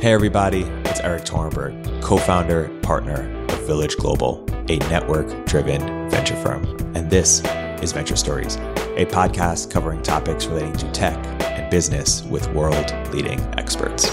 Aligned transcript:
Hey, 0.00 0.14
everybody, 0.14 0.62
it's 0.86 0.98
Erik 1.00 1.24
Torenberg, 1.24 2.02
co 2.02 2.16
founder, 2.16 2.70
partner 2.80 3.30
of 3.50 3.66
Village 3.66 3.98
Global, 3.98 4.42
a 4.70 4.78
network 4.88 5.44
driven 5.44 6.08
venture 6.08 6.36
firm. 6.36 6.64
And 6.96 7.10
this 7.10 7.42
is 7.82 7.92
Venture 7.92 8.16
Stories, 8.16 8.56
a 8.96 9.04
podcast 9.04 9.70
covering 9.70 10.02
topics 10.02 10.46
relating 10.46 10.72
to 10.78 10.90
tech 10.92 11.18
and 11.42 11.70
business 11.70 12.22
with 12.22 12.50
world 12.54 12.94
leading 13.12 13.40
experts. 13.58 14.06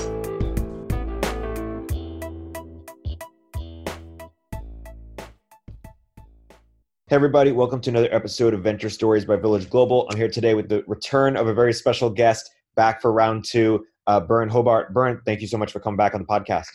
Hey, 7.06 7.16
everybody, 7.16 7.54
welcome 7.54 7.80
to 7.80 7.90
another 7.92 8.14
episode 8.14 8.54
of 8.54 8.62
Venture 8.62 8.90
Stories 8.90 9.24
by 9.24 9.38
Village 9.38 9.70
Global. 9.70 10.06
I'm 10.12 10.18
here 10.18 10.28
today 10.28 10.54
with 10.54 10.68
the 10.68 10.84
return 10.86 11.38
of 11.38 11.48
a 11.48 11.54
very 11.54 11.72
special 11.72 12.10
guest 12.10 12.54
back 12.76 13.02
for 13.02 13.14
round 13.14 13.46
two 13.46 13.86
uh, 14.08 14.20
Byrne 14.20 14.50
Hobart. 14.50 14.94
Byrne, 14.94 15.22
thank 15.26 15.42
you 15.42 15.48
so 15.48 15.58
much 15.58 15.72
for 15.72 15.80
coming 15.80 15.98
back 15.98 16.16
on 16.16 16.22
the 16.22 16.28
podcast. 16.28 16.68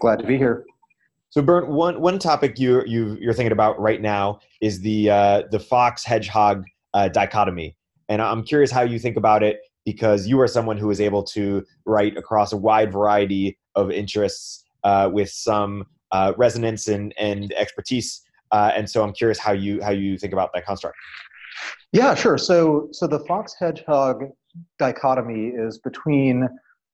Glad 0.00 0.18
to 0.18 0.26
be 0.26 0.36
here. 0.36 0.64
So, 1.28 1.42
Byrne, 1.42 1.68
one 1.68 2.00
one 2.00 2.18
topic 2.18 2.58
you 2.58 2.82
you 2.86 3.16
you're 3.20 3.34
thinking 3.34 3.52
about 3.52 3.78
right 3.78 4.00
now 4.00 4.40
is 4.60 4.80
the 4.80 5.10
uh, 5.10 5.42
the 5.50 5.60
fox 5.60 6.04
hedgehog 6.04 6.64
uh, 6.92 7.08
dichotomy, 7.08 7.76
and 8.08 8.20
I'm 8.20 8.42
curious 8.42 8.72
how 8.72 8.82
you 8.82 8.98
think 8.98 9.16
about 9.16 9.44
it 9.44 9.60
because 9.84 10.26
you 10.26 10.40
are 10.40 10.48
someone 10.48 10.76
who 10.76 10.90
is 10.90 11.00
able 11.00 11.22
to 11.22 11.64
write 11.84 12.16
across 12.16 12.52
a 12.52 12.56
wide 12.56 12.92
variety 12.92 13.56
of 13.76 13.90
interests 13.90 14.64
uh, 14.82 15.08
with 15.12 15.30
some 15.30 15.86
uh, 16.10 16.32
resonance 16.36 16.88
and 16.88 17.14
and 17.16 17.52
expertise, 17.52 18.22
uh, 18.50 18.72
and 18.74 18.90
so 18.90 19.04
I'm 19.04 19.12
curious 19.12 19.38
how 19.38 19.52
you 19.52 19.80
how 19.82 19.92
you 19.92 20.18
think 20.18 20.32
about 20.32 20.52
that 20.54 20.66
construct. 20.66 20.96
Yeah, 21.92 22.14
sure. 22.14 22.38
So 22.38 22.88
so 22.90 23.06
the 23.06 23.20
fox 23.20 23.54
hedgehog 23.56 24.24
dichotomy 24.78 25.48
is 25.48 25.78
between 25.78 26.48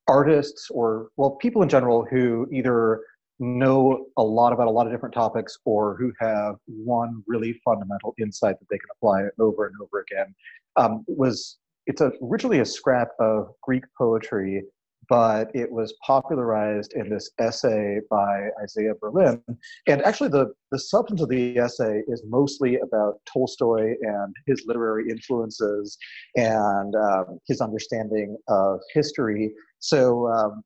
artists 0.09 0.69
or 0.70 1.09
well 1.16 1.33
people 1.33 1.62
in 1.62 1.69
general 1.69 2.06
who 2.10 2.47
either 2.52 3.01
know 3.38 4.06
a 4.16 4.23
lot 4.23 4.52
about 4.52 4.67
a 4.67 4.70
lot 4.70 4.86
of 4.86 4.92
different 4.92 5.14
topics 5.14 5.58
or 5.64 5.97
who 5.97 6.12
have 6.20 6.56
one 6.66 7.22
really 7.27 7.61
fundamental 7.64 8.14
insight 8.19 8.58
that 8.58 8.66
they 8.70 8.78
can 8.78 8.89
apply 8.97 9.22
over 9.39 9.66
and 9.66 9.75
over 9.83 10.05
again. 10.11 10.34
Um, 10.77 11.05
was 11.06 11.58
it's 11.86 12.00
a, 12.00 12.12
originally 12.22 12.61
a 12.61 12.64
scrap 12.64 13.08
of 13.20 13.48
greek 13.62 13.84
poetry 13.97 14.62
but 15.09 15.51
it 15.55 15.71
was 15.71 15.95
popularized 16.05 16.93
in 16.95 17.09
this 17.09 17.31
essay 17.39 18.01
by 18.11 18.49
Isaiah 18.62 18.95
Berlin. 19.01 19.43
And 19.87 20.03
actually, 20.03 20.31
the, 20.31 20.53
the 20.71 20.79
substance 20.79 21.21
of 21.21 21.29
the 21.29 21.59
essay 21.59 22.03
is 22.09 22.23
mostly 22.27 22.77
about 22.77 23.21
Tolstoy 23.33 23.95
and 24.03 24.34
his 24.47 24.65
literary 24.67 25.11
influences 25.11 25.97
and 26.37 26.95
um, 26.95 27.39
his 27.47 27.61
understanding 27.61 28.37
of 28.49 28.81
history. 28.93 29.53
So, 29.79 30.29
um, 30.29 30.62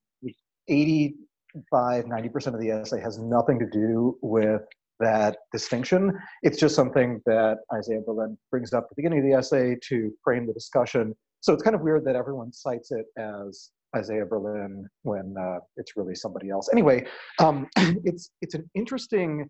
85, 0.69 2.05
90% 2.05 2.55
of 2.55 2.61
the 2.61 2.71
essay 2.71 3.01
has 3.01 3.19
nothing 3.19 3.59
to 3.59 3.67
do 3.67 4.17
with 4.23 4.63
that 5.01 5.39
distinction. 5.53 6.17
It's 6.43 6.59
just 6.59 6.75
something 6.75 7.21
that 7.27 7.59
Isaiah 7.75 8.03
Berlin 8.07 8.39
brings 8.51 8.73
up 8.73 8.85
at 8.85 8.91
the 8.91 8.95
beginning 8.97 9.21
of 9.21 9.25
the 9.25 9.33
essay 9.33 9.77
to 9.89 10.13
frame 10.23 10.47
the 10.47 10.53
discussion. 10.53 11.15
So 11.41 11.53
it's 11.55 11.63
kind 11.63 11.75
of 11.75 11.81
weird 11.81 12.05
that 12.05 12.17
everyone 12.17 12.53
cites 12.53 12.93
it 12.93 13.07
as 13.17 13.71
Isaiah 13.97 14.27
Berlin 14.27 14.87
when 15.03 15.35
uh, 15.39 15.59
it's 15.77 15.97
really 15.97 16.15
somebody 16.15 16.51
else. 16.51 16.69
Anyway, 16.73 17.07
um, 17.39 17.67
it's 18.05 18.31
it's 18.41 18.55
an 18.55 18.69
interesting 18.75 19.49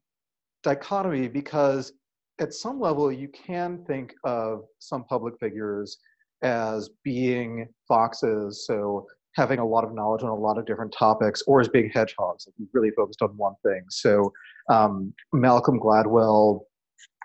dichotomy 0.63 1.29
because 1.29 1.93
at 2.41 2.55
some 2.55 2.81
level 2.81 3.13
you 3.13 3.29
can 3.29 3.85
think 3.87 4.15
of 4.25 4.65
some 4.79 5.05
public 5.05 5.35
figures 5.39 5.99
as 6.43 6.91
being 7.05 7.67
foxes, 7.87 8.67
so 8.67 9.07
having 9.37 9.59
a 9.59 9.67
lot 9.67 9.85
of 9.85 9.95
knowledge 9.95 10.23
on 10.23 10.31
a 10.31 10.35
lot 10.35 10.59
of 10.59 10.67
different 10.67 10.93
topics, 10.93 11.43
or 11.47 11.61
as 11.61 11.69
being 11.69 11.91
hedgehogs, 11.91 12.47
like 12.47 12.69
really 12.73 12.91
focused 12.97 13.23
on 13.23 13.29
one 13.37 13.55
thing. 13.65 13.83
So 13.91 14.33
um, 14.71 15.13
Malcolm 15.33 15.79
Gladwell 15.79 16.61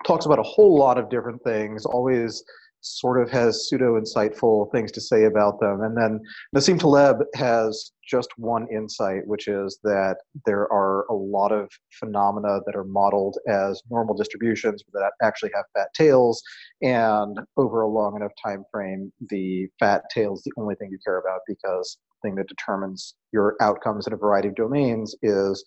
talks 0.06 0.26
about 0.26 0.38
a 0.38 0.42
whole 0.42 0.78
lot 0.78 0.98
of 0.98 1.08
different 1.08 1.42
things, 1.44 1.84
always 1.84 2.44
sort 2.86 3.20
of 3.20 3.30
has 3.30 3.68
pseudo 3.68 4.00
insightful 4.00 4.70
things 4.72 4.92
to 4.92 5.00
say 5.00 5.24
about 5.24 5.60
them. 5.60 5.82
And 5.82 5.96
then 5.96 6.20
Nassim 6.54 6.78
Taleb 6.78 7.24
has 7.34 7.92
just 8.08 8.28
one 8.36 8.66
insight, 8.72 9.26
which 9.26 9.48
is 9.48 9.78
that 9.82 10.16
there 10.44 10.70
are 10.72 11.04
a 11.10 11.14
lot 11.14 11.52
of 11.52 11.70
phenomena 11.90 12.60
that 12.64 12.76
are 12.76 12.84
modeled 12.84 13.36
as 13.48 13.82
normal 13.90 14.14
distributions 14.14 14.82
that 14.92 15.10
actually 15.22 15.50
have 15.54 15.64
fat 15.74 15.88
tails. 15.94 16.42
And 16.82 17.38
over 17.56 17.82
a 17.82 17.88
long 17.88 18.16
enough 18.16 18.32
time 18.42 18.64
frame, 18.70 19.12
the 19.30 19.66
fat 19.80 20.02
tail 20.14 20.34
is 20.34 20.42
the 20.42 20.52
only 20.56 20.76
thing 20.76 20.90
you 20.90 20.98
care 21.04 21.18
about 21.18 21.40
because 21.46 21.98
the 22.10 22.28
thing 22.28 22.36
that 22.36 22.48
determines 22.48 23.14
your 23.32 23.56
outcomes 23.60 24.06
in 24.06 24.12
a 24.12 24.16
variety 24.16 24.48
of 24.48 24.54
domains 24.54 25.14
is 25.22 25.64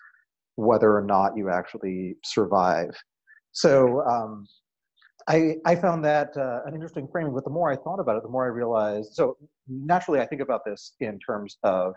whether 0.55 0.95
or 0.95 1.03
not 1.03 1.37
you 1.37 1.49
actually 1.49 2.15
survive. 2.23 2.91
So 3.51 4.01
um, 4.01 4.47
I, 5.29 5.57
I 5.63 5.75
found 5.75 6.03
that 6.05 6.35
uh, 6.35 6.61
an 6.65 6.73
interesting 6.73 7.07
framing, 7.11 7.33
but 7.33 7.43
the 7.43 7.51
more 7.51 7.71
I 7.71 7.75
thought 7.75 7.99
about 7.99 8.17
it, 8.17 8.23
the 8.23 8.29
more 8.29 8.45
I 8.45 8.47
realized. 8.47 9.13
So 9.13 9.37
naturally, 9.67 10.19
I 10.19 10.25
think 10.25 10.41
about 10.41 10.65
this 10.65 10.93
in 10.99 11.19
terms 11.19 11.57
of 11.63 11.93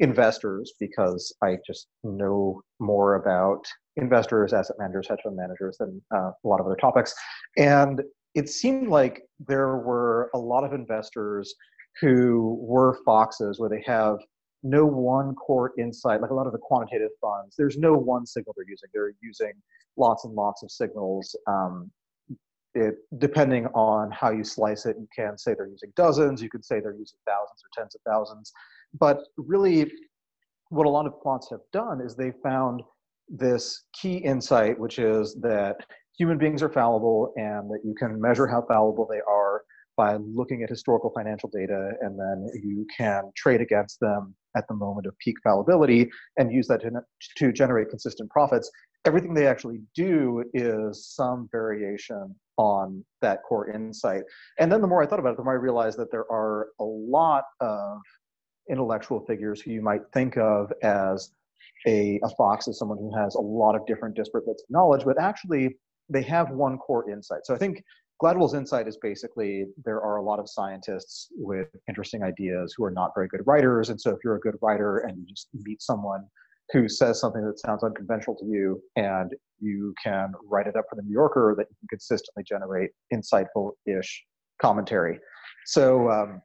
investors 0.00 0.72
because 0.80 1.32
I 1.42 1.58
just 1.64 1.86
know 2.02 2.60
more 2.80 3.14
about 3.14 3.64
investors, 3.96 4.52
asset 4.52 4.76
managers, 4.80 5.06
hedge 5.08 5.20
fund 5.22 5.36
managers 5.36 5.76
than 5.78 6.02
uh, 6.12 6.32
a 6.44 6.48
lot 6.48 6.58
of 6.58 6.66
other 6.66 6.76
topics. 6.76 7.14
And 7.56 8.02
it 8.34 8.48
seemed 8.48 8.88
like 8.88 9.22
there 9.46 9.76
were 9.76 10.28
a 10.34 10.38
lot 10.38 10.64
of 10.64 10.72
investors 10.72 11.54
who 12.00 12.58
were 12.60 12.98
foxes 13.04 13.60
where 13.60 13.70
they 13.70 13.84
have 13.86 14.16
no 14.64 14.86
one 14.86 15.34
core 15.34 15.72
insight, 15.78 16.20
like 16.20 16.30
a 16.30 16.34
lot 16.34 16.46
of 16.46 16.52
the 16.52 16.58
quantitative 16.58 17.10
funds, 17.20 17.54
there's 17.56 17.76
no 17.76 17.94
one 17.94 18.24
signal 18.26 18.54
they're 18.56 18.68
using. 18.68 18.88
They're 18.92 19.12
using 19.20 19.52
lots 19.96 20.24
and 20.24 20.34
lots 20.34 20.62
of 20.62 20.70
signals. 20.70 21.36
Um, 21.46 21.90
it 22.74 22.94
depending 23.18 23.66
on 23.68 24.10
how 24.10 24.30
you 24.30 24.44
slice 24.44 24.86
it 24.86 24.96
you 24.98 25.08
can 25.14 25.36
say 25.36 25.54
they're 25.54 25.68
using 25.68 25.92
dozens 25.96 26.42
you 26.42 26.48
could 26.48 26.64
say 26.64 26.80
they're 26.80 26.92
using 26.92 27.18
thousands 27.26 27.62
or 27.64 27.82
tens 27.82 27.94
of 27.94 28.00
thousands. 28.10 28.52
But 28.98 29.20
really 29.36 29.90
what 30.68 30.86
a 30.86 30.90
lot 30.90 31.06
of 31.06 31.14
quants 31.24 31.50
have 31.50 31.60
done 31.72 32.00
is 32.00 32.14
they 32.14 32.32
found 32.42 32.82
this 33.28 33.84
key 33.92 34.16
insight 34.16 34.78
which 34.78 34.98
is 34.98 35.34
that 35.40 35.76
human 36.16 36.38
beings 36.38 36.62
are 36.62 36.68
fallible 36.68 37.32
and 37.36 37.70
that 37.70 37.80
you 37.84 37.94
can 37.94 38.20
measure 38.20 38.46
how 38.46 38.62
fallible 38.62 39.06
they 39.10 39.20
are 39.28 39.62
by 39.96 40.16
looking 40.16 40.62
at 40.62 40.70
historical 40.70 41.10
financial 41.14 41.50
data 41.50 41.92
and 42.00 42.18
then 42.18 42.48
you 42.62 42.86
can 42.96 43.30
trade 43.36 43.60
against 43.60 44.00
them 44.00 44.34
at 44.56 44.66
the 44.68 44.74
moment 44.74 45.06
of 45.06 45.16
peak 45.18 45.36
fallibility 45.42 46.10
and 46.38 46.52
use 46.52 46.66
that 46.66 46.80
to, 46.80 46.90
to 47.36 47.52
generate 47.52 47.88
consistent 47.90 48.30
profits. 48.30 48.70
Everything 49.04 49.34
they 49.34 49.46
actually 49.46 49.80
do 49.94 50.44
is 50.54 51.06
some 51.14 51.48
variation 51.50 52.34
on 52.56 53.04
that 53.20 53.42
core 53.42 53.70
insight. 53.70 54.22
And 54.58 54.70
then 54.70 54.80
the 54.80 54.86
more 54.86 55.02
I 55.02 55.06
thought 55.06 55.18
about 55.18 55.32
it, 55.32 55.36
the 55.36 55.44
more 55.44 55.54
I 55.54 55.56
realized 55.56 55.98
that 55.98 56.10
there 56.10 56.30
are 56.30 56.68
a 56.80 56.84
lot 56.84 57.44
of 57.60 57.98
intellectual 58.70 59.24
figures 59.26 59.60
who 59.60 59.70
you 59.72 59.82
might 59.82 60.02
think 60.12 60.36
of 60.36 60.72
as 60.82 61.32
a, 61.86 62.20
a 62.22 62.28
fox 62.36 62.68
as 62.68 62.78
someone 62.78 62.98
who 62.98 63.14
has 63.16 63.34
a 63.34 63.40
lot 63.40 63.74
of 63.74 63.86
different 63.86 64.14
disparate 64.14 64.46
bits 64.46 64.62
of 64.62 64.70
knowledge, 64.70 65.04
but 65.04 65.20
actually 65.20 65.76
they 66.08 66.22
have 66.22 66.50
one 66.50 66.78
core 66.78 67.10
insight. 67.10 67.40
So 67.44 67.54
I 67.54 67.58
think 67.58 67.82
Gladwell's 68.22 68.54
insight 68.54 68.86
is 68.86 68.98
basically 69.02 69.66
there 69.84 70.00
are 70.00 70.16
a 70.16 70.22
lot 70.22 70.38
of 70.38 70.48
scientists 70.48 71.28
with 71.34 71.68
interesting 71.88 72.22
ideas 72.22 72.72
who 72.76 72.84
are 72.84 72.90
not 72.90 73.10
very 73.16 73.26
good 73.26 73.40
writers. 73.46 73.88
And 73.90 74.00
so 74.00 74.10
if 74.10 74.18
you're 74.24 74.36
a 74.36 74.40
good 74.40 74.56
writer 74.62 74.98
and 74.98 75.18
you 75.18 75.26
just 75.26 75.48
meet 75.64 75.82
someone 75.82 76.24
who 76.70 76.88
says 76.88 77.20
something 77.20 77.44
that 77.44 77.58
sounds 77.58 77.82
unconventional 77.82 78.36
to 78.36 78.46
you 78.46 78.80
and 78.94 79.34
you 79.62 79.94
can 80.02 80.32
write 80.50 80.66
it 80.66 80.76
up 80.76 80.84
for 80.90 80.96
the 80.96 81.02
New 81.02 81.12
Yorker 81.12 81.54
that 81.56 81.66
you 81.70 81.76
can 81.80 81.88
consistently 81.88 82.42
generate 82.42 82.90
insightful-ish 83.14 84.24
commentary. 84.60 85.18
So 85.66 86.10
um, 86.10 86.42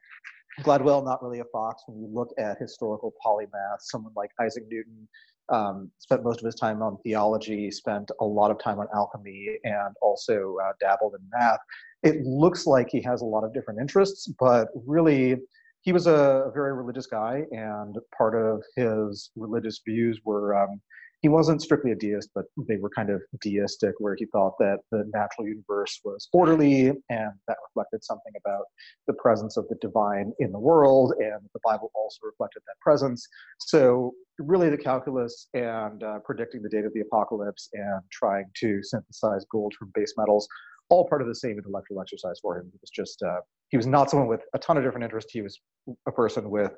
Gladwell, 0.62 1.04
not 1.04 1.22
really 1.24 1.40
a 1.40 1.46
fox. 1.52 1.84
When 1.88 2.00
you 2.00 2.08
look 2.12 2.30
at 2.38 2.58
historical 2.60 3.14
polymath, 3.26 3.80
someone 3.82 4.14
like 4.16 4.32
Isaac 4.42 4.64
Newton 4.70 5.08
um, 5.50 5.92
spent 6.00 6.24
most 6.24 6.40
of 6.40 6.46
his 6.46 6.56
time 6.56 6.82
on 6.82 6.98
theology, 7.04 7.72
spent 7.72 8.12
a 8.20 8.26
lot 8.26 8.52
of 8.52 8.60
time 8.60 8.80
on 8.80 8.88
alchemy, 8.94 9.58
and 9.64 9.96
also 10.02 10.58
uh, 10.64 10.74
dabbled 10.80 11.14
in 11.16 11.22
math. 11.38 11.60
It 12.04 12.22
looks 12.26 12.66
like 12.66 12.88
he 12.90 13.02
has 13.04 13.22
a 13.22 13.26
lot 13.26 13.44
of 13.44 13.54
different 13.54 13.80
interests, 13.80 14.28
but 14.40 14.68
really 14.86 15.38
he 15.82 15.94
was 15.94 16.08
a 16.08 16.52
very 16.54 16.74
religious 16.74 17.08
guy, 17.08 17.44
and 17.52 17.96
part 18.18 18.36
of 18.36 18.62
his 18.76 19.32
religious 19.36 19.80
views 19.88 20.20
were 20.26 20.56
um, 20.56 20.82
he 21.22 21.30
wasn't 21.30 21.62
strictly 21.62 21.92
a 21.92 21.96
deist, 21.96 22.30
but 22.36 22.46
they 22.68 22.78
were 22.78 22.90
kind 22.90 23.10
of 23.10 23.22
deistic, 23.42 23.94
where 24.00 24.16
he 24.16 24.26
thought 24.28 24.54
that 24.60 24.80
the 24.92 25.10
natural 25.14 25.48
universe 25.48 26.00
was 26.06 26.28
orderly 26.32 26.88
and 26.88 27.32
that 27.48 27.58
reflected 27.68 28.04
something 28.04 28.34
about 28.38 28.66
the 29.08 29.14
presence 29.14 29.58
of 29.58 29.68
the 29.68 29.76
divine 29.82 30.32
in 30.40 30.52
the 30.52 30.60
world, 30.60 31.14
and 31.20 31.40
the 31.54 31.60
Bible 31.64 31.92
also 31.96 32.20
reflected 32.24 32.62
that 32.68 32.80
presence. 32.82 33.28
So, 33.60 34.14
really, 34.38 34.70
the 34.70 34.78
calculus 34.78 35.48
and 35.54 36.04
uh, 36.04 36.20
predicting 36.20 36.62
the 36.62 36.70
date 36.70 36.86
of 36.86 36.94
the 36.94 37.02
apocalypse 37.02 37.70
and 37.74 38.02
trying 38.12 38.46
to 38.60 38.84
synthesize 38.84 39.46
gold 39.52 39.74
from 39.78 39.92
base 39.96 40.14
metals 40.18 40.48
all 40.90 41.08
part 41.08 41.22
of 41.22 41.28
the 41.28 41.36
same 41.36 41.58
intellectual 41.58 42.00
exercise 42.02 42.40
for 42.42 42.58
him. 42.58 42.70
He 42.72 42.78
was 42.82 42.90
just 42.90 43.22
uh, 43.22 43.42
he 43.70 43.78
was 43.78 43.88
not 43.88 44.10
someone 44.10 44.28
with 44.28 44.42
a 44.54 44.60
ton 44.60 44.78
of 44.78 44.84
different 44.84 45.04
interests. 45.04 45.32
He 45.32 45.42
was 45.42 45.60
a 46.08 46.12
person 46.12 46.50
with 46.50 46.72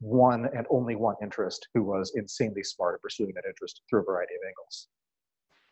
one 0.00 0.48
and 0.54 0.66
only 0.70 0.94
one 0.94 1.14
interest 1.22 1.68
who 1.74 1.82
was 1.82 2.12
insanely 2.14 2.62
smart 2.62 2.94
at 2.94 3.02
pursuing 3.02 3.32
that 3.34 3.44
interest 3.48 3.82
through 3.88 4.00
a 4.00 4.04
variety 4.04 4.34
of 4.34 4.46
angles. 4.46 4.88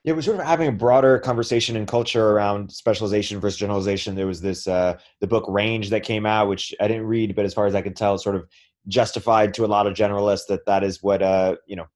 Yeah, 0.05 0.13
we're 0.13 0.23
sort 0.23 0.39
of 0.39 0.45
having 0.45 0.69
a 0.69 0.73
broader 0.73 1.19
conversation 1.19 1.77
in 1.77 1.87
culture 1.87 2.31
around 2.31 2.71
specialization 2.71 3.41
versus 3.41 3.59
generalization. 3.59 4.15
There 4.15 4.27
was 4.27 4.43
this 4.43 4.67
uh, 4.67 4.99
the 5.21 5.27
book 5.27 5.47
Range 5.49 5.89
that 5.91 6.03
came 6.03 6.27
out, 6.27 6.49
which 6.49 6.75
I 6.79 6.89
didn't 6.89 7.07
read, 7.07 7.35
but 7.35 7.47
as 7.47 7.55
far 7.55 7.67
as 7.67 7.75
I 7.75 7.81
can 7.81 7.95
tell, 7.95 8.19
sort 8.19 8.37
of 8.37 8.47
justified 8.87 9.55
to 9.55 9.65
a 9.65 9.67
lot 9.67 9.87
of 9.87 9.95
generalists 9.95 10.47
that 10.49 10.67
that 10.67 10.85
is 10.85 11.03
what 11.03 11.23
uh, 11.23 11.57
you 11.67 11.77
know 11.77 11.87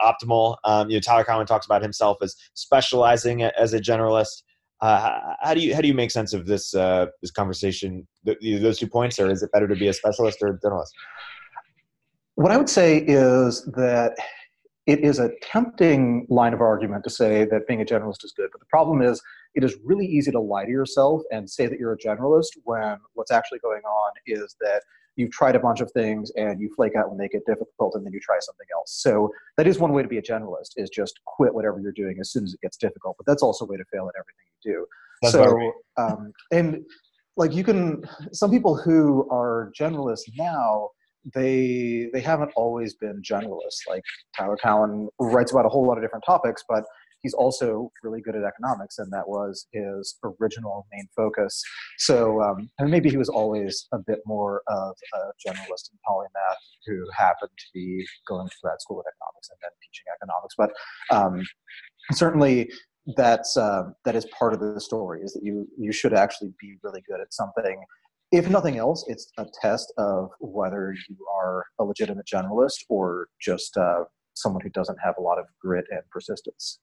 optimal. 0.00 0.58
Um, 0.64 0.90
you 0.90 0.96
know, 0.96 1.00
Tyler 1.00 1.24
Cowen 1.24 1.46
talks 1.46 1.66
about 1.66 1.82
himself 1.82 2.18
as 2.22 2.36
specializing 2.54 3.42
as 3.42 3.74
a 3.74 3.80
generalist. 3.80 4.42
Uh, 4.80 5.34
how 5.40 5.52
do 5.52 5.60
you 5.60 5.74
how 5.74 5.80
do 5.80 5.88
you 5.88 5.94
make 5.94 6.12
sense 6.12 6.32
of 6.32 6.46
this 6.46 6.72
uh, 6.72 7.06
this 7.20 7.32
conversation? 7.32 8.06
Those 8.24 8.78
two 8.78 8.86
points, 8.86 9.18
or 9.18 9.28
is 9.28 9.42
it 9.42 9.50
better 9.50 9.66
to 9.66 9.74
be 9.74 9.88
a 9.88 9.92
specialist 9.92 10.38
or 10.40 10.48
a 10.48 10.58
generalist? 10.60 10.92
What 12.40 12.52
I 12.52 12.56
would 12.56 12.70
say 12.70 12.96
is 12.96 13.66
that 13.76 14.16
it 14.86 15.00
is 15.00 15.18
a 15.18 15.30
tempting 15.42 16.26
line 16.30 16.54
of 16.54 16.62
argument 16.62 17.04
to 17.04 17.10
say 17.10 17.44
that 17.44 17.66
being 17.68 17.82
a 17.82 17.84
generalist 17.84 18.24
is 18.24 18.32
good, 18.34 18.48
but 18.50 18.60
the 18.60 18.66
problem 18.70 19.02
is 19.02 19.20
it 19.54 19.62
is 19.62 19.76
really 19.84 20.06
easy 20.06 20.30
to 20.30 20.40
lie 20.40 20.64
to 20.64 20.70
yourself 20.70 21.20
and 21.30 21.50
say 21.50 21.66
that 21.66 21.78
you're 21.78 21.92
a 21.92 21.98
generalist 21.98 22.56
when 22.64 22.96
what's 23.12 23.30
actually 23.30 23.58
going 23.58 23.82
on 23.82 24.12
is 24.26 24.56
that 24.62 24.80
you've 25.16 25.30
tried 25.32 25.54
a 25.54 25.58
bunch 25.60 25.82
of 25.82 25.92
things 25.92 26.32
and 26.34 26.62
you 26.62 26.72
flake 26.74 26.96
out 26.96 27.10
when 27.10 27.18
they 27.18 27.28
get 27.28 27.44
difficult 27.44 27.94
and 27.94 28.06
then 28.06 28.12
you 28.14 28.20
try 28.20 28.38
something 28.40 28.66
else. 28.74 29.02
So 29.02 29.30
that 29.58 29.66
is 29.66 29.78
one 29.78 29.92
way 29.92 30.00
to 30.00 30.08
be 30.08 30.16
a 30.16 30.22
generalist 30.22 30.70
is 30.78 30.88
just 30.88 31.20
quit 31.26 31.52
whatever 31.52 31.78
you're 31.78 31.92
doing 31.92 32.16
as 32.22 32.30
soon 32.30 32.44
as 32.44 32.54
it 32.54 32.60
gets 32.62 32.78
difficult. 32.78 33.16
But 33.18 33.26
that's 33.26 33.42
also 33.42 33.66
a 33.66 33.68
way 33.68 33.76
to 33.76 33.84
fail 33.92 34.08
at 34.08 34.14
everything 34.18 34.46
you 34.64 34.72
do. 34.72 34.86
That's 35.20 35.34
so 35.34 35.72
um, 35.98 36.32
and 36.52 36.86
like 37.36 37.52
you 37.52 37.64
can 37.64 38.08
some 38.32 38.50
people 38.50 38.76
who 38.76 39.28
are 39.30 39.72
generalists 39.78 40.24
now 40.38 40.88
they 41.34 42.08
they 42.12 42.20
haven't 42.20 42.52
always 42.56 42.94
been 42.94 43.22
generalists. 43.22 43.86
Like 43.88 44.02
Tyler 44.36 44.56
Cowen 44.62 45.08
writes 45.18 45.52
about 45.52 45.66
a 45.66 45.68
whole 45.68 45.86
lot 45.86 45.98
of 45.98 46.04
different 46.04 46.24
topics, 46.24 46.64
but 46.68 46.84
he's 47.22 47.34
also 47.34 47.90
really 48.02 48.20
good 48.20 48.36
at 48.36 48.44
economics, 48.44 48.98
and 48.98 49.12
that 49.12 49.28
was 49.28 49.66
his 49.72 50.18
original 50.24 50.86
main 50.92 51.06
focus. 51.14 51.62
So, 51.98 52.42
um, 52.42 52.70
and 52.78 52.90
maybe 52.90 53.10
he 53.10 53.16
was 53.16 53.28
always 53.28 53.86
a 53.92 53.98
bit 53.98 54.20
more 54.26 54.62
of 54.68 54.94
a 55.14 55.48
generalist 55.48 55.90
and 55.90 56.00
polymath 56.08 56.56
who 56.86 57.04
happened 57.16 57.50
to 57.56 57.66
be 57.74 58.04
going 58.26 58.48
to 58.48 58.54
grad 58.62 58.80
school 58.80 59.00
of 59.00 59.06
economics 59.06 59.50
and 59.50 59.58
then 59.62 59.70
teaching 59.82 60.06
economics. 60.16 60.54
But 60.56 60.70
um, 61.14 61.46
certainly, 62.12 62.70
that's 63.16 63.56
uh, 63.56 63.84
that 64.04 64.16
is 64.16 64.26
part 64.26 64.54
of 64.54 64.60
the 64.60 64.80
story 64.80 65.22
is 65.22 65.32
that 65.32 65.42
you 65.42 65.66
you 65.78 65.92
should 65.92 66.14
actually 66.14 66.52
be 66.60 66.76
really 66.82 67.02
good 67.08 67.20
at 67.20 67.32
something 67.32 67.82
if 68.32 68.48
nothing 68.48 68.78
else, 68.78 69.04
it's 69.08 69.30
a 69.38 69.46
test 69.60 69.92
of 69.98 70.30
whether 70.40 70.94
you 71.08 71.16
are 71.34 71.66
a 71.78 71.84
legitimate 71.84 72.26
generalist 72.26 72.84
or 72.88 73.28
just 73.40 73.76
uh, 73.76 74.04
someone 74.34 74.62
who 74.62 74.70
doesn't 74.70 74.98
have 75.04 75.14
a 75.18 75.20
lot 75.20 75.38
of 75.38 75.46
grit 75.60 75.84
and 75.90 76.02
persistence 76.10 76.78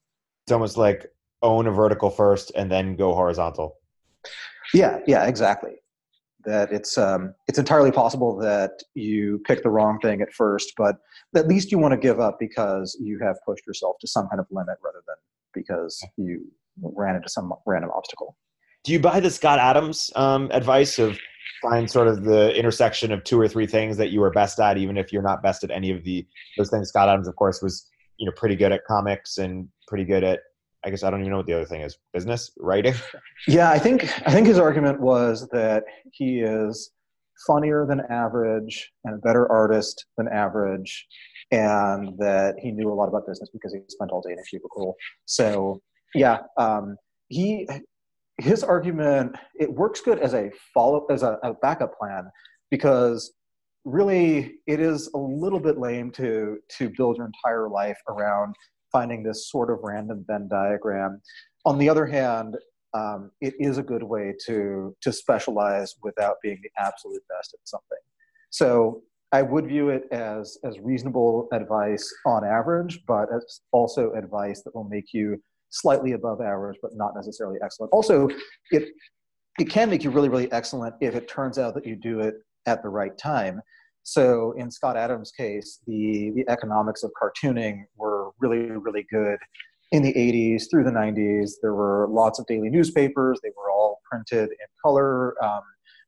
it's 0.47 0.53
almost 0.53 0.77
like 0.77 1.11
own 1.41 1.67
a 1.67 1.71
vertical 1.71 2.09
first 2.09 2.53
and 2.55 2.71
then 2.71 2.95
go 2.95 3.13
horizontal. 3.13 3.75
Yeah, 4.73 4.99
yeah, 5.05 5.25
exactly. 5.25 5.73
That 6.45 6.71
it's 6.71 6.97
um, 6.97 7.33
it's 7.49 7.59
entirely 7.59 7.91
possible 7.91 8.37
that 8.37 8.71
you 8.93 9.41
pick 9.45 9.61
the 9.61 9.69
wrong 9.69 9.99
thing 9.99 10.21
at 10.21 10.31
first, 10.31 10.71
but 10.77 10.95
at 11.35 11.49
least 11.49 11.69
you 11.69 11.79
want 11.79 11.91
to 11.91 11.97
give 11.97 12.21
up 12.21 12.37
because 12.39 12.97
you 13.01 13.19
have 13.19 13.35
pushed 13.45 13.67
yourself 13.67 13.97
to 13.99 14.07
some 14.07 14.29
kind 14.29 14.39
of 14.39 14.45
limit 14.51 14.77
rather 14.81 15.03
than 15.05 15.17
because 15.53 16.01
you 16.15 16.49
ran 16.81 17.17
into 17.17 17.27
some 17.27 17.51
random 17.65 17.91
obstacle. 17.93 18.37
Do 18.85 18.93
you 18.93 18.99
buy 19.01 19.19
the 19.19 19.29
Scott 19.29 19.59
Adams 19.59 20.11
um, 20.15 20.49
advice 20.53 20.97
of 20.97 21.19
find 21.61 21.89
sort 21.89 22.07
of 22.07 22.23
the 22.23 22.55
intersection 22.55 23.11
of 23.11 23.23
two 23.23 23.39
or 23.39 23.47
three 23.47 23.67
things 23.67 23.97
that 23.97 24.09
you 24.09 24.23
are 24.23 24.31
best 24.31 24.59
at, 24.59 24.77
even 24.77 24.97
if 24.97 25.11
you're 25.11 25.21
not 25.21 25.41
best 25.41 25.63
at 25.63 25.71
any 25.71 25.91
of 25.91 26.03
the 26.03 26.25
those 26.57 26.69
things? 26.69 26.89
Scott 26.89 27.09
Adams, 27.09 27.27
of 27.27 27.35
course, 27.35 27.61
was 27.61 27.89
you 28.17 28.25
know 28.25 28.31
pretty 28.35 28.55
good 28.55 28.71
at 28.71 28.85
comics 28.85 29.37
and 29.37 29.67
pretty 29.87 30.03
good 30.03 30.23
at 30.23 30.39
I 30.85 30.89
guess 30.89 31.03
I 31.03 31.09
don't 31.09 31.19
even 31.19 31.31
know 31.31 31.37
what 31.37 31.47
the 31.47 31.53
other 31.53 31.65
thing 31.65 31.81
is. 31.81 31.97
Business, 32.13 32.51
writing. 32.57 32.93
Yeah, 33.47 33.69
I 33.69 33.79
think 33.79 34.03
I 34.27 34.31
think 34.31 34.47
his 34.47 34.59
argument 34.59 34.99
was 34.99 35.47
that 35.49 35.83
he 36.11 36.39
is 36.39 36.91
funnier 37.45 37.85
than 37.85 38.01
average 38.09 38.91
and 39.03 39.15
a 39.15 39.17
better 39.19 39.51
artist 39.51 40.05
than 40.17 40.27
average, 40.27 41.07
and 41.51 42.17
that 42.17 42.55
he 42.59 42.71
knew 42.71 42.91
a 42.91 42.95
lot 42.95 43.07
about 43.07 43.27
business 43.27 43.49
because 43.53 43.73
he 43.73 43.79
spent 43.89 44.11
all 44.11 44.21
day 44.21 44.33
in 44.33 44.39
a 44.39 44.43
cubicle. 44.43 44.95
So 45.25 45.81
yeah, 46.15 46.39
um, 46.57 46.97
he 47.27 47.67
his 48.39 48.63
argument 48.63 49.35
it 49.59 49.71
works 49.71 50.01
good 50.01 50.19
as 50.19 50.33
a 50.33 50.51
follow 50.73 51.05
as 51.09 51.23
a, 51.23 51.39
a 51.43 51.53
backup 51.55 51.97
plan 51.97 52.29
because 52.69 53.33
really 53.85 54.55
it 54.67 54.79
is 54.79 55.09
a 55.15 55.17
little 55.17 55.59
bit 55.59 55.77
lame 55.79 56.11
to 56.11 56.57
to 56.69 56.89
build 56.97 57.17
your 57.17 57.25
entire 57.25 57.69
life 57.69 57.97
around 58.09 58.55
finding 58.91 59.23
this 59.23 59.49
sort 59.49 59.69
of 59.69 59.79
random 59.81 60.23
Venn 60.27 60.47
diagram. 60.49 61.21
On 61.65 61.77
the 61.77 61.89
other 61.89 62.05
hand, 62.05 62.55
um, 62.93 63.31
it 63.41 63.53
is 63.59 63.77
a 63.77 63.83
good 63.83 64.03
way 64.03 64.33
to 64.45 64.95
to 65.01 65.11
specialize 65.11 65.95
without 66.03 66.35
being 66.43 66.59
the 66.61 66.69
absolute 66.81 67.23
best 67.29 67.53
at 67.53 67.67
something. 67.67 67.97
So 68.49 69.03
I 69.31 69.41
would 69.41 69.67
view 69.67 69.89
it 69.89 70.03
as 70.11 70.57
as 70.63 70.79
reasonable 70.79 71.47
advice 71.51 72.13
on 72.25 72.45
average, 72.45 73.01
but 73.07 73.33
as 73.33 73.61
also 73.71 74.13
advice 74.13 74.63
that 74.63 74.75
will 74.75 74.89
make 74.89 75.13
you 75.13 75.41
slightly 75.69 76.13
above 76.13 76.41
average, 76.41 76.77
but 76.81 76.91
not 76.95 77.13
necessarily 77.15 77.57
excellent. 77.63 77.91
Also, 77.91 78.29
it 78.71 78.89
it 79.59 79.69
can 79.69 79.89
make 79.89 80.03
you 80.03 80.09
really 80.09 80.29
really 80.29 80.51
excellent 80.51 80.95
if 81.01 81.15
it 81.15 81.27
turns 81.27 81.57
out 81.57 81.73
that 81.75 81.85
you 81.85 81.95
do 81.95 82.19
it 82.19 82.35
at 82.65 82.83
the 82.83 82.89
right 82.89 83.17
time. 83.17 83.61
So 84.03 84.53
in 84.53 84.71
Scott 84.71 84.95
Adams' 84.95 85.31
case, 85.31 85.81
the, 85.85 86.31
the 86.33 86.49
economics 86.49 87.03
of 87.03 87.11
cartooning 87.21 87.83
were 87.97 88.29
really, 88.39 88.71
really 88.71 89.05
good 89.11 89.37
in 89.91 90.01
the 90.01 90.13
80s 90.13 90.69
through 90.69 90.85
the 90.85 90.91
90s. 90.91 91.55
There 91.61 91.73
were 91.73 92.07
lots 92.09 92.39
of 92.39 92.45
daily 92.45 92.69
newspapers. 92.69 93.41
They 93.43 93.49
were 93.49 93.69
all 93.69 93.99
printed 94.09 94.49
in 94.49 94.67
color. 94.81 95.35
Um, 95.43 95.59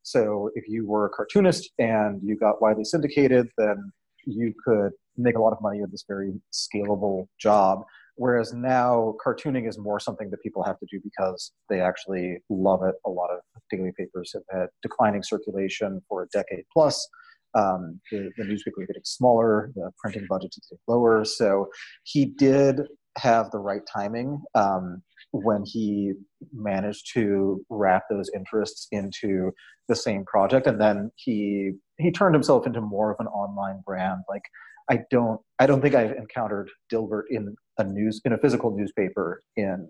so 0.04 0.50
if 0.56 0.66
you 0.70 0.88
were 0.88 1.08
a 1.08 1.10
cartoonist 1.10 1.72
and 1.78 2.22
you 2.24 2.38
got 2.38 2.62
widely 2.62 2.86
syndicated, 2.86 3.50
then 3.58 3.92
you 4.26 4.54
could 4.64 4.92
make 5.18 5.36
a 5.36 5.42
lot 5.42 5.52
of 5.52 5.62
money 5.62 5.82
with 5.82 5.92
this 5.92 6.06
very 6.08 6.32
scalable 6.54 7.28
job. 7.38 7.84
Whereas 8.20 8.52
now, 8.54 9.16
cartooning 9.26 9.66
is 9.66 9.78
more 9.78 9.98
something 9.98 10.30
that 10.30 10.44
people 10.44 10.62
have 10.66 10.78
to 10.80 10.86
do 10.92 11.00
because 11.02 11.54
they 11.70 11.80
actually 11.80 12.40
love 12.50 12.84
it. 12.84 12.96
A 13.06 13.10
lot 13.10 13.30
of 13.32 13.40
daily 13.72 13.94
papers 13.98 14.32
have 14.34 14.44
had 14.52 14.68
declining 14.82 15.24
circulation 15.24 16.02
for 16.10 16.24
a 16.24 16.28
decade 16.28 16.66
plus 16.74 17.08
um, 17.56 18.02
the, 18.12 18.30
the 18.38 18.44
newspaper 18.44 18.86
getting 18.86 19.06
smaller, 19.06 19.72
the 19.74 19.90
printing 20.00 20.28
budget 20.30 20.52
is 20.52 20.68
getting 20.70 20.82
lower. 20.90 21.24
So 21.24 21.70
he 22.04 22.26
did 22.26 22.82
have 23.18 23.52
the 23.52 23.58
right 23.58 23.84
timing 23.92 24.42
um, 24.54 25.02
when 25.32 25.64
he 25.66 26.12
managed 26.52 27.14
to 27.14 27.64
wrap 27.70 28.04
those 28.10 28.30
interests 28.36 28.88
into 28.92 29.52
the 29.88 29.96
same 29.96 30.26
project, 30.26 30.68
and 30.68 30.80
then 30.80 31.10
he 31.16 31.72
he 32.00 32.12
turned 32.12 32.36
himself 32.36 32.68
into 32.68 32.82
more 32.82 33.12
of 33.12 33.18
an 33.20 33.28
online 33.28 33.82
brand. 33.86 34.24
Like 34.28 34.44
I 34.90 35.00
don't 35.10 35.40
I 35.60 35.66
don't 35.66 35.82
think 35.82 35.96
I've 35.96 36.12
encountered 36.12 36.70
Dilbert 36.92 37.24
in 37.30 37.56
a 37.80 37.84
news 37.84 38.22
in 38.26 38.34
a 38.34 38.38
physical 38.38 38.76
newspaper 38.76 39.42
in 39.58 39.90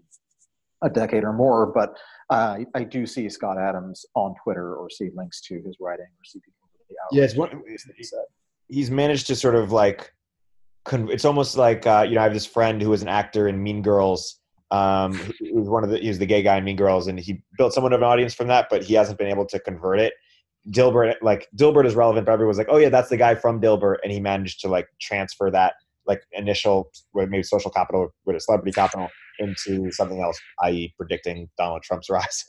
a 0.81 0.89
decade 0.89 1.25
or 1.25 1.33
more, 1.33 1.65
but 1.67 1.97
uh, 2.29 2.59
I 2.73 2.83
do 2.83 3.05
see 3.05 3.27
Scott 3.27 3.57
Adams 3.57 4.05
on 4.15 4.33
Twitter 4.43 4.75
or 4.75 4.89
see 4.89 5.09
links 5.13 5.41
to 5.41 5.55
his 5.55 5.75
writing 5.81 6.05
or 6.05 6.23
see 6.23 6.39
people 6.39 6.59
yeah, 7.11 7.23
it's 7.23 7.35
one. 7.35 7.63
He's 8.67 8.91
managed 8.91 9.27
to 9.27 9.35
sort 9.35 9.55
of 9.55 9.71
like. 9.71 10.11
It's 10.91 11.25
almost 11.25 11.57
like 11.57 11.85
uh, 11.85 12.05
you 12.07 12.15
know 12.15 12.21
I 12.21 12.23
have 12.23 12.33
this 12.33 12.45
friend 12.45 12.81
who 12.81 12.89
was 12.89 13.01
an 13.01 13.07
actor 13.07 13.47
in 13.47 13.61
Mean 13.61 13.81
Girls. 13.81 14.39
Um, 14.71 15.19
he 15.39 15.51
was 15.51 15.67
one 15.67 15.83
of 15.83 15.89
the 15.89 15.97
he 15.97 16.07
was 16.07 16.19
the 16.19 16.25
gay 16.25 16.41
guy 16.41 16.57
in 16.57 16.63
Mean 16.63 16.75
Girls, 16.75 17.07
and 17.07 17.19
he 17.19 17.41
built 17.57 17.73
somewhat 17.73 17.93
of 17.93 18.01
an 18.01 18.07
audience 18.07 18.33
from 18.33 18.47
that, 18.47 18.67
but 18.69 18.83
he 18.83 18.93
hasn't 18.93 19.17
been 19.17 19.27
able 19.27 19.45
to 19.47 19.59
convert 19.59 19.99
it. 19.99 20.13
Dilbert, 20.69 21.15
like 21.21 21.47
Dilbert, 21.55 21.85
is 21.85 21.95
relevant, 21.95 22.25
but 22.25 22.33
everyone's 22.33 22.57
like, 22.57 22.67
oh 22.69 22.77
yeah, 22.77 22.89
that's 22.89 23.09
the 23.09 23.17
guy 23.17 23.35
from 23.35 23.61
Dilbert, 23.61 23.97
and 24.03 24.11
he 24.11 24.19
managed 24.19 24.61
to 24.61 24.67
like 24.67 24.87
transfer 24.99 25.51
that 25.51 25.73
like 26.07 26.21
initial 26.33 26.91
maybe 27.13 27.43
social 27.43 27.71
capital 27.71 28.09
with 28.25 28.35
a 28.35 28.39
celebrity 28.39 28.71
capital 28.71 29.07
into 29.39 29.91
something 29.91 30.21
else, 30.21 30.39
i.e., 30.63 30.93
predicting 30.97 31.49
Donald 31.57 31.83
Trump's 31.83 32.09
rise. 32.17 32.45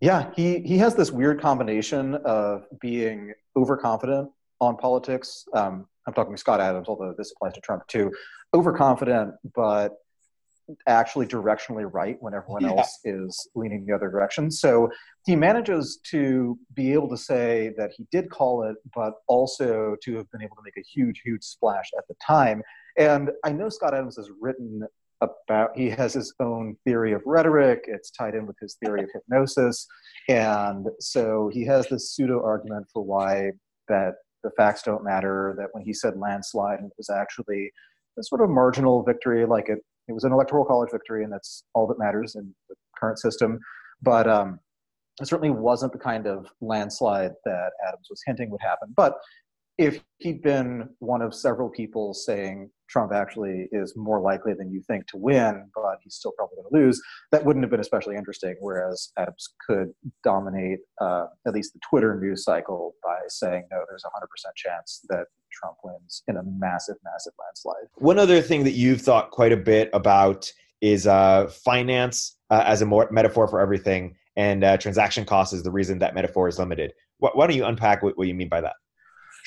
Yeah, 0.00 0.30
he 0.36 0.60
he 0.60 0.76
has 0.78 0.94
this 0.94 1.10
weird 1.10 1.40
combination 1.40 2.16
of 2.16 2.66
being 2.80 3.32
overconfident 3.56 4.30
on 4.60 4.76
politics. 4.76 5.46
Um, 5.54 5.86
I'm 6.06 6.14
talking 6.14 6.36
Scott 6.36 6.60
Adams, 6.60 6.88
although 6.88 7.14
this 7.16 7.32
applies 7.32 7.54
to 7.54 7.60
Trump 7.60 7.86
too. 7.88 8.12
Overconfident, 8.54 9.34
but 9.54 9.96
actually 10.86 11.26
directionally 11.26 11.88
right 11.90 12.16
when 12.20 12.34
everyone 12.34 12.62
yeah. 12.62 12.70
else 12.70 12.98
is 13.04 13.48
leaning 13.54 13.84
the 13.86 13.94
other 13.94 14.10
direction. 14.10 14.50
So 14.50 14.90
he 15.24 15.36
manages 15.36 16.00
to 16.10 16.58
be 16.74 16.92
able 16.92 17.08
to 17.08 17.16
say 17.16 17.72
that 17.76 17.92
he 17.96 18.06
did 18.10 18.30
call 18.30 18.64
it, 18.64 18.76
but 18.94 19.14
also 19.28 19.96
to 20.02 20.16
have 20.16 20.30
been 20.30 20.42
able 20.42 20.56
to 20.56 20.62
make 20.64 20.76
a 20.76 20.88
huge, 20.88 21.22
huge 21.24 21.42
splash 21.42 21.90
at 21.96 22.06
the 22.08 22.14
time. 22.24 22.62
And 22.98 23.30
I 23.44 23.52
know 23.52 23.68
Scott 23.68 23.94
Adams 23.94 24.16
has 24.16 24.30
written 24.40 24.82
about 25.22 25.70
he 25.74 25.88
has 25.88 26.12
his 26.12 26.34
own 26.40 26.76
theory 26.84 27.14
of 27.14 27.22
rhetoric 27.24 27.84
it's 27.86 28.10
tied 28.10 28.34
in 28.34 28.46
with 28.46 28.56
his 28.60 28.76
theory 28.84 29.02
of 29.02 29.08
hypnosis 29.14 29.86
and 30.28 30.86
so 31.00 31.50
he 31.54 31.64
has 31.64 31.88
this 31.88 32.14
pseudo 32.14 32.44
argument 32.44 32.86
for 32.92 33.02
why 33.02 33.50
that 33.88 34.16
the 34.46 34.50
facts 34.56 34.82
don't 34.82 35.04
matter, 35.04 35.54
that 35.58 35.68
when 35.72 35.84
he 35.84 35.92
said 35.92 36.16
landslide, 36.16 36.80
it 36.80 36.92
was 36.96 37.10
actually 37.10 37.70
a 38.18 38.22
sort 38.22 38.40
of 38.40 38.48
marginal 38.48 39.02
victory, 39.02 39.44
like 39.44 39.68
it, 39.68 39.80
it 40.08 40.12
was 40.12 40.24
an 40.24 40.32
electoral 40.32 40.64
college 40.64 40.90
victory, 40.92 41.24
and 41.24 41.32
that's 41.32 41.64
all 41.74 41.86
that 41.86 41.98
matters 41.98 42.34
in 42.34 42.54
the 42.68 42.74
current 42.98 43.18
system. 43.18 43.58
But 44.02 44.28
um, 44.28 44.60
it 45.20 45.26
certainly 45.26 45.50
wasn't 45.50 45.92
the 45.92 45.98
kind 45.98 46.26
of 46.26 46.46
landslide 46.60 47.32
that 47.44 47.70
Adams 47.86 48.06
was 48.10 48.22
hinting 48.26 48.50
would 48.50 48.60
happen. 48.60 48.92
But 48.96 49.14
if 49.78 50.02
he'd 50.18 50.42
been 50.42 50.88
one 51.00 51.22
of 51.22 51.34
several 51.34 51.68
people 51.68 52.14
saying 52.14 52.70
Trump 52.88 53.12
actually 53.12 53.68
is 53.72 53.94
more 53.96 54.20
likely 54.20 54.54
than 54.54 54.70
you 54.70 54.80
think 54.86 55.06
to 55.08 55.16
win, 55.16 55.68
but 55.74 55.98
he's 56.02 56.14
still 56.14 56.32
probably 56.36 56.56
going 56.56 56.68
to 56.70 56.86
lose, 56.86 57.02
that 57.32 57.44
wouldn't 57.44 57.62
have 57.62 57.70
been 57.70 57.80
especially 57.80 58.16
interesting. 58.16 58.54
Whereas 58.60 59.12
Adams 59.18 59.48
could 59.66 59.88
dominate 60.24 60.78
uh, 61.00 61.26
at 61.46 61.52
least 61.52 61.74
the 61.74 61.80
Twitter 61.88 62.18
news 62.18 62.44
cycle 62.44 62.94
by 63.02 63.18
saying, 63.28 63.64
no, 63.70 63.84
there's 63.88 64.04
a 64.04 64.08
100% 64.08 64.54
chance 64.54 65.04
that 65.08 65.26
Trump 65.52 65.76
wins 65.84 66.22
in 66.28 66.36
a 66.36 66.42
massive, 66.44 66.96
massive 67.04 67.32
landslide. 67.38 67.88
One 67.96 68.18
other 68.18 68.40
thing 68.40 68.64
that 68.64 68.72
you've 68.72 69.02
thought 69.02 69.30
quite 69.30 69.52
a 69.52 69.56
bit 69.56 69.90
about 69.92 70.50
is 70.80 71.06
uh, 71.06 71.48
finance 71.48 72.36
uh, 72.50 72.62
as 72.66 72.82
a 72.82 72.86
more 72.86 73.08
metaphor 73.10 73.48
for 73.48 73.60
everything, 73.60 74.14
and 74.36 74.62
uh, 74.62 74.76
transaction 74.76 75.24
cost 75.24 75.52
is 75.52 75.62
the 75.62 75.70
reason 75.70 75.98
that 75.98 76.14
metaphor 76.14 76.48
is 76.48 76.58
limited. 76.58 76.92
Why, 77.18 77.30
why 77.32 77.46
don't 77.46 77.56
you 77.56 77.64
unpack 77.64 78.02
what, 78.02 78.16
what 78.16 78.28
you 78.28 78.34
mean 78.34 78.48
by 78.48 78.60
that? 78.60 78.74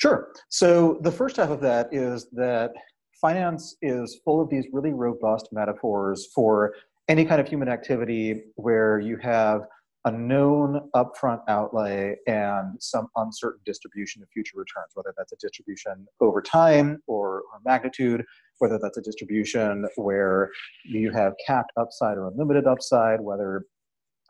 Sure. 0.00 0.32
So 0.48 0.98
the 1.02 1.12
first 1.12 1.36
half 1.36 1.50
of 1.50 1.60
that 1.60 1.92
is 1.92 2.26
that 2.32 2.72
finance 3.20 3.76
is 3.82 4.18
full 4.24 4.40
of 4.40 4.48
these 4.48 4.64
really 4.72 4.94
robust 4.94 5.50
metaphors 5.52 6.28
for 6.34 6.74
any 7.08 7.26
kind 7.26 7.38
of 7.38 7.46
human 7.46 7.68
activity 7.68 8.44
where 8.54 8.98
you 8.98 9.18
have 9.18 9.62
a 10.06 10.10
known 10.10 10.80
upfront 10.96 11.42
outlay 11.48 12.16
and 12.26 12.82
some 12.82 13.08
uncertain 13.16 13.60
distribution 13.66 14.22
of 14.22 14.28
future 14.30 14.56
returns, 14.56 14.88
whether 14.94 15.12
that's 15.18 15.32
a 15.32 15.36
distribution 15.36 16.06
over 16.20 16.40
time 16.40 17.02
or, 17.06 17.40
or 17.40 17.60
magnitude, 17.66 18.24
whether 18.58 18.78
that's 18.80 18.96
a 18.96 19.02
distribution 19.02 19.86
where 19.96 20.50
you 20.86 21.12
have 21.12 21.34
capped 21.46 21.72
upside 21.76 22.16
or 22.16 22.28
unlimited 22.28 22.66
upside, 22.66 23.20
whether 23.20 23.66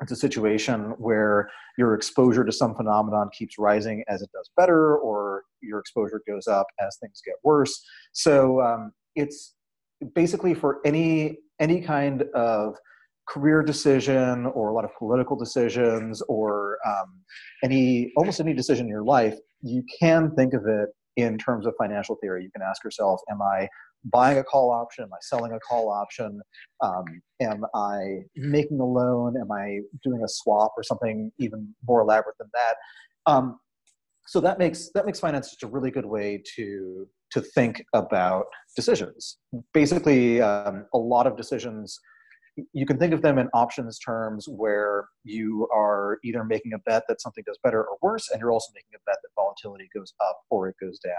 it's 0.00 0.12
a 0.12 0.16
situation 0.16 0.94
where 0.98 1.50
your 1.76 1.94
exposure 1.94 2.44
to 2.44 2.52
some 2.52 2.74
phenomenon 2.74 3.28
keeps 3.36 3.56
rising 3.58 4.02
as 4.08 4.22
it 4.22 4.30
does 4.32 4.50
better, 4.56 4.96
or 4.96 5.42
your 5.62 5.78
exposure 5.78 6.22
goes 6.26 6.46
up 6.46 6.66
as 6.80 6.96
things 7.00 7.20
get 7.24 7.34
worse. 7.44 7.84
So 8.12 8.60
um, 8.62 8.92
it's 9.14 9.54
basically 10.14 10.54
for 10.54 10.78
any 10.84 11.38
any 11.58 11.82
kind 11.82 12.24
of 12.34 12.76
career 13.28 13.62
decision 13.62 14.46
or 14.46 14.70
a 14.70 14.74
lot 14.74 14.84
of 14.84 14.90
political 14.98 15.36
decisions 15.36 16.22
or 16.22 16.78
um, 16.86 17.20
any 17.62 18.12
almost 18.16 18.40
any 18.40 18.54
decision 18.54 18.86
in 18.86 18.90
your 18.90 19.04
life, 19.04 19.38
you 19.62 19.84
can 20.00 20.34
think 20.34 20.54
of 20.54 20.66
it 20.66 20.88
in 21.16 21.38
terms 21.38 21.66
of 21.66 21.74
financial 21.78 22.16
theory. 22.16 22.42
You 22.42 22.50
can 22.50 22.62
ask 22.62 22.82
yourself, 22.82 23.20
am 23.30 23.42
I 23.42 23.68
buying 24.04 24.38
a 24.38 24.44
call 24.44 24.70
option? 24.70 25.04
Am 25.04 25.12
I 25.12 25.18
selling 25.20 25.52
a 25.52 25.60
call 25.60 25.90
option? 25.90 26.40
Um, 26.82 27.04
am 27.40 27.64
I 27.74 28.24
making 28.36 28.80
a 28.80 28.84
loan? 28.84 29.36
Am 29.36 29.50
I 29.52 29.80
doing 30.02 30.22
a 30.22 30.28
swap 30.28 30.72
or 30.76 30.82
something 30.82 31.30
even 31.38 31.74
more 31.86 32.00
elaborate 32.00 32.36
than 32.38 32.50
that? 32.54 32.74
Um, 33.30 33.58
so 34.26 34.40
that 34.40 34.58
makes 34.58 34.90
that 34.94 35.06
makes 35.06 35.18
finance 35.18 35.50
just 35.50 35.62
a 35.62 35.66
really 35.66 35.90
good 35.90 36.06
way 36.06 36.42
to 36.56 37.08
to 37.32 37.40
think 37.40 37.82
about 37.94 38.46
decisions. 38.76 39.38
Basically, 39.72 40.40
um, 40.40 40.86
a 40.94 40.98
lot 40.98 41.26
of 41.26 41.36
decisions 41.36 41.98
you 42.72 42.84
can 42.84 42.98
think 42.98 43.14
of 43.14 43.22
them 43.22 43.38
in 43.38 43.48
options 43.54 43.98
terms 43.98 44.46
where 44.48 45.08
you 45.24 45.68
are 45.72 46.18
either 46.24 46.44
making 46.44 46.72
a 46.72 46.78
bet 46.78 47.04
that 47.08 47.20
something 47.20 47.44
does 47.46 47.58
better 47.62 47.82
or 47.84 47.96
worse, 48.02 48.28
and 48.30 48.40
you're 48.40 48.52
also 48.52 48.72
making 48.74 48.90
a 48.94 49.02
bet 49.06 49.16
that 49.22 49.28
volatility 49.36 49.88
goes 49.94 50.12
up 50.20 50.40
or 50.50 50.68
it 50.68 50.76
goes 50.80 50.98
down. 50.98 51.14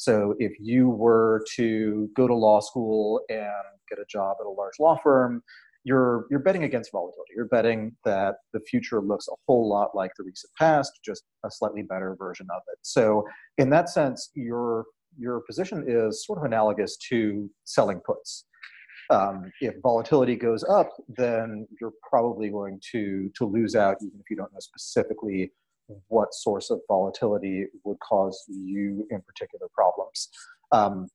So 0.00 0.34
if 0.38 0.52
you 0.58 0.88
were 0.88 1.44
to 1.56 2.08
go 2.16 2.26
to 2.26 2.34
law 2.34 2.60
school 2.60 3.20
and 3.28 3.52
get 3.90 3.98
a 3.98 4.06
job 4.08 4.38
at 4.40 4.46
a 4.46 4.48
large 4.48 4.72
law 4.80 4.96
firm, 5.02 5.42
you're 5.84 6.24
you're 6.30 6.40
betting 6.40 6.64
against 6.64 6.90
volatility. 6.90 7.32
You're 7.36 7.48
betting 7.48 7.94
that 8.06 8.36
the 8.54 8.60
future 8.60 9.02
looks 9.02 9.28
a 9.28 9.34
whole 9.46 9.68
lot 9.68 9.90
like 9.94 10.12
the 10.16 10.24
recent 10.24 10.52
past, 10.58 10.90
just 11.04 11.24
a 11.44 11.50
slightly 11.50 11.82
better 11.82 12.16
version 12.18 12.46
of 12.50 12.62
it. 12.72 12.78
So 12.80 13.26
in 13.58 13.68
that 13.70 13.90
sense, 13.90 14.30
your 14.34 14.86
your 15.18 15.42
position 15.46 15.84
is 15.86 16.24
sort 16.24 16.38
of 16.38 16.44
analogous 16.44 16.96
to 17.10 17.50
selling 17.64 18.00
puts. 18.00 18.46
Um, 19.10 19.52
if 19.60 19.74
volatility 19.82 20.34
goes 20.34 20.64
up, 20.64 20.88
then 21.08 21.66
you're 21.78 21.92
probably 22.08 22.48
going 22.48 22.80
to 22.92 23.30
to 23.36 23.44
lose 23.44 23.76
out, 23.76 23.96
even 24.00 24.18
if 24.18 24.30
you 24.30 24.36
don't 24.36 24.50
know 24.50 24.60
specifically 24.60 25.52
what 26.08 26.34
source 26.34 26.70
of 26.70 26.80
volatility 26.88 27.66
would 27.84 27.98
cause 28.00 28.44
you 28.48 29.06
in 29.10 29.20
particular 29.22 29.66
problems. 29.74 30.28
Um, 30.72 31.08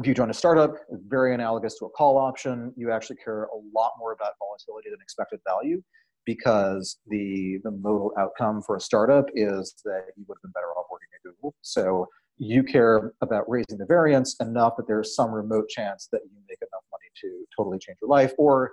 if 0.00 0.06
you 0.06 0.14
join 0.14 0.30
a 0.30 0.34
startup, 0.34 0.74
very 1.08 1.34
analogous 1.34 1.78
to 1.78 1.86
a 1.86 1.90
call 1.90 2.18
option, 2.18 2.72
you 2.76 2.92
actually 2.92 3.16
care 3.16 3.44
a 3.44 3.56
lot 3.74 3.92
more 3.98 4.12
about 4.12 4.32
volatility 4.38 4.90
than 4.90 5.00
expected 5.02 5.40
value 5.46 5.82
because 6.24 6.98
the, 7.08 7.58
the 7.64 7.70
modal 7.70 8.12
outcome 8.18 8.62
for 8.62 8.76
a 8.76 8.80
startup 8.80 9.24
is 9.34 9.74
that 9.84 10.02
you 10.16 10.24
would 10.28 10.36
have 10.36 10.42
been 10.42 10.52
better 10.52 10.68
off 10.76 10.86
working 10.90 11.08
at 11.14 11.22
Google. 11.22 11.54
So 11.62 12.06
you 12.36 12.62
care 12.62 13.12
about 13.22 13.48
raising 13.48 13.78
the 13.78 13.86
variance 13.86 14.36
enough 14.40 14.74
that 14.76 14.86
there's 14.86 15.16
some 15.16 15.32
remote 15.32 15.68
chance 15.68 16.08
that 16.12 16.20
you 16.24 16.38
make 16.48 16.58
enough 16.60 16.84
money 16.92 17.06
to 17.22 17.44
totally 17.56 17.78
change 17.78 17.98
your 18.00 18.10
life. 18.10 18.32
Or 18.38 18.70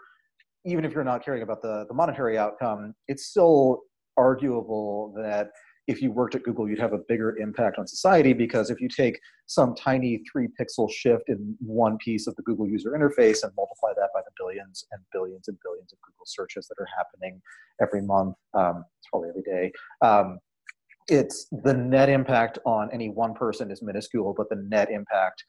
even 0.65 0.85
if 0.85 0.93
you're 0.93 1.03
not 1.03 1.23
caring 1.23 1.41
about 1.41 1.61
the, 1.61 1.85
the 1.87 1.93
monetary 1.93 2.37
outcome, 2.37 2.93
it's 3.07 3.25
still 3.27 3.81
arguable 4.17 5.13
that 5.17 5.49
if 5.87 6.01
you 6.01 6.11
worked 6.11 6.33
at 6.33 6.43
Google, 6.43 6.67
you'd 6.67 6.79
have 6.79 6.93
a 6.93 7.01
bigger 7.07 7.37
impact 7.37 7.77
on 7.77 7.85
society 7.85 8.33
because 8.33 8.71
if 8.71 8.81
you 8.81 8.87
take 8.89 9.19
some 9.45 9.75
tiny 9.75 10.21
three 10.31 10.47
pixel 10.59 10.91
shift 10.91 11.29
in 11.29 11.55
one 11.59 11.97
piece 11.97 12.25
of 12.25 12.35
the 12.35 12.41
Google 12.41 12.67
user 12.67 12.91
interface 12.91 13.43
and 13.43 13.51
multiply 13.55 13.91
that 13.95 14.09
by 14.13 14.21
the 14.21 14.31
billions 14.37 14.85
and 14.91 15.01
billions 15.11 15.47
and 15.47 15.57
billions 15.63 15.93
of 15.93 15.99
Google 16.01 16.25
searches 16.25 16.67
that 16.67 16.81
are 16.81 16.87
happening 16.97 17.39
every 17.79 18.01
month, 18.01 18.35
um, 18.55 18.83
probably 19.11 19.29
every 19.29 19.43
day. 19.43 19.71
Um, 20.01 20.39
it's 21.07 21.47
the 21.63 21.73
net 21.73 22.09
impact 22.09 22.57
on 22.65 22.89
any 22.91 23.09
one 23.09 23.35
person 23.35 23.69
is 23.69 23.83
minuscule, 23.83 24.33
but 24.35 24.49
the 24.49 24.55
net 24.67 24.89
impact 24.89 25.43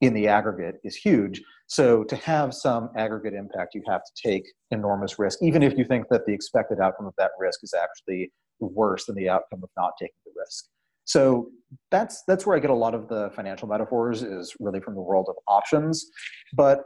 in 0.00 0.14
the 0.14 0.28
aggregate 0.28 0.76
is 0.84 0.94
huge. 0.94 1.42
So 1.66 2.04
to 2.04 2.16
have 2.16 2.54
some 2.54 2.90
aggregate 2.96 3.34
impact, 3.34 3.74
you 3.74 3.82
have 3.88 4.02
to 4.02 4.28
take 4.28 4.44
enormous 4.70 5.18
risk, 5.18 5.40
even 5.42 5.62
if 5.62 5.76
you 5.76 5.84
think 5.84 6.06
that 6.10 6.24
the 6.24 6.32
expected 6.32 6.80
outcome 6.80 7.06
of 7.06 7.14
that 7.18 7.32
risk 7.38 7.60
is 7.62 7.74
actually 7.74 8.32
worse 8.60 9.06
than 9.06 9.16
the 9.16 9.28
outcome 9.28 9.60
of 9.62 9.70
not 9.76 9.92
taking 9.98 10.14
the 10.24 10.32
risk. 10.38 10.66
So 11.04 11.48
that's 11.90 12.22
that's 12.26 12.46
where 12.46 12.56
I 12.56 12.60
get 12.60 12.70
a 12.70 12.74
lot 12.74 12.94
of 12.94 13.08
the 13.08 13.30
financial 13.34 13.66
metaphors 13.66 14.22
is 14.22 14.54
really 14.60 14.80
from 14.80 14.94
the 14.94 15.00
world 15.00 15.26
of 15.28 15.36
options, 15.46 16.06
but 16.54 16.82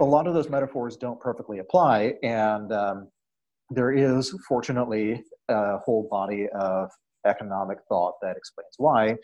a 0.00 0.04
lot 0.04 0.26
of 0.26 0.34
those 0.34 0.48
metaphors 0.48 0.96
don't 0.96 1.20
perfectly 1.20 1.58
apply, 1.58 2.14
and 2.22 2.72
um, 2.72 3.08
there 3.68 3.92
is 3.92 4.34
fortunately 4.48 5.22
a 5.48 5.78
whole 5.78 6.08
body 6.10 6.48
of 6.58 6.90
economic 7.26 7.78
thought 7.88 8.14
that 8.22 8.36
explains 8.36 8.74
why 8.78 9.16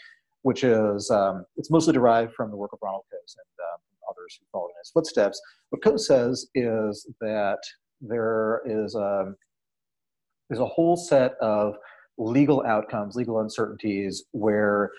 which 0.46 0.62
is 0.62 1.10
um, 1.10 1.44
it's 1.56 1.72
mostly 1.72 1.92
derived 1.92 2.32
from 2.32 2.52
the 2.52 2.56
work 2.56 2.72
of 2.72 2.78
Ronald 2.80 3.02
Coase 3.12 3.34
and 3.36 3.64
um, 3.68 3.80
others 4.08 4.38
who 4.38 4.46
followed 4.52 4.68
in 4.68 4.74
his 4.80 4.90
footsteps. 4.90 5.42
What 5.70 5.82
Coase 5.82 6.06
says 6.06 6.46
is 6.54 7.10
that 7.20 7.58
there 8.00 8.62
is 8.64 8.94
a 8.94 9.22
um, 9.22 9.36
there's 10.48 10.60
a 10.60 10.66
whole 10.66 10.96
set 10.96 11.32
of 11.40 11.74
legal 12.16 12.64
outcomes, 12.64 13.16
legal 13.16 13.40
uncertainties, 13.40 14.22
where 14.30 14.92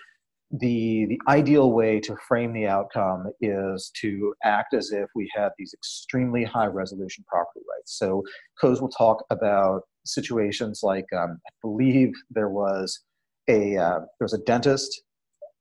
the 0.50 1.06
the 1.06 1.18
ideal 1.28 1.72
way 1.72 1.98
to 2.00 2.14
frame 2.28 2.52
the 2.52 2.66
outcome 2.66 3.32
is 3.40 3.90
to 4.02 4.34
act 4.44 4.74
as 4.74 4.90
if 4.90 5.08
we 5.14 5.30
had 5.34 5.48
these 5.56 5.72
extremely 5.72 6.44
high 6.44 6.66
resolution 6.66 7.24
property 7.26 7.64
rights. 7.74 7.98
So 7.98 8.22
Coase 8.62 8.82
will 8.82 8.90
talk 8.90 9.24
about 9.30 9.80
situations 10.04 10.80
like 10.82 11.06
um, 11.16 11.40
I 11.46 11.50
believe 11.62 12.12
there 12.28 12.50
was 12.50 13.00
a 13.48 13.78
uh, 13.78 14.00
there 14.00 14.26
was 14.26 14.34
a 14.34 14.44
dentist 14.44 15.04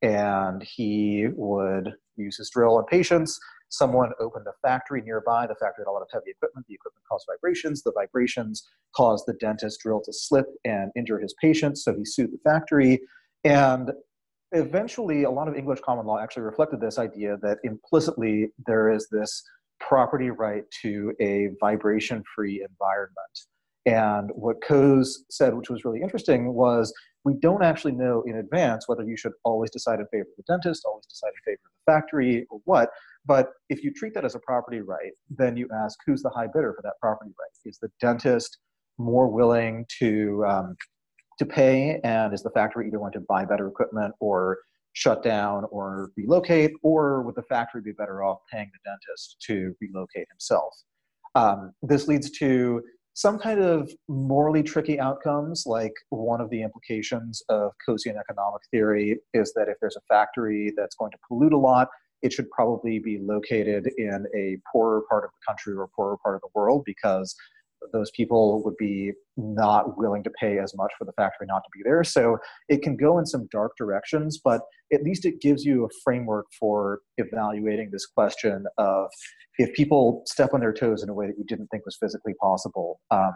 and 0.01 0.63
he 0.63 1.27
would 1.36 1.94
use 2.16 2.38
his 2.38 2.50
drill 2.50 2.77
on 2.77 2.86
patients. 2.86 3.39
Someone 3.70 4.12
opened 4.20 4.48
a 4.48 4.68
factory 4.68 5.01
nearby. 5.01 5.46
The 5.46 5.56
factory 5.56 5.84
had 5.86 5.89
a 5.89 5.94
lot 5.94 6.01
of 6.01 6.08
heavy 6.12 6.32
equipment. 6.32 6.66
The 6.68 6.75
equipment 6.75 7.04
caused 7.10 7.25
vibrations. 7.30 7.84
The 7.84 7.92
vibrations 7.92 8.68
caused 8.96 9.25
the 9.27 9.34
dentist 9.34 9.82
drill 9.82 10.01
to 10.06 10.13
slip 10.13 10.46
and 10.63 10.92
injure 10.96 11.20
his 11.20 11.36
patient. 11.42 11.77
So 11.77 11.94
he 11.94 12.06
sued 12.06 12.32
the 12.32 12.39
factory. 12.50 13.01
And 13.44 13.92
eventually, 14.54 15.24
a 15.24 15.30
lot 15.30 15.48
of 15.50 15.56
English 15.56 15.82
common 15.82 16.06
law 16.06 16.20
actually 16.20 16.44
reflected 16.44 16.80
this 16.80 16.98
idea 16.98 17.38
that 17.42 17.58
implicitly 17.63 18.50
there 18.66 18.89
is 18.89 19.10
this 19.12 19.44
property 19.80 20.30
right 20.30 20.63
to 20.82 21.13
a 21.20 21.50
vibration 21.60 22.24
free 22.36 22.66
environment. 22.68 23.16
And 23.86 24.32
what 24.34 24.62
Coase 24.62 25.10
said, 25.30 25.54
which 25.54 25.70
was 25.70 25.86
really 25.86 26.01
interesting, 26.01 26.54
was 26.54 26.94
we 27.27 27.34
don't 27.41 27.62
actually 27.62 27.91
know 27.91 28.24
in 28.25 28.38
advance 28.38 28.88
whether 28.88 29.03
you 29.03 29.17
should 29.17 29.34
always 29.43 29.69
decide 29.69 30.00
in 30.00 30.07
favor 30.07 30.29
of 30.31 30.38
the 30.38 30.43
dentist, 30.48 30.84
always 30.86 31.05
decide 31.07 31.31
in 31.36 31.51
favor 31.51 31.60
of 31.65 31.72
the 31.86 31.91
factory, 31.91 32.48
or 32.50 32.62
what. 32.63 32.89
But 33.25 33.50
if 33.67 33.84
you 33.84 33.91
treat 33.93 34.13
that 34.13 34.24
as 34.24 34.34
a 34.34 34.39
property 34.39 34.79
right, 34.79 35.12
then 35.29 35.57
you 35.57 35.67
ask 35.84 36.00
who's 36.05 36.22
the 36.22 36.29
high 36.29 36.48
bidder 36.48 36.74
for 36.74 36.81
that 36.84 36.93
property 37.01 37.31
right? 37.38 37.69
Is 37.69 37.79
the 37.79 37.89
dentist 38.00 38.60
more 38.98 39.27
willing 39.27 39.86
to 40.00 40.46
um, 40.48 40.77
to 41.39 41.46
pay? 41.46 42.00
And 42.05 42.34
is 42.34 42.43
the 42.43 42.50
factory 42.51 42.88
either 42.88 42.98
going 42.98 43.12
to 43.12 43.19
buy 43.27 43.43
better 43.43 43.67
equipment 43.67 44.15
or 44.22 44.60
shut 44.93 45.22
down 45.22 45.65
or 45.69 46.12
relocate, 46.15 46.72
or 46.81 47.24
would 47.24 47.36
the 47.36 47.43
factory 47.43 47.81
be 47.81 47.91
better 47.91 48.24
off 48.24 48.39
paying 48.50 48.72
the 48.72 48.89
dentist 48.89 49.36
to 49.48 49.75
relocate 49.81 50.27
himself? 50.31 50.74
Um, 51.36 51.74
this 51.81 52.07
leads 52.07 52.31
to 52.39 52.81
some 53.17 53.39
kind 53.39 53.59
of 53.59 53.91
morally 54.07 54.62
tricky 54.62 55.00
outcomes, 55.00 55.63
like 55.65 55.93
one 56.09 56.39
of 56.39 56.51
the 56.51 56.62
implications 56.62 57.41
of 57.50 57.71
Coasean 57.86 58.15
economic 58.15 58.62
theory 58.69 59.17
is 59.33 59.51
that 59.53 59.67
if 59.67 59.77
there's 59.81 59.95
a 59.95 60.01
factory 60.07 60.71
that's 60.77 60.95
going 60.95 61.09
to 61.09 61.17
pollute 61.27 61.51
a 61.51 61.57
lot, 61.57 61.88
it 62.21 62.31
should 62.31 62.47
probably 62.51 63.00
be 63.00 63.17
located 63.19 63.89
in 63.97 64.27
a 64.36 64.57
poorer 64.71 65.01
part 65.09 65.24
of 65.24 65.31
the 65.31 65.51
country 65.51 65.74
or 65.74 65.89
poorer 65.95 66.17
part 66.24 66.36
of 66.36 66.41
the 66.41 66.50
world 66.53 66.83
because 66.86 67.36
those 67.93 68.12
people 68.12 68.63
would 68.63 68.75
be 68.77 69.12
not 69.36 69.98
willing 69.98 70.24
to 70.24 70.31
pay 70.39 70.60
as 70.60 70.74
much 70.75 70.91
for 70.98 71.05
the 71.05 71.13
factory 71.13 71.48
not 71.48 71.60
to 71.60 71.69
be 71.74 71.81
there. 71.84 72.03
So 72.03 72.38
it 72.69 72.81
can 72.81 72.98
go 72.98 73.17
in 73.17 73.25
some 73.25 73.48
dark 73.51 73.74
directions, 73.77 74.39
but 74.43 74.62
at 74.93 75.03
least 75.03 75.25
it 75.25 75.41
gives 75.41 75.63
you 75.63 75.86
a 75.86 75.89
framework 76.03 76.46
for 76.60 77.00
evaluating 77.17 77.89
this 77.91 78.05
question 78.05 78.65
of 78.77 79.10
if 79.57 79.74
people 79.74 80.24
step 80.25 80.53
on 80.53 80.60
their 80.60 80.74
toes 80.74 81.03
in 81.03 81.10
a 81.10 81.13
way 81.13 81.27
that 81.27 81.38
you 81.38 81.46
didn't 81.46 81.67
think 81.67 81.86
was 81.86 81.98
physically 82.00 82.34
possible, 82.41 83.00
um, 83.12 83.34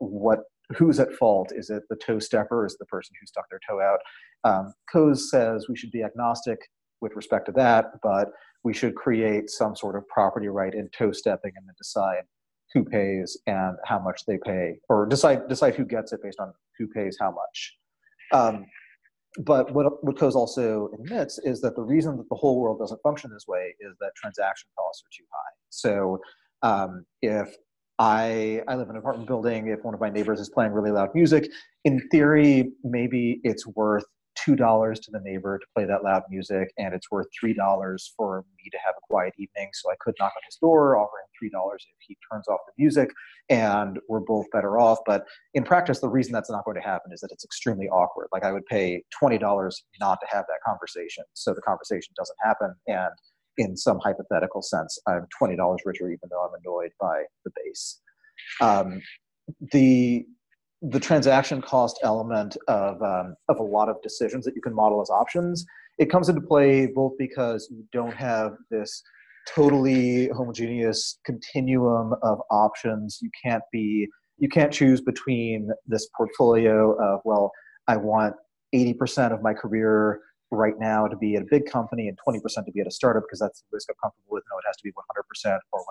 what 0.00 0.40
who's 0.76 1.00
at 1.00 1.12
fault? 1.14 1.50
Is 1.54 1.70
it 1.70 1.82
the 1.88 1.96
toe 1.96 2.18
stepper? 2.18 2.66
Is 2.66 2.74
it 2.74 2.78
the 2.80 2.86
person 2.86 3.14
who 3.18 3.26
stuck 3.26 3.46
their 3.50 3.60
toe 3.66 3.80
out? 3.80 4.00
Um, 4.44 4.72
Coase 4.94 5.30
says 5.30 5.66
we 5.68 5.76
should 5.76 5.90
be 5.90 6.02
agnostic 6.02 6.58
with 7.00 7.16
respect 7.16 7.46
to 7.46 7.52
that, 7.52 7.86
but 8.02 8.28
we 8.64 8.74
should 8.74 8.94
create 8.94 9.50
some 9.50 9.74
sort 9.74 9.96
of 9.96 10.06
property 10.08 10.48
right 10.48 10.74
in 10.74 10.90
toe 10.96 11.12
stepping 11.12 11.52
and 11.56 11.66
then 11.66 11.74
decide 11.78 12.22
who 12.74 12.84
pays 12.84 13.36
and 13.46 13.76
how 13.84 13.98
much 13.98 14.22
they 14.26 14.38
pay, 14.38 14.78
or 14.88 15.06
decide 15.06 15.48
decide 15.48 15.74
who 15.74 15.84
gets 15.84 16.12
it 16.12 16.20
based 16.22 16.40
on 16.40 16.52
who 16.78 16.86
pays 16.86 17.16
how 17.20 17.30
much. 17.30 17.76
Um, 18.32 18.66
but 19.38 19.72
what, 19.72 20.02
what 20.04 20.16
Coase 20.16 20.34
also 20.34 20.90
admits 20.94 21.38
is 21.38 21.60
that 21.60 21.76
the 21.76 21.82
reason 21.82 22.16
that 22.16 22.28
the 22.28 22.34
whole 22.34 22.60
world 22.60 22.78
doesn't 22.78 23.00
function 23.02 23.30
this 23.30 23.46
way 23.46 23.74
is 23.80 23.94
that 24.00 24.10
transaction 24.16 24.68
costs 24.76 25.02
are 25.04 25.12
too 25.16 25.24
high. 25.30 25.52
So 25.68 26.18
um, 26.62 27.04
if 27.22 27.54
I, 27.98 28.62
I 28.66 28.74
live 28.74 28.88
in 28.88 28.96
an 28.96 29.00
apartment 29.00 29.28
building, 29.28 29.68
if 29.68 29.84
one 29.84 29.94
of 29.94 30.00
my 30.00 30.10
neighbors 30.10 30.40
is 30.40 30.48
playing 30.48 30.72
really 30.72 30.90
loud 30.90 31.10
music, 31.14 31.50
in 31.84 32.00
theory, 32.10 32.72
maybe 32.82 33.40
it's 33.44 33.66
worth 33.66 34.04
two 34.48 34.56
dollars 34.56 34.98
to 35.00 35.10
the 35.10 35.20
neighbor 35.20 35.58
to 35.58 35.66
play 35.74 35.84
that 35.84 36.02
loud 36.02 36.22
music, 36.30 36.72
and 36.78 36.94
it's 36.94 37.10
worth 37.10 37.26
three 37.38 37.52
dollars 37.52 38.14
for 38.16 38.44
me 38.56 38.70
to 38.70 38.78
have 38.78 38.94
a 38.96 39.00
quiet 39.02 39.34
evening. 39.38 39.68
So 39.74 39.90
I 39.90 39.94
could 40.00 40.14
knock 40.18 40.32
on 40.34 40.42
his 40.46 40.56
door, 40.56 40.96
offer 40.96 41.18
him 41.18 41.28
three 41.38 41.50
dollars 41.50 41.84
if 41.86 42.06
he 42.06 42.16
turns 42.32 42.48
off 42.48 42.60
the 42.66 42.72
music, 42.82 43.10
and 43.50 43.98
we're 44.08 44.20
both 44.20 44.46
better 44.50 44.78
off. 44.78 44.98
But 45.04 45.26
in 45.52 45.64
practice, 45.64 46.00
the 46.00 46.08
reason 46.08 46.32
that's 46.32 46.50
not 46.50 46.64
going 46.64 46.76
to 46.76 46.86
happen 46.86 47.12
is 47.12 47.20
that 47.20 47.30
it's 47.30 47.44
extremely 47.44 47.88
awkward. 47.88 48.28
Like 48.32 48.44
I 48.44 48.52
would 48.52 48.64
pay 48.66 49.02
twenty 49.18 49.36
dollars 49.36 49.84
not 50.00 50.18
to 50.20 50.26
have 50.34 50.46
that 50.48 50.60
conversation, 50.66 51.24
so 51.34 51.52
the 51.52 51.60
conversation 51.60 52.14
doesn't 52.16 52.38
happen, 52.42 52.74
and 52.86 53.12
in 53.58 53.76
some 53.76 53.98
hypothetical 53.98 54.62
sense, 54.62 54.98
I'm 55.06 55.26
twenty 55.36 55.56
dollars 55.56 55.82
richer, 55.84 56.06
even 56.08 56.28
though 56.30 56.42
I'm 56.42 56.54
annoyed 56.64 56.92
by 56.98 57.24
the 57.44 57.50
bass. 57.54 58.00
Um, 58.62 59.02
the 59.72 60.24
the 60.82 61.00
transaction 61.00 61.60
cost 61.60 61.98
element 62.02 62.56
of, 62.68 63.02
um, 63.02 63.34
of 63.48 63.58
a 63.58 63.62
lot 63.62 63.88
of 63.88 64.00
decisions 64.02 64.44
that 64.44 64.54
you 64.54 64.62
can 64.62 64.74
model 64.74 65.00
as 65.00 65.10
options, 65.10 65.64
it 65.98 66.10
comes 66.10 66.28
into 66.28 66.40
play 66.40 66.86
both 66.86 67.12
because 67.18 67.68
you 67.70 67.84
don't 67.92 68.14
have 68.14 68.52
this 68.70 69.02
totally 69.54 70.28
homogeneous 70.28 71.18
continuum 71.24 72.14
of 72.22 72.38
options. 72.50 73.18
You 73.20 73.30
can't 73.44 73.62
be, 73.72 74.08
you 74.38 74.48
can't 74.48 74.72
choose 74.72 75.00
between 75.00 75.70
this 75.86 76.08
portfolio 76.16 76.92
of, 77.02 77.20
well, 77.24 77.50
I 77.88 77.96
want 77.96 78.34
80% 78.74 79.32
of 79.32 79.42
my 79.42 79.54
career 79.54 80.20
right 80.50 80.74
now 80.78 81.06
to 81.06 81.16
be 81.16 81.36
at 81.36 81.42
a 81.42 81.46
big 81.50 81.66
company 81.66 82.08
and 82.08 82.18
20% 82.26 82.42
to 82.42 82.72
be 82.72 82.80
at 82.80 82.86
a 82.86 82.90
startup 82.90 83.24
because 83.24 83.38
that's 83.38 83.60
the 83.60 83.66
risk 83.72 83.88
I'm 83.90 83.96
comfortable 84.02 84.30
with. 84.30 84.44
No, 84.50 84.58
it 84.58 84.64
has 84.66 84.76
to 84.76 84.82
be 84.84 84.92
100% 84.92 85.58
or 85.72 85.84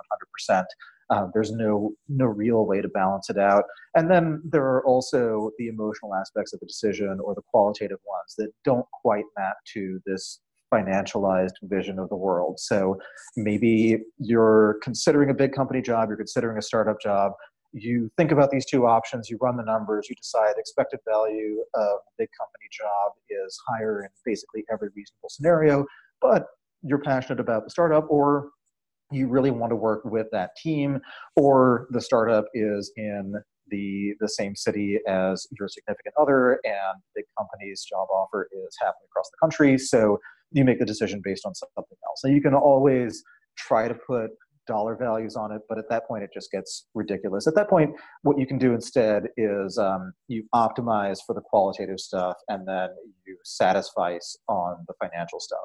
100%. 0.50 0.64
Um, 1.10 1.30
there's 1.32 1.52
no 1.52 1.92
no 2.08 2.26
real 2.26 2.66
way 2.66 2.82
to 2.82 2.88
balance 2.88 3.30
it 3.30 3.38
out. 3.38 3.64
And 3.94 4.10
then 4.10 4.42
there 4.44 4.64
are 4.64 4.84
also 4.84 5.52
the 5.58 5.68
emotional 5.68 6.14
aspects 6.14 6.52
of 6.52 6.60
the 6.60 6.66
decision 6.66 7.18
or 7.22 7.34
the 7.34 7.42
qualitative 7.50 7.98
ones 8.06 8.34
that 8.36 8.50
don't 8.64 8.86
quite 9.02 9.24
map 9.38 9.56
to 9.74 10.00
this 10.04 10.40
financialized 10.72 11.54
vision 11.62 11.98
of 11.98 12.08
the 12.10 12.16
world. 12.16 12.60
So 12.60 12.98
maybe 13.36 14.00
you're 14.18 14.78
considering 14.82 15.30
a 15.30 15.34
big 15.34 15.52
company 15.52 15.80
job, 15.80 16.08
you're 16.08 16.18
considering 16.18 16.58
a 16.58 16.62
startup 16.62 17.00
job, 17.00 17.32
you 17.72 18.10
think 18.16 18.32
about 18.32 18.50
these 18.50 18.64
two 18.64 18.86
options, 18.86 19.28
you 19.28 19.38
run 19.40 19.56
the 19.56 19.62
numbers, 19.62 20.06
you 20.08 20.16
decide 20.16 20.54
expected 20.56 21.00
value 21.06 21.62
of 21.74 21.82
a 21.82 22.12
big 22.16 22.28
company 22.38 22.68
job 22.72 23.12
is 23.28 23.58
higher 23.68 24.02
in 24.02 24.08
basically 24.24 24.64
every 24.72 24.88
reasonable 24.96 25.28
scenario, 25.28 25.86
but 26.20 26.46
you're 26.82 27.00
passionate 27.00 27.40
about 27.40 27.64
the 27.64 27.70
startup 27.70 28.06
or 28.08 28.50
you 29.10 29.28
really 29.28 29.50
want 29.50 29.70
to 29.70 29.76
work 29.76 30.04
with 30.04 30.26
that 30.32 30.50
team 30.56 31.00
or 31.36 31.88
the 31.90 32.00
startup 32.00 32.44
is 32.54 32.92
in 32.96 33.34
the 33.70 34.14
the 34.20 34.28
same 34.28 34.56
city 34.56 34.98
as 35.06 35.46
your 35.58 35.68
significant 35.68 36.14
other 36.18 36.58
and 36.64 37.02
the 37.14 37.22
company's 37.38 37.84
job 37.84 38.08
offer 38.10 38.48
is 38.52 38.76
happening 38.80 39.06
across 39.10 39.28
the 39.30 39.36
country. 39.40 39.78
So 39.78 40.18
you 40.52 40.64
make 40.64 40.78
the 40.78 40.86
decision 40.86 41.20
based 41.22 41.44
on 41.44 41.54
something 41.54 41.98
else. 42.06 42.24
And 42.24 42.34
you 42.34 42.40
can 42.40 42.54
always 42.54 43.22
try 43.56 43.88
to 43.88 43.94
put 43.94 44.30
dollar 44.68 44.94
values 44.94 45.34
on 45.34 45.50
it, 45.50 45.62
but 45.68 45.78
at 45.78 45.88
that 45.88 46.06
point 46.06 46.22
it 46.22 46.30
just 46.32 46.52
gets 46.52 46.86
ridiculous. 46.94 47.48
At 47.48 47.56
that 47.56 47.68
point, 47.68 47.90
what 48.22 48.38
you 48.38 48.46
can 48.46 48.58
do 48.58 48.74
instead 48.74 49.24
is 49.36 49.78
um, 49.78 50.12
you 50.28 50.44
optimize 50.54 51.18
for 51.26 51.34
the 51.34 51.40
qualitative 51.40 51.98
stuff 51.98 52.36
and 52.48 52.68
then 52.68 52.90
you 53.26 53.36
satisfice 53.44 54.36
on 54.48 54.76
the 54.86 54.94
financial 55.02 55.40
stuff. 55.40 55.58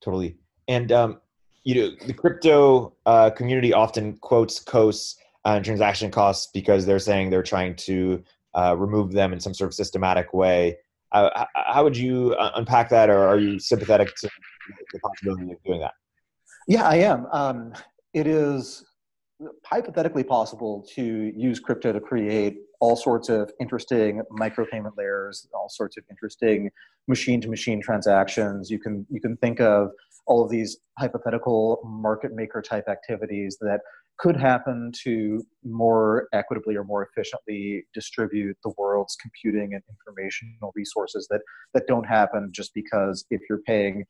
Totally. 0.00 0.38
And 0.68 0.90
um, 0.92 1.20
you 1.64 1.74
know, 1.74 1.90
the 2.06 2.14
crypto 2.14 2.94
uh, 3.04 3.30
community 3.30 3.74
often 3.74 4.16
quotes 4.18 4.62
Coase 4.62 5.16
uh, 5.44 5.60
transaction 5.60 6.10
costs 6.10 6.48
because 6.54 6.86
they're 6.86 6.98
saying 6.98 7.30
they're 7.30 7.42
trying 7.42 7.74
to 7.76 8.22
uh, 8.54 8.74
remove 8.78 9.12
them 9.12 9.32
in 9.32 9.40
some 9.40 9.54
sort 9.54 9.68
of 9.68 9.74
systematic 9.74 10.32
way. 10.32 10.76
Uh, 11.12 11.44
how 11.54 11.82
would 11.84 11.96
you 11.96 12.34
uh, 12.38 12.52
unpack 12.56 12.90
that, 12.90 13.08
or 13.08 13.26
are 13.26 13.38
you 13.38 13.58
sympathetic 13.58 14.14
to 14.16 14.28
the 14.92 14.98
possibility 15.00 15.52
of 15.52 15.62
doing 15.64 15.80
that? 15.80 15.92
Yeah, 16.68 16.86
I 16.86 16.96
am. 16.96 17.26
Um, 17.32 17.72
it 18.12 18.26
is 18.26 18.84
hypothetically 19.64 20.22
possible 20.22 20.86
to 20.94 21.32
use 21.34 21.60
crypto 21.60 21.92
to 21.94 22.00
create 22.00 22.58
all 22.80 22.94
sorts 22.94 23.30
of 23.30 23.50
interesting 23.58 24.20
micropayment 24.38 24.92
layers, 24.98 25.48
all 25.54 25.70
sorts 25.70 25.96
of 25.96 26.04
interesting 26.10 26.70
machine-to-machine 27.08 27.80
transactions. 27.80 28.70
You 28.70 28.78
can 28.78 29.06
you 29.08 29.18
can 29.18 29.38
think 29.38 29.60
of 29.60 29.92
all 30.26 30.44
of 30.44 30.50
these 30.50 30.76
hypothetical 30.98 31.80
market 31.84 32.32
maker 32.34 32.60
type 32.60 32.86
activities 32.86 33.56
that 33.62 33.80
could 34.18 34.36
happen 34.36 34.92
to 35.04 35.42
more 35.64 36.28
equitably 36.34 36.76
or 36.76 36.84
more 36.84 37.08
efficiently 37.08 37.86
distribute 37.94 38.58
the 38.62 38.74
world's 38.76 39.16
computing 39.16 39.72
and 39.72 39.82
informational 39.88 40.70
resources 40.74 41.26
that 41.30 41.40
that 41.72 41.84
don't 41.88 42.04
happen 42.04 42.50
just 42.52 42.74
because 42.74 43.24
if 43.30 43.40
you're 43.48 43.62
paying 43.62 44.04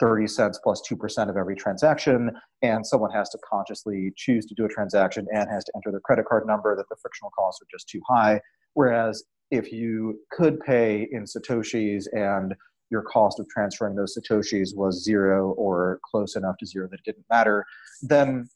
30 0.00 0.26
cents 0.26 0.60
plus 0.62 0.82
2% 0.88 1.28
of 1.28 1.36
every 1.36 1.56
transaction, 1.56 2.30
and 2.62 2.86
someone 2.86 3.10
has 3.10 3.28
to 3.30 3.38
consciously 3.48 4.12
choose 4.16 4.46
to 4.46 4.54
do 4.54 4.64
a 4.64 4.68
transaction 4.68 5.26
and 5.32 5.48
has 5.50 5.64
to 5.64 5.72
enter 5.74 5.90
their 5.90 6.00
credit 6.00 6.26
card 6.26 6.46
number, 6.46 6.76
that 6.76 6.88
the 6.88 6.96
frictional 7.00 7.30
costs 7.38 7.60
are 7.62 7.66
just 7.70 7.88
too 7.88 8.00
high. 8.08 8.40
Whereas 8.74 9.24
if 9.50 9.72
you 9.72 10.20
could 10.30 10.60
pay 10.60 11.08
in 11.10 11.24
Satoshis 11.24 12.04
and 12.12 12.54
your 12.90 13.02
cost 13.02 13.38
of 13.38 13.48
transferring 13.48 13.96
those 13.96 14.16
Satoshis 14.16 14.74
was 14.74 15.02
zero 15.02 15.52
or 15.52 16.00
close 16.10 16.36
enough 16.36 16.56
to 16.58 16.66
zero 16.66 16.88
that 16.90 17.00
it 17.00 17.04
didn't 17.04 17.26
matter, 17.30 17.64
then 18.02 18.48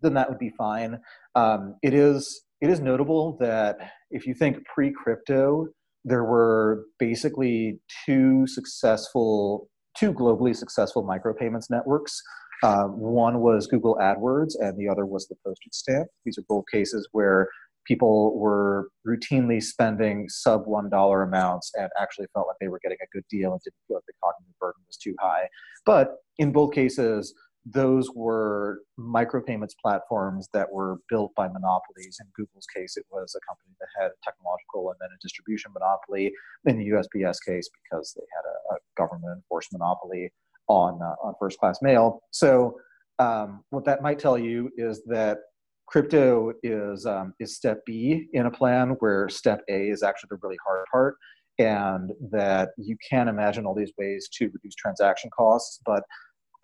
then 0.00 0.14
that 0.14 0.28
would 0.28 0.38
be 0.38 0.50
fine. 0.50 1.00
Um, 1.34 1.74
it 1.82 1.92
is 1.92 2.42
it 2.60 2.70
is 2.70 2.80
notable 2.80 3.36
that 3.38 3.76
if 4.10 4.26
you 4.26 4.34
think 4.34 4.64
pre-crypto, 4.72 5.68
there 6.04 6.24
were 6.24 6.86
basically 6.98 7.80
two 8.06 8.46
successful 8.46 9.68
two 9.98 10.12
globally 10.12 10.54
successful 10.54 11.04
micropayments 11.04 11.70
networks. 11.70 12.20
Uh, 12.62 12.84
one 12.84 13.40
was 13.40 13.66
Google 13.66 13.96
AdWords, 14.00 14.54
and 14.58 14.76
the 14.76 14.88
other 14.88 15.06
was 15.06 15.28
the 15.28 15.36
postage 15.44 15.72
stamp. 15.72 16.08
These 16.24 16.38
are 16.38 16.44
both 16.48 16.64
cases 16.72 17.08
where 17.12 17.48
people 17.86 18.38
were 18.38 18.88
routinely 19.06 19.62
spending 19.62 20.28
sub 20.28 20.66
one 20.66 20.90
dollar 20.90 21.22
amounts 21.22 21.72
and 21.74 21.88
actually 22.00 22.26
felt 22.34 22.46
like 22.46 22.56
they 22.60 22.68
were 22.68 22.80
getting 22.82 22.98
a 23.02 23.16
good 23.16 23.24
deal 23.30 23.52
and 23.52 23.60
didn't 23.62 23.74
feel 23.86 23.96
like 23.96 24.04
the 24.06 24.12
cognitive 24.22 24.58
burden 24.60 24.82
was 24.86 24.96
too 24.96 25.14
high. 25.20 25.48
But 25.86 26.16
in 26.36 26.52
both 26.52 26.74
cases, 26.74 27.32
those 27.72 28.10
were 28.14 28.80
micropayments 28.98 29.74
platforms 29.82 30.48
that 30.52 30.70
were 30.70 30.98
built 31.08 31.32
by 31.36 31.48
monopolies. 31.48 32.18
In 32.20 32.26
Google's 32.34 32.66
case, 32.74 32.96
it 32.96 33.04
was 33.10 33.34
a 33.36 33.46
company 33.48 33.74
that 33.80 33.88
had 34.00 34.10
a 34.10 34.24
technological 34.24 34.90
and 34.90 34.96
then 35.00 35.10
a 35.14 35.18
distribution 35.20 35.72
monopoly. 35.72 36.32
In 36.66 36.78
the 36.78 36.88
USPS 36.88 37.38
case, 37.46 37.68
because 37.82 38.14
they 38.16 38.24
had 38.34 38.44
a, 38.48 38.74
a 38.74 38.78
government 38.96 39.36
enforced 39.36 39.72
monopoly 39.72 40.32
on 40.68 41.00
uh, 41.02 41.14
on 41.22 41.34
first 41.38 41.58
class 41.58 41.80
mail. 41.82 42.20
So, 42.30 42.78
um, 43.18 43.64
what 43.70 43.84
that 43.84 44.02
might 44.02 44.18
tell 44.18 44.38
you 44.38 44.70
is 44.76 45.02
that 45.06 45.38
crypto 45.86 46.52
is 46.62 47.06
um, 47.06 47.34
is 47.40 47.56
step 47.56 47.80
B 47.86 48.28
in 48.32 48.46
a 48.46 48.50
plan 48.50 48.90
where 49.00 49.28
step 49.28 49.62
A 49.68 49.88
is 49.88 50.02
actually 50.02 50.28
the 50.30 50.38
really 50.42 50.58
hard 50.64 50.84
part, 50.92 51.16
and 51.58 52.12
that 52.30 52.70
you 52.76 52.96
can 53.08 53.28
imagine 53.28 53.66
all 53.66 53.74
these 53.74 53.92
ways 53.98 54.28
to 54.34 54.46
reduce 54.46 54.74
transaction 54.74 55.30
costs, 55.36 55.80
but 55.84 56.04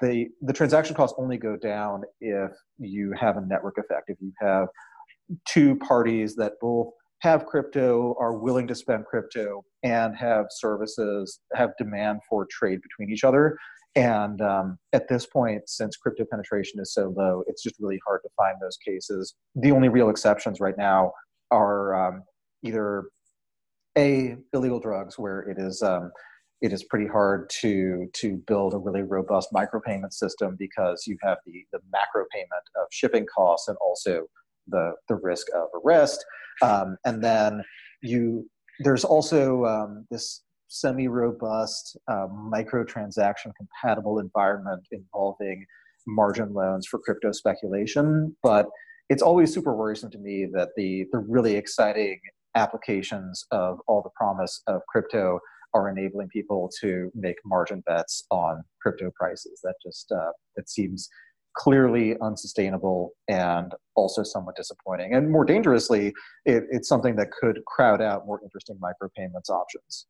the 0.01 0.27
the 0.43 0.53
transaction 0.53 0.95
costs 0.95 1.17
only 1.19 1.39
go 1.39 1.57
down 1.57 2.03
if 2.21 2.51
you 2.79 3.13
have 3.19 3.37
a 3.37 3.41
network 3.41 3.79
effect. 3.79 4.09
If 4.09 4.19
you 4.21 4.33
have 4.41 4.69
two 5.49 5.77
parties 5.77 6.35
that 6.37 6.55
both 6.61 6.89
have 7.21 7.47
crypto, 7.47 8.15
are 8.21 8.37
willing 8.37 8.67
to 8.67 8.75
spend 8.75 9.07
crypto, 9.07 9.65
and 9.83 10.15
have 10.17 10.47
services, 10.51 11.41
have 11.55 11.71
demand 11.79 12.21
for 12.29 12.47
trade 12.51 12.81
between 12.83 13.11
each 13.11 13.25
other. 13.25 13.57
And 13.97 14.41
um, 14.41 14.77
at 14.93 15.09
this 15.09 15.25
point, 15.25 15.63
since 15.69 15.97
crypto 15.97 16.25
penetration 16.29 16.81
is 16.81 16.93
so 16.93 17.15
low, 17.17 17.45
it's 17.47 17.63
just 17.63 17.77
really 17.79 18.01
hard 18.05 18.21
to 18.25 18.29
find 18.37 18.57
those 18.61 18.77
cases. 18.77 19.35
The 19.55 19.71
only 19.71 19.89
real 19.89 20.11
exceptions 20.11 20.61
right 20.61 20.77
now 20.77 21.13
are 21.51 21.95
um, 21.95 22.25
either 22.65 23.05
a 23.97 24.37
illegal 24.53 24.81
drugs, 24.81 25.19
where 25.19 25.43
it 25.43 25.59
is 25.59 25.81
um, 25.83 26.11
it 26.65 26.73
is 26.73 26.83
pretty 26.83 27.07
hard 27.07 27.51
to 27.61 28.09
to 28.15 28.43
build 28.47 28.73
a 28.73 28.79
really 28.79 29.03
robust 29.03 29.53
micropayment 29.53 30.15
system 30.15 30.57
because 30.59 31.05
you 31.07 31.19
have 31.23 31.37
the 31.45 31.63
the 31.73 31.79
macro 31.93 32.25
payment 32.33 32.65
of 32.77 32.87
shipping 32.91 33.27
costs 33.27 33.69
and 33.69 33.77
also 33.87 34.25
the 34.67 34.95
the 35.09 35.17
risk 35.17 35.47
of 35.55 35.69
arrest. 35.85 36.25
Um, 36.63 36.97
and 37.05 37.23
then 37.23 37.63
you 38.03 38.49
there's 38.81 39.05
also 39.05 39.67
um, 39.67 40.07
this 40.11 40.43
semi-robust 40.69 41.99
uh, 42.09 42.27
microtransaction 42.29 43.53
compatible 43.57 44.19
environment 44.19 44.89
involving 44.91 45.67
margin 46.07 46.53
loans 46.55 46.87
for 46.87 46.99
crypto 46.99 47.33
speculation 47.33 48.35
but 48.43 48.67
it's 49.09 49.23
always 49.23 49.53
super 49.55 49.75
worrisome 49.75 50.11
to 50.11 50.19
me 50.19 50.47
that 50.53 50.69
the 50.77 51.07
the 51.13 51.19
really 51.19 51.55
exciting 51.55 52.19
applications 52.57 53.45
of 53.53 53.79
all 53.87 54.03
the 54.03 54.11
promise 54.17 54.63
of 54.67 54.83
crypto 54.89 55.39
are 55.75 55.89
enabling 55.89 56.29
people 56.29 56.71
to 56.81 57.11
make 57.15 57.37
margin 57.45 57.83
bets 57.87 58.25
on 58.31 58.63
crypto 58.81 59.11
prices 59.15 59.61
that 59.65 59.75
just 59.85 60.11
uh, 60.13 60.31
it 60.57 60.69
seems 60.69 61.09
clearly 61.57 62.17
unsustainable 62.21 63.13
and 63.29 63.73
also 63.95 64.23
somewhat 64.23 64.57
disappointing. 64.57 65.15
And 65.15 65.31
more 65.31 65.45
dangerously, 65.45 66.09
it, 66.45 66.65
it's 66.71 66.89
something 66.89 67.17
that 67.17 67.31
could 67.31 67.61
crowd 67.67 68.03
out 68.03 68.27
more 68.27 68.41
interesting 68.43 68.79
micropayments 68.83 69.51
options. 69.51 70.07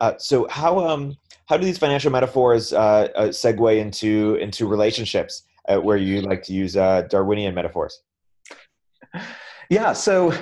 Uh, 0.00 0.14
so 0.18 0.46
how 0.50 0.78
um 0.86 1.16
how 1.46 1.56
do 1.56 1.64
these 1.64 1.78
financial 1.78 2.10
metaphors 2.10 2.72
uh, 2.72 3.08
uh, 3.14 3.28
segue 3.28 3.78
into 3.78 4.34
into 4.36 4.66
relationships 4.66 5.44
uh, 5.68 5.78
where 5.78 5.96
you 5.96 6.20
like 6.20 6.42
to 6.42 6.52
use 6.52 6.76
uh, 6.76 7.02
Darwinian 7.02 7.54
metaphors? 7.54 8.00
Yeah, 9.70 9.92
so 9.92 10.32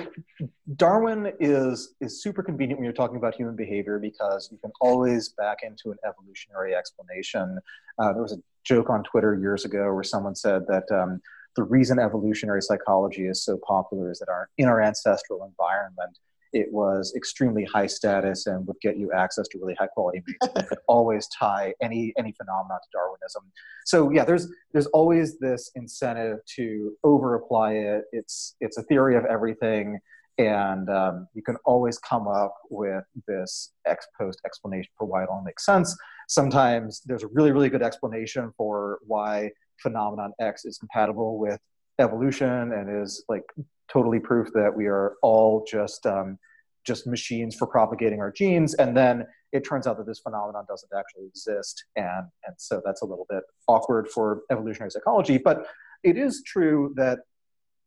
Darwin 0.75 1.31
is 1.39 1.95
is 2.01 2.21
super 2.21 2.43
convenient 2.43 2.79
when 2.79 2.85
you're 2.85 2.93
talking 2.93 3.17
about 3.17 3.35
human 3.35 3.55
behavior 3.55 3.99
because 3.99 4.49
you 4.51 4.57
can 4.57 4.71
always 4.81 5.29
back 5.29 5.59
into 5.63 5.91
an 5.91 5.97
evolutionary 6.07 6.75
explanation. 6.75 7.59
Uh, 7.97 8.13
there 8.13 8.21
was 8.21 8.33
a 8.33 8.41
joke 8.63 8.89
on 8.89 9.03
Twitter 9.03 9.35
years 9.35 9.65
ago 9.65 9.93
where 9.93 10.03
someone 10.03 10.35
said 10.35 10.63
that 10.67 10.91
um, 10.91 11.21
the 11.55 11.63
reason 11.63 11.99
evolutionary 11.99 12.61
psychology 12.61 13.27
is 13.27 13.43
so 13.43 13.57
popular 13.65 14.11
is 14.11 14.19
that 14.19 14.29
our 14.29 14.49
in 14.57 14.67
our 14.67 14.81
ancestral 14.81 15.43
environment 15.45 16.17
it 16.53 16.71
was 16.71 17.13
extremely 17.15 17.65
high 17.65 17.87
status 17.87 18.45
and 18.45 18.65
would 18.67 18.79
get 18.81 18.97
you 18.97 19.11
access 19.11 19.47
to 19.49 19.57
really 19.59 19.73
high 19.75 19.87
quality 19.87 20.23
you 20.41 20.63
could 20.63 20.77
always 20.87 21.27
tie 21.27 21.73
any 21.81 22.13
any 22.17 22.31
phenomenon 22.33 22.79
to 22.81 22.89
Darwinism. 22.93 23.51
So 23.85 24.11
yeah, 24.11 24.23
there's 24.23 24.47
there's 24.71 24.87
always 24.87 25.39
this 25.39 25.71
incentive 25.75 26.39
to 26.55 26.93
over 27.03 27.35
apply 27.35 27.73
it. 27.73 28.03
It's 28.11 28.55
it's 28.61 28.77
a 28.77 28.83
theory 28.83 29.15
of 29.15 29.25
everything, 29.25 29.99
and 30.37 30.89
um, 30.89 31.27
you 31.33 31.41
can 31.41 31.57
always 31.65 31.97
come 31.99 32.27
up 32.27 32.55
with 32.69 33.03
this 33.27 33.71
ex 33.85 34.07
post 34.17 34.39
explanation 34.45 34.91
for 34.97 35.05
why 35.05 35.23
it 35.23 35.29
all 35.29 35.43
makes 35.43 35.65
sense. 35.65 35.95
Sometimes 36.29 37.01
there's 37.05 37.23
a 37.23 37.27
really 37.27 37.51
really 37.51 37.69
good 37.69 37.83
explanation 37.83 38.53
for 38.57 38.99
why 39.05 39.51
phenomenon 39.81 40.33
X 40.39 40.65
is 40.65 40.77
compatible 40.77 41.39
with 41.39 41.59
evolution 41.99 42.71
and 42.73 43.03
is 43.03 43.23
like 43.29 43.43
totally 43.91 44.19
proof 44.19 44.49
that 44.53 44.75
we 44.75 44.87
are 44.87 45.15
all 45.21 45.65
just 45.69 46.05
um, 46.05 46.37
just 46.85 47.07
machines 47.07 47.55
for 47.55 47.65
propagating 47.67 48.19
our 48.19 48.31
genes. 48.31 48.73
And 48.73 48.95
then 48.95 49.25
it 49.53 49.61
turns 49.61 49.87
out 49.87 49.97
that 49.97 50.05
this 50.05 50.19
phenomenon 50.19 50.65
doesn't 50.67 50.91
actually 50.97 51.27
exist. 51.27 51.85
And 51.95 52.27
and 52.45 52.55
so 52.57 52.81
that's 52.85 53.01
a 53.01 53.05
little 53.05 53.27
bit 53.29 53.43
awkward 53.67 54.07
for 54.09 54.41
evolutionary 54.51 54.91
psychology. 54.91 55.37
But 55.37 55.65
it 56.03 56.17
is 56.17 56.43
true 56.45 56.93
that 56.97 57.19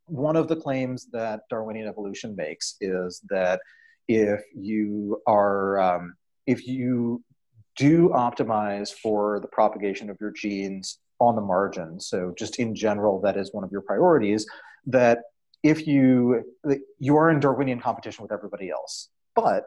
one 0.07 0.37
of 0.37 0.49
the 0.49 0.57
claims 0.57 1.07
that 1.13 1.41
darwinian 1.51 1.89
evolution 1.89 2.35
makes 2.37 2.77
is 2.81 3.21
that 3.29 3.61
if 4.09 4.41
you 4.55 5.21
are 5.27 5.79
um, 5.81 6.15
if 6.47 6.67
you 6.67 7.23
do 7.77 8.09
optimize 8.11 8.93
for 8.93 9.41
the 9.41 9.49
propagation 9.49 10.09
of 10.09 10.17
your 10.21 10.31
genes 10.31 10.99
on 11.21 11.35
the 11.35 11.43
margin 11.43 12.01
so 12.01 12.33
just 12.39 12.59
in 12.59 12.75
general 12.75 13.21
that 13.21 13.37
is 13.37 13.53
one 13.53 13.65
of 13.65 13.73
your 13.73 13.81
priorities 13.81 14.47
that 14.87 15.19
if 15.63 15.87
you 15.87 16.43
you 16.99 17.17
are 17.17 17.31
in 17.31 17.41
Darwinian 17.41 17.81
competition 17.81 18.23
with 18.23 18.33
everybody 18.33 18.71
else, 18.71 19.09
but 19.35 19.67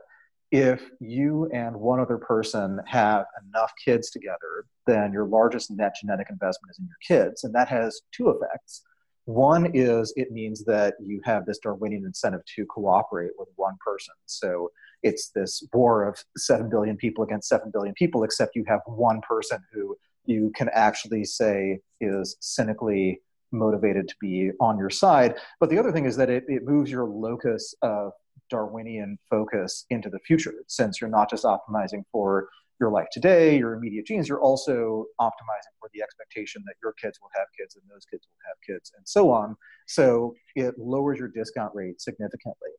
if 0.51 0.89
you 0.99 1.49
and 1.53 1.75
one 1.75 1.99
other 1.99 2.17
person 2.17 2.79
have 2.87 3.25
enough 3.47 3.71
kids 3.83 4.09
together, 4.09 4.65
then 4.87 5.13
your 5.13 5.25
largest 5.25 5.69
net 5.69 5.93
genetic 6.01 6.27
investment 6.29 6.71
is 6.71 6.79
in 6.79 6.87
your 6.87 6.97
kids, 7.07 7.43
and 7.43 7.53
that 7.53 7.67
has 7.67 8.01
two 8.11 8.29
effects. 8.29 8.81
One 9.25 9.69
is 9.75 10.11
it 10.15 10.31
means 10.31 10.65
that 10.65 10.95
you 10.99 11.21
have 11.23 11.45
this 11.45 11.59
Darwinian 11.59 12.03
incentive 12.03 12.41
to 12.55 12.65
cooperate 12.65 13.31
with 13.37 13.49
one 13.57 13.77
person. 13.85 14.15
So 14.25 14.71
it's 15.03 15.29
this 15.29 15.63
war 15.71 16.07
of 16.07 16.17
7 16.35 16.67
billion 16.67 16.97
people 16.97 17.23
against 17.23 17.47
7 17.47 17.69
billion 17.71 17.93
people, 17.93 18.23
except 18.23 18.55
you 18.55 18.65
have 18.67 18.81
one 18.87 19.21
person 19.21 19.59
who 19.71 19.95
you 20.25 20.51
can 20.55 20.69
actually 20.73 21.25
say 21.25 21.79
is 22.01 22.37
cynically 22.39 23.21
motivated 23.51 24.07
to 24.07 24.15
be 24.21 24.51
on 24.59 24.77
your 24.77 24.89
side. 24.89 25.35
But 25.59 25.69
the 25.69 25.77
other 25.77 25.91
thing 25.91 26.05
is 26.05 26.15
that 26.17 26.29
it, 26.29 26.43
it 26.47 26.63
moves 26.63 26.91
your 26.91 27.05
locus 27.05 27.73
of 27.81 28.11
Darwinian 28.49 29.17
focus 29.29 29.85
into 29.89 30.09
the 30.09 30.19
future, 30.19 30.53
since 30.67 30.99
you're 30.99 31.09
not 31.09 31.29
just 31.29 31.43
optimizing 31.43 32.03
for 32.11 32.49
your 32.79 32.89
life 32.89 33.07
today, 33.11 33.57
your 33.57 33.73
immediate 33.73 34.05
genes, 34.05 34.29
you're 34.29 34.41
also 34.41 35.05
optimizing 35.19 35.75
for 35.79 35.89
the 35.93 36.01
expectation 36.01 36.63
that 36.65 36.75
your 36.81 36.93
kids 36.93 37.19
will 37.21 37.29
have 37.35 37.47
kids 37.57 37.75
and 37.75 37.83
those 37.93 38.05
kids 38.05 38.25
will 38.25 38.39
have 38.47 38.55
kids 38.65 38.91
and 38.95 39.07
so 39.07 39.31
on. 39.31 39.55
So 39.87 40.33
it 40.55 40.75
lowers 40.77 41.19
your 41.19 41.27
discount 41.27 41.75
rate 41.75 41.99
significantly. 41.99 42.69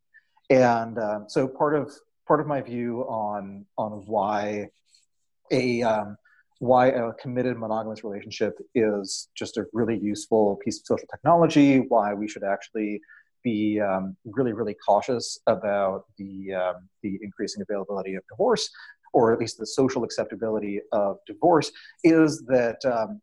And 0.48 0.98
um, 0.98 1.24
so 1.28 1.46
part 1.46 1.76
of 1.76 1.92
part 2.26 2.40
of 2.40 2.46
my 2.46 2.60
view 2.60 3.02
on 3.02 3.66
on 3.76 4.04
why 4.06 4.68
a 5.52 5.82
um, 5.82 6.16
why 6.60 6.88
a 6.88 7.12
committed 7.14 7.58
monogamous 7.58 8.04
relationship 8.04 8.58
is 8.74 9.28
just 9.34 9.56
a 9.56 9.64
really 9.72 9.98
useful 9.98 10.56
piece 10.62 10.78
of 10.78 10.84
social 10.84 11.08
technology, 11.10 11.78
why 11.88 12.12
we 12.12 12.28
should 12.28 12.44
actually 12.44 13.00
be 13.42 13.80
um, 13.80 14.14
really, 14.26 14.52
really 14.52 14.76
cautious 14.86 15.38
about 15.46 16.04
the, 16.18 16.52
um, 16.52 16.88
the 17.02 17.18
increasing 17.22 17.62
availability 17.62 18.14
of 18.14 18.22
divorce, 18.28 18.68
or 19.14 19.32
at 19.32 19.38
least 19.38 19.56
the 19.56 19.66
social 19.66 20.04
acceptability 20.04 20.80
of 20.92 21.16
divorce, 21.26 21.72
is 22.04 22.42
that 22.46 22.76
um, 22.84 23.22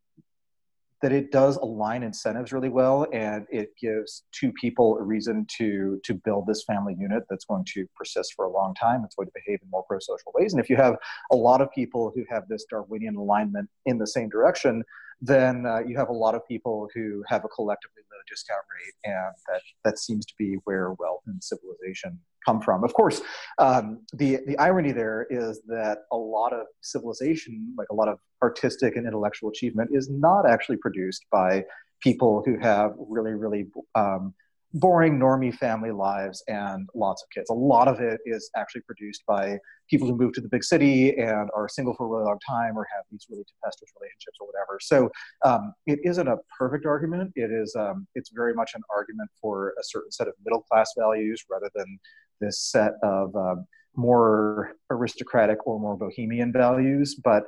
that 1.01 1.11
it 1.11 1.31
does 1.31 1.57
align 1.57 2.03
incentives 2.03 2.51
really 2.51 2.69
well 2.69 3.05
and 3.13 3.45
it 3.51 3.69
gives 3.79 4.23
two 4.31 4.51
people 4.53 4.97
a 4.97 5.03
reason 5.03 5.45
to 5.57 5.99
to 6.03 6.13
build 6.13 6.45
this 6.47 6.63
family 6.63 6.95
unit 6.97 7.23
that's 7.29 7.45
going 7.45 7.65
to 7.65 7.85
persist 7.95 8.33
for 8.35 8.45
a 8.45 8.51
long 8.51 8.73
time 8.75 9.03
it's 9.03 9.15
going 9.15 9.27
to 9.27 9.33
behave 9.33 9.59
in 9.61 9.69
more 9.69 9.83
pro-social 9.87 10.31
ways 10.35 10.53
and 10.53 10.61
if 10.61 10.69
you 10.69 10.75
have 10.75 10.95
a 11.31 11.35
lot 11.35 11.61
of 11.61 11.71
people 11.73 12.11
who 12.15 12.23
have 12.29 12.47
this 12.47 12.65
darwinian 12.69 13.15
alignment 13.15 13.69
in 13.85 13.97
the 13.97 14.07
same 14.07 14.29
direction 14.29 14.83
then 15.21 15.65
uh, 15.65 15.79
you 15.79 15.97
have 15.97 16.09
a 16.09 16.13
lot 16.13 16.35
of 16.35 16.47
people 16.47 16.87
who 16.93 17.23
have 17.27 17.43
a 17.43 17.47
collectively 17.47 18.03
low 18.11 18.19
discount 18.27 18.61
rate 18.75 18.93
and 19.03 19.33
that 19.47 19.61
that 19.83 19.99
seems 19.99 20.25
to 20.25 20.33
be 20.37 20.57
where 20.65 20.93
wealth 20.99 21.21
and 21.25 21.43
civilization 21.43 22.19
come 22.47 22.61
from. 22.61 22.83
Of 22.83 22.93
course, 22.93 23.21
um, 23.57 24.05
the 24.13 24.39
the 24.47 24.57
irony 24.57 24.91
there 24.91 25.27
is 25.29 25.61
that 25.67 25.99
a 26.11 26.17
lot 26.17 26.53
of 26.53 26.65
civilization, 26.81 27.73
like 27.77 27.89
a 27.91 27.95
lot 27.95 28.07
of 28.07 28.19
artistic 28.41 28.95
and 28.95 29.05
intellectual 29.05 29.49
achievement, 29.49 29.89
is 29.93 30.09
not 30.09 30.49
actually 30.49 30.77
produced 30.77 31.25
by 31.31 31.63
people 32.01 32.43
who 32.45 32.57
have 32.59 32.93
really 32.97 33.33
really 33.33 33.67
um, 33.95 34.33
boring 34.73 35.17
normie 35.17 35.53
family 35.53 35.91
lives 35.91 36.43
and 36.47 36.87
lots 36.93 37.23
of 37.23 37.29
kids. 37.33 37.49
A 37.49 37.53
lot 37.53 37.87
of 37.87 37.99
it 37.99 38.19
is 38.25 38.49
actually 38.55 38.81
produced 38.81 39.23
by 39.27 39.57
people 39.89 40.07
who 40.07 40.15
move 40.15 40.33
to 40.33 40.41
the 40.41 40.49
big 40.49 40.63
city 40.63 41.17
and 41.17 41.49
are 41.55 41.69
single 41.69 41.93
for 41.93 42.05
a 42.05 42.09
really 42.09 42.25
long 42.25 42.39
time 42.47 42.77
or 42.77 42.85
have 42.93 43.03
these 43.09 43.25
really 43.29 43.43
tempestuous 43.45 43.91
relationships 43.99 44.37
or 44.41 44.47
whatever. 44.47 44.77
So 44.81 45.09
um, 45.45 45.73
it 45.85 45.99
isn't 46.03 46.27
a 46.27 46.37
perfect 46.57 46.85
argument. 46.85 47.31
It 47.35 47.51
is. 47.51 47.75
Um, 47.75 48.07
it's 48.15 48.31
very 48.33 48.53
much 48.53 48.71
an 48.75 48.81
argument 48.93 49.29
for 49.41 49.73
a 49.79 49.83
certain 49.83 50.11
set 50.11 50.27
of 50.27 50.33
middle 50.43 50.61
class 50.61 50.91
values 50.97 51.43
rather 51.49 51.69
than 51.73 51.97
this 52.41 52.59
set 52.59 52.93
of 53.03 53.35
um, 53.35 53.65
more 53.97 54.75
aristocratic 54.89 55.65
or 55.67 55.79
more 55.79 55.97
bohemian 55.97 56.53
values. 56.53 57.15
But 57.21 57.43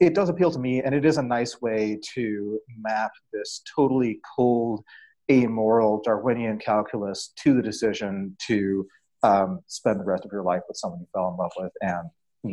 it 0.00 0.14
does 0.14 0.28
appeal 0.28 0.50
to 0.52 0.58
me, 0.58 0.82
and 0.82 0.94
it 0.94 1.04
is 1.04 1.16
a 1.18 1.22
nice 1.22 1.60
way 1.60 1.98
to 2.14 2.60
map 2.78 3.10
this 3.32 3.62
totally 3.74 4.20
cold 4.36 4.84
amoral 5.30 6.02
Darwinian 6.04 6.58
calculus 6.58 7.32
to 7.42 7.54
the 7.54 7.62
decision 7.62 8.36
to 8.46 8.86
um, 9.22 9.60
spend 9.66 9.98
the 9.98 10.04
rest 10.04 10.24
of 10.24 10.32
your 10.32 10.42
life 10.42 10.62
with 10.68 10.76
someone 10.76 11.00
you 11.00 11.06
fell 11.12 11.30
in 11.30 11.36
love 11.36 11.52
with 11.56 11.72
and 11.80 12.10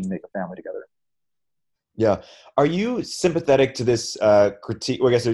make 0.09 0.21
a 0.23 0.39
family 0.39 0.55
together. 0.55 0.87
Yeah. 1.97 2.21
Are 2.57 2.65
you 2.65 3.03
sympathetic 3.03 3.73
to 3.75 3.83
this 3.83 4.17
uh, 4.21 4.51
critique? 4.61 5.01
Well, 5.03 5.09
I 5.09 5.17
guess 5.17 5.27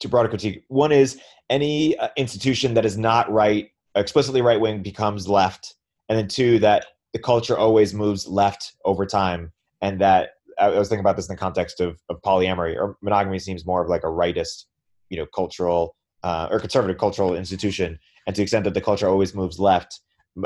to 0.00 0.08
broader 0.08 0.28
critique. 0.28 0.64
One 0.68 0.92
is 0.92 1.18
any 1.48 1.96
uh, 1.96 2.08
institution 2.16 2.74
that 2.74 2.84
is 2.84 2.98
not 2.98 3.30
right, 3.32 3.70
explicitly 3.94 4.42
right 4.42 4.60
wing, 4.60 4.82
becomes 4.82 5.26
left, 5.26 5.76
and 6.08 6.18
then 6.18 6.28
two 6.28 6.58
that 6.58 6.84
the 7.14 7.20
culture 7.20 7.56
always 7.56 7.94
moves 7.94 8.26
left 8.26 8.74
over 8.84 9.06
time, 9.06 9.52
and 9.80 10.00
that 10.00 10.30
I 10.58 10.68
was 10.68 10.88
thinking 10.88 11.00
about 11.00 11.16
this 11.16 11.28
in 11.28 11.34
the 11.34 11.40
context 11.40 11.80
of, 11.80 11.98
of 12.10 12.20
polyamory 12.22 12.76
or 12.76 12.98
monogamy 13.00 13.38
seems 13.38 13.64
more 13.64 13.82
of 13.82 13.88
like 13.88 14.02
a 14.02 14.08
rightist, 14.08 14.64
you 15.08 15.16
know, 15.16 15.26
cultural 15.34 15.96
uh, 16.22 16.48
or 16.50 16.58
conservative 16.58 16.98
cultural 16.98 17.36
institution, 17.36 17.98
and 18.26 18.34
to 18.34 18.40
the 18.40 18.42
extent 18.42 18.64
that 18.64 18.74
the 18.74 18.80
culture 18.80 19.08
always 19.08 19.34
moves 19.34 19.58
left, 19.58 20.00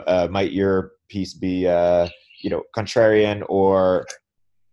uh, 0.07 0.29
might 0.31 0.53
your 0.53 0.93
piece 1.09 1.35
be, 1.35 1.67
uh, 1.67 2.07
you 2.43 2.51
know, 2.51 2.63
contrarian 2.77 3.43
or 3.49 4.07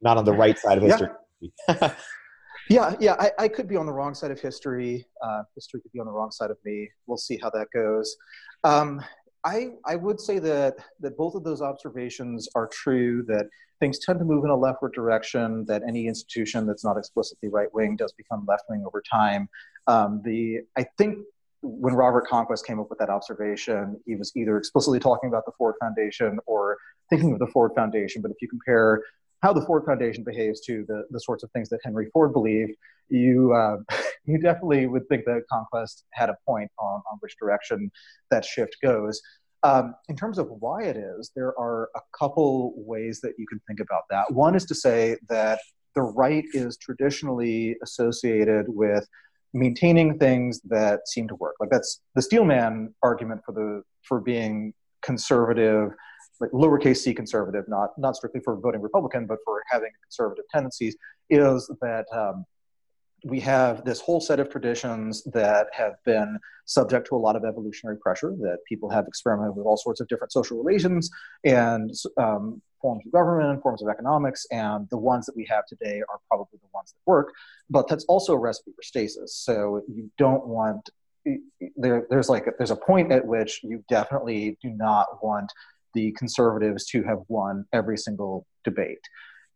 not 0.01 0.17
on 0.17 0.25
the 0.25 0.34
right 0.34 0.60
side 0.60 0.77
of 0.77 0.84
history? 0.84 1.08
Yeah. 1.39 1.93
yeah, 2.69 2.95
yeah, 2.99 3.15
I, 3.19 3.31
I, 3.39 3.47
could 3.47 3.67
be 3.67 3.77
on 3.77 3.86
the 3.86 3.93
wrong 3.93 4.13
side 4.13 4.31
of 4.31 4.39
history. 4.39 5.05
Uh, 5.23 5.43
history 5.53 5.81
could 5.81 5.91
be 5.91 5.99
on 5.99 6.08
the 6.08 6.12
wrong 6.12 6.31
side 6.31 6.51
of 6.51 6.58
me. 6.65 6.89
We'll 7.08 7.17
see 7.17 7.38
how 7.41 7.49
that 7.51 7.67
goes. 7.73 8.15
Um, 8.63 9.01
I, 9.45 9.73
I 9.86 9.95
would 9.95 10.19
say 10.19 10.39
that, 10.39 10.75
that 10.99 11.17
both 11.17 11.36
of 11.36 11.43
those 11.43 11.62
observations 11.62 12.49
are 12.55 12.67
true, 12.67 13.23
that 13.27 13.47
things 13.79 13.99
tend 13.99 14.17
to 14.19 14.25
move 14.25 14.43
in 14.43 14.49
a 14.49 14.55
leftward 14.55 14.93
direction, 14.93 15.65
that 15.65 15.84
any 15.88 16.08
institution 16.08 16.65
that's 16.65 16.84
not 16.84 16.97
explicitly 16.97 17.49
right 17.49 17.71
wing 17.73 17.95
does 17.95 18.12
become 18.13 18.45
left 18.47 18.63
wing 18.69 18.84
over 18.86 19.03
time. 19.10 19.47
Um, 19.86 20.21
the, 20.25 20.62
I 20.75 20.86
think 20.97 21.19
when 21.62 21.93
Robert 21.93 22.27
Conquest 22.27 22.65
came 22.65 22.79
up 22.79 22.89
with 22.89 22.99
that 22.99 23.10
observation, 23.10 23.99
he 24.05 24.15
was 24.15 24.31
either 24.36 24.58
explicitly 24.58 24.99
talking 24.99 25.29
about 25.29 25.45
the 25.45 25.51
Ford 25.58 25.75
Foundation 25.79 26.39
or 26.47 26.77
thinking 27.10 27.34
of 27.34 27.39
the 27.39 27.47
Ford 27.47 27.71
Foundation. 27.75 28.21
But 28.21 28.31
if 28.31 28.38
you 28.41 28.47
compare 28.47 29.03
how 29.45 29.53
the 29.53 29.62
Ford 29.62 29.84
Foundation 29.86 30.23
behaves 30.23 30.60
to 30.62 30.84
the, 30.88 31.03
the 31.12 31.19
sorts 31.19 31.43
of 31.43 31.51
things 31.51 31.69
that 31.69 31.79
Henry 31.84 32.10
Ford 32.12 32.34
believed, 32.34 32.71
you 33.10 33.53
uh, 33.53 33.77
you 34.25 34.39
definitely 34.39 34.88
would 34.88 35.08
think 35.08 35.23
that 35.25 35.43
Conquest 35.51 36.03
had 36.13 36.29
a 36.29 36.38
point 36.47 36.71
on, 36.79 37.03
on 37.12 37.17
which 37.19 37.36
direction 37.38 37.91
that 38.31 38.43
shift 38.43 38.75
goes. 38.81 39.21
Um, 39.62 39.93
in 40.10 40.15
terms 40.15 40.39
of 40.39 40.47
why 40.49 40.84
it 40.84 40.97
is, 40.97 41.31
there 41.36 41.53
are 41.60 41.89
a 41.95 42.01
couple 42.17 42.73
ways 42.75 43.21
that 43.21 43.34
you 43.38 43.45
can 43.45 43.62
think 43.67 43.79
about 43.79 44.03
that. 44.10 44.34
One 44.34 44.55
is 44.55 44.65
to 44.65 44.75
say 44.75 45.17
that 45.29 45.60
the 45.93 46.01
right 46.01 46.45
is 46.53 46.75
traditionally 46.77 47.75
associated 47.84 48.65
with 48.67 49.08
maintaining 49.53 50.17
things 50.17 50.60
that 50.62 51.08
seem 51.08 51.27
to 51.27 51.36
work. 51.36 51.53
Like 51.60 51.69
that's 51.69 52.01
the 52.15 52.21
Steelman 52.23 52.95
argument 53.03 53.41
for 53.45 53.51
the 53.51 53.84
for 54.01 54.19
being 54.19 54.73
conservative 55.03 55.91
like 56.39 56.52
lowercase 56.52 56.98
c 56.98 57.13
conservative, 57.13 57.65
not 57.67 57.98
not 57.98 58.15
strictly 58.15 58.41
for 58.41 58.56
voting 58.58 58.82
Republican, 58.82 59.26
but 59.26 59.39
for 59.45 59.63
having 59.69 59.89
conservative 60.04 60.45
tendencies, 60.52 60.95
is 61.30 61.69
that 61.82 62.06
um, 62.13 62.45
we 63.24 63.39
have 63.39 63.84
this 63.86 64.00
whole 64.00 64.21
set 64.21 64.39
of 64.39 64.50
traditions 64.50 65.24
that 65.24 65.67
have 65.74 65.93
been 66.06 66.38
subject 66.65 67.08
to 67.08 67.15
a 67.15 67.17
lot 67.17 67.36
of 67.36 67.43
evolutionary 67.43 67.98
pressure. 67.98 68.36
That 68.39 68.60
people 68.67 68.89
have 68.89 69.08
experimented 69.08 69.56
with 69.56 69.65
all 69.65 69.78
sorts 69.78 70.00
of 70.02 70.08
different 70.08 70.32
social 70.32 70.58
relations 70.58 71.10
and 71.43 71.91
um, 72.17 72.62
forms 72.82 73.04
of 73.06 73.12
government, 73.12 73.50
and 73.50 73.62
forms 73.62 73.82
of 73.82 73.89
economics, 73.89 74.45
and 74.52 74.88
the 74.89 74.98
ones 74.98 75.26
that 75.26 75.36
we 75.36 75.45
have 75.50 75.65
today 75.65 76.02
are 76.10 76.19
probably 76.30 76.60
the 76.62 76.69
ones 76.74 76.91
that 76.91 77.00
work. 77.06 77.34
But 77.69 77.88
that's 77.88 78.06
also 78.06 78.34
a 78.34 78.38
recipe 78.38 78.71
for 78.76 78.84
stasis. 78.84 79.36
So 79.36 79.82
you 79.88 80.12
don't 80.17 80.45
want 80.45 80.89
there, 81.76 82.06
there's 82.10 82.30
like 82.30 82.48
a, 82.48 82.52
there's 82.58 82.71
a 82.71 82.76
point 82.76 83.12
at 83.12 83.26
which 83.26 83.62
you 83.63 83.84
definitely 83.89 84.58
do 84.62 84.69
not 84.69 85.24
want 85.24 85.52
the 85.95 86.12
conservatives 86.12 86.86
to 86.91 87.01
have 87.03 87.19
won 87.27 87.65
every 87.73 87.97
single 87.97 88.45
debate. 88.63 89.01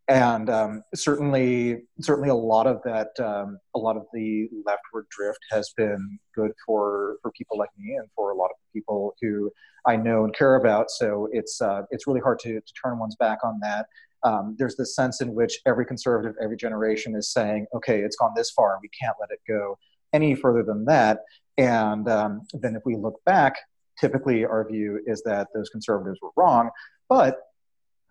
And 0.07 0.49
um, 0.49 0.83
certainly, 0.95 1.83
certainly, 2.01 2.29
a 2.29 2.35
lot 2.35 2.65
of 2.65 2.81
that, 2.83 3.09
um, 3.19 3.59
a 3.75 3.79
lot 3.79 3.95
of 3.95 4.07
the 4.11 4.49
leftward 4.65 5.05
drift 5.15 5.37
has 5.51 5.71
been 5.77 6.17
good 6.33 6.51
for 6.65 7.17
for 7.21 7.31
people 7.37 7.59
like 7.59 7.69
me 7.77 7.93
and 7.93 8.07
for 8.15 8.31
a 8.31 8.35
lot 8.35 8.47
of 8.47 8.57
people 8.73 9.13
who 9.21 9.51
I 9.85 9.95
know 9.97 10.23
and 10.23 10.33
care 10.33 10.55
about. 10.55 10.89
So 10.89 11.29
it's 11.31 11.61
uh, 11.61 11.83
it's 11.91 12.07
really 12.07 12.21
hard 12.21 12.39
to, 12.39 12.53
to 12.59 12.73
turn 12.83 12.97
one's 12.97 13.17
back 13.17 13.39
on 13.43 13.59
that. 13.61 13.85
Um, 14.23 14.55
there's 14.57 14.75
this 14.75 14.95
sense 14.95 15.21
in 15.21 15.35
which 15.35 15.59
every 15.67 15.85
conservative, 15.85 16.35
every 16.41 16.57
generation 16.57 17.15
is 17.15 17.31
saying, 17.31 17.67
okay, 17.75 18.01
it's 18.01 18.15
gone 18.15 18.33
this 18.35 18.49
far, 18.51 18.79
we 18.81 18.89
can't 18.89 19.15
let 19.21 19.29
it 19.31 19.39
go 19.47 19.77
any 20.11 20.35
further 20.35 20.63
than 20.63 20.85
that. 20.85 21.19
And 21.57 22.09
um, 22.09 22.41
then 22.53 22.75
if 22.75 22.81
we 22.85 22.95
look 22.95 23.21
back, 23.25 23.55
typically 23.99 24.45
our 24.45 24.67
view 24.67 25.01
is 25.05 25.21
that 25.23 25.47
those 25.53 25.69
conservatives 25.69 26.19
were 26.21 26.31
wrong. 26.35 26.69
But 27.07 27.39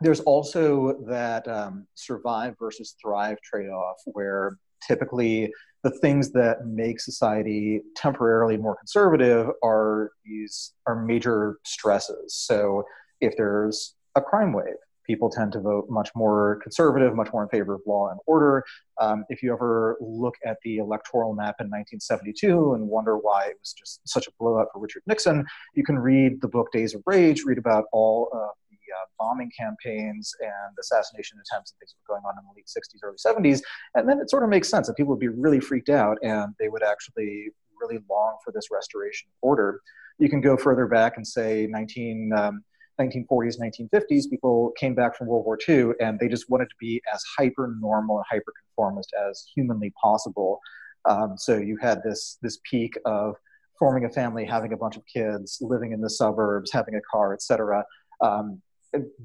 there's 0.00 0.20
also 0.20 0.98
that 1.08 1.48
um, 1.48 1.86
survive 1.94 2.54
versus 2.58 2.94
thrive 3.02 3.38
trade 3.42 3.68
off 3.68 3.96
where 4.06 4.58
typically 4.86 5.52
the 5.82 5.90
things 5.90 6.30
that 6.32 6.66
make 6.66 7.00
society 7.00 7.80
temporarily 7.96 8.56
more 8.56 8.76
conservative 8.76 9.48
are 9.62 10.10
these 10.24 10.72
are 10.86 11.04
major 11.04 11.58
stresses. 11.64 12.34
So 12.34 12.84
if 13.20 13.36
there's 13.36 13.94
a 14.14 14.20
crime 14.20 14.52
wave, 14.52 14.74
people 15.08 15.30
tend 15.30 15.50
to 15.52 15.60
vote 15.60 15.86
much 15.88 16.10
more 16.14 16.60
conservative, 16.62 17.16
much 17.16 17.32
more 17.32 17.42
in 17.42 17.48
favor 17.48 17.74
of 17.74 17.80
law 17.86 18.10
and 18.10 18.20
order. 18.26 18.62
Um, 19.00 19.24
if 19.30 19.42
you 19.42 19.52
ever 19.52 19.96
look 20.00 20.34
at 20.44 20.58
the 20.62 20.76
electoral 20.76 21.32
map 21.32 21.56
in 21.60 21.66
1972 21.66 22.74
and 22.74 22.86
wonder 22.86 23.16
why 23.16 23.46
it 23.46 23.56
was 23.58 23.72
just 23.72 24.00
such 24.06 24.26
a 24.28 24.30
blowout 24.38 24.68
for 24.72 24.80
Richard 24.80 25.02
Nixon, 25.06 25.44
you 25.74 25.82
can 25.82 25.98
read 25.98 26.40
the 26.42 26.48
book 26.48 26.70
Days 26.70 26.94
of 26.94 27.02
Rage, 27.06 27.42
read 27.44 27.58
about 27.58 27.86
all 27.92 28.28
of 28.32 28.50
the 28.70 28.76
uh, 28.76 29.06
bombing 29.18 29.50
campaigns 29.58 30.32
and 30.40 30.76
assassination 30.78 31.38
attempts 31.38 31.72
and 31.72 31.78
things 31.80 31.94
that 31.94 32.12
were 32.12 32.16
going 32.16 32.26
on 32.26 32.34
in 32.38 32.44
the 32.44 32.54
late 32.54 32.66
60s, 32.66 33.00
early 33.02 33.16
70s. 33.16 33.62
And 33.94 34.06
then 34.06 34.20
it 34.20 34.28
sort 34.28 34.42
of 34.42 34.50
makes 34.50 34.68
sense 34.68 34.86
that 34.88 34.96
people 34.96 35.10
would 35.10 35.20
be 35.20 35.28
really 35.28 35.60
freaked 35.60 35.88
out 35.88 36.18
and 36.22 36.54
they 36.60 36.68
would 36.68 36.82
actually 36.82 37.48
really 37.80 37.98
long 38.10 38.36
for 38.44 38.52
this 38.52 38.68
restoration 38.70 39.28
of 39.30 39.38
order. 39.40 39.80
You 40.18 40.28
can 40.28 40.40
go 40.40 40.56
further 40.56 40.86
back 40.86 41.16
and 41.16 41.26
say 41.26 41.66
19. 41.70 42.32
Um, 42.36 42.64
1940s, 43.00 43.58
1950s, 43.60 44.28
people 44.28 44.72
came 44.78 44.94
back 44.94 45.16
from 45.16 45.26
World 45.28 45.44
War 45.44 45.58
II 45.68 45.92
and 46.00 46.18
they 46.18 46.28
just 46.28 46.50
wanted 46.50 46.68
to 46.70 46.74
be 46.80 47.00
as 47.12 47.22
hyper 47.36 47.74
normal 47.80 48.16
and 48.16 48.24
hyper 48.30 48.52
conformist 48.64 49.12
as 49.28 49.46
humanly 49.54 49.92
possible. 50.00 50.60
Um, 51.04 51.34
so 51.36 51.56
you 51.56 51.76
had 51.80 52.02
this 52.02 52.38
this 52.42 52.58
peak 52.68 52.98
of 53.04 53.36
forming 53.78 54.04
a 54.04 54.08
family, 54.08 54.44
having 54.44 54.72
a 54.72 54.76
bunch 54.76 54.96
of 54.96 55.02
kids, 55.06 55.58
living 55.60 55.92
in 55.92 56.00
the 56.00 56.10
suburbs, 56.10 56.72
having 56.72 56.96
a 56.96 57.00
car, 57.10 57.32
etc., 57.32 57.84
um, 58.20 58.60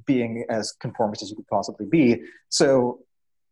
being 0.06 0.46
as 0.50 0.74
conformist 0.80 1.24
as 1.24 1.30
you 1.30 1.36
could 1.36 1.48
possibly 1.48 1.86
be. 1.86 2.22
So 2.50 3.00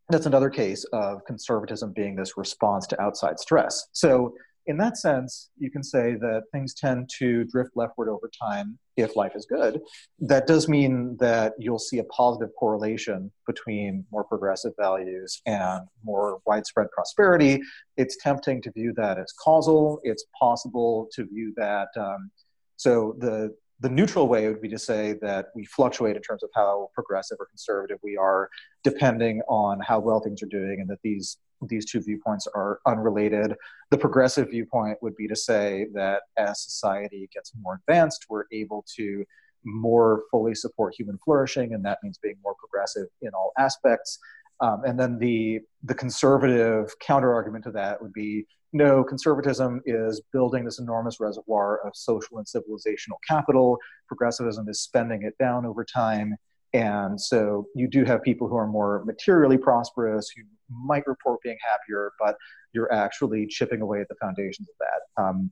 that's 0.09 0.25
another 0.25 0.49
case 0.49 0.83
of 0.93 1.23
conservatism 1.25 1.93
being 1.93 2.15
this 2.15 2.37
response 2.37 2.85
to 2.87 3.01
outside 3.01 3.39
stress. 3.39 3.87
So 3.93 4.33
in 4.67 4.77
that 4.77 4.97
sense, 4.97 5.49
you 5.57 5.71
can 5.71 5.83
say 5.83 6.15
that 6.15 6.43
things 6.51 6.73
tend 6.73 7.09
to 7.17 7.43
drift 7.45 7.71
leftward 7.75 8.09
over 8.09 8.29
time 8.41 8.77
if 8.95 9.15
life 9.15 9.35
is 9.35 9.45
good. 9.45 9.81
That 10.19 10.45
does 10.45 10.67
mean 10.67 11.17
that 11.19 11.53
you'll 11.57 11.79
see 11.79 11.99
a 11.99 12.03
positive 12.05 12.49
correlation 12.59 13.31
between 13.47 14.05
more 14.11 14.23
progressive 14.23 14.73
values 14.79 15.41
and 15.45 15.81
more 16.03 16.39
widespread 16.45 16.87
prosperity. 16.91 17.61
It's 17.97 18.17
tempting 18.21 18.61
to 18.63 18.71
view 18.71 18.93
that 18.97 19.17
as 19.17 19.33
causal. 19.33 19.99
It's 20.03 20.25
possible 20.39 21.09
to 21.13 21.25
view 21.25 21.53
that. 21.57 21.89
Um, 21.97 22.29
so 22.77 23.15
the 23.19 23.55
the 23.79 23.89
neutral 23.89 24.27
way 24.27 24.47
would 24.47 24.61
be 24.61 24.69
to 24.69 24.77
say 24.77 25.17
that 25.23 25.47
we 25.55 25.65
fluctuate 25.65 26.15
in 26.15 26.21
terms 26.21 26.43
of 26.43 26.51
how 26.53 26.89
progressive 26.93 27.37
or 27.39 27.47
conservative 27.47 27.97
we 28.03 28.15
are, 28.15 28.47
depending 28.83 29.41
on 29.49 29.79
how 29.79 29.99
well 29.99 30.19
things 30.19 30.43
are 30.43 30.47
doing, 30.47 30.79
and 30.79 30.87
that 30.87 30.99
these 31.03 31.37
these 31.67 31.89
two 31.89 32.01
viewpoints 32.01 32.47
are 32.55 32.79
unrelated. 32.85 33.55
The 33.89 33.97
progressive 33.97 34.49
viewpoint 34.49 34.97
would 35.01 35.15
be 35.15 35.27
to 35.27 35.35
say 35.35 35.87
that 35.93 36.23
as 36.37 36.63
society 36.63 37.29
gets 37.33 37.51
more 37.61 37.81
advanced, 37.87 38.25
we're 38.29 38.45
able 38.51 38.85
to 38.97 39.25
more 39.63 40.23
fully 40.31 40.55
support 40.55 40.95
human 40.97 41.19
flourishing, 41.23 41.73
and 41.73 41.85
that 41.85 41.99
means 42.01 42.17
being 42.17 42.37
more 42.43 42.55
progressive 42.55 43.07
in 43.21 43.29
all 43.29 43.51
aspects. 43.57 44.17
Um, 44.59 44.83
and 44.85 44.99
then 44.99 45.17
the 45.17 45.61
the 45.83 45.95
conservative 45.95 46.97
counter 46.99 47.33
argument 47.33 47.63
to 47.65 47.71
that 47.71 48.01
would 48.01 48.13
be 48.13 48.45
no, 48.73 49.03
conservatism 49.03 49.81
is 49.85 50.21
building 50.31 50.63
this 50.63 50.79
enormous 50.79 51.19
reservoir 51.19 51.85
of 51.85 51.93
social 51.93 52.37
and 52.37 52.47
civilizational 52.47 53.17
capital. 53.27 53.77
Progressivism 54.07 54.69
is 54.69 54.81
spending 54.81 55.23
it 55.23 55.37
down 55.37 55.65
over 55.65 55.83
time. 55.83 56.35
And 56.73 57.19
so 57.19 57.67
you 57.75 57.89
do 57.89 58.05
have 58.05 58.23
people 58.23 58.47
who 58.47 58.55
are 58.55 58.67
more 58.67 59.03
materially 59.03 59.57
prosperous, 59.57 60.29
who 60.29 60.43
might 60.71 61.05
report 61.07 61.41
being 61.43 61.57
happier, 61.61 62.13
but 62.19 62.35
you're 62.73 62.91
actually 62.91 63.47
chipping 63.47 63.81
away 63.81 64.01
at 64.01 64.07
the 64.09 64.15
foundations 64.15 64.67
of 64.69 64.75
that. 64.79 65.23
Um, 65.23 65.51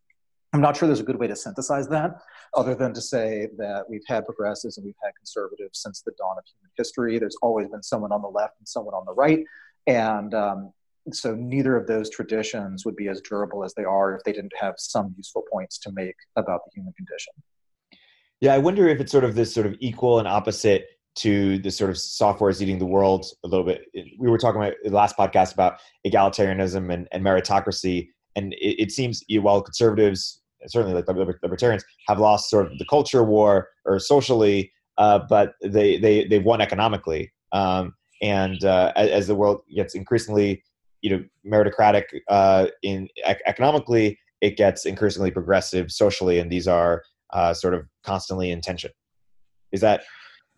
I'm 0.51 0.61
not 0.61 0.75
sure 0.75 0.87
there's 0.87 0.99
a 0.99 1.03
good 1.03 1.19
way 1.19 1.27
to 1.27 1.35
synthesize 1.35 1.87
that, 1.89 2.11
other 2.55 2.73
than 2.73 2.93
to 2.93 3.01
say 3.01 3.49
that 3.57 3.85
we've 3.87 4.05
had 4.07 4.25
progressives 4.25 4.77
and 4.77 4.85
we've 4.85 4.95
had 5.03 5.11
conservatives 5.15 5.79
since 5.81 6.01
the 6.01 6.11
dawn 6.17 6.37
of 6.37 6.43
human 6.45 6.71
history. 6.75 7.19
There's 7.19 7.37
always 7.43 7.67
been 7.67 7.83
someone 7.83 8.11
on 8.11 8.23
the 8.23 8.29
left 8.29 8.55
and 8.59 8.67
someone 8.67 8.95
on 8.95 9.05
the 9.05 9.13
right. 9.13 9.43
And 9.85 10.33
um, 10.33 10.73
so 11.13 11.35
neither 11.35 11.75
of 11.75 11.85
those 11.85 12.09
traditions 12.09 12.83
would 12.83 12.95
be 12.95 13.09
as 13.09 13.21
durable 13.21 13.63
as 13.63 13.75
they 13.75 13.83
are 13.83 14.15
if 14.15 14.23
they 14.23 14.31
didn't 14.31 14.53
have 14.59 14.75
some 14.77 15.13
useful 15.17 15.43
points 15.51 15.77
to 15.79 15.91
make 15.91 16.15
about 16.35 16.61
the 16.65 16.71
human 16.73 16.93
condition. 16.93 17.33
Yeah, 18.41 18.53
I 18.53 18.57
wonder 18.57 18.87
if 18.87 18.99
it's 18.99 19.11
sort 19.11 19.25
of 19.25 19.35
this 19.35 19.53
sort 19.53 19.65
of 19.67 19.75
equal 19.79 20.17
and 20.17 20.27
opposite 20.27 20.87
to 21.19 21.59
the 21.59 21.71
sort 21.71 21.89
of 21.89 21.97
software 21.97 22.49
is 22.49 22.61
eating 22.61 22.79
the 22.79 22.85
world 22.85 23.25
a 23.43 23.47
little 23.47 23.65
bit. 23.65 23.81
We 24.17 24.29
were 24.29 24.37
talking 24.37 24.61
about 24.61 24.73
the 24.83 24.91
last 24.91 25.17
podcast 25.17 25.53
about 25.53 25.79
egalitarianism 26.07 26.93
and, 26.93 27.07
and 27.11 27.23
meritocracy, 27.23 28.07
and 28.35 28.53
it, 28.53 28.83
it 28.83 28.91
seems 28.91 29.23
while 29.41 29.61
conservatives, 29.61 30.41
certainly 30.67 30.95
like 30.95 31.07
libertarians, 31.07 31.83
have 32.07 32.19
lost 32.19 32.49
sort 32.49 32.71
of 32.71 32.77
the 32.77 32.85
culture 32.85 33.23
war 33.23 33.67
or 33.85 33.99
socially, 33.99 34.71
uh, 34.97 35.19
but 35.29 35.53
they 35.61 35.97
they 35.97 36.25
they've 36.25 36.45
won 36.45 36.61
economically. 36.61 37.31
Um, 37.51 37.95
and 38.21 38.63
uh, 38.63 38.93
as, 38.95 39.09
as, 39.09 39.27
the 39.27 39.35
world 39.35 39.61
gets 39.73 39.95
increasingly, 39.95 40.63
you 41.01 41.09
know, 41.09 41.23
meritocratic 41.45 42.03
uh, 42.29 42.67
in 42.83 43.07
ec- 43.25 43.41
economically, 43.45 44.19
it 44.41 44.55
gets 44.55 44.85
increasingly 44.85 45.31
progressive 45.31 45.91
socially, 45.91 46.39
and 46.39 46.51
these 46.51 46.67
are 46.67 47.03
uh, 47.33 47.53
sort 47.53 47.73
of 47.73 47.85
constantly 48.03 48.51
in 48.51 48.61
tension. 48.61 48.91
Is 49.71 49.81
that 49.81 50.03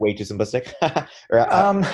way 0.02 0.14
too 0.14 0.24
simplistic? 0.24 0.74
or, 1.30 1.40
uh, 1.40 1.70
um, 1.70 1.86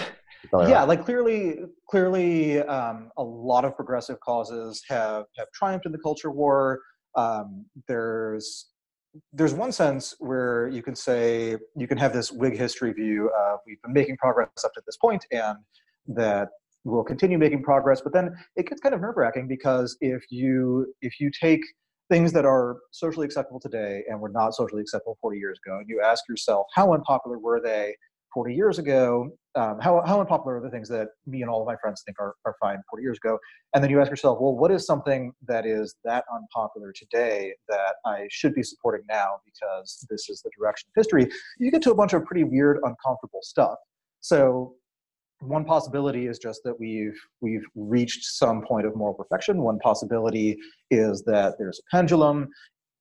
yeah, 0.67 0.83
like 0.83 1.03
clearly, 1.03 1.57
clearly, 1.89 2.61
um, 2.61 3.11
a 3.17 3.23
lot 3.23 3.65
of 3.65 3.75
progressive 3.75 4.19
causes 4.21 4.81
have 4.87 5.25
have 5.37 5.47
triumphed 5.53 5.85
in 5.85 5.91
the 5.91 5.97
culture 5.99 6.31
war. 6.31 6.79
Um, 7.15 7.65
there's 7.87 8.69
there's 9.33 9.53
one 9.53 9.71
sense 9.71 10.15
where 10.19 10.67
you 10.67 10.81
can 10.81 10.95
say 10.95 11.57
you 11.75 11.87
can 11.87 11.97
have 11.97 12.13
this 12.13 12.31
Whig 12.31 12.57
history 12.57 12.93
view 12.93 13.29
of 13.37 13.59
we've 13.65 13.81
been 13.81 13.93
making 13.93 14.17
progress 14.17 14.49
up 14.63 14.73
to 14.73 14.81
this 14.85 14.97
point, 14.97 15.25
and 15.31 15.57
that 16.07 16.49
we'll 16.83 17.03
continue 17.03 17.37
making 17.37 17.63
progress. 17.63 18.01
But 18.01 18.13
then 18.13 18.35
it 18.55 18.67
gets 18.67 18.81
kind 18.81 18.95
of 18.95 19.01
nerve 19.01 19.17
wracking 19.17 19.47
because 19.47 19.97
if 20.01 20.23
you 20.29 20.93
if 21.01 21.19
you 21.19 21.29
take 21.29 21.61
things 22.09 22.31
that 22.33 22.45
are 22.45 22.77
socially 22.91 23.25
acceptable 23.25 23.59
today 23.59 24.03
and 24.09 24.19
were 24.19 24.29
not 24.29 24.53
socially 24.55 24.81
acceptable 24.81 25.17
40 25.21 25.37
years 25.37 25.59
ago, 25.65 25.77
and 25.77 25.89
you 25.89 26.01
ask 26.01 26.23
yourself, 26.29 26.67
how 26.73 26.93
unpopular 26.93 27.37
were 27.37 27.61
they 27.61 27.95
40 28.33 28.53
years 28.53 28.79
ago? 28.79 29.29
Um, 29.55 29.79
how, 29.81 30.03
how 30.05 30.19
unpopular 30.19 30.57
are 30.57 30.61
the 30.61 30.69
things 30.69 30.87
that 30.89 31.07
me 31.25 31.41
and 31.41 31.49
all 31.49 31.61
of 31.61 31.67
my 31.67 31.75
friends 31.81 32.03
think 32.05 32.19
are, 32.19 32.35
are 32.45 32.55
fine 32.61 32.77
40 32.89 33.03
years 33.03 33.17
ago? 33.17 33.39
And 33.73 33.83
then 33.83 33.89
you 33.89 33.99
ask 33.99 34.09
yourself, 34.09 34.39
well, 34.39 34.55
what 34.55 34.71
is 34.71 34.85
something 34.85 35.33
that 35.47 35.65
is 35.65 35.95
that 36.03 36.23
unpopular 36.33 36.93
today 36.93 37.53
that 37.67 37.95
I 38.05 38.27
should 38.29 38.53
be 38.53 38.63
supporting 38.63 39.05
now 39.09 39.37
because 39.43 40.05
this 40.09 40.29
is 40.29 40.41
the 40.41 40.51
direction 40.57 40.87
of 40.89 40.99
history? 40.99 41.27
You 41.57 41.71
get 41.71 41.81
to 41.83 41.91
a 41.91 41.95
bunch 41.95 42.13
of 42.13 42.23
pretty 42.25 42.43
weird, 42.43 42.77
uncomfortable 42.83 43.41
stuff. 43.41 43.77
So 44.19 44.75
one 45.41 45.65
possibility 45.65 46.27
is 46.27 46.39
just 46.39 46.63
that 46.63 46.79
we've 46.79 47.19
we've 47.41 47.65
reached 47.75 48.23
some 48.23 48.61
point 48.61 48.85
of 48.85 48.95
moral 48.95 49.13
perfection. 49.13 49.61
One 49.61 49.79
possibility 49.79 50.57
is 50.89 51.23
that 51.23 51.55
there's 51.57 51.79
a 51.79 51.95
pendulum. 51.95 52.49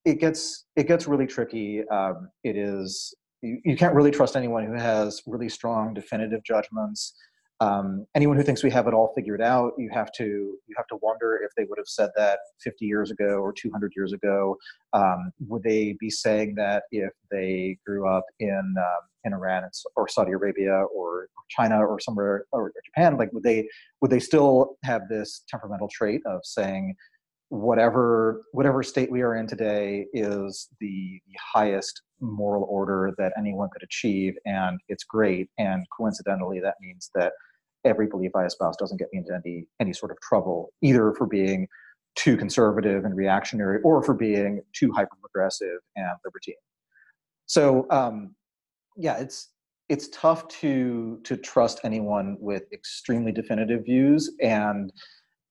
It 0.05 0.19
gets 0.19 0.65
it 0.75 0.87
gets 0.87 1.07
really 1.07 1.27
tricky. 1.27 1.87
Um, 1.89 2.29
it 2.43 2.55
is 2.55 3.13
you, 3.41 3.59
you 3.65 3.75
can't 3.75 3.95
really 3.95 4.11
trust 4.11 4.35
anyone 4.35 4.65
who 4.65 4.73
has 4.73 5.21
really 5.25 5.49
strong 5.49 5.93
definitive 5.93 6.43
judgments 6.43 7.13
um, 7.59 8.05
anyone 8.13 8.37
who 8.37 8.43
thinks 8.43 8.63
we 8.63 8.69
have 8.69 8.87
it 8.87 8.93
all 8.93 9.11
figured 9.15 9.41
out, 9.41 9.73
you 9.77 9.89
have 9.91 10.11
to 10.13 10.23
you 10.23 10.75
have 10.75 10.87
to 10.87 10.97
wonder 11.01 11.39
if 11.43 11.51
they 11.57 11.63
would 11.63 11.79
have 11.79 11.87
said 11.87 12.09
that 12.15 12.39
50 12.63 12.85
years 12.85 13.09
ago 13.09 13.39
or 13.39 13.51
200 13.51 13.93
years 13.95 14.13
ago. 14.13 14.57
Um, 14.93 15.31
would 15.47 15.63
they 15.63 15.95
be 15.99 16.09
saying 16.09 16.55
that 16.55 16.83
if 16.91 17.11
they 17.31 17.77
grew 17.85 18.07
up 18.07 18.25
in 18.39 18.75
uh, 18.79 19.01
in 19.23 19.33
Iran 19.33 19.63
or 19.95 20.07
Saudi 20.07 20.33
Arabia 20.33 20.83
or 20.95 21.29
China 21.49 21.79
or 21.83 21.99
somewhere 21.99 22.45
or 22.51 22.71
Japan? 22.85 23.17
Like, 23.17 23.33
would 23.33 23.43
they 23.43 23.67
would 24.01 24.11
they 24.11 24.19
still 24.19 24.77
have 24.83 25.07
this 25.09 25.43
temperamental 25.49 25.89
trait 25.91 26.21
of 26.27 26.41
saying 26.43 26.95
whatever 27.49 28.41
whatever 28.51 28.83
state 28.83 29.09
we 29.09 29.21
are 29.21 29.35
in 29.35 29.47
today 29.47 30.05
is 30.13 30.67
the, 30.81 31.21
the 31.27 31.37
highest 31.53 32.01
moral 32.19 32.67
order 32.69 33.13
that 33.17 33.31
anyone 33.37 33.69
could 33.71 33.83
achieve 33.83 34.33
and 34.45 34.79
it's 34.89 35.05
great 35.05 35.49
and 35.57 35.85
coincidentally 35.97 36.59
that 36.59 36.75
means 36.81 37.09
that 37.15 37.31
every 37.87 38.07
belief 38.07 38.35
I 38.35 38.45
espouse 38.45 38.75
doesn't 38.77 38.97
get 38.97 39.07
me 39.11 39.19
into 39.19 39.33
any 39.33 39.65
any 39.79 39.93
sort 39.93 40.11
of 40.11 40.19
trouble, 40.21 40.73
either 40.81 41.13
for 41.17 41.25
being 41.25 41.67
too 42.15 42.35
conservative 42.37 43.05
and 43.05 43.15
reactionary 43.15 43.79
or 43.83 44.03
for 44.03 44.13
being 44.13 44.61
too 44.73 44.91
hyper 44.91 45.15
progressive 45.21 45.79
and 45.95 46.11
libertine. 46.25 46.55
So 47.45 47.87
um, 47.89 48.35
yeah, 48.97 49.17
it's 49.17 49.49
it's 49.89 50.09
tough 50.09 50.47
to 50.59 51.19
to 51.23 51.37
trust 51.37 51.79
anyone 51.83 52.37
with 52.39 52.63
extremely 52.73 53.31
definitive 53.31 53.85
views 53.85 54.31
and 54.41 54.91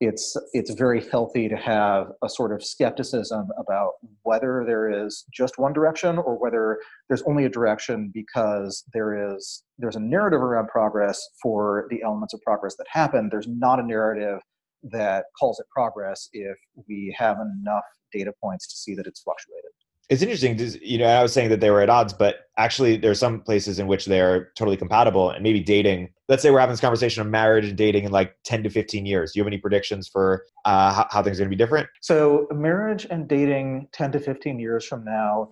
it's 0.00 0.36
it's 0.52 0.72
very 0.74 1.02
healthy 1.08 1.48
to 1.48 1.56
have 1.56 2.08
a 2.22 2.28
sort 2.28 2.52
of 2.52 2.62
skepticism 2.62 3.48
about 3.58 3.92
whether 4.22 4.62
there 4.66 5.06
is 5.06 5.24
just 5.32 5.58
one 5.58 5.72
direction 5.72 6.18
or 6.18 6.38
whether 6.38 6.78
there's 7.08 7.22
only 7.22 7.46
a 7.46 7.48
direction 7.48 8.10
because 8.12 8.84
there 8.92 9.34
is 9.34 9.64
there's 9.78 9.96
a 9.96 10.00
narrative 10.00 10.42
around 10.42 10.68
progress 10.68 11.20
for 11.42 11.86
the 11.90 12.02
elements 12.02 12.34
of 12.34 12.40
progress 12.42 12.76
that 12.76 12.86
happen. 12.90 13.28
There's 13.30 13.48
not 13.48 13.80
a 13.80 13.86
narrative 13.86 14.40
that 14.82 15.24
calls 15.38 15.58
it 15.58 15.66
progress 15.70 16.28
if 16.32 16.56
we 16.86 17.14
have 17.18 17.38
enough 17.38 17.84
data 18.12 18.32
points 18.42 18.68
to 18.68 18.76
see 18.76 18.94
that 18.94 19.06
it's 19.06 19.22
fluctuated 19.22 19.65
it's 20.08 20.22
interesting 20.22 20.58
you 20.82 20.98
know 20.98 21.06
i 21.06 21.22
was 21.22 21.32
saying 21.32 21.50
that 21.50 21.60
they 21.60 21.70
were 21.70 21.80
at 21.80 21.90
odds 21.90 22.12
but 22.12 22.46
actually 22.58 22.96
there 22.96 23.10
are 23.10 23.14
some 23.14 23.40
places 23.40 23.78
in 23.78 23.86
which 23.86 24.06
they're 24.06 24.52
totally 24.56 24.76
compatible 24.76 25.30
and 25.30 25.42
maybe 25.42 25.60
dating. 25.60 26.08
Let's 26.28 26.42
say 26.42 26.50
we're 26.50 26.60
having 26.60 26.72
this 26.72 26.80
conversation 26.80 27.20
of 27.20 27.28
marriage 27.28 27.66
and 27.66 27.76
dating 27.76 28.04
in 28.04 28.12
like 28.12 28.34
10 28.44 28.62
to 28.62 28.70
15 28.70 29.04
years. 29.04 29.32
Do 29.32 29.38
you 29.38 29.44
have 29.44 29.46
any 29.46 29.58
predictions 29.58 30.08
for 30.08 30.44
uh, 30.64 30.92
how, 30.92 31.06
how 31.10 31.22
things 31.22 31.38
are 31.38 31.42
going 31.42 31.50
to 31.50 31.56
be 31.56 31.62
different? 31.62 31.86
So 32.00 32.48
marriage 32.52 33.06
and 33.10 33.28
dating 33.28 33.88
10 33.92 34.12
to 34.12 34.20
15 34.20 34.58
years 34.58 34.86
from 34.86 35.04
now 35.04 35.50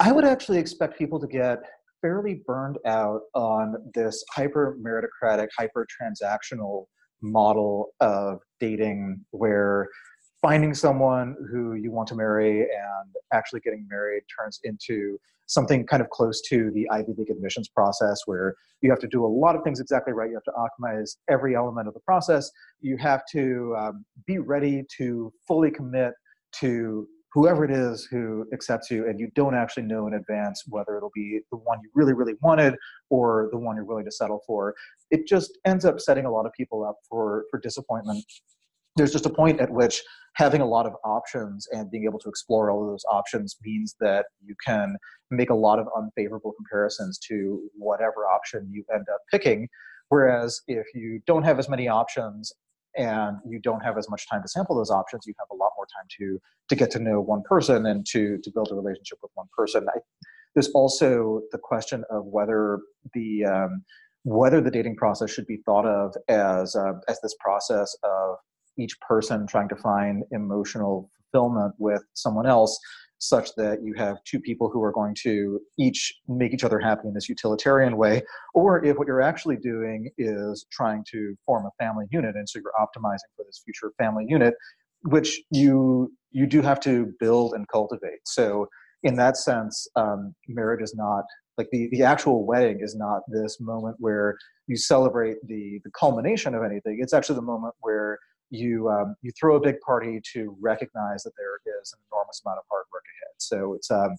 i 0.00 0.12
would 0.12 0.24
actually 0.24 0.58
expect 0.58 0.98
people 0.98 1.18
to 1.18 1.26
get 1.26 1.58
fairly 2.00 2.42
burned 2.46 2.78
out 2.86 3.22
on 3.34 3.74
this 3.94 4.24
hyper 4.32 4.78
meritocratic 4.80 5.48
hyper 5.56 5.86
transactional 6.00 6.86
model 7.20 7.88
of 8.00 8.38
dating 8.60 9.20
where 9.30 9.88
finding 10.40 10.72
someone 10.72 11.34
who 11.50 11.74
you 11.74 11.90
want 11.90 12.06
to 12.06 12.14
marry 12.14 12.60
and 12.60 13.14
actually 13.32 13.60
getting 13.60 13.86
married 13.88 14.22
turns 14.38 14.60
into 14.64 15.18
something 15.46 15.86
kind 15.86 16.02
of 16.02 16.10
close 16.10 16.42
to 16.42 16.70
the 16.72 16.88
Ivy 16.90 17.14
League 17.16 17.30
admissions 17.30 17.68
process 17.68 18.20
where 18.26 18.54
you 18.82 18.90
have 18.90 18.98
to 19.00 19.08
do 19.08 19.24
a 19.24 19.26
lot 19.26 19.56
of 19.56 19.62
things 19.64 19.80
exactly 19.80 20.12
right. 20.12 20.28
You 20.28 20.36
have 20.36 20.44
to 20.44 20.52
optimize 20.52 21.16
every 21.28 21.56
element 21.56 21.88
of 21.88 21.94
the 21.94 22.00
process. 22.00 22.50
You 22.80 22.96
have 22.98 23.22
to 23.32 23.74
um, 23.78 24.04
be 24.26 24.38
ready 24.38 24.84
to 24.98 25.32
fully 25.46 25.70
commit 25.70 26.12
to 26.60 27.08
whoever 27.32 27.64
it 27.64 27.70
is 27.70 28.04
who 28.10 28.46
accepts 28.52 28.90
you 28.90 29.06
and 29.06 29.20
you 29.20 29.30
don't 29.34 29.54
actually 29.54 29.82
know 29.82 30.06
in 30.06 30.14
advance 30.14 30.64
whether 30.66 30.96
it'll 30.96 31.12
be 31.14 31.40
the 31.50 31.58
one 31.58 31.78
you 31.82 31.90
really 31.94 32.14
really 32.14 32.34
wanted 32.40 32.74
or 33.10 33.48
the 33.52 33.58
one 33.58 33.76
you're 33.76 33.84
willing 33.84 34.04
to 34.04 34.10
settle 34.10 34.40
for 34.46 34.74
it 35.10 35.26
just 35.26 35.58
ends 35.66 35.84
up 35.84 36.00
setting 36.00 36.24
a 36.24 36.30
lot 36.30 36.46
of 36.46 36.52
people 36.52 36.84
up 36.84 36.96
for 37.08 37.44
for 37.50 37.60
disappointment 37.60 38.24
there's 38.98 39.12
just 39.12 39.26
a 39.26 39.30
point 39.30 39.60
at 39.60 39.70
which 39.70 40.02
having 40.34 40.60
a 40.60 40.66
lot 40.66 40.86
of 40.86 40.92
options 41.04 41.66
and 41.72 41.90
being 41.90 42.04
able 42.04 42.18
to 42.18 42.28
explore 42.28 42.70
all 42.70 42.82
of 42.82 42.90
those 42.90 43.04
options 43.10 43.56
means 43.64 43.96
that 44.00 44.26
you 44.44 44.54
can 44.64 44.96
make 45.30 45.50
a 45.50 45.54
lot 45.54 45.78
of 45.78 45.86
unfavorable 45.96 46.52
comparisons 46.52 47.18
to 47.18 47.68
whatever 47.76 48.26
option 48.26 48.68
you 48.70 48.84
end 48.94 49.06
up 49.12 49.20
picking. 49.30 49.68
Whereas 50.10 50.60
if 50.68 50.86
you 50.94 51.20
don't 51.26 51.42
have 51.42 51.58
as 51.58 51.68
many 51.68 51.88
options 51.88 52.52
and 52.96 53.36
you 53.46 53.58
don't 53.60 53.80
have 53.80 53.98
as 53.98 54.08
much 54.08 54.28
time 54.28 54.42
to 54.42 54.48
sample 54.48 54.76
those 54.76 54.90
options, 54.90 55.24
you 55.26 55.34
have 55.38 55.48
a 55.50 55.56
lot 55.56 55.72
more 55.76 55.86
time 55.96 56.06
to 56.18 56.40
to 56.68 56.76
get 56.76 56.90
to 56.90 56.98
know 56.98 57.20
one 57.20 57.42
person 57.42 57.86
and 57.86 58.06
to 58.06 58.38
to 58.42 58.50
build 58.50 58.68
a 58.70 58.74
relationship 58.74 59.18
with 59.22 59.30
one 59.34 59.46
person. 59.56 59.86
I, 59.88 59.98
there's 60.54 60.70
also 60.70 61.42
the 61.52 61.58
question 61.58 62.04
of 62.10 62.24
whether 62.26 62.80
the 63.14 63.44
um, 63.44 63.84
whether 64.24 64.60
the 64.60 64.70
dating 64.70 64.96
process 64.96 65.30
should 65.30 65.46
be 65.46 65.58
thought 65.64 65.86
of 65.86 66.14
as 66.28 66.74
uh, 66.74 66.94
as 67.08 67.20
this 67.20 67.34
process 67.40 67.94
of 68.02 68.36
each 68.78 68.98
person 69.00 69.46
trying 69.46 69.68
to 69.68 69.76
find 69.76 70.24
emotional 70.30 71.10
fulfillment 71.32 71.74
with 71.78 72.02
someone 72.14 72.46
else 72.46 72.78
such 73.18 73.54
that 73.56 73.82
you 73.82 73.94
have 73.94 74.22
two 74.24 74.40
people 74.40 74.70
who 74.70 74.82
are 74.82 74.92
going 74.92 75.14
to 75.22 75.60
each 75.78 76.14
make 76.28 76.54
each 76.54 76.64
other 76.64 76.78
happy 76.78 77.08
in 77.08 77.14
this 77.14 77.28
utilitarian 77.28 77.96
way, 77.96 78.22
or 78.54 78.84
if 78.84 78.96
what 78.96 79.06
you're 79.06 79.20
actually 79.20 79.56
doing 79.56 80.08
is 80.18 80.66
trying 80.70 81.04
to 81.10 81.34
form 81.44 81.66
a 81.66 81.82
family 81.82 82.06
unit, 82.10 82.36
and 82.36 82.48
so 82.48 82.60
you're 82.60 82.72
optimizing 82.80 83.30
for 83.36 83.44
this 83.44 83.60
future 83.64 83.92
family 83.98 84.24
unit, 84.28 84.54
which 85.02 85.40
you 85.50 86.12
you 86.30 86.46
do 86.46 86.62
have 86.62 86.78
to 86.78 87.12
build 87.18 87.54
and 87.54 87.66
cultivate. 87.68 88.20
So 88.24 88.68
in 89.02 89.16
that 89.16 89.36
sense, 89.36 89.88
um, 89.96 90.34
marriage 90.46 90.82
is 90.82 90.94
not 90.94 91.24
like 91.56 91.68
the 91.72 91.88
the 91.90 92.04
actual 92.04 92.46
wedding 92.46 92.78
is 92.80 92.94
not 92.94 93.22
this 93.28 93.58
moment 93.60 93.96
where 93.98 94.36
you 94.68 94.76
celebrate 94.76 95.36
the 95.46 95.80
the 95.84 95.90
culmination 95.90 96.54
of 96.54 96.62
anything. 96.62 96.98
It's 97.00 97.12
actually 97.12 97.36
the 97.36 97.42
moment 97.42 97.74
where 97.80 98.18
you 98.50 98.88
um, 98.88 99.16
you 99.22 99.30
throw 99.38 99.56
a 99.56 99.60
big 99.60 99.80
party 99.80 100.20
to 100.32 100.56
recognize 100.60 101.22
that 101.24 101.32
there 101.36 101.56
is 101.80 101.92
an 101.92 101.98
enormous 102.10 102.42
amount 102.44 102.58
of 102.58 102.64
hard 102.70 102.84
work 102.92 103.04
ahead. 103.04 103.34
So 103.38 103.74
it's 103.74 103.90
um, 103.90 104.16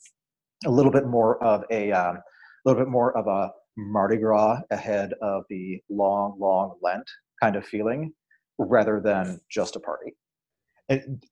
a 0.65 0.69
little 0.69 0.91
bit 0.91 1.07
more 1.07 1.43
of 1.43 1.63
a 1.71 1.91
um, 1.91 2.19
little 2.65 2.81
bit 2.81 2.89
more 2.89 3.17
of 3.17 3.27
a 3.27 3.51
Mardi 3.77 4.17
Gras 4.17 4.61
ahead 4.71 5.13
of 5.21 5.43
the 5.49 5.81
long, 5.89 6.37
long 6.39 6.77
Lent 6.81 7.09
kind 7.41 7.55
of 7.55 7.65
feeling. 7.65 8.13
rather 8.59 8.99
than 8.99 9.39
just 9.49 9.75
a 9.75 9.79
party. 9.79 10.13
And 10.89 11.23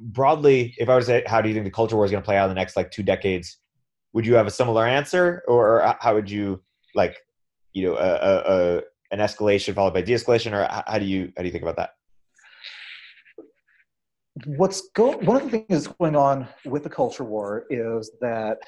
broadly, 0.00 0.74
if 0.78 0.88
I 0.88 0.94
were 0.94 1.00
to 1.00 1.06
say, 1.06 1.22
how 1.26 1.40
do 1.40 1.48
you 1.48 1.54
think 1.54 1.64
the 1.64 1.70
culture 1.70 1.96
war 1.96 2.04
is 2.04 2.10
going 2.10 2.22
to 2.22 2.24
play 2.24 2.36
out 2.36 2.44
in 2.44 2.50
the 2.50 2.60
next 2.60 2.76
like 2.76 2.90
two 2.90 3.02
decades? 3.02 3.58
Would 4.14 4.26
you 4.26 4.34
have 4.34 4.46
a 4.46 4.50
similar 4.50 4.86
answer, 4.86 5.42
or 5.48 5.96
how 6.00 6.14
would 6.14 6.30
you 6.30 6.62
like, 6.94 7.16
you 7.72 7.86
know, 7.86 7.96
a, 7.96 8.10
a, 8.14 8.76
a 8.76 8.82
an 9.10 9.20
escalation 9.20 9.74
followed 9.74 9.94
by 9.94 10.02
de-escalation, 10.02 10.52
or 10.52 10.68
how 10.86 10.98
do 10.98 11.06
you 11.06 11.32
how 11.36 11.42
do 11.42 11.46
you 11.46 11.52
think 11.52 11.62
about 11.62 11.76
that? 11.76 11.90
What's 14.46 14.88
going 14.94 15.24
one 15.26 15.36
of 15.36 15.44
the 15.44 15.50
things 15.50 15.66
that's 15.68 15.86
going 15.86 16.16
on 16.16 16.48
with 16.64 16.84
the 16.84 16.90
culture 16.90 17.24
war 17.24 17.66
is 17.68 18.10
that 18.20 18.58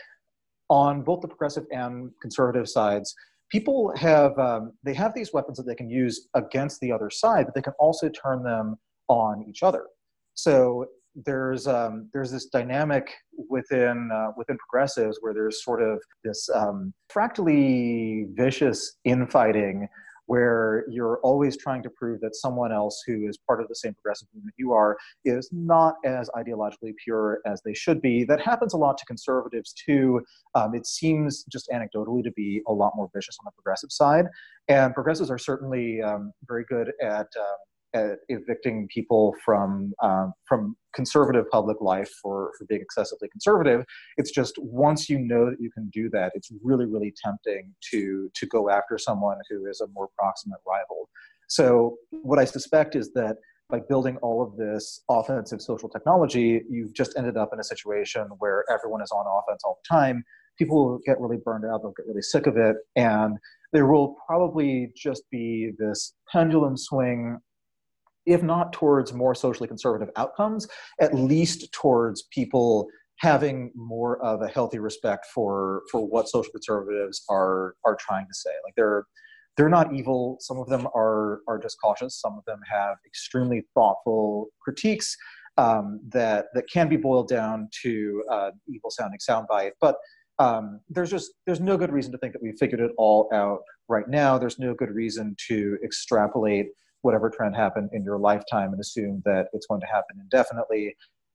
on 0.68 1.02
both 1.02 1.20
the 1.22 1.28
progressive 1.28 1.64
and 1.70 2.10
conservative 2.20 2.68
sides, 2.68 3.14
people 3.50 3.92
have 3.96 4.38
um, 4.38 4.72
they 4.84 4.94
have 4.94 5.14
these 5.14 5.32
weapons 5.32 5.56
that 5.56 5.64
they 5.64 5.74
can 5.74 5.88
use 5.88 6.28
against 6.34 6.80
the 6.80 6.92
other 6.92 7.08
side, 7.10 7.46
but 7.46 7.54
they 7.54 7.62
can 7.62 7.72
also 7.78 8.08
turn 8.10 8.42
them 8.42 8.76
on 9.08 9.44
each 9.48 9.62
other. 9.62 9.84
So 10.34 10.86
there's 11.14 11.66
um, 11.66 12.10
there's 12.12 12.30
this 12.30 12.46
dynamic 12.46 13.08
within 13.48 14.10
uh, 14.12 14.32
within 14.36 14.58
progressives 14.58 15.18
where 15.20 15.32
there's 15.32 15.64
sort 15.64 15.82
of 15.82 16.02
this 16.24 16.48
um, 16.54 16.92
fractally 17.08 18.26
vicious 18.34 18.98
infighting 19.04 19.88
where 20.26 20.84
you're 20.88 21.18
always 21.22 21.56
trying 21.56 21.82
to 21.82 21.90
prove 21.90 22.20
that 22.20 22.34
someone 22.34 22.72
else 22.72 23.02
who 23.06 23.26
is 23.28 23.38
part 23.46 23.60
of 23.60 23.68
the 23.68 23.74
same 23.74 23.94
progressive 23.94 24.28
movement 24.34 24.54
you 24.56 24.72
are 24.72 24.96
is 25.24 25.48
not 25.52 25.94
as 26.04 26.30
ideologically 26.36 26.92
pure 27.02 27.40
as 27.46 27.60
they 27.64 27.74
should 27.74 28.00
be. 28.00 28.24
That 28.24 28.40
happens 28.40 28.74
a 28.74 28.78
lot 28.78 28.98
to 28.98 29.06
conservatives 29.06 29.72
too. 29.72 30.22
Um, 30.54 30.74
it 30.74 30.86
seems 30.86 31.44
just 31.44 31.68
anecdotally 31.72 32.24
to 32.24 32.32
be 32.32 32.62
a 32.66 32.72
lot 32.72 32.92
more 32.96 33.08
vicious 33.14 33.36
on 33.40 33.44
the 33.44 33.52
progressive 33.52 33.92
side. 33.92 34.26
And 34.68 34.94
progressives 34.94 35.30
are 35.30 35.38
certainly 35.38 36.00
um, 36.00 36.32
very 36.46 36.64
good 36.68 36.92
at 37.02 37.28
um, 37.38 37.56
at 37.94 38.18
evicting 38.28 38.88
people 38.92 39.34
from 39.44 39.92
um, 40.02 40.32
from 40.46 40.76
conservative 40.94 41.44
public 41.50 41.80
life 41.80 42.10
for, 42.22 42.52
for 42.56 42.66
being 42.66 42.80
excessively 42.80 43.28
conservative. 43.28 43.84
It's 44.16 44.30
just 44.30 44.54
once 44.58 45.08
you 45.08 45.18
know 45.18 45.46
that 45.46 45.56
you 45.60 45.70
can 45.70 45.88
do 45.92 46.10
that, 46.10 46.32
it's 46.34 46.50
really 46.62 46.86
really 46.86 47.14
tempting 47.24 47.74
to 47.90 48.30
to 48.34 48.46
go 48.46 48.68
after 48.70 48.98
someone 48.98 49.38
who 49.48 49.66
is 49.66 49.80
a 49.80 49.86
more 49.94 50.08
proximate 50.18 50.60
rival. 50.66 51.08
So 51.48 51.96
what 52.10 52.38
I 52.38 52.44
suspect 52.44 52.96
is 52.96 53.12
that 53.14 53.36
by 53.70 53.80
building 53.88 54.16
all 54.18 54.42
of 54.42 54.56
this 54.56 55.02
offensive 55.08 55.60
social 55.62 55.88
technology, 55.88 56.62
you've 56.68 56.92
just 56.92 57.16
ended 57.16 57.36
up 57.36 57.50
in 57.52 57.60
a 57.60 57.64
situation 57.64 58.26
where 58.38 58.64
everyone 58.70 59.02
is 59.02 59.10
on 59.10 59.24
offense 59.26 59.62
all 59.64 59.78
the 59.82 59.94
time. 59.94 60.24
People 60.58 60.84
will 60.84 61.00
get 61.06 61.18
really 61.20 61.38
burned 61.44 61.64
out, 61.64 61.82
they'll 61.82 61.94
get 61.96 62.06
really 62.06 62.22
sick 62.22 62.46
of 62.46 62.56
it, 62.56 62.76
and 62.94 63.38
there 63.72 63.86
will 63.86 64.16
probably 64.26 64.92
just 64.96 65.24
be 65.30 65.72
this 65.78 66.14
pendulum 66.30 66.76
swing 66.76 67.38
if 68.26 68.42
not 68.42 68.72
towards 68.72 69.12
more 69.12 69.34
socially 69.34 69.68
conservative 69.68 70.10
outcomes, 70.16 70.66
at 71.00 71.14
least 71.14 71.72
towards 71.72 72.22
people 72.30 72.88
having 73.18 73.70
more 73.74 74.22
of 74.24 74.42
a 74.42 74.48
healthy 74.48 74.78
respect 74.78 75.26
for 75.26 75.82
for 75.90 76.06
what 76.06 76.28
social 76.28 76.50
conservatives 76.50 77.24
are 77.28 77.74
are 77.84 77.96
trying 78.00 78.26
to 78.26 78.34
say. 78.34 78.50
Like 78.64 78.74
they're 78.76 79.04
they're 79.56 79.68
not 79.68 79.94
evil. 79.94 80.36
Some 80.40 80.58
of 80.58 80.68
them 80.68 80.86
are 80.94 81.40
are 81.48 81.58
just 81.58 81.76
cautious. 81.82 82.20
Some 82.20 82.36
of 82.36 82.44
them 82.44 82.60
have 82.70 82.96
extremely 83.06 83.64
thoughtful 83.74 84.48
critiques 84.60 85.16
um, 85.56 86.00
that 86.08 86.46
that 86.54 86.64
can 86.72 86.88
be 86.88 86.96
boiled 86.96 87.28
down 87.28 87.68
to 87.82 88.24
uh, 88.30 88.50
evil 88.68 88.90
sounding 88.90 89.20
soundbite. 89.20 89.72
But 89.80 89.96
um, 90.38 90.80
there's 90.88 91.10
just 91.10 91.32
there's 91.46 91.60
no 91.60 91.76
good 91.76 91.92
reason 91.92 92.10
to 92.12 92.18
think 92.18 92.32
that 92.32 92.42
we've 92.42 92.58
figured 92.58 92.80
it 92.80 92.90
all 92.98 93.28
out 93.32 93.60
right 93.88 94.08
now. 94.08 94.38
There's 94.38 94.58
no 94.58 94.74
good 94.74 94.90
reason 94.90 95.36
to 95.48 95.78
extrapolate 95.84 96.68
whatever 97.04 97.30
trend 97.30 97.54
happened 97.54 97.90
in 97.92 98.02
your 98.02 98.18
lifetime 98.18 98.72
and 98.72 98.80
assume 98.80 99.22
that 99.24 99.46
it's 99.52 99.66
going 99.66 99.80
to 99.80 99.86
happen 99.86 100.16
indefinitely. 100.20 100.94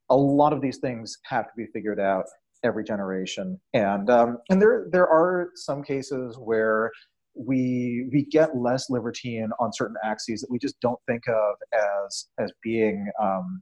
A 0.09 0.15
lot 0.15 0.53
of 0.53 0.61
these 0.61 0.77
things 0.77 1.17
have 1.25 1.45
to 1.45 1.51
be 1.55 1.67
figured 1.73 1.99
out 1.99 2.25
every 2.63 2.83
generation, 2.83 3.59
and 3.73 4.09
um, 4.09 4.39
and 4.49 4.61
there 4.61 4.87
there 4.91 5.07
are 5.07 5.51
some 5.55 5.83
cases 5.83 6.37
where 6.39 6.91
we 7.35 8.09
we 8.11 8.25
get 8.25 8.57
less 8.57 8.89
libertine 8.89 9.49
on 9.59 9.71
certain 9.71 9.95
axes 10.03 10.41
that 10.41 10.49
we 10.49 10.57
just 10.57 10.79
don't 10.81 10.99
think 11.07 11.21
of 11.27 11.55
as 11.73 12.25
as 12.39 12.51
being 12.63 13.07
um, 13.21 13.61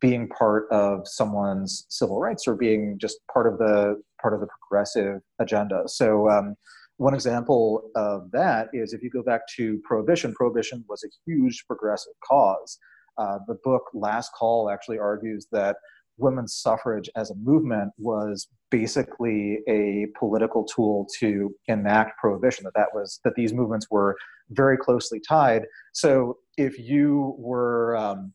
being 0.00 0.28
part 0.28 0.66
of 0.70 1.06
someone's 1.06 1.86
civil 1.88 2.18
rights 2.18 2.48
or 2.48 2.56
being 2.56 2.96
just 3.00 3.18
part 3.32 3.46
of 3.46 3.58
the 3.58 4.00
part 4.20 4.34
of 4.34 4.40
the 4.40 4.48
progressive 4.60 5.20
agenda. 5.38 5.82
So 5.86 6.28
um, 6.30 6.54
one 6.98 7.14
example 7.14 7.90
of 7.94 8.30
that 8.32 8.68
is 8.72 8.92
if 8.92 9.02
you 9.02 9.10
go 9.10 9.22
back 9.22 9.42
to 9.56 9.80
prohibition, 9.84 10.32
prohibition 10.34 10.84
was 10.88 11.04
a 11.04 11.08
huge 11.26 11.64
progressive 11.66 12.14
cause. 12.26 12.78
Uh, 13.18 13.38
the 13.46 13.56
book 13.64 13.82
Last 13.94 14.30
Call 14.32 14.70
actually 14.70 14.98
argues 14.98 15.46
that 15.52 15.76
women's 16.18 16.54
suffrage 16.54 17.10
as 17.14 17.30
a 17.30 17.34
movement 17.34 17.92
was 17.98 18.48
basically 18.70 19.58
a 19.68 20.06
political 20.18 20.64
tool 20.64 21.06
to 21.18 21.54
enact 21.68 22.18
prohibition 22.18 22.64
that 22.64 22.74
that 22.74 22.88
was 22.94 23.20
that 23.24 23.34
these 23.36 23.52
movements 23.52 23.86
were 23.90 24.16
very 24.50 24.76
closely 24.76 25.20
tied 25.20 25.64
so 25.92 26.38
if 26.56 26.78
you 26.78 27.34
were 27.38 27.96
um, 27.96 28.32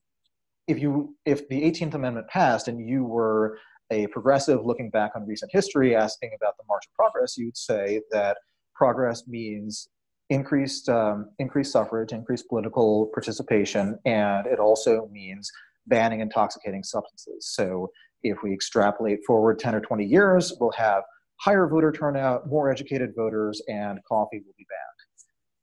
if 0.67 0.79
you 0.79 1.15
if 1.25 1.47
the 1.49 1.61
18th 1.63 1.95
amendment 1.95 2.27
passed 2.27 2.67
and 2.67 2.87
you 2.87 3.03
were 3.03 3.57
a 3.91 4.07
progressive 4.07 4.65
looking 4.65 4.89
back 4.89 5.11
on 5.15 5.25
recent 5.25 5.51
history 5.51 5.95
asking 5.95 6.31
about 6.39 6.55
the 6.57 6.63
march 6.67 6.85
of 6.85 6.93
progress 6.93 7.35
you'd 7.37 7.57
say 7.57 7.99
that 8.11 8.37
progress 8.75 9.27
means 9.27 9.89
increased 10.29 10.89
um, 10.89 11.29
increased 11.39 11.73
suffrage, 11.73 12.13
increased 12.13 12.47
political 12.47 13.09
participation, 13.13 13.99
and 14.05 14.47
it 14.47 14.59
also 14.59 15.07
means 15.11 15.51
banning 15.87 16.21
intoxicating 16.21 16.83
substances. 16.83 17.49
So 17.53 17.91
if 18.23 18.37
we 18.43 18.53
extrapolate 18.53 19.19
forward 19.25 19.59
10 19.59 19.75
or 19.75 19.81
20 19.81 20.05
years, 20.05 20.53
we'll 20.59 20.71
have 20.71 21.03
higher 21.37 21.67
voter 21.67 21.91
turnout, 21.91 22.47
more 22.47 22.69
educated 22.69 23.13
voters, 23.15 23.61
and 23.67 23.99
coffee 24.07 24.41
will 24.45 24.53
be 24.57 24.65
banned. 24.69 25.10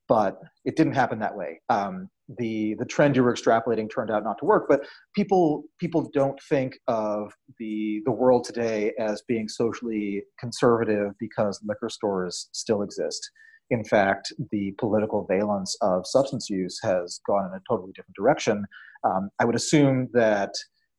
But 0.08 0.40
it 0.64 0.76
didn't 0.76 0.94
happen 0.94 1.18
that 1.18 1.36
way. 1.36 1.60
Um, 1.68 2.08
the 2.38 2.74
the 2.78 2.84
trend 2.84 3.16
you 3.16 3.22
were 3.22 3.32
extrapolating 3.32 3.88
turned 3.92 4.10
out 4.10 4.24
not 4.24 4.38
to 4.38 4.44
work. 4.44 4.66
But 4.68 4.86
people 5.14 5.64
people 5.78 6.10
don't 6.12 6.38
think 6.48 6.78
of 6.88 7.32
the 7.58 8.00
the 8.04 8.12
world 8.12 8.44
today 8.44 8.92
as 8.98 9.22
being 9.28 9.48
socially 9.48 10.22
conservative 10.38 11.12
because 11.18 11.60
liquor 11.66 11.88
stores 11.88 12.48
still 12.52 12.82
exist. 12.82 13.30
In 13.70 13.84
fact, 13.84 14.32
the 14.50 14.72
political 14.78 15.26
valence 15.26 15.76
of 15.82 16.06
substance 16.06 16.48
use 16.48 16.78
has 16.82 17.20
gone 17.26 17.44
in 17.46 17.52
a 17.52 17.60
totally 17.68 17.92
different 17.94 18.16
direction. 18.16 18.64
Um, 19.04 19.28
I 19.38 19.44
would 19.44 19.56
assume 19.56 20.08
that 20.14 20.52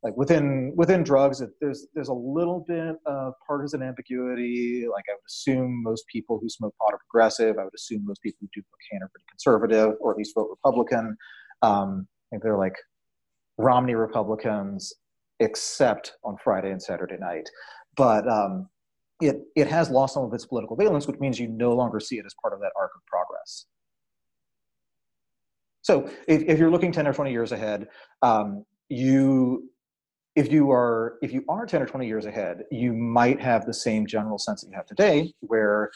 like 0.03 0.15
within 0.15 0.73
within 0.75 1.03
drugs 1.03 1.43
there's 1.59 1.87
there's 1.93 2.07
a 2.07 2.13
little 2.13 2.63
bit 2.67 2.95
of 3.05 3.33
partisan 3.45 3.81
ambiguity. 3.83 4.85
Like 4.89 5.03
i 5.09 5.13
would 5.13 5.27
assume 5.27 5.83
most 5.83 6.05
people 6.07 6.39
who 6.41 6.49
smoke 6.49 6.73
pot 6.79 6.93
are 6.93 6.99
progressive. 7.09 7.57
I 7.57 7.65
would 7.65 7.73
assume 7.75 8.05
most 8.05 8.21
people 8.21 8.37
who 8.41 8.47
do 8.53 8.61
cocaine 8.61 9.03
are 9.03 9.09
pretty 9.09 9.25
conservative 9.29 9.95
or 9.99 10.11
at 10.11 10.17
least 10.17 10.33
vote 10.35 10.49
republican. 10.49 11.17
Um, 11.61 12.07
i 12.07 12.35
think 12.35 12.43
they're 12.43 12.57
like 12.57 12.75
romney 13.57 13.95
republicans 13.95 14.93
except 15.41 16.13
on 16.23 16.37
friday 16.43 16.71
and 16.71 16.81
saturday 16.81 17.17
night. 17.19 17.49
But 17.97 18.27
um, 18.29 18.69
it 19.21 19.41
it 19.57 19.67
has 19.67 19.89
lost 19.89 20.13
some 20.13 20.23
of 20.23 20.33
its 20.33 20.45
political 20.45 20.77
valence 20.77 21.07
which 21.07 21.19
means 21.19 21.39
you 21.39 21.49
no 21.49 21.73
longer 21.73 21.99
see 21.99 22.17
it 22.17 22.25
as 22.25 22.33
part 22.41 22.53
of 22.53 22.61
that 22.61 22.71
arc 22.79 22.91
of 22.95 23.01
progress. 23.05 23.65
So 25.81 26.09
if, 26.27 26.43
if 26.43 26.59
you're 26.59 26.69
looking 26.69 26.91
10 26.91 27.07
or 27.07 27.13
20 27.13 27.31
years 27.31 27.51
ahead 27.51 27.87
um, 28.21 28.63
you 28.89 29.69
if 30.39 30.49
you 30.49 30.71
are 30.71 31.17
if 31.21 31.33
you 31.33 31.43
are 31.49 31.65
10 31.65 31.81
or 31.81 31.85
20 31.85 32.07
years 32.07 32.25
ahead 32.25 32.63
you 32.71 32.93
might 32.93 33.41
have 33.41 33.65
the 33.65 33.73
same 33.73 34.07
general 34.07 34.37
sense 34.37 34.61
that 34.61 34.69
you 34.69 34.75
have 34.75 34.85
today 34.85 35.33
where 35.41 35.91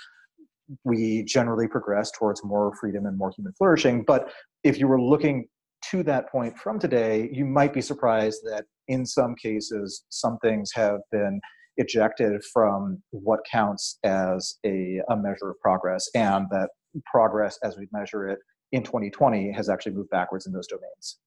we 0.84 1.24
generally 1.24 1.66
progress 1.66 2.12
towards 2.12 2.44
more 2.44 2.76
freedom 2.80 3.06
and 3.06 3.18
more 3.18 3.32
human 3.36 3.54
flourishing. 3.54 4.02
But 4.02 4.32
if 4.64 4.80
you 4.80 4.88
were 4.88 5.02
looking 5.02 5.48
to 5.92 6.04
that 6.04 6.30
point 6.30 6.58
from 6.58 6.78
today 6.78 7.30
you 7.32 7.46
might 7.46 7.74
be 7.74 7.82
surprised 7.82 8.42
that 8.44 8.66
in 8.90 9.06
some 9.06 9.34
cases 9.36 10.04
some 10.10 10.38
things 10.40 10.72
have 10.76 11.00
been 11.10 11.40
ejected 11.78 12.44
from 12.54 13.02
what 13.12 13.40
counts 13.50 13.98
as 14.04 14.56
a, 14.66 15.00
a 15.10 15.16
measure 15.16 15.52
of 15.52 15.60
progress 15.62 16.10
and 16.16 16.48
that 16.52 16.70
progress 17.06 17.58
as 17.64 17.78
we 17.78 17.88
measure 17.94 18.28
it 18.28 18.40
in 18.74 18.84
2020 18.84 19.54
has 19.54 19.70
actually 19.70 19.94
moved 19.94 20.10
backwards 20.10 20.48
in 20.48 20.52
those 20.52 20.68
domains. 20.68 21.20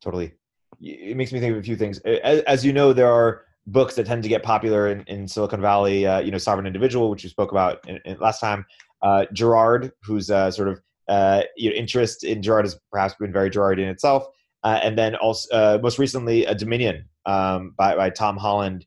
Totally 0.00 0.34
it 0.80 1.16
makes 1.16 1.32
me 1.32 1.40
think 1.40 1.52
of 1.52 1.58
a 1.58 1.62
few 1.62 1.76
things. 1.76 1.98
As, 2.00 2.40
as 2.40 2.64
you 2.64 2.72
know, 2.72 2.92
there 2.92 3.10
are 3.10 3.42
books 3.66 3.94
that 3.96 4.06
tend 4.06 4.22
to 4.22 4.28
get 4.28 4.42
popular 4.42 4.88
in, 4.88 5.02
in 5.06 5.28
Silicon 5.28 5.60
Valley. 5.60 6.06
Uh, 6.06 6.20
you 6.20 6.30
know, 6.30 6.38
Sovereign 6.38 6.66
Individual, 6.66 7.10
which 7.10 7.22
you 7.22 7.30
spoke 7.30 7.52
about 7.52 7.86
in, 7.88 8.00
in 8.04 8.18
last 8.18 8.40
time. 8.40 8.64
Uh, 9.02 9.26
Girard, 9.32 9.92
whose 10.02 10.30
uh, 10.30 10.50
sort 10.50 10.68
of 10.68 10.80
uh, 11.08 11.42
you 11.56 11.70
know, 11.70 11.76
interest 11.76 12.24
in 12.24 12.42
Girard 12.42 12.64
has 12.64 12.78
perhaps 12.90 13.14
been 13.14 13.32
very 13.32 13.50
Girard 13.50 13.78
in 13.78 13.88
itself. 13.88 14.26
Uh, 14.64 14.80
and 14.82 14.98
then 14.98 15.14
also, 15.16 15.48
uh, 15.54 15.78
most 15.82 15.98
recently, 15.98 16.44
a 16.44 16.54
Dominion 16.54 17.08
um, 17.26 17.74
by, 17.78 17.94
by 17.94 18.10
Tom 18.10 18.36
Holland, 18.36 18.86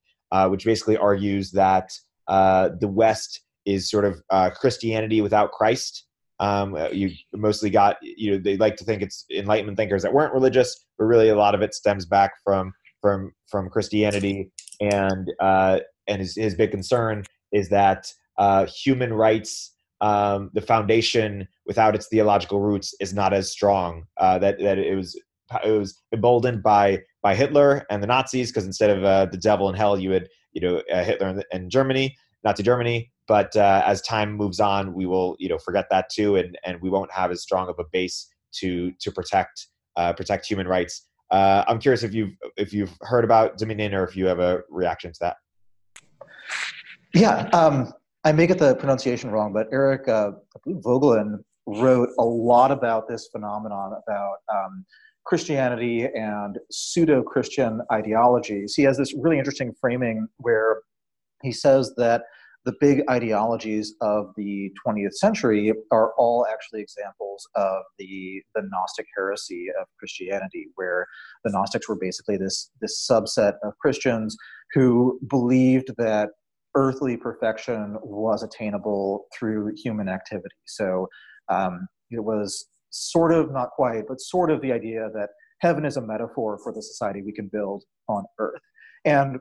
which 0.49 0.65
basically 0.65 0.97
argues 0.97 1.51
that 1.51 1.91
the 2.27 2.89
West 2.91 3.41
is 3.65 3.89
sort 3.89 4.05
of 4.05 4.21
Christianity 4.55 5.21
without 5.21 5.51
Christ. 5.51 6.05
Um, 6.41 6.75
uh, 6.75 6.89
you 6.89 7.11
mostly 7.33 7.69
got 7.69 7.97
you 8.01 8.31
know 8.31 8.37
they 8.39 8.57
like 8.57 8.75
to 8.77 8.83
think 8.83 9.03
it's 9.03 9.25
Enlightenment 9.31 9.77
thinkers 9.77 10.01
that 10.01 10.11
weren't 10.13 10.33
religious, 10.33 10.85
but 10.97 11.05
really 11.05 11.29
a 11.29 11.35
lot 11.35 11.55
of 11.55 11.61
it 11.61 11.73
stems 11.73 12.05
back 12.05 12.31
from 12.43 12.73
from 12.99 13.31
from 13.47 13.69
Christianity, 13.69 14.51
and 14.81 15.31
uh, 15.39 15.79
and 16.07 16.19
his, 16.19 16.35
his 16.35 16.55
big 16.55 16.71
concern 16.71 17.23
is 17.51 17.69
that 17.69 18.11
uh, 18.37 18.65
human 18.65 19.13
rights, 19.13 19.75
um, 20.01 20.49
the 20.53 20.61
foundation 20.61 21.47
without 21.67 21.93
its 21.93 22.07
theological 22.07 22.59
roots, 22.59 22.95
is 22.99 23.13
not 23.13 23.33
as 23.33 23.51
strong. 23.51 24.05
Uh, 24.17 24.39
that 24.39 24.59
that 24.59 24.79
it 24.79 24.95
was 24.95 25.15
it 25.63 25.71
was 25.71 26.01
emboldened 26.13 26.63
by 26.63 26.99
by 27.21 27.35
Hitler 27.35 27.85
and 27.89 28.01
the 28.01 28.07
Nazis 28.07 28.49
because 28.49 28.65
instead 28.65 28.89
of 28.89 29.03
uh, 29.03 29.25
the 29.25 29.37
devil 29.37 29.69
in 29.69 29.75
hell, 29.75 29.99
you 29.99 30.11
had 30.11 30.27
you 30.53 30.61
know 30.61 30.81
uh, 30.91 31.03
Hitler 31.03 31.43
in, 31.51 31.69
Germany, 31.69 32.15
Nazi 32.43 32.63
Germany. 32.63 33.10
But 33.27 33.55
uh, 33.55 33.83
as 33.85 34.01
time 34.01 34.33
moves 34.33 34.59
on, 34.59 34.93
we 34.93 35.05
will 35.05 35.35
you 35.39 35.49
know 35.49 35.57
forget 35.57 35.87
that 35.91 36.09
too, 36.09 36.35
and 36.35 36.57
and 36.65 36.81
we 36.81 36.89
won't 36.89 37.11
have 37.11 37.31
as 37.31 37.41
strong 37.41 37.69
of 37.69 37.75
a 37.79 37.85
base 37.91 38.27
to 38.55 38.91
to 38.99 39.11
protect 39.11 39.67
uh, 39.95 40.13
protect 40.13 40.45
human 40.45 40.67
rights. 40.67 41.07
Uh, 41.29 41.63
I'm 41.67 41.79
curious 41.79 42.03
if 42.03 42.13
you've 42.13 42.35
if 42.57 42.73
you've 42.73 42.95
heard 43.01 43.23
about 43.23 43.57
Dominion 43.57 43.93
or 43.93 44.03
if 44.03 44.15
you 44.15 44.25
have 44.25 44.39
a 44.39 44.61
reaction 44.69 45.13
to 45.13 45.19
that. 45.21 45.37
Yeah, 47.13 47.49
um, 47.53 47.93
I 48.23 48.31
may 48.31 48.47
get 48.47 48.59
the 48.59 48.75
pronunciation 48.75 49.31
wrong, 49.31 49.53
but 49.53 49.67
Eric 49.71 50.07
uh, 50.07 50.31
Voegelin 50.67 51.39
wrote 51.65 52.09
a 52.19 52.23
lot 52.23 52.71
about 52.71 53.07
this 53.07 53.27
phenomenon 53.31 53.93
about 54.03 54.37
um, 54.53 54.85
Christianity 55.25 56.05
and 56.15 56.57
pseudo 56.71 57.21
Christian 57.21 57.81
ideologies. 57.91 58.75
He 58.75 58.83
has 58.83 58.97
this 58.97 59.13
really 59.13 59.37
interesting 59.37 59.73
framing 59.79 60.27
where 60.37 60.81
he 61.43 61.51
says 61.51 61.93
that 61.97 62.23
the 62.65 62.73
big 62.79 63.01
ideologies 63.09 63.95
of 64.01 64.33
the 64.37 64.71
20th 64.85 65.13
century 65.13 65.73
are 65.91 66.13
all 66.17 66.45
actually 66.51 66.81
examples 66.81 67.47
of 67.55 67.83
the, 67.97 68.41
the 68.53 68.61
Gnostic 68.71 69.07
heresy 69.15 69.67
of 69.79 69.87
Christianity, 69.97 70.67
where 70.75 71.07
the 71.43 71.51
Gnostics 71.51 71.89
were 71.89 71.97
basically 71.99 72.37
this, 72.37 72.69
this 72.79 73.07
subset 73.09 73.53
of 73.63 73.73
Christians 73.79 74.37
who 74.73 75.19
believed 75.27 75.91
that 75.97 76.29
earthly 76.75 77.17
perfection 77.17 77.97
was 78.03 78.43
attainable 78.43 79.25
through 79.37 79.73
human 79.75 80.07
activity. 80.07 80.55
So 80.65 81.07
um, 81.49 81.87
it 82.11 82.23
was 82.23 82.67
sort 82.91 83.33
of, 83.33 83.51
not 83.51 83.71
quite, 83.71 84.03
but 84.07 84.21
sort 84.21 84.51
of 84.51 84.61
the 84.61 84.71
idea 84.71 85.09
that 85.13 85.29
heaven 85.59 85.85
is 85.85 85.97
a 85.97 86.01
metaphor 86.01 86.59
for 86.63 86.71
the 86.71 86.81
society 86.81 87.21
we 87.21 87.33
can 87.33 87.49
build 87.51 87.83
on 88.07 88.23
earth. 88.39 88.61
And 89.05 89.39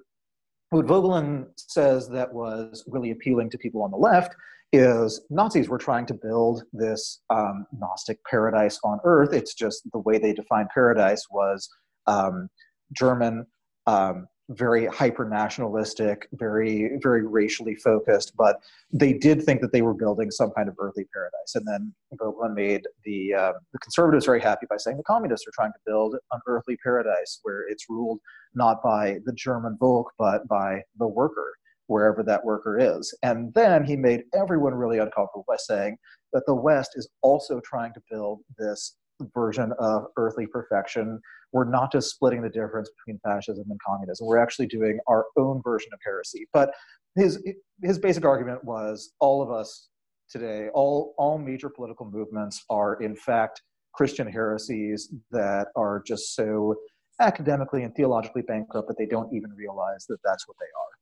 what 0.71 0.87
Voegelin 0.87 1.47
says 1.57 2.09
that 2.09 2.33
was 2.33 2.85
really 2.87 3.11
appealing 3.11 3.51
to 3.51 3.59
people 3.59 3.83
on 3.83 3.91
the 3.91 3.97
left 3.97 4.35
is 4.73 5.21
Nazis 5.31 5.69
were 5.69 5.79
trying 5.79 6.07
to 6.07 6.15
build 6.15 6.63
this 6.73 7.23
um, 7.29 7.67
Gnostic 7.77 8.19
paradise 8.25 8.79
on 8.85 9.01
earth. 9.05 9.33
It's 9.33 9.55
just 9.55 9.83
the 9.93 9.99
way 9.99 10.19
they 10.19 10.33
defined 10.33 10.69
paradise 10.73 11.27
was 11.29 11.69
um, 12.07 12.49
German 12.97 13.47
um, 13.89 14.29
very 14.51 14.87
hyper 14.87 15.29
nationalistic, 15.29 16.29
very 16.33 16.99
very 17.03 17.27
racially 17.27 17.75
focused, 17.77 18.33
but 18.37 18.61
they 18.93 19.13
did 19.13 19.43
think 19.43 19.61
that 19.61 19.73
they 19.73 19.83
were 19.83 19.95
building 19.95 20.31
some 20.31 20.51
kind 20.51 20.69
of 20.69 20.75
earthly 20.81 21.07
paradise. 21.13 21.55
And 21.55 21.67
then 21.67 21.95
Voegelin 22.15 22.55
made 22.55 22.83
the 23.05 23.35
uh, 23.35 23.53
the 23.73 23.79
conservatives 23.79 24.27
very 24.27 24.41
happy 24.41 24.67
by 24.69 24.77
saying 24.77 24.97
the 24.97 25.03
communists 25.05 25.47
are 25.47 25.53
trying 25.55 25.73
to 25.73 25.79
build 25.87 26.17
an 26.33 26.41
earthly 26.47 26.77
paradise 26.83 27.41
where 27.43 27.69
it's 27.69 27.87
ruled 27.89 28.19
not 28.55 28.83
by 28.83 29.19
the 29.25 29.33
German 29.33 29.77
Volk 29.79 30.13
but 30.19 30.47
by 30.49 30.83
the 30.99 31.07
worker, 31.07 31.55
wherever 31.87 32.23
that 32.23 32.45
worker 32.45 32.79
is. 32.79 33.17
And 33.23 33.55
then 33.55 33.85
he 33.85 33.97
made 33.97 34.25
everyone 34.35 34.75
really 34.75 34.99
uncomfortable 34.99 35.45
by 35.47 35.57
saying 35.59 35.97
that 36.33 36.45
the 36.47 36.55
West 36.55 36.93
is 36.95 37.09
also 37.23 37.61
trying 37.65 37.93
to 37.95 38.01
build 38.11 38.41
this 38.59 38.97
version 39.35 39.73
of 39.79 40.07
earthly 40.17 40.47
perfection. 40.47 41.21
We're 41.53 41.69
not 41.69 41.93
just 41.93 42.11
splitting 42.11 42.43
the 42.43 42.49
difference 42.49 42.91
between 42.99 43.19
fascism 43.21 43.67
and 43.71 43.79
communism. 43.87 44.27
We're 44.27 44.39
actually 44.39 44.67
doing 44.67 44.99
our 45.07 45.27
own 45.37 45.61
version 45.63 45.91
of 45.93 46.01
heresy. 46.05 46.47
But 46.53 46.73
his 47.17 47.43
his 47.83 47.99
basic 47.99 48.25
argument 48.25 48.65
was 48.65 49.13
all 49.21 49.43
of 49.43 49.51
us 49.51 49.89
today, 50.31 50.69
all 50.75 51.15
all 51.19 51.39
major 51.39 51.69
political 51.69 52.09
movements 52.11 52.65
are 52.71 53.03
in 53.03 53.17
fact 53.17 53.63
Christian 53.95 54.29
heresies 54.29 55.13
that 55.33 55.69
are 55.77 56.03
just 56.07 56.35
so 56.35 56.77
academically 57.21 57.83
and 57.83 57.95
theologically 57.95 58.43
bankrupt 58.43 58.89
that 58.89 58.97
they 58.97 59.07
don't 59.07 59.33
even 59.35 59.51
realize 59.57 60.07
that 60.09 60.19
that's 60.25 60.47
what 60.49 60.57
they 60.59 60.67
are. 60.67 61.00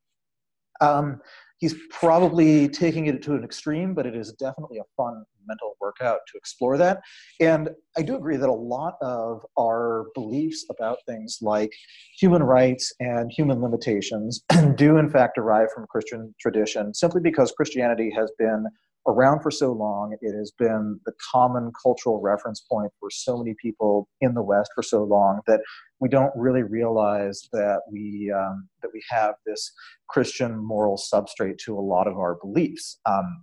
Um, 0.81 1.19
he's 1.59 1.75
probably 1.89 2.67
taking 2.69 3.07
it 3.07 3.21
to 3.23 3.35
an 3.35 3.43
extreme, 3.43 3.93
but 3.93 4.05
it 4.05 4.15
is 4.15 4.31
definitely 4.33 4.79
a 4.79 4.83
fun 4.97 5.23
mental 5.47 5.75
workout 5.81 6.19
to 6.27 6.37
explore 6.37 6.77
that. 6.77 7.01
And 7.39 7.69
I 7.97 8.01
do 8.01 8.15
agree 8.15 8.37
that 8.37 8.49
a 8.49 8.53
lot 8.53 8.95
of 9.01 9.45
our 9.57 10.05
beliefs 10.15 10.65
about 10.69 10.99
things 11.05 11.39
like 11.41 11.71
human 12.17 12.43
rights 12.43 12.93
and 12.99 13.31
human 13.31 13.61
limitations 13.61 14.43
do, 14.75 14.97
in 14.97 15.09
fact, 15.09 15.35
derive 15.35 15.71
from 15.73 15.87
Christian 15.87 16.33
tradition 16.39 16.93
simply 16.93 17.21
because 17.21 17.51
Christianity 17.51 18.11
has 18.15 18.31
been 18.37 18.65
around 19.07 19.41
for 19.41 19.51
so 19.51 19.71
long. 19.71 20.15
It 20.21 20.35
has 20.35 20.51
been 20.51 20.99
the 21.05 21.13
common 21.31 21.71
cultural 21.81 22.21
reference 22.21 22.61
point 22.61 22.91
for 22.99 23.09
so 23.09 23.37
many 23.37 23.55
people 23.61 24.07
in 24.21 24.33
the 24.33 24.43
West 24.43 24.71
for 24.75 24.83
so 24.83 25.03
long 25.03 25.41
that 25.47 25.61
we 25.99 26.09
don't 26.09 26.31
really 26.35 26.63
realize 26.63 27.47
that 27.53 27.81
we 27.91 28.31
um, 28.35 28.67
that 28.81 28.91
we 28.93 29.01
have 29.09 29.35
this 29.45 29.71
Christian 30.07 30.57
moral 30.57 30.97
substrate 30.97 31.57
to 31.65 31.77
a 31.77 31.81
lot 31.81 32.07
of 32.07 32.17
our 32.17 32.35
beliefs. 32.35 32.99
Um, 33.05 33.41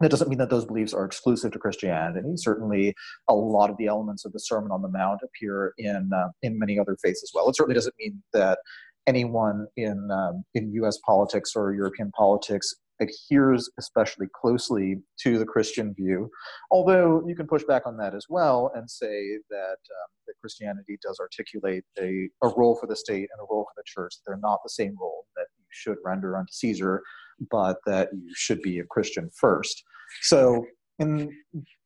that 0.00 0.10
doesn't 0.10 0.28
mean 0.28 0.38
that 0.38 0.50
those 0.50 0.66
beliefs 0.66 0.92
are 0.92 1.06
exclusive 1.06 1.52
to 1.52 1.58
Christianity. 1.58 2.20
Certainly, 2.36 2.94
a 3.28 3.34
lot 3.34 3.70
of 3.70 3.78
the 3.78 3.86
elements 3.86 4.26
of 4.26 4.32
the 4.32 4.40
Sermon 4.40 4.70
on 4.70 4.82
the 4.82 4.88
Mount 4.88 5.20
appear 5.24 5.72
in 5.78 6.10
uh, 6.14 6.28
in 6.42 6.58
many 6.58 6.78
other 6.78 6.96
faiths 7.02 7.22
as 7.22 7.30
well. 7.34 7.48
It 7.48 7.56
certainly 7.56 7.74
doesn't 7.74 7.94
mean 7.98 8.22
that 8.34 8.58
anyone 9.06 9.66
in 9.76 10.10
um, 10.10 10.44
in 10.54 10.72
U.S. 10.74 10.98
politics 11.06 11.52
or 11.56 11.72
European 11.72 12.10
politics 12.10 12.74
adheres 13.00 13.70
especially 13.78 14.26
closely 14.40 14.96
to 15.20 15.38
the 15.38 15.44
Christian 15.44 15.94
view. 15.94 16.30
Although 16.70 17.22
you 17.26 17.34
can 17.34 17.46
push 17.46 17.64
back 17.64 17.86
on 17.86 17.96
that 17.98 18.14
as 18.14 18.26
well 18.28 18.70
and 18.74 18.90
say 18.90 19.38
that, 19.50 19.78
um, 19.78 20.10
that 20.26 20.34
Christianity 20.40 20.98
does 21.02 21.18
articulate 21.20 21.84
a, 21.98 22.28
a 22.42 22.48
role 22.56 22.76
for 22.80 22.86
the 22.86 22.96
state 22.96 23.28
and 23.32 23.40
a 23.40 23.46
role 23.50 23.64
for 23.64 23.74
the 23.76 23.84
church. 23.86 24.14
They're 24.26 24.38
not 24.38 24.60
the 24.64 24.70
same 24.70 24.96
role 25.00 25.26
that 25.36 25.46
you 25.58 25.64
should 25.70 25.98
render 26.04 26.36
unto 26.36 26.52
Caesar, 26.52 27.02
but 27.50 27.78
that 27.86 28.08
you 28.12 28.32
should 28.34 28.62
be 28.62 28.78
a 28.78 28.84
Christian 28.84 29.30
first. 29.38 29.82
So 30.22 30.64
in 30.98 31.30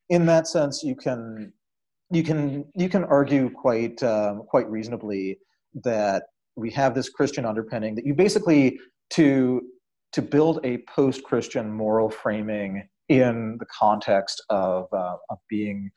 in 0.08 0.26
that 0.26 0.46
sense, 0.46 0.82
you 0.82 0.94
can 0.96 1.52
you 2.10 2.22
can 2.22 2.64
you 2.74 2.88
can 2.88 3.04
argue 3.04 3.50
quite 3.50 4.02
um, 4.02 4.42
quite 4.48 4.68
reasonably 4.70 5.38
that 5.84 6.24
we 6.56 6.70
have 6.70 6.94
this 6.94 7.08
Christian 7.08 7.46
underpinning 7.46 7.94
that 7.94 8.04
you 8.04 8.14
basically 8.14 8.78
to 9.10 9.62
to 10.12 10.22
build 10.22 10.60
a 10.64 10.78
post-Christian 10.88 11.72
moral 11.72 12.10
framing 12.10 12.88
in 13.08 13.56
the 13.58 13.66
context 13.66 14.42
of, 14.50 14.86
uh, 14.92 15.16
of 15.30 15.38
being 15.48 15.90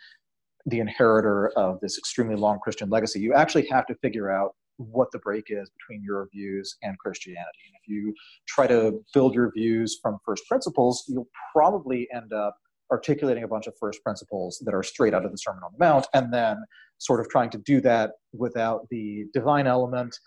the 0.65 0.79
inheritor 0.79 1.49
of 1.57 1.79
this 1.81 1.97
extremely 1.97 2.35
long 2.35 2.59
Christian 2.59 2.89
legacy, 2.89 3.19
you 3.19 3.33
actually 3.33 3.67
have 3.67 3.85
to 3.87 3.95
figure 3.95 4.31
out 4.31 4.55
what 4.77 5.11
the 5.11 5.19
break 5.19 5.45
is 5.49 5.69
between 5.69 6.03
your 6.03 6.27
views 6.33 6.77
and 6.81 6.97
Christianity. 6.97 7.59
And 7.67 7.75
if 7.75 7.87
you 7.87 8.13
try 8.47 8.65
to 8.67 9.03
build 9.13 9.35
your 9.35 9.51
views 9.51 9.99
from 10.01 10.17
first 10.25 10.47
principles, 10.47 11.03
you'll 11.07 11.29
probably 11.51 12.07
end 12.13 12.33
up 12.33 12.57
articulating 12.91 13.43
a 13.43 13.47
bunch 13.47 13.67
of 13.67 13.73
first 13.79 14.03
principles 14.03 14.61
that 14.65 14.73
are 14.73 14.83
straight 14.83 15.13
out 15.13 15.25
of 15.25 15.31
the 15.31 15.37
Sermon 15.37 15.63
on 15.63 15.71
the 15.73 15.83
Mount, 15.83 16.07
and 16.13 16.33
then 16.33 16.63
sort 16.97 17.19
of 17.19 17.29
trying 17.29 17.49
to 17.51 17.57
do 17.59 17.81
that 17.81 18.11
without 18.33 18.87
the 18.89 19.25
divine 19.33 19.67
element 19.67 20.17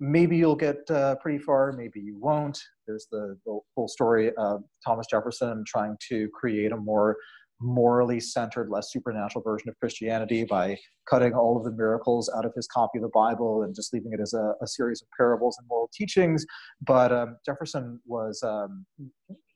maybe 0.00 0.36
you'll 0.36 0.56
get 0.56 0.90
uh, 0.90 1.14
pretty 1.16 1.38
far, 1.38 1.72
maybe 1.72 2.00
you 2.00 2.16
won't. 2.18 2.58
There's 2.86 3.06
the, 3.12 3.36
the 3.44 3.60
whole 3.76 3.88
story 3.88 4.32
of 4.36 4.62
Thomas 4.84 5.06
Jefferson 5.08 5.62
trying 5.66 5.96
to 6.08 6.28
create 6.34 6.72
a 6.72 6.76
more 6.76 7.16
morally 7.60 8.18
centered, 8.18 8.70
less 8.70 8.90
supernatural 8.90 9.42
version 9.42 9.68
of 9.68 9.78
Christianity 9.78 10.44
by 10.44 10.78
cutting 11.08 11.34
all 11.34 11.58
of 11.58 11.64
the 11.64 11.72
miracles 11.72 12.30
out 12.34 12.46
of 12.46 12.52
his 12.56 12.66
copy 12.66 12.98
of 12.98 13.02
the 13.02 13.10
Bible 13.12 13.62
and 13.62 13.74
just 13.74 13.92
leaving 13.92 14.12
it 14.12 14.20
as 14.20 14.32
a, 14.32 14.54
a 14.62 14.66
series 14.66 15.02
of 15.02 15.08
parables 15.16 15.56
and 15.58 15.68
moral 15.68 15.90
teachings. 15.92 16.46
But 16.80 17.12
um, 17.12 17.36
Jefferson 17.44 18.00
was 18.06 18.42
um, 18.42 18.86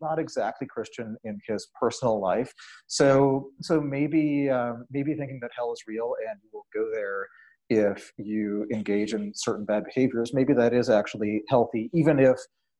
not 0.02 0.18
exactly 0.18 0.66
Christian 0.66 1.16
in 1.24 1.38
his 1.48 1.66
personal 1.80 2.20
life, 2.20 2.52
so 2.86 3.48
so 3.62 3.80
maybe 3.80 4.50
um, 4.50 4.84
maybe 4.90 5.14
thinking 5.14 5.38
that 5.40 5.50
hell 5.56 5.72
is 5.72 5.82
real 5.86 6.12
and 6.28 6.38
you 6.42 6.50
will 6.52 6.66
go 6.74 6.90
there 6.92 7.26
if 7.70 8.12
you 8.18 8.66
engage 8.72 9.14
in 9.14 9.32
certain 9.34 9.64
bad 9.64 9.84
behaviors, 9.84 10.32
maybe 10.34 10.52
that 10.54 10.72
is 10.72 10.90
actually 10.90 11.42
healthy, 11.48 11.90
even 11.94 12.18
if 12.18 12.36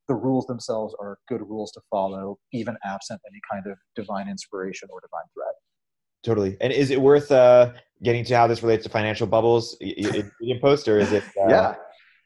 the 0.09 0.15
rules 0.15 0.47
themselves 0.47 0.95
are 1.01 1.19
good 1.29 1.41
rules 1.41 1.73
to 1.73 1.81
follow, 1.91 2.39
even 2.53 2.77
absent 2.85 3.21
any 3.31 3.41
kind 3.51 3.67
of 3.67 3.79
divine 3.97 4.29
inspiration 4.29 4.89
or 4.93 5.01
divine 5.01 5.25
threat. 5.33 5.55
Totally. 6.23 6.57
And 6.61 6.73
is 6.73 6.91
it 6.91 7.01
worth 7.01 7.31
uh, 7.31 7.73
getting 8.03 8.25
to 8.25 8.37
how 8.37 8.47
this 8.47 8.63
relates 8.63 8.85
to 8.85 8.91
financial 8.91 9.27
bubbles 9.27 9.77
in 9.81 10.61
Post, 10.61 10.89
or 10.89 10.99
is 10.99 11.13
it? 11.13 11.23
Uh... 11.39 11.49
Yeah. 11.49 11.75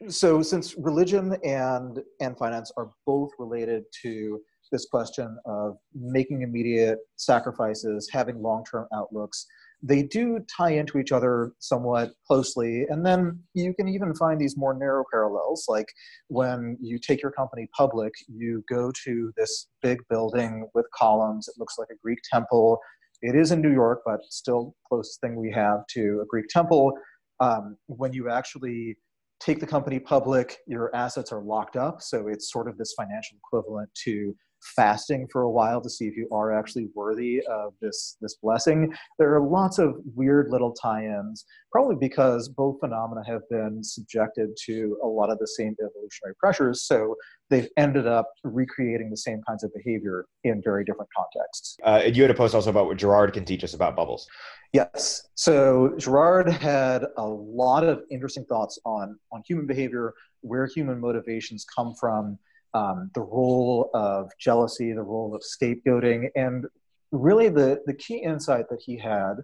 So, 0.08 0.42
since 0.42 0.76
religion 0.78 1.36
and 1.44 2.00
and 2.20 2.38
finance 2.38 2.70
are 2.76 2.90
both 3.04 3.30
related 3.38 3.82
to 4.02 4.40
this 4.70 4.86
question 4.86 5.36
of 5.44 5.76
making 5.94 6.42
immediate 6.42 6.98
sacrifices, 7.16 8.08
having 8.12 8.40
long 8.40 8.64
term 8.64 8.86
outlooks, 8.94 9.46
they 9.82 10.02
do 10.02 10.40
tie 10.54 10.72
into 10.72 10.98
each 10.98 11.12
other 11.12 11.52
somewhat 11.60 12.12
closely. 12.26 12.84
And 12.88 13.06
then 13.06 13.40
you 13.54 13.72
can 13.74 13.88
even 13.88 14.14
find 14.14 14.40
these 14.40 14.56
more 14.56 14.74
narrow 14.74 15.04
parallels, 15.12 15.66
like 15.68 15.86
when 16.28 16.76
you 16.80 16.98
take 16.98 17.22
your 17.22 17.30
company 17.30 17.68
public, 17.76 18.12
you 18.26 18.64
go 18.68 18.90
to 19.04 19.32
this 19.36 19.68
big 19.82 19.98
building 20.10 20.68
with 20.74 20.86
columns. 20.94 21.48
It 21.48 21.54
looks 21.58 21.78
like 21.78 21.88
a 21.92 21.98
Greek 22.02 22.18
temple. 22.30 22.80
It 23.22 23.36
is 23.36 23.52
in 23.52 23.60
New 23.60 23.72
York, 23.72 24.02
but 24.04 24.20
still 24.30 24.74
closest 24.88 25.20
thing 25.20 25.36
we 25.36 25.52
have 25.52 25.86
to 25.94 26.20
a 26.22 26.26
Greek 26.26 26.48
temple. 26.48 26.92
Um, 27.40 27.76
when 27.86 28.12
you 28.12 28.28
actually 28.28 28.96
take 29.40 29.60
the 29.60 29.66
company 29.66 30.00
public, 30.00 30.58
your 30.66 30.94
assets 30.94 31.30
are 31.30 31.40
locked 31.40 31.76
up. 31.76 32.02
So 32.02 32.26
it's 32.26 32.50
sort 32.50 32.68
of 32.68 32.76
this 32.76 32.94
financial 32.96 33.36
equivalent 33.38 33.90
to 34.04 34.34
fasting 34.60 35.26
for 35.30 35.42
a 35.42 35.50
while 35.50 35.80
to 35.80 35.90
see 35.90 36.06
if 36.06 36.16
you 36.16 36.28
are 36.32 36.52
actually 36.52 36.88
worthy 36.94 37.40
of 37.50 37.74
this 37.80 38.16
this 38.20 38.36
blessing. 38.42 38.92
There 39.18 39.34
are 39.34 39.40
lots 39.40 39.78
of 39.78 39.96
weird 40.14 40.50
little 40.50 40.72
tie-ins, 40.72 41.44
probably 41.72 41.96
because 41.96 42.48
both 42.48 42.80
phenomena 42.80 43.22
have 43.26 43.42
been 43.50 43.82
subjected 43.82 44.50
to 44.66 44.98
a 45.02 45.06
lot 45.06 45.30
of 45.30 45.38
the 45.38 45.46
same 45.46 45.74
evolutionary 45.80 46.34
pressures. 46.38 46.82
So 46.82 47.14
they've 47.50 47.68
ended 47.76 48.06
up 48.06 48.30
recreating 48.44 49.10
the 49.10 49.16
same 49.16 49.40
kinds 49.46 49.64
of 49.64 49.72
behavior 49.74 50.26
in 50.44 50.62
very 50.62 50.84
different 50.84 51.10
contexts. 51.16 51.76
Uh, 51.82 52.02
you 52.12 52.22
had 52.22 52.30
a 52.30 52.34
post 52.34 52.54
also 52.54 52.70
about 52.70 52.86
what 52.86 52.98
Girard 52.98 53.32
can 53.32 53.44
teach 53.44 53.64
us 53.64 53.74
about 53.74 53.96
bubbles. 53.96 54.26
Yes. 54.72 55.28
So 55.34 55.94
Girard 55.98 56.48
had 56.50 57.04
a 57.16 57.26
lot 57.26 57.84
of 57.84 58.02
interesting 58.10 58.44
thoughts 58.44 58.78
on 58.84 59.18
on 59.32 59.42
human 59.46 59.66
behavior, 59.66 60.12
where 60.42 60.66
human 60.66 61.00
motivations 61.00 61.64
come 61.74 61.94
from 61.94 62.38
um, 62.74 63.10
the 63.14 63.20
role 63.20 63.90
of 63.94 64.30
jealousy, 64.38 64.92
the 64.92 65.02
role 65.02 65.34
of 65.34 65.42
scapegoating, 65.42 66.28
and 66.36 66.66
really 67.12 67.48
the, 67.48 67.82
the 67.86 67.94
key 67.94 68.18
insight 68.18 68.68
that 68.68 68.82
he 68.84 68.96
had 68.96 69.34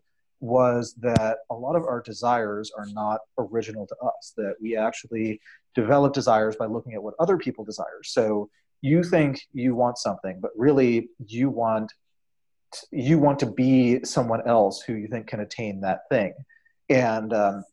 was 0.41 0.95
that 1.01 1.39
a 1.51 1.55
lot 1.55 1.75
of 1.75 1.85
our 1.85 2.03
desires 2.03 2.71
are 2.77 2.87
not 2.93 3.21
original 3.39 3.87
to 3.87 3.97
us, 4.05 4.35
that 4.37 4.55
we 4.61 4.77
actually 4.77 5.41
develop 5.75 6.13
desires 6.13 6.55
by 6.57 6.67
looking 6.67 6.93
at 6.93 7.03
what 7.03 7.15
other 7.19 7.39
people 7.39 7.65
desire. 7.65 8.03
So 8.03 8.51
you 8.83 9.03
think 9.03 9.41
you 9.55 9.75
want 9.75 9.97
something, 9.97 10.41
but 10.41 10.51
really 10.57 11.09
you 11.27 11.49
want 11.49 11.93
you 12.91 13.21
want 13.21 13.39
to 13.39 13.47
be 13.47 14.05
someone 14.05 14.47
else 14.49 14.83
who 14.83 14.95
you 14.95 15.07
think 15.07 15.29
can 15.29 15.41
attain 15.41 15.81
that 15.81 16.01
thing. 16.11 16.35
And 16.89 17.33
um, 17.33 17.65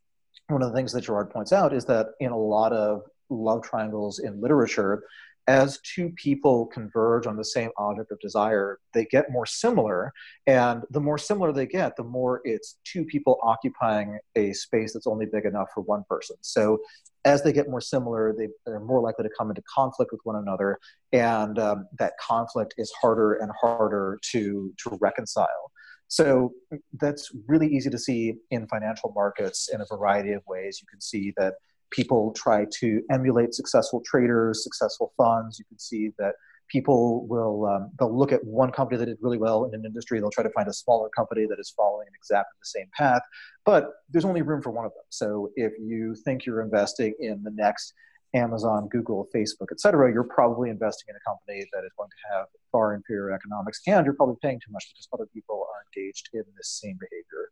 one 0.47 0.61
of 0.61 0.69
the 0.69 0.75
things 0.75 0.93
that 0.93 1.01
Girard 1.01 1.31
points 1.31 1.51
out 1.51 1.73
is 1.73 1.85
that 1.85 2.09
in 2.19 2.31
a 2.31 2.37
lot 2.37 2.71
of 2.71 3.01
love 3.29 3.63
triangles 3.63 4.19
in 4.19 4.39
literature, 4.39 5.03
as 5.47 5.79
two 5.81 6.11
people 6.15 6.67
converge 6.67 7.25
on 7.25 7.35
the 7.35 7.45
same 7.45 7.71
object 7.77 8.11
of 8.11 8.19
desire, 8.19 8.79
they 8.93 9.05
get 9.05 9.31
more 9.31 9.45
similar. 9.45 10.13
And 10.47 10.83
the 10.91 10.99
more 10.99 11.17
similar 11.17 11.51
they 11.51 11.65
get, 11.65 11.95
the 11.95 12.03
more 12.03 12.41
it's 12.43 12.77
two 12.83 13.03
people 13.05 13.39
occupying 13.43 14.19
a 14.35 14.53
space 14.53 14.93
that's 14.93 15.07
only 15.07 15.25
big 15.25 15.45
enough 15.45 15.69
for 15.73 15.81
one 15.81 16.03
person. 16.07 16.35
So 16.41 16.79
as 17.25 17.43
they 17.43 17.53
get 17.53 17.69
more 17.69 17.81
similar, 17.81 18.35
they, 18.37 18.47
are 18.71 18.79
more 18.79 19.01
likely 19.01 19.23
to 19.23 19.31
come 19.37 19.49
into 19.49 19.63
conflict 19.73 20.11
with 20.11 20.21
one 20.23 20.37
another. 20.37 20.79
And 21.11 21.57
um, 21.59 21.87
that 21.99 22.13
conflict 22.19 22.75
is 22.77 22.91
harder 23.01 23.33
and 23.33 23.51
harder 23.59 24.19
to, 24.31 24.73
to 24.83 24.97
reconcile. 25.01 25.71
So 26.07 26.51
that's 26.99 27.31
really 27.47 27.67
easy 27.67 27.89
to 27.89 27.97
see 27.97 28.35
in 28.49 28.67
financial 28.67 29.13
markets 29.15 29.69
in 29.73 29.79
a 29.79 29.85
variety 29.85 30.33
of 30.33 30.43
ways. 30.45 30.79
You 30.81 30.87
can 30.91 30.99
see 30.99 31.33
that 31.37 31.53
people 31.91 32.33
try 32.33 32.65
to 32.79 33.01
emulate 33.11 33.53
successful 33.53 34.01
traders, 34.05 34.63
successful 34.63 35.13
funds. 35.17 35.59
You 35.59 35.65
can 35.65 35.79
see 35.79 36.11
that 36.17 36.33
people 36.69 37.27
will 37.27 37.65
um, 37.65 37.91
they'll 37.99 38.17
look 38.17 38.31
at 38.31 38.43
one 38.45 38.71
company 38.71 38.97
that 38.97 39.05
did 39.05 39.17
really 39.21 39.37
well 39.37 39.65
in 39.65 39.73
an 39.75 39.83
industry. 39.85 40.19
They'll 40.19 40.31
try 40.31 40.43
to 40.43 40.49
find 40.51 40.67
a 40.69 40.73
smaller 40.73 41.09
company 41.09 41.45
that 41.49 41.59
is 41.59 41.73
following 41.75 42.07
exactly 42.15 42.57
the 42.61 42.65
same 42.79 42.87
path, 42.97 43.21
but 43.65 43.91
there's 44.09 44.25
only 44.25 44.41
room 44.41 44.61
for 44.61 44.71
one 44.71 44.85
of 44.85 44.91
them. 44.91 45.03
So 45.09 45.51
if 45.55 45.73
you 45.79 46.15
think 46.23 46.45
you're 46.45 46.61
investing 46.61 47.13
in 47.19 47.43
the 47.43 47.51
next 47.51 47.93
Amazon, 48.33 48.87
Google, 48.89 49.27
Facebook, 49.35 49.67
et 49.71 49.81
cetera, 49.81 50.09
you're 50.13 50.23
probably 50.23 50.69
investing 50.69 51.07
in 51.09 51.15
a 51.17 51.29
company 51.29 51.67
that 51.73 51.83
is 51.83 51.91
going 51.97 52.09
to 52.09 52.35
have 52.37 52.45
far 52.71 52.95
inferior 52.95 53.35
economics, 53.35 53.81
and 53.85 54.05
you're 54.05 54.15
probably 54.15 54.37
paying 54.41 54.59
too 54.65 54.71
much 54.71 54.85
because 54.93 55.09
other 55.13 55.27
people 55.33 55.67
are 55.69 55.83
engaged 55.91 56.29
in 56.33 56.43
this 56.55 56.79
same 56.81 56.97
behavior. 56.97 57.51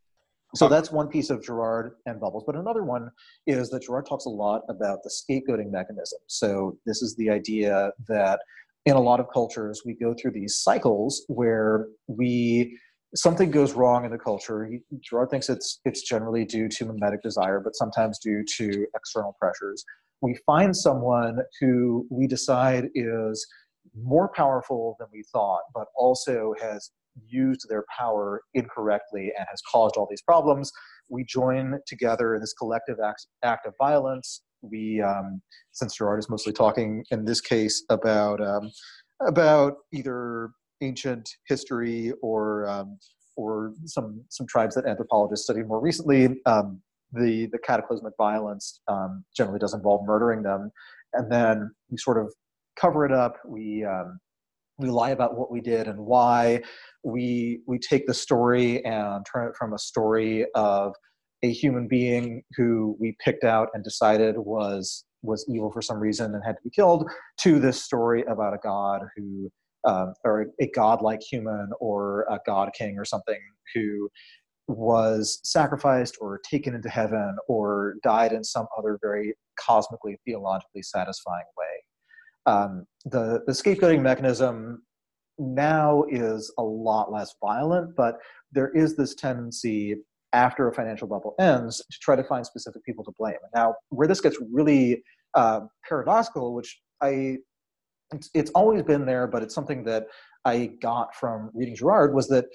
So 0.55 0.67
that's 0.67 0.91
one 0.91 1.07
piece 1.07 1.29
of 1.29 1.43
Girard 1.43 1.93
and 2.05 2.19
Bubbles. 2.19 2.43
But 2.45 2.55
another 2.55 2.83
one 2.83 3.11
is 3.45 3.69
that 3.69 3.83
Girard 3.83 4.07
talks 4.07 4.25
a 4.25 4.29
lot 4.29 4.63
about 4.67 4.99
the 5.03 5.09
scapegoating 5.09 5.71
mechanism. 5.71 6.19
So 6.27 6.77
this 6.85 7.01
is 7.01 7.15
the 7.15 7.29
idea 7.29 7.91
that 8.07 8.39
in 8.85 8.95
a 8.95 9.01
lot 9.01 9.19
of 9.19 9.27
cultures 9.31 9.83
we 9.85 9.93
go 9.93 10.15
through 10.19 10.31
these 10.31 10.61
cycles 10.61 11.23
where 11.27 11.87
we 12.07 12.77
something 13.15 13.51
goes 13.51 13.73
wrong 13.73 14.05
in 14.05 14.11
the 14.11 14.17
culture. 14.17 14.69
Girard 15.01 15.29
thinks 15.29 15.49
it's 15.49 15.79
it's 15.85 16.01
generally 16.01 16.45
due 16.45 16.67
to 16.69 16.85
mimetic 16.85 17.21
desire, 17.21 17.59
but 17.59 17.75
sometimes 17.75 18.19
due 18.19 18.43
to 18.57 18.85
external 18.95 19.35
pressures. 19.39 19.83
We 20.21 20.37
find 20.45 20.75
someone 20.75 21.39
who 21.59 22.05
we 22.09 22.27
decide 22.27 22.89
is 22.95 23.47
more 23.95 24.29
powerful 24.35 24.95
than 24.99 25.07
we 25.11 25.23
thought, 25.31 25.61
but 25.73 25.87
also 25.95 26.53
has 26.61 26.91
used 27.27 27.65
their 27.69 27.85
power 27.97 28.41
incorrectly 28.53 29.31
and 29.37 29.45
has 29.49 29.61
caused 29.69 29.95
all 29.95 30.07
these 30.09 30.21
problems. 30.21 30.71
We 31.09 31.23
join 31.25 31.79
together 31.87 32.35
in 32.35 32.41
this 32.41 32.53
collective 32.53 32.97
act, 33.03 33.25
act 33.43 33.65
of 33.65 33.73
violence. 33.77 34.41
We, 34.61 35.01
um, 35.01 35.41
since 35.71 35.95
Girard 35.95 36.19
is 36.19 36.29
mostly 36.29 36.53
talking 36.53 37.03
in 37.11 37.25
this 37.25 37.41
case 37.41 37.83
about 37.89 38.41
um, 38.41 38.69
about 39.25 39.75
either 39.93 40.49
ancient 40.81 41.29
history 41.47 42.13
or 42.21 42.67
um, 42.67 42.97
or 43.37 43.73
some 43.85 44.21
some 44.29 44.47
tribes 44.47 44.75
that 44.75 44.85
anthropologists 44.85 45.45
studied 45.45 45.67
more 45.67 45.79
recently. 45.79 46.41
Um, 46.45 46.81
the 47.13 47.47
the 47.51 47.59
cataclysmic 47.59 48.13
violence 48.17 48.81
um, 48.87 49.23
generally 49.35 49.59
does 49.59 49.73
involve 49.73 50.05
murdering 50.05 50.43
them, 50.43 50.71
and 51.13 51.31
then 51.31 51.71
we 51.89 51.97
sort 51.97 52.17
of 52.17 52.33
cover 52.79 53.05
it 53.05 53.11
up. 53.11 53.37
We 53.45 53.85
um, 53.85 54.19
we 54.79 54.89
lie 54.89 55.11
about 55.11 55.37
what 55.37 55.51
we 55.51 55.61
did 55.61 55.87
and 55.87 55.99
why 55.99 56.61
we 57.03 57.61
we 57.67 57.77
take 57.77 58.07
the 58.07 58.13
story 58.13 58.83
and 58.85 59.25
turn 59.31 59.47
it 59.47 59.55
from 59.55 59.73
a 59.73 59.77
story 59.77 60.45
of 60.55 60.95
a 61.43 61.51
human 61.51 61.87
being 61.87 62.41
who 62.55 62.97
we 62.99 63.15
picked 63.23 63.43
out 63.43 63.69
and 63.73 63.83
decided 63.83 64.37
was 64.37 65.05
was 65.21 65.45
evil 65.49 65.71
for 65.71 65.81
some 65.81 65.99
reason 65.99 66.33
and 66.33 66.43
had 66.45 66.53
to 66.53 66.63
be 66.63 66.69
killed 66.69 67.09
to 67.41 67.59
this 67.59 67.83
story 67.83 68.23
about 68.23 68.53
a 68.53 68.59
god 68.63 69.01
who 69.15 69.49
um, 69.85 70.13
or 70.25 70.47
a 70.59 70.67
godlike 70.67 71.21
human 71.21 71.69
or 71.79 72.25
a 72.29 72.39
god 72.45 72.71
king 72.73 72.97
or 72.97 73.05
something 73.05 73.39
who 73.75 74.09
was 74.67 75.39
sacrificed 75.43 76.17
or 76.21 76.39
taken 76.49 76.75
into 76.75 76.89
heaven 76.89 77.35
or 77.47 77.95
died 78.03 78.31
in 78.31 78.43
some 78.43 78.67
other 78.77 78.99
very 79.01 79.33
cosmically 79.59 80.17
theologically 80.25 80.81
satisfying 80.81 81.45
way 81.57 81.65
um, 82.45 82.85
the, 83.05 83.41
the 83.45 83.53
scapegoating 83.53 84.01
mechanism 84.01 84.83
now 85.37 86.03
is 86.09 86.53
a 86.57 86.63
lot 86.63 87.11
less 87.11 87.33
violent, 87.43 87.95
but 87.95 88.15
there 88.51 88.69
is 88.69 88.95
this 88.95 89.15
tendency 89.15 89.95
after 90.33 90.67
a 90.67 90.73
financial 90.73 91.07
bubble 91.07 91.33
ends 91.39 91.77
to 91.91 91.97
try 92.01 92.15
to 92.15 92.23
find 92.23 92.45
specific 92.45 92.83
people 92.83 93.03
to 93.03 93.11
blame. 93.17 93.35
Now, 93.55 93.75
where 93.89 94.07
this 94.07 94.21
gets 94.21 94.37
really 94.51 95.01
uh, 95.33 95.61
paradoxical, 95.87 96.53
which 96.53 96.79
I 97.01 97.37
it's, 98.11 98.29
it's 98.33 98.51
always 98.51 98.83
been 98.83 99.05
there, 99.05 99.27
but 99.27 99.43
it's 99.43 99.53
something 99.53 99.83
that 99.85 100.07
I 100.45 100.71
got 100.81 101.15
from 101.15 101.51
reading 101.53 101.75
Girard 101.75 102.13
was 102.13 102.27
that 102.29 102.45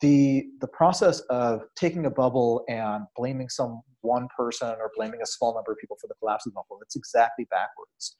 the 0.00 0.44
the 0.60 0.68
process 0.68 1.20
of 1.30 1.62
taking 1.76 2.06
a 2.06 2.10
bubble 2.10 2.64
and 2.68 3.04
blaming 3.16 3.48
some 3.48 3.80
one 4.02 4.28
person 4.36 4.68
or 4.68 4.90
blaming 4.96 5.22
a 5.22 5.26
small 5.26 5.54
number 5.54 5.72
of 5.72 5.78
people 5.78 5.96
for 6.00 6.06
the 6.06 6.14
collapse 6.14 6.46
of 6.46 6.52
the 6.52 6.56
bubble, 6.56 6.80
it's 6.82 6.96
exactly 6.96 7.46
backwards 7.50 8.16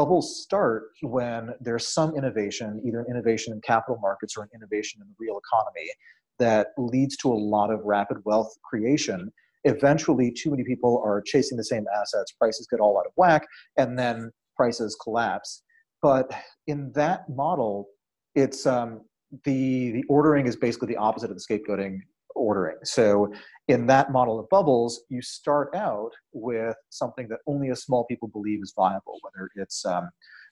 bubbles 0.00 0.42
start 0.42 0.84
when 1.02 1.50
there's 1.60 1.86
some 1.86 2.16
innovation, 2.16 2.80
either 2.86 3.00
an 3.00 3.06
innovation 3.10 3.52
in 3.52 3.60
capital 3.60 3.98
markets 4.00 4.34
or 4.34 4.44
an 4.44 4.48
innovation 4.54 4.98
in 5.02 5.06
the 5.06 5.14
real 5.18 5.38
economy, 5.44 5.90
that 6.38 6.68
leads 6.78 7.18
to 7.18 7.28
a 7.30 7.34
lot 7.34 7.70
of 7.70 7.80
rapid 7.84 8.16
wealth 8.24 8.50
creation. 8.64 9.30
Eventually, 9.64 10.32
too 10.32 10.50
many 10.52 10.64
people 10.64 11.02
are 11.04 11.20
chasing 11.20 11.58
the 11.58 11.64
same 11.64 11.84
assets, 12.00 12.32
prices 12.32 12.66
get 12.70 12.80
all 12.80 12.96
out 12.98 13.04
of 13.04 13.12
whack, 13.16 13.46
and 13.76 13.98
then 13.98 14.30
prices 14.56 14.96
collapse. 15.02 15.64
But 16.00 16.32
in 16.66 16.92
that 16.94 17.28
model, 17.28 17.88
it's 18.34 18.64
um, 18.64 19.02
the 19.44 19.90
the 19.90 20.04
ordering 20.08 20.46
is 20.46 20.56
basically 20.56 20.88
the 20.88 20.96
opposite 20.96 21.30
of 21.30 21.36
the 21.36 21.44
scapegoating 21.46 21.98
ordering. 22.40 22.76
So 22.84 23.32
in 23.68 23.86
that 23.86 24.10
model 24.10 24.40
of 24.40 24.48
bubbles, 24.48 25.02
you 25.08 25.22
start 25.22 25.74
out 25.74 26.10
with 26.32 26.74
something 26.88 27.28
that 27.28 27.38
only 27.46 27.68
a 27.68 27.76
small 27.76 28.04
people 28.06 28.28
believe 28.28 28.60
is 28.62 28.72
viable, 28.76 29.18
whether 29.22 29.48
it's 29.56 29.84
um, 29.84 30.10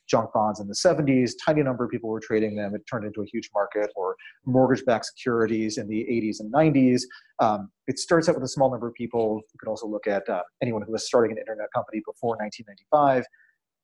junk 0.09 0.33
bonds 0.33 0.61
in 0.61 0.67
the 0.67 0.75
70s, 0.75 1.33
tiny 1.45 1.63
number 1.63 1.85
of 1.85 1.91
people 1.91 2.09
were 2.11 2.21
trading 2.21 2.57
them, 2.57 2.75
it 2.75 2.83
turned 2.91 3.05
into 3.05 3.23
a 3.23 3.27
huge 3.27 3.51
market, 3.55 3.91
or 3.95 4.17
mortgage-backed 4.47 5.05
securities 5.05 5.79
in 5.79 5.87
the 5.87 6.07
80s 6.11 6.41
and 6.41 6.53
90s. 6.53 7.03
Um, 7.41 7.71
it 7.87 7.99
starts 7.99 8.29
out 8.29 8.35
with 8.35 8.45
a 8.45 8.49
small 8.49 8.71
number 8.71 8.89
of 8.89 8.95
people. 8.95 9.41
You 9.53 9.59
could 9.59 9.69
also 9.69 9.87
look 9.87 10.07
at 10.07 10.29
uh, 10.29 10.43
anyone 10.63 10.83
who 10.83 10.93
was 10.93 11.07
starting 11.07 11.33
an 11.33 11.39
internet 11.39 11.69
company 11.75 12.01
before 12.07 12.37
1995. 12.37 13.25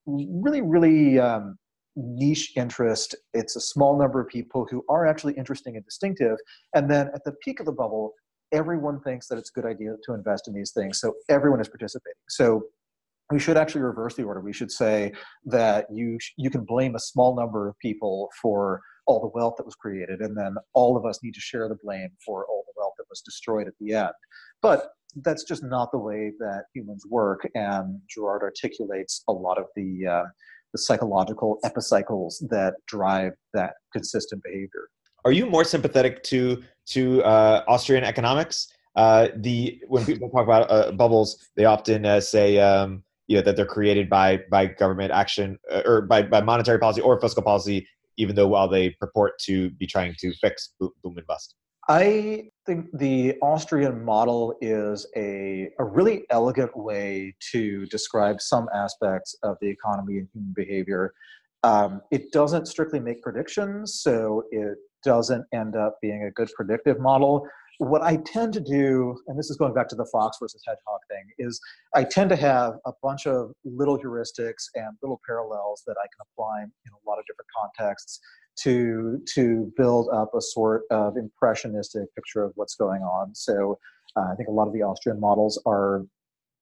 Really, 0.06 0.62
really 0.62 1.18
um, 1.18 1.56
niche 1.96 2.52
interest. 2.56 3.14
It's 3.32 3.56
a 3.56 3.60
small 3.60 3.98
number 3.98 4.20
of 4.20 4.28
people 4.28 4.66
who 4.70 4.84
are 4.88 5.06
actually 5.06 5.34
interesting 5.34 5.76
and 5.76 5.84
distinctive. 5.84 6.36
And 6.74 6.90
then 6.90 7.10
at 7.14 7.24
the 7.24 7.32
peak 7.44 7.60
of 7.60 7.66
the 7.66 7.72
bubble, 7.72 8.12
everyone 8.52 9.00
thinks 9.00 9.28
that 9.28 9.38
it's 9.38 9.50
a 9.54 9.60
good 9.60 9.68
idea 9.68 9.94
to 10.04 10.14
invest 10.14 10.48
in 10.48 10.54
these 10.54 10.72
things. 10.72 11.00
So 11.00 11.14
everyone 11.28 11.60
is 11.60 11.68
participating. 11.68 12.14
So 12.28 12.64
we 13.30 13.38
should 13.38 13.56
actually 13.56 13.82
reverse 13.82 14.14
the 14.14 14.22
order. 14.22 14.40
We 14.40 14.52
should 14.52 14.70
say 14.70 15.12
that 15.46 15.86
you 15.90 16.18
you 16.36 16.50
can 16.50 16.64
blame 16.64 16.94
a 16.94 17.00
small 17.00 17.34
number 17.34 17.68
of 17.68 17.78
people 17.78 18.28
for 18.40 18.80
all 19.06 19.20
the 19.20 19.30
wealth 19.34 19.54
that 19.56 19.66
was 19.66 19.74
created, 19.74 20.20
and 20.20 20.36
then 20.36 20.56
all 20.74 20.96
of 20.96 21.04
us 21.04 21.20
need 21.22 21.34
to 21.34 21.40
share 21.40 21.68
the 21.68 21.78
blame 21.82 22.10
for 22.24 22.46
all 22.46 22.64
the 22.66 22.80
wealth 22.80 22.94
that 22.98 23.06
was 23.08 23.22
destroyed 23.22 23.66
at 23.66 23.74
the 23.80 23.94
end. 23.94 24.12
But 24.60 24.90
that's 25.22 25.44
just 25.44 25.62
not 25.62 25.90
the 25.90 25.98
way 25.98 26.32
that 26.38 26.64
humans 26.74 27.04
work, 27.08 27.48
and 27.54 28.00
Girard 28.08 28.42
articulates 28.42 29.22
a 29.28 29.32
lot 29.32 29.58
of 29.58 29.66
the 29.74 30.06
uh, 30.06 30.24
the 30.74 30.78
psychological 30.78 31.58
epicycles 31.64 32.44
that 32.50 32.74
drive 32.86 33.32
that 33.54 33.74
consistent 33.92 34.42
behavior. 34.42 34.88
Are 35.24 35.32
you 35.32 35.46
more 35.46 35.64
sympathetic 35.64 36.22
to 36.24 36.62
to 36.88 37.22
uh, 37.22 37.64
Austrian 37.68 38.04
economics? 38.04 38.68
Uh, 38.96 39.28
the 39.36 39.80
when 39.88 40.04
people 40.04 40.28
talk 40.28 40.42
about 40.42 40.70
uh, 40.70 40.92
bubbles, 40.92 41.48
they 41.56 41.64
often 41.64 42.04
uh, 42.04 42.20
say 42.20 42.58
um, 42.58 43.04
you 43.28 43.36
know 43.36 43.42
that 43.42 43.56
they're 43.56 43.64
created 43.64 44.10
by 44.10 44.40
by 44.50 44.66
government 44.66 45.12
action 45.12 45.58
uh, 45.72 45.82
or 45.86 46.02
by, 46.02 46.22
by 46.22 46.40
monetary 46.42 46.78
policy 46.78 47.00
or 47.00 47.18
fiscal 47.20 47.42
policy, 47.42 47.86
even 48.18 48.34
though 48.34 48.48
while 48.48 48.68
they 48.68 48.90
purport 48.90 49.38
to 49.38 49.70
be 49.70 49.86
trying 49.86 50.14
to 50.18 50.34
fix 50.34 50.74
boom, 50.78 50.90
boom 51.02 51.16
and 51.16 51.26
bust. 51.26 51.54
I 51.88 52.44
think 52.64 52.86
the 52.94 53.36
Austrian 53.42 54.02
model 54.04 54.56
is 54.62 55.06
a, 55.16 55.68
a 55.78 55.84
really 55.84 56.24
elegant 56.30 56.74
way 56.76 57.34
to 57.52 57.84
describe 57.86 58.40
some 58.40 58.68
aspects 58.74 59.36
of 59.42 59.58
the 59.60 59.68
economy 59.68 60.18
and 60.18 60.28
human 60.32 60.54
behavior. 60.54 61.12
Um, 61.62 62.00
it 62.10 62.32
doesn't 62.32 62.68
strictly 62.68 63.00
make 63.00 63.22
predictions, 63.22 64.00
so 64.02 64.44
it 64.50 64.78
doesn't 65.04 65.44
end 65.52 65.76
up 65.76 65.98
being 66.00 66.24
a 66.24 66.30
good 66.30 66.48
predictive 66.56 66.98
model. 66.98 67.46
What 67.78 68.02
I 68.02 68.16
tend 68.24 68.52
to 68.54 68.60
do, 68.60 69.16
and 69.26 69.38
this 69.38 69.50
is 69.50 69.56
going 69.56 69.74
back 69.74 69.88
to 69.88 69.96
the 69.96 70.06
fox 70.06 70.38
versus 70.40 70.62
hedgehog 70.66 71.00
thing, 71.08 71.24
is 71.38 71.60
I 71.94 72.04
tend 72.04 72.30
to 72.30 72.36
have 72.36 72.74
a 72.86 72.92
bunch 73.02 73.26
of 73.26 73.52
little 73.64 73.98
heuristics 73.98 74.64
and 74.74 74.96
little 75.02 75.20
parallels 75.26 75.82
that 75.86 75.96
I 75.98 76.06
can 76.06 76.26
apply 76.32 76.62
in 76.62 76.92
a 76.92 77.08
lot 77.08 77.18
of 77.18 77.24
different 77.26 77.48
contexts 77.56 78.20
to 78.60 79.20
to 79.34 79.72
build 79.76 80.08
up 80.12 80.30
a 80.34 80.40
sort 80.40 80.82
of 80.90 81.16
impressionistic 81.16 82.14
picture 82.14 82.44
of 82.44 82.52
what's 82.54 82.76
going 82.76 83.02
on. 83.02 83.34
So 83.34 83.78
uh, 84.16 84.32
I 84.32 84.34
think 84.36 84.48
a 84.48 84.52
lot 84.52 84.68
of 84.68 84.72
the 84.72 84.82
Austrian 84.82 85.18
models 85.18 85.60
are 85.66 86.04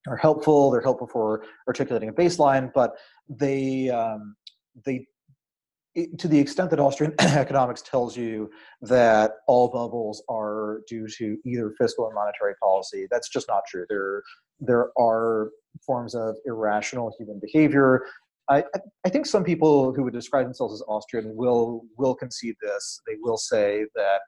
are 0.08 0.16
helpful. 0.16 0.70
They're 0.70 0.80
helpful 0.80 1.06
for 1.06 1.44
articulating 1.68 2.08
a 2.08 2.12
baseline, 2.12 2.72
but 2.72 2.94
they 3.28 3.90
um, 3.90 4.34
they 4.84 5.06
to 6.18 6.28
the 6.28 6.38
extent 6.38 6.70
that 6.70 6.80
Austrian 6.80 7.14
economics 7.18 7.82
tells 7.82 8.16
you 8.16 8.51
that 8.82 9.32
all 9.47 9.68
bubbles 9.68 10.22
are 10.28 10.80
due 10.88 11.07
to 11.18 11.36
either 11.45 11.72
fiscal 11.78 12.05
or 12.05 12.14
monetary 12.14 12.55
policy, 12.62 13.07
that's 13.11 13.28
just 13.28 13.49
not 13.49 13.62
true. 13.68 13.84
There, 13.88 14.22
there 14.61 14.90
are 14.99 15.51
forms 15.84 16.14
of 16.14 16.36
irrational 16.47 17.12
human 17.18 17.40
behavior. 17.40 18.07
I, 18.49 18.64
I 19.05 19.09
think 19.09 19.26
some 19.26 19.45
people 19.45 19.93
who 19.95 20.03
would 20.05 20.12
describe 20.12 20.47
themselves 20.47 20.74
as 20.74 20.82
Austrian 20.88 21.36
will 21.36 21.82
will 21.97 22.14
concede 22.14 22.57
this. 22.61 23.01
They 23.07 23.14
will 23.20 23.36
say 23.36 23.84
that 23.95 24.20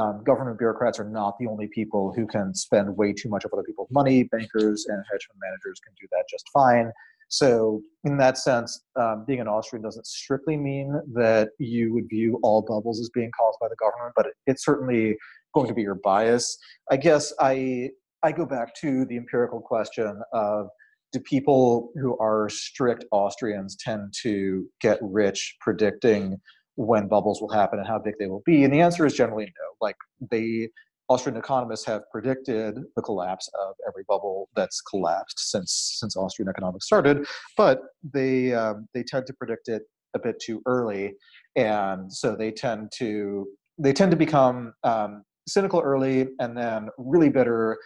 um, 0.00 0.22
government 0.24 0.58
bureaucrats 0.58 1.00
are 1.00 1.08
not 1.08 1.34
the 1.38 1.48
only 1.48 1.68
people 1.68 2.12
who 2.14 2.26
can 2.26 2.54
spend 2.54 2.96
way 2.96 3.12
too 3.12 3.28
much 3.28 3.44
of 3.44 3.52
other 3.52 3.64
people's 3.64 3.90
money. 3.90 4.24
Bankers 4.24 4.86
and 4.88 5.02
hedge 5.10 5.26
fund 5.26 5.40
managers 5.42 5.80
can 5.84 5.92
do 6.00 6.06
that 6.12 6.24
just 6.30 6.48
fine. 6.52 6.92
So, 7.28 7.82
in 8.04 8.16
that 8.18 8.38
sense, 8.38 8.80
um, 8.96 9.24
being 9.26 9.40
an 9.40 9.48
Austrian 9.48 9.82
doesn't 9.82 10.06
strictly 10.06 10.56
mean 10.56 11.00
that 11.14 11.50
you 11.58 11.92
would 11.92 12.08
view 12.08 12.38
all 12.42 12.62
bubbles 12.62 13.00
as 13.00 13.10
being 13.10 13.30
caused 13.38 13.58
by 13.60 13.68
the 13.68 13.76
government, 13.76 14.14
but 14.16 14.26
it, 14.26 14.32
it's 14.46 14.64
certainly 14.64 15.16
going 15.54 15.68
to 15.68 15.74
be 15.74 15.82
your 15.82 15.94
bias. 15.94 16.56
I 16.90 16.96
guess 16.96 17.32
I 17.38 17.90
I 18.22 18.32
go 18.32 18.46
back 18.46 18.74
to 18.76 19.04
the 19.04 19.16
empirical 19.16 19.60
question 19.60 20.20
of 20.32 20.68
do 21.12 21.20
people 21.20 21.90
who 21.94 22.18
are 22.18 22.48
strict 22.48 23.04
Austrians 23.12 23.76
tend 23.76 24.12
to 24.22 24.66
get 24.80 24.98
rich 25.00 25.56
predicting 25.60 26.38
when 26.74 27.08
bubbles 27.08 27.40
will 27.40 27.50
happen 27.50 27.78
and 27.78 27.88
how 27.88 27.98
big 27.98 28.14
they 28.18 28.26
will 28.26 28.42
be? 28.44 28.64
And 28.64 28.72
the 28.72 28.80
answer 28.80 29.06
is 29.06 29.14
generally 29.14 29.46
no. 29.46 29.86
Like 29.86 29.96
they 30.30 30.68
Austrian 31.08 31.38
economists 31.38 31.86
have 31.86 32.02
predicted 32.12 32.78
the 32.94 33.02
collapse 33.02 33.48
of 33.60 33.74
every 33.86 34.04
bubble 34.06 34.48
that's 34.54 34.80
collapsed 34.82 35.50
since 35.50 35.96
since 35.98 36.16
Austrian 36.16 36.48
economics 36.48 36.86
started, 36.86 37.26
but 37.56 37.80
they 38.12 38.52
um, 38.52 38.86
they 38.94 39.02
tend 39.02 39.26
to 39.26 39.32
predict 39.34 39.68
it 39.68 39.82
a 40.14 40.18
bit 40.18 40.36
too 40.40 40.60
early, 40.66 41.14
and 41.56 42.12
so 42.12 42.36
they 42.36 42.50
tend 42.50 42.92
to 42.98 43.46
they 43.78 43.92
tend 43.92 44.10
to 44.10 44.16
become 44.16 44.74
um, 44.84 45.22
cynical 45.46 45.80
early 45.80 46.28
and 46.40 46.56
then 46.56 46.88
really 46.98 47.30
bitter 47.30 47.78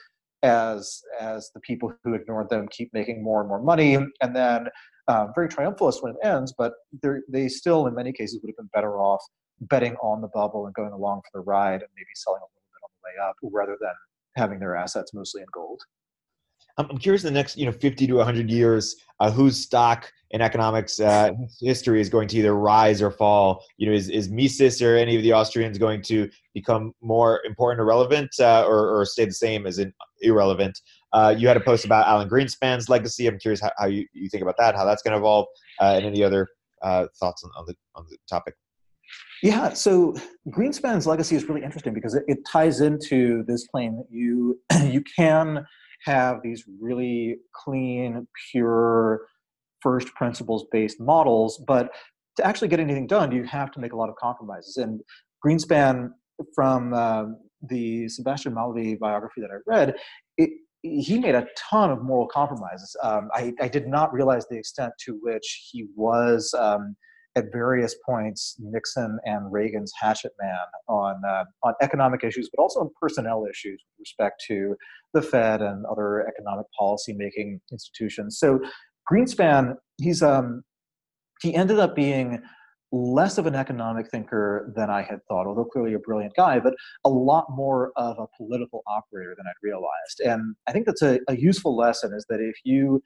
as 0.42 1.00
as 1.20 1.50
the 1.54 1.60
people 1.60 1.94
who 2.02 2.14
ignored 2.14 2.48
them 2.50 2.66
keep 2.70 2.90
making 2.92 3.22
more 3.22 3.40
and 3.40 3.48
more 3.48 3.62
money, 3.62 3.94
and 3.94 4.34
then 4.34 4.66
um, 5.08 5.32
very 5.34 5.48
triumphalist 5.48 6.02
when 6.02 6.12
it 6.12 6.26
ends, 6.26 6.52
but 6.56 6.72
they 7.28 7.48
still 7.48 7.86
in 7.86 7.94
many 7.94 8.12
cases 8.12 8.40
would 8.42 8.48
have 8.50 8.56
been 8.56 8.70
better 8.72 8.98
off 8.98 9.22
betting 9.60 9.94
on 9.96 10.20
the 10.20 10.28
bubble 10.28 10.66
and 10.66 10.74
going 10.74 10.92
along 10.92 11.20
for 11.20 11.38
the 11.40 11.44
ride 11.44 11.80
and 11.80 11.90
maybe 11.96 12.08
selling 12.14 12.40
way 13.04 13.22
up 13.22 13.36
rather 13.42 13.76
than 13.80 13.92
having 14.36 14.58
their 14.58 14.76
assets 14.76 15.12
mostly 15.14 15.42
in 15.42 15.48
gold. 15.52 15.82
I'm 16.78 16.98
curious. 16.98 17.22
In 17.22 17.32
the 17.32 17.38
next, 17.38 17.56
you 17.56 17.66
know, 17.66 17.72
50 17.72 18.06
to 18.06 18.14
100 18.14 18.50
years, 18.50 18.96
uh, 19.20 19.30
whose 19.30 19.60
stock 19.60 20.10
in 20.30 20.40
economics 20.40 20.98
uh, 21.00 21.30
history 21.60 22.00
is 22.00 22.08
going 22.08 22.28
to 22.28 22.38
either 22.38 22.54
rise 22.54 23.02
or 23.02 23.10
fall? 23.10 23.62
You 23.76 23.88
know, 23.88 23.92
is 23.92 24.08
is 24.08 24.30
Mises 24.30 24.80
or 24.80 24.96
any 24.96 25.16
of 25.16 25.22
the 25.22 25.34
Austrians 25.34 25.76
going 25.76 26.02
to 26.02 26.30
become 26.54 26.92
more 27.02 27.40
important 27.44 27.80
or 27.80 27.84
relevant, 27.84 28.30
uh, 28.40 28.64
or, 28.66 28.88
or 28.88 29.04
stay 29.04 29.26
the 29.26 29.32
same 29.32 29.66
as 29.66 29.78
in 29.78 29.92
irrelevant? 30.22 30.78
Uh, 31.12 31.34
you 31.36 31.46
had 31.46 31.58
a 31.58 31.60
post 31.60 31.84
about 31.84 32.06
Alan 32.06 32.28
Greenspan's 32.28 32.88
legacy. 32.88 33.26
I'm 33.26 33.38
curious 33.38 33.60
how, 33.60 33.70
how 33.76 33.86
you, 33.86 34.06
you 34.14 34.30
think 34.30 34.42
about 34.42 34.56
that, 34.56 34.74
how 34.74 34.86
that's 34.86 35.02
going 35.02 35.12
to 35.12 35.18
evolve, 35.18 35.46
uh, 35.80 35.94
and 35.96 36.06
any 36.06 36.24
other 36.24 36.48
uh, 36.82 37.06
thoughts 37.20 37.44
on, 37.44 37.50
on 37.56 37.66
the 37.66 37.74
on 37.94 38.06
the 38.08 38.16
topic. 38.28 38.54
Yeah, 39.42 39.72
so 39.72 40.14
Greenspan's 40.48 41.06
legacy 41.06 41.34
is 41.34 41.48
really 41.48 41.64
interesting 41.64 41.92
because 41.92 42.14
it, 42.14 42.22
it 42.28 42.38
ties 42.46 42.80
into 42.80 43.42
this 43.48 43.66
claim 43.66 43.96
that 43.96 44.06
you 44.08 44.60
you 44.84 45.02
can 45.16 45.66
have 46.04 46.38
these 46.42 46.64
really 46.80 47.36
clean, 47.52 48.26
pure, 48.50 49.26
first 49.80 50.14
principles 50.14 50.66
based 50.70 51.00
models, 51.00 51.62
but 51.66 51.90
to 52.36 52.46
actually 52.46 52.68
get 52.68 52.80
anything 52.80 53.06
done, 53.06 53.32
you 53.32 53.44
have 53.44 53.70
to 53.72 53.80
make 53.80 53.92
a 53.92 53.96
lot 53.96 54.08
of 54.08 54.16
compromises. 54.16 54.76
And 54.76 55.00
Greenspan, 55.44 56.10
from 56.54 56.94
um, 56.94 57.36
the 57.68 58.08
Sebastian 58.08 58.54
Mallaby 58.54 58.98
biography 58.98 59.40
that 59.40 59.50
I 59.50 59.58
read, 59.66 59.94
it, 60.38 60.50
he 60.82 61.18
made 61.18 61.34
a 61.34 61.46
ton 61.56 61.90
of 61.90 62.02
moral 62.02 62.26
compromises. 62.28 62.96
Um, 63.02 63.28
I, 63.34 63.52
I, 63.60 63.68
did 63.68 63.86
not 63.86 64.12
realize 64.12 64.46
the 64.48 64.56
extent 64.56 64.92
to 65.04 65.18
which 65.22 65.68
he 65.70 65.86
was. 65.94 66.52
Um, 66.58 66.96
at 67.36 67.50
various 67.52 67.94
points 68.04 68.56
Nixon 68.58 69.18
and 69.24 69.50
Reagan's 69.52 69.92
hatchet 69.98 70.32
man 70.40 70.58
on 70.88 71.20
uh, 71.26 71.44
on 71.62 71.74
economic 71.80 72.24
issues, 72.24 72.50
but 72.54 72.62
also 72.62 72.80
on 72.80 72.90
personnel 73.00 73.46
issues 73.46 73.82
with 73.82 74.00
respect 74.00 74.42
to 74.48 74.76
the 75.14 75.22
Fed 75.22 75.62
and 75.62 75.84
other 75.86 76.26
economic 76.26 76.66
policy 76.78 77.12
making 77.12 77.60
institutions. 77.70 78.38
So 78.38 78.60
Greenspan, 79.10 79.76
he's 79.98 80.22
um, 80.22 80.62
he 81.42 81.54
ended 81.54 81.78
up 81.78 81.94
being 81.94 82.42
less 82.92 83.38
of 83.38 83.46
an 83.46 83.54
economic 83.54 84.10
thinker 84.10 84.70
than 84.76 84.90
I 84.90 85.00
had 85.00 85.20
thought, 85.26 85.46
although 85.46 85.64
clearly 85.64 85.94
a 85.94 85.98
brilliant 85.98 86.34
guy, 86.36 86.60
but 86.60 86.74
a 87.04 87.08
lot 87.08 87.46
more 87.48 87.90
of 87.96 88.18
a 88.18 88.26
political 88.36 88.82
operator 88.86 89.34
than 89.36 89.46
I'd 89.46 89.54
realized. 89.62 90.20
And 90.24 90.54
I 90.68 90.72
think 90.72 90.84
that's 90.84 91.00
a, 91.00 91.18
a 91.28 91.36
useful 91.36 91.74
lesson 91.74 92.12
is 92.12 92.26
that 92.28 92.40
if 92.40 92.56
you 92.64 93.02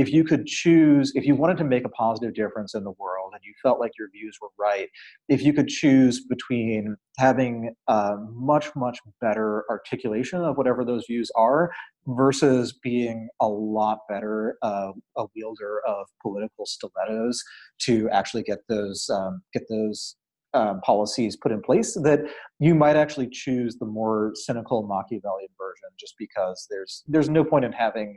if 0.00 0.10
you 0.10 0.24
could 0.24 0.46
choose, 0.46 1.12
if 1.14 1.26
you 1.26 1.34
wanted 1.34 1.58
to 1.58 1.64
make 1.64 1.84
a 1.84 1.90
positive 1.90 2.32
difference 2.34 2.74
in 2.74 2.84
the 2.84 2.92
world 2.92 3.32
and 3.34 3.42
you 3.44 3.52
felt 3.62 3.78
like 3.78 3.92
your 3.98 4.08
views 4.10 4.38
were 4.40 4.48
right, 4.58 4.88
if 5.28 5.42
you 5.42 5.52
could 5.52 5.68
choose 5.68 6.24
between 6.24 6.96
having 7.18 7.74
a 7.86 8.16
much, 8.32 8.74
much 8.74 8.98
better 9.20 9.66
articulation 9.68 10.40
of 10.40 10.56
whatever 10.56 10.86
those 10.86 11.04
views 11.06 11.30
are 11.36 11.70
versus 12.06 12.72
being 12.82 13.28
a 13.42 13.46
lot 13.46 13.98
better 14.08 14.56
uh, 14.62 14.92
a 15.18 15.26
wielder 15.36 15.82
of 15.86 16.06
political 16.22 16.64
stilettos 16.64 17.42
to 17.82 18.08
actually 18.08 18.42
get 18.42 18.60
those 18.70 19.06
um, 19.10 19.42
get 19.52 19.64
those 19.68 20.16
um, 20.54 20.80
policies 20.80 21.36
put 21.36 21.52
in 21.52 21.60
place 21.60 21.92
that 22.02 22.20
you 22.58 22.74
might 22.74 22.96
actually 22.96 23.28
choose 23.30 23.76
the 23.76 23.86
more 23.86 24.32
cynical 24.34 24.82
Machiavellian 24.82 25.50
version 25.58 25.90
just 25.98 26.14
because 26.18 26.66
there's 26.70 27.04
there's 27.06 27.28
no 27.28 27.44
point 27.44 27.66
in 27.66 27.72
having 27.72 28.16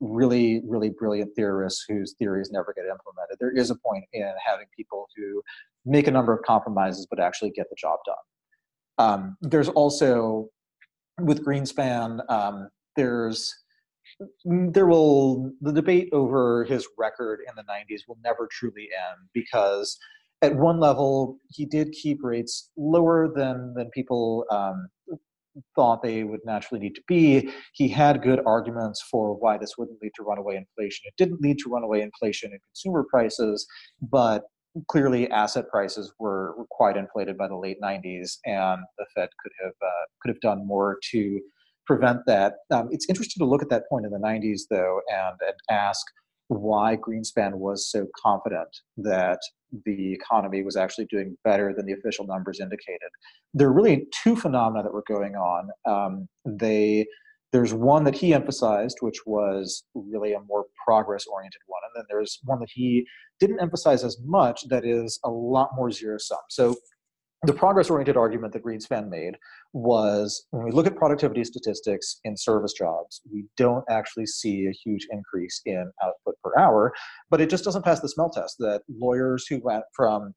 really, 0.00 0.62
really 0.66 0.90
brilliant 0.90 1.34
theorists 1.34 1.84
whose 1.88 2.14
theories 2.18 2.50
never 2.50 2.74
get 2.74 2.84
implemented. 2.84 3.36
There 3.38 3.56
is 3.56 3.70
a 3.70 3.76
point 3.76 4.04
in 4.12 4.32
having 4.44 4.66
people 4.76 5.06
who 5.16 5.42
make 5.84 6.06
a 6.06 6.10
number 6.10 6.32
of 6.32 6.42
compromises 6.44 7.06
but 7.08 7.20
actually 7.20 7.50
get 7.50 7.68
the 7.70 7.76
job 7.78 7.98
done. 8.06 8.16
Um, 8.96 9.36
there's 9.40 9.68
also, 9.68 10.48
with 11.20 11.44
Greenspan, 11.44 12.28
um, 12.30 12.68
there's 12.96 13.54
there 14.44 14.86
will 14.86 15.50
the 15.62 15.72
debate 15.72 16.10
over 16.12 16.64
his 16.64 16.86
record 16.98 17.40
in 17.48 17.54
the 17.56 17.62
90s 17.62 18.02
will 18.06 18.18
never 18.22 18.46
truly 18.52 18.82
end 19.10 19.28
because 19.32 19.98
at 20.44 20.54
one 20.54 20.78
level, 20.78 21.38
he 21.48 21.64
did 21.64 21.92
keep 21.92 22.22
rates 22.22 22.70
lower 22.76 23.32
than 23.34 23.72
than 23.74 23.88
people 23.90 24.44
um, 24.50 24.88
thought 25.74 26.02
they 26.02 26.24
would 26.24 26.40
naturally 26.44 26.80
need 26.80 26.94
to 26.94 27.02
be. 27.06 27.50
He 27.72 27.88
had 27.88 28.22
good 28.22 28.40
arguments 28.46 29.02
for 29.10 29.34
why 29.34 29.58
this 29.58 29.74
wouldn't 29.78 30.00
lead 30.02 30.12
to 30.16 30.22
runaway 30.22 30.56
inflation. 30.56 31.02
It 31.06 31.14
didn't 31.16 31.40
lead 31.40 31.58
to 31.58 31.70
runaway 31.70 32.00
inflation 32.02 32.52
in 32.52 32.58
consumer 32.72 33.04
prices, 33.08 33.66
but 34.02 34.44
clearly 34.88 35.30
asset 35.30 35.68
prices 35.70 36.12
were, 36.18 36.54
were 36.58 36.66
quite 36.70 36.96
inflated 36.96 37.38
by 37.38 37.48
the 37.48 37.56
late 37.56 37.78
90s, 37.82 38.38
and 38.44 38.82
the 38.98 39.06
Fed 39.14 39.28
could 39.42 39.52
have 39.62 39.72
uh, 39.82 40.04
could 40.20 40.30
have 40.30 40.40
done 40.40 40.66
more 40.66 40.98
to 41.12 41.40
prevent 41.86 42.20
that. 42.26 42.54
Um, 42.70 42.88
it's 42.90 43.06
interesting 43.08 43.44
to 43.44 43.48
look 43.48 43.62
at 43.62 43.68
that 43.68 43.88
point 43.88 44.06
in 44.06 44.10
the 44.10 44.18
90s, 44.18 44.62
though, 44.70 45.00
and, 45.10 45.36
and 45.40 45.54
ask 45.70 46.04
why 46.48 46.96
Greenspan 46.96 47.54
was 47.54 47.90
so 47.90 48.06
confident 48.22 48.68
that 48.98 49.38
the 49.84 50.12
economy 50.12 50.62
was 50.62 50.76
actually 50.76 51.06
doing 51.06 51.36
better 51.44 51.72
than 51.74 51.86
the 51.86 51.92
official 51.92 52.26
numbers 52.26 52.60
indicated. 52.60 53.08
There 53.52 53.68
are 53.68 53.72
really 53.72 54.06
two 54.22 54.36
phenomena 54.36 54.82
that 54.82 54.92
were 54.92 55.04
going 55.06 55.34
on. 55.36 55.70
Um, 55.86 56.28
they 56.44 57.06
there's 57.52 57.72
one 57.72 58.02
that 58.02 58.16
he 58.16 58.34
emphasized, 58.34 58.98
which 59.00 59.24
was 59.26 59.84
really 59.94 60.32
a 60.32 60.40
more 60.40 60.64
progress 60.84 61.24
oriented 61.26 61.60
one. 61.66 61.82
And 61.86 62.00
then 62.00 62.04
there's 62.08 62.40
one 62.42 62.58
that 62.58 62.70
he 62.72 63.06
didn't 63.38 63.60
emphasize 63.60 64.02
as 64.02 64.18
much 64.24 64.68
that 64.70 64.84
is 64.84 65.20
a 65.24 65.30
lot 65.30 65.70
more 65.76 65.92
zero 65.92 66.18
sum. 66.18 66.40
So 66.48 66.74
the 67.46 67.52
progress 67.52 67.90
oriented 67.90 68.16
argument 68.16 68.52
that 68.52 68.64
Greenspan 68.64 69.08
made 69.08 69.36
was 69.72 70.46
when 70.50 70.64
we 70.64 70.70
look 70.70 70.86
at 70.86 70.96
productivity 70.96 71.44
statistics 71.44 72.20
in 72.24 72.36
service 72.36 72.72
jobs, 72.72 73.20
we 73.30 73.44
don't 73.56 73.84
actually 73.90 74.26
see 74.26 74.66
a 74.66 74.72
huge 74.72 75.06
increase 75.10 75.60
in 75.66 75.90
output 76.02 76.36
per 76.42 76.52
hour, 76.58 76.92
but 77.30 77.40
it 77.40 77.50
just 77.50 77.64
doesn't 77.64 77.84
pass 77.84 78.00
the 78.00 78.08
smell 78.08 78.30
test 78.30 78.56
that 78.58 78.82
lawyers 78.88 79.46
who 79.48 79.60
went 79.62 79.84
from 79.94 80.32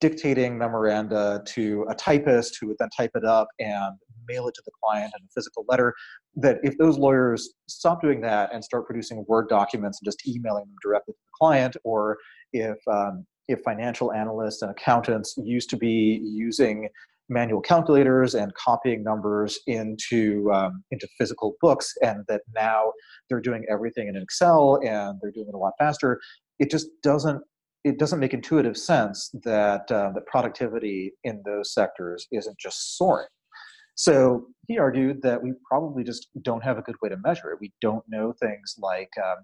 dictating 0.00 0.58
memoranda 0.58 1.42
to 1.46 1.86
a 1.88 1.94
typist 1.94 2.58
who 2.60 2.66
would 2.66 2.76
then 2.78 2.90
type 2.96 3.10
it 3.14 3.24
up 3.24 3.48
and 3.58 3.94
mail 4.28 4.46
it 4.48 4.54
to 4.54 4.62
the 4.66 4.72
client 4.82 5.12
in 5.18 5.24
a 5.24 5.28
physical 5.34 5.64
letter 5.68 5.94
that 6.36 6.58
if 6.62 6.76
those 6.76 6.98
lawyers 6.98 7.54
stop 7.68 8.02
doing 8.02 8.20
that 8.20 8.52
and 8.52 8.62
start 8.62 8.86
producing 8.86 9.24
word 9.28 9.48
documents 9.48 9.98
and 10.00 10.06
just 10.06 10.26
emailing 10.28 10.64
them 10.64 10.76
directly 10.82 11.12
to 11.12 11.18
the 11.24 11.30
client 11.38 11.76
or 11.84 12.18
if 12.52 12.76
um, 12.90 13.24
if 13.48 13.60
financial 13.64 14.12
analysts 14.12 14.62
and 14.62 14.70
accountants 14.70 15.34
used 15.42 15.70
to 15.70 15.76
be 15.76 16.20
using 16.22 16.88
manual 17.30 17.60
calculators 17.60 18.34
and 18.34 18.54
copying 18.54 19.02
numbers 19.02 19.58
into 19.66 20.50
um, 20.52 20.82
into 20.90 21.06
physical 21.18 21.54
books 21.60 21.92
and 22.02 22.24
that 22.28 22.42
now 22.54 22.92
they're 23.28 23.40
doing 23.40 23.64
everything 23.70 24.08
in 24.08 24.16
excel 24.16 24.78
and 24.82 25.18
they're 25.20 25.32
doing 25.32 25.46
it 25.48 25.54
a 25.54 25.58
lot 25.58 25.72
faster 25.78 26.18
it 26.58 26.70
just 26.70 26.88
doesn't 27.02 27.42
it 27.84 27.98
doesn't 27.98 28.18
make 28.18 28.34
intuitive 28.34 28.76
sense 28.76 29.30
that 29.44 29.90
uh, 29.90 30.10
the 30.14 30.20
productivity 30.26 31.12
in 31.24 31.42
those 31.44 31.72
sectors 31.72 32.26
isn't 32.32 32.58
just 32.58 32.96
soaring. 32.96 33.28
So 33.94 34.46
he 34.68 34.78
argued 34.78 35.22
that 35.22 35.42
we 35.42 35.54
probably 35.68 36.04
just 36.04 36.28
don't 36.42 36.62
have 36.62 36.78
a 36.78 36.82
good 36.82 36.96
way 37.02 37.08
to 37.08 37.16
measure 37.16 37.50
it. 37.50 37.58
We 37.60 37.72
don't 37.80 38.04
know 38.08 38.32
things 38.40 38.76
like 38.78 39.10
um, 39.24 39.38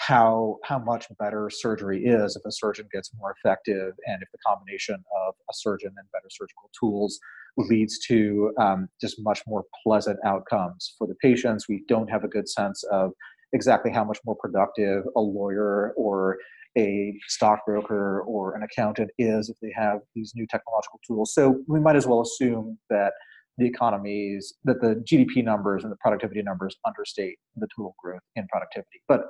how 0.00 0.56
how 0.64 0.78
much 0.78 1.06
better 1.18 1.50
surgery 1.50 2.04
is 2.04 2.34
if 2.34 2.42
a 2.46 2.52
surgeon 2.52 2.88
gets 2.90 3.10
more 3.18 3.34
effective 3.36 3.92
and 4.06 4.22
if 4.22 4.28
the 4.32 4.38
combination 4.46 4.94
of 4.94 5.34
a 5.50 5.52
surgeon 5.54 5.92
and 5.96 6.06
better 6.10 6.28
surgical 6.30 6.70
tools 6.78 7.18
leads 7.58 7.98
to 7.98 8.52
um, 8.58 8.88
just 9.00 9.16
much 9.20 9.42
more 9.46 9.64
pleasant 9.84 10.18
outcomes 10.24 10.94
for 10.96 11.06
the 11.06 11.14
patients. 11.16 11.66
We 11.68 11.84
don't 11.86 12.08
have 12.08 12.24
a 12.24 12.28
good 12.28 12.48
sense 12.48 12.82
of 12.90 13.10
exactly 13.52 13.92
how 13.92 14.04
much 14.04 14.18
more 14.24 14.36
productive 14.36 15.04
a 15.16 15.20
lawyer 15.20 15.92
or 15.96 16.38
a 16.78 17.12
stockbroker 17.26 18.22
or 18.22 18.54
an 18.54 18.62
accountant 18.62 19.10
is 19.18 19.50
if 19.50 19.56
they 19.60 19.72
have 19.76 19.98
these 20.14 20.32
new 20.34 20.46
technological 20.46 21.00
tools. 21.06 21.34
So 21.34 21.58
we 21.68 21.80
might 21.80 21.96
as 21.96 22.06
well 22.06 22.22
assume 22.22 22.78
that 22.88 23.12
the 23.58 23.66
economies 23.66 24.54
that 24.64 24.80
the 24.80 25.04
gdp 25.10 25.44
numbers 25.44 25.82
and 25.82 25.92
the 25.92 25.96
productivity 25.96 26.40
numbers 26.40 26.76
understate 26.86 27.36
the 27.56 27.66
total 27.76 27.94
growth 28.02 28.22
in 28.36 28.46
productivity. 28.48 29.02
But 29.06 29.22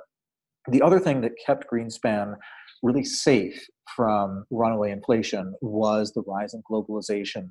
the 0.67 0.81
other 0.81 0.99
thing 0.99 1.21
that 1.21 1.33
kept 1.45 1.65
Greenspan 1.71 2.35
really 2.83 3.03
safe 3.03 3.65
from 3.95 4.45
runaway 4.49 4.91
inflation 4.91 5.53
was 5.61 6.11
the 6.13 6.21
rise 6.21 6.53
in 6.53 6.61
globalization 6.69 7.49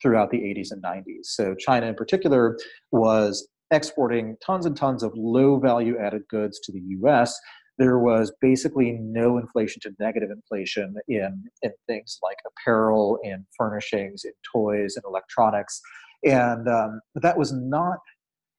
throughout 0.00 0.30
the 0.30 0.38
80s 0.38 0.72
and 0.72 0.82
90s. 0.82 1.24
So, 1.24 1.54
China 1.54 1.86
in 1.86 1.94
particular 1.94 2.58
was 2.90 3.48
exporting 3.70 4.36
tons 4.44 4.66
and 4.66 4.76
tons 4.76 5.02
of 5.02 5.12
low 5.16 5.58
value 5.58 5.98
added 5.98 6.22
goods 6.28 6.60
to 6.60 6.72
the 6.72 6.80
US. 7.00 7.38
There 7.78 7.98
was 7.98 8.32
basically 8.40 8.98
no 9.00 9.38
inflation 9.38 9.80
to 9.82 9.92
negative 9.98 10.30
inflation 10.30 10.94
in, 11.08 11.44
in 11.62 11.72
things 11.88 12.18
like 12.22 12.36
apparel, 12.46 13.18
in 13.22 13.46
furnishings, 13.56 14.24
in 14.24 14.32
toys, 14.52 14.94
and 14.96 15.04
electronics. 15.06 15.80
And 16.24 16.68
um, 16.68 17.00
that 17.14 17.38
was 17.38 17.52
not 17.52 17.98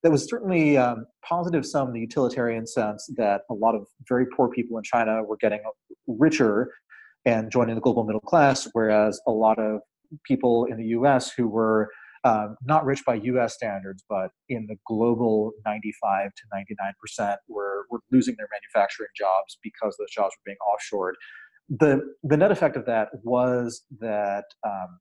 that 0.04 0.12
was 0.12 0.28
certainly 0.30 0.78
um, 0.78 1.06
positive 1.28 1.66
sum 1.66 1.88
in 1.88 1.94
the 1.94 2.00
utilitarian 2.00 2.68
sense 2.68 3.10
that 3.16 3.42
a 3.50 3.54
lot 3.54 3.74
of 3.74 3.88
very 4.08 4.26
poor 4.26 4.50
people 4.50 4.78
in 4.78 4.84
China 4.84 5.24
were 5.24 5.38
getting 5.38 5.62
richer 6.08 6.72
and 7.26 7.50
joining 7.50 7.76
the 7.76 7.82
global 7.82 8.04
middle 8.04 8.22
class, 8.22 8.68
whereas 8.74 9.20
a 9.28 9.32
lot 9.32 9.58
of 9.58 9.80
people 10.26 10.66
in 10.66 10.78
the 10.78 10.88
US 10.88 11.32
who 11.32 11.48
were 11.48 11.90
um, 12.26 12.58
not 12.64 12.86
rich 12.86 13.04
by 13.06 13.16
US 13.16 13.54
standards, 13.54 14.04
but 14.10 14.32
in 14.50 14.66
the 14.68 14.76
global 14.86 15.54
95 15.66 16.32
to 16.36 16.44
99% 17.20 17.36
were, 17.48 17.86
were 17.90 18.00
losing 18.12 18.36
their 18.38 18.48
manufacturing 18.52 19.10
jobs 19.16 19.58
because 19.64 19.96
those 19.98 20.12
jobs 20.12 20.34
were 20.38 20.44
being 20.46 20.58
offshored. 20.68 21.14
The, 21.70 22.02
the 22.24 22.38
net 22.38 22.52
effect 22.52 22.76
of 22.76 22.86
that 22.86 23.10
was 23.24 23.84
that 24.00 24.46
um, 24.66 25.00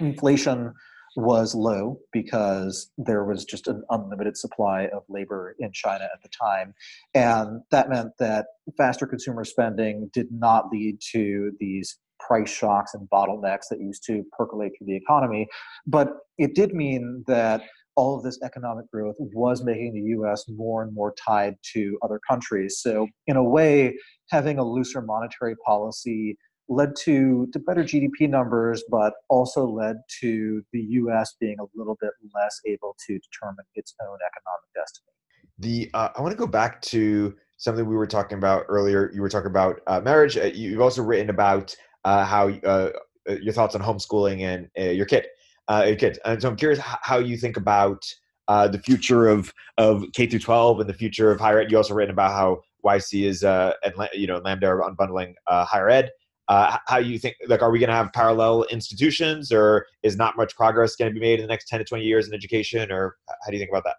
inflation 0.00 0.72
was 1.16 1.54
low 1.54 1.98
because 2.12 2.90
there 2.96 3.24
was 3.24 3.44
just 3.44 3.68
an 3.68 3.82
unlimited 3.90 4.36
supply 4.36 4.86
of 4.86 5.02
labor 5.08 5.54
in 5.58 5.70
China 5.72 6.04
at 6.04 6.22
the 6.22 6.28
time. 6.28 6.74
And 7.14 7.62
that 7.70 7.88
meant 7.88 8.12
that 8.18 8.46
faster 8.76 9.06
consumer 9.06 9.44
spending 9.44 10.10
did 10.12 10.28
not 10.30 10.70
lead 10.70 10.98
to 11.12 11.52
these 11.60 11.98
price 12.18 12.50
shocks 12.50 12.94
and 12.94 13.08
bottlenecks 13.10 13.68
that 13.70 13.80
used 13.80 14.04
to 14.06 14.22
percolate 14.36 14.72
through 14.78 14.86
the 14.86 14.96
economy. 14.96 15.46
But 15.86 16.08
it 16.38 16.54
did 16.54 16.72
mean 16.72 17.24
that 17.26 17.62
all 17.96 18.16
of 18.16 18.22
this 18.22 18.38
economic 18.42 18.90
growth 18.90 19.16
was 19.18 19.62
making 19.62 19.92
the 19.92 20.16
US 20.20 20.44
more 20.48 20.82
and 20.82 20.94
more 20.94 21.14
tied 21.22 21.56
to 21.74 21.98
other 22.02 22.20
countries. 22.28 22.78
So, 22.80 23.08
in 23.26 23.36
a 23.36 23.44
way, 23.44 23.96
having 24.30 24.58
a 24.58 24.64
looser 24.64 25.02
monetary 25.02 25.56
policy 25.66 26.36
led 26.72 26.96
to, 26.96 27.46
to 27.52 27.58
better 27.58 27.84
GDP 27.84 28.28
numbers, 28.28 28.82
but 28.90 29.14
also 29.28 29.66
led 29.66 29.96
to 30.20 30.62
the 30.72 30.80
US 30.80 31.34
being 31.40 31.56
a 31.60 31.64
little 31.74 31.96
bit 32.00 32.10
less 32.34 32.60
able 32.66 32.96
to 33.06 33.18
determine 33.18 33.64
its 33.74 33.94
own 34.00 34.18
economic 34.26 34.72
destiny. 34.74 35.12
The 35.58 35.90
uh, 35.94 36.08
I 36.16 36.20
want 36.22 36.32
to 36.32 36.38
go 36.38 36.46
back 36.46 36.80
to 36.82 37.34
something 37.58 37.86
we 37.86 37.96
were 37.96 38.06
talking 38.06 38.38
about 38.38 38.64
earlier. 38.68 39.10
You 39.14 39.20
were 39.20 39.28
talking 39.28 39.50
about 39.50 39.80
uh, 39.86 40.00
marriage. 40.00 40.36
Uh, 40.36 40.44
you've 40.46 40.80
also 40.80 41.02
written 41.02 41.30
about 41.30 41.74
uh, 42.04 42.24
how 42.24 42.48
uh, 42.48 42.90
uh, 43.28 43.34
your 43.40 43.52
thoughts 43.52 43.74
on 43.74 43.82
homeschooling 43.82 44.40
and 44.40 44.96
your 44.96 45.06
kid, 45.06 45.26
your 45.70 45.96
kids. 45.96 46.18
And 46.24 46.40
so 46.40 46.48
I'm 46.48 46.56
curious 46.56 46.80
how 46.80 47.18
you 47.18 47.36
think 47.36 47.56
about 47.56 48.02
the 48.48 48.80
future 48.84 49.28
of 49.28 49.52
of 49.78 50.04
K 50.12 50.26
through 50.26 50.40
12 50.40 50.80
and 50.80 50.88
the 50.88 50.94
future 50.94 51.30
of 51.30 51.38
higher 51.38 51.60
ed. 51.60 51.70
You 51.70 51.76
also 51.76 51.94
written 51.94 52.12
about 52.12 52.32
how 52.32 52.62
YC 52.84 53.24
is 53.24 53.44
and 53.44 54.08
you 54.14 54.26
know 54.26 54.38
Lambda 54.38 54.66
are 54.66 54.90
unbundling 54.90 55.34
higher 55.46 55.88
ed 55.88 56.10
uh, 56.52 56.76
how 56.86 56.98
you 56.98 57.18
think 57.18 57.34
like 57.48 57.62
are 57.62 57.70
we 57.70 57.78
going 57.78 57.88
to 57.88 57.94
have 57.94 58.12
parallel 58.12 58.64
institutions 58.64 59.50
or 59.50 59.86
is 60.02 60.18
not 60.18 60.36
much 60.36 60.54
progress 60.54 60.96
going 60.96 61.10
to 61.10 61.14
be 61.14 61.20
made 61.20 61.40
in 61.40 61.46
the 61.46 61.48
next 61.48 61.66
10 61.66 61.78
to 61.78 61.84
20 61.84 62.04
years 62.04 62.28
in 62.28 62.34
education 62.34 62.92
or 62.92 63.16
how 63.26 63.50
do 63.50 63.54
you 63.54 63.58
think 63.58 63.70
about 63.70 63.84
that? 63.84 63.96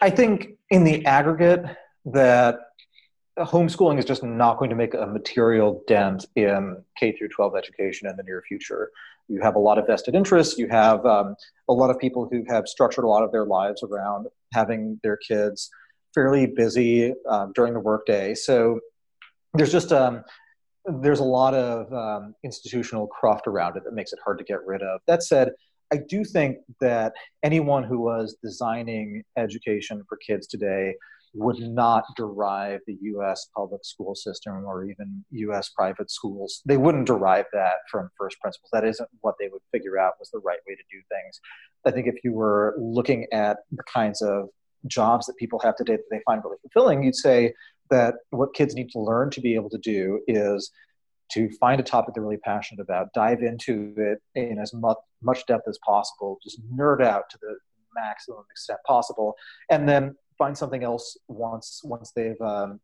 I 0.00 0.10
think 0.10 0.50
in 0.70 0.84
the 0.84 1.04
aggregate 1.04 1.64
that 2.04 2.60
homeschooling 3.38 3.98
is 3.98 4.04
just 4.04 4.22
not 4.22 4.56
going 4.58 4.70
to 4.70 4.76
make 4.76 4.94
a 4.94 5.04
material 5.04 5.82
dent 5.88 6.26
in 6.36 6.80
k 6.96 7.10
through 7.10 7.28
12 7.28 7.56
education 7.56 8.08
in 8.08 8.16
the 8.16 8.22
near 8.22 8.44
future. 8.46 8.92
You 9.26 9.40
have 9.40 9.56
a 9.56 9.58
lot 9.58 9.78
of 9.78 9.88
vested 9.88 10.14
interests 10.14 10.58
you 10.58 10.68
have 10.68 11.04
um, 11.06 11.34
a 11.68 11.72
lot 11.72 11.90
of 11.90 11.98
people 11.98 12.28
who 12.30 12.44
have 12.48 12.68
structured 12.68 13.04
a 13.04 13.08
lot 13.08 13.24
of 13.24 13.32
their 13.32 13.46
lives 13.46 13.82
around 13.82 14.28
having 14.52 15.00
their 15.02 15.16
kids 15.16 15.70
fairly 16.14 16.46
busy 16.46 17.12
um, 17.28 17.50
during 17.56 17.72
the 17.72 17.80
workday. 17.80 18.36
So 18.36 18.78
there's 19.54 19.72
just 19.72 19.92
um, 19.92 20.22
there's 20.86 21.20
a 21.20 21.24
lot 21.24 21.54
of 21.54 21.92
um, 21.92 22.34
institutional 22.44 23.06
cruft 23.06 23.46
around 23.46 23.76
it 23.76 23.84
that 23.84 23.94
makes 23.94 24.12
it 24.12 24.18
hard 24.24 24.38
to 24.38 24.44
get 24.44 24.64
rid 24.66 24.82
of. 24.82 25.00
That 25.06 25.22
said, 25.22 25.52
I 25.92 25.98
do 26.08 26.24
think 26.24 26.58
that 26.80 27.12
anyone 27.42 27.84
who 27.84 28.00
was 28.00 28.36
designing 28.42 29.22
education 29.36 30.02
for 30.08 30.16
kids 30.16 30.46
today 30.46 30.94
would 31.34 31.58
not 31.58 32.04
derive 32.16 32.80
the 32.86 32.96
US 33.00 33.48
public 33.56 33.84
school 33.84 34.14
system 34.14 34.64
or 34.64 34.84
even 34.84 35.24
US 35.30 35.68
private 35.70 36.10
schools. 36.10 36.62
They 36.64 36.76
wouldn't 36.76 37.06
derive 37.06 37.46
that 37.52 37.76
from 37.90 38.08
first 38.16 38.40
principles. 38.40 38.70
That 38.72 38.84
isn't 38.84 39.08
what 39.20 39.34
they 39.40 39.48
would 39.48 39.62
figure 39.72 39.98
out 39.98 40.14
was 40.18 40.30
the 40.30 40.38
right 40.38 40.60
way 40.68 40.74
to 40.74 40.82
do 40.90 41.02
things. 41.10 41.40
I 41.84 41.90
think 41.90 42.06
if 42.06 42.22
you 42.24 42.32
were 42.32 42.76
looking 42.78 43.26
at 43.32 43.58
the 43.72 43.82
kinds 43.92 44.22
of 44.22 44.48
jobs 44.86 45.26
that 45.26 45.36
people 45.36 45.58
have 45.60 45.76
today 45.76 45.96
that 45.96 46.04
they 46.10 46.20
find 46.24 46.42
really 46.44 46.56
fulfilling, 46.62 47.02
you'd 47.02 47.16
say, 47.16 47.52
that 47.90 48.14
what 48.30 48.54
kids 48.54 48.74
need 48.74 48.90
to 48.90 49.00
learn 49.00 49.30
to 49.30 49.40
be 49.40 49.54
able 49.54 49.70
to 49.70 49.78
do 49.78 50.20
is 50.26 50.70
to 51.32 51.48
find 51.58 51.80
a 51.80 51.84
topic 51.84 52.14
they're 52.14 52.22
really 52.22 52.36
passionate 52.36 52.82
about, 52.82 53.12
dive 53.14 53.42
into 53.42 53.94
it 53.96 54.20
in 54.34 54.58
as 54.58 54.72
much, 54.74 54.98
much 55.22 55.46
depth 55.46 55.66
as 55.68 55.78
possible, 55.84 56.38
just 56.42 56.60
nerd 56.76 57.02
out 57.02 57.24
to 57.30 57.38
the 57.40 57.56
maximum 57.94 58.44
extent 58.50 58.78
possible, 58.86 59.34
and 59.70 59.88
then 59.88 60.14
find 60.38 60.56
something 60.56 60.82
else 60.82 61.16
once 61.28 61.80
once 61.84 62.12
they've 62.14 62.40
um, 62.40 62.80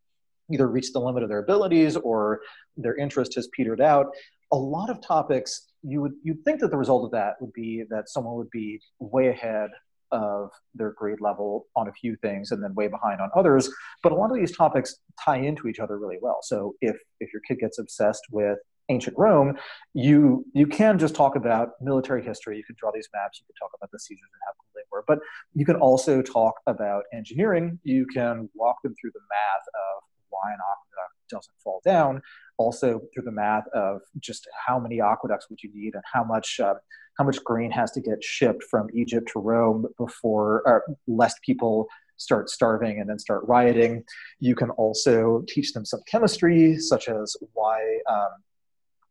either 0.53 0.69
reached 0.69 0.93
the 0.93 1.01
limit 1.01 1.23
of 1.23 1.29
their 1.29 1.41
abilities 1.41 1.97
or 1.97 2.41
their 2.77 2.97
interest 2.97 3.35
has 3.35 3.49
petered 3.53 3.81
out. 3.81 4.07
A 4.53 4.57
lot 4.57 4.91
of 4.91 5.01
topics 5.01 5.69
you 5.83 6.01
would 6.01 6.13
you'd 6.23 6.45
think 6.45 6.61
that 6.61 6.71
the 6.71 6.77
result 6.77 7.05
of 7.05 7.11
that 7.13 7.35
would 7.41 7.53
be 7.53 7.85
that 7.91 8.09
someone 8.09 8.37
would 8.37 8.51
be 8.51 8.81
way 8.99 9.29
ahead 9.29 9.71
of 10.13 10.51
their 10.75 10.93
grade 10.93 11.21
level 11.21 11.67
on 11.77 11.89
a 11.89 11.93
few 11.93 12.17
things 12.17 12.51
and 12.51 12.63
then 12.63 12.75
way 12.75 12.89
behind 12.89 13.21
on 13.21 13.31
others. 13.35 13.71
But 14.03 14.13
a 14.13 14.15
lot 14.15 14.31
of 14.31 14.37
these 14.37 14.57
topics 14.57 14.97
tie 15.25 15.39
into 15.39 15.69
each 15.69 15.79
other 15.79 15.99
really 15.99 16.19
well. 16.21 16.39
So 16.43 16.75
if 16.81 16.97
if 17.21 17.33
your 17.33 17.43
kid 17.47 17.59
gets 17.59 17.79
obsessed 17.79 18.25
with 18.31 18.59
ancient 18.89 19.17
rome 19.17 19.57
you 19.95 20.45
you 20.53 20.67
can 20.67 20.99
just 20.99 21.15
talk 21.15 21.37
about 21.37 21.71
military 21.81 22.25
history. 22.25 22.57
You 22.57 22.65
can 22.65 22.77
draw 22.79 22.91
these 22.93 23.09
maps. 23.15 23.41
You 23.41 23.47
can 23.47 23.55
talk 23.55 23.71
about 23.79 23.91
the 23.93 23.99
caesars 23.99 24.29
and 24.33 24.43
how 24.47 24.53
cool 24.61 24.71
they 24.75 24.83
were. 24.91 25.05
But 25.07 25.19
you 25.55 25.65
can 25.65 25.77
also 25.77 26.23
talk 26.23 26.55
about 26.67 27.05
engineering. 27.13 27.79
You 27.85 28.07
can 28.07 28.49
walk 28.55 28.83
them 28.83 28.95
through 29.01 29.13
the 29.15 29.21
math 29.31 29.67
of 29.75 30.03
why 30.31 30.53
an 30.53 30.59
aqueduct 30.59 31.15
doesn't 31.29 31.55
fall 31.63 31.81
down 31.85 32.23
also 32.61 33.01
through 33.13 33.25
the 33.25 33.33
math 33.33 33.67
of 33.75 34.03
just 34.19 34.47
how 34.67 34.79
many 34.79 35.01
aqueducts 35.01 35.49
would 35.49 35.63
you 35.63 35.71
need 35.75 35.95
and 35.95 36.05
how 36.13 36.23
much 36.23 36.61
uh, 36.61 36.75
how 37.19 37.25
much 37.25 37.43
grain 37.43 37.71
has 37.71 37.91
to 37.93 38.01
get 38.01 38.23
shipped 38.23 38.63
from 38.71 38.87
Egypt 38.95 39.31
to 39.33 39.41
Rome 39.41 39.87
before, 39.99 40.63
or 40.67 40.85
lest 41.07 41.41
people 41.43 41.89
start 42.19 42.51
starving 42.51 43.01
and 43.01 43.09
then 43.09 43.19
start 43.19 43.43
rioting. 43.49 44.05
You 44.39 44.55
can 44.55 44.71
also 44.71 45.43
teach 45.49 45.73
them 45.73 45.87
some 45.87 46.01
chemistry, 46.07 46.79
such 46.79 47.09
as 47.09 47.35
why 47.55 47.79
um, 48.09 48.33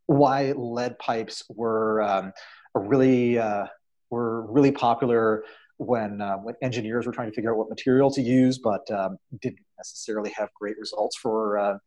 why 0.06 0.54
lead 0.56 0.98
pipes 1.00 1.44
were 1.50 2.02
um, 2.04 2.32
really 2.76 3.40
uh, 3.40 3.66
were 4.12 4.46
really 4.52 4.72
popular 4.72 5.44
when 5.78 6.22
uh, 6.22 6.38
when 6.38 6.56
engineers 6.62 7.08
were 7.08 7.14
trying 7.14 7.30
to 7.32 7.36
figure 7.36 7.52
out 7.52 7.58
what 7.58 7.70
material 7.70 8.12
to 8.12 8.22
use, 8.22 8.60
but 8.60 8.90
um, 8.92 9.18
didn't 9.42 9.66
necessarily 9.78 10.32
have 10.32 10.50
great 10.54 10.78
results 10.78 11.18
for 11.18 11.58
uh, 11.58 11.78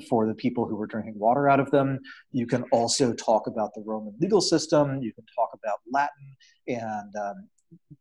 for 0.00 0.26
the 0.26 0.34
people 0.34 0.66
who 0.66 0.76
were 0.76 0.86
drinking 0.86 1.18
water 1.18 1.48
out 1.48 1.60
of 1.60 1.70
them. 1.70 1.98
You 2.32 2.46
can 2.46 2.64
also 2.72 3.12
talk 3.12 3.46
about 3.46 3.74
the 3.74 3.82
Roman 3.84 4.14
legal 4.20 4.40
system. 4.40 5.02
You 5.02 5.12
can 5.12 5.24
talk 5.34 5.50
about 5.54 5.78
Latin, 5.92 6.36
and 6.66 7.14
um, 7.16 7.48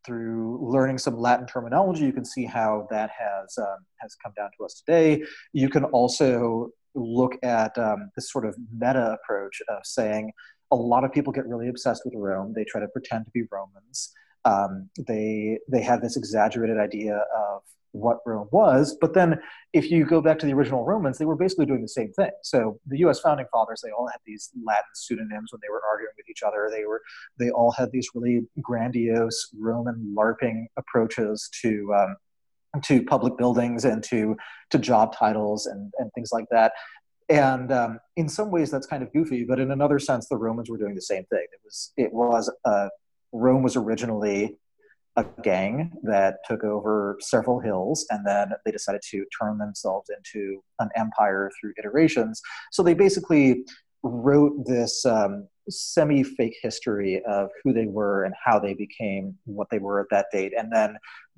through 0.05 0.59
learning 0.61 0.97
some 0.97 1.17
Latin 1.17 1.47
terminology, 1.47 2.05
you 2.05 2.13
can 2.13 2.25
see 2.25 2.45
how 2.45 2.87
that 2.89 3.09
has 3.09 3.57
um, 3.57 3.77
has 3.97 4.15
come 4.15 4.33
down 4.35 4.49
to 4.57 4.65
us 4.65 4.81
today. 4.85 5.23
You 5.53 5.69
can 5.69 5.83
also 5.85 6.69
look 6.95 7.37
at 7.43 7.77
um, 7.77 8.09
this 8.15 8.31
sort 8.31 8.45
of 8.45 8.55
meta 8.71 9.17
approach 9.21 9.61
of 9.69 9.79
saying 9.83 10.31
a 10.71 10.75
lot 10.75 11.03
of 11.03 11.11
people 11.11 11.31
get 11.31 11.47
really 11.47 11.69
obsessed 11.69 12.03
with 12.05 12.13
Rome. 12.15 12.53
They 12.55 12.65
try 12.65 12.81
to 12.81 12.87
pretend 12.87 13.25
to 13.25 13.31
be 13.31 13.43
Romans. 13.51 14.13
Um, 14.45 14.89
they 15.07 15.59
they 15.69 15.81
have 15.81 16.01
this 16.01 16.17
exaggerated 16.17 16.77
idea 16.77 17.17
of 17.17 17.61
what 17.91 18.19
Rome 18.25 18.47
was. 18.51 18.95
But 18.99 19.13
then, 19.13 19.39
if 19.73 19.91
you 19.91 20.05
go 20.05 20.21
back 20.21 20.39
to 20.39 20.45
the 20.45 20.53
original 20.53 20.85
Romans, 20.85 21.17
they 21.17 21.25
were 21.25 21.35
basically 21.35 21.65
doing 21.65 21.81
the 21.81 21.87
same 21.87 22.11
thing. 22.13 22.31
So 22.43 22.79
the 22.87 22.99
U.S. 22.99 23.19
founding 23.19 23.45
fathers, 23.51 23.81
they 23.83 23.91
all 23.91 24.07
had 24.07 24.19
these 24.25 24.49
Latin 24.65 24.83
pseudonyms 24.93 25.51
when 25.51 25.59
they 25.61 25.69
were 25.69 25.81
arguing 25.89 26.13
with 26.17 26.29
each 26.29 26.43
other. 26.43 26.69
They 26.71 26.85
were 26.85 27.01
they 27.39 27.49
all 27.49 27.71
had 27.71 27.91
these 27.91 28.09
really 28.15 28.41
grandiose 28.61 29.49
Roman 29.57 30.15
LARPing 30.17 30.67
approaches 30.77 31.49
to. 31.61 31.93
Um, 31.93 32.15
to 32.83 33.01
public 33.01 33.37
buildings 33.37 33.85
and 33.85 34.03
to 34.03 34.35
to 34.69 34.77
job 34.77 35.15
titles 35.15 35.65
and, 35.65 35.91
and 35.97 36.11
things 36.13 36.29
like 36.31 36.45
that 36.51 36.73
and 37.29 37.71
um, 37.71 37.99
in 38.15 38.29
some 38.29 38.51
ways 38.51 38.71
that's 38.71 38.87
kind 38.87 39.03
of 39.03 39.11
goofy 39.13 39.43
but 39.43 39.59
in 39.59 39.71
another 39.71 39.99
sense 39.99 40.27
the 40.27 40.37
romans 40.37 40.69
were 40.69 40.77
doing 40.77 40.95
the 40.95 41.01
same 41.01 41.23
thing 41.25 41.45
it 41.51 41.59
was 41.63 41.93
it 41.97 42.13
was 42.13 42.51
uh, 42.65 42.89
rome 43.31 43.63
was 43.63 43.75
originally 43.75 44.57
a 45.17 45.25
gang 45.41 45.91
that 46.03 46.37
took 46.47 46.63
over 46.63 47.17
several 47.19 47.59
hills 47.59 48.05
and 48.11 48.25
then 48.25 48.51
they 48.63 48.71
decided 48.71 49.01
to 49.09 49.25
turn 49.41 49.57
themselves 49.57 50.09
into 50.15 50.63
an 50.79 50.89
empire 50.95 51.51
through 51.59 51.73
iterations. 51.79 52.41
So 52.71 52.83
they 52.83 52.93
basically 52.93 53.63
wrote 54.03 54.53
this 54.65 55.05
um, 55.05 55.47
semi 55.69 56.23
fake 56.23 56.55
history 56.61 57.21
of 57.27 57.49
who 57.63 57.73
they 57.73 57.87
were 57.87 58.23
and 58.23 58.33
how 58.43 58.59
they 58.59 58.73
became 58.73 59.35
what 59.45 59.67
they 59.69 59.79
were 59.79 59.99
at 59.99 60.07
that 60.11 60.27
date, 60.31 60.53
and 60.57 60.71
then 60.71 60.97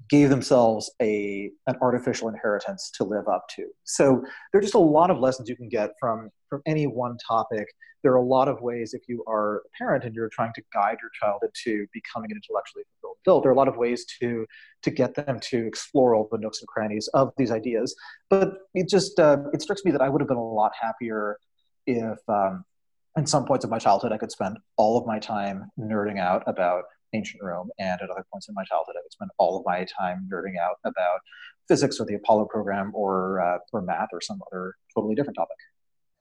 gave 0.10 0.30
themselves 0.30 0.92
a 1.02 1.52
an 1.68 1.76
artificial 1.82 2.30
inheritance 2.30 2.92
to 2.96 3.04
live 3.04 3.28
up 3.28 3.48
to. 3.56 3.68
So 3.84 4.24
there 4.52 4.60
are 4.60 4.62
just 4.62 4.76
a 4.76 4.80
lot 4.80 5.12
of 5.12 5.20
lessons 5.20 5.50
you 5.50 5.56
can 5.56 5.70
get 5.70 5.92
from 6.00 6.30
from 6.50 6.62
any 6.66 6.88
one 6.88 7.18
topic. 7.28 7.68
There 8.02 8.14
are 8.14 8.18
a 8.18 8.24
lot 8.24 8.48
of 8.48 8.62
ways 8.62 8.94
if 8.94 9.02
you 9.08 9.24
are 9.28 9.58
a 9.58 9.70
parent 9.78 10.06
and 10.06 10.16
you're 10.16 10.30
trying 10.30 10.54
to 10.54 10.62
guide 10.74 10.98
your 11.02 11.12
child 11.20 11.42
into 11.44 11.86
becoming 11.94 12.32
an 12.32 12.38
intellectually 12.38 12.84
fulfilled 13.02 13.10
adult, 13.26 13.44
there 13.44 13.52
are 13.52 13.54
a 13.54 13.58
lot 13.58 13.68
of 13.68 13.78
ways 13.78 14.06
to 14.20 14.46
to 14.84 14.92
get 14.92 15.16
them 15.16 15.40
to 15.42 15.68
explore 15.68 16.16
all 16.16 16.28
the 16.32 16.38
nooks 16.38 16.60
and 16.62 16.68
crannies 16.68 17.08
of 17.14 17.34
these 17.38 17.52
ideas. 17.52 17.96
But 18.30 18.54
it 18.74 18.88
just 18.88 19.20
uh, 19.20 19.38
it 19.54 19.62
strikes 19.62 19.84
me 19.86 19.92
that 19.92 20.02
I 20.02 20.10
would 20.10 20.22
have 20.22 20.28
been 20.28 20.38
a 20.38 20.54
lot 20.54 20.72
happier 20.80 21.38
if 21.86 22.18
um, 22.28 22.64
in 23.18 23.26
some 23.26 23.46
points 23.46 23.66
of 23.66 23.72
my 23.72 23.80
childhood 23.80 24.12
I 24.12 24.18
could 24.18 24.32
spend 24.32 24.58
all 24.78 24.98
of 24.98 25.06
my 25.06 25.20
time 25.20 25.70
nerding 25.80 26.20
out 26.20 26.44
about 26.48 26.84
ancient 27.14 27.42
Rome, 27.44 27.70
and 27.80 28.00
at 28.02 28.10
other 28.10 28.26
points 28.32 28.50
in 28.50 28.56
my 28.56 28.64
childhood 28.64 28.96
I 28.98 29.02
could 29.04 29.12
spend 29.12 29.32
all 29.38 29.58
of 29.58 29.66
my 29.66 29.86
time 29.98 30.28
nerding 30.32 30.60
out 30.60 30.78
about 30.84 31.20
physics 31.68 32.00
or 32.00 32.06
the 32.06 32.16
Apollo 32.16 32.46
program 32.46 32.92
or 32.94 33.40
uh, 33.40 33.60
or 33.72 33.82
math 33.82 34.10
or 34.12 34.20
some 34.20 34.42
other 34.52 34.76
totally 34.94 35.16
different 35.16 35.38
topic. 35.38 35.58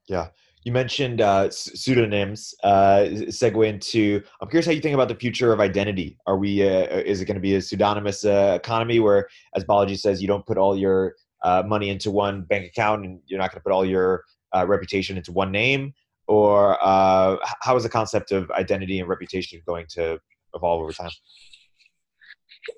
Yeah. 0.07 0.28
You 0.64 0.72
mentioned 0.72 1.20
uh, 1.20 1.51
pseudonyms. 1.51 2.55
Uh, 2.62 3.07
segue 3.28 3.66
into. 3.66 4.22
I'm 4.41 4.49
curious 4.49 4.66
how 4.66 4.72
you 4.72 4.80
think 4.80 4.95
about 4.95 5.09
the 5.09 5.14
future 5.14 5.53
of 5.53 5.61
identity. 5.61 6.18
Are 6.26 6.36
we? 6.36 6.62
Uh, 6.62 6.86
is 7.12 7.20
it 7.20 7.26
going 7.26 7.36
to 7.36 7.41
be 7.41 7.55
a 7.55 7.62
pseudonymous 7.62 8.24
uh, 8.24 8.59
economy 8.62 9.01
where, 9.01 9.28
as 9.55 9.64
Balaji 9.64 9.99
says, 9.99 10.20
you 10.20 10.28
don't 10.28 10.45
put 10.45 10.59
all 10.59 10.76
your 10.76 11.14
uh, 11.43 11.62
money 11.66 11.91
into 11.91 12.11
one 12.11 12.43
bank 12.43 12.66
account 12.66 13.05
and 13.05 13.20
you're 13.26 13.39
not 13.39 13.51
going 13.51 13.61
to 13.61 13.64
put 13.64 13.72
all 13.72 13.84
your 13.84 14.24
reputation 14.66 15.16
into 15.16 15.32
one 15.32 15.53
name? 15.53 15.95
Or 16.26 16.76
how 16.80 17.76
is 17.76 17.84
the 17.84 17.89
concept 17.89 18.32
of 18.32 18.51
identity 18.51 19.01
and 19.01 19.09
reputation 19.09 19.62
going 19.64 19.86
to 19.91 20.18
evolve 20.55 20.82
over 20.82 20.92
time? 20.92 21.11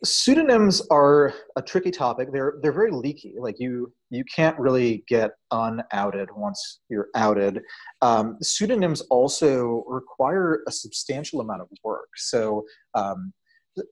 pseudonyms 0.05 0.87
are 0.91 1.33
a 1.57 1.63
tricky 1.63 1.91
topic. 1.91 2.33
They're 2.33 2.55
they're 2.63 2.73
very 2.73 2.91
leaky. 2.91 3.35
Like 3.39 3.57
you 3.59 3.93
you 4.11 4.25
can't 4.25 4.59
really 4.59 5.05
get 5.09 5.33
unouted 5.51 6.29
once 6.35 6.81
you're 6.89 7.09
outed. 7.15 7.61
Um, 8.03 8.37
pseudonyms 8.43 9.01
also 9.03 9.85
require 9.87 10.63
a 10.67 10.73
substantial 10.73 11.41
amount 11.41 11.63
of 11.63 11.69
work. 11.85 12.09
So 12.17 12.65
um, 12.95 13.33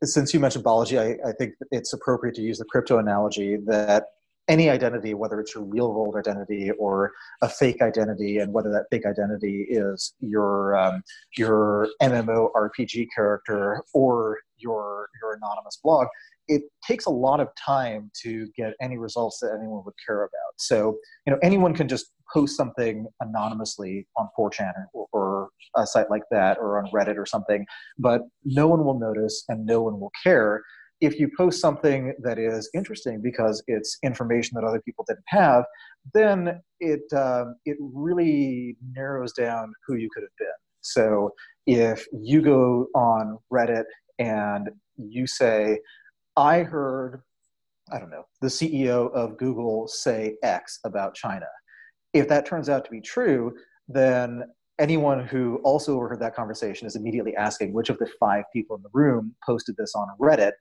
since 0.02 0.34
you 0.34 0.40
mentioned 0.40 0.64
Balaji, 0.64 0.98
I, 0.98 1.28
I 1.28 1.32
think 1.32 1.54
it's 1.70 1.92
appropriate 1.92 2.34
to 2.36 2.42
use 2.42 2.58
the 2.58 2.64
crypto 2.64 2.98
analogy 2.98 3.56
that 3.66 4.04
any 4.48 4.70
identity, 4.70 5.14
whether 5.14 5.40
it's 5.40 5.54
your 5.54 5.64
real 5.64 5.92
world 5.92 6.16
identity 6.16 6.70
or 6.78 7.12
a 7.42 7.48
fake 7.48 7.82
identity, 7.82 8.38
and 8.38 8.52
whether 8.52 8.70
that 8.70 8.86
fake 8.90 9.06
identity 9.06 9.66
is 9.68 10.14
your 10.20 10.76
um, 10.76 11.02
your 11.36 11.88
MMO 12.02 12.50
RPG 12.54 13.08
character 13.14 13.82
or 13.94 14.38
your 14.56 15.08
your 15.20 15.34
anonymous 15.34 15.78
blog, 15.82 16.06
it 16.48 16.62
takes 16.86 17.06
a 17.06 17.10
lot 17.10 17.40
of 17.40 17.48
time 17.62 18.10
to 18.22 18.48
get 18.56 18.72
any 18.80 18.96
results 18.96 19.38
that 19.40 19.54
anyone 19.58 19.82
would 19.84 19.94
care 20.04 20.22
about. 20.22 20.54
So 20.56 20.96
you 21.26 21.32
know 21.32 21.38
anyone 21.42 21.74
can 21.74 21.88
just 21.88 22.06
post 22.32 22.56
something 22.56 23.06
anonymously 23.20 24.06
on 24.16 24.28
4chan 24.38 24.72
or, 24.92 25.06
or 25.12 25.48
a 25.76 25.86
site 25.86 26.10
like 26.10 26.24
that 26.30 26.58
or 26.58 26.78
on 26.78 26.90
Reddit 26.92 27.16
or 27.16 27.24
something, 27.24 27.64
but 27.98 28.22
no 28.44 28.66
one 28.68 28.84
will 28.84 28.98
notice 28.98 29.44
and 29.48 29.64
no 29.64 29.80
one 29.82 29.98
will 29.98 30.12
care 30.22 30.62
if 31.00 31.18
you 31.18 31.30
post 31.36 31.60
something 31.60 32.12
that 32.22 32.38
is 32.38 32.68
interesting 32.74 33.20
because 33.22 33.62
it's 33.66 33.98
information 34.02 34.56
that 34.56 34.64
other 34.64 34.80
people 34.80 35.04
didn't 35.06 35.24
have, 35.26 35.64
then 36.14 36.60
it 36.80 37.12
um, 37.12 37.54
it 37.64 37.76
really 37.80 38.76
narrows 38.92 39.32
down 39.32 39.72
who 39.86 39.96
you 39.96 40.08
could 40.12 40.22
have 40.22 40.36
been. 40.38 40.48
So 40.80 41.30
if 41.66 42.06
you 42.12 42.42
go 42.42 42.86
on 42.94 43.38
Reddit 43.52 43.84
and 44.18 44.70
you 44.96 45.26
say, 45.26 45.78
"I 46.36 46.62
heard," 46.62 47.22
I 47.92 47.98
don't 47.98 48.10
know, 48.10 48.26
the 48.40 48.48
CEO 48.48 49.12
of 49.12 49.36
Google 49.38 49.86
say 49.88 50.36
X 50.42 50.80
about 50.84 51.14
China. 51.14 51.46
If 52.12 52.28
that 52.28 52.46
turns 52.46 52.68
out 52.68 52.84
to 52.86 52.90
be 52.90 53.00
true, 53.00 53.54
then 53.86 54.44
anyone 54.78 55.26
who 55.26 55.56
also 55.64 55.94
overheard 55.96 56.20
that 56.20 56.34
conversation 56.34 56.86
is 56.86 56.96
immediately 56.96 57.34
asking 57.36 57.72
which 57.72 57.90
of 57.90 57.98
the 57.98 58.08
five 58.20 58.44
people 58.52 58.76
in 58.76 58.82
the 58.82 58.90
room 58.92 59.34
posted 59.44 59.76
this 59.76 59.94
on 59.94 60.08
Reddit, 60.20 60.52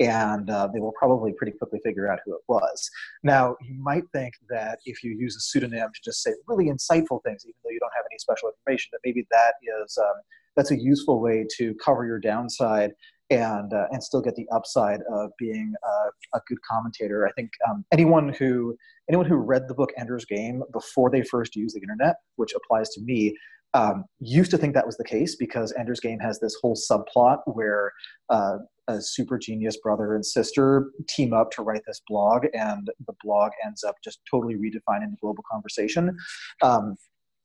and 0.00 0.48
uh, 0.48 0.68
they 0.72 0.80
will 0.80 0.94
probably 0.98 1.32
pretty 1.32 1.52
quickly 1.52 1.78
figure 1.84 2.10
out 2.10 2.20
who 2.24 2.34
it 2.34 2.40
was. 2.48 2.90
Now, 3.22 3.56
you 3.60 3.74
might 3.78 4.04
think 4.12 4.34
that 4.48 4.78
if 4.86 5.04
you 5.04 5.12
use 5.12 5.36
a 5.36 5.40
pseudonym 5.40 5.88
to 5.94 6.00
just 6.02 6.22
say 6.22 6.32
really 6.46 6.66
insightful 6.66 7.22
things, 7.24 7.44
even 7.44 7.56
though 7.62 7.70
you 7.70 7.80
don't 7.80 7.92
have 7.94 8.06
any 8.10 8.18
special 8.18 8.48
information, 8.48 8.90
that 8.92 9.00
maybe 9.04 9.26
that 9.30 9.54
is 9.82 9.98
um, 9.98 10.20
that's 10.56 10.70
a 10.70 10.80
useful 10.80 11.20
way 11.20 11.46
to 11.58 11.74
cover 11.84 12.06
your 12.06 12.18
downside 12.18 12.92
and 13.30 13.72
uh, 13.72 13.86
and 13.92 14.02
still 14.02 14.20
get 14.20 14.34
the 14.34 14.48
upside 14.52 15.00
of 15.12 15.30
being 15.38 15.72
a, 15.84 16.36
a 16.38 16.40
good 16.48 16.58
commentator. 16.68 17.26
I 17.26 17.32
think 17.32 17.50
um, 17.68 17.84
anyone 17.92 18.30
who 18.30 18.76
anyone 19.08 19.26
who 19.26 19.36
read 19.36 19.68
the 19.68 19.74
book 19.74 19.90
Ender's 19.96 20.24
Game 20.24 20.62
before 20.72 21.10
they 21.10 21.22
first 21.22 21.56
used 21.56 21.76
the 21.76 21.80
internet, 21.80 22.16
which 22.36 22.52
applies 22.54 22.90
to 22.90 23.00
me, 23.02 23.36
um, 23.74 24.04
used 24.18 24.50
to 24.50 24.58
think 24.58 24.74
that 24.74 24.86
was 24.86 24.96
the 24.96 25.04
case 25.04 25.36
because 25.36 25.72
Ender's 25.78 26.00
Game 26.00 26.18
has 26.18 26.40
this 26.40 26.56
whole 26.60 26.76
subplot 26.76 27.38
where 27.46 27.92
uh, 28.28 28.58
a 28.88 29.00
super 29.00 29.38
genius 29.38 29.76
brother 29.76 30.14
and 30.14 30.24
sister 30.24 30.90
team 31.08 31.32
up 31.32 31.50
to 31.52 31.62
write 31.62 31.82
this 31.86 32.00
blog, 32.08 32.46
and 32.54 32.90
the 33.06 33.14
blog 33.22 33.52
ends 33.64 33.84
up 33.84 33.96
just 34.02 34.20
totally 34.30 34.54
redefining 34.54 35.10
the 35.10 35.16
global 35.20 35.44
conversation. 35.50 36.16
Um, 36.62 36.96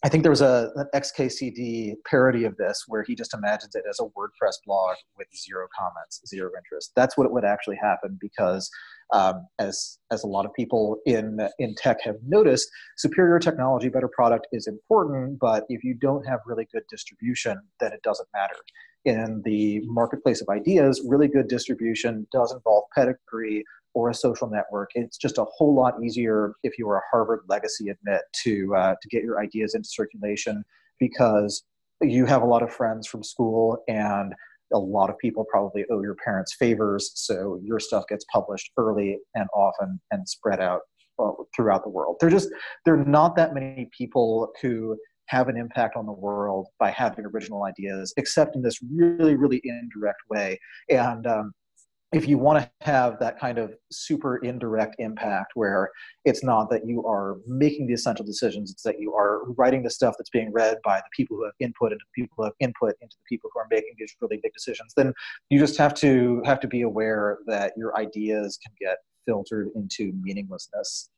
I 0.04 0.10
think 0.10 0.24
there 0.24 0.32
was 0.32 0.42
a, 0.42 0.72
an 0.76 0.88
XKCD 0.94 1.96
parody 2.08 2.44
of 2.44 2.56
this 2.58 2.84
where 2.88 3.04
he 3.04 3.16
just 3.16 3.34
imagines 3.34 3.76
it 3.76 3.86
as 3.90 4.00
a 4.00 4.04
WordPress 4.04 4.56
blog 4.66 4.98
with 5.18 5.28
zero 5.36 5.68
comments, 5.78 6.22
zero 6.28 6.52
interest. 6.58 6.92
That's 6.96 7.18
what 7.18 7.32
would 7.32 7.46
actually 7.46 7.78
happen 7.82 8.18
because, 8.22 8.70
um, 9.14 9.48
as 9.60 9.98
as 10.12 10.24
a 10.24 10.28
lot 10.28 10.46
of 10.46 10.54
people 10.54 10.98
in 11.06 11.40
in 11.60 11.76
tech 11.76 12.02
have 12.02 12.16
noticed, 12.26 12.70
superior 12.98 13.40
technology, 13.40 13.90
better 13.90 14.10
product 14.10 14.48
is 14.52 14.68
important. 14.68 15.40
But 15.40 15.66
if 15.70 15.84
you 15.84 15.94
don't 15.94 16.26
have 16.26 16.40
really 16.46 16.68
good 16.74 16.84
distribution, 16.90 17.60
then 17.80 17.94
it 17.94 18.02
doesn't 18.04 18.30
matter. 18.34 18.56
In 19.06 19.44
the 19.46 19.82
marketplace 19.86 20.42
of 20.42 20.50
ideas, 20.50 21.06
really 21.08 21.28
good 21.28 21.48
distribution 21.48 22.26
does 22.32 22.52
involve 22.52 22.86
pedigree, 22.96 23.64
or 23.96 24.10
a 24.10 24.14
social 24.14 24.48
network. 24.48 24.92
It's 24.94 25.18
just 25.18 25.38
a 25.40 25.46
whole 25.46 25.74
lot 25.74 25.96
easier 26.04 26.54
if 26.64 26.78
you 26.78 26.88
are 26.90 26.98
a 26.98 27.02
Harvard 27.10 27.40
legacy 27.48 27.90
admit 27.90 28.22
to 28.44 28.76
uh, 28.76 28.96
to 29.02 29.08
get 29.08 29.24
your 29.24 29.40
ideas 29.42 29.74
into 29.74 29.90
circulation 29.90 30.64
because 31.00 31.64
you 32.02 32.26
have 32.26 32.42
a 32.42 32.46
lot 32.46 32.62
of 32.62 32.72
friends 32.72 33.08
from 33.08 33.24
school 33.24 33.82
and 33.88 34.34
a 34.74 34.80
lot 34.80 35.10
of 35.10 35.18
people 35.18 35.46
probably 35.50 35.86
owe 35.92 36.02
your 36.02 36.16
parents 36.16 36.56
favors 36.58 37.12
so 37.16 37.60
your 37.64 37.80
stuff 37.80 38.06
gets 38.08 38.26
published 38.34 38.72
early 38.78 39.18
and 39.36 39.48
often 39.54 40.00
and 40.12 40.28
spread 40.28 40.60
out 40.60 40.82
uh, 41.20 41.32
throughout 41.56 41.84
the 41.84 41.90
world. 41.90 42.18
There 42.20 42.30
just 42.30 42.50
there 42.84 42.94
are 42.94 43.06
not 43.06 43.36
that 43.36 43.54
many 43.54 43.90
people 43.98 44.52
who 44.62 44.98
have 45.28 45.50
an 45.50 45.58
impact 45.58 45.96
on 45.96 46.06
the 46.06 46.12
world 46.12 46.68
by 46.80 46.92
having 46.92 47.26
original 47.26 47.64
ideas 47.64 48.14
except 48.18 48.56
in 48.56 48.62
this 48.62 48.80
really 48.94 49.36
really 49.36 49.62
indirect 49.64 50.20
way. 50.30 50.60
And 50.90 51.26
um, 51.26 51.52
if 52.14 52.28
you 52.28 52.38
want 52.38 52.60
to 52.60 52.72
have 52.86 53.20
that 53.20 53.40
kind 53.40 53.58
of 53.58 53.74
super 53.92 54.38
indirect 54.38 54.96
impact 55.00 55.52
where 55.56 55.90
it's 56.24 56.44
not 56.44 56.70
that 56.70 56.86
you 56.86 57.06
are 57.06 57.38
making 57.48 57.88
the 57.88 57.94
essential 57.94 58.26
decisions 58.26 58.72
it's 58.72 58.84
that 58.84 59.00
you 59.00 59.14
are 59.14 59.46
writing 59.58 59.84
the 59.84 59.90
stuff 59.90 60.16
that's 60.18 60.30
being 60.30 60.52
read 60.52 60.78
by 60.84 60.98
the 60.98 61.10
people 61.16 61.36
who 61.36 61.44
have 61.44 61.54
input 61.60 61.92
into 61.92 62.04
the 62.06 62.22
people 62.22 62.36
who 62.38 62.44
have 62.46 62.54
input 62.60 62.94
into 63.02 63.16
the 63.18 63.26
people 63.28 63.50
who 63.54 63.60
are 63.60 63.68
making 63.70 63.94
these 63.98 64.16
really 64.22 64.40
big 64.42 64.54
decisions 64.54 64.94
then 64.96 65.14
you 65.50 65.60
just 65.60 65.78
have 65.78 65.94
to 65.94 66.42
have 66.46 66.60
to 66.60 66.68
be 66.68 66.82
aware 66.84 67.40
that 67.48 67.74
your 67.76 67.98
ideas 67.98 68.58
can 68.64 68.74
get 68.80 68.98
filtered 69.26 69.70
into 69.76 70.14
meaninglessness. 70.22 71.10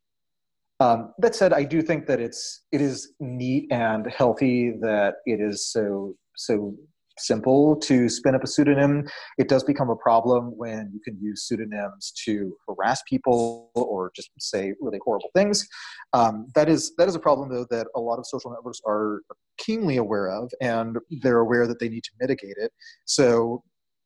Um, 0.79 1.13
that 1.17 1.33
said 1.33 1.53
i 1.53 1.63
do 1.63 1.81
think 1.81 2.05
that 2.05 2.19
it's 2.19 2.63
it 2.71 2.81
is 2.81 3.13
neat 3.19 3.67
and 3.71 4.05
healthy 4.11 4.73
that 4.81 5.15
it 5.25 5.41
is 5.41 5.65
so 5.65 6.15
so 6.35 6.75
simple 7.19 7.75
to 7.77 8.09
spin 8.09 8.35
up 8.35 8.43
a 8.43 8.47
pseudonym. 8.47 9.07
It 9.37 9.49
does 9.49 9.63
become 9.63 9.89
a 9.89 9.95
problem 9.95 10.53
when 10.57 10.91
you 10.93 10.99
can 11.03 11.17
use 11.21 11.47
pseudonyms 11.47 12.13
to 12.25 12.55
harass 12.67 13.01
people 13.07 13.71
or 13.75 14.11
just 14.15 14.29
say 14.39 14.73
really 14.81 14.99
horrible 15.03 15.29
things. 15.35 15.67
Um, 16.13 16.47
that 16.55 16.69
is 16.69 16.93
that 16.97 17.07
is 17.07 17.15
a 17.15 17.19
problem 17.19 17.49
though 17.49 17.65
that 17.69 17.87
a 17.95 17.99
lot 17.99 18.19
of 18.19 18.25
social 18.25 18.51
networks 18.51 18.79
are 18.85 19.21
keenly 19.57 19.97
aware 19.97 20.29
of, 20.29 20.51
and 20.61 20.97
they're 21.21 21.39
aware 21.39 21.67
that 21.67 21.79
they 21.79 21.89
need 21.89 22.03
to 22.03 22.11
mitigate 22.19 22.55
it. 22.57 22.71
So, 23.05 23.63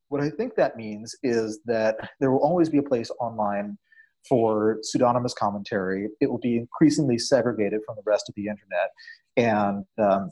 what 0.09 0.21
I 0.21 0.29
think 0.29 0.55
that 0.55 0.75
means 0.75 1.15
is 1.23 1.59
that 1.65 1.95
there 2.19 2.31
will 2.31 2.43
always 2.43 2.69
be 2.69 2.79
a 2.79 2.83
place 2.83 3.09
online 3.19 3.77
for 4.27 4.77
pseudonymous 4.83 5.33
commentary. 5.33 6.07
It 6.19 6.29
will 6.29 6.39
be 6.39 6.57
increasingly 6.57 7.17
segregated 7.17 7.81
from 7.85 7.95
the 7.95 8.03
rest 8.05 8.29
of 8.29 8.35
the 8.35 8.43
internet, 8.47 8.89
and 9.37 9.85
um, 9.99 10.31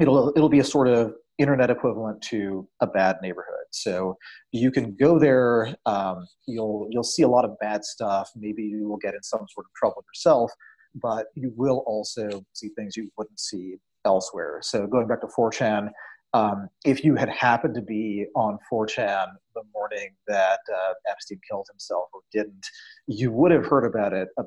it'll 0.00 0.32
it'll 0.36 0.48
be 0.48 0.60
a 0.60 0.64
sort 0.64 0.88
of 0.88 1.14
internet 1.38 1.70
equivalent 1.70 2.22
to 2.22 2.68
a 2.80 2.86
bad 2.86 3.16
neighborhood. 3.22 3.66
So 3.70 4.16
you 4.52 4.70
can 4.70 4.94
go 4.94 5.18
there. 5.18 5.74
Um, 5.86 6.26
you'll 6.46 6.86
you'll 6.90 7.02
see 7.02 7.22
a 7.22 7.28
lot 7.28 7.44
of 7.44 7.58
bad 7.60 7.84
stuff. 7.84 8.30
Maybe 8.36 8.62
you 8.62 8.88
will 8.88 8.98
get 8.98 9.14
in 9.14 9.22
some 9.22 9.46
sort 9.52 9.66
of 9.66 9.72
trouble 9.76 10.04
yourself, 10.08 10.52
but 10.94 11.26
you 11.34 11.52
will 11.56 11.82
also 11.86 12.44
see 12.52 12.68
things 12.76 12.96
you 12.96 13.10
wouldn't 13.18 13.40
see 13.40 13.76
elsewhere. 14.04 14.60
So 14.62 14.86
going 14.86 15.08
back 15.08 15.20
to 15.22 15.26
4chan, 15.26 15.90
um, 16.34 16.68
if 16.84 17.04
you 17.04 17.14
had 17.14 17.28
happened 17.28 17.74
to 17.76 17.82
be 17.82 18.26
on 18.34 18.58
4chan 18.72 19.26
the 19.54 19.62
morning 19.72 20.10
that 20.26 20.58
uh, 20.72 20.94
Epstein 21.08 21.40
killed 21.48 21.66
himself 21.70 22.08
or 22.12 22.20
didn't, 22.32 22.66
you 23.06 23.30
would 23.32 23.52
have 23.52 23.66
heard 23.66 23.84
about 23.84 24.12
it. 24.12 24.28
Uh, 24.36 24.42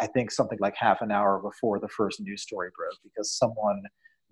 I 0.00 0.06
think 0.06 0.30
something 0.30 0.58
like 0.60 0.74
half 0.76 1.02
an 1.02 1.10
hour 1.10 1.40
before 1.42 1.80
the 1.80 1.88
first 1.88 2.20
news 2.20 2.42
story 2.42 2.70
broke 2.76 2.98
because 3.02 3.36
someone 3.36 3.82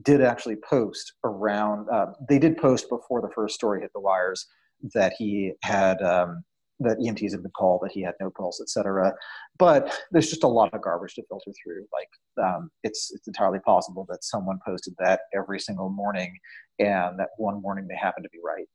did 0.03 0.22
actually 0.22 0.57
post 0.57 1.14
around. 1.24 1.88
Uh, 1.90 2.07
they 2.28 2.38
did 2.38 2.57
post 2.57 2.88
before 2.88 3.20
the 3.20 3.30
first 3.34 3.55
story 3.55 3.80
hit 3.80 3.90
the 3.94 4.01
wires 4.01 4.46
that 4.94 5.12
he 5.18 5.53
had 5.62 6.01
um, 6.03 6.42
that 6.80 6.98
EMTs 6.98 7.32
had 7.32 7.42
been 7.42 7.53
called, 7.53 7.82
that 7.82 7.92
he 7.92 8.03
had 8.03 8.14
no 8.20 8.30
pulse, 8.30 8.61
etc. 8.61 9.12
But 9.59 9.94
there's 10.11 10.30
just 10.30 10.44
a 10.44 10.48
lot 10.48 10.72
of 10.72 10.82
garbage 10.82 11.14
to 11.14 11.22
filter 11.28 11.53
through. 11.62 11.86
Like 11.92 12.46
um, 12.46 12.70
it's 12.82 13.11
it's 13.12 13.26
entirely 13.26 13.61
possible 13.61 14.07
that 14.09 14.24
someone 14.24 14.59
posted 14.66 14.94
that 14.98 15.20
every 15.34 15.61
single 15.61 15.90
morning, 15.90 16.36
and 16.78 17.18
that 17.18 17.28
one 17.36 17.61
morning 17.61 17.86
they 17.88 17.96
happen 17.96 18.22
to 18.22 18.30
be 18.30 18.38
right. 18.44 18.66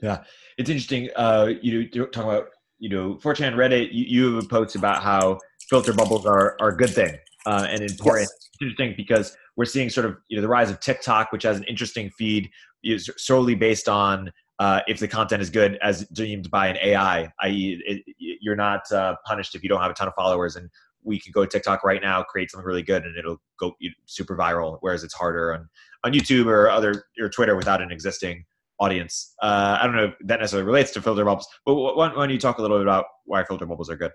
Yeah, 0.00 0.24
it's 0.58 0.70
interesting. 0.70 1.08
Uh, 1.16 1.50
you 1.60 1.88
know, 1.94 2.06
talking 2.06 2.30
about 2.30 2.48
you 2.78 2.88
know 2.88 3.14
4chan 3.16 3.54
Reddit. 3.54 3.92
You, 3.92 4.04
you 4.04 4.34
have 4.34 4.44
a 4.44 4.48
post 4.48 4.76
about 4.76 5.02
how 5.02 5.38
filter 5.68 5.92
bubbles 5.92 6.26
are 6.26 6.56
are 6.60 6.68
a 6.68 6.76
good 6.76 6.90
thing 6.90 7.16
uh, 7.46 7.66
and 7.68 7.82
important. 7.82 8.28
Yes. 8.30 8.50
It's 8.52 8.62
interesting 8.62 8.94
because 8.96 9.36
we're 9.56 9.64
seeing 9.64 9.90
sort 9.90 10.06
of 10.06 10.16
you 10.28 10.36
know 10.36 10.42
the 10.42 10.48
rise 10.48 10.70
of 10.70 10.80
TikTok, 10.80 11.32
which 11.32 11.42
has 11.42 11.56
an 11.56 11.64
interesting 11.64 12.10
feed 12.10 12.50
is 12.82 13.10
solely 13.16 13.54
based 13.54 13.88
on 13.88 14.30
uh, 14.58 14.80
if 14.86 15.00
the 15.00 15.08
content 15.08 15.42
is 15.42 15.50
good 15.50 15.78
as 15.82 16.06
deemed 16.08 16.50
by 16.50 16.68
an 16.68 16.76
AI, 16.82 17.32
i.e., 17.42 17.82
it, 17.86 18.02
you're 18.18 18.56
not 18.56 18.90
uh, 18.92 19.16
punished 19.26 19.54
if 19.54 19.62
you 19.62 19.68
don't 19.68 19.80
have 19.80 19.90
a 19.90 19.94
ton 19.94 20.06
of 20.06 20.14
followers. 20.14 20.56
And 20.56 20.70
we 21.02 21.18
can 21.18 21.32
go 21.32 21.44
to 21.44 21.50
TikTok 21.50 21.82
right 21.84 22.00
now, 22.00 22.22
create 22.22 22.50
something 22.50 22.66
really 22.66 22.82
good, 22.82 23.04
and 23.04 23.16
it'll 23.16 23.40
go 23.58 23.72
super 24.06 24.36
viral. 24.36 24.78
Whereas 24.80 25.04
it's 25.04 25.14
harder 25.14 25.54
on 25.54 25.68
on 26.04 26.12
YouTube 26.12 26.46
or 26.46 26.68
other 26.68 27.04
or 27.18 27.28
Twitter 27.28 27.56
without 27.56 27.82
an 27.82 27.90
existing 27.90 28.44
audience. 28.78 29.34
Uh, 29.42 29.78
I 29.80 29.86
don't 29.86 29.96
know 29.96 30.06
if 30.06 30.14
that 30.26 30.40
necessarily 30.40 30.66
relates 30.66 30.90
to 30.92 31.02
filter 31.02 31.24
bubbles, 31.24 31.46
but 31.64 31.74
why, 31.74 31.92
why 31.94 32.08
don't 32.08 32.30
you 32.30 32.38
talk 32.38 32.58
a 32.58 32.62
little 32.62 32.78
bit 32.78 32.84
about 32.84 33.06
why 33.24 33.44
filter 33.44 33.66
bubbles 33.66 33.90
are 33.90 33.96
good? 33.96 34.12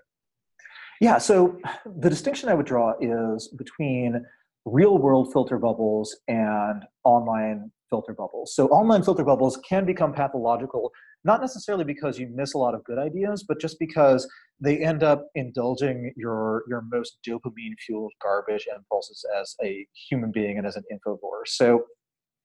Yeah, 1.00 1.16
so 1.16 1.58
the 1.86 2.10
distinction 2.10 2.50
I 2.50 2.54
would 2.54 2.66
draw 2.66 2.92
is 3.00 3.48
between 3.56 4.22
real 4.66 4.98
world 4.98 5.32
filter 5.32 5.58
bubbles 5.58 6.14
and 6.28 6.84
online 7.04 7.70
filter 7.88 8.12
bubbles. 8.12 8.54
So, 8.54 8.68
online 8.68 9.02
filter 9.02 9.24
bubbles 9.24 9.58
can 9.68 9.86
become 9.86 10.12
pathological, 10.12 10.92
not 11.24 11.40
necessarily 11.40 11.84
because 11.84 12.18
you 12.18 12.28
miss 12.34 12.52
a 12.52 12.58
lot 12.58 12.74
of 12.74 12.84
good 12.84 12.98
ideas, 12.98 13.44
but 13.48 13.58
just 13.58 13.78
because 13.78 14.28
they 14.60 14.78
end 14.78 15.02
up 15.02 15.26
indulging 15.34 16.12
your, 16.16 16.64
your 16.68 16.84
most 16.92 17.18
dopamine 17.26 17.74
fueled 17.84 18.12
garbage 18.22 18.66
impulses 18.74 19.24
as 19.40 19.56
a 19.64 19.86
human 20.08 20.30
being 20.30 20.58
and 20.58 20.66
as 20.66 20.76
an 20.76 20.84
infovore. 20.92 21.46
So, 21.46 21.84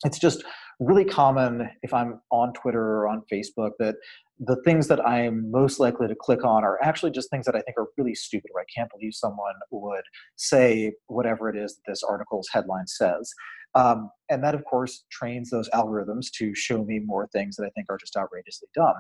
it's 0.06 0.20
just 0.20 0.44
really 0.80 1.06
common 1.06 1.70
if 1.84 1.94
I'm 1.94 2.22
on 2.32 2.54
Twitter 2.54 2.82
or 2.82 3.08
on 3.08 3.24
Facebook 3.32 3.72
that 3.80 3.96
the 4.40 4.62
things 4.64 4.88
that 4.88 5.06
I'm 5.06 5.50
most 5.50 5.80
likely 5.80 6.08
to 6.08 6.16
click 6.16 6.44
on 6.44 6.64
are 6.64 6.82
actually 6.84 7.12
just 7.12 7.30
things 7.30 7.46
that 7.46 7.56
I 7.56 7.62
think 7.62 7.78
are 7.78 7.88
really 7.98 8.16
stupid, 8.16 8.52
or 8.54 8.62
I 8.62 8.66
can't 8.76 8.92
believe 8.92 9.14
someone 9.14 9.56
would 9.72 10.04
say 10.36 10.94
whatever 11.08 11.50
it 11.50 11.56
is 11.56 11.76
that 11.76 11.92
this 11.92 12.04
article's 12.04 12.48
headline 12.52 12.88
says. 12.88 13.32
Um, 13.76 14.10
and 14.30 14.44
that, 14.44 14.56
of 14.56 14.64
course, 14.66 15.04
trains 15.12 15.50
those 15.50 15.70
algorithms 15.70 16.28
to 16.38 16.56
show 16.56 16.84
me 16.84 17.00
more 17.06 17.28
things 17.34 17.56
that 17.58 17.66
I 17.66 17.70
think 17.72 17.88
are 17.90 17.98
just 17.98 18.16
outrageously 18.16 18.70
dumb. 18.74 18.94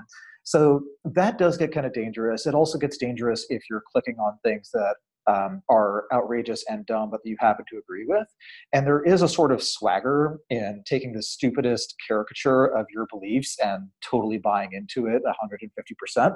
So 0.43 0.83
that 1.05 1.37
does 1.37 1.57
get 1.57 1.73
kind 1.73 1.85
of 1.85 1.93
dangerous. 1.93 2.45
It 2.45 2.53
also 2.53 2.77
gets 2.77 2.97
dangerous 2.97 3.45
if 3.49 3.63
you're 3.69 3.83
clicking 3.91 4.17
on 4.19 4.37
things 4.43 4.69
that 4.73 4.95
um, 5.27 5.61
are 5.69 6.05
outrageous 6.13 6.63
and 6.69 6.85
dumb, 6.85 7.09
but 7.11 7.21
that 7.23 7.29
you 7.29 7.37
happen 7.39 7.65
to 7.71 7.77
agree 7.77 8.05
with. 8.07 8.27
And 8.73 8.85
there 8.85 9.03
is 9.03 9.21
a 9.21 9.27
sort 9.27 9.51
of 9.51 9.61
swagger 9.61 10.39
in 10.49 10.83
taking 10.85 11.13
the 11.13 11.23
stupidest 11.23 11.95
caricature 12.07 12.65
of 12.65 12.85
your 12.93 13.07
beliefs 13.11 13.57
and 13.63 13.89
totally 14.03 14.37
buying 14.37 14.69
into 14.73 15.07
it 15.07 15.23
150%, 15.25 16.35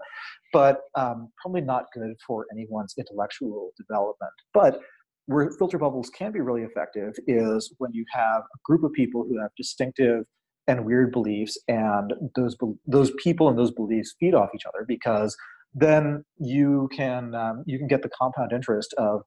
but 0.53 0.81
um, 0.95 1.31
probably 1.41 1.61
not 1.61 1.85
good 1.93 2.15
for 2.25 2.45
anyone's 2.51 2.95
intellectual 2.97 3.71
development. 3.77 4.33
But 4.53 4.81
where 5.27 5.51
filter 5.51 5.77
bubbles 5.77 6.09
can 6.09 6.31
be 6.31 6.41
really 6.41 6.63
effective 6.63 7.13
is 7.27 7.73
when 7.77 7.91
you 7.93 8.03
have 8.11 8.41
a 8.41 8.57
group 8.65 8.83
of 8.83 8.91
people 8.93 9.25
who 9.29 9.39
have 9.39 9.51
distinctive 9.55 10.25
and 10.67 10.85
weird 10.85 11.11
beliefs 11.11 11.57
and 11.67 12.13
those 12.35 12.55
those 12.85 13.11
people 13.21 13.49
and 13.49 13.57
those 13.57 13.71
beliefs 13.71 14.15
feed 14.19 14.33
off 14.33 14.49
each 14.55 14.65
other 14.65 14.85
because 14.87 15.35
then 15.73 16.23
you 16.39 16.89
can 16.95 17.35
um, 17.35 17.63
you 17.67 17.77
can 17.77 17.87
get 17.87 18.01
the 18.01 18.09
compound 18.09 18.51
interest 18.51 18.93
of 18.97 19.21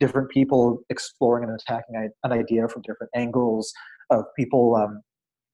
different 0.00 0.30
people 0.30 0.80
exploring 0.90 1.44
and 1.44 1.58
attacking 1.58 2.10
an 2.22 2.32
idea 2.32 2.68
from 2.68 2.82
different 2.82 3.10
angles 3.14 3.72
of 4.10 4.24
people 4.36 4.74
um, 4.76 5.00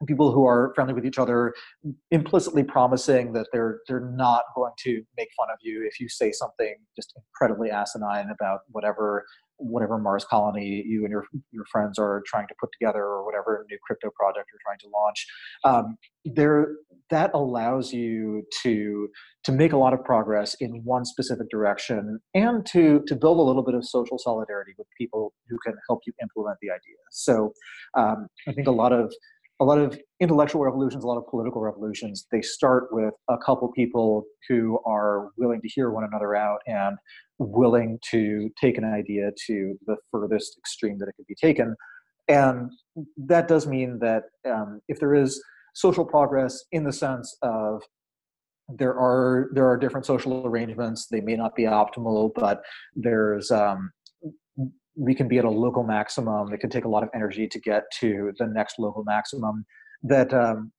people 0.07 0.33
who 0.33 0.47
are 0.47 0.73
friendly 0.75 0.95
with 0.95 1.07
each 1.07 1.19
other 1.19 1.55
implicitly 2.11 2.63
promising 2.63 3.33
that 3.33 3.47
they're 3.53 3.81
they're 3.87 4.11
not 4.17 4.43
going 4.55 4.73
to 4.79 5.03
make 5.17 5.29
fun 5.37 5.49
of 5.53 5.59
you 5.63 5.87
if 5.87 6.01
you 6.01 6.09
say 6.09 6.33
something 6.33 6.75
just 6.97 7.13
incredibly 7.17 7.71
asinine 7.71 8.29
about 8.31 8.61
whatever 8.71 9.25
whatever 9.57 9.99
Mars 9.99 10.25
colony 10.25 10.83
you 10.87 11.05
and 11.05 11.11
your 11.11 11.25
your 11.51 11.65
friends 11.71 11.99
are 11.99 12.23
trying 12.27 12.49
to 12.49 12.55
put 12.61 12.71
together 12.73 13.03
or 13.03 13.25
whatever 13.25 13.65
new 13.71 13.79
crypto 13.85 14.11
project 14.19 14.49
you're 14.53 14.61
trying 14.65 14.79
to 14.79 14.89
launch. 14.89 15.27
Um, 15.65 15.97
there, 16.25 16.77
that 17.11 17.31
allows 17.35 17.93
you 17.93 18.45
to 18.63 19.09
to 19.45 19.53
make 19.53 19.73
a 19.73 19.77
lot 19.77 19.93
of 19.93 20.05
progress 20.05 20.55
in 20.61 20.83
one 20.85 21.05
specific 21.05 21.49
direction 21.51 22.19
and 22.35 22.65
to 22.67 23.03
to 23.07 23.15
build 23.15 23.39
a 23.39 23.43
little 23.43 23.65
bit 23.65 23.75
of 23.75 23.85
social 23.85 24.19
solidarity 24.19 24.73
with 24.79 24.87
people 24.99 25.33
who 25.49 25.59
can 25.65 25.75
help 25.89 26.01
you 26.07 26.13
implement 26.23 26.59
the 26.61 26.71
idea. 26.71 26.97
So, 27.11 27.53
um, 27.95 28.29
I 28.49 28.53
think 28.53 28.67
a 28.67 28.73
lot 28.73 28.93
of 28.93 29.13
a 29.61 29.65
lot 29.65 29.79
of 29.79 29.99
intellectual 30.21 30.63
revolutions, 30.63 31.05
a 31.05 31.07
lot 31.07 31.19
of 31.19 31.27
political 31.29 31.61
revolutions, 31.61 32.27
they 32.33 32.43
start 32.43 32.89
with 32.91 33.15
a 33.29 33.37
couple 33.39 33.71
people 33.73 34.25
who 34.49 34.81
are 34.87 35.31
willing 35.37 35.61
to 35.61 35.69
hear 35.69 35.91
one 35.91 36.05
another 36.05 36.35
out 36.35 36.61
and 36.67 36.97
willing 37.39 37.99
to 38.11 38.51
take 38.61 38.79
an 38.79 38.85
idea 38.85 39.31
to 39.47 39.79
the 39.87 39.97
furthest 40.11 40.57
extreme 40.59 40.99
that 40.99 41.09
it 41.09 41.15
could 41.17 41.27
be 41.27 41.35
taken. 41.35 41.77
And 42.29 42.71
that 43.17 43.49
does 43.49 43.67
mean 43.67 43.99
that 44.01 44.25
um, 44.49 44.81
if 44.89 44.99
there 44.99 45.15
is 45.15 45.43
social 45.75 46.05
progress 46.05 46.65
in 46.73 46.85
the 46.85 46.93
sense 46.93 47.37
of 47.43 47.83
there 48.69 48.95
are 48.95 49.51
there 49.53 49.69
are 49.69 49.77
different 49.77 50.07
social 50.07 50.47
arrangements, 50.47 51.09
they 51.11 51.21
may 51.21 51.37
not 51.37 51.55
be 51.55 51.65
optimal, 51.65 52.31
but 52.35 52.63
there's 52.95 53.51
um, 53.51 53.91
we 54.97 55.15
can 55.15 55.29
be 55.29 55.39
at 55.39 55.45
a 55.45 55.51
local 55.51 55.83
maximum. 55.83 56.53
It 56.53 56.61
can 56.61 56.71
take 56.71 56.85
a 56.85 56.89
lot 56.89 57.03
of 57.03 57.09
energy 57.15 57.49
to 57.49 57.61
get 57.61 57.85
to 58.01 58.33
the 58.39 58.47
next 58.47 58.79
local 58.79 59.05
maximum. 59.05 59.65
That 60.03 60.33
um, 60.35 60.73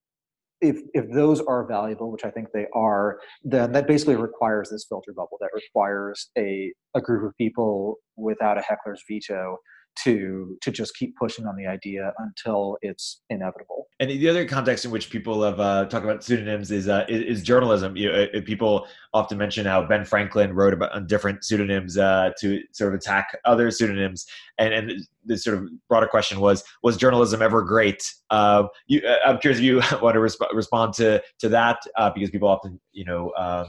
if 0.60 0.78
if 0.94 1.10
those 1.10 1.40
are 1.40 1.66
valuable, 1.66 2.10
which 2.10 2.24
I 2.24 2.30
think 2.30 2.48
they 2.52 2.66
are, 2.74 3.18
then 3.42 3.72
that 3.72 3.86
basically 3.86 4.16
requires 4.16 4.70
this 4.70 4.86
filter 4.88 5.12
bubble. 5.12 5.38
That 5.40 5.50
requires 5.54 6.30
a 6.38 6.72
a 6.94 7.00
group 7.00 7.28
of 7.28 7.36
people 7.36 7.96
without 8.16 8.58
a 8.58 8.62
heckler's 8.62 9.02
veto 9.08 9.58
to 10.02 10.56
to 10.60 10.70
just 10.70 10.94
keep 10.96 11.16
pushing 11.16 11.46
on 11.46 11.56
the 11.56 11.66
idea 11.66 12.12
until 12.18 12.76
it's 12.82 13.22
inevitable. 13.30 13.86
And 14.00 14.10
the 14.10 14.28
other 14.28 14.44
context 14.44 14.84
in 14.84 14.90
which 14.90 15.08
people 15.08 15.42
have 15.42 15.60
uh, 15.60 15.84
talked 15.84 16.04
about 16.04 16.24
pseudonyms 16.24 16.72
is, 16.72 16.88
uh, 16.88 17.04
is, 17.08 17.38
is 17.38 17.42
journalism. 17.42 17.96
You 17.96 18.10
know, 18.10 18.26
people 18.44 18.88
often 19.12 19.38
mention 19.38 19.66
how 19.66 19.86
Ben 19.86 20.04
Franklin 20.04 20.52
wrote 20.52 20.74
about 20.74 20.92
on 20.92 21.06
different 21.06 21.44
pseudonyms 21.44 21.96
uh, 21.96 22.32
to 22.40 22.60
sort 22.72 22.92
of 22.92 22.98
attack 22.98 23.38
other 23.44 23.70
pseudonyms. 23.70 24.26
And 24.58 24.74
and 24.74 24.92
the 25.24 25.38
sort 25.38 25.58
of 25.58 25.68
broader 25.88 26.08
question 26.08 26.40
was 26.40 26.64
was 26.82 26.96
journalism 26.96 27.40
ever 27.40 27.62
great? 27.62 28.02
Uh, 28.30 28.64
you, 28.88 29.00
uh, 29.06 29.18
I'm 29.24 29.38
curious 29.38 29.58
if 29.60 29.64
you 29.64 29.76
want 30.02 30.14
to 30.14 30.20
resp- 30.20 30.52
respond 30.52 30.94
to 30.94 31.22
to 31.38 31.48
that 31.50 31.78
uh, 31.96 32.10
because 32.10 32.30
people 32.30 32.48
often 32.48 32.80
you 32.92 33.04
know. 33.04 33.32
Um, 33.36 33.66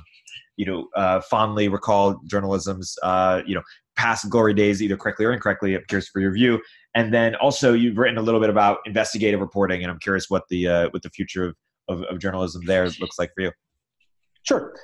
you 0.57 0.65
know, 0.65 0.87
uh, 0.95 1.19
fondly 1.19 1.67
recall 1.67 2.21
journalism's, 2.25 2.97
uh, 3.03 3.41
you 3.45 3.55
know, 3.55 3.61
past 3.95 4.29
glory 4.29 4.53
days, 4.53 4.81
either 4.81 4.97
correctly 4.97 5.25
or 5.25 5.33
incorrectly. 5.33 5.75
I'm 5.75 5.83
curious 5.87 6.07
for 6.09 6.19
your 6.19 6.31
view. 6.31 6.61
And 6.95 7.13
then 7.13 7.35
also, 7.35 7.73
you've 7.73 7.97
written 7.97 8.17
a 8.17 8.21
little 8.21 8.39
bit 8.39 8.49
about 8.49 8.79
investigative 8.85 9.39
reporting, 9.39 9.83
and 9.83 9.91
I'm 9.91 9.99
curious 9.99 10.29
what 10.29 10.43
the 10.49 10.67
uh, 10.67 10.89
what 10.89 11.01
the 11.01 11.09
future 11.09 11.45
of, 11.45 11.55
of, 11.87 12.03
of 12.03 12.19
journalism 12.19 12.63
there 12.65 12.85
looks 12.99 13.19
like 13.19 13.31
for 13.33 13.41
you. 13.41 13.51
Sure. 14.43 14.75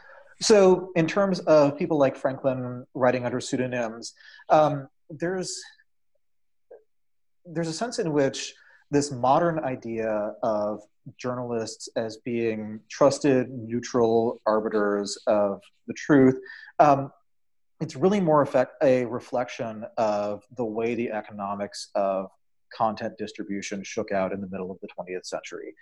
So, 0.42 0.92
in 0.96 1.08
terms 1.08 1.40
of 1.42 1.78
people 1.78 1.98
like 1.98 2.16
Franklin 2.16 2.86
writing 2.94 3.26
under 3.26 3.40
pseudonyms, 3.40 4.14
um, 4.50 4.88
there's 5.10 5.62
there's 7.46 7.68
a 7.68 7.74
sense 7.74 8.00
in 8.00 8.12
which 8.12 8.54
this 8.92 9.12
modern 9.12 9.60
idea 9.60 10.34
of 10.44 10.82
journalists 11.18 11.90
as 11.96 12.18
being 12.18 12.80
trusted, 12.90 13.50
neutral 13.50 14.42
arbiters 14.46 15.18
of 15.28 15.62
the 15.88 15.94
truth 15.94 16.38
um, 16.80 17.12
it's 17.82 17.96
really 17.96 18.20
more 18.20 18.44
effect, 18.44 18.76
a 18.84 19.06
reflection 19.06 19.86
of 19.98 20.44
the 20.56 20.64
way 20.64 20.94
the 20.94 21.12
economics 21.12 21.90
of 21.96 22.30
content 22.74 23.18
distribution 23.18 23.84
shook 23.84 24.12
out 24.12 24.32
in 24.32 24.40
the 24.40 24.48
middle 24.48 24.72
of 24.72 24.78
the 24.82 24.88
20th 24.88 25.26
century. 25.26 25.74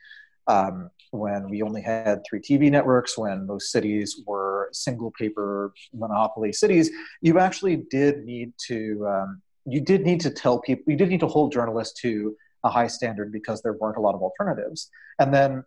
Um, 0.47 0.89
when 1.11 1.49
we 1.49 1.61
only 1.61 1.81
had 1.81 2.21
three 2.27 2.39
TV 2.39 2.71
networks, 2.71 3.17
when 3.17 3.45
most 3.45 3.71
cities 3.71 4.23
were 4.25 4.69
single 4.71 5.11
paper 5.11 5.73
monopoly 5.93 6.53
cities, 6.53 6.89
you 7.21 7.37
actually 7.37 7.75
did 7.91 8.23
need 8.23 8.53
to 8.67 9.05
um, 9.07 9.41
you 9.65 9.81
did 9.81 10.03
need 10.03 10.21
to 10.21 10.31
tell 10.31 10.59
people 10.59 10.83
you 10.87 10.97
did 10.97 11.09
need 11.09 11.19
to 11.19 11.27
hold 11.27 11.51
journalists 11.51 12.01
to 12.01 12.35
a 12.63 12.69
high 12.69 12.87
standard 12.87 13.31
because 13.31 13.61
there 13.61 13.73
weren't 13.73 13.97
a 13.97 14.01
lot 14.01 14.15
of 14.15 14.23
alternatives. 14.23 14.89
And 15.19 15.31
then 15.31 15.63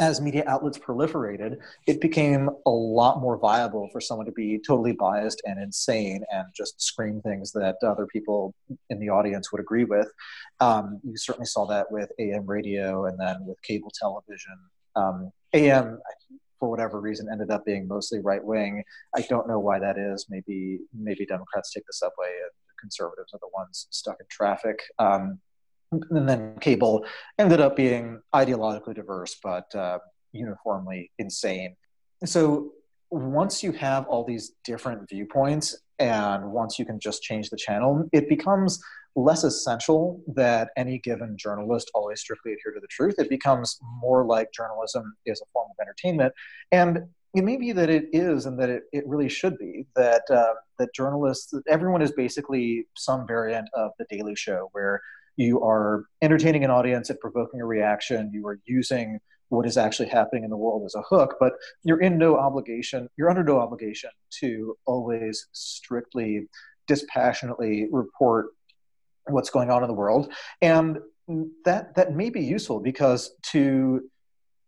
as 0.00 0.20
media 0.20 0.42
outlets 0.46 0.78
proliferated, 0.78 1.58
it 1.86 2.00
became 2.00 2.50
a 2.66 2.70
lot 2.70 3.20
more 3.20 3.38
viable 3.38 3.88
for 3.92 4.00
someone 4.00 4.26
to 4.26 4.32
be 4.32 4.58
totally 4.58 4.92
biased 4.92 5.40
and 5.44 5.62
insane 5.62 6.24
and 6.32 6.46
just 6.54 6.80
scream 6.82 7.20
things 7.20 7.52
that 7.52 7.76
other 7.82 8.06
people 8.06 8.54
in 8.90 8.98
the 8.98 9.08
audience 9.08 9.52
would 9.52 9.60
agree 9.60 9.84
with. 9.84 10.10
Um, 10.60 11.00
you 11.04 11.16
certainly 11.16 11.46
saw 11.46 11.66
that 11.66 11.90
with 11.92 12.10
AM 12.18 12.46
radio 12.46 13.06
and 13.06 13.18
then 13.18 13.36
with 13.46 13.60
cable 13.62 13.92
television. 13.98 14.56
Um, 14.96 15.30
AM, 15.52 16.00
for 16.58 16.68
whatever 16.68 17.00
reason, 17.00 17.28
ended 17.30 17.50
up 17.50 17.64
being 17.64 17.86
mostly 17.86 18.18
right 18.18 18.44
wing. 18.44 18.82
I 19.14 19.20
don't 19.22 19.46
know 19.46 19.60
why 19.60 19.78
that 19.78 19.96
is. 19.96 20.26
Maybe 20.28 20.80
maybe 20.92 21.24
Democrats 21.24 21.72
take 21.72 21.86
the 21.86 21.92
subway 21.92 22.30
and 22.42 22.50
conservatives 22.80 23.32
are 23.32 23.40
the 23.40 23.50
ones 23.54 23.86
stuck 23.90 24.16
in 24.18 24.26
traffic. 24.28 24.80
Um, 24.98 25.38
and 26.10 26.28
then 26.28 26.56
cable 26.60 27.04
ended 27.38 27.60
up 27.60 27.76
being 27.76 28.20
ideologically 28.34 28.94
diverse 28.94 29.36
but 29.42 29.74
uh, 29.74 29.98
uniformly 30.32 31.10
insane. 31.18 31.76
So 32.24 32.72
once 33.10 33.62
you 33.62 33.72
have 33.72 34.06
all 34.06 34.24
these 34.24 34.52
different 34.64 35.08
viewpoints 35.08 35.76
and 35.98 36.50
once 36.50 36.78
you 36.78 36.84
can 36.84 36.98
just 36.98 37.22
change 37.22 37.50
the 37.50 37.56
channel 37.56 38.08
it 38.12 38.28
becomes 38.28 38.80
less 39.16 39.44
essential 39.44 40.20
that 40.34 40.70
any 40.76 40.98
given 40.98 41.36
journalist 41.38 41.90
always 41.94 42.20
strictly 42.20 42.52
adhere 42.52 42.72
to 42.74 42.80
the 42.80 42.88
truth. 42.88 43.14
It 43.18 43.30
becomes 43.30 43.78
more 44.00 44.24
like 44.24 44.52
journalism 44.52 45.14
is 45.24 45.40
a 45.40 45.44
form 45.52 45.68
of 45.70 45.76
entertainment. 45.80 46.32
And 46.72 47.00
it 47.34 47.44
may 47.44 47.56
be 47.56 47.72
that 47.72 47.90
it 47.90 48.06
is 48.12 48.46
and 48.46 48.58
that 48.60 48.70
it, 48.70 48.84
it 48.92 49.06
really 49.06 49.28
should 49.28 49.58
be 49.58 49.86
that 49.96 50.22
uh, 50.30 50.54
that 50.78 50.94
journalists 50.94 51.52
everyone 51.68 52.02
is 52.02 52.12
basically 52.12 52.86
some 52.96 53.26
variant 53.26 53.68
of 53.74 53.90
the 53.98 54.06
daily 54.08 54.36
show 54.36 54.68
where 54.72 55.00
you 55.36 55.62
are 55.62 56.04
entertaining 56.22 56.64
an 56.64 56.70
audience 56.70 57.10
and 57.10 57.18
provoking 57.20 57.60
a 57.60 57.66
reaction. 57.66 58.30
You 58.32 58.46
are 58.46 58.58
using 58.64 59.20
what 59.48 59.66
is 59.66 59.76
actually 59.76 60.08
happening 60.08 60.42
in 60.42 60.50
the 60.50 60.56
world 60.56 60.82
as 60.84 60.94
a 60.96 61.02
hook 61.02 61.36
but 61.38 61.52
you're 61.84 62.00
in 62.00 62.18
no 62.18 62.36
obligation 62.36 63.08
you're 63.16 63.28
under 63.28 63.44
no 63.44 63.60
obligation 63.60 64.10
to 64.30 64.74
always 64.84 65.46
strictly 65.52 66.48
dispassionately 66.86 67.88
report 67.90 68.46
what's 69.26 69.50
going 69.50 69.70
on 69.70 69.82
in 69.82 69.88
the 69.88 69.94
world. 69.94 70.32
And 70.60 70.98
that 71.64 71.94
that 71.94 72.14
may 72.14 72.28
be 72.30 72.42
useful 72.42 72.80
because 72.80 73.34
to 73.50 74.02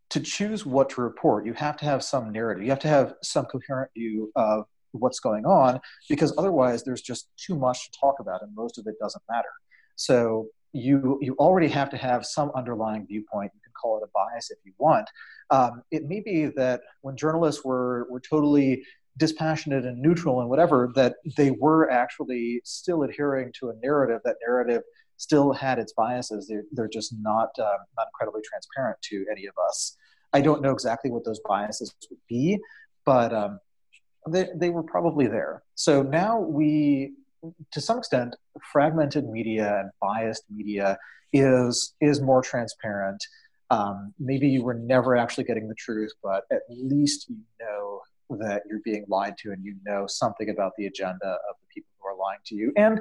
to 0.09 0.20
choose 0.20 0.64
what 0.64 0.88
to 0.90 1.01
report 1.01 1.44
you 1.44 1.52
have 1.52 1.76
to 1.78 1.84
have 1.84 2.02
some 2.02 2.32
narrative. 2.32 2.64
You 2.64 2.70
have 2.70 2.78
to 2.80 2.88
have 2.88 3.14
some 3.22 3.44
coherent 3.47 3.90
view 3.94 4.32
of 4.36 4.64
what's 4.93 5.20
going 5.20 5.44
on 5.44 5.80
because 6.09 6.32
otherwise 6.38 6.84
there's 6.84 7.02
just 7.02 7.28
too 7.36 7.55
much 7.55 7.84
to 7.84 7.98
talk 8.01 8.14
about 8.20 8.43
and 8.43 8.55
most 8.55 8.78
of 8.78 8.86
it 8.86 8.94
doesn't 8.98 9.22
matter. 9.28 9.48
So 9.97 10.47
you 10.72 11.18
you 11.22 11.34
already 11.38 11.68
have 11.68 11.90
to 11.90 11.97
have 11.97 12.24
some 12.26 12.51
underlying 12.55 13.06
viewpoint. 13.06 13.52
You 13.55 13.60
can 13.62 13.72
call 13.80 13.98
it 13.98 14.05
a 14.05 14.10
bias 14.14 14.51
if 14.51 14.59
you 14.64 14.72
want. 14.78 15.09
Um, 15.51 15.82
it 15.90 16.05
may 16.05 16.20
be 16.20 16.47
that 16.56 16.80
when 17.02 17.16
journalists 17.16 17.64
were 17.64 18.06
were 18.10 18.20
totally 18.20 18.84
dispassionate 19.18 19.84
and 19.86 19.98
neutral 20.01 20.40
and 20.40 20.51
whatever, 20.51 20.93
that 20.94 21.16
they 21.36 21.51
were 21.51 21.90
actually 21.90 22.60
still 22.64 23.02
adhering 23.02 23.52
to 23.59 23.70
a 23.70 23.74
narrative. 23.82 24.20
That 24.24 24.36
narrative 24.47 24.82
still 25.16 25.52
had 25.52 25.78
its 25.78 25.93
biases. 25.94 26.47
They're, 26.48 26.64
they're 26.72 26.88
just 26.88 27.14
not 27.20 27.51
uh, 27.59 27.78
not 27.97 28.09
incredibly 28.09 28.43
transparent 28.43 29.01
to 29.02 29.24
any 29.30 29.47
of 29.47 29.55
us. 29.68 29.97
I 30.32 30.40
don't 30.40 30.60
know 30.60 30.72
exactly 30.72 31.10
what 31.10 31.24
those 31.24 31.40
biases 31.48 31.94
would 32.10 32.18
be, 32.28 32.59
but 33.05 33.32
um, 33.32 33.60
they, 34.28 34.48
they 34.55 34.70
were 34.70 34.82
probably 34.82 35.26
there. 35.26 35.62
So 35.74 36.02
now 36.02 36.38
we 36.38 37.14
to 37.73 37.81
some 37.81 37.98
extent, 37.98 38.36
fragmented 38.73 39.28
media 39.28 39.81
and 39.81 39.90
biased 40.01 40.44
media 40.51 40.98
is 41.32 41.94
is 42.01 42.20
more 42.20 42.43
transparent. 42.43 43.23
Um, 43.70 44.14
maybe 44.18 44.48
you 44.48 44.62
were 44.62 44.74
never 44.74 45.16
actually 45.16 45.44
getting 45.44 45.68
the 45.68 45.74
truth, 45.74 46.12
but 46.23 46.44
at 46.52 46.62
least 46.68 47.28
you 47.28 47.39
know 47.60 48.01
that 48.39 48.62
you're 48.68 48.81
being 48.85 49.05
lied 49.09 49.36
to, 49.39 49.52
and 49.52 49.64
you 49.64 49.77
know 49.85 50.06
something 50.06 50.51
about 50.51 50.73
the 50.78 50.86
agenda 50.86 51.27
of 51.27 51.56
the 51.60 51.66
people 51.74 51.90
who 51.98 52.09
are 52.09 52.16
lying 52.16 52.40
to 52.47 52.55
you. 52.55 52.73
And 52.77 53.01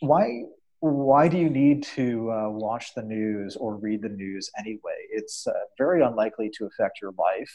why 0.00 0.42
why 0.80 1.28
do 1.28 1.38
you 1.38 1.48
need 1.48 1.82
to 1.82 2.30
uh, 2.30 2.50
watch 2.50 2.94
the 2.94 3.02
news 3.02 3.56
or 3.56 3.76
read 3.76 4.02
the 4.02 4.08
news 4.10 4.50
anyway? 4.58 4.98
It's 5.10 5.46
uh, 5.46 5.52
very 5.78 6.02
unlikely 6.02 6.50
to 6.58 6.66
affect 6.66 7.00
your 7.00 7.12
life. 7.18 7.50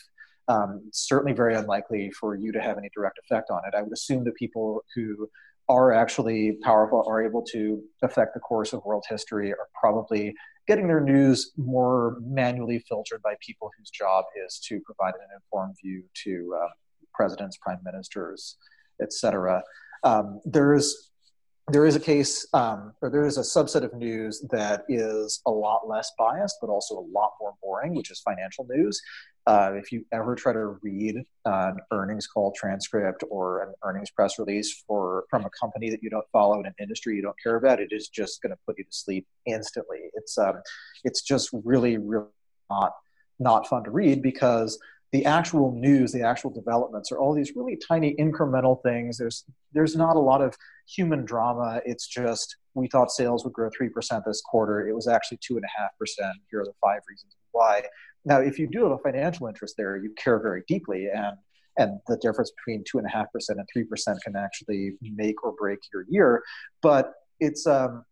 Um, 0.48 0.90
certainly 0.92 1.34
very 1.34 1.54
unlikely 1.54 2.10
for 2.20 2.34
you 2.36 2.52
to 2.52 2.60
have 2.60 2.80
any 2.80 2.90
direct 2.96 3.20
effect 3.20 3.52
on 3.52 3.62
it. 3.68 3.76
I 3.78 3.84
would 3.84 3.94
assume 3.94 4.24
that 4.24 4.34
people 4.34 4.84
who 4.96 5.30
are 5.70 5.94
actually 5.94 6.58
powerful, 6.64 7.06
are 7.08 7.24
able 7.24 7.44
to 7.44 7.82
affect 8.02 8.34
the 8.34 8.40
course 8.40 8.74
of 8.74 8.84
world 8.84 9.06
history, 9.08 9.52
are 9.54 9.70
probably 9.80 10.34
getting 10.68 10.88
their 10.88 11.02
news 11.02 11.52
more 11.58 12.18
manually 12.22 12.80
filtered 12.90 13.22
by 13.22 13.36
people 13.40 13.70
whose 13.78 13.90
job 13.90 14.26
is 14.46 14.60
to 14.60 14.82
provide 14.82 15.14
an 15.14 15.28
informed 15.36 15.76
view 15.82 16.04
to 16.14 16.56
uh, 16.62 16.68
presidents, 17.14 17.58
prime 17.58 17.80
ministers, 17.84 18.58
etc. 19.02 19.62
Um, 20.04 20.41
there's 20.44 21.12
there 21.72 21.86
is 21.86 21.96
a 21.96 22.00
case, 22.00 22.48
um, 22.54 22.94
or 23.02 23.10
there 23.10 23.26
is 23.26 23.38
a 23.38 23.41
subset 23.41 23.84
of 23.84 23.94
news 23.94 24.46
that 24.52 24.84
is 24.90 25.41
a 25.46 25.52
lot 25.52 25.88
less 25.88 26.12
biased, 26.18 26.58
but 26.62 26.70
also 26.70 26.96
a 26.96 27.06
lot 27.14 27.34
more 27.40 27.54
boring, 27.62 27.96
which 27.96 28.12
is 28.12 28.20
financial 28.22 28.66
news. 28.70 29.02
Uh, 29.48 29.72
if 29.74 29.91
you 29.91 30.06
ever 30.12 30.36
try 30.36 30.54
to 30.54 30.78
read 30.84 31.16
an 31.46 31.78
earnings 31.91 32.28
call 32.28 32.52
transcript 32.52 33.24
or 33.30 33.64
an 33.64 33.74
earnings 33.84 34.12
press 34.12 34.38
release 34.38 34.84
for 34.88 35.26
from 35.30 35.46
a 35.46 35.50
company 35.60 35.90
that 35.90 36.04
you 36.04 36.10
don't 36.10 36.28
follow 36.32 36.60
in 36.60 36.66
an 36.66 36.76
industry 36.80 37.16
you 37.16 37.22
don't 37.22 37.40
care 37.41 37.56
about, 37.56 37.80
it 37.80 37.90
is 37.91 38.10
just 38.10 38.41
going 38.41 38.52
to 38.52 38.60
put 38.68 38.78
you 38.78 38.84
to 38.84 38.91
sleep 38.91 39.26
instantly. 39.46 40.10
It's 40.14 40.38
um, 40.38 40.62
it's 41.04 41.22
just 41.22 41.50
really, 41.64 41.98
really 41.98 42.28
not 42.70 42.94
not 43.40 43.68
fun 43.68 43.84
to 43.86 43.91
read 43.91 44.22
because 44.22 44.78
the 45.11 45.26
actual 45.26 45.72
news, 45.72 46.11
the 46.11 46.22
actual 46.22 46.52
developments 46.52 47.11
are 47.11 47.18
all 47.18 47.34
these 47.34 47.53
really 47.56 47.77
tiny 47.88 48.15
incremental 48.19 48.81
things. 48.84 49.18
There's 49.18 49.44
there's 49.73 49.95
not 49.95 50.15
a 50.15 50.19
lot 50.19 50.41
of 50.41 50.56
human 50.88 51.26
drama. 51.26 51.81
It's 51.86 52.07
just 52.07 52.56
we 52.76 52.88
thought 52.88 53.11
sales 53.11 53.44
would 53.44 53.53
grow 53.53 53.69
three 53.76 53.90
percent 53.90 54.23
this 54.26 54.41
quarter. 54.41 54.88
It 54.88 54.94
was 54.94 55.07
actually 55.07 55.40
two 55.41 55.56
and 55.56 55.65
a 55.65 55.81
half 55.81 55.98
percent. 55.98 56.36
Here 56.52 56.61
are 56.61 56.65
the 56.65 56.73
five 56.81 57.02
reasons 57.10 57.36
why. 57.52 57.84
Now, 58.26 58.40
if 58.40 58.60
you 58.60 58.68
do 58.68 58.84
have 58.84 58.91
a 58.91 58.98
financial 58.99 59.48
interest 59.48 59.76
there, 59.77 59.98
you 59.98 60.14
care 60.18 60.40
very 60.40 60.64
deeply, 60.68 61.07
and 61.14 61.38
and 61.77 61.99
the 62.07 62.18
difference 62.18 62.52
between 62.52 62.84
two 62.84 62.99
and 62.99 63.07
a 63.07 63.10
half 63.10 63.31
percent 63.31 63.57
and 63.60 63.68
three 63.72 63.86
percent 63.86 64.19
can 64.23 64.36
actually 64.36 64.94
make 65.02 65.44
or 65.44 65.53
break 65.53 65.80
your 65.91 66.06
year. 66.07 66.44
But 66.84 67.14
it's 67.40 67.65
um, 67.65 68.06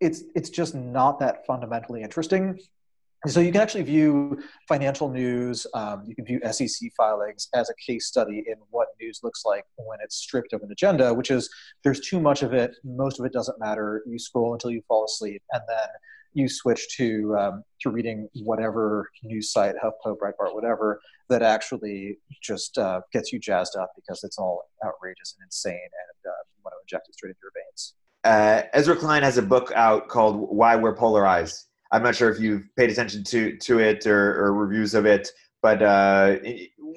it's 0.00 0.22
it's 0.36 0.50
just 0.50 0.76
not 0.76 1.18
that 1.20 1.44
fundamentally 1.46 2.02
interesting 2.02 2.58
so 3.26 3.40
you 3.40 3.50
can 3.50 3.60
actually 3.60 3.82
view 3.82 4.38
financial 4.68 5.08
news, 5.08 5.66
um, 5.74 6.04
you 6.06 6.14
can 6.14 6.24
view 6.24 6.40
SEC 6.50 6.90
filings 6.96 7.48
as 7.54 7.70
a 7.70 7.74
case 7.84 8.06
study 8.06 8.44
in 8.46 8.56
what 8.70 8.88
news 9.00 9.20
looks 9.22 9.44
like 9.44 9.64
when 9.76 9.98
it's 10.02 10.16
stripped 10.16 10.52
of 10.52 10.62
an 10.62 10.70
agenda, 10.70 11.12
which 11.12 11.30
is 11.30 11.48
there's 11.82 12.00
too 12.00 12.20
much 12.20 12.42
of 12.42 12.52
it, 12.52 12.76
most 12.84 13.18
of 13.18 13.26
it 13.26 13.32
doesn't 13.32 13.58
matter. 13.58 14.02
You 14.06 14.18
scroll 14.18 14.52
until 14.52 14.70
you 14.70 14.82
fall 14.86 15.04
asleep, 15.04 15.42
and 15.52 15.62
then 15.68 15.88
you 16.34 16.48
switch 16.48 16.96
to 16.96 17.34
um, 17.38 17.64
to 17.80 17.90
reading 17.90 18.28
whatever 18.44 19.08
news 19.22 19.50
site, 19.50 19.74
HuffPo, 19.82 20.16
Breitbart, 20.18 20.54
whatever, 20.54 21.00
that 21.30 21.42
actually 21.42 22.18
just 22.42 22.76
uh, 22.76 23.00
gets 23.12 23.32
you 23.32 23.38
jazzed 23.38 23.76
up 23.76 23.90
because 23.96 24.22
it's 24.22 24.38
all 24.38 24.68
outrageous 24.84 25.34
and 25.38 25.46
insane, 25.46 25.74
and 25.74 26.30
uh, 26.30 26.36
you 26.54 26.62
want 26.64 26.74
to 26.74 26.78
inject 26.84 27.08
it 27.08 27.14
straight 27.14 27.30
into 27.30 27.40
your 27.42 27.52
veins. 27.54 27.94
Uh, 28.24 28.62
Ezra 28.72 28.96
Klein 28.96 29.22
has 29.22 29.38
a 29.38 29.42
book 29.42 29.72
out 29.74 30.08
called 30.08 30.48
"Why 30.50 30.76
We're 30.76 30.94
Polarized." 30.94 31.64
I'm 31.96 32.02
not 32.02 32.14
sure 32.14 32.30
if 32.30 32.38
you've 32.38 32.68
paid 32.76 32.90
attention 32.90 33.24
to 33.24 33.56
to 33.56 33.78
it 33.78 34.06
or, 34.06 34.44
or 34.44 34.52
reviews 34.52 34.92
of 34.92 35.06
it, 35.06 35.30
but 35.62 35.82
uh, 35.82 36.36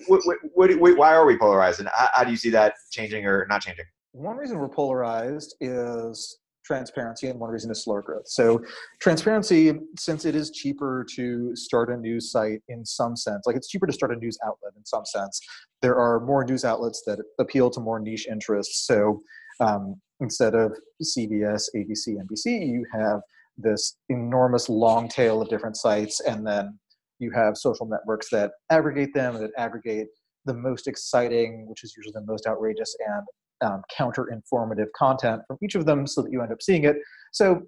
what, 0.07 0.21
what, 0.26 0.38
what, 0.77 0.97
why 0.97 1.13
are 1.13 1.26
we 1.26 1.38
polarized, 1.38 1.80
and 1.80 1.88
how, 1.93 2.09
how 2.13 2.23
do 2.26 2.31
you 2.31 2.38
see 2.38 2.49
that 2.49 2.73
changing 2.91 3.26
or 3.26 3.47
not 3.49 3.61
changing? 3.61 3.85
One 4.11 4.35
reason 4.35 4.59
we're 4.59 4.67
polarized 4.67 5.55
is 5.61 6.39
transparency, 6.65 7.30
and 7.30 7.39
one 7.39 7.49
reason 7.49 7.71
is 7.71 7.81
slower 7.81 8.01
growth. 8.01 8.27
So, 8.27 8.61
transparency, 8.99 9.71
since 9.97 10.26
it 10.26 10.35
is 10.35 10.51
cheaper 10.51 11.05
to 11.15 11.55
start 11.55 11.89
a 11.91 11.95
news 11.95 12.30
site 12.30 12.61
in 12.67 12.85
some 12.85 13.15
sense, 13.15 13.47
like 13.47 13.55
it's 13.55 13.69
cheaper 13.69 13.88
to 13.88 13.93
start 13.93 14.11
a 14.11 14.17
news 14.17 14.38
outlet 14.45 14.73
in 14.76 14.85
some 14.85 15.05
sense, 15.05 15.39
there 15.81 15.95
are 15.95 16.19
more 16.19 16.43
news 16.43 16.65
outlets 16.65 17.03
that 17.07 17.19
appeal 17.39 17.69
to 17.69 17.80
more 17.80 18.01
niche 18.01 18.27
interests. 18.30 18.85
So, 18.85 19.21
um, 19.61 19.95
instead 20.19 20.55
of 20.55 20.77
CBS, 21.01 21.69
ABC, 21.73 22.17
NBC, 22.17 22.67
you 22.67 22.85
have 22.91 23.21
this 23.61 23.98
enormous 24.10 24.69
long 24.69 25.07
tail 25.07 25.41
of 25.41 25.49
different 25.49 25.77
sites 25.77 26.19
and 26.22 26.45
then 26.45 26.77
you 27.19 27.31
have 27.31 27.57
social 27.57 27.86
networks 27.86 28.30
that 28.31 28.52
aggregate 28.72 29.14
them 29.14 29.36
that 29.36 29.52
aggregate 29.57 30.07
the 30.45 30.53
most 30.53 30.88
exciting 30.88 31.65
which 31.68 31.84
is 31.84 31.94
usually 31.95 32.14
the 32.14 32.26
most 32.26 32.48
outrageous 32.48 32.95
and 33.07 33.23
um, 33.61 33.81
counter 33.95 34.30
informative 34.31 34.88
content 34.95 35.41
from 35.48 35.57
each 35.64 35.76
of 35.76 35.86
them 35.86 36.07
so 36.07 36.22
that 36.22 36.31
you 36.31 36.41
end 36.41 36.52
up 36.52 36.61
seeing 36.61 36.86
it. 36.86 36.98
So 37.34 37.61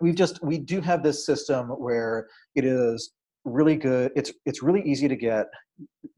we've 0.00 0.14
just 0.14 0.42
we 0.42 0.58
do 0.58 0.80
have 0.80 1.02
this 1.02 1.26
system 1.26 1.68
where 1.68 2.28
it 2.54 2.64
is 2.64 3.12
really 3.44 3.76
good 3.76 4.10
it's 4.14 4.32
it's 4.46 4.62
really 4.62 4.82
easy 4.82 5.08
to 5.08 5.16
get 5.16 5.46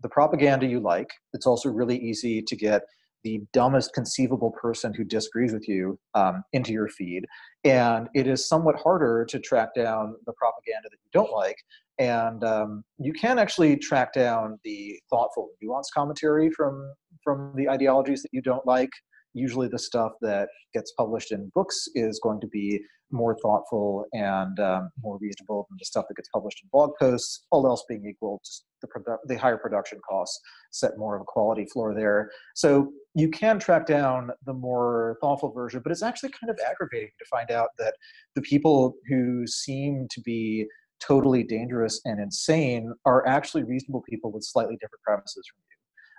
the 0.02 0.08
propaganda 0.08 0.66
you 0.66 0.80
like. 0.80 1.08
It's 1.32 1.46
also 1.46 1.68
really 1.68 1.98
easy 1.98 2.42
to 2.42 2.56
get 2.56 2.82
the 3.24 3.42
dumbest 3.52 3.92
conceivable 3.94 4.50
person 4.50 4.94
who 4.94 5.04
disagrees 5.04 5.52
with 5.52 5.68
you 5.68 5.98
um, 6.14 6.42
into 6.52 6.72
your 6.72 6.88
feed. 6.88 7.24
And 7.64 8.08
it 8.14 8.26
is 8.26 8.48
somewhat 8.48 8.76
harder 8.76 9.26
to 9.28 9.38
track 9.38 9.74
down 9.74 10.16
the 10.26 10.32
propaganda 10.32 10.88
that 10.90 10.98
you 11.04 11.10
don't 11.12 11.32
like. 11.32 11.56
And 11.98 12.42
um, 12.44 12.82
you 12.98 13.12
can 13.12 13.38
actually 13.38 13.76
track 13.76 14.14
down 14.14 14.58
the 14.64 14.98
thoughtful, 15.10 15.50
nuanced 15.62 15.92
commentary 15.94 16.50
from 16.50 16.92
from 17.22 17.52
the 17.54 17.68
ideologies 17.68 18.22
that 18.22 18.30
you 18.32 18.40
don't 18.40 18.64
like 18.64 18.90
usually 19.34 19.68
the 19.68 19.78
stuff 19.78 20.12
that 20.20 20.48
gets 20.74 20.92
published 20.92 21.32
in 21.32 21.50
books 21.54 21.88
is 21.94 22.20
going 22.22 22.40
to 22.40 22.46
be 22.48 22.80
more 23.12 23.36
thoughtful 23.42 24.04
and 24.12 24.58
um, 24.60 24.90
more 25.02 25.18
reasonable 25.20 25.66
than 25.68 25.76
the 25.80 25.84
stuff 25.84 26.04
that 26.08 26.14
gets 26.14 26.28
published 26.32 26.60
in 26.62 26.68
blog 26.72 26.90
posts. 27.00 27.44
All 27.50 27.66
else 27.66 27.84
being 27.88 28.06
equal, 28.06 28.40
just 28.44 28.64
the, 28.82 28.88
produ- 28.88 29.18
the 29.26 29.36
higher 29.36 29.56
production 29.56 29.98
costs 30.08 30.40
set 30.70 30.92
more 30.96 31.16
of 31.16 31.22
a 31.22 31.24
quality 31.24 31.66
floor 31.72 31.94
there. 31.94 32.30
So 32.54 32.92
you 33.14 33.28
can 33.28 33.58
track 33.58 33.86
down 33.86 34.30
the 34.46 34.52
more 34.52 35.16
thoughtful 35.20 35.52
version, 35.52 35.80
but 35.82 35.90
it's 35.90 36.02
actually 36.02 36.30
kind 36.30 36.50
of 36.50 36.58
aggravating 36.68 37.10
to 37.18 37.24
find 37.26 37.50
out 37.50 37.70
that 37.78 37.94
the 38.34 38.42
people 38.42 38.94
who 39.08 39.46
seem 39.46 40.06
to 40.10 40.20
be 40.20 40.66
totally 41.00 41.42
dangerous 41.42 42.00
and 42.04 42.20
insane 42.20 42.92
are 43.06 43.26
actually 43.26 43.64
reasonable 43.64 44.02
people 44.08 44.30
with 44.30 44.44
slightly 44.44 44.76
different 44.76 45.02
premises 45.02 45.44
from 45.48 45.58
you 45.70 45.70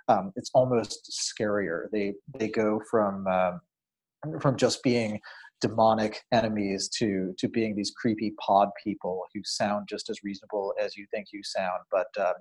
um, 0.08 0.32
it's 0.36 0.50
almost 0.54 1.10
scarier. 1.10 1.84
They 1.92 2.14
they 2.38 2.48
go 2.48 2.80
from 2.90 3.26
um, 3.26 3.60
from 4.40 4.56
just 4.56 4.82
being 4.82 5.20
demonic 5.60 6.20
enemies 6.32 6.88
to 6.98 7.34
to 7.38 7.48
being 7.48 7.76
these 7.76 7.92
creepy 7.96 8.34
pod 8.40 8.68
people 8.82 9.24
who 9.34 9.40
sound 9.44 9.86
just 9.88 10.10
as 10.10 10.18
reasonable 10.24 10.74
as 10.80 10.96
you 10.96 11.06
think 11.12 11.28
you 11.32 11.42
sound, 11.42 11.82
but 11.90 12.08
um, 12.18 12.34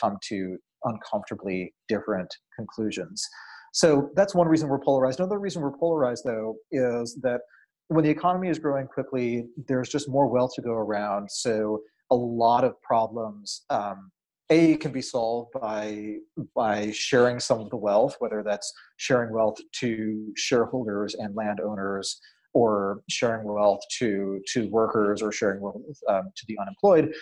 come 0.00 0.16
to 0.24 0.56
uncomfortably 0.84 1.74
different 1.88 2.32
conclusions. 2.56 3.26
So 3.72 4.10
that's 4.14 4.34
one 4.34 4.48
reason 4.48 4.68
we're 4.68 4.80
polarized. 4.80 5.20
Another 5.20 5.38
reason 5.38 5.62
we're 5.62 5.76
polarized, 5.76 6.24
though, 6.24 6.56
is 6.72 7.18
that 7.22 7.40
when 7.88 8.04
the 8.04 8.10
economy 8.10 8.48
is 8.48 8.58
growing 8.58 8.86
quickly, 8.86 9.46
there's 9.66 9.88
just 9.88 10.08
more 10.08 10.28
wealth 10.28 10.52
to 10.56 10.62
go 10.62 10.72
around. 10.72 11.30
So 11.30 11.80
a 12.10 12.14
lot 12.14 12.64
of 12.64 12.80
problems 12.82 13.64
um, 13.70 14.10
a 14.50 14.76
can 14.76 14.92
be 14.92 15.02
solved 15.02 15.50
by 15.60 16.14
by 16.54 16.90
sharing 16.92 17.38
some 17.38 17.60
of 17.60 17.70
the 17.70 17.76
wealth 17.76 18.16
whether 18.18 18.42
that's 18.42 18.72
sharing 18.96 19.32
wealth 19.32 19.58
to 19.72 20.32
shareholders 20.36 21.14
and 21.14 21.34
landowners 21.34 22.20
or 22.54 23.02
sharing 23.08 23.46
wealth 23.46 23.80
to 23.98 24.40
to 24.50 24.68
workers 24.68 25.22
or 25.22 25.32
sharing 25.32 25.60
wealth 25.60 25.76
um, 26.08 26.30
to 26.34 26.44
the 26.48 26.56
unemployed 26.60 27.12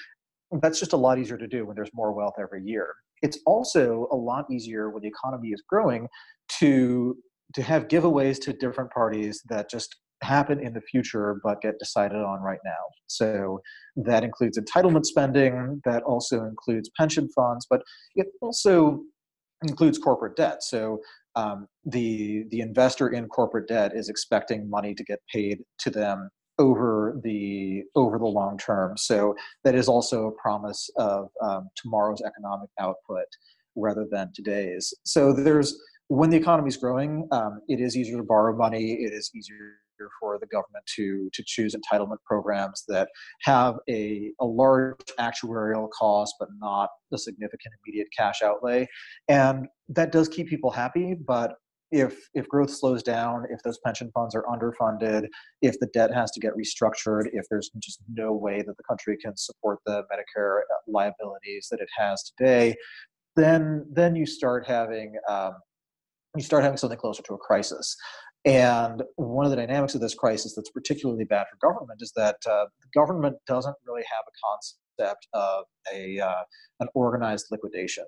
that's 0.63 0.79
just 0.79 0.93
a 0.93 0.97
lot 0.97 1.19
easier 1.19 1.37
to 1.37 1.49
do 1.49 1.67
when 1.67 1.75
there's 1.75 1.91
more 1.95 2.13
wealth 2.13 2.35
every 2.41 2.63
year 2.63 2.95
it's 3.23 3.39
also 3.47 4.07
a 4.13 4.17
lot 4.17 4.45
easier 4.51 4.91
when 4.91 5.03
the 5.03 5.09
economy 5.09 5.49
is 5.49 5.63
growing 5.69 6.07
to 6.59 7.17
to 7.55 7.63
have 7.63 7.89
giveaways 7.89 8.41
to 8.41 8.53
different 8.53 8.91
parties 8.91 9.43
that 9.49 9.71
just 9.71 9.97
happen 10.23 10.61
in 10.61 10.73
the 10.73 10.81
future 10.81 11.41
but 11.45 11.61
get 11.61 11.79
decided 11.79 12.17
on 12.17 12.41
right 12.41 12.59
now. 12.65 12.73
So 13.07 13.61
that 13.97 14.25
includes 14.25 14.59
entitlement 14.59 15.05
spending, 15.05 15.81
that 15.85 16.03
also 16.03 16.45
includes 16.45 16.91
pension 16.99 17.29
funds, 17.35 17.67
but 17.69 17.83
it 18.15 18.27
also 18.41 19.03
includes 19.63 19.99
corporate 19.99 20.37
debt. 20.37 20.63
So 20.63 21.01
um, 21.35 21.67
the 21.85 22.45
the 22.51 22.61
investor 22.61 23.09
in 23.09 23.29
corporate 23.29 23.69
debt 23.69 23.93
is 23.95 24.09
expecting 24.09 24.69
money 24.71 24.95
to 24.95 25.05
get 25.05 25.21
paid 25.33 25.59
to 25.81 25.91
them 25.91 26.31
over 26.59 27.21
the 27.23 27.83
over 27.95 28.19
the 28.19 28.27
long 28.27 28.57
term. 28.57 28.97
So 28.97 29.35
that 29.65 29.75
is 29.75 29.89
also 29.89 30.29
a 30.29 30.33
promise 30.33 30.89
of 30.97 31.29
um, 31.43 31.69
tomorrow's 31.77 32.23
economic 32.23 32.71
output 32.81 33.27
rather 33.77 34.07
than 34.11 34.33
today's. 34.35 34.95
So 35.05 35.35
there's 35.35 35.79
when 36.09 36.31
the 36.31 36.37
economy 36.37 36.69
is 36.69 36.77
growing, 36.77 37.29
um, 37.33 37.61
it 37.69 37.81
is 37.81 37.97
easier 37.97 38.19
to 38.19 38.23
borrow 38.23 38.57
money. 38.57 38.93
It 38.93 39.13
is 39.13 39.31
easier 39.35 39.79
for 40.21 40.39
the 40.39 40.47
government 40.47 40.85
to 40.95 41.29
to 41.33 41.43
choose 41.47 41.75
entitlement 41.75 42.19
programs 42.25 42.85
that 42.89 43.09
have 43.43 43.77
a, 43.89 44.31
a 44.41 44.45
large 44.45 44.97
actuarial 45.19 45.89
cost 45.99 46.35
but 46.39 46.49
not 46.59 46.91
a 47.15 47.19
significant 47.19 47.75
immediate 47.85 48.09
cash 48.17 48.43
outlay 48.43 48.87
and 49.29 49.67
that 49.89 50.13
does 50.13 50.29
keep 50.29 50.49
people 50.49 50.71
happy 50.71 51.15
but 51.27 51.55
if 51.93 52.29
if 52.35 52.49
growth 52.49 52.71
slows 52.71 53.03
down 53.03 53.45
if 53.49 53.59
those 53.63 53.79
pension 53.85 54.11
funds 54.13 54.35
are 54.35 54.45
underfunded 54.45 55.27
if 55.63 55.79
the 55.81 55.87
debt 55.95 56.13
has 56.13 56.31
to 56.31 56.41
get 56.41 56.53
restructured 56.55 57.25
if 57.33 57.47
there's 57.49 57.71
just 57.79 58.03
no 58.13 58.33
way 58.33 58.59
that 58.59 58.77
the 58.77 58.83
country 58.89 59.17
can 59.17 59.37
support 59.37 59.79
the 59.87 60.03
medicare 60.13 60.61
liabilities 60.89 61.69
that 61.71 61.81
it 61.81 61.89
has 61.97 62.23
today 62.37 62.75
then 63.37 63.87
then 63.93 64.17
you 64.17 64.27
start 64.27 64.67
having 64.67 65.15
um, 65.29 65.53
you 66.39 66.45
start 66.45 66.63
having 66.63 66.77
something 66.77 66.99
closer 66.99 67.23
to 67.23 67.35
a 67.35 67.39
crisis 67.39 67.97
And 68.47 69.03
one 69.17 69.45
of 69.45 69.51
the 69.51 69.57
dynamics 69.57 69.97
of 69.97 70.01
this 70.01 70.15
crisis 70.15 70.55
that's 70.55 70.71
particularly 70.71 71.25
bad 71.25 71.47
for 71.51 71.69
government 71.69 72.01
is 72.01 72.13
that 72.15 72.37
uh, 72.49 72.67
the 72.81 72.89
government 72.95 73.37
doesn't 73.47 73.75
really 73.85 74.05
have 74.05 74.25
a 74.29 74.35
concept 75.03 75.27
of 75.35 75.65
a 75.93 76.21
uh, 76.21 76.45
an 76.81 76.89
organized 76.95 77.47
liquidation. 77.51 78.05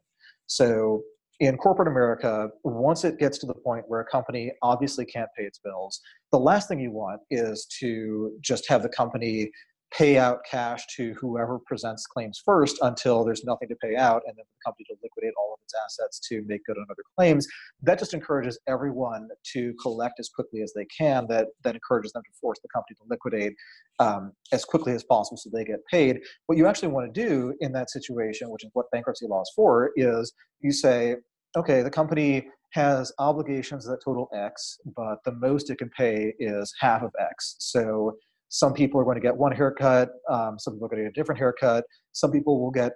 So 0.46 1.02
in 1.40 1.56
corporate 1.56 1.88
America, 1.88 2.50
once 2.62 3.04
it 3.04 3.18
gets 3.18 3.38
to 3.38 3.46
the 3.46 3.54
point 3.54 3.84
where 3.88 4.00
a 4.00 4.04
company 4.04 4.52
obviously 4.62 5.04
can't 5.04 5.28
pay 5.36 5.44
its 5.44 5.58
bills, 5.58 6.00
the 6.30 6.38
last 6.38 6.68
thing 6.68 6.78
you 6.80 6.92
want 6.92 7.20
is 7.32 7.66
to 7.80 8.32
just 8.40 8.68
have 8.68 8.82
the 8.84 8.88
company 8.88 9.50
pay 9.90 10.18
out 10.18 10.40
cash 10.48 10.84
to 10.96 11.14
whoever 11.14 11.58
presents 11.66 12.06
claims 12.06 12.40
first 12.44 12.78
until 12.82 13.24
there's 13.24 13.44
nothing 13.44 13.68
to 13.68 13.76
pay 13.76 13.96
out 13.96 14.22
and 14.26 14.36
then 14.36 14.44
the 14.44 14.64
company 14.64 14.84
to 14.88 14.94
liquidate 15.02 15.32
all 15.40 15.54
of 15.54 15.60
its 15.64 15.74
assets 15.84 16.20
to 16.28 16.42
make 16.46 16.64
good 16.66 16.76
on 16.76 16.84
other 16.90 17.02
claims. 17.16 17.46
That 17.82 17.98
just 17.98 18.14
encourages 18.14 18.58
everyone 18.68 19.28
to 19.54 19.74
collect 19.80 20.20
as 20.20 20.28
quickly 20.28 20.62
as 20.62 20.72
they 20.74 20.86
can. 20.86 21.26
That 21.28 21.48
that 21.64 21.74
encourages 21.74 22.12
them 22.12 22.22
to 22.22 22.38
force 22.40 22.58
the 22.62 22.68
company 22.74 22.96
to 22.96 23.04
liquidate 23.08 23.54
um, 23.98 24.32
as 24.52 24.64
quickly 24.64 24.92
as 24.92 25.04
possible 25.04 25.36
so 25.36 25.50
they 25.52 25.64
get 25.64 25.80
paid. 25.90 26.20
What 26.46 26.58
you 26.58 26.66
actually 26.66 26.88
want 26.88 27.12
to 27.12 27.28
do 27.28 27.54
in 27.60 27.72
that 27.72 27.90
situation 27.90 28.50
which 28.50 28.64
is 28.64 28.70
what 28.74 28.90
bankruptcy 28.92 29.26
law 29.26 29.42
is 29.42 29.52
for 29.54 29.90
is 29.96 30.32
you 30.60 30.72
say 30.72 31.16
okay 31.56 31.82
the 31.82 31.90
company 31.90 32.46
has 32.72 33.10
obligations 33.18 33.86
that 33.86 33.98
total 34.04 34.28
x 34.34 34.78
but 34.94 35.16
the 35.24 35.32
most 35.32 35.70
it 35.70 35.78
can 35.78 35.88
pay 35.96 36.34
is 36.38 36.72
half 36.78 37.02
of 37.02 37.10
x. 37.18 37.56
So 37.58 38.12
some 38.48 38.72
people 38.72 39.00
are 39.00 39.04
going 39.04 39.16
to 39.16 39.20
get 39.20 39.36
one 39.36 39.52
haircut. 39.52 40.08
Um, 40.30 40.58
some 40.58 40.74
people 40.74 40.86
are 40.86 40.90
going 40.90 41.02
to 41.02 41.04
get 41.04 41.10
a 41.10 41.20
different 41.20 41.38
haircut. 41.38 41.84
Some 42.12 42.30
people 42.30 42.60
will 42.60 42.70
get 42.70 42.92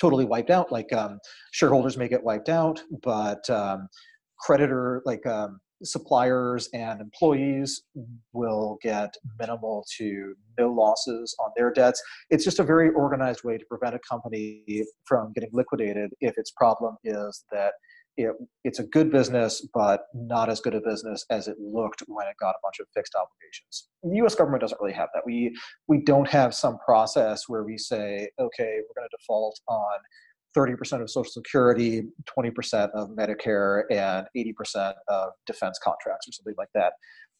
totally 0.00 0.24
wiped 0.24 0.50
out. 0.50 0.72
Like 0.72 0.92
um, 0.92 1.18
shareholders 1.52 1.96
may 1.96 2.08
get 2.08 2.22
wiped 2.22 2.48
out, 2.48 2.80
but 3.02 3.48
um, 3.48 3.88
creditor, 4.40 5.02
like 5.04 5.24
um, 5.26 5.60
suppliers 5.84 6.68
and 6.74 7.00
employees, 7.00 7.82
will 8.32 8.78
get 8.82 9.14
minimal 9.38 9.84
to 9.98 10.34
no 10.58 10.72
losses 10.72 11.34
on 11.40 11.50
their 11.56 11.72
debts. 11.72 12.02
It's 12.30 12.44
just 12.44 12.58
a 12.58 12.64
very 12.64 12.90
organized 12.90 13.44
way 13.44 13.58
to 13.58 13.64
prevent 13.66 13.94
a 13.94 14.00
company 14.08 14.64
from 15.04 15.32
getting 15.34 15.50
liquidated 15.52 16.10
if 16.20 16.36
its 16.36 16.50
problem 16.50 16.96
is 17.04 17.44
that 17.52 17.72
it, 18.16 18.32
it's 18.64 18.78
a 18.78 18.84
good 18.84 19.10
business, 19.10 19.66
but 19.72 20.02
not 20.14 20.48
as 20.48 20.60
good 20.60 20.74
a 20.74 20.80
business 20.80 21.24
as 21.30 21.48
it 21.48 21.56
looked 21.58 22.02
when 22.06 22.26
it 22.26 22.36
got 22.38 22.50
a 22.50 22.62
bunch 22.62 22.78
of 22.80 22.86
fixed 22.94 23.14
obligations. 23.14 23.88
The 24.02 24.16
U.S. 24.16 24.34
government 24.34 24.60
doesn't 24.60 24.80
really 24.80 24.94
have 24.94 25.08
that. 25.14 25.22
We 25.24 25.56
we 25.88 26.02
don't 26.02 26.28
have 26.28 26.54
some 26.54 26.78
process 26.84 27.44
where 27.48 27.64
we 27.64 27.78
say, 27.78 28.28
okay, 28.38 28.78
we're 28.80 29.00
going 29.00 29.08
to 29.08 29.16
default 29.18 29.58
on 29.68 29.98
30% 30.56 31.00
of 31.00 31.10
Social 31.10 31.30
Security, 31.30 32.02
20% 32.38 32.90
of 32.90 33.08
Medicare, 33.10 33.84
and 33.90 34.26
80% 34.36 34.92
of 35.08 35.30
defense 35.46 35.78
contracts, 35.82 36.28
or 36.28 36.32
something 36.32 36.54
like 36.58 36.68
that. 36.74 36.92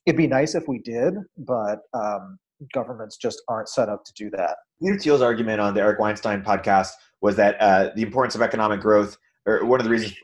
It'd 0.06 0.16
be 0.16 0.26
nice 0.26 0.54
if 0.54 0.66
we 0.66 0.78
did, 0.78 1.14
but 1.36 1.80
um, 1.92 2.38
governments 2.72 3.16
just 3.16 3.42
aren't 3.48 3.68
set 3.68 3.88
up 3.88 4.04
to 4.04 4.12
do 4.14 4.30
that. 4.30 4.56
Peter 4.82 4.98
Thiel's 4.98 5.20
argument 5.20 5.60
on 5.60 5.74
the 5.74 5.80
Eric 5.80 5.98
Weinstein 5.98 6.42
podcast 6.42 6.90
was 7.20 7.36
that 7.36 7.60
uh, 7.60 7.90
the 7.94 8.02
importance 8.02 8.34
of 8.34 8.42
economic 8.42 8.80
growth 8.80 9.16
or 9.46 9.64
one 9.64 9.80
of 9.80 9.84
the 9.84 9.90
reasons 9.90 10.14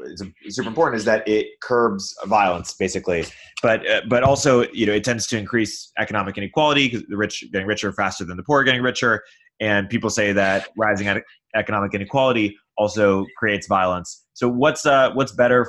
it's 0.43 0.57
super 0.57 0.69
important 0.69 0.97
is 0.99 1.05
that 1.05 1.27
it 1.27 1.61
curbs 1.61 2.17
violence 2.27 2.75
basically. 2.75 3.25
But 3.63 3.89
uh, 3.89 4.03
but 4.09 4.23
also 4.23 4.67
you 4.73 4.87
know 4.87 4.93
it 4.93 5.05
tends 5.05 5.27
to 5.29 5.39
increase 5.39 5.93
economic 5.99 6.39
inequality 6.39 6.89
because 6.89 7.07
the 7.09 7.17
rich 7.17 7.45
getting 7.53 7.67
richer 7.67 7.93
faster 7.93 8.25
than 8.25 8.37
the 8.37 8.43
poor 8.43 8.63
getting 8.63 8.83
richer. 8.83 9.23
And 9.61 9.89
people 9.89 10.11
say 10.11 10.33
that 10.33 10.69
rising 10.77 11.21
economic 11.57 11.95
inequality 11.95 12.57
also 12.77 13.27
creates 13.37 13.67
violence. 13.67 14.25
So 14.35 14.49
what's 14.49 14.87
uh 14.87 15.13
what's 15.13 15.33
better 15.33 15.69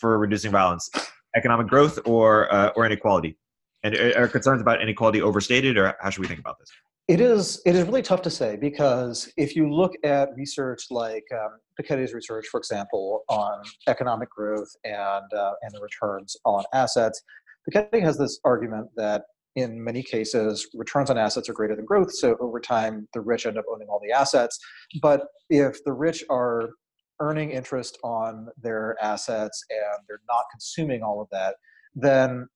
for 0.00 0.18
reducing 0.18 0.50
violence 0.50 0.90
economic 1.36 1.68
growth 1.68 1.98
or 2.04 2.52
uh, 2.52 2.68
or 2.76 2.84
inequality? 2.84 3.38
And 3.82 3.94
are 3.94 4.28
concerns 4.28 4.60
about 4.60 4.82
inequality 4.82 5.22
overstated 5.22 5.78
or 5.78 5.94
how 6.00 6.10
should 6.10 6.20
we 6.20 6.26
think 6.26 6.40
about 6.40 6.58
this? 6.58 6.70
It 7.08 7.20
is 7.20 7.62
it 7.64 7.74
is 7.74 7.84
really 7.84 8.02
tough 8.02 8.22
to 8.22 8.30
say 8.30 8.56
because 8.56 9.32
if 9.36 9.56
you 9.56 9.72
look 9.72 9.94
at 10.04 10.28
research 10.36 10.90
like 10.90 11.24
um, 11.32 11.58
Piketty's 11.80 12.12
research, 12.12 12.46
for 12.50 12.58
example, 12.58 13.22
on 13.28 13.62
economic 13.88 14.30
growth 14.30 14.68
and 14.84 15.32
uh, 15.36 15.52
and 15.62 15.72
the 15.72 15.80
returns 15.80 16.36
on 16.44 16.64
assets, 16.72 17.22
Piketty 17.68 18.02
has 18.02 18.18
this 18.18 18.38
argument 18.44 18.88
that 18.96 19.22
in 19.56 19.82
many 19.82 20.02
cases 20.02 20.68
returns 20.74 21.10
on 21.10 21.18
assets 21.18 21.48
are 21.48 21.52
greater 21.52 21.74
than 21.74 21.84
growth. 21.84 22.12
So 22.12 22.36
over 22.40 22.60
time, 22.60 23.08
the 23.14 23.20
rich 23.20 23.46
end 23.46 23.58
up 23.58 23.64
owning 23.72 23.88
all 23.88 24.00
the 24.02 24.12
assets. 24.12 24.58
But 25.02 25.22
if 25.48 25.82
the 25.84 25.92
rich 25.92 26.24
are 26.30 26.70
earning 27.20 27.50
interest 27.50 27.98
on 28.02 28.48
their 28.62 28.96
assets 29.02 29.64
and 29.70 30.04
they're 30.08 30.22
not 30.28 30.44
consuming 30.52 31.02
all 31.02 31.20
of 31.20 31.28
that, 31.30 31.56
then 31.94 32.46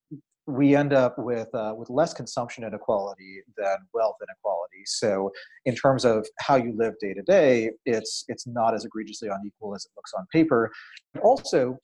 we 0.47 0.77
end 0.77 0.93
up 0.93 1.19
with 1.19 1.49
uh, 1.55 1.75
with 1.77 1.89
less 1.89 2.13
consumption 2.13 2.65
inequality 2.65 3.41
than 3.57 3.77
wealth 3.95 4.17
inequality. 4.23 4.83
So, 4.85 5.31
in 5.65 5.75
terms 5.75 6.05
of 6.05 6.27
how 6.41 6.57
you 6.57 6.75
live 6.77 6.95
day 7.01 7.15
to 7.15 7.23
day, 7.23 7.71
it's 7.87 8.25
it's 8.29 8.47
not 8.47 8.75
as 8.75 8.85
egregiously 8.85 9.29
unequal 9.29 9.75
as 9.75 9.85
it 9.87 9.93
looks 9.97 10.13
on 10.17 10.27
paper. 10.33 10.71
Also, 11.23 11.79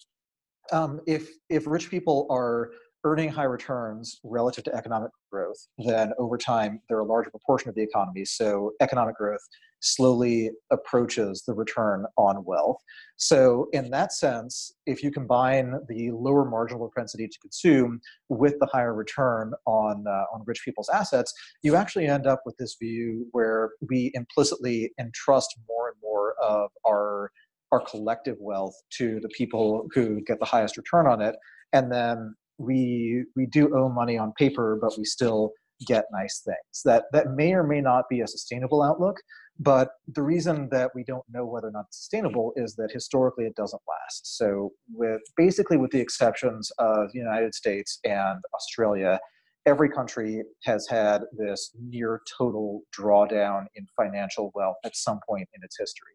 um, 0.72 1.00
if 1.06 1.30
if 1.48 1.66
rich 1.66 1.90
people 1.90 2.26
are 2.30 2.70
earning 3.04 3.28
high 3.28 3.44
returns 3.44 4.20
relative 4.24 4.64
to 4.64 4.74
economic 4.74 5.10
growth, 5.30 5.66
then 5.78 6.12
over 6.18 6.36
time 6.36 6.80
they're 6.88 7.00
a 7.00 7.04
larger 7.04 7.30
proportion 7.30 7.68
of 7.68 7.74
the 7.74 7.82
economy. 7.82 8.24
So 8.24 8.72
economic 8.80 9.16
growth 9.16 9.40
slowly 9.80 10.50
approaches 10.70 11.42
the 11.46 11.54
return 11.54 12.04
on 12.16 12.44
wealth. 12.44 12.76
So, 13.16 13.68
in 13.72 13.90
that 13.90 14.12
sense, 14.12 14.72
if 14.86 15.02
you 15.02 15.10
combine 15.10 15.74
the 15.88 16.10
lower 16.10 16.44
marginal 16.44 16.88
propensity 16.88 17.28
to 17.28 17.38
consume 17.40 18.00
with 18.28 18.58
the 18.60 18.66
higher 18.66 18.94
return 18.94 19.52
on, 19.66 20.04
uh, 20.06 20.24
on 20.34 20.42
rich 20.46 20.62
people's 20.64 20.88
assets, 20.90 21.32
you 21.62 21.76
actually 21.76 22.06
end 22.06 22.26
up 22.26 22.42
with 22.44 22.56
this 22.58 22.76
view 22.80 23.26
where 23.32 23.70
we 23.88 24.10
implicitly 24.14 24.92
entrust 24.98 25.58
more 25.68 25.88
and 25.88 25.96
more 26.02 26.34
of 26.42 26.70
our, 26.86 27.30
our 27.72 27.80
collective 27.80 28.36
wealth 28.40 28.74
to 28.98 29.20
the 29.20 29.28
people 29.28 29.86
who 29.94 30.20
get 30.22 30.38
the 30.38 30.46
highest 30.46 30.76
return 30.76 31.06
on 31.06 31.20
it. 31.20 31.36
And 31.72 31.90
then 31.90 32.34
we 32.60 33.24
we 33.36 33.46
do 33.46 33.74
owe 33.76 33.88
money 33.88 34.18
on 34.18 34.32
paper, 34.38 34.78
but 34.80 34.92
we 34.98 35.04
still 35.04 35.52
get 35.86 36.04
nice 36.12 36.42
things. 36.44 36.82
That 36.84 37.04
that 37.12 37.34
may 37.34 37.52
or 37.54 37.62
may 37.62 37.80
not 37.80 38.04
be 38.10 38.20
a 38.20 38.26
sustainable 38.26 38.82
outlook, 38.82 39.16
but 39.58 39.90
the 40.08 40.22
reason 40.22 40.68
that 40.70 40.90
we 40.94 41.04
don't 41.04 41.24
know 41.30 41.46
whether 41.46 41.68
or 41.68 41.72
not 41.72 41.86
it's 41.88 41.98
sustainable 41.98 42.52
is 42.56 42.74
that 42.76 42.90
historically 42.92 43.46
it 43.46 43.56
doesn't 43.56 43.82
last. 43.88 44.36
So 44.36 44.70
with 44.92 45.22
basically 45.36 45.78
with 45.78 45.90
the 45.90 46.00
exceptions 46.00 46.70
of 46.78 47.12
the 47.12 47.18
United 47.18 47.54
States 47.54 47.98
and 48.04 48.40
Australia, 48.54 49.18
every 49.66 49.88
country 49.88 50.42
has 50.64 50.86
had 50.88 51.22
this 51.36 51.74
near 51.78 52.20
total 52.38 52.82
drawdown 52.98 53.66
in 53.74 53.86
financial 53.96 54.50
wealth 54.54 54.76
at 54.84 54.96
some 54.96 55.20
point 55.28 55.48
in 55.54 55.62
its 55.62 55.76
history. 55.78 56.14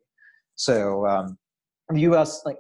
So 0.56 1.06
um, 1.06 1.38
the 1.90 2.02
U.S. 2.02 2.42
like 2.46 2.58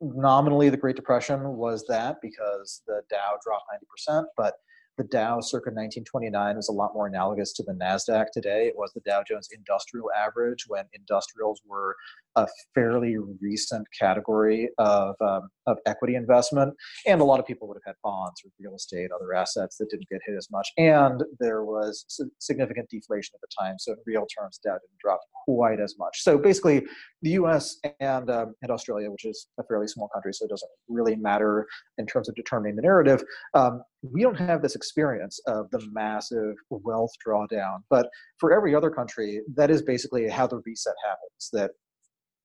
nominally 0.00 0.68
the 0.68 0.76
Great 0.76 0.96
Depression 0.96 1.56
was 1.56 1.84
that 1.88 2.16
because 2.20 2.82
the 2.86 3.02
Dow 3.10 3.38
dropped 3.44 3.64
ninety 3.70 3.86
percent, 3.90 4.26
but 4.36 4.54
the 4.96 5.04
Dow 5.04 5.40
circa 5.40 5.70
1929 5.70 6.56
was 6.56 6.68
a 6.68 6.72
lot 6.72 6.94
more 6.94 7.08
analogous 7.08 7.52
to 7.54 7.64
the 7.64 7.72
NASDAQ 7.72 8.26
today. 8.32 8.68
It 8.68 8.74
was 8.76 8.92
the 8.92 9.00
Dow 9.00 9.24
Jones 9.26 9.48
Industrial 9.52 10.08
Average 10.16 10.66
when 10.68 10.84
industrials 10.92 11.60
were 11.66 11.96
a 12.36 12.46
fairly 12.74 13.16
recent 13.40 13.86
category 13.98 14.68
of, 14.78 15.16
um, 15.20 15.48
of 15.66 15.78
equity 15.86 16.14
investment. 16.14 16.74
And 17.06 17.20
a 17.20 17.24
lot 17.24 17.40
of 17.40 17.46
people 17.46 17.66
would 17.68 17.76
have 17.76 17.94
had 17.94 17.96
bonds 18.04 18.40
or 18.44 18.50
real 18.60 18.76
estate, 18.76 19.10
other 19.10 19.34
assets 19.34 19.78
that 19.78 19.90
didn't 19.90 20.08
get 20.08 20.20
hit 20.26 20.36
as 20.36 20.48
much. 20.50 20.68
And 20.78 21.24
there 21.40 21.64
was 21.64 22.06
significant 22.38 22.88
deflation 22.88 23.34
at 23.34 23.40
the 23.40 23.48
time. 23.58 23.76
So, 23.78 23.92
in 23.92 23.98
real 24.06 24.26
terms, 24.26 24.58
Dow 24.58 24.72
didn't 24.72 24.98
drop 25.00 25.20
quite 25.44 25.80
as 25.80 25.96
much. 25.98 26.22
So, 26.22 26.38
basically, 26.38 26.84
the 27.24 27.30
US 27.30 27.78
and, 28.00 28.30
um, 28.30 28.54
and 28.60 28.70
Australia, 28.70 29.10
which 29.10 29.24
is 29.24 29.48
a 29.58 29.64
fairly 29.64 29.88
small 29.88 30.08
country, 30.12 30.32
so 30.32 30.44
it 30.44 30.50
doesn't 30.50 30.70
really 30.88 31.16
matter 31.16 31.66
in 31.96 32.06
terms 32.06 32.28
of 32.28 32.34
determining 32.34 32.76
the 32.76 32.82
narrative, 32.82 33.24
um, 33.54 33.82
we 34.02 34.22
don't 34.22 34.38
have 34.38 34.60
this 34.60 34.76
experience 34.76 35.40
of 35.46 35.70
the 35.70 35.80
massive 35.90 36.54
wealth 36.68 37.10
drawdown. 37.26 37.78
But 37.88 38.10
for 38.38 38.52
every 38.52 38.74
other 38.74 38.90
country, 38.90 39.40
that 39.56 39.70
is 39.70 39.80
basically 39.80 40.28
how 40.28 40.46
the 40.46 40.60
reset 40.66 40.94
happens. 41.02 41.48
That 41.52 41.70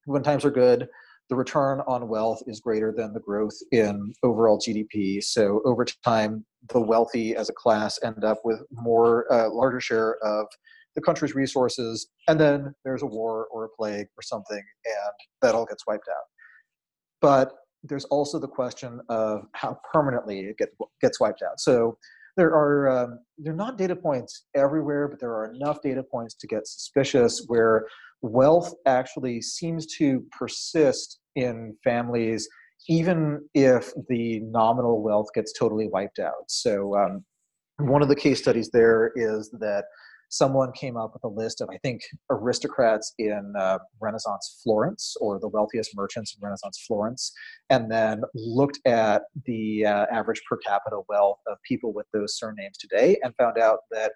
when 0.06 0.22
times 0.22 0.46
are 0.46 0.50
good, 0.50 0.88
the 1.28 1.36
return 1.36 1.82
on 1.86 2.08
wealth 2.08 2.42
is 2.46 2.60
greater 2.60 2.90
than 2.90 3.12
the 3.12 3.20
growth 3.20 3.56
in 3.72 4.12
overall 4.22 4.58
GDP. 4.58 5.22
So 5.22 5.60
over 5.66 5.84
time, 5.84 6.44
the 6.72 6.80
wealthy 6.80 7.36
as 7.36 7.50
a 7.50 7.52
class 7.52 7.98
end 8.02 8.24
up 8.24 8.38
with 8.44 8.60
more 8.72 9.30
uh, 9.30 9.50
larger 9.50 9.80
share 9.80 10.16
of 10.24 10.46
the 10.94 11.00
country's 11.00 11.34
resources, 11.34 12.08
and 12.28 12.38
then 12.40 12.74
there's 12.84 13.02
a 13.02 13.06
war 13.06 13.46
or 13.52 13.64
a 13.64 13.68
plague 13.68 14.06
or 14.16 14.22
something, 14.22 14.62
and 14.84 15.12
that 15.42 15.54
all 15.54 15.66
gets 15.66 15.86
wiped 15.86 16.08
out. 16.08 16.24
But 17.20 17.52
there's 17.82 18.04
also 18.06 18.38
the 18.38 18.48
question 18.48 19.00
of 19.08 19.42
how 19.54 19.78
permanently 19.92 20.40
it 20.40 20.58
get, 20.58 20.70
gets 21.00 21.20
wiped 21.20 21.42
out. 21.42 21.60
So 21.60 21.96
there 22.36 22.50
are 22.50 22.88
um, 22.88 23.18
there 23.38 23.52
are 23.52 23.56
not 23.56 23.78
data 23.78 23.96
points 23.96 24.46
everywhere, 24.54 25.08
but 25.08 25.20
there 25.20 25.32
are 25.32 25.52
enough 25.52 25.82
data 25.82 26.02
points 26.02 26.34
to 26.36 26.46
get 26.46 26.66
suspicious 26.66 27.44
where 27.46 27.86
wealth 28.22 28.74
actually 28.86 29.40
seems 29.42 29.86
to 29.96 30.24
persist 30.38 31.20
in 31.36 31.76
families 31.82 32.48
even 32.88 33.40
if 33.54 33.92
the 34.08 34.40
nominal 34.40 35.02
wealth 35.02 35.28
gets 35.34 35.52
totally 35.52 35.88
wiped 35.88 36.18
out. 36.18 36.48
So, 36.48 36.96
um, 36.96 37.24
one 37.78 38.02
of 38.02 38.08
the 38.08 38.16
case 38.16 38.40
studies 38.40 38.70
there 38.70 39.12
is 39.16 39.50
that 39.60 39.84
someone 40.30 40.72
came 40.72 40.96
up 40.96 41.12
with 41.12 41.24
a 41.24 41.28
list 41.28 41.60
of, 41.60 41.68
I 41.70 41.78
think, 41.78 42.00
aristocrats 42.30 43.12
in 43.18 43.52
uh, 43.58 43.78
Renaissance 44.00 44.60
Florence 44.62 45.16
or 45.20 45.38
the 45.38 45.48
wealthiest 45.48 45.94
merchants 45.94 46.34
in 46.34 46.42
Renaissance 46.42 46.82
Florence, 46.86 47.32
and 47.68 47.90
then 47.90 48.22
looked 48.34 48.78
at 48.86 49.22
the 49.44 49.84
uh, 49.84 50.06
average 50.10 50.40
per 50.48 50.56
capita 50.56 51.00
wealth 51.08 51.40
of 51.48 51.58
people 51.66 51.92
with 51.92 52.06
those 52.14 52.38
surnames 52.38 52.78
today 52.78 53.18
and 53.22 53.34
found 53.36 53.58
out 53.58 53.80
that 53.90 54.12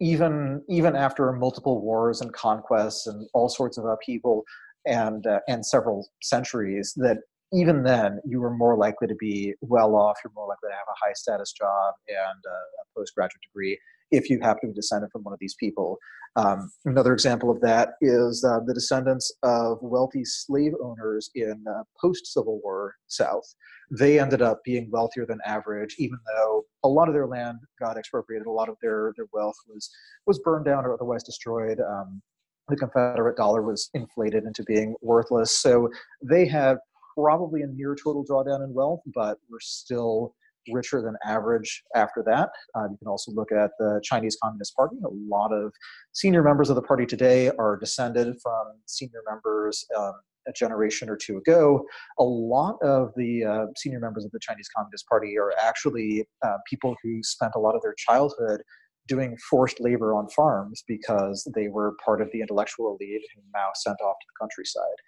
even 0.00 0.62
even 0.68 0.94
after 0.94 1.32
multiple 1.32 1.80
wars 1.80 2.20
and 2.20 2.32
conquests 2.32 3.06
and 3.06 3.26
all 3.34 3.48
sorts 3.48 3.78
of 3.78 3.84
upheaval 3.84 4.44
and 4.86 5.26
uh, 5.26 5.40
and 5.48 5.66
several 5.66 6.08
centuries 6.22 6.92
that 6.96 7.18
even 7.52 7.82
then 7.82 8.20
you 8.24 8.40
were 8.40 8.54
more 8.54 8.76
likely 8.76 9.08
to 9.08 9.16
be 9.16 9.54
well 9.60 9.96
off 9.96 10.16
you're 10.22 10.32
more 10.36 10.46
likely 10.46 10.68
to 10.68 10.74
have 10.74 10.86
a 10.88 11.04
high 11.04 11.12
status 11.14 11.50
job 11.50 11.94
and 12.08 12.44
a 12.46 12.98
postgraduate 12.98 13.40
degree 13.42 13.76
if 14.10 14.30
you 14.30 14.38
happen 14.40 14.68
to 14.68 14.72
be 14.72 14.74
descended 14.74 15.10
from 15.12 15.22
one 15.22 15.32
of 15.32 15.38
these 15.40 15.54
people. 15.58 15.98
Um, 16.36 16.70
another 16.84 17.12
example 17.12 17.50
of 17.50 17.60
that 17.62 17.90
is 18.00 18.44
uh, 18.44 18.60
the 18.66 18.74
descendants 18.74 19.32
of 19.42 19.78
wealthy 19.80 20.24
slave 20.24 20.72
owners 20.82 21.30
in 21.34 21.64
uh, 21.68 21.82
post 22.00 22.26
Civil 22.26 22.60
War 22.62 22.94
South. 23.08 23.44
They 23.90 24.20
ended 24.20 24.42
up 24.42 24.60
being 24.64 24.90
wealthier 24.90 25.26
than 25.26 25.38
average, 25.46 25.96
even 25.98 26.18
though 26.36 26.64
a 26.84 26.88
lot 26.88 27.08
of 27.08 27.14
their 27.14 27.26
land 27.26 27.58
got 27.80 27.96
expropriated, 27.96 28.46
a 28.46 28.50
lot 28.50 28.68
of 28.68 28.76
their, 28.82 29.12
their 29.16 29.26
wealth 29.32 29.56
was, 29.66 29.90
was 30.26 30.38
burned 30.40 30.66
down 30.66 30.84
or 30.84 30.92
otherwise 30.92 31.24
destroyed. 31.24 31.80
Um, 31.80 32.22
the 32.68 32.76
Confederate 32.76 33.36
dollar 33.36 33.62
was 33.62 33.88
inflated 33.94 34.44
into 34.44 34.62
being 34.64 34.94
worthless. 35.00 35.58
So 35.58 35.88
they 36.22 36.46
had 36.46 36.76
probably 37.16 37.62
a 37.62 37.66
near 37.66 37.96
total 37.96 38.24
drawdown 38.24 38.62
in 38.62 38.72
wealth, 38.74 39.00
but 39.14 39.38
were 39.50 39.60
still 39.60 40.34
richer 40.72 41.02
than 41.02 41.16
average 41.24 41.82
after 41.94 42.22
that. 42.26 42.50
Uh, 42.74 42.88
you 42.90 42.96
can 42.98 43.08
also 43.08 43.32
look 43.32 43.52
at 43.52 43.70
the 43.78 44.00
Chinese 44.02 44.36
Communist 44.42 44.74
Party. 44.76 44.96
A 45.04 45.08
lot 45.28 45.52
of 45.52 45.72
senior 46.12 46.42
members 46.42 46.70
of 46.70 46.76
the 46.76 46.82
party 46.82 47.06
today 47.06 47.50
are 47.58 47.76
descended 47.76 48.36
from 48.42 48.64
senior 48.86 49.22
members 49.28 49.84
um, 49.96 50.12
a 50.48 50.52
generation 50.52 51.08
or 51.08 51.16
two 51.16 51.36
ago. 51.36 51.84
A 52.18 52.24
lot 52.24 52.76
of 52.82 53.12
the 53.16 53.44
uh, 53.44 53.66
senior 53.76 54.00
members 54.00 54.24
of 54.24 54.30
the 54.32 54.40
Chinese 54.40 54.68
Communist 54.74 55.06
Party 55.06 55.38
are 55.38 55.52
actually 55.62 56.26
uh, 56.44 56.56
people 56.68 56.96
who 57.02 57.22
spent 57.22 57.52
a 57.54 57.60
lot 57.60 57.74
of 57.74 57.82
their 57.82 57.94
childhood 57.96 58.62
doing 59.06 59.36
forced 59.50 59.80
labor 59.80 60.14
on 60.14 60.28
farms 60.28 60.84
because 60.86 61.50
they 61.54 61.68
were 61.68 61.96
part 62.04 62.20
of 62.20 62.28
the 62.32 62.40
intellectual 62.40 62.96
elite 63.00 63.22
who 63.34 63.40
Mao 63.52 63.70
sent 63.74 63.96
off 64.02 64.16
to 64.20 64.26
the 64.28 64.44
countryside. 64.44 64.98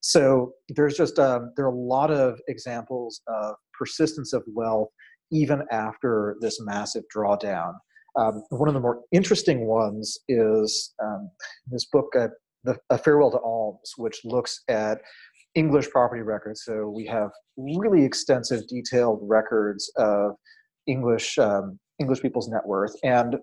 So 0.00 0.52
there's 0.68 0.96
just 0.96 1.18
um, 1.18 1.52
there 1.56 1.64
are 1.66 1.74
a 1.74 1.76
lot 1.76 2.10
of 2.10 2.40
examples 2.48 3.20
of 3.26 3.56
persistence 3.76 4.32
of 4.32 4.44
wealth 4.46 4.90
even 5.30 5.62
after 5.70 6.36
this 6.40 6.60
massive 6.60 7.04
drawdown. 7.14 7.74
Um, 8.16 8.42
one 8.50 8.68
of 8.68 8.74
the 8.74 8.80
more 8.80 9.02
interesting 9.12 9.66
ones 9.66 10.18
is 10.28 10.94
um, 11.02 11.30
this 11.66 11.86
book, 11.86 12.06
uh, 12.18 12.28
the, 12.64 12.76
A 12.90 12.98
Farewell 12.98 13.30
to 13.30 13.38
Alms, 13.38 13.92
which 13.96 14.20
looks 14.24 14.62
at 14.68 14.98
English 15.54 15.90
property 15.90 16.22
records. 16.22 16.62
So 16.64 16.88
we 16.88 17.06
have 17.06 17.30
really 17.56 18.04
extensive, 18.04 18.66
detailed 18.68 19.20
records 19.22 19.90
of 19.96 20.32
English 20.86 21.38
um, 21.38 21.78
English 21.98 22.22
people's 22.22 22.48
net 22.48 22.66
worth. 22.66 22.94
And 23.02 23.36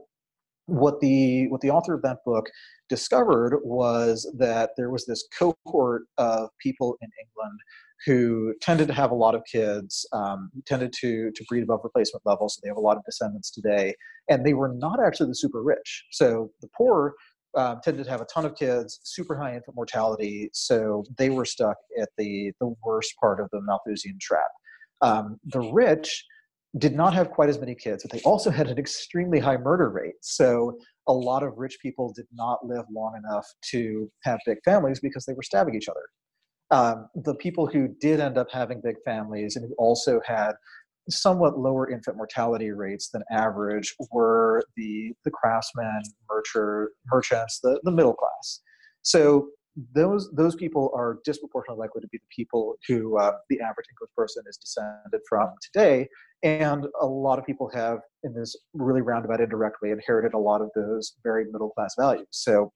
what 0.68 1.00
the 1.00 1.48
what 1.50 1.62
the 1.62 1.70
author 1.70 1.94
of 1.94 2.02
that 2.02 2.18
book 2.26 2.46
discovered 2.90 3.60
was 3.64 4.32
that 4.38 4.72
there 4.78 4.90
was 4.90 5.06
this 5.06 5.28
cohort 5.38 6.04
of 6.18 6.50
people 6.62 6.98
in 7.02 7.10
England 7.24 7.60
who 8.06 8.54
tended 8.62 8.88
to 8.88 8.94
have 8.94 9.12
a 9.12 9.16
lot 9.16 9.36
of 9.36 9.42
kids, 9.52 10.06
um, 10.14 10.52
tended 10.66 10.94
to, 11.02 11.32
to 11.32 11.44
breed 11.50 11.64
above 11.64 11.80
replacement 11.84 12.26
levels. 12.26 12.56
So 12.56 12.62
they 12.64 12.70
have 12.70 12.78
a 12.78 12.82
lot 12.82 12.98
of 12.98 13.04
descendants 13.04 13.52
today. 13.52 13.96
And 14.30 14.46
they 14.46 14.54
were 14.54 14.74
not 14.74 15.00
actually 15.04 15.28
the 15.28 15.36
super 15.36 15.64
rich. 15.64 16.06
So 16.12 16.52
the 16.62 16.70
poor 16.78 17.16
um, 17.56 17.80
tended 17.84 18.06
to 18.06 18.12
have 18.12 18.22
a 18.22 18.26
ton 18.26 18.46
of 18.46 18.56
kids, 18.56 19.00
super 19.04 19.36
high 19.36 19.56
infant 19.56 19.76
mortality. 19.76 20.50
So 20.54 21.04
they 21.18 21.30
were 21.30 21.46
stuck 21.46 21.78
at 22.00 22.10
the, 22.18 22.52
the 22.60 22.74
worst 22.84 23.14
part 23.20 23.40
of 23.40 23.50
the 23.52 23.62
Malthusian 23.62 24.18
trap. 24.22 24.52
Um, 25.02 25.40
the 25.46 25.62
rich 25.72 26.24
did 26.78 26.94
not 26.94 27.14
have 27.14 27.32
quite 27.32 27.50
as 27.50 27.58
many 27.58 27.74
kids, 27.74 28.04
but 28.04 28.12
they 28.12 28.22
also 28.24 28.50
had 28.52 28.68
an 28.68 28.78
extremely 28.78 29.40
high 29.40 29.58
murder 29.58 29.90
rate. 29.90 30.16
So 30.22 30.78
a 31.08 31.14
lot 31.14 31.42
of 31.42 31.54
rich 31.58 31.78
people 31.82 32.14
did 32.14 32.28
not 32.34 32.66
live 32.66 32.86
long 32.94 33.16
enough 33.18 33.48
to 33.72 34.12
have 34.24 34.40
big 34.46 34.58
families 34.64 35.00
because 35.00 35.26
they 35.26 35.34
were 35.34 35.44
stabbing 35.44 35.76
each 35.76 35.90
other 35.90 36.02
um, 36.76 37.08
the 37.16 37.36
people 37.36 37.68
who 37.68 37.88
did 38.02 38.20
end 38.20 38.38
up 38.38 38.48
having 38.52 38.82
big 38.82 38.98
families 39.06 39.56
and 39.56 39.66
who 39.66 39.74
also 39.78 40.20
had 40.26 40.52
somewhat 41.10 41.58
lower 41.58 41.90
infant 41.90 42.18
mortality 42.18 42.72
rates 42.72 43.10
than 43.14 43.24
average 43.32 43.96
were 44.12 44.62
the 44.76 45.14
the 45.24 45.32
craftsmen, 45.32 46.02
merchant, 46.30 46.90
merchants, 47.14 47.60
the, 47.64 47.80
the 47.84 47.92
middle 47.92 48.14
class. 48.14 48.62
So 49.04 49.50
those 49.94 50.30
those 50.34 50.56
people 50.56 50.92
are 50.94 51.20
disproportionately 51.24 51.80
likely 51.80 52.02
to 52.02 52.08
be 52.10 52.18
the 52.18 52.36
people 52.36 52.76
who 52.88 53.18
uh, 53.18 53.34
the 53.50 53.62
average 53.62 53.86
English 53.92 54.12
person 54.18 54.44
is 54.50 54.58
descended 54.58 55.22
from 55.30 55.54
today, 55.62 56.10
and 56.44 56.88
a 57.00 57.06
lot 57.06 57.40
of 57.40 57.46
people 57.46 57.70
have, 57.74 58.00
in 58.24 58.34
this 58.34 58.54
really 58.74 59.02
roundabout, 59.02 59.40
indirectly, 59.40 59.92
inherited 59.92 60.34
a 60.34 60.40
lot 60.40 60.62
of 60.62 60.70
those 60.76 61.14
very 61.24 61.46
middle 61.46 61.70
class 61.70 61.94
values. 61.98 62.28
So 62.32 62.74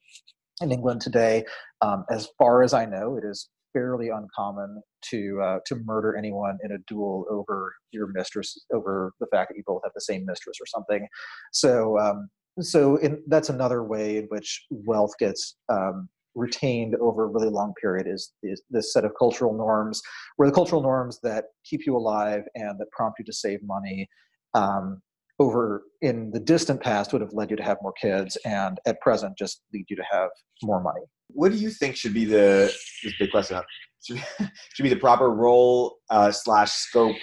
in 0.62 0.72
England 0.72 1.02
today, 1.02 1.44
um, 1.82 2.06
as 2.10 2.30
far 2.38 2.64
as 2.64 2.74
I 2.74 2.86
know, 2.86 3.18
it 3.18 3.26
is 3.26 3.50
fairly 3.74 4.10
uncommon 4.10 4.82
to 5.10 5.41
uh, 5.41 5.60
to 5.66 5.76
murder 5.86 6.16
anyone 6.16 6.58
in 6.64 6.72
a 6.72 6.78
duel 6.88 7.26
over 7.30 7.74
your 7.91 8.08
mistress, 8.08 8.58
over 8.74 9.14
the 9.20 9.28
fact 9.28 9.50
that 9.50 9.58
you 9.58 9.64
both 9.66 9.82
have 9.84 9.94
the 9.96 10.02
same 10.02 10.26
mistress 10.26 10.58
or 10.62 10.66
something. 10.66 11.08
So 11.52 11.98
um, 12.00 12.30
so 12.62 12.98
in, 12.98 13.22
that's 13.28 13.50
another 13.50 13.84
way 13.84 14.18
in 14.18 14.26
which 14.26 14.66
wealth 14.70 15.14
gets 15.20 15.56
um, 15.70 16.10
retained 16.36 16.96
over 16.96 17.24
a 17.24 17.28
really 17.28 17.50
long 17.50 17.74
period 17.82 18.08
is, 18.08 18.34
is 18.44 18.62
this 18.70 18.94
set 18.94 19.06
of 19.06 19.12
cultural 19.18 19.54
norms, 19.54 20.02
where 20.38 20.48
the 20.48 20.54
cultural 20.54 20.82
norms 20.82 21.20
that 21.24 21.46
keep 21.66 21.86
you 21.86 21.96
alive 21.96 22.44
and 22.56 22.80
that 22.80 22.91
prompt 22.91 23.20
you 23.20 23.26
to 23.26 23.34
save 23.34 23.60
money 23.64 24.08
um, 24.54 25.02
over 25.40 25.84
in 26.02 26.32
the 26.32 26.40
distant 26.40 26.82
past 26.82 27.14
would 27.14 27.22
have 27.22 27.34
led 27.34 27.50
you 27.50 27.56
to 27.56 27.64
have 27.64 27.78
more 27.82 27.94
kids 27.94 28.38
and 28.46 28.80
at 28.86 29.00
present 29.00 29.38
just 29.38 29.62
lead 29.74 29.86
you 29.90 29.96
to 29.96 30.04
have 30.10 30.30
more 30.64 30.82
money 30.82 31.02
what 31.30 31.52
do 31.52 31.58
you 31.58 31.70
think 31.70 31.96
should 31.96 32.14
be 32.14 32.26
the 32.26 32.74
this 33.04 33.14
big 33.20 33.32
question 33.32 33.62
should, 34.04 34.24
should 34.74 34.84
be 34.84 34.90
the 34.90 34.96
proper 34.96 35.30
role 35.30 35.98
uh, 36.10 36.32
slash 36.32 36.72
scope 36.72 37.16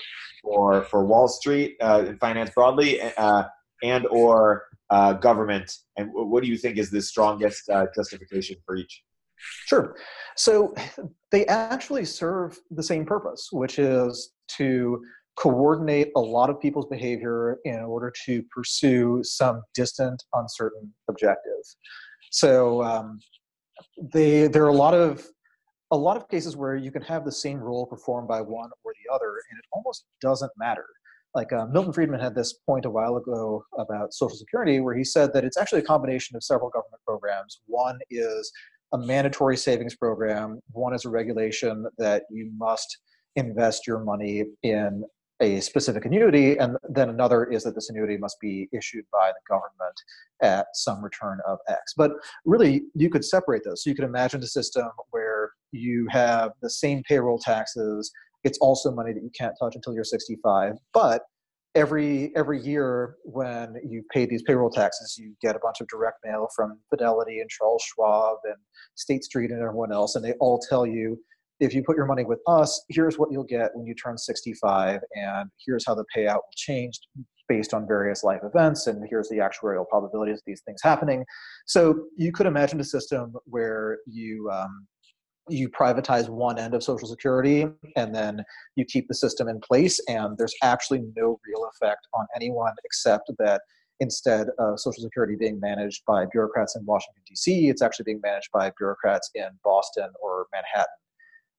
for 0.42 0.84
for 0.84 1.04
wall 1.04 1.28
street 1.28 1.76
uh, 1.80 2.12
finance 2.20 2.50
broadly 2.50 3.00
uh, 3.00 3.44
and 3.82 4.06
or 4.06 4.64
uh, 4.90 5.14
government? 5.14 5.72
And 5.96 6.10
what 6.12 6.42
do 6.42 6.48
you 6.48 6.56
think 6.56 6.78
is 6.78 6.90
the 6.90 7.02
strongest 7.02 7.68
uh, 7.68 7.86
justification 7.94 8.56
for 8.64 8.76
each? 8.76 9.02
Sure. 9.66 9.96
So 10.36 10.74
they 11.30 11.46
actually 11.46 12.04
serve 12.04 12.58
the 12.70 12.82
same 12.82 13.04
purpose 13.04 13.48
which 13.52 13.78
is 13.78 14.32
to 14.56 15.02
coordinate 15.36 16.10
a 16.16 16.20
lot 16.20 16.48
of 16.48 16.58
people's 16.60 16.86
behavior 16.86 17.58
in 17.64 17.80
order 17.80 18.10
to 18.24 18.42
pursue 18.44 19.20
some 19.22 19.62
distant, 19.74 20.22
uncertain 20.32 20.92
objective. 21.08 21.60
So 22.30 22.82
um, 22.82 23.20
they, 24.12 24.48
there 24.48 24.64
are 24.64 24.68
a 24.68 24.74
lot 24.74 24.94
of 24.94 25.26
a 25.92 25.96
lot 25.96 26.16
of 26.16 26.28
cases 26.28 26.56
where 26.56 26.74
you 26.74 26.90
can 26.90 27.02
have 27.02 27.24
the 27.24 27.30
same 27.30 27.58
role 27.58 27.86
performed 27.86 28.26
by 28.26 28.40
one 28.40 28.70
or 28.84 28.92
the 28.92 29.14
other, 29.14 29.34
and 29.50 29.58
it 29.58 29.64
almost 29.72 30.04
doesn't 30.20 30.50
matter. 30.58 30.86
Like 31.34 31.52
uh, 31.52 31.66
Milton 31.66 31.92
Friedman 31.92 32.18
had 32.18 32.34
this 32.34 32.54
point 32.66 32.86
a 32.86 32.90
while 32.90 33.16
ago 33.16 33.64
about 33.78 34.12
Social 34.12 34.36
Security, 34.36 34.80
where 34.80 34.96
he 34.96 35.04
said 35.04 35.32
that 35.34 35.44
it's 35.44 35.56
actually 35.56 35.80
a 35.80 35.84
combination 35.84 36.34
of 36.34 36.42
several 36.42 36.70
government 36.70 37.02
programs. 37.06 37.60
One 37.66 37.98
is 38.10 38.50
a 38.92 38.98
mandatory 38.98 39.56
savings 39.56 39.94
program. 39.94 40.60
One 40.72 40.94
is 40.94 41.04
a 41.04 41.10
regulation 41.10 41.86
that 41.98 42.24
you 42.30 42.50
must 42.56 42.98
invest 43.36 43.86
your 43.86 44.00
money 44.00 44.44
in 44.62 45.04
a 45.40 45.60
specific 45.60 46.04
annuity, 46.04 46.56
and 46.58 46.76
then 46.88 47.08
another 47.10 47.44
is 47.44 47.64
that 47.64 47.74
this 47.74 47.90
annuity 47.90 48.16
must 48.16 48.38
be 48.40 48.68
issued 48.72 49.04
by 49.12 49.32
the 49.32 49.40
government 49.48 50.00
at 50.42 50.66
some 50.74 51.02
return 51.02 51.38
of 51.46 51.58
X. 51.68 51.92
But 51.96 52.12
really, 52.44 52.84
you 52.94 53.10
could 53.10 53.24
separate 53.24 53.62
those. 53.64 53.84
So 53.84 53.90
you 53.90 53.96
could 53.96 54.04
imagine 54.04 54.42
a 54.42 54.46
system 54.46 54.88
where 55.10 55.50
you 55.72 56.06
have 56.10 56.52
the 56.62 56.70
same 56.70 57.02
payroll 57.08 57.38
taxes. 57.38 58.10
It's 58.44 58.58
also 58.58 58.90
money 58.90 59.12
that 59.12 59.22
you 59.22 59.30
can't 59.38 59.54
touch 59.60 59.74
until 59.74 59.94
you're 59.94 60.04
65, 60.04 60.74
but 60.92 61.22
every 61.74 62.32
every 62.34 62.58
year 62.58 63.16
when 63.24 63.76
you 63.86 64.02
pay 64.10 64.24
these 64.24 64.42
payroll 64.42 64.70
taxes, 64.70 65.16
you 65.18 65.34
get 65.42 65.54
a 65.54 65.58
bunch 65.58 65.80
of 65.80 65.88
direct 65.88 66.18
mail 66.24 66.48
from 66.56 66.78
Fidelity 66.88 67.40
and 67.40 67.50
Charles 67.50 67.82
Schwab 67.82 68.38
and 68.44 68.56
State 68.94 69.22
Street 69.24 69.50
and 69.50 69.60
everyone 69.60 69.92
else, 69.92 70.16
and 70.16 70.24
they 70.24 70.32
all 70.40 70.58
tell 70.58 70.86
you 70.86 71.18
if 71.60 71.74
you 71.74 71.82
put 71.82 71.96
your 71.96 72.06
money 72.06 72.24
with 72.24 72.40
us, 72.46 72.84
here's 72.88 73.18
what 73.18 73.30
you'll 73.32 73.44
get 73.44 73.70
when 73.74 73.86
you 73.86 73.94
turn 73.94 74.18
65, 74.18 75.00
and 75.14 75.50
here's 75.64 75.86
how 75.86 75.94
the 75.94 76.04
payout 76.14 76.36
will 76.36 76.56
change 76.56 76.98
based 77.48 77.72
on 77.72 77.86
various 77.86 78.24
life 78.24 78.40
events, 78.42 78.86
and 78.86 79.04
here's 79.08 79.28
the 79.28 79.36
actuarial 79.36 79.88
probabilities 79.88 80.38
of 80.38 80.42
these 80.46 80.62
things 80.62 80.80
happening. 80.82 81.24
So 81.66 82.06
you 82.16 82.32
could 82.32 82.46
imagine 82.46 82.80
a 82.80 82.84
system 82.84 83.34
where 83.44 83.98
you 84.06 84.50
um, 84.52 84.86
you 85.48 85.68
privatize 85.68 86.28
one 86.28 86.58
end 86.58 86.74
of 86.74 86.82
social 86.82 87.08
security 87.08 87.66
and 87.94 88.14
then 88.14 88.44
you 88.74 88.84
keep 88.84 89.06
the 89.06 89.14
system 89.14 89.48
in 89.48 89.60
place 89.60 90.00
and 90.08 90.36
there's 90.38 90.54
actually 90.62 91.02
no 91.16 91.38
real 91.46 91.70
effect 91.72 92.08
on 92.14 92.26
anyone 92.34 92.72
except 92.84 93.30
that 93.38 93.60
instead 94.00 94.48
of 94.58 94.80
social 94.80 95.02
security 95.02 95.36
being 95.38 95.60
managed 95.60 96.02
by 96.04 96.26
bureaucrats 96.32 96.74
in 96.74 96.84
washington 96.84 97.22
d.c 97.28 97.68
it's 97.68 97.80
actually 97.80 98.02
being 98.02 98.20
managed 98.22 98.48
by 98.52 98.72
bureaucrats 98.76 99.30
in 99.36 99.48
boston 99.62 100.08
or 100.20 100.46
manhattan 100.52 100.92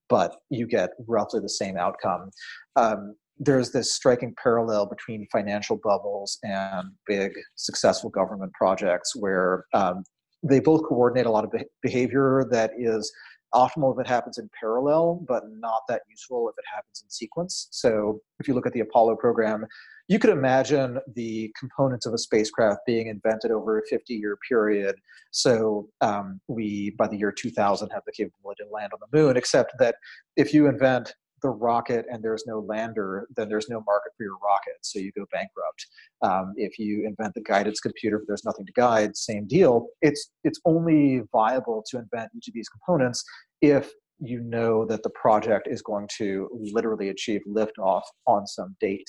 but 0.10 0.36
you 0.50 0.68
get 0.68 0.92
roughly 1.08 1.40
the 1.40 1.50
same 1.50 1.78
outcome. 1.78 2.30
Um, 2.76 3.16
there's 3.40 3.72
this 3.72 3.94
striking 3.94 4.34
parallel 4.42 4.88
between 4.88 5.28
financial 5.32 5.80
bubbles 5.84 6.40
and 6.44 6.90
big 7.06 7.32
successful 7.56 8.10
government 8.10 8.52
projects 8.54 9.16
where 9.16 9.66
um, 9.74 10.04
they 10.44 10.60
both 10.60 10.84
coordinate 10.88 11.26
a 11.26 11.32
lot 11.32 11.44
of 11.44 11.54
behavior 11.82 12.46
that 12.52 12.72
is 12.78 13.12
optimal 13.58 13.94
if 13.94 14.00
it 14.00 14.08
happens 14.08 14.38
in 14.38 14.50
parallel, 14.60 15.26
but 15.28 15.44
not 15.50 15.82
that 15.90 16.04
useful 16.08 16.48
if 16.50 16.58
it 16.58 16.66
happens 16.72 17.02
in 17.04 17.10
sequence. 17.10 17.68
So 17.72 18.22
if 18.40 18.48
you 18.48 18.54
look 18.54 18.68
at 18.68 18.74
the 18.74 18.82
Apollo 18.82 19.16
program, 19.16 19.66
you 20.08 20.20
could 20.20 20.30
imagine 20.30 21.00
the 21.16 21.52
components 21.60 22.06
of 22.06 22.14
a 22.14 22.18
spacecraft 22.18 22.82
being 22.86 23.08
invented 23.08 23.52
over 23.52 23.80
a 23.80 23.82
50 23.90 24.14
year 24.14 24.38
period. 24.48 24.96
So 25.32 25.90
um, 26.02 26.40
we, 26.48 26.92
by 26.98 27.08
the 27.08 27.18
year 27.18 27.32
2000, 27.32 27.90
have 27.90 28.04
the 28.06 28.14
capability 28.14 28.64
to 28.64 28.70
land 28.70 28.92
on 28.94 29.00
the 29.02 29.18
moon, 29.18 29.36
except 29.36 29.74
that 29.80 29.96
if 30.36 30.54
you 30.54 30.68
invent 30.68 31.14
the 31.42 31.50
rocket 31.50 32.06
and 32.10 32.24
there's 32.24 32.46
no 32.48 32.60
lander, 32.60 33.28
then 33.36 33.50
there's 33.50 33.70
no 33.70 33.82
market 33.86 34.12
for 34.18 34.24
your 34.24 34.38
rocket, 34.44 34.74
so 34.82 35.00
you 35.00 35.12
go 35.12 35.26
bankrupt. 35.32 35.86
Um, 36.22 36.54
if 36.58 36.80
you 36.80 37.06
invent 37.06 37.34
the 37.36 37.42
guidance 37.42 37.80
computer, 37.80 38.18
but 38.20 38.28
there's 38.28 38.46
nothing 38.46 38.66
to 38.66 38.72
guide, 38.74 39.16
same 39.16 39.46
deal. 39.46 39.88
It's 40.02 40.32
it's 40.44 40.60
only 40.66 41.22
viable 41.32 41.84
to 41.92 42.00
invent 42.00 42.32
each 42.36 42.48
of 42.48 42.54
these 42.54 42.70
components 42.70 43.24
if 43.62 43.92
you 44.20 44.42
know 44.42 44.86
that 44.86 45.04
the 45.04 45.10
project 45.12 45.68
is 45.70 45.82
going 45.82 46.08
to 46.18 46.50
literally 46.74 47.10
achieve 47.10 47.42
liftoff 47.48 48.02
on 48.26 48.48
some 48.48 48.76
date. 48.80 49.08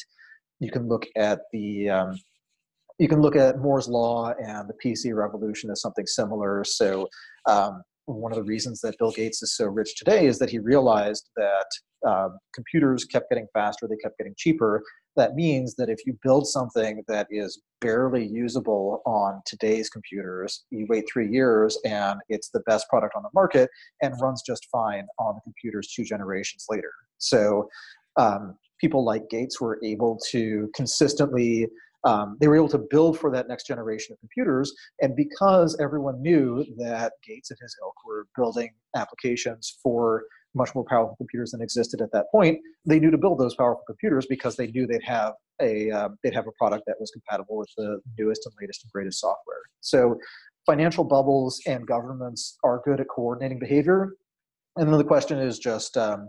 You 0.61 0.71
can 0.71 0.89
look 0.89 1.07
at 1.17 1.41
the 1.53 1.89
um, 1.89 2.19
you 2.99 3.09
can 3.09 3.23
look 3.23 3.37
at 3.37 3.59
Moore's 3.59 3.89
law 3.89 4.33
and 4.43 4.69
the 4.69 4.75
PC 4.85 5.15
revolution 5.15 5.71
as 5.71 5.81
something 5.81 6.07
similar. 6.07 6.65
So 6.65 7.09
um, 7.47 7.83
one 8.15 8.33
of 8.33 8.37
the 8.37 8.45
reasons 8.45 8.81
that 8.81 8.99
Bill 8.99 9.13
Gates 9.13 9.43
is 9.43 9.55
so 9.55 9.67
rich 9.67 9.97
today 9.97 10.27
is 10.27 10.39
that 10.39 10.51
he 10.51 10.59
realized 10.59 11.29
that 11.37 11.67
uh, 12.07 12.29
computers 12.55 13.05
kept 13.05 13.29
getting 13.29 13.47
faster, 13.53 13.87
they 13.87 13.97
kept 13.97 14.17
getting 14.19 14.35
cheaper. 14.37 14.83
That 15.17 15.35
means 15.35 15.75
that 15.77 15.89
if 15.89 15.99
you 16.07 16.17
build 16.23 16.47
something 16.47 17.03
that 17.09 17.27
is 17.31 17.61
barely 17.81 18.27
usable 18.27 19.03
on 19.05 19.43
today's 19.47 19.91
computers, 19.91 20.65
you 20.71 20.87
wait 20.89 21.05
three 21.13 21.29
years 21.29 21.79
and 21.85 22.21
it's 22.29 22.51
the 22.51 22.61
best 22.61 22.89
product 22.89 23.15
on 23.17 23.23
the 23.23 23.31
market 23.35 23.69
and 24.01 24.15
runs 24.21 24.43
just 24.47 24.69
fine 24.71 25.07
on 25.19 25.35
the 25.35 25.41
computers 25.43 25.93
two 25.95 26.05
generations 26.05 26.67
later. 26.71 26.93
So 27.19 27.69
um, 28.17 28.57
people 28.81 29.05
like 29.05 29.29
Gates 29.29 29.61
were 29.61 29.79
able 29.85 30.19
to 30.31 30.71
consistently 30.75 31.69
um, 32.05 32.37
they 32.41 32.49
were 32.49 32.57
able 32.57 32.69
to 32.69 32.79
build 32.91 33.19
for 33.19 33.31
that 33.31 33.49
next 33.49 33.67
generation 33.67 34.13
of 34.13 34.21
computers. 34.21 34.73
And 35.01 35.17
because 35.17 35.77
everyone 35.81 36.23
knew 36.23 36.65
that 36.79 37.13
Gates 37.27 37.51
and 37.51 37.59
his 37.61 37.77
ilk 37.83 37.95
were 38.07 38.27
building 38.37 38.71
applications 38.97 39.79
for 39.83 40.25
much 40.55 40.75
more 40.75 40.85
powerful 40.85 41.17
computers 41.17 41.51
than 41.51 41.61
existed 41.61 42.01
at 42.01 42.13
that 42.13 42.27
point, 42.31 42.59
they 42.87 42.99
knew 42.99 43.11
to 43.11 43.19
build 43.19 43.39
those 43.39 43.55
powerful 43.55 43.85
computers 43.87 44.27
because 44.27 44.57
they 44.57 44.69
knew 44.69 44.87
they'd 44.87 45.03
have 45.03 45.35
a 45.61 45.91
uh, 45.91 46.09
they'd 46.23 46.35
have 46.35 46.47
a 46.47 46.53
product 46.53 46.85
that 46.87 46.97
was 47.01 47.11
compatible 47.11 47.57
with 47.57 47.69
the 47.77 48.01
newest 48.19 48.47
and 48.47 48.55
latest 48.61 48.85
and 48.85 48.93
greatest 48.93 49.21
software. 49.21 49.63
So 49.81 50.19
financial 50.67 51.05
bubbles 51.05 51.61
and 51.67 51.87
governments 51.87 52.59
are 52.63 52.83
good 52.85 53.01
at 53.01 53.09
coordinating 53.09 53.59
behavior. 53.59 54.15
And 54.77 54.93
then 54.93 54.99
the 54.99 55.05
question 55.05 55.39
is 55.39 55.59
just 55.59 55.97
um, 55.97 56.29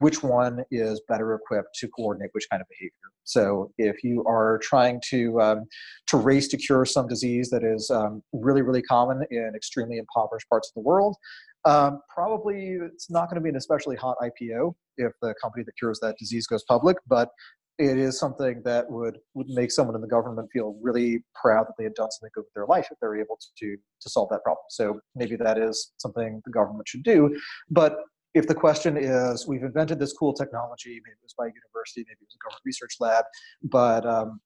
which 0.00 0.22
one 0.22 0.64
is 0.70 1.00
better 1.08 1.34
equipped 1.34 1.74
to 1.76 1.88
coordinate 1.88 2.30
which 2.32 2.46
kind 2.50 2.60
of 2.60 2.68
behavior. 2.68 2.92
So 3.24 3.70
if 3.78 4.02
you 4.02 4.24
are 4.26 4.58
trying 4.62 5.00
to 5.10 5.40
um, 5.40 5.64
to 6.08 6.16
race 6.16 6.48
to 6.48 6.56
cure 6.56 6.84
some 6.84 7.06
disease 7.06 7.50
that 7.50 7.62
is 7.64 7.90
um, 7.90 8.22
really 8.32 8.62
really 8.62 8.82
common 8.82 9.24
in 9.30 9.52
extremely 9.54 9.98
impoverished 9.98 10.48
parts 10.48 10.68
of 10.70 10.74
the 10.74 10.86
world, 10.86 11.16
um, 11.64 12.00
probably 12.12 12.78
it's 12.80 13.10
not 13.10 13.28
going 13.28 13.36
to 13.36 13.40
be 13.40 13.48
an 13.50 13.56
especially 13.56 13.96
hot 13.96 14.16
IPO 14.22 14.74
if 14.96 15.12
the 15.22 15.34
company 15.42 15.64
that 15.64 15.72
cures 15.78 15.98
that 16.00 16.16
disease 16.18 16.46
goes 16.46 16.64
public, 16.64 16.96
but 17.06 17.30
it 17.78 17.98
is 17.98 18.18
something 18.18 18.62
that 18.64 18.88
would 18.88 19.18
would 19.34 19.48
make 19.48 19.72
someone 19.72 19.96
in 19.96 20.00
the 20.00 20.08
government 20.08 20.48
feel 20.52 20.76
really 20.80 21.24
proud 21.34 21.66
that 21.66 21.74
they 21.76 21.84
had 21.84 21.94
done 21.94 22.10
something 22.10 22.30
good 22.34 22.42
with 22.42 22.54
their 22.54 22.66
life 22.66 22.86
if 22.90 22.98
they're 23.00 23.16
able 23.16 23.38
to 23.58 23.76
to 24.00 24.10
solve 24.10 24.28
that 24.30 24.42
problem. 24.44 24.64
So 24.70 25.00
maybe 25.14 25.36
that 25.36 25.58
is 25.58 25.92
something 25.98 26.40
the 26.44 26.52
government 26.52 26.86
should 26.86 27.02
do. 27.02 27.36
But 27.70 27.98
if 28.34 28.46
the 28.48 28.54
question 28.54 28.96
is, 28.96 29.46
we've 29.46 29.62
invented 29.62 29.98
this 29.98 30.12
cool 30.12 30.32
technology, 30.32 31.00
maybe 31.04 31.12
it 31.12 31.22
was 31.22 31.34
by 31.38 31.46
a 31.46 31.48
university, 31.48 32.00
maybe 32.00 32.18
it 32.20 32.26
was 32.26 32.36
a 32.40 32.44
government 32.44 32.62
research 32.64 32.96
lab, 32.98 33.24
but 33.62 34.04
um, 34.04 34.40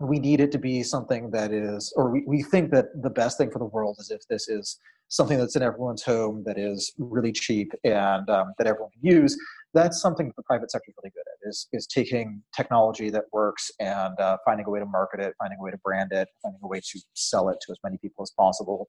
we 0.00 0.18
need 0.18 0.40
it 0.40 0.52
to 0.52 0.58
be 0.58 0.82
something 0.82 1.30
that 1.30 1.52
is, 1.52 1.92
or 1.96 2.10
we, 2.10 2.22
we 2.26 2.42
think 2.42 2.70
that 2.70 2.86
the 3.02 3.10
best 3.10 3.36
thing 3.36 3.50
for 3.50 3.58
the 3.58 3.64
world 3.64 3.96
is 3.98 4.10
if 4.10 4.26
this 4.28 4.48
is 4.48 4.78
something 5.08 5.38
that's 5.38 5.56
in 5.56 5.62
everyone's 5.62 6.02
home 6.02 6.42
that 6.46 6.58
is 6.58 6.92
really 6.98 7.32
cheap 7.32 7.72
and 7.84 8.28
um, 8.30 8.52
that 8.58 8.66
everyone 8.66 8.90
can 8.90 9.10
use 9.10 9.36
that's 9.74 10.00
something 10.00 10.26
that 10.26 10.36
the 10.36 10.42
private 10.44 10.70
sector 10.70 10.90
is 10.90 10.94
really 11.02 11.10
good 11.10 11.24
at 11.26 11.48
is, 11.48 11.66
is 11.72 11.86
taking 11.88 12.40
technology 12.54 13.10
that 13.10 13.24
works 13.32 13.70
and 13.80 14.18
uh, 14.20 14.36
finding 14.44 14.64
a 14.66 14.70
way 14.70 14.78
to 14.78 14.86
market 14.86 15.20
it 15.20 15.34
finding 15.38 15.58
a 15.60 15.62
way 15.62 15.70
to 15.70 15.78
brand 15.78 16.10
it 16.12 16.28
finding 16.42 16.60
a 16.62 16.68
way 16.68 16.80
to 16.80 17.00
sell 17.14 17.48
it 17.48 17.58
to 17.60 17.72
as 17.72 17.78
many 17.84 17.98
people 17.98 18.22
as 18.22 18.32
possible 18.38 18.88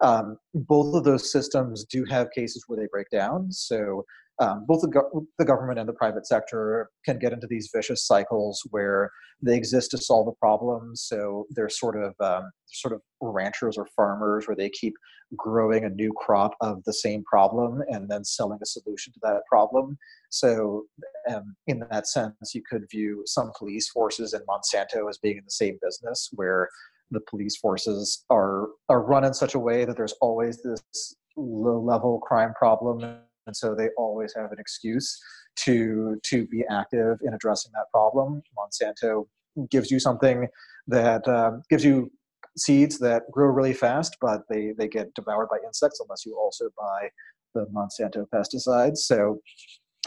um, 0.00 0.36
both 0.54 0.94
of 0.94 1.04
those 1.04 1.30
systems 1.30 1.84
do 1.84 2.04
have 2.04 2.30
cases 2.30 2.64
where 2.66 2.78
they 2.78 2.88
break 2.90 3.08
down 3.10 3.50
so 3.52 4.04
um, 4.38 4.64
both 4.66 4.80
the, 4.80 4.88
go- 4.88 5.26
the 5.38 5.44
government 5.44 5.78
and 5.78 5.88
the 5.88 5.92
private 5.92 6.26
sector 6.26 6.88
can 7.04 7.18
get 7.18 7.32
into 7.32 7.46
these 7.46 7.70
vicious 7.72 8.06
cycles 8.06 8.62
where 8.70 9.10
they 9.42 9.56
exist 9.56 9.90
to 9.90 9.98
solve 9.98 10.28
a 10.28 10.32
problem. 10.32 10.96
So 10.96 11.46
they're 11.50 11.68
sort 11.68 12.02
of 12.02 12.14
um, 12.20 12.50
sort 12.66 12.94
of 12.94 13.02
ranchers 13.20 13.76
or 13.76 13.86
farmers 13.94 14.46
where 14.46 14.56
they 14.56 14.70
keep 14.70 14.94
growing 15.36 15.84
a 15.84 15.88
new 15.88 16.12
crop 16.16 16.54
of 16.60 16.82
the 16.84 16.92
same 16.92 17.22
problem 17.24 17.82
and 17.88 18.08
then 18.08 18.24
selling 18.24 18.58
a 18.62 18.66
solution 18.66 19.12
to 19.12 19.20
that 19.22 19.42
problem. 19.48 19.96
So 20.30 20.84
um, 21.30 21.56
in 21.66 21.84
that 21.90 22.06
sense, 22.06 22.54
you 22.54 22.62
could 22.68 22.88
view 22.90 23.22
some 23.26 23.52
police 23.56 23.88
forces 23.88 24.32
and 24.32 24.44
Monsanto 24.46 25.08
as 25.08 25.18
being 25.18 25.38
in 25.38 25.44
the 25.44 25.50
same 25.50 25.78
business 25.82 26.28
where 26.32 26.68
the 27.10 27.20
police 27.28 27.56
forces 27.56 28.24
are 28.30 28.68
are 28.88 29.02
run 29.02 29.24
in 29.24 29.34
such 29.34 29.54
a 29.54 29.58
way 29.58 29.84
that 29.84 29.96
there's 29.96 30.14
always 30.20 30.62
this 30.62 31.14
low 31.36 31.78
level 31.78 32.18
crime 32.20 32.54
problem 32.54 33.18
and 33.46 33.56
so 33.56 33.74
they 33.74 33.88
always 33.96 34.32
have 34.34 34.52
an 34.52 34.58
excuse 34.58 35.20
to 35.56 36.18
to 36.24 36.46
be 36.46 36.64
active 36.70 37.18
in 37.22 37.34
addressing 37.34 37.72
that 37.74 37.90
problem. 37.90 38.42
Monsanto 38.56 39.26
gives 39.70 39.90
you 39.90 39.98
something 39.98 40.48
that 40.86 41.26
um, 41.28 41.62
gives 41.68 41.84
you 41.84 42.10
seeds 42.56 42.98
that 42.98 43.22
grow 43.30 43.46
really 43.46 43.74
fast, 43.74 44.16
but 44.20 44.42
they 44.48 44.72
they 44.76 44.88
get 44.88 45.14
devoured 45.14 45.48
by 45.48 45.58
insects 45.64 46.00
unless 46.00 46.24
you 46.26 46.36
also 46.38 46.70
buy 46.78 47.08
the 47.54 47.66
Monsanto 47.66 48.26
pesticides. 48.34 48.98
So 48.98 49.40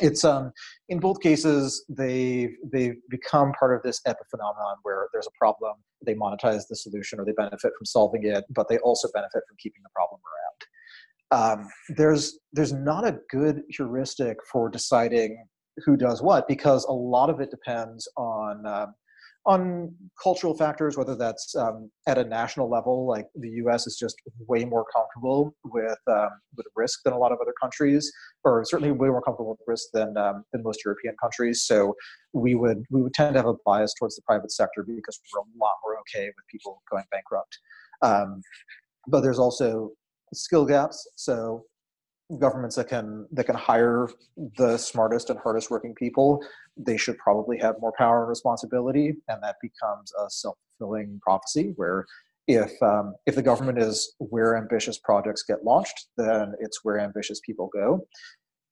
it's 0.01 0.25
um 0.25 0.51
in 0.89 0.99
both 0.99 1.21
cases 1.21 1.85
they 1.87 2.49
they 2.71 2.93
become 3.09 3.53
part 3.53 3.75
of 3.75 3.81
this 3.83 4.01
epiphenomenon 4.07 4.75
where 4.83 5.07
there's 5.13 5.27
a 5.27 5.37
problem 5.39 5.73
they 6.05 6.13
monetize 6.13 6.67
the 6.67 6.75
solution 6.75 7.19
or 7.19 7.25
they 7.25 7.31
benefit 7.31 7.71
from 7.77 7.85
solving 7.85 8.25
it 8.25 8.43
but 8.49 8.67
they 8.67 8.77
also 8.79 9.07
benefit 9.13 9.41
from 9.47 9.55
keeping 9.57 9.81
the 9.83 9.89
problem 9.95 10.19
around 11.31 11.61
um, 11.61 11.67
there's 11.95 12.39
there's 12.51 12.73
not 12.73 13.07
a 13.07 13.17
good 13.29 13.63
heuristic 13.69 14.37
for 14.51 14.69
deciding 14.69 15.45
who 15.85 15.95
does 15.95 16.21
what 16.21 16.47
because 16.47 16.83
a 16.85 16.91
lot 16.91 17.29
of 17.29 17.39
it 17.39 17.49
depends 17.49 18.07
on 18.17 18.65
um, 18.65 18.93
on 19.45 19.93
cultural 20.21 20.55
factors, 20.55 20.97
whether 20.97 21.15
that's 21.15 21.55
um, 21.55 21.91
at 22.07 22.17
a 22.17 22.23
national 22.23 22.69
level, 22.69 23.07
like 23.07 23.27
the 23.35 23.49
U.S. 23.49 23.85
is 23.85 23.95
just 23.95 24.15
way 24.47 24.65
more 24.65 24.85
comfortable 24.93 25.55
with 25.65 25.99
um, 26.07 26.29
with 26.57 26.65
risk 26.75 27.01
than 27.03 27.13
a 27.13 27.17
lot 27.17 27.31
of 27.31 27.37
other 27.41 27.53
countries, 27.61 28.11
or 28.43 28.63
certainly 28.65 28.91
way 28.91 29.09
more 29.09 29.21
comfortable 29.21 29.51
with 29.51 29.59
risk 29.67 29.87
than 29.93 30.17
um, 30.17 30.43
than 30.51 30.63
most 30.63 30.83
European 30.83 31.15
countries. 31.21 31.63
So 31.63 31.95
we 32.33 32.55
would 32.55 32.83
we 32.89 33.03
would 33.03 33.13
tend 33.13 33.33
to 33.35 33.39
have 33.39 33.47
a 33.47 33.53
bias 33.65 33.93
towards 33.99 34.15
the 34.15 34.23
private 34.23 34.51
sector 34.51 34.83
because 34.83 35.19
we're 35.33 35.41
a 35.41 35.43
lot 35.61 35.75
more 35.83 35.99
okay 35.99 36.25
with 36.25 36.47
people 36.49 36.81
going 36.89 37.05
bankrupt. 37.11 37.59
Um, 38.01 38.41
but 39.07 39.21
there's 39.21 39.39
also 39.39 39.91
skill 40.33 40.65
gaps. 40.65 41.07
So 41.15 41.65
governments 42.39 42.75
that 42.75 42.87
can 42.87 43.27
that 43.31 43.45
can 43.45 43.55
hire 43.55 44.09
the 44.57 44.77
smartest 44.77 45.29
and 45.29 45.39
hardest 45.39 45.69
working 45.69 45.93
people, 45.93 46.43
they 46.77 46.97
should 46.97 47.17
probably 47.17 47.57
have 47.59 47.75
more 47.79 47.93
power 47.97 48.21
and 48.21 48.29
responsibility, 48.29 49.15
and 49.27 49.43
that 49.43 49.55
becomes 49.61 50.11
a 50.19 50.29
self 50.29 50.55
fulfilling 50.77 51.19
prophecy 51.21 51.73
where. 51.75 52.05
If 52.47 52.79
um, 52.83 53.15
if 53.25 53.33
the 53.33 53.41
government 53.41 53.79
is 53.79 54.13
where 54.19 54.55
ambitious 54.55 54.99
projects 54.99 55.41
get 55.41 55.63
launched, 55.63 56.09
then 56.15 56.53
it's 56.59 56.81
where 56.83 56.99
ambitious 56.99 57.41
people 57.43 57.71
go. 57.73 58.05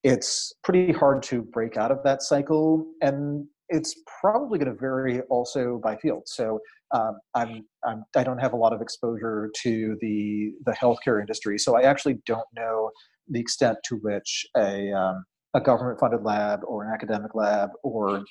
It's 0.03 0.53
pretty 0.63 0.91
hard 0.91 1.23
to 1.23 1.41
break 1.41 1.75
out 1.75 1.89
of 1.89 2.03
that 2.03 2.21
cycle, 2.21 2.85
and 3.01 3.47
it's 3.69 3.95
probably 4.21 4.59
going 4.59 4.71
to 4.71 4.79
vary 4.79 5.21
also 5.21 5.79
by 5.83 5.95
field. 5.95 6.21
So 6.27 6.59
um, 6.93 7.17
I'm, 7.33 7.65
I'm 7.83 8.03
I 8.15 8.23
don't 8.23 8.37
have 8.37 8.53
a 8.53 8.57
lot 8.57 8.73
of 8.73 8.81
exposure 8.81 9.49
to 9.63 9.97
the 10.01 10.51
the 10.67 10.73
healthcare 10.73 11.19
industry, 11.19 11.57
so 11.57 11.75
I 11.75 11.81
actually 11.81 12.19
don't 12.27 12.47
know 12.55 12.91
the 13.29 13.39
extent 13.39 13.77
to 13.85 13.95
which 13.97 14.45
a 14.57 14.91
um, 14.91 15.25
a 15.53 15.61
government 15.61 15.99
funded 15.99 16.23
lab 16.23 16.61
or 16.65 16.83
an 16.83 16.91
academic 16.93 17.35
lab 17.35 17.69
or 17.83 18.23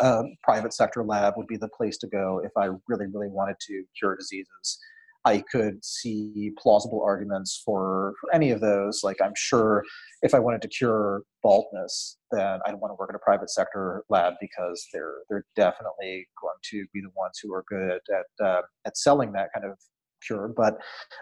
a 0.00 0.22
private 0.42 0.72
sector 0.72 1.04
lab 1.04 1.34
would 1.36 1.46
be 1.46 1.56
the 1.56 1.68
place 1.68 1.98
to 1.98 2.08
go 2.08 2.40
if 2.44 2.52
I 2.56 2.70
really, 2.88 3.06
really 3.12 3.28
wanted 3.28 3.56
to 3.68 3.84
cure 3.98 4.16
diseases. 4.16 4.78
I 5.24 5.42
could 5.50 5.84
see 5.84 6.52
plausible 6.56 7.02
arguments 7.04 7.60
for, 7.64 8.14
for 8.20 8.32
any 8.32 8.52
of 8.52 8.60
those. 8.60 9.00
Like, 9.02 9.16
I'm 9.22 9.34
sure 9.36 9.82
if 10.22 10.34
I 10.34 10.38
wanted 10.38 10.62
to 10.62 10.68
cure 10.68 11.22
baldness, 11.42 12.16
then 12.30 12.60
I'd 12.64 12.76
want 12.76 12.92
to 12.92 12.96
work 12.98 13.10
in 13.10 13.16
a 13.16 13.24
private 13.24 13.50
sector 13.50 14.04
lab 14.08 14.34
because 14.40 14.86
they're 14.92 15.16
they're 15.28 15.44
definitely 15.56 16.28
going 16.40 16.54
to 16.70 16.86
be 16.94 17.00
the 17.00 17.10
ones 17.16 17.40
who 17.42 17.52
are 17.52 17.64
good 17.68 17.98
at 18.14 18.46
uh, 18.46 18.62
at 18.86 18.96
selling 18.96 19.32
that 19.32 19.48
kind 19.52 19.66
of 19.66 19.76
cure. 20.24 20.52
But 20.56 20.78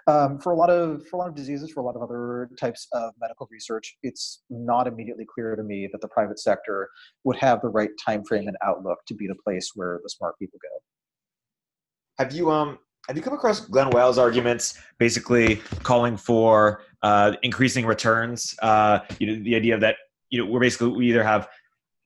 um, 0.06 0.38
for 0.38 0.52
a 0.52 0.56
lot 0.56 0.70
of 0.70 1.06
for 1.06 1.16
a 1.16 1.18
lot 1.18 1.28
of 1.28 1.34
diseases, 1.34 1.70
for 1.70 1.80
a 1.80 1.84
lot 1.84 1.96
of 1.96 2.02
other 2.02 2.50
types 2.58 2.86
of 2.92 3.12
medical 3.20 3.48
research, 3.50 3.96
it's 4.02 4.42
not 4.50 4.86
immediately 4.86 5.26
clear 5.32 5.56
to 5.56 5.62
me 5.62 5.88
that 5.92 6.00
the 6.00 6.08
private 6.08 6.38
sector 6.38 6.88
would 7.24 7.36
have 7.36 7.60
the 7.62 7.68
right 7.68 7.90
time 8.04 8.24
frame 8.24 8.48
and 8.48 8.56
outlook 8.64 8.98
to 9.06 9.14
be 9.14 9.26
the 9.26 9.36
place 9.44 9.70
where 9.74 10.00
the 10.02 10.10
smart 10.10 10.38
people 10.38 10.58
go. 10.62 10.82
Have 12.18 12.32
you 12.32 12.50
um 12.50 12.78
have 13.08 13.16
you 13.16 13.22
come 13.22 13.34
across 13.34 13.60
Glen 13.60 13.90
Weyl's 13.90 14.16
arguments, 14.16 14.78
basically 14.98 15.56
calling 15.82 16.16
for 16.16 16.82
uh, 17.02 17.32
increasing 17.42 17.84
returns? 17.84 18.54
Uh, 18.62 19.00
you 19.18 19.26
know, 19.26 19.42
the 19.44 19.54
idea 19.54 19.78
that 19.78 19.96
you 20.30 20.38
know 20.42 20.50
we're 20.50 20.60
basically 20.60 20.88
we 20.88 21.08
either 21.08 21.22
have 21.22 21.48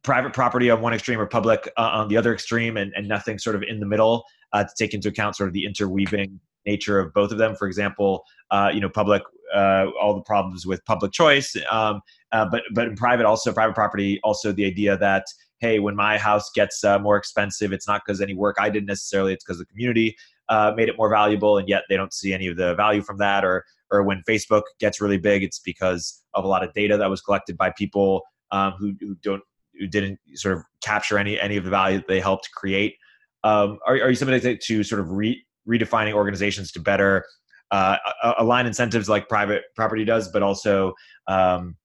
private 0.03 0.33
property 0.33 0.71
on 0.71 0.81
one 0.81 0.93
extreme 0.93 1.21
or 1.21 1.27
public 1.27 1.71
uh, 1.77 1.91
on 1.93 2.09
the 2.09 2.17
other 2.17 2.35
extreme, 2.35 2.77
and, 2.77 2.93
and 2.97 3.07
nothing 3.07 3.39
sort 3.39 3.55
of 3.55 3.63
in 3.63 3.79
the 3.79 3.87
middle 3.87 4.25
uh, 4.53 4.65
to 4.65 4.71
take 4.77 4.93
into 4.93 5.09
account 5.09 5.37
sort 5.37 5.49
of 5.49 5.53
the 5.53 5.65
interweaving 5.65 6.41
nature 6.73 6.99
of 6.99 7.13
both 7.13 7.31
of 7.33 7.39
them. 7.39 7.55
For 7.57 7.67
example, 7.67 8.11
uh, 8.51 8.71
you 8.75 8.81
know, 8.81 8.91
public, 9.01 9.23
uh, 9.55 9.87
all 10.01 10.15
the 10.15 10.27
problems 10.33 10.67
with 10.67 10.85
public 10.85 11.13
choice, 11.13 11.57
um, 11.71 12.01
uh, 12.33 12.47
but 12.53 12.63
but 12.75 12.87
in 12.89 12.97
private, 12.97 13.27
also 13.27 13.53
private 13.53 13.75
property, 13.75 14.21
also 14.23 14.53
the 14.53 14.67
idea 14.73 14.97
that 14.99 15.25
hey, 15.61 15.81
when 15.81 15.97
my 15.97 16.19
house 16.19 16.51
gets 16.55 16.85
uh, 16.85 16.99
more 17.01 17.17
expensive, 17.17 17.73
it's 17.73 17.89
not 17.89 18.03
because 18.05 18.21
any 18.21 18.35
work 18.35 18.57
I 18.61 18.69
did 18.71 18.87
necessarily; 18.87 19.33
it's 19.33 19.45
because 19.45 19.59
the 19.59 19.67
community 19.67 20.17
uh, 20.49 20.73
made 20.77 20.89
it 20.89 20.97
more 20.97 21.11
valuable, 21.11 21.59
and 21.59 21.69
yet 21.69 21.83
they 21.89 21.97
don't 21.97 22.13
see 22.13 22.33
any 22.33 22.47
of 22.47 22.57
the 22.57 22.75
value 22.75 23.03
from 23.03 23.19
that. 23.19 23.45
Or 23.45 23.65
or 23.91 24.03
when 24.03 24.23
Facebook 24.29 24.63
gets 24.79 25.01
really 25.01 25.19
big, 25.19 25.43
it's 25.43 25.61
because 25.61 26.23
of 26.35 26.45
a 26.45 26.49
lot 26.49 26.63
of 26.63 26.73
data 26.75 26.97
that 26.97 27.11
was 27.11 27.21
collected 27.21 27.57
by 27.57 27.71
people 27.71 28.23
um, 28.51 28.73
who, 28.79 28.95
who 29.01 29.15
don't 29.23 29.43
who 29.79 29.87
didn't 29.87 30.19
sort 30.35 30.57
of 30.57 30.63
capture 30.83 31.19
any 31.19 31.41
any 31.41 31.57
of 31.57 31.65
the 31.65 31.71
value 31.71 31.99
that 31.99 32.09
they 32.09 32.21
helped 32.21 32.51
create. 32.55 32.97
Um, 33.45 33.79
are, 33.87 33.95
are 33.95 34.11
you 34.11 34.17
sympathetic 34.17 34.61
to 34.63 34.83
sort 34.83 35.01
of 35.01 35.13
re, 35.13 35.45
redefining 35.69 36.13
organizations 36.13 36.73
to 36.73 36.81
better 36.81 37.25
uh, 37.71 37.97
align 38.39 38.67
incentives 38.67 39.09
like 39.09 39.29
private 39.29 39.65
property 39.77 40.05
does, 40.05 40.29
but 40.29 40.43
also 40.43 40.95
um, 41.27 41.77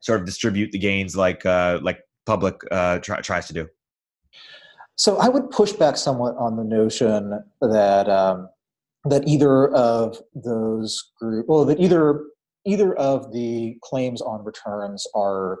sort 0.00 0.20
of 0.20 0.26
distribute 0.26 0.72
the 0.72 0.78
gains 0.78 1.16
like 1.16 1.44
uh, 1.46 1.78
like 1.82 2.00
public 2.26 2.56
uh, 2.70 2.98
tries 2.98 3.46
to 3.46 3.54
do. 3.54 3.68
So 4.96 5.16
I 5.16 5.28
would 5.28 5.50
push 5.50 5.72
back 5.72 5.96
somewhat 5.96 6.36
on 6.36 6.56
the 6.56 6.64
notion 6.64 7.42
that 7.62 8.08
um, 8.08 8.48
that 9.04 9.26
either 9.26 9.68
of 9.74 10.18
those 10.34 11.12
group, 11.18 11.46
well, 11.48 11.64
that 11.64 11.80
either 11.80 12.24
either 12.66 12.94
of 12.96 13.32
the 13.32 13.78
claims 13.82 14.20
on 14.20 14.44
returns 14.44 15.06
are 15.14 15.58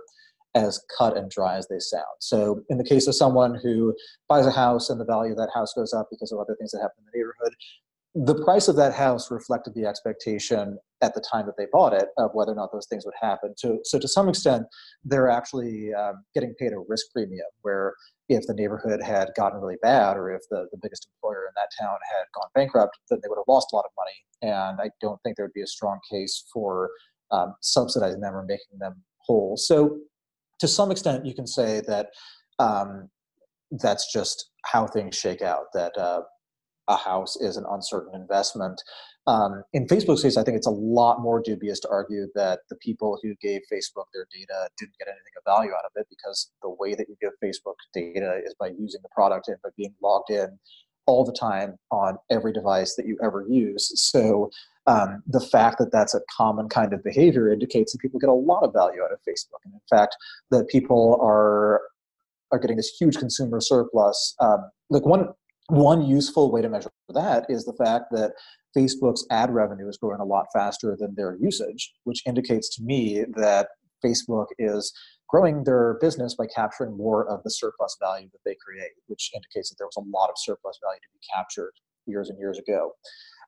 as 0.54 0.82
cut 0.96 1.16
and 1.16 1.30
dry 1.30 1.56
as 1.56 1.68
they 1.68 1.78
sound. 1.78 2.04
So, 2.18 2.62
in 2.68 2.78
the 2.78 2.84
case 2.84 3.06
of 3.06 3.14
someone 3.14 3.58
who 3.62 3.94
buys 4.28 4.46
a 4.46 4.50
house 4.50 4.90
and 4.90 5.00
the 5.00 5.04
value 5.04 5.32
of 5.32 5.38
that 5.38 5.50
house 5.54 5.72
goes 5.74 5.92
up 5.92 6.08
because 6.10 6.32
of 6.32 6.38
other 6.38 6.56
things 6.58 6.72
that 6.72 6.80
happen 6.80 6.96
in 6.98 7.04
the 7.12 7.18
neighborhood, 7.18 7.54
the 8.14 8.42
price 8.44 8.66
of 8.66 8.74
that 8.76 8.92
house 8.92 9.30
reflected 9.30 9.74
the 9.74 9.86
expectation 9.86 10.78
at 11.00 11.14
the 11.14 11.20
time 11.20 11.46
that 11.46 11.56
they 11.56 11.66
bought 11.72 11.92
it 11.92 12.08
of 12.18 12.30
whether 12.34 12.50
or 12.50 12.56
not 12.56 12.72
those 12.72 12.86
things 12.86 13.04
would 13.04 13.14
happen. 13.20 13.54
So, 13.56 13.78
so 13.84 13.98
to 14.00 14.08
some 14.08 14.28
extent, 14.28 14.64
they're 15.04 15.30
actually 15.30 15.94
um, 15.94 16.24
getting 16.34 16.54
paid 16.58 16.72
a 16.72 16.78
risk 16.88 17.06
premium 17.12 17.46
where 17.62 17.94
if 18.28 18.46
the 18.46 18.54
neighborhood 18.54 19.00
had 19.00 19.30
gotten 19.36 19.60
really 19.60 19.78
bad 19.80 20.16
or 20.16 20.30
if 20.30 20.42
the, 20.50 20.66
the 20.72 20.78
biggest 20.82 21.08
employer 21.14 21.46
in 21.46 21.52
that 21.54 21.68
town 21.80 21.98
had 22.16 22.24
gone 22.34 22.48
bankrupt, 22.54 22.98
then 23.10 23.20
they 23.22 23.28
would 23.28 23.38
have 23.38 23.48
lost 23.48 23.68
a 23.72 23.76
lot 23.76 23.84
of 23.84 23.92
money. 23.96 24.54
And 24.54 24.80
I 24.80 24.90
don't 25.00 25.20
think 25.22 25.36
there 25.36 25.46
would 25.46 25.52
be 25.52 25.62
a 25.62 25.66
strong 25.66 26.00
case 26.10 26.44
for 26.52 26.90
um, 27.30 27.54
subsidizing 27.60 28.20
them 28.20 28.34
or 28.34 28.42
making 28.42 28.78
them 28.78 29.02
whole. 29.18 29.56
So 29.56 29.98
to 30.60 30.68
some 30.68 30.90
extent, 30.90 31.26
you 31.26 31.34
can 31.34 31.46
say 31.46 31.82
that 31.86 32.08
um, 32.58 33.08
that's 33.70 34.12
just 34.12 34.50
how 34.64 34.86
things 34.86 35.16
shake 35.16 35.42
out. 35.42 35.64
That 35.74 35.96
uh, 35.96 36.22
a 36.88 36.96
house 36.96 37.36
is 37.36 37.56
an 37.56 37.64
uncertain 37.70 38.14
investment. 38.14 38.82
Um, 39.26 39.62
in 39.72 39.86
Facebook's 39.86 40.22
case, 40.22 40.36
I 40.36 40.42
think 40.42 40.56
it's 40.56 40.66
a 40.66 40.70
lot 40.70 41.20
more 41.20 41.40
dubious 41.40 41.78
to 41.80 41.88
argue 41.88 42.26
that 42.34 42.60
the 42.68 42.76
people 42.76 43.18
who 43.22 43.34
gave 43.40 43.60
Facebook 43.72 44.06
their 44.12 44.26
data 44.32 44.68
didn't 44.78 44.98
get 44.98 45.08
anything 45.08 45.32
of 45.36 45.44
value 45.44 45.70
out 45.70 45.84
of 45.84 45.92
it 45.94 46.06
because 46.10 46.50
the 46.62 46.70
way 46.70 46.94
that 46.94 47.06
you 47.08 47.16
give 47.20 47.32
Facebook 47.42 47.76
data 47.94 48.40
is 48.44 48.54
by 48.58 48.68
using 48.68 49.00
the 49.02 49.08
product 49.14 49.48
and 49.48 49.56
by 49.62 49.70
being 49.76 49.94
logged 50.02 50.30
in 50.30 50.58
all 51.06 51.24
the 51.24 51.32
time 51.32 51.76
on 51.90 52.16
every 52.30 52.52
device 52.52 52.94
that 52.96 53.06
you 53.06 53.16
ever 53.22 53.46
use. 53.48 53.92
So 54.10 54.50
um, 54.90 55.22
the 55.26 55.40
fact 55.40 55.78
that 55.78 55.92
that's 55.92 56.14
a 56.14 56.20
common 56.36 56.68
kind 56.68 56.92
of 56.92 57.04
behavior 57.04 57.52
indicates 57.52 57.92
that 57.92 57.98
people 58.00 58.18
get 58.18 58.28
a 58.28 58.34
lot 58.34 58.64
of 58.64 58.72
value 58.72 59.02
out 59.02 59.12
of 59.12 59.18
Facebook, 59.20 59.60
and 59.64 59.74
in 59.74 59.80
fact, 59.88 60.16
that 60.50 60.68
people 60.68 61.18
are 61.22 61.82
are 62.52 62.58
getting 62.58 62.76
this 62.76 62.96
huge 62.98 63.16
consumer 63.16 63.60
surplus. 63.60 64.34
Um, 64.40 64.70
like 64.88 65.06
one 65.06 65.28
one 65.68 66.02
useful 66.02 66.50
way 66.50 66.62
to 66.62 66.68
measure 66.68 66.90
that 67.10 67.46
is 67.48 67.64
the 67.64 67.72
fact 67.74 68.06
that 68.10 68.32
Facebook's 68.76 69.24
ad 69.30 69.50
revenue 69.50 69.88
is 69.88 69.96
growing 69.96 70.20
a 70.20 70.24
lot 70.24 70.46
faster 70.52 70.96
than 70.98 71.14
their 71.14 71.36
usage, 71.40 71.92
which 72.04 72.22
indicates 72.26 72.74
to 72.76 72.82
me 72.82 73.24
that 73.36 73.68
Facebook 74.04 74.46
is 74.58 74.92
growing 75.28 75.62
their 75.62 75.98
business 76.00 76.34
by 76.34 76.46
capturing 76.46 76.96
more 76.96 77.28
of 77.28 77.40
the 77.44 77.50
surplus 77.50 77.96
value 78.00 78.28
that 78.32 78.40
they 78.44 78.56
create, 78.64 78.90
which 79.06 79.30
indicates 79.32 79.70
that 79.70 79.76
there 79.78 79.86
was 79.86 79.96
a 79.96 80.16
lot 80.16 80.28
of 80.28 80.34
surplus 80.38 80.78
value 80.82 80.98
to 80.98 81.08
be 81.12 81.20
captured 81.32 81.72
years 82.06 82.30
and 82.30 82.38
years 82.38 82.58
ago. 82.58 82.92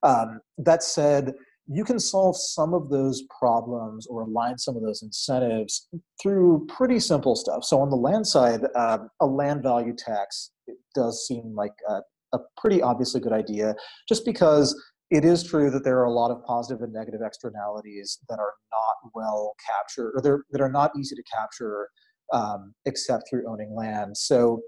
Um, 0.03 0.41
that 0.59 0.83
said, 0.83 1.35
you 1.69 1.85
can 1.85 1.99
solve 1.99 2.37
some 2.37 2.75
of 2.75 2.91
those 2.91 3.23
problems 3.39 4.07
or 4.09 4.23
align 4.23 4.59
some 4.59 4.77
of 4.77 4.83
those 4.83 5.03
incentives 5.03 5.89
through 6.21 6.67
pretty 6.69 6.99
simple 6.99 7.37
stuff. 7.37 7.65
So 7.65 7.81
on 7.81 7.89
the 7.89 7.97
land 7.97 8.27
side, 8.27 8.63
uh, 8.75 8.99
a 9.21 9.27
land 9.27 9.63
value 9.63 9.95
tax 9.97 10.51
does 10.95 11.27
seem 11.27 11.55
like 11.55 11.73
a, 11.89 12.01
a 12.35 12.39
pretty 12.57 12.83
obviously 12.83 13.21
good 13.21 13.33
idea, 13.33 13.77
just 14.09 14.25
because 14.25 14.75
it 15.11 15.25
is 15.25 15.45
true 15.45 15.71
that 15.71 15.85
there 15.85 15.99
are 15.99 16.07
a 16.07 16.13
lot 16.13 16.31
of 16.31 16.43
positive 16.45 16.83
and 16.83 16.93
negative 16.93 17.21
externalities 17.25 18.19
that 18.29 18.39
are 18.39 18.55
not 18.73 19.13
well 19.15 19.55
captured 19.71 20.13
or 20.17 20.43
that 20.51 20.61
are 20.61 20.73
not 20.73 20.91
easy 20.99 21.15
to 21.15 21.23
capture 21.23 21.89
um, 22.33 22.75
except 22.87 23.25
through 23.29 23.49
owning 23.49 23.75
land. 23.75 24.17
So 24.17 24.63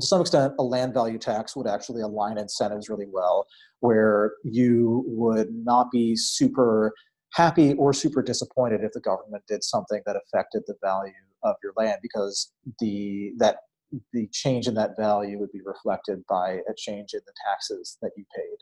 to 0.00 0.06
some 0.06 0.20
extent, 0.20 0.54
a 0.58 0.62
land 0.62 0.94
value 0.94 1.18
tax 1.18 1.56
would 1.56 1.66
actually 1.66 2.02
align 2.02 2.38
incentives 2.38 2.88
really 2.88 3.06
well, 3.10 3.46
where 3.80 4.32
you 4.44 5.04
would 5.06 5.48
not 5.52 5.90
be 5.90 6.16
super 6.16 6.92
happy 7.32 7.74
or 7.74 7.92
super 7.92 8.22
disappointed 8.22 8.82
if 8.82 8.92
the 8.92 9.00
government 9.00 9.42
did 9.48 9.62
something 9.62 10.00
that 10.06 10.16
affected 10.16 10.62
the 10.66 10.76
value 10.82 11.12
of 11.42 11.56
your 11.62 11.72
land, 11.76 11.98
because 12.02 12.52
the 12.80 13.32
that 13.38 13.56
the 14.12 14.28
change 14.32 14.66
in 14.66 14.74
that 14.74 14.96
value 14.98 15.38
would 15.38 15.52
be 15.52 15.60
reflected 15.64 16.22
by 16.28 16.60
a 16.68 16.74
change 16.76 17.14
in 17.14 17.20
the 17.26 17.32
taxes 17.46 17.98
that 18.02 18.10
you 18.16 18.24
paid. 18.34 18.58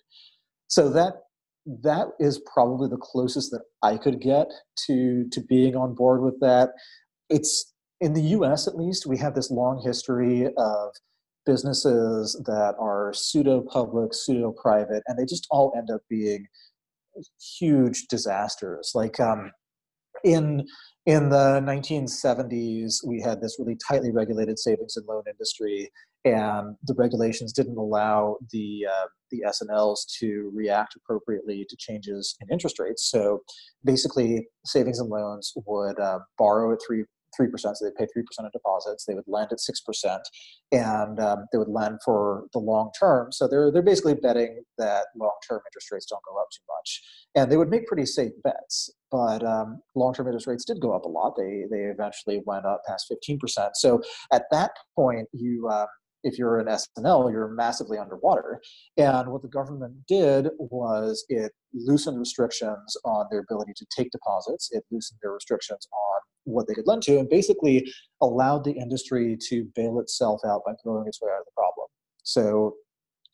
So 0.68 0.90
that 0.90 1.14
that 1.82 2.08
is 2.20 2.40
probably 2.52 2.88
the 2.88 2.98
closest 2.98 3.50
that 3.50 3.62
I 3.82 3.96
could 3.96 4.20
get 4.20 4.48
to 4.86 5.26
to 5.30 5.40
being 5.40 5.76
on 5.76 5.94
board 5.94 6.22
with 6.22 6.38
that. 6.40 6.70
It's 7.30 7.72
in 8.00 8.12
the 8.12 8.22
U.S. 8.22 8.68
at 8.68 8.76
least 8.76 9.06
we 9.06 9.16
have 9.18 9.34
this 9.34 9.50
long 9.50 9.80
history 9.82 10.46
of 10.58 10.94
businesses 11.46 12.40
that 12.46 12.74
are 12.78 13.12
pseudo 13.14 13.60
public, 13.60 14.14
pseudo 14.14 14.52
private, 14.52 15.02
and 15.06 15.18
they 15.18 15.24
just 15.24 15.46
all 15.50 15.72
end 15.76 15.90
up 15.90 16.00
being 16.08 16.46
huge 17.58 18.06
disasters. 18.08 18.92
Like 18.94 19.20
um, 19.20 19.52
in 20.24 20.66
in 21.06 21.28
the 21.28 21.60
1970s, 21.60 23.06
we 23.06 23.20
had 23.20 23.40
this 23.42 23.56
really 23.58 23.76
tightly 23.86 24.10
regulated 24.10 24.58
savings 24.58 24.96
and 24.96 25.06
loan 25.06 25.24
industry, 25.30 25.90
and 26.24 26.76
the 26.84 26.94
regulations 26.94 27.52
didn't 27.52 27.76
allow 27.76 28.38
the 28.50 28.86
uh, 28.90 29.06
the 29.30 29.44
S&Ls 29.46 30.06
to 30.20 30.50
react 30.54 30.96
appropriately 30.96 31.66
to 31.68 31.76
changes 31.78 32.36
in 32.40 32.48
interest 32.50 32.78
rates. 32.78 33.10
So 33.10 33.40
basically, 33.84 34.46
savings 34.64 34.98
and 34.98 35.10
loans 35.10 35.52
would 35.66 36.00
uh, 36.00 36.20
borrow 36.38 36.72
at 36.72 36.78
three 36.86 37.04
3%, 37.38 37.50
so 37.58 37.72
they 37.82 37.90
pay 37.96 38.06
3% 38.16 38.46
of 38.46 38.52
deposits. 38.52 39.04
They 39.04 39.14
would 39.14 39.24
lend 39.26 39.50
at 39.52 39.58
6%, 39.58 40.18
and 40.72 41.20
um, 41.20 41.46
they 41.52 41.58
would 41.58 41.68
lend 41.68 41.98
for 42.04 42.46
the 42.52 42.58
long 42.58 42.90
term. 42.98 43.32
So 43.32 43.48
they're, 43.48 43.70
they're 43.70 43.82
basically 43.82 44.14
betting 44.14 44.62
that 44.78 45.06
long 45.16 45.36
term 45.48 45.60
interest 45.66 45.90
rates 45.92 46.06
don't 46.06 46.22
go 46.24 46.40
up 46.40 46.48
too 46.52 46.64
much. 46.68 47.02
And 47.34 47.50
they 47.50 47.56
would 47.56 47.70
make 47.70 47.86
pretty 47.86 48.06
safe 48.06 48.32
bets, 48.42 48.90
but 49.10 49.44
um, 49.44 49.80
long 49.94 50.14
term 50.14 50.26
interest 50.26 50.46
rates 50.46 50.64
did 50.64 50.80
go 50.80 50.92
up 50.92 51.04
a 51.04 51.08
lot. 51.08 51.34
They, 51.36 51.64
they 51.70 51.84
eventually 51.84 52.42
went 52.46 52.66
up 52.66 52.82
past 52.86 53.12
15%. 53.28 53.70
So 53.74 54.02
at 54.32 54.44
that 54.50 54.70
point, 54.96 55.28
you, 55.32 55.68
uh, 55.68 55.86
if 56.24 56.38
you're 56.38 56.58
an 56.58 56.68
S&L, 56.68 57.30
you're 57.30 57.48
massively 57.48 57.98
underwater. 57.98 58.60
And 58.96 59.30
what 59.30 59.42
the 59.42 59.48
government 59.48 59.94
did 60.08 60.48
was 60.58 61.24
it 61.28 61.52
loosened 61.72 62.18
restrictions 62.18 62.96
on 63.04 63.26
their 63.30 63.40
ability 63.40 63.74
to 63.76 63.86
take 63.94 64.10
deposits. 64.10 64.70
It 64.72 64.84
loosened 64.90 65.20
their 65.22 65.32
restrictions 65.32 65.86
on 65.92 66.20
what 66.44 66.66
they 66.68 66.74
could 66.74 66.86
lend 66.86 67.02
to, 67.02 67.18
and 67.18 67.28
basically 67.28 67.90
allowed 68.20 68.64
the 68.64 68.72
industry 68.72 69.36
to 69.48 69.66
bail 69.74 70.00
itself 70.00 70.40
out 70.46 70.62
by 70.66 70.72
growing 70.82 71.06
its 71.06 71.20
way 71.20 71.30
out 71.30 71.40
of 71.40 71.46
the 71.46 71.52
problem. 71.56 71.86
So 72.22 72.74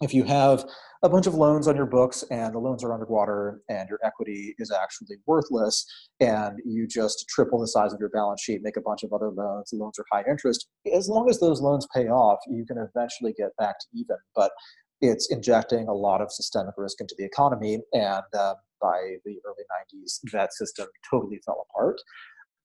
if 0.00 0.14
you 0.14 0.24
have 0.24 0.64
a 1.02 1.08
bunch 1.08 1.26
of 1.26 1.34
loans 1.34 1.66
on 1.68 1.76
your 1.76 1.86
books 1.86 2.24
and 2.30 2.54
the 2.54 2.58
loans 2.58 2.84
are 2.84 2.92
underwater 2.92 3.62
and 3.68 3.88
your 3.88 3.98
equity 4.04 4.54
is 4.58 4.70
actually 4.70 5.16
worthless 5.26 5.86
and 6.20 6.58
you 6.64 6.86
just 6.86 7.26
triple 7.28 7.60
the 7.60 7.66
size 7.66 7.92
of 7.92 8.00
your 8.00 8.08
balance 8.10 8.42
sheet 8.42 8.62
make 8.62 8.76
a 8.76 8.82
bunch 8.82 9.02
of 9.02 9.12
other 9.12 9.30
loans 9.30 9.70
the 9.70 9.76
loans 9.76 9.98
are 9.98 10.04
high 10.12 10.24
interest 10.28 10.68
as 10.94 11.08
long 11.08 11.28
as 11.28 11.40
those 11.40 11.60
loans 11.60 11.86
pay 11.94 12.08
off 12.08 12.38
you 12.48 12.64
can 12.66 12.76
eventually 12.78 13.32
get 13.32 13.54
back 13.58 13.78
to 13.78 13.86
even 13.94 14.16
but 14.34 14.52
it's 15.00 15.30
injecting 15.30 15.88
a 15.88 15.94
lot 15.94 16.20
of 16.20 16.30
systemic 16.30 16.74
risk 16.76 17.00
into 17.00 17.14
the 17.18 17.24
economy 17.24 17.78
and 17.92 18.22
uh, 18.38 18.54
by 18.80 19.14
the 19.24 19.36
early 19.46 19.64
90s 20.04 20.20
that 20.32 20.52
system 20.52 20.86
totally 21.10 21.40
fell 21.44 21.66
apart 21.70 21.96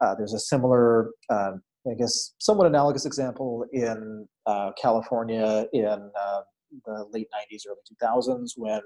uh, 0.01 0.15
there's 0.15 0.33
a 0.33 0.39
similar 0.39 1.11
um, 1.29 1.61
i 1.89 1.93
guess 1.97 2.33
somewhat 2.39 2.67
analogous 2.67 3.05
example 3.05 3.65
in 3.73 4.27
uh, 4.45 4.71
california 4.81 5.65
in 5.73 6.11
uh, 6.19 6.41
the 6.85 7.05
late 7.11 7.27
90s, 7.51 7.63
early 7.67 7.79
2000s, 8.01 8.51
when 8.57 8.81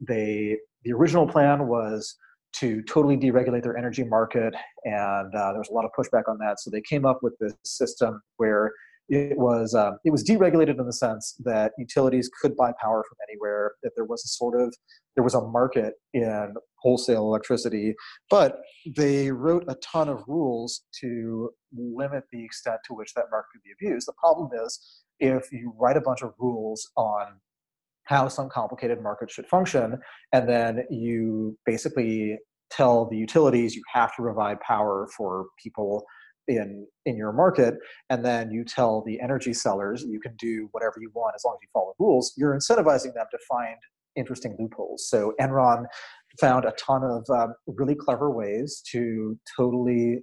they 0.00 0.58
the 0.84 0.92
original 0.92 1.26
plan 1.26 1.66
was 1.66 2.16
to 2.54 2.82
totally 2.82 3.16
deregulate 3.16 3.62
their 3.62 3.76
energy 3.76 4.04
market, 4.04 4.54
and 4.84 5.34
uh, 5.34 5.52
there 5.52 5.58
was 5.58 5.68
a 5.68 5.74
lot 5.74 5.84
of 5.84 5.90
pushback 5.98 6.22
on 6.28 6.38
that. 6.38 6.60
So 6.60 6.70
they 6.70 6.80
came 6.80 7.04
up 7.04 7.18
with 7.22 7.34
this 7.38 7.54
system 7.64 8.20
where 8.36 8.72
it 9.08 9.38
was 9.38 9.74
um, 9.74 9.98
it 10.04 10.10
was 10.10 10.24
deregulated 10.24 10.78
in 10.78 10.86
the 10.86 10.92
sense 10.92 11.34
that 11.44 11.72
utilities 11.78 12.28
could 12.40 12.56
buy 12.56 12.72
power 12.80 13.04
from 13.08 13.16
anywhere. 13.30 13.72
That 13.82 13.92
there 13.94 14.04
was 14.04 14.24
a 14.24 14.28
sort 14.28 14.60
of 14.60 14.74
there 15.14 15.22
was 15.22 15.34
a 15.34 15.40
market 15.40 15.94
in 16.12 16.54
wholesale 16.80 17.22
electricity, 17.22 17.94
but 18.30 18.58
they 18.96 19.30
wrote 19.30 19.64
a 19.68 19.76
ton 19.76 20.08
of 20.08 20.24
rules 20.26 20.82
to 21.00 21.50
limit 21.76 22.24
the 22.32 22.44
extent 22.44 22.78
to 22.86 22.94
which 22.94 23.14
that 23.14 23.26
market 23.30 23.48
could 23.52 23.62
be 23.62 23.72
abused. 23.72 24.08
The 24.08 24.12
problem 24.18 24.50
is 24.64 25.02
if 25.20 25.52
you 25.52 25.72
write 25.78 25.96
a 25.96 26.00
bunch 26.00 26.22
of 26.22 26.32
rules 26.38 26.90
on 26.96 27.26
how 28.04 28.28
some 28.28 28.48
complicated 28.48 29.02
market 29.02 29.30
should 29.30 29.46
function, 29.46 29.98
and 30.32 30.48
then 30.48 30.84
you 30.90 31.56
basically 31.64 32.38
tell 32.70 33.08
the 33.08 33.16
utilities 33.16 33.74
you 33.76 33.82
have 33.92 34.14
to 34.16 34.22
provide 34.22 34.60
power 34.60 35.08
for 35.16 35.46
people 35.62 36.04
in 36.48 36.86
in 37.04 37.16
your 37.16 37.32
market 37.32 37.74
and 38.10 38.24
then 38.24 38.50
you 38.50 38.64
tell 38.64 39.02
the 39.04 39.20
energy 39.20 39.52
sellers 39.52 40.04
you 40.08 40.20
can 40.20 40.34
do 40.36 40.68
whatever 40.72 40.94
you 41.00 41.10
want 41.14 41.34
as 41.34 41.42
long 41.44 41.54
as 41.54 41.62
you 41.62 41.68
follow 41.72 41.92
the 41.98 42.04
rules 42.04 42.32
you're 42.36 42.54
incentivizing 42.54 43.12
them 43.14 43.26
to 43.30 43.38
find 43.48 43.76
interesting 44.16 44.56
loopholes 44.58 45.08
so 45.08 45.32
enron 45.40 45.84
found 46.40 46.64
a 46.64 46.72
ton 46.72 47.02
of 47.02 47.24
um, 47.30 47.54
really 47.66 47.94
clever 47.94 48.30
ways 48.30 48.82
to 48.90 49.38
totally 49.56 50.18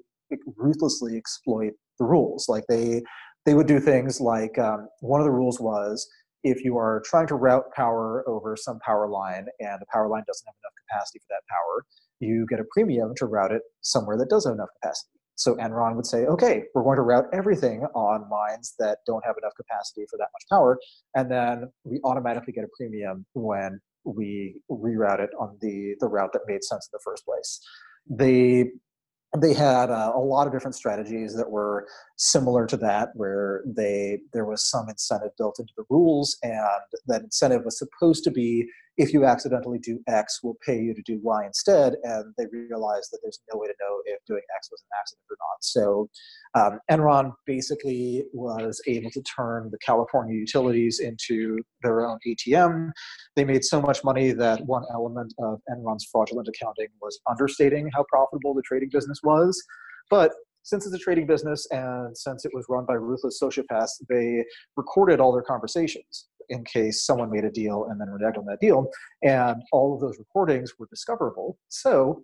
ruthlessly 0.57 1.17
exploit 1.17 1.73
the 1.99 2.05
rules 2.05 2.47
like 2.47 2.63
they 2.69 3.01
they 3.45 3.53
would 3.53 3.67
do 3.67 3.79
things 3.79 4.21
like 4.21 4.57
um, 4.57 4.87
one 5.01 5.19
of 5.19 5.25
the 5.25 5.31
rules 5.31 5.59
was 5.59 6.07
if 6.43 6.63
you 6.63 6.77
are 6.77 7.01
trying 7.05 7.27
to 7.27 7.35
route 7.35 7.65
power 7.75 8.23
over 8.27 8.55
some 8.55 8.79
power 8.79 9.07
line 9.07 9.45
and 9.59 9.81
the 9.81 9.85
power 9.91 10.09
line 10.09 10.23
doesn't 10.27 10.45
have 10.45 10.55
enough 10.61 10.73
capacity 10.89 11.19
for 11.19 11.27
that 11.29 11.41
power, 11.49 11.85
you 12.19 12.45
get 12.49 12.59
a 12.59 12.65
premium 12.71 13.13
to 13.15 13.25
route 13.25 13.51
it 13.51 13.61
somewhere 13.81 14.17
that 14.17 14.29
does 14.29 14.45
have 14.45 14.53
enough 14.53 14.69
capacity. 14.81 15.19
So 15.35 15.55
Enron 15.55 15.95
would 15.95 16.05
say, 16.05 16.25
okay, 16.25 16.63
we're 16.73 16.83
going 16.83 16.97
to 16.97 17.01
route 17.01 17.25
everything 17.33 17.81
on 17.95 18.29
lines 18.29 18.75
that 18.79 18.99
don't 19.07 19.25
have 19.25 19.35
enough 19.41 19.53
capacity 19.57 20.05
for 20.09 20.17
that 20.17 20.27
much 20.33 20.43
power, 20.49 20.79
and 21.15 21.29
then 21.31 21.71
we 21.83 21.99
automatically 22.03 22.53
get 22.53 22.63
a 22.63 22.69
premium 22.77 23.25
when 23.33 23.79
we 24.05 24.55
reroute 24.69 25.19
it 25.19 25.29
on 25.39 25.57
the, 25.61 25.95
the 25.99 26.07
route 26.07 26.33
that 26.33 26.41
made 26.47 26.63
sense 26.63 26.89
in 26.91 26.97
the 26.97 27.01
first 27.03 27.25
place. 27.25 27.59
They 28.09 28.71
they 29.39 29.53
had 29.53 29.89
uh, 29.89 30.11
a 30.13 30.19
lot 30.19 30.45
of 30.45 30.53
different 30.53 30.75
strategies 30.75 31.35
that 31.35 31.49
were 31.49 31.87
similar 32.15 32.67
to 32.67 32.77
that 32.77 33.09
where 33.15 33.63
they 33.65 34.19
there 34.33 34.45
was 34.45 34.69
some 34.69 34.87
incentive 34.87 35.31
built 35.37 35.59
into 35.59 35.73
the 35.75 35.83
rules 35.89 36.37
and 36.43 36.59
that 37.07 37.23
incentive 37.23 37.65
was 37.65 37.77
supposed 37.77 38.23
to 38.23 38.31
be 38.31 38.67
if 38.97 39.11
you 39.11 39.25
accidentally 39.25 39.79
do 39.79 39.99
X, 40.07 40.41
we'll 40.43 40.57
pay 40.65 40.79
you 40.79 40.93
to 40.93 41.01
do 41.01 41.19
Y 41.23 41.45
instead. 41.45 41.95
And 42.03 42.33
they 42.37 42.45
realized 42.51 43.09
that 43.11 43.19
there's 43.23 43.39
no 43.51 43.59
way 43.59 43.67
to 43.67 43.73
know 43.81 44.01
if 44.05 44.19
doing 44.27 44.43
X 44.55 44.69
was 44.71 44.83
an 44.83 44.97
accident 44.99 45.25
or 45.31 45.37
not. 45.39 45.57
So 45.61 46.09
um, 46.53 46.79
Enron 46.91 47.33
basically 47.45 48.25
was 48.33 48.81
able 48.85 49.09
to 49.11 49.21
turn 49.23 49.69
the 49.71 49.79
California 49.79 50.35
utilities 50.35 50.99
into 50.99 51.57
their 51.81 52.05
own 52.05 52.19
ATM. 52.27 52.91
They 53.35 53.45
made 53.45 53.63
so 53.63 53.81
much 53.81 54.03
money 54.03 54.31
that 54.31 54.63
one 54.65 54.83
element 54.93 55.33
of 55.39 55.59
Enron's 55.71 56.07
fraudulent 56.11 56.47
accounting 56.47 56.89
was 57.01 57.19
understating 57.27 57.89
how 57.95 58.05
profitable 58.09 58.53
the 58.53 58.61
trading 58.61 58.89
business 58.91 59.19
was. 59.23 59.61
But 60.11 60.33
since 60.63 60.85
it's 60.85 60.95
a 60.95 60.99
trading 60.99 61.27
business 61.27 61.67
and 61.71 62.17
since 62.17 62.45
it 62.45 62.51
was 62.53 62.65
run 62.69 62.85
by 62.85 62.93
ruthless 62.93 63.39
sociopaths, 63.41 64.01
they 64.09 64.43
recorded 64.75 65.19
all 65.19 65.31
their 65.31 65.43
conversations 65.43 66.27
in 66.49 66.63
case 66.63 67.05
someone 67.05 67.31
made 67.31 67.45
a 67.45 67.51
deal 67.51 67.85
and 67.89 67.99
then 67.99 68.07
reneged 68.07 68.37
on 68.37 68.45
that 68.45 68.59
deal. 68.59 68.87
And 69.23 69.61
all 69.71 69.93
of 69.93 70.01
those 70.01 70.17
recordings 70.19 70.73
were 70.77 70.87
discoverable. 70.89 71.57
So 71.69 72.23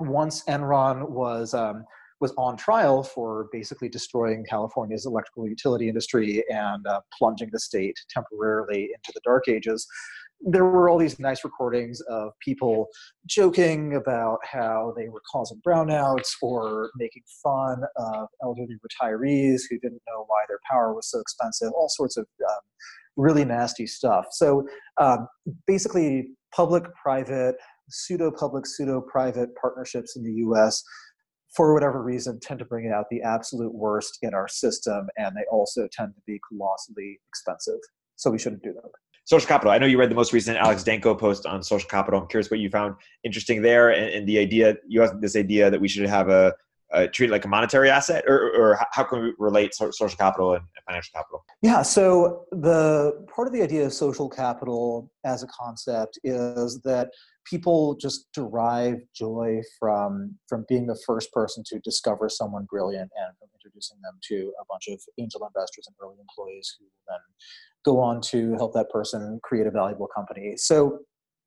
once 0.00 0.44
Enron 0.44 1.08
was 1.08 1.54
um, 1.54 1.84
was 2.20 2.32
on 2.38 2.56
trial 2.56 3.02
for 3.02 3.48
basically 3.52 3.88
destroying 3.88 4.44
California's 4.48 5.04
electrical 5.04 5.46
utility 5.46 5.88
industry 5.88 6.42
and 6.48 6.86
uh, 6.86 7.00
plunging 7.16 7.50
the 7.52 7.60
state 7.60 7.98
temporarily 8.08 8.84
into 8.84 9.12
the 9.14 9.20
dark 9.22 9.48
ages 9.48 9.86
there 10.40 10.64
were 10.64 10.88
all 10.88 10.98
these 10.98 11.18
nice 11.18 11.44
recordings 11.44 12.00
of 12.02 12.32
people 12.40 12.88
joking 13.26 13.94
about 13.94 14.38
how 14.44 14.92
they 14.96 15.08
were 15.08 15.22
causing 15.30 15.60
brownouts 15.66 16.34
or 16.42 16.90
making 16.96 17.22
fun 17.42 17.82
of 17.96 18.28
elderly 18.42 18.76
retirees 18.76 19.62
who 19.68 19.78
didn't 19.78 20.02
know 20.08 20.24
why 20.26 20.44
their 20.48 20.60
power 20.70 20.94
was 20.94 21.10
so 21.10 21.20
expensive, 21.20 21.72
all 21.72 21.88
sorts 21.88 22.16
of 22.16 22.26
um, 22.48 22.60
really 23.16 23.44
nasty 23.44 23.86
stuff. 23.86 24.26
So 24.30 24.66
um, 24.98 25.26
basically, 25.66 26.28
public 26.54 26.84
private, 26.94 27.56
pseudo 27.88 28.30
public, 28.30 28.66
pseudo 28.66 29.00
private 29.00 29.50
partnerships 29.60 30.16
in 30.16 30.22
the 30.22 30.32
US. 30.48 30.82
For 31.54 31.72
whatever 31.72 32.02
reason, 32.02 32.38
tend 32.40 32.58
to 32.58 32.66
bring 32.66 32.92
out 32.92 33.06
the 33.10 33.22
absolute 33.22 33.74
worst 33.74 34.18
in 34.20 34.34
our 34.34 34.48
system, 34.48 35.08
and 35.16 35.34
they 35.34 35.44
also 35.50 35.88
tend 35.90 36.14
to 36.14 36.20
be 36.26 36.38
colossally 36.46 37.18
expensive. 37.28 37.78
So 38.16 38.30
we 38.30 38.38
shouldn't 38.38 38.62
do 38.62 38.74
them 38.74 38.90
social 39.26 39.46
capital. 39.46 39.72
I 39.72 39.78
know 39.78 39.86
you 39.86 39.98
read 39.98 40.10
the 40.10 40.14
most 40.14 40.32
recent 40.32 40.56
Alex 40.56 40.82
Danco 40.82 41.18
post 41.18 41.44
on 41.46 41.62
social 41.62 41.88
capital. 41.88 42.20
I'm 42.20 42.28
curious 42.28 42.50
what 42.50 42.60
you 42.60 42.70
found 42.70 42.94
interesting 43.24 43.60
there, 43.60 43.90
and, 43.90 44.08
and 44.14 44.26
the 44.26 44.38
idea 44.38 44.76
you 44.86 45.00
have 45.02 45.20
this 45.20 45.36
idea 45.36 45.70
that 45.70 45.80
we 45.80 45.88
should 45.88 46.08
have 46.08 46.28
a, 46.28 46.54
a 46.92 47.08
treat 47.08 47.28
it 47.28 47.32
like 47.32 47.44
a 47.44 47.48
monetary 47.48 47.90
asset, 47.90 48.24
or, 48.28 48.52
or 48.56 48.78
how 48.92 49.02
can 49.02 49.22
we 49.22 49.32
relate 49.38 49.74
social 49.74 50.08
capital 50.08 50.54
and 50.54 50.62
financial 50.86 51.10
capital? 51.12 51.44
Yeah, 51.60 51.82
so 51.82 52.46
the 52.52 53.26
part 53.34 53.48
of 53.48 53.52
the 53.52 53.62
idea 53.62 53.84
of 53.86 53.92
social 53.92 54.28
capital 54.28 55.10
as 55.24 55.42
a 55.42 55.48
concept 55.48 56.18
is 56.22 56.80
that 56.82 57.10
people 57.48 57.96
just 57.96 58.26
derive 58.32 58.96
joy 59.14 59.60
from 59.78 60.36
from 60.48 60.64
being 60.68 60.86
the 60.86 60.98
first 61.06 61.32
person 61.32 61.62
to 61.66 61.78
discover 61.80 62.28
someone 62.28 62.66
brilliant 62.70 63.10
and 63.16 63.36
from 63.38 63.48
introducing 63.54 63.98
them 64.02 64.18
to 64.22 64.52
a 64.60 64.64
bunch 64.68 64.88
of 64.88 65.00
angel 65.18 65.46
investors 65.46 65.86
and 65.86 65.96
early 66.02 66.16
employees 66.20 66.76
who 66.78 66.86
then 67.08 67.18
go 67.84 68.00
on 68.00 68.20
to 68.20 68.54
help 68.54 68.74
that 68.74 68.90
person 68.90 69.40
create 69.42 69.66
a 69.66 69.70
valuable 69.70 70.08
company. 70.14 70.54
So 70.56 71.00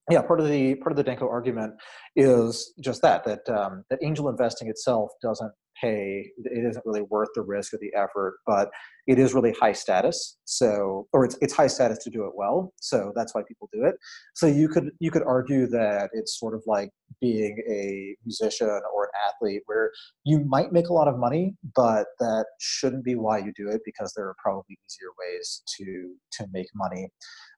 yeah, 0.09 0.21
part 0.21 0.39
of 0.39 0.47
the 0.47 0.75
part 0.75 0.91
of 0.91 0.97
the 0.97 1.03
Danco 1.03 1.29
argument 1.29 1.73
is 2.15 2.73
just 2.81 3.01
that 3.03 3.23
that 3.25 3.47
um, 3.49 3.83
that 3.89 3.99
angel 4.01 4.29
investing 4.29 4.67
itself 4.67 5.11
doesn't 5.21 5.51
pay. 5.79 6.31
It 6.37 6.65
isn't 6.65 6.85
really 6.85 7.01
worth 7.03 7.29
the 7.35 7.41
risk 7.41 7.73
or 7.73 7.79
the 7.81 7.93
effort, 7.95 8.39
but 8.45 8.69
it 9.07 9.17
is 9.19 9.33
really 9.33 9.53
high 9.59 9.73
status. 9.73 10.37
So, 10.45 11.07
or 11.13 11.25
it's 11.25 11.37
it's 11.41 11.53
high 11.53 11.67
status 11.67 11.99
to 12.03 12.09
do 12.09 12.25
it 12.25 12.31
well. 12.35 12.73
So 12.79 13.11
that's 13.15 13.33
why 13.33 13.41
people 13.47 13.69
do 13.73 13.85
it. 13.85 13.95
So 14.35 14.47
you 14.47 14.67
could 14.67 14.91
you 14.99 15.11
could 15.11 15.23
argue 15.23 15.67
that 15.67 16.09
it's 16.13 16.39
sort 16.39 16.53
of 16.53 16.63
like 16.67 16.89
being 17.21 17.57
a 17.69 18.15
musician 18.25 18.67
or 18.67 19.05
an 19.05 19.11
athlete, 19.27 19.63
where 19.65 19.91
you 20.25 20.43
might 20.45 20.71
make 20.71 20.87
a 20.87 20.93
lot 20.93 21.07
of 21.07 21.17
money, 21.17 21.55
but 21.75 22.07
that 22.19 22.45
shouldn't 22.59 23.03
be 23.03 23.15
why 23.15 23.39
you 23.39 23.51
do 23.55 23.69
it 23.69 23.81
because 23.85 24.13
there 24.15 24.25
are 24.25 24.35
probably 24.43 24.77
easier 24.87 25.09
ways 25.19 25.63
to 25.77 26.13
to 26.33 26.47
make 26.53 26.67
money. 26.75 27.09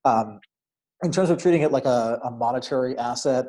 Um, 0.05 0.39
in 1.03 1.11
terms 1.11 1.29
of 1.29 1.37
treating 1.39 1.61
it 1.61 1.71
like 1.71 1.85
a, 1.85 2.19
a 2.23 2.31
monetary 2.31 2.97
asset, 2.97 3.45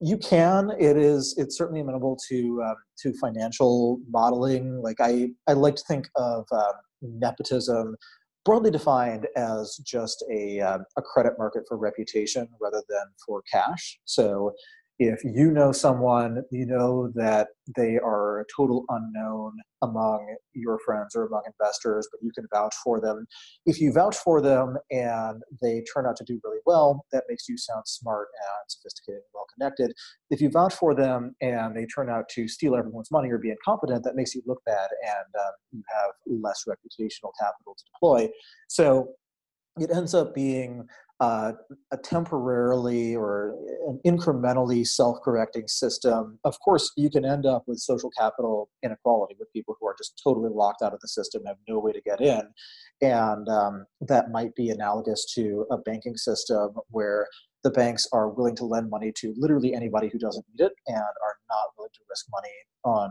you 0.00 0.16
can. 0.16 0.70
It 0.78 0.96
is. 0.96 1.34
It's 1.36 1.56
certainly 1.56 1.80
amenable 1.80 2.18
to 2.28 2.62
um, 2.66 2.76
to 3.02 3.12
financial 3.18 4.00
modeling. 4.08 4.80
Like 4.82 4.96
I, 5.00 5.30
I 5.46 5.52
like 5.52 5.76
to 5.76 5.84
think 5.86 6.08
of 6.16 6.46
um, 6.52 6.72
nepotism 7.02 7.96
broadly 8.44 8.70
defined 8.70 9.26
as 9.36 9.76
just 9.84 10.24
a 10.32 10.60
um, 10.60 10.84
a 10.96 11.02
credit 11.02 11.34
market 11.38 11.64
for 11.68 11.76
reputation 11.76 12.48
rather 12.60 12.82
than 12.88 13.04
for 13.26 13.42
cash. 13.50 13.98
So 14.04 14.52
if 15.00 15.24
you 15.24 15.50
know 15.50 15.72
someone, 15.72 16.42
you 16.50 16.66
know 16.66 17.10
that 17.14 17.48
they 17.74 17.96
are 17.96 18.40
a 18.40 18.44
total 18.54 18.84
unknown 18.90 19.56
among 19.80 20.36
your 20.52 20.78
friends 20.84 21.16
or 21.16 21.26
among 21.26 21.40
investors, 21.46 22.06
but 22.12 22.20
you 22.22 22.30
can 22.32 22.46
vouch 22.52 22.74
for 22.84 23.00
them. 23.00 23.26
If 23.64 23.80
you 23.80 23.94
vouch 23.94 24.16
for 24.18 24.42
them 24.42 24.76
and 24.90 25.42
they 25.62 25.82
turn 25.94 26.04
out 26.04 26.16
to 26.16 26.24
do 26.24 26.38
really 26.44 26.58
well, 26.66 27.06
that 27.12 27.24
makes 27.30 27.48
you 27.48 27.56
sound 27.56 27.84
smart 27.86 28.28
and 28.36 28.70
sophisticated 28.70 29.22
and 29.22 29.30
well 29.32 29.46
connected. 29.56 29.94
If 30.28 30.42
you 30.42 30.50
vouch 30.50 30.74
for 30.74 30.94
them 30.94 31.34
and 31.40 31.74
they 31.74 31.86
turn 31.86 32.10
out 32.10 32.28
to 32.34 32.46
steal 32.46 32.76
everyone's 32.76 33.10
money 33.10 33.30
or 33.30 33.38
be 33.38 33.50
incompetent, 33.50 34.04
that 34.04 34.16
makes 34.16 34.34
you 34.34 34.42
look 34.44 34.60
bad 34.66 34.90
and 35.02 35.34
um, 35.42 35.52
you 35.72 35.82
have 35.94 36.10
less 36.26 36.64
reputational 36.68 37.32
capital 37.40 37.74
to 37.74 37.84
deploy. 37.94 38.28
So 38.68 39.14
it 39.78 39.90
ends 39.90 40.14
up 40.14 40.34
being 40.34 40.86
uh, 41.20 41.52
a 41.92 41.96
temporarily 41.98 43.14
or 43.14 43.54
an 43.86 44.00
incrementally 44.06 44.86
self-correcting 44.86 45.68
system, 45.68 46.38
of 46.44 46.58
course, 46.60 46.90
you 46.96 47.10
can 47.10 47.24
end 47.26 47.44
up 47.44 47.62
with 47.66 47.78
social 47.78 48.10
capital 48.18 48.70
inequality 48.82 49.36
with 49.38 49.52
people 49.52 49.76
who 49.78 49.86
are 49.86 49.94
just 49.98 50.18
totally 50.24 50.50
locked 50.50 50.82
out 50.82 50.94
of 50.94 51.00
the 51.00 51.08
system, 51.08 51.42
have 51.46 51.56
no 51.68 51.78
way 51.78 51.92
to 51.92 52.00
get 52.00 52.20
in, 52.20 52.42
and 53.02 53.48
um, 53.48 53.84
that 54.00 54.30
might 54.30 54.54
be 54.54 54.70
analogous 54.70 55.26
to 55.34 55.66
a 55.70 55.76
banking 55.78 56.16
system 56.16 56.70
where 56.88 57.26
the 57.62 57.70
banks 57.70 58.06
are 58.12 58.30
willing 58.30 58.56
to 58.56 58.64
lend 58.64 58.88
money 58.88 59.12
to 59.16 59.34
literally 59.36 59.74
anybody 59.74 60.08
who 60.08 60.18
doesn't 60.18 60.44
need 60.48 60.64
it 60.64 60.72
and 60.86 60.96
are 60.96 61.36
not 61.50 61.68
willing 61.76 61.90
to 61.92 62.00
risk 62.08 62.26
money 62.32 62.48
on 62.84 63.10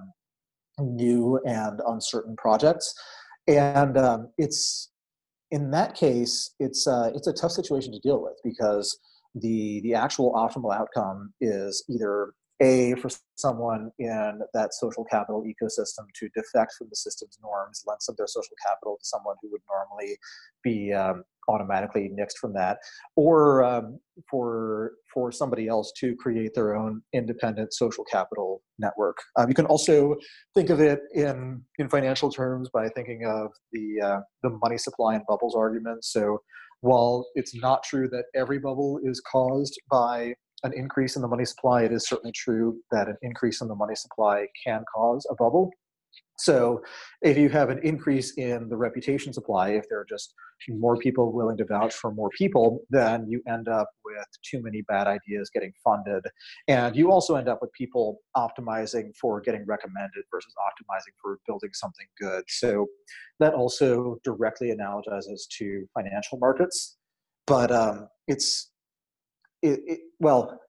new 0.80 1.40
and 1.46 1.82
uncertain 1.88 2.36
projects. 2.36 2.94
And 3.48 3.98
um, 3.98 4.30
it's 4.38 4.90
in 5.52 5.72
that 5.72 5.96
case, 5.96 6.54
it's 6.60 6.88
uh, 6.88 7.12
it's 7.16 7.28
a 7.28 7.34
tough 7.34 7.52
situation 7.52 7.92
to 7.94 8.00
deal 8.00 8.22
with 8.22 8.40
because 8.44 9.00
the 9.36 9.82
the 9.82 9.94
actual 9.94 10.34
optimal 10.34 10.76
outcome 10.76 11.34
is 11.42 11.84
either 11.90 12.34
a 12.62 12.94
for 12.96 13.10
someone 13.36 13.90
in 14.00 14.42
that 14.54 14.74
social 14.74 15.06
capital 15.06 15.44
ecosystem 15.44 16.06
to 16.14 16.30
defect 16.36 16.74
from 16.78 16.88
the 16.90 16.96
system's 16.96 17.40
norms, 17.42 17.84
lend 17.88 18.02
some 18.02 18.14
of 18.14 18.18
their 18.18 18.28
social 18.28 18.56
capital 18.66 18.98
to 18.98 19.06
someone 19.06 19.36
who 19.42 19.50
would 19.52 19.62
normally 19.72 20.18
be 20.64 20.94
um, 20.94 21.24
automatically 21.50 22.12
nixed 22.18 22.38
from 22.40 22.54
that, 22.54 22.78
or 23.16 23.64
um, 23.64 24.00
for 24.30 24.94
for 25.14 25.32
somebody 25.32 25.68
else 25.68 25.92
to 26.00 26.16
create 26.16 26.54
their 26.54 26.76
own 26.76 27.02
independent 27.14 27.74
social 27.74 28.06
capital 28.06 28.62
network. 28.78 29.18
Um, 29.38 29.50
you 29.50 29.56
can 29.56 29.66
also 29.66 30.16
think 30.56 30.70
of 30.70 30.80
it 30.80 31.02
in 31.14 31.62
in 31.80 31.90
financial 31.90 32.32
terms 32.32 32.70
by 32.74 32.88
thinking 32.90 33.26
of 33.26 33.52
the 33.72 34.02
uh, 34.02 34.20
the 34.44 34.52
money 34.64 34.78
supply 34.78 35.16
and 35.16 35.24
bubbles 35.28 35.56
argument. 35.56 36.06
So 36.06 36.40
while 36.82 37.28
it's 37.36 37.56
not 37.56 37.84
true 37.84 38.08
that 38.10 38.26
every 38.36 38.60
bubble 38.60 39.00
is 39.04 39.22
caused 39.30 39.78
by 39.92 40.34
an 40.64 40.74
increase 40.76 41.16
in 41.16 41.22
the 41.22 41.28
money 41.28 41.46
supply, 41.46 41.84
it 41.84 41.92
is 41.92 42.08
certainly 42.08 42.34
true 42.34 42.78
that 42.92 43.08
an 43.08 43.18
increase 43.22 43.62
in 43.62 43.68
the 43.68 43.76
money 43.76 43.96
supply 43.96 44.46
can 44.66 44.84
cause 44.94 45.26
a 45.30 45.36
bubble. 45.36 45.72
So 46.40 46.82
if 47.22 47.38
you 47.38 47.50
have 47.50 47.70
an 47.70 47.80
increase 47.84 48.34
in 48.38 48.70
the 48.70 48.78
reputation 48.78 49.34
supply, 49.34 49.72
if 49.72 49.88
there 49.90 50.00
are 50.00 50.06
just 50.08 50.34
more 50.70 50.98
people 50.98 51.34
willing 51.34 51.58
to 51.58 51.66
vouch 51.66 51.94
for 51.94 52.14
more 52.14 52.30
people, 52.38 52.82
then 52.90 53.28
you 53.28 53.42
end 53.48 53.68
up 53.68 53.90
with 54.06 54.26
too 54.44 54.62
many 54.62 54.82
bad 54.84 55.08
ideas 55.08 55.50
getting 55.54 55.74
funded. 55.84 56.24
And 56.68 56.96
you 56.96 57.12
also 57.12 57.36
end 57.36 57.50
up 57.50 57.60
with 57.62 57.72
people 57.74 58.20
optimizing 58.36 59.16
for 59.20 59.42
getting 59.42 59.66
recommended 59.66 60.24
versus 60.32 60.54
optimizing 60.58 61.14
for 61.22 61.40
building 61.46 61.72
something 61.74 62.08
good. 62.20 62.44
So 62.48 62.88
that 63.40 63.54
also 63.54 64.18
directly 64.24 64.74
analogizes 64.74 65.42
to 65.58 65.86
financial 65.94 66.38
markets. 66.40 66.98
But 67.48 67.72
um, 67.72 68.08
it's, 68.28 68.72
it, 69.62 69.80
it, 69.86 70.00
well, 70.20 70.60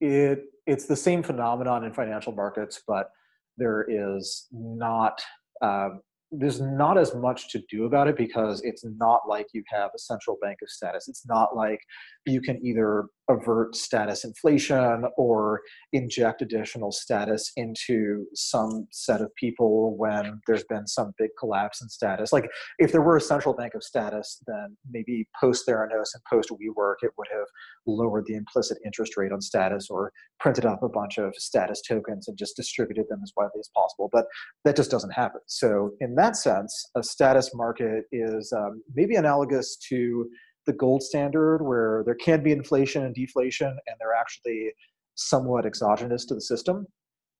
it, 0.00 0.44
it's 0.66 0.86
the 0.86 0.96
same 0.96 1.22
phenomenon 1.22 1.84
in 1.84 1.92
financial 1.92 2.32
markets, 2.32 2.82
but 2.86 3.10
there 3.58 3.86
is 3.88 4.48
not 4.52 5.20
um, 5.62 6.00
there's 6.32 6.60
not 6.60 6.96
as 6.96 7.14
much 7.14 7.50
to 7.50 7.62
do 7.70 7.84
about 7.84 8.08
it 8.08 8.16
because 8.16 8.62
it's 8.62 8.84
not 8.84 9.20
like 9.28 9.46
you 9.52 9.62
have 9.70 9.90
a 9.94 9.98
central 9.98 10.38
bank 10.40 10.58
of 10.62 10.70
status. 10.70 11.06
It's 11.06 11.26
not 11.26 11.54
like 11.54 11.78
you 12.24 12.40
can 12.40 12.64
either 12.64 13.06
avert 13.28 13.76
status 13.76 14.24
inflation 14.24 15.04
or 15.16 15.60
inject 15.92 16.42
additional 16.42 16.90
status 16.90 17.52
into 17.56 18.26
some 18.34 18.86
set 18.90 19.20
of 19.20 19.34
people 19.36 19.96
when 19.96 20.40
there's 20.46 20.64
been 20.64 20.86
some 20.86 21.12
big 21.18 21.30
collapse 21.38 21.80
in 21.80 21.88
status. 21.88 22.32
Like 22.32 22.50
if 22.78 22.92
there 22.92 23.02
were 23.02 23.16
a 23.16 23.20
central 23.20 23.54
bank 23.54 23.74
of 23.74 23.82
status, 23.82 24.42
then 24.46 24.76
maybe 24.90 25.26
post 25.40 25.66
Theranos 25.66 26.14
and 26.14 26.22
post 26.30 26.50
WeWork, 26.50 26.96
it 27.02 27.12
would 27.16 27.28
have 27.32 27.46
lowered 27.86 28.26
the 28.26 28.34
implicit 28.34 28.78
interest 28.84 29.16
rate 29.16 29.32
on 29.32 29.40
status 29.40 29.88
or 29.88 30.12
printed 30.40 30.66
up 30.66 30.82
a 30.82 30.88
bunch 30.88 31.18
of 31.18 31.34
status 31.36 31.80
tokens 31.80 32.28
and 32.28 32.36
just 32.36 32.56
distributed 32.56 33.06
them 33.08 33.20
as 33.22 33.32
widely 33.36 33.60
as 33.60 33.70
possible. 33.74 34.08
But 34.12 34.26
that 34.64 34.76
just 34.76 34.90
doesn't 34.90 35.10
happen. 35.10 35.40
So 35.46 35.90
in 36.00 36.14
that 36.16 36.36
sense, 36.36 36.86
a 36.96 37.02
status 37.02 37.50
market 37.54 38.04
is 38.10 38.52
um, 38.56 38.82
maybe 38.94 39.14
analogous 39.14 39.76
to 39.88 40.28
the 40.66 40.72
gold 40.72 41.02
standard 41.02 41.58
where 41.62 42.02
there 42.04 42.14
can 42.14 42.42
be 42.42 42.52
inflation 42.52 43.04
and 43.04 43.14
deflation 43.14 43.68
and 43.68 43.96
they're 43.98 44.14
actually 44.14 44.72
somewhat 45.14 45.66
exogenous 45.66 46.24
to 46.26 46.34
the 46.34 46.40
system. 46.40 46.86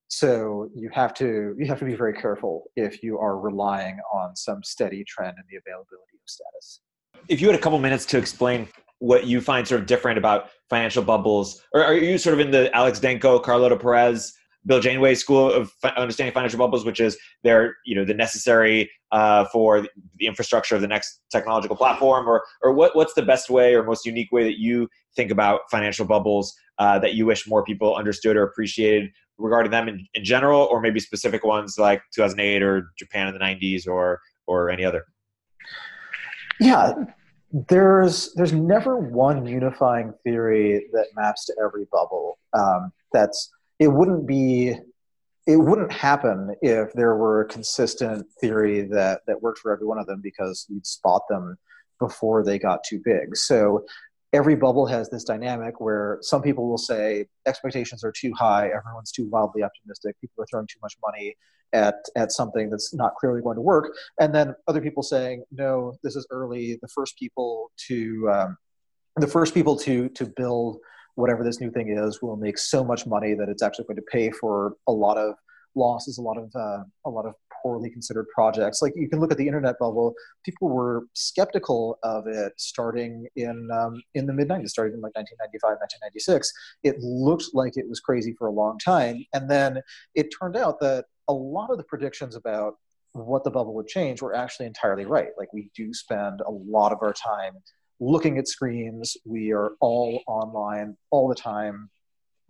So 0.09 0.69
you 0.74 0.90
have 0.93 1.15
to 1.15 1.55
you 1.59 1.66
have 1.66 1.78
to 1.78 1.85
be 1.86 1.94
very 1.94 2.12
careful 2.12 2.65
if 2.77 3.03
you 3.03 3.19
are 3.19 3.39
relying 3.39 3.99
on 4.12 4.36
some 4.36 4.62
steady 4.62 5.05
trend 5.05 5.36
in 5.39 5.44
the 5.51 5.57
availability 5.57 6.16
of 6.16 6.27
status. 6.27 6.81
If 7.28 7.40
you 7.40 7.47
had 7.47 7.57
a 7.57 7.62
couple 7.62 7.78
minutes 7.78 8.05
to 8.07 8.19
explain 8.19 8.69
what 8.99 9.27
you 9.27 9.40
find 9.40 9.66
sort 9.66 9.81
of 9.81 9.86
different 9.86 10.16
about 10.16 10.51
financial 10.70 11.03
bubbles 11.03 11.61
or 11.74 11.82
are 11.82 11.94
you 11.94 12.16
sort 12.19 12.35
of 12.35 12.39
in 12.39 12.53
the 12.53 12.74
alex 12.74 13.01
danco 13.01 13.43
carlota 13.43 13.77
perez 13.77 14.32
Bill 14.65 14.81
Janeway 14.81 15.15
School 15.15 15.53
of 15.53 15.73
Understanding 15.97 16.33
Financial 16.33 16.59
Bubbles, 16.59 16.85
which 16.85 17.01
is 17.01 17.19
they're 17.43 17.77
you 17.85 17.95
know 17.95 18.05
the 18.05 18.15
necessary 18.15 18.91
uh, 19.11 19.45
for 19.47 19.81
the 19.81 20.27
infrastructure 20.27 20.75
of 20.75 20.81
the 20.81 20.89
next 20.89 21.21
technological 21.31 21.77
platform, 21.77 22.29
or 22.29 22.45
or 22.63 22.73
what 22.73 22.95
what's 22.95 23.15
the 23.15 23.23
best 23.23 23.51
way 23.51 23.75
or 23.75 23.83
most 23.83 24.07
unique 24.07 24.31
way 24.33 24.45
that 24.45 24.59
you 24.59 24.89
think 25.17 25.31
about 25.31 25.61
financial 25.71 26.07
bubbles 26.07 26.55
uh, 26.79 26.99
that 26.99 27.15
you 27.15 27.27
wish 27.27 27.49
more 27.49 27.65
people 27.65 27.97
understood 27.97 28.37
or 28.37 28.45
appreciated 28.45 29.11
regarding 29.39 29.73
them 29.73 29.89
in, 29.89 30.07
in 30.15 30.25
general, 30.25 30.69
or 30.71 30.81
maybe 30.81 31.01
specific 31.01 31.45
ones 31.45 31.77
like 31.79 32.03
2008 32.15 32.63
or 32.63 32.93
Japan 32.99 33.27
in 33.29 33.35
the 33.35 33.41
90s 33.41 33.87
or 33.87 34.21
or 34.47 34.71
any 34.71 34.85
other. 34.85 35.05
Yeah, 36.61 36.93
there's 37.69 38.33
there's 38.35 38.53
never 38.53 38.97
one 38.97 39.47
unifying 39.47 40.15
theory 40.25 40.87
that 40.93 41.07
maps 41.17 41.47
to 41.47 41.55
every 41.63 41.87
bubble. 41.91 42.39
Um, 42.53 42.93
that's 43.13 43.51
it 43.83 43.89
wouldn't 43.89 44.27
be 44.29 44.77
it 45.49 45.57
wouldn't 45.57 45.91
happen 45.91 46.55
if 46.63 46.93
there 46.93 47.17
were 47.17 47.41
a 47.41 47.49
consistent 47.49 48.25
theory 48.41 48.83
that 48.83 49.23
that 49.27 49.43
worked 49.43 49.59
for 49.59 49.73
every 49.73 49.87
one 49.87 49.99
of 49.99 50.07
them 50.07 50.21
because 50.23 50.67
you'd 50.69 50.87
spot 50.87 51.23
them 51.29 51.59
before 51.99 52.45
they 52.45 52.61
got 52.61 52.85
too 52.85 53.01
big. 53.05 53.37
So 53.37 53.85
every 54.33 54.55
bubble 54.55 54.87
has 54.87 55.11
this 55.11 55.25
dynamic 55.25 55.81
where 55.81 56.19
some 56.21 56.43
people 56.43 56.69
will 56.69 56.79
say 56.79 57.27
expectations 57.45 58.05
are 58.05 58.13
too 58.13 58.33
high 58.35 58.67
everyone's 58.69 59.11
too 59.11 59.29
wildly 59.29 59.63
optimistic 59.63 60.19
people 60.21 60.43
are 60.43 60.47
throwing 60.51 60.67
too 60.69 60.79
much 60.81 60.95
money 61.05 61.37
at 61.73 61.97
at 62.17 62.31
something 62.31 62.71
that's 62.71 62.95
not 62.95 63.17
clearly 63.17 63.43
going 63.43 63.57
to 63.57 63.63
work. 63.63 63.93
And 64.21 64.33
then 64.33 64.55
other 64.69 64.81
people 64.81 65.03
saying 65.03 65.43
no 65.51 65.99
this 66.05 66.15
is 66.15 66.25
early 66.31 66.79
the 66.81 66.89
first 66.89 67.19
people 67.19 67.73
to 67.89 68.31
um, 68.31 68.57
the 69.17 69.27
first 69.27 69.55
people 69.55 69.77
to 69.79 70.09
to 70.11 70.25
build 70.25 70.79
whatever 71.15 71.45
this 71.45 71.61
new 71.61 71.71
thing 71.71 71.91
is 71.91 72.23
will 72.23 72.37
make 72.37 72.59
so 72.59 72.85
much 72.85 73.07
money 73.07 73.35
that 73.35 73.49
it's 73.49 73.63
actually 73.63 73.85
going 73.85 73.97
to 73.97 74.03
pay 74.03 74.31
for 74.31 74.75
a 74.89 74.93
lot 74.93 75.17
of 75.17 75.35
losses, 75.75 76.19
a 76.19 76.23
lot 76.23 76.39
of 76.39 76.51
uh, 76.55 76.85
a 77.07 77.11
lot 77.11 77.27
of 77.27 77.35
poorly 77.63 77.91
considered 77.91 78.27
projects. 78.35 78.83
Like 78.83 78.93
you 78.97 79.09
can 79.09 79.21
look 79.21 79.33
at 79.33 79.39
the 79.39 79.47
internet 79.47 79.79
bubble; 79.79 80.15
people 80.45 80.69
were 80.69 81.05
skeptical 81.15 81.99
of 82.03 82.27
it 82.27 82.53
starting 82.57 83.27
in 83.37 83.69
um, 83.73 84.03
in 84.15 84.27
the 84.27 84.33
mid 84.33 84.49
'90s, 84.49 84.71
starting 84.71 84.95
in 84.95 85.01
like 85.01 85.15
1995, 85.15 85.79
1996. 85.81 86.53
It 86.83 86.99
looked 87.01 87.55
like 87.55 87.77
it 87.77 87.89
was 87.89 88.01
crazy 88.01 88.35
for 88.39 88.49
a 88.49 88.53
long 88.53 88.79
time, 88.79 89.25
and 89.33 89.51
then 89.51 89.81
it 90.15 90.29
turned 90.39 90.57
out 90.57 90.81
that 90.81 91.07
a 91.29 91.33
lot 91.33 91.71
of 91.71 91.79
the 91.79 91.85
predictions 91.85 92.37
about 92.37 92.75
what 93.13 93.45
the 93.45 93.51
bubble 93.51 93.75
would 93.75 93.87
change 93.87 94.23
were 94.23 94.35
actually 94.35 94.67
entirely 94.67 95.05
right. 95.05 95.29
Like 95.39 95.53
we 95.53 95.71
do 95.77 95.93
spend 95.93 96.41
a 96.41 96.51
lot 96.51 96.93
of 96.93 96.99
our 97.03 97.13
time 97.13 97.53
looking 98.03 98.37
at 98.37 98.49
screens. 98.49 99.16
We 99.24 99.53
are 99.53 99.73
all 99.81 100.23
online 100.27 100.97
all 101.11 101.29
the 101.29 101.35
time. 101.35 101.89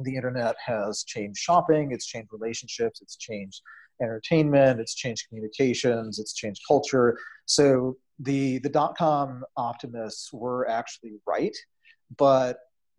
The 0.01 0.17
internet 0.17 0.57
has 0.65 1.05
changed 1.05 1.39
shopping, 1.39 1.93
it's 1.93 2.07
changed 2.07 2.31
relationships, 2.33 3.03
it's 3.03 3.17
changed 3.17 3.61
entertainment, 4.01 4.81
it's 4.81 4.95
changed 4.95 5.29
communications, 5.29 6.19
it's 6.19 6.33
changed 6.33 6.63
culture. 6.67 7.19
So 7.45 7.97
the 8.19 8.59
the 8.59 8.71
dot 8.71 8.97
com 8.97 9.45
optimists 9.57 10.33
were 10.33 10.69
actually 10.69 11.13
right, 11.27 11.57
but 12.17 12.57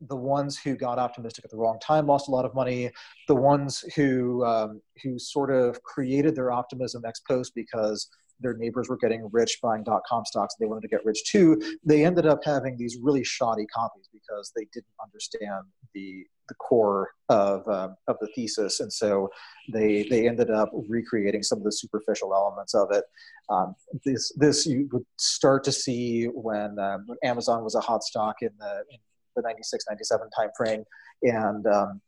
the 0.07 0.15
ones 0.15 0.59
who 0.59 0.75
got 0.75 0.99
optimistic 0.99 1.45
at 1.45 1.51
the 1.51 1.57
wrong 1.57 1.79
time 1.79 2.05
lost 2.05 2.27
a 2.27 2.31
lot 2.31 2.45
of 2.45 2.53
money. 2.53 2.91
The 3.27 3.35
ones 3.35 3.83
who 3.95 4.45
um, 4.45 4.81
who 5.01 5.17
sort 5.17 5.51
of 5.51 5.81
created 5.83 6.35
their 6.35 6.51
optimism 6.51 7.03
ex 7.05 7.19
post 7.21 7.53
because 7.55 8.07
their 8.43 8.53
neighbors 8.55 8.89
were 8.89 8.97
getting 8.97 9.27
rich 9.31 9.59
buying 9.61 9.83
dot 9.83 10.03
com 10.07 10.25
stocks. 10.25 10.55
and 10.59 10.65
They 10.65 10.69
wanted 10.69 10.81
to 10.81 10.87
get 10.89 11.05
rich 11.05 11.23
too. 11.25 11.61
They 11.83 12.05
ended 12.05 12.25
up 12.25 12.43
having 12.43 12.77
these 12.77 12.97
really 13.01 13.23
shoddy 13.23 13.65
copies 13.65 14.07
because 14.13 14.51
they 14.55 14.67
didn't 14.73 14.93
understand 15.03 15.65
the 15.93 16.25
the 16.49 16.55
core 16.55 17.11
of 17.29 17.67
um, 17.67 17.95
of 18.07 18.17
the 18.19 18.27
thesis, 18.35 18.79
and 18.81 18.91
so 18.91 19.29
they 19.71 20.03
they 20.09 20.27
ended 20.27 20.51
up 20.51 20.69
recreating 20.89 21.41
some 21.41 21.59
of 21.59 21.63
the 21.63 21.71
superficial 21.71 22.33
elements 22.33 22.73
of 22.73 22.91
it. 22.91 23.05
Um, 23.49 23.75
this 24.05 24.31
this 24.35 24.65
you 24.65 24.89
would 24.91 25.05
start 25.17 25.63
to 25.63 25.71
see 25.71 26.25
when, 26.25 26.77
um, 26.79 27.07
Amazon 27.23 27.63
was 27.63 27.75
a 27.75 27.79
hot 27.81 28.03
stock 28.03 28.37
in 28.41 28.51
the 28.59 28.83
in 28.91 28.99
the 29.35 29.41
96 29.41 29.85
97 29.89 30.27
timeframe 30.37 30.83
and 31.23 31.65
um, 31.67 32.01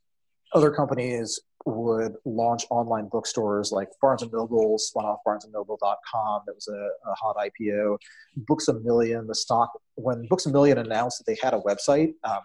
other 0.54 0.72
companies 0.72 1.40
would 1.66 2.16
launch 2.26 2.66
online 2.70 3.10
bookstores 3.10 3.72
like 3.72 3.90
Barnes 4.00 4.22
and 4.22 4.32
Noble 4.32 4.78
spun 4.78 5.04
off 5.04 5.20
barnesandnoble.com. 5.28 6.42
That 6.46 6.56
was 6.56 6.68
a, 6.68 7.10
a, 7.10 7.14
hot 7.16 7.38
IPO. 7.38 7.98
Books 8.38 8.68
a 8.68 8.74
Million, 8.76 9.26
the 9.26 9.34
stock, 9.34 9.72
when 9.96 10.28
Books 10.28 10.46
a 10.46 10.52
Million 10.52 10.78
announced 10.78 11.18
that 11.18 11.26
they 11.26 11.38
had 11.42 11.56
a 11.56 11.62
website, 11.62 12.14
um, 12.24 12.42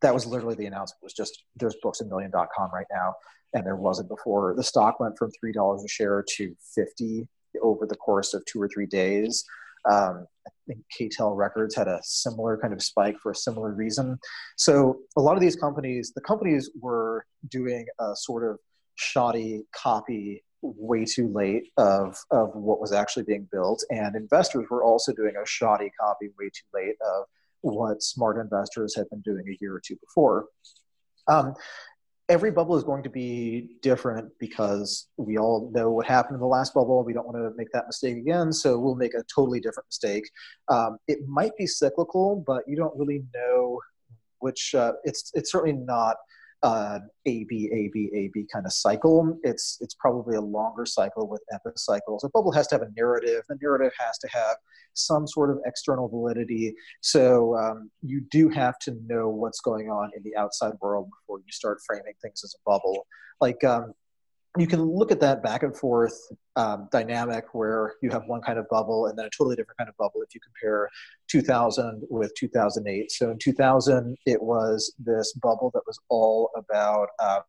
that 0.00 0.14
was 0.14 0.26
literally 0.26 0.54
the 0.54 0.66
announcement 0.66 1.02
was 1.02 1.12
just 1.12 1.44
there's 1.56 1.76
booksamillion.com 1.84 2.70
right 2.72 2.86
now. 2.92 3.14
And 3.52 3.64
there 3.64 3.76
wasn't 3.76 4.08
before. 4.08 4.54
The 4.56 4.64
stock 4.64 4.98
went 4.98 5.16
from 5.16 5.30
$3 5.44 5.84
a 5.84 5.88
share 5.88 6.24
to 6.36 6.56
50 6.74 7.28
over 7.62 7.86
the 7.86 7.96
course 7.96 8.34
of 8.34 8.44
two 8.46 8.60
or 8.60 8.68
three 8.68 8.86
days. 8.86 9.44
Um, 9.88 10.26
I 10.46 10.50
think 10.66 10.80
K-tel 10.96 11.34
Records 11.34 11.74
had 11.74 11.88
a 11.88 12.00
similar 12.02 12.58
kind 12.58 12.72
of 12.72 12.82
spike 12.82 13.16
for 13.22 13.32
a 13.32 13.36
similar 13.36 13.72
reason. 13.72 14.18
So 14.56 15.00
a 15.16 15.20
lot 15.20 15.34
of 15.34 15.40
these 15.40 15.56
companies, 15.56 16.12
the 16.14 16.20
companies 16.20 16.70
were 16.80 17.26
doing 17.48 17.86
a 17.98 18.14
sort 18.14 18.48
of 18.48 18.58
shoddy 18.96 19.64
copy 19.74 20.42
way 20.62 21.04
too 21.04 21.28
late 21.28 21.64
of, 21.76 22.16
of 22.30 22.54
what 22.54 22.80
was 22.80 22.92
actually 22.92 23.24
being 23.24 23.48
built. 23.52 23.84
And 23.90 24.16
investors 24.16 24.66
were 24.70 24.82
also 24.82 25.12
doing 25.12 25.34
a 25.36 25.46
shoddy 25.46 25.90
copy 26.00 26.30
way 26.38 26.46
too 26.46 26.66
late 26.72 26.96
of 27.14 27.24
what 27.60 28.02
smart 28.02 28.38
investors 28.38 28.94
had 28.94 29.08
been 29.10 29.20
doing 29.20 29.44
a 29.48 29.56
year 29.60 29.74
or 29.74 29.82
two 29.84 29.96
before. 29.96 30.46
Um, 31.26 31.54
every 32.28 32.50
bubble 32.50 32.76
is 32.76 32.84
going 32.84 33.02
to 33.02 33.10
be 33.10 33.68
different 33.82 34.30
because 34.38 35.08
we 35.16 35.36
all 35.36 35.70
know 35.74 35.90
what 35.90 36.06
happened 36.06 36.36
in 36.36 36.40
the 36.40 36.46
last 36.46 36.72
bubble. 36.74 37.04
We 37.04 37.12
don't 37.12 37.26
want 37.26 37.36
to 37.36 37.52
make 37.56 37.70
that 37.72 37.86
mistake 37.86 38.16
again, 38.16 38.52
so 38.52 38.78
we'll 38.78 38.94
make 38.94 39.14
a 39.14 39.22
totally 39.34 39.60
different 39.60 39.86
mistake. 39.88 40.24
Um, 40.68 40.98
it 41.06 41.18
might 41.28 41.56
be 41.56 41.66
cyclical, 41.66 42.42
but 42.46 42.62
you 42.66 42.76
don't 42.76 42.96
really 42.98 43.24
know 43.34 43.80
which. 44.38 44.74
Uh, 44.74 44.92
it's 45.04 45.30
it's 45.34 45.52
certainly 45.52 45.76
not 45.76 46.16
uh, 46.64 46.98
A 47.26 47.44
B 47.44 47.68
A 47.72 47.90
B 47.92 48.10
A 48.14 48.30
B 48.32 48.46
kind 48.52 48.64
of 48.64 48.72
cycle. 48.72 49.38
It's 49.42 49.78
it's 49.80 49.94
probably 49.94 50.36
a 50.36 50.40
longer 50.40 50.86
cycle 50.86 51.28
with 51.28 51.42
epicycles. 51.52 52.24
A 52.24 52.30
bubble 52.30 52.52
has 52.52 52.66
to 52.68 52.76
have 52.76 52.82
a 52.82 52.90
narrative. 52.96 53.42
The 53.48 53.58
narrative 53.60 53.92
has 53.98 54.18
to 54.18 54.28
have 54.32 54.56
some 54.94 55.26
sort 55.26 55.50
of 55.50 55.58
external 55.66 56.08
validity. 56.08 56.74
So 57.02 57.56
um, 57.56 57.90
you 58.02 58.22
do 58.30 58.48
have 58.48 58.78
to 58.80 58.96
know 59.06 59.28
what's 59.28 59.60
going 59.60 59.90
on 59.90 60.10
in 60.16 60.22
the 60.22 60.34
outside 60.36 60.72
world 60.80 61.10
before 61.20 61.40
you 61.40 61.52
start 61.52 61.78
framing 61.86 62.14
things 62.22 62.42
as 62.42 62.54
a 62.54 62.62
bubble. 62.64 63.06
Like 63.40 63.62
um, 63.62 63.92
you 64.56 64.66
can 64.66 64.82
look 64.82 65.10
at 65.10 65.20
that 65.20 65.42
back 65.42 65.64
and 65.64 65.76
forth 65.76 66.16
um, 66.56 66.88
dynamic 66.92 67.46
where 67.54 67.94
you 68.02 68.10
have 68.10 68.22
one 68.26 68.40
kind 68.40 68.58
of 68.58 68.68
bubble 68.68 69.06
and 69.06 69.18
then 69.18 69.26
a 69.26 69.30
totally 69.30 69.56
different 69.56 69.78
kind 69.78 69.88
of 69.88 69.96
bubble 69.96 70.22
if 70.22 70.32
you 70.34 70.40
compare 70.40 70.88
2000 71.28 72.02
with 72.08 72.32
2008. 72.36 73.10
So 73.10 73.30
in 73.30 73.38
2000, 73.38 74.16
it 74.26 74.40
was 74.40 74.94
this 74.98 75.32
bubble 75.32 75.72
that 75.74 75.82
was 75.86 75.98
all 76.08 76.50
about 76.56 77.08
um, 77.20 77.42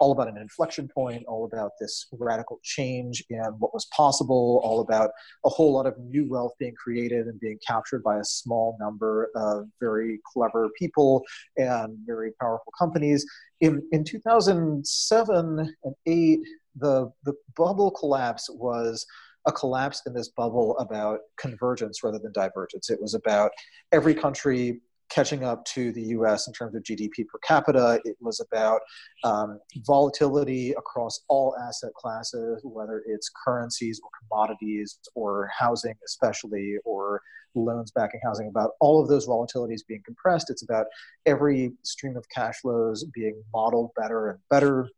all 0.00 0.12
about 0.12 0.28
an 0.28 0.36
inflection 0.36 0.88
point, 0.88 1.24
all 1.26 1.44
about 1.44 1.72
this 1.80 2.06
radical 2.12 2.58
change 2.62 3.24
in 3.30 3.42
what 3.58 3.72
was 3.72 3.86
possible, 3.86 4.60
all 4.64 4.80
about 4.80 5.10
a 5.44 5.48
whole 5.48 5.72
lot 5.72 5.86
of 5.86 5.98
new 5.98 6.28
wealth 6.28 6.52
being 6.58 6.74
created 6.74 7.26
and 7.26 7.38
being 7.40 7.58
captured 7.66 8.02
by 8.02 8.18
a 8.18 8.24
small 8.24 8.76
number 8.80 9.30
of 9.34 9.66
very 9.80 10.20
clever 10.32 10.68
people 10.78 11.22
and 11.56 11.96
very 12.06 12.32
powerful 12.40 12.72
companies. 12.78 13.24
In, 13.60 13.82
in 13.92 14.04
2007 14.04 15.74
and 15.84 15.94
8, 16.06 16.40
the, 16.76 17.12
the 17.24 17.34
bubble 17.56 17.90
collapse 17.90 18.48
was 18.50 19.06
a 19.46 19.52
collapse 19.52 20.02
in 20.06 20.14
this 20.14 20.28
bubble 20.28 20.78
about 20.78 21.20
convergence 21.36 22.02
rather 22.02 22.18
than 22.18 22.32
divergence. 22.32 22.90
It 22.90 23.00
was 23.00 23.14
about 23.14 23.50
every 23.90 24.14
country 24.14 24.80
catching 25.12 25.44
up 25.44 25.64
to 25.66 25.92
the 25.92 26.02
US 26.16 26.46
in 26.46 26.52
terms 26.52 26.74
of 26.74 26.82
GDP 26.82 27.26
per 27.26 27.38
capita. 27.42 28.00
It 28.04 28.16
was 28.20 28.40
about 28.40 28.80
um, 29.24 29.60
volatility 29.86 30.72
across 30.72 31.20
all 31.28 31.54
asset 31.60 31.92
classes, 31.94 32.60
whether 32.64 33.02
it's 33.06 33.30
currencies 33.44 34.00
or 34.02 34.10
commodities 34.20 34.98
or 35.14 35.50
housing, 35.56 35.94
especially, 36.06 36.76
or 36.84 37.20
loans 37.54 37.90
backing 37.90 38.20
housing, 38.24 38.48
about 38.48 38.70
all 38.80 39.02
of 39.02 39.08
those 39.08 39.26
volatilities 39.26 39.80
being 39.86 40.02
compressed. 40.04 40.48
It's 40.48 40.62
about 40.62 40.86
every 41.26 41.72
stream 41.82 42.16
of 42.16 42.26
cash 42.30 42.60
flows 42.62 43.04
being 43.12 43.42
modeled 43.52 43.90
better 43.96 44.30
and 44.30 44.38
better. 44.48 44.88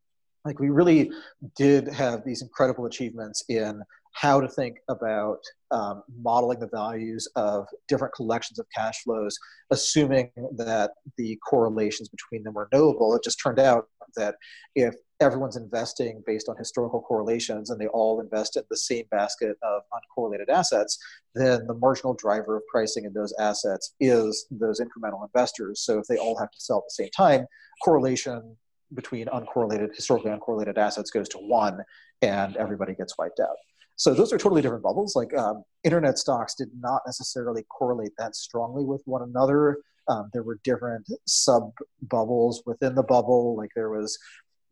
Like 0.45 0.61
we 0.61 0.69
really 0.69 1.11
did 1.57 1.89
have 1.89 2.25
these 2.25 2.43
incredible 2.43 2.87
achievements 2.87 3.45
in 3.49 3.83
how 4.15 4.41
to 4.41 4.49
think 4.49 4.77
about 4.89 5.39
um, 5.73 6.03
modeling 6.23 6.61
the 6.61 6.69
values 6.69 7.29
of 7.35 7.67
different 7.89 8.15
collections 8.15 8.59
of 8.59 8.67
cash 8.75 9.03
flows, 9.03 9.37
assuming 9.71 10.31
that 10.57 10.93
the 11.19 11.37
correlations 11.49 12.09
between 12.09 12.45
them 12.45 12.55
were 12.55 12.69
knowable. 12.73 13.15
It 13.15 13.25
just 13.25 13.41
turned 13.43 13.59
out 13.59 13.89
that 14.17 14.37
if 14.77 14.95
everyone's 15.21 15.57
investing 15.57 16.23
based 16.27 16.49
on 16.49 16.57
historical 16.57 17.01
correlations 17.01 17.71
and 17.71 17.81
they 17.81 17.89
all 17.89 18.21
invest 18.21 18.57
in 18.57 18.63
the 18.71 18.77
same 18.77 19.05
basket 19.11 19.57
of 19.63 19.83
uncorrelated 19.93 20.49
assets, 20.49 20.97
then 21.35 21.67
the 21.67 21.75
marginal 21.75 22.15
driver 22.15 22.57
of 22.57 22.63
pricing 22.71 23.05
in 23.05 23.13
those 23.13 23.35
assets 23.41 23.95
is 23.99 24.47
those 24.51 24.81
incremental 24.81 25.27
investors. 25.27 25.81
So 25.81 25.99
if 25.99 26.07
they 26.07 26.19
all 26.19 26.39
have 26.39 26.51
to 26.53 26.61
sell 26.61 26.79
at 26.79 26.85
the 26.85 27.03
same 27.03 27.11
time, 27.17 27.47
correlation 27.83 28.57
between 28.93 29.27
uncorrelated, 29.29 29.95
historically 29.95 30.31
uncorrelated 30.31 30.77
assets 30.77 31.11
goes 31.11 31.29
to 31.31 31.39
one 31.39 31.81
and 32.23 32.57
everybody 32.57 32.95
gets 32.95 33.17
wiped 33.19 33.41
out. 33.41 33.57
So 33.97 34.13
those 34.13 34.33
are 34.33 34.39
totally 34.39 34.63
different 34.63 34.83
bubbles. 34.83 35.15
Like 35.15 35.37
um, 35.37 35.63
internet 35.85 36.19
stocks 36.19 36.55
did 36.55 36.69
not 36.79 37.03
necessarily 37.07 37.63
correlate 37.65 38.13
that 38.19 38.35
strongly 38.35 38.85
with 38.85 39.03
one 39.05 39.23
another. 39.23 39.79
Um, 40.09 40.31
there 40.33 40.43
were 40.43 40.59
different 40.65 41.07
sub 41.27 41.71
bubbles 42.03 42.63
within 42.67 42.95
the 42.95 43.03
bubble. 43.03 43.57
Like 43.57 43.71
there 43.75 43.91
was 43.91 44.19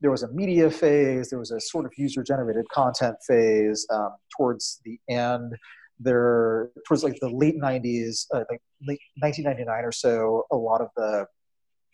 there 0.00 0.10
was 0.10 0.24
a 0.24 0.32
media 0.32 0.68
phase. 0.68 1.30
There 1.30 1.38
was 1.38 1.52
a 1.52 1.60
sort 1.60 1.86
of 1.86 1.92
user 1.96 2.24
generated 2.24 2.68
content 2.70 3.16
phase 3.26 3.86
um, 3.90 4.10
towards 4.36 4.80
the 4.84 4.98
end. 5.08 5.54
There 6.00 6.70
towards 6.86 7.04
like 7.04 7.18
the 7.20 7.30
late 7.30 7.56
'90s, 7.56 8.26
uh, 8.34 8.44
like 8.50 8.60
late 8.86 9.00
1999 9.20 9.84
or 9.84 9.92
so. 9.92 10.44
A 10.50 10.56
lot 10.56 10.80
of 10.80 10.88
the 10.96 11.26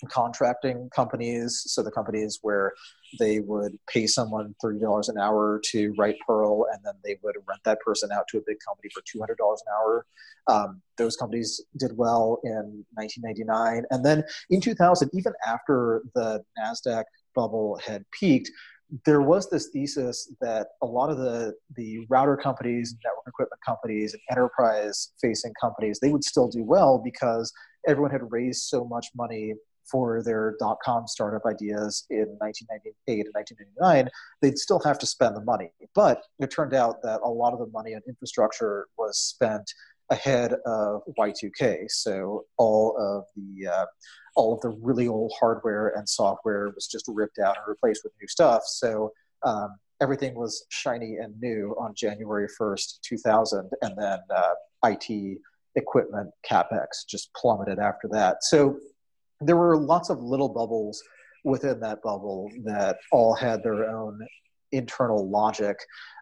contracting 0.07 0.89
companies. 0.95 1.63
So 1.67 1.83
the 1.83 1.91
companies 1.91 2.39
where 2.43 2.73
they 3.19 3.41
would 3.41 3.79
pay 3.89 4.07
someone 4.07 4.55
$30 4.63 5.09
an 5.09 5.19
hour 5.19 5.61
to 5.67 5.95
write 5.99 6.17
Perl 6.27 6.67
and 6.73 6.81
then 6.85 6.95
they 7.05 7.19
would 7.23 7.37
rent 7.49 7.61
that 7.65 7.81
person 7.81 8.11
out 8.13 8.29
to 8.29 8.39
a 8.39 8.43
big 8.47 8.59
company 8.67 8.91
for 8.95 9.03
$200 9.03 9.31
an 9.31 9.57
hour. 9.73 10.07
Um, 10.47 10.83
those 10.97 11.17
companies 11.17 11.61
did 11.77 11.97
well 11.97 12.41
in 12.45 12.85
1999. 12.95 13.85
And 13.91 14.05
then 14.05 14.25
in 14.51 14.61
2000, 14.61 15.11
even 15.13 15.33
after 15.47 16.03
the 16.15 16.45
NASDAQ 16.59 17.05
bubble 17.35 17.79
had 17.85 18.05
peaked, 18.11 18.51
there 19.05 19.21
was 19.21 19.51
this 19.51 19.69
thesis 19.69 20.33
that 20.41 20.69
a 20.83 20.87
lot 20.87 21.11
of 21.11 21.19
the, 21.19 21.55
the 21.77 22.07
router 22.09 22.37
companies, 22.37 22.97
network 23.05 23.27
equipment 23.27 23.61
companies, 23.65 24.15
and 24.15 24.23
enterprise 24.31 25.13
facing 25.21 25.53
companies, 25.61 25.99
they 26.01 26.11
would 26.11 26.25
still 26.25 26.49
do 26.49 26.65
well 26.65 26.99
because 26.99 27.53
everyone 27.87 28.11
had 28.11 28.33
raised 28.33 28.63
so 28.63 28.85
much 28.85 29.07
money 29.15 29.53
for 29.91 30.23
their 30.23 30.55
dot 30.59 30.79
com 30.85 31.07
startup 31.07 31.47
ideas 31.47 32.05
in 32.11 32.27
1998 32.39 33.27
and 33.27 33.35
1999, 33.35 34.11
they'd 34.41 34.59
still 34.59 34.81
have 34.81 34.99
to 34.99 35.07
spend 35.07 35.37
the 35.37 35.45
money. 35.45 35.71
But 35.95 36.23
it 36.39 36.51
turned 36.51 36.75
out 36.75 37.03
that 37.03 37.21
a 37.23 37.29
lot 37.29 37.53
of 37.53 37.59
the 37.59 37.67
money 37.73 37.95
on 37.95 38.03
infrastructure 38.09 38.87
was 38.97 39.19
spent 39.19 39.73
ahead 40.11 40.55
of 40.67 41.03
Y2K. 41.19 41.91
So 41.91 42.47
all 42.57 42.97
of 42.99 43.25
the 43.37 43.69
uh, 43.69 43.87
all 44.37 44.55
of 44.55 44.61
the 44.61 44.71
really 44.71 45.09
old 45.09 45.33
hardware 45.39 45.93
and 45.97 46.09
software 46.09 46.71
was 46.75 46.87
just 46.87 47.07
ripped 47.09 47.39
out 47.39 47.57
and 47.57 47.65
replaced 47.67 48.03
with 48.05 48.13
new 48.21 48.29
stuff. 48.29 48.63
So 48.65 49.13
um, 49.43 49.77
everything 50.01 50.35
was 50.35 50.65
shiny 50.69 51.17
and 51.17 51.39
new 51.41 51.75
on 51.79 51.95
January 51.95 52.49
1st, 52.61 53.01
2000, 53.03 53.71
and 53.83 53.95
then 53.99 54.19
uh, 54.35 54.55
IT 54.85 55.39
equipment 55.75 56.31
capex 56.49 57.07
just 57.09 57.33
plummeted 57.35 57.79
after 57.79 58.09
that. 58.09 58.45
So 58.45 58.79
there 59.41 59.57
were 59.57 59.77
lots 59.77 60.11
of 60.11 60.23
little 60.23 60.49
bubbles 60.49 61.03
within 61.45 61.81
that 61.81 62.03
bubble 62.03 62.51
that 62.65 62.99
all 63.13 63.35
had 63.35 63.63
their 63.63 63.89
own 63.89 64.21
internal 64.73 65.29
logic. 65.29 65.79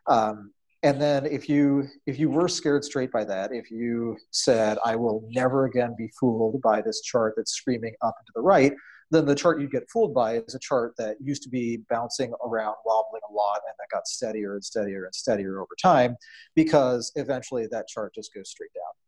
Um, 0.07 0.53
and 0.83 1.01
then 1.01 1.27
if 1.27 1.49
you 1.49 1.89
if 2.07 2.19
you 2.19 2.31
were 2.31 2.49
scared 2.49 2.85
straight 2.85 3.11
by 3.11 3.25
that, 3.25 3.51
if 3.53 3.71
you 3.71 4.17
said, 4.31 4.79
"I 4.85 4.95
will 4.95 5.27
never 5.31 5.65
again 5.65 5.95
be 5.97 6.11
fooled 6.21 6.61
by 6.63 6.81
this 6.83 7.01
chart 7.01 7.35
that's 7.37 7.53
screaming 7.53 7.95
up 8.03 8.15
and 8.19 8.27
to 8.27 8.33
the 8.35 8.43
right," 8.43 8.73
then 9.11 9.25
the 9.25 9.35
chart 9.35 9.61
you'd 9.61 9.73
get 9.73 9.89
fooled 9.91 10.15
by 10.15 10.39
is 10.39 10.55
a 10.55 10.59
chart 10.59 10.95
that 10.99 11.17
used 11.21 11.43
to 11.45 11.49
be 11.49 11.79
bouncing 11.89 12.33
around, 12.45 12.77
wobbling 12.85 13.23
a 13.29 13.33
lot, 13.33 13.63
and 13.67 13.75
that 13.79 13.89
got 13.91 14.07
steadier 14.07 14.55
and 14.55 14.65
steadier 14.65 15.05
and 15.05 15.15
steadier 15.15 15.61
over 15.61 15.75
time 15.81 16.17
because 16.55 17.11
eventually 17.17 17.67
that 17.69 17.89
chart 17.89 18.15
just 18.15 18.35
goes 18.35 18.51
straight 18.51 18.75
down. 18.75 19.06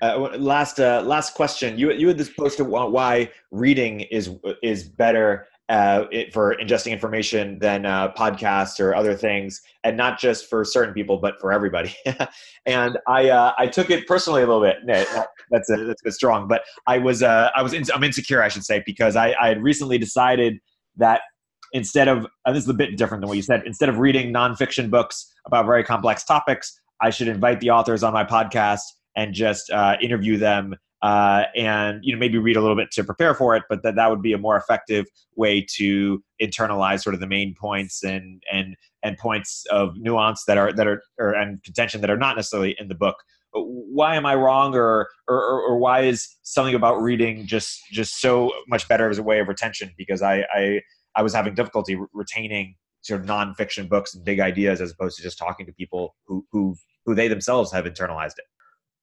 Uh, 0.00 0.36
last 0.38 0.78
uh, 0.78 1.02
last 1.04 1.34
question. 1.34 1.78
You 1.78 1.92
you 1.92 2.08
had 2.08 2.18
this 2.18 2.30
post 2.30 2.60
about 2.60 2.92
why 2.92 3.30
reading 3.50 4.00
is 4.00 4.30
is 4.62 4.84
better 4.84 5.48
uh, 5.68 6.04
it, 6.10 6.32
for 6.32 6.56
ingesting 6.56 6.92
information 6.92 7.58
than 7.58 7.84
uh, 7.84 8.12
podcasts 8.12 8.80
or 8.80 8.94
other 8.94 9.14
things, 9.14 9.60
and 9.84 9.96
not 9.96 10.18
just 10.18 10.48
for 10.48 10.64
certain 10.64 10.94
people, 10.94 11.18
but 11.18 11.34
for 11.40 11.52
everybody. 11.52 11.94
and 12.66 12.98
I 13.06 13.28
uh, 13.28 13.52
I 13.58 13.66
took 13.66 13.90
it 13.90 14.06
personally 14.06 14.42
a 14.42 14.46
little 14.46 14.62
bit. 14.62 14.76
That's 14.86 15.70
a, 15.70 15.84
that's 15.84 16.00
a 16.00 16.04
bit 16.04 16.14
strong, 16.14 16.46
but 16.46 16.62
I 16.86 16.98
was 16.98 17.22
uh, 17.22 17.50
I 17.54 17.62
was 17.62 17.72
in, 17.74 17.84
I'm 17.92 18.04
insecure, 18.04 18.42
I 18.42 18.48
should 18.48 18.64
say, 18.64 18.82
because 18.86 19.16
I, 19.16 19.34
I 19.40 19.48
had 19.48 19.62
recently 19.62 19.98
decided 19.98 20.58
that 20.96 21.22
instead 21.72 22.08
of 22.08 22.26
and 22.46 22.56
this 22.56 22.64
is 22.64 22.70
a 22.70 22.74
bit 22.74 22.96
different 22.96 23.20
than 23.20 23.28
what 23.28 23.36
you 23.36 23.42
said. 23.42 23.62
Instead 23.66 23.88
of 23.88 23.98
reading 23.98 24.32
nonfiction 24.32 24.90
books 24.90 25.34
about 25.44 25.66
very 25.66 25.82
complex 25.82 26.24
topics, 26.24 26.80
I 27.02 27.10
should 27.10 27.28
invite 27.28 27.60
the 27.60 27.70
authors 27.70 28.02
on 28.02 28.12
my 28.12 28.24
podcast 28.24 28.82
and 29.18 29.34
just 29.34 29.68
uh, 29.70 29.96
interview 30.00 30.38
them 30.38 30.76
uh, 31.02 31.44
and 31.56 32.00
you 32.02 32.12
know 32.12 32.18
maybe 32.18 32.38
read 32.38 32.56
a 32.56 32.60
little 32.60 32.76
bit 32.76 32.90
to 32.92 33.04
prepare 33.04 33.34
for 33.34 33.54
it 33.56 33.64
but 33.68 33.82
that 33.82 33.96
that 33.96 34.10
would 34.10 34.22
be 34.22 34.32
a 34.32 34.38
more 34.38 34.56
effective 34.56 35.06
way 35.36 35.64
to 35.76 36.22
internalize 36.40 37.02
sort 37.02 37.14
of 37.14 37.20
the 37.20 37.26
main 37.26 37.54
points 37.54 38.02
and 38.02 38.42
and 38.52 38.76
and 39.02 39.18
points 39.18 39.64
of 39.70 39.96
nuance 39.96 40.44
that 40.46 40.56
are 40.56 40.72
that 40.72 40.86
are 40.86 41.02
or, 41.18 41.32
and 41.32 41.62
contention 41.64 42.00
that 42.00 42.10
are 42.10 42.16
not 42.16 42.36
necessarily 42.36 42.76
in 42.78 42.88
the 42.88 42.94
book. 42.94 43.16
Why 43.52 44.16
am 44.16 44.26
i 44.26 44.34
wrong 44.34 44.74
or, 44.74 45.08
or 45.26 45.62
or 45.62 45.78
why 45.78 46.02
is 46.02 46.36
something 46.42 46.74
about 46.74 47.00
reading 47.00 47.46
just 47.46 47.80
just 47.90 48.20
so 48.20 48.52
much 48.68 48.86
better 48.88 49.08
as 49.08 49.18
a 49.18 49.22
way 49.22 49.40
of 49.40 49.48
retention? 49.48 49.92
Because 49.96 50.22
i 50.22 50.44
i 50.54 50.80
i 51.16 51.22
was 51.22 51.32
having 51.32 51.54
difficulty 51.54 51.98
retaining 52.12 52.74
sort 53.02 53.20
of 53.20 53.26
nonfiction 53.26 53.88
books 53.88 54.14
and 54.14 54.24
big 54.24 54.40
ideas 54.40 54.80
as 54.80 54.90
opposed 54.90 55.16
to 55.16 55.22
just 55.22 55.38
talking 55.38 55.64
to 55.66 55.72
people 55.72 56.14
who 56.26 56.44
who 56.52 56.76
who 57.06 57.14
they 57.14 57.28
themselves 57.28 57.72
have 57.72 57.84
internalized 57.84 58.38
it 58.38 58.44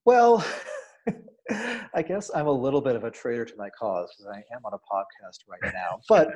well, 0.06 0.46
I 1.94 2.02
guess 2.02 2.32
I'm 2.34 2.48
a 2.48 2.52
little 2.52 2.82
bit 2.82 2.96
of 2.96 3.04
a 3.04 3.12
traitor 3.12 3.46
to 3.46 3.54
my 3.58 3.70
cause 3.70 4.14
because 4.18 4.32
I 4.32 4.56
am 4.56 4.62
on 4.66 4.74
a 4.74 4.78
podcast 4.78 5.40
right 5.48 5.74
now. 5.74 6.00
But 6.08 6.30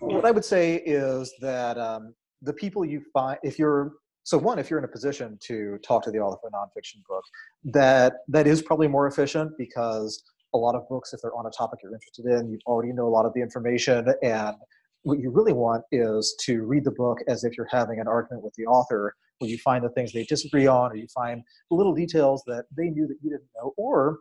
what 0.00 0.24
I 0.24 0.30
would 0.30 0.44
say 0.44 0.76
is 0.76 1.32
that 1.40 1.78
um, 1.78 2.14
the 2.42 2.52
people 2.52 2.84
you 2.84 3.02
find, 3.12 3.38
if 3.42 3.58
you're 3.58 3.92
so 4.24 4.36
one, 4.36 4.58
if 4.58 4.68
you're 4.68 4.78
in 4.78 4.84
a 4.84 4.88
position 4.88 5.38
to 5.44 5.78
talk 5.78 6.02
to 6.04 6.10
the 6.10 6.18
author 6.18 6.38
of 6.46 6.52
a 6.52 6.56
nonfiction 6.56 7.02
book, 7.08 7.24
that 7.64 8.14
that 8.28 8.46
is 8.46 8.60
probably 8.60 8.88
more 8.88 9.06
efficient 9.06 9.52
because 9.56 10.22
a 10.54 10.58
lot 10.58 10.74
of 10.74 10.88
books, 10.88 11.12
if 11.12 11.20
they're 11.22 11.34
on 11.34 11.46
a 11.46 11.50
topic 11.50 11.80
you're 11.82 11.94
interested 11.94 12.26
in, 12.26 12.50
you 12.50 12.58
already 12.66 12.92
know 12.92 13.06
a 13.06 13.08
lot 13.08 13.26
of 13.26 13.32
the 13.34 13.40
information, 13.40 14.12
and 14.22 14.56
what 15.02 15.18
you 15.18 15.30
really 15.30 15.52
want 15.52 15.84
is 15.92 16.36
to 16.40 16.62
read 16.64 16.84
the 16.84 16.90
book 16.90 17.18
as 17.28 17.44
if 17.44 17.56
you're 17.56 17.68
having 17.70 18.00
an 18.00 18.08
argument 18.08 18.44
with 18.44 18.52
the 18.54 18.66
author 18.66 19.14
where 19.38 19.50
you 19.50 19.58
find 19.58 19.84
the 19.84 19.90
things 19.90 20.12
they 20.12 20.24
disagree 20.24 20.66
on 20.66 20.92
or 20.92 20.96
you 20.96 21.06
find 21.14 21.42
the 21.70 21.76
little 21.76 21.94
details 21.94 22.42
that 22.46 22.64
they 22.76 22.88
knew 22.90 23.06
that 23.06 23.16
you 23.22 23.30
didn't 23.30 23.48
know 23.56 23.72
or 23.76 24.18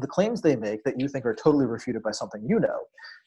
the 0.00 0.06
claims 0.06 0.40
they 0.40 0.56
make 0.56 0.82
that 0.84 0.98
you 0.98 1.08
think 1.08 1.24
are 1.24 1.34
totally 1.34 1.66
refuted 1.66 2.02
by 2.02 2.10
something 2.10 2.42
you 2.44 2.58
know. 2.58 2.78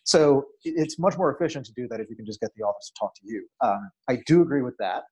So 0.04 0.45
it's 0.64 0.99
much 0.99 1.18
more 1.18 1.34
efficient 1.34 1.66
to 1.68 1.74
do 1.74 1.88
that 1.90 1.99
if 1.99 2.10
you 2.10 2.16
can 2.16 2.26
just 2.26 2.41
get 2.41 2.52
the 2.56 2.64
authors 2.64 2.91
to 2.94 2.99
talk 2.99 3.14
to 3.16 3.22
you. 3.26 3.48
Um, 3.62 3.90
i 4.10 4.20
do 4.26 4.41
agree 4.41 4.62
with 4.62 4.76
that. 4.80 5.04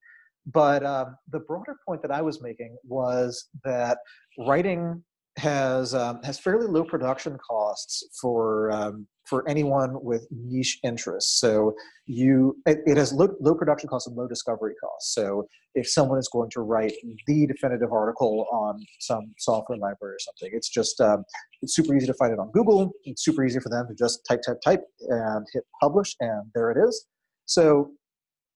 But 0.51 0.85
um, 0.85 1.17
the 1.31 1.39
broader 1.39 1.77
point 1.87 2.01
that 2.01 2.11
i 2.11 2.21
was 2.21 2.41
making 2.41 2.77
was 2.83 3.47
that 3.63 3.99
writing 4.39 5.03
has 5.37 5.93
um, 5.93 6.21
has 6.23 6.39
fairly 6.39 6.67
low 6.67 6.83
production 6.83 7.37
costs 7.37 8.03
for 8.21 8.71
um, 8.71 9.07
for 9.25 9.47
anyone 9.49 10.03
with 10.03 10.27
niche 10.31 10.79
interests. 10.83 11.39
So 11.39 11.73
you 12.05 12.55
it, 12.65 12.79
it, 12.85 12.97
has 12.97 13.11
low, 13.11 13.29
low 13.39 13.55
production 13.55 13.89
costs 13.89 14.07
and 14.07 14.15
low 14.15 14.27
discovery 14.27 14.73
costs. 14.81 15.13
So 15.13 15.47
if 15.73 15.89
someone 15.89 16.19
is 16.19 16.29
going 16.31 16.49
to 16.51 16.61
write 16.61 16.93
the 17.27 17.47
definitive 17.47 17.91
article 17.91 18.47
on 18.51 18.83
some 18.99 19.33
software 19.37 19.77
library 19.77 20.15
or 20.15 20.19
something, 20.19 20.51
it's 20.53 20.69
just 20.69 21.01
um, 21.01 21.23
it's 21.61 21.75
super 21.75 21.95
easy 21.95 22.07
to 22.07 22.13
find 22.13 22.31
it 22.31 22.39
on 22.39 22.51
Google. 22.51 22.91
It's 23.03 23.23
super 23.23 23.43
easy 23.43 23.59
for 23.59 23.69
them 23.69 23.87
to 23.87 23.95
just 23.95 24.21
type 24.29 24.41
type 24.45 24.57
type 24.63 24.81
and 25.09 25.45
hit 25.53 25.63
publish, 25.81 26.15
and 26.19 26.43
there 26.53 26.71
it 26.71 26.77
is. 26.77 27.07
So 27.45 27.91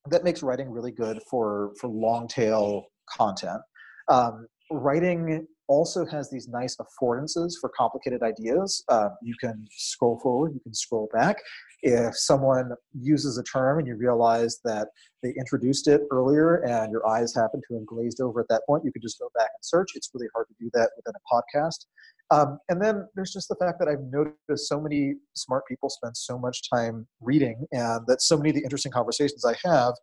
that 0.09 0.23
makes 0.23 0.43
writing 0.43 0.69
really 0.69 0.91
good 0.91 1.19
for 1.29 1.71
for 1.79 1.87
long 1.87 2.27
tail 2.27 2.85
content. 3.09 3.61
Um, 4.07 4.47
writing 4.71 5.47
also 5.69 6.05
has 6.05 6.29
these 6.29 6.47
nice 6.47 6.75
affordances 6.77 7.53
for 7.61 7.69
complicated 7.77 8.21
ideas. 8.23 8.83
Uh, 8.89 9.09
you 9.21 9.35
can 9.39 9.65
scroll 9.71 10.19
forward, 10.19 10.53
you 10.53 10.59
can 10.59 10.73
scroll 10.73 11.07
back. 11.13 11.37
If 11.81 12.17
someone 12.17 12.71
uses 12.99 13.37
a 13.37 13.43
term 13.43 13.79
and 13.79 13.87
you 13.87 13.95
realize 13.95 14.59
that 14.65 14.89
they 15.23 15.33
introduced 15.37 15.87
it 15.87 16.01
earlier 16.11 16.55
and 16.65 16.91
your 16.91 17.07
eyes 17.07 17.33
happen 17.33 17.61
to 17.69 17.75
have 17.75 17.85
glazed 17.85 18.19
over 18.19 18.41
at 18.41 18.47
that 18.49 18.63
point, 18.65 18.83
you 18.83 18.91
can 18.91 19.01
just 19.01 19.19
go 19.19 19.29
back 19.35 19.49
and 19.55 19.63
search. 19.63 19.91
It's 19.95 20.09
really 20.13 20.27
hard 20.33 20.47
to 20.49 20.55
do 20.59 20.69
that 20.73 20.89
within 20.97 21.13
a 21.15 21.33
podcast. 21.33 21.85
Um, 22.31 22.59
and 22.69 22.81
then 22.81 23.07
there's 23.15 23.31
just 23.31 23.47
the 23.47 23.55
fact 23.55 23.79
that 23.79 23.87
I've 23.87 24.03
noticed 24.11 24.67
so 24.67 24.79
many 24.79 25.15
smart 25.35 25.63
people 25.67 25.89
spend 25.89 26.15
so 26.15 26.37
much 26.37 26.69
time 26.69 27.07
reading, 27.21 27.65
and 27.71 28.05
that 28.07 28.21
so 28.21 28.37
many 28.37 28.49
of 28.49 28.55
the 28.55 28.63
interesting 28.63 28.91
conversations 28.91 29.45
I 29.45 29.55
have, 29.65 29.93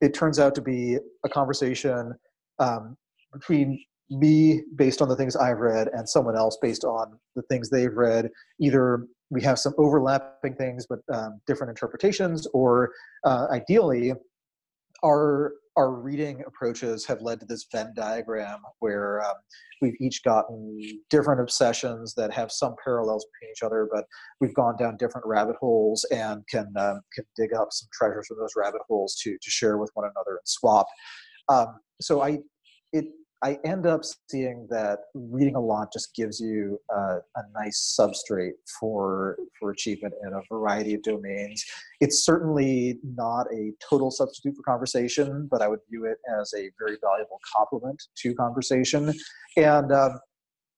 it 0.00 0.14
turns 0.14 0.38
out 0.38 0.54
to 0.54 0.62
be 0.62 0.98
a 1.24 1.28
conversation 1.28 2.14
um, 2.58 2.96
between 3.32 3.84
me 4.10 4.62
based 4.76 5.00
on 5.00 5.08
the 5.08 5.16
things 5.16 5.36
I've 5.36 5.58
read 5.58 5.88
and 5.88 6.08
someone 6.08 6.36
else 6.36 6.58
based 6.60 6.84
on 6.84 7.18
the 7.36 7.42
things 7.42 7.70
they've 7.70 7.94
read. 7.94 8.30
Either 8.60 9.06
we 9.30 9.42
have 9.42 9.58
some 9.58 9.74
overlapping 9.78 10.54
things 10.54 10.86
but 10.86 11.00
um, 11.12 11.40
different 11.46 11.70
interpretations, 11.70 12.46
or 12.52 12.90
uh, 13.24 13.46
ideally, 13.50 14.12
our 15.04 15.52
our 15.76 15.90
reading 15.90 16.40
approaches 16.46 17.04
have 17.04 17.20
led 17.20 17.40
to 17.40 17.46
this 17.46 17.66
Venn 17.72 17.92
diagram 17.96 18.60
where 18.78 19.24
um, 19.24 19.34
we've 19.82 20.00
each 20.00 20.22
gotten 20.22 20.78
different 21.10 21.40
obsessions 21.40 22.14
that 22.14 22.32
have 22.32 22.52
some 22.52 22.76
parallels 22.82 23.26
between 23.32 23.50
each 23.50 23.64
other, 23.64 23.88
but 23.92 24.04
we've 24.40 24.54
gone 24.54 24.76
down 24.76 24.96
different 24.98 25.26
rabbit 25.26 25.56
holes 25.56 26.04
and 26.12 26.46
can 26.48 26.72
um, 26.76 27.00
can 27.12 27.24
dig 27.36 27.52
up 27.54 27.68
some 27.72 27.88
treasures 27.92 28.26
from 28.28 28.38
those 28.38 28.52
rabbit 28.56 28.82
holes 28.88 29.16
to 29.22 29.32
to 29.32 29.50
share 29.50 29.78
with 29.78 29.90
one 29.94 30.04
another 30.04 30.36
and 30.36 30.46
swap. 30.46 30.86
Um, 31.48 31.80
so 32.00 32.22
I 32.22 32.38
it 32.92 33.06
I 33.44 33.58
end 33.62 33.86
up 33.86 34.00
seeing 34.30 34.66
that 34.70 35.00
reading 35.12 35.54
a 35.54 35.60
lot 35.60 35.92
just 35.92 36.14
gives 36.14 36.40
you 36.40 36.80
uh, 36.90 37.18
a 37.36 37.42
nice 37.54 37.94
substrate 38.00 38.54
for 38.80 39.36
for 39.60 39.70
achievement 39.70 40.14
in 40.26 40.32
a 40.32 40.40
variety 40.50 40.94
of 40.94 41.02
domains. 41.02 41.62
It's 42.00 42.24
certainly 42.24 42.98
not 43.04 43.46
a 43.52 43.72
total 43.86 44.10
substitute 44.10 44.56
for 44.56 44.62
conversation, 44.62 45.46
but 45.50 45.60
I 45.60 45.68
would 45.68 45.80
view 45.90 46.06
it 46.06 46.16
as 46.40 46.54
a 46.56 46.70
very 46.78 46.96
valuable 47.02 47.38
complement 47.54 48.02
to 48.22 48.34
conversation. 48.34 49.12
And 49.58 49.92
um, 49.92 50.18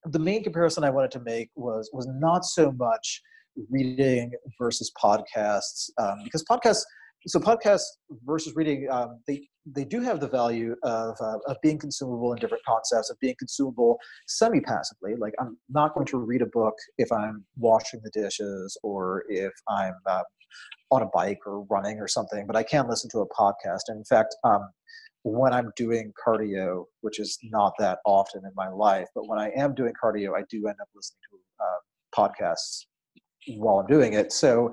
the 0.06 0.18
main 0.18 0.42
comparison 0.42 0.82
I 0.82 0.90
wanted 0.90 1.12
to 1.12 1.20
make 1.20 1.50
was 1.54 1.88
was 1.92 2.08
not 2.08 2.44
so 2.44 2.72
much 2.72 3.22
reading 3.70 4.32
versus 4.60 4.90
podcasts 5.00 5.88
um, 5.98 6.18
because 6.24 6.44
podcasts 6.44 6.82
so 7.26 7.40
podcasts 7.40 7.86
versus 8.24 8.54
reading 8.54 8.88
um, 8.90 9.20
they 9.26 9.48
they 9.74 9.84
do 9.84 10.00
have 10.00 10.20
the 10.20 10.28
value 10.28 10.76
of, 10.84 11.16
uh, 11.20 11.38
of 11.48 11.56
being 11.60 11.76
consumable 11.76 12.32
in 12.32 12.38
different 12.38 12.62
concepts 12.64 13.10
of 13.10 13.18
being 13.18 13.34
consumable 13.36 13.98
semi-passively. 14.28 15.14
Like 15.18 15.34
i'm 15.40 15.56
not 15.68 15.94
going 15.94 16.06
to 16.06 16.18
read 16.18 16.42
a 16.42 16.46
book 16.46 16.74
if 16.98 17.10
i'm 17.12 17.44
washing 17.56 18.00
the 18.02 18.10
dishes 18.10 18.76
or 18.82 19.24
if 19.28 19.52
i'm 19.68 19.94
uh, 20.06 20.22
on 20.90 21.02
a 21.02 21.06
bike 21.06 21.40
or 21.46 21.64
running 21.64 21.98
or 21.98 22.08
something 22.08 22.46
but 22.46 22.56
i 22.56 22.62
can 22.62 22.88
listen 22.88 23.10
to 23.10 23.20
a 23.20 23.28
podcast. 23.28 23.88
And 23.88 23.98
in 23.98 24.04
fact 24.04 24.34
um, 24.44 24.68
when 25.22 25.52
i'm 25.52 25.72
doing 25.76 26.12
cardio 26.24 26.84
which 27.00 27.18
is 27.18 27.38
not 27.42 27.72
that 27.78 27.98
often 28.06 28.42
in 28.44 28.52
my 28.54 28.68
life 28.68 29.08
but 29.14 29.26
when 29.28 29.40
i 29.40 29.50
am 29.56 29.74
doing 29.74 29.92
cardio 30.00 30.36
i 30.38 30.44
do 30.48 30.68
end 30.68 30.76
up 30.80 30.88
listening 30.94 31.18
to 31.30 31.64
uh, 31.64 31.78
podcasts 32.16 32.84
while 33.56 33.78
i'm 33.78 33.86
doing 33.86 34.12
it. 34.12 34.32
So 34.32 34.72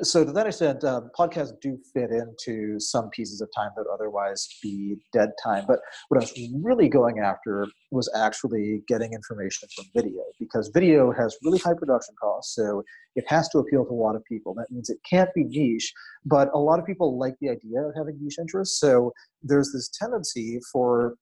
so 0.00 0.24
to 0.24 0.32
that 0.32 0.46
extent, 0.46 0.82
um, 0.84 1.10
podcasts 1.16 1.52
do 1.60 1.78
fit 1.92 2.10
into 2.10 2.80
some 2.80 3.10
pieces 3.10 3.40
of 3.42 3.50
time 3.54 3.70
that 3.76 3.84
would 3.86 3.92
otherwise 3.92 4.48
be 4.62 4.96
dead 5.12 5.30
time. 5.42 5.64
But 5.68 5.80
what 6.08 6.18
I 6.18 6.20
was 6.20 6.32
really 6.62 6.88
going 6.88 7.18
after 7.18 7.66
was 7.90 8.10
actually 8.16 8.82
getting 8.88 9.12
information 9.12 9.68
from 9.74 9.84
video 9.94 10.22
because 10.40 10.70
video 10.72 11.12
has 11.12 11.36
really 11.44 11.58
high 11.58 11.74
production 11.74 12.14
costs. 12.20 12.54
So 12.54 12.82
it 13.16 13.24
has 13.28 13.48
to 13.50 13.58
appeal 13.58 13.84
to 13.84 13.90
a 13.90 13.94
lot 13.94 14.16
of 14.16 14.24
people. 14.24 14.54
That 14.54 14.70
means 14.70 14.88
it 14.88 14.98
can't 15.08 15.30
be 15.34 15.44
niche, 15.44 15.92
but 16.24 16.48
a 16.54 16.58
lot 16.58 16.78
of 16.78 16.86
people 16.86 17.18
like 17.18 17.34
the 17.40 17.50
idea 17.50 17.82
of 17.82 17.94
having 17.94 18.18
niche 18.20 18.38
interests. 18.38 18.80
So 18.80 19.12
there's 19.42 19.72
this 19.72 19.90
tendency 19.90 20.58
for 20.72 21.14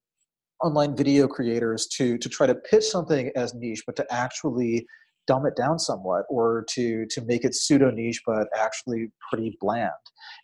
online 0.62 0.94
video 0.94 1.26
creators 1.26 1.86
to 1.86 2.18
to 2.18 2.28
try 2.28 2.46
to 2.46 2.54
pitch 2.54 2.84
something 2.84 3.30
as 3.34 3.54
niche, 3.54 3.82
but 3.84 3.96
to 3.96 4.06
actually 4.12 4.86
dumb 5.30 5.46
it 5.46 5.54
down 5.54 5.78
somewhat 5.78 6.24
or 6.28 6.64
to 6.68 7.06
to 7.08 7.20
make 7.22 7.44
it 7.44 7.54
pseudo 7.54 7.88
niche 7.90 8.20
but 8.26 8.48
actually 8.58 9.06
pretty 9.28 9.56
bland 9.60 9.90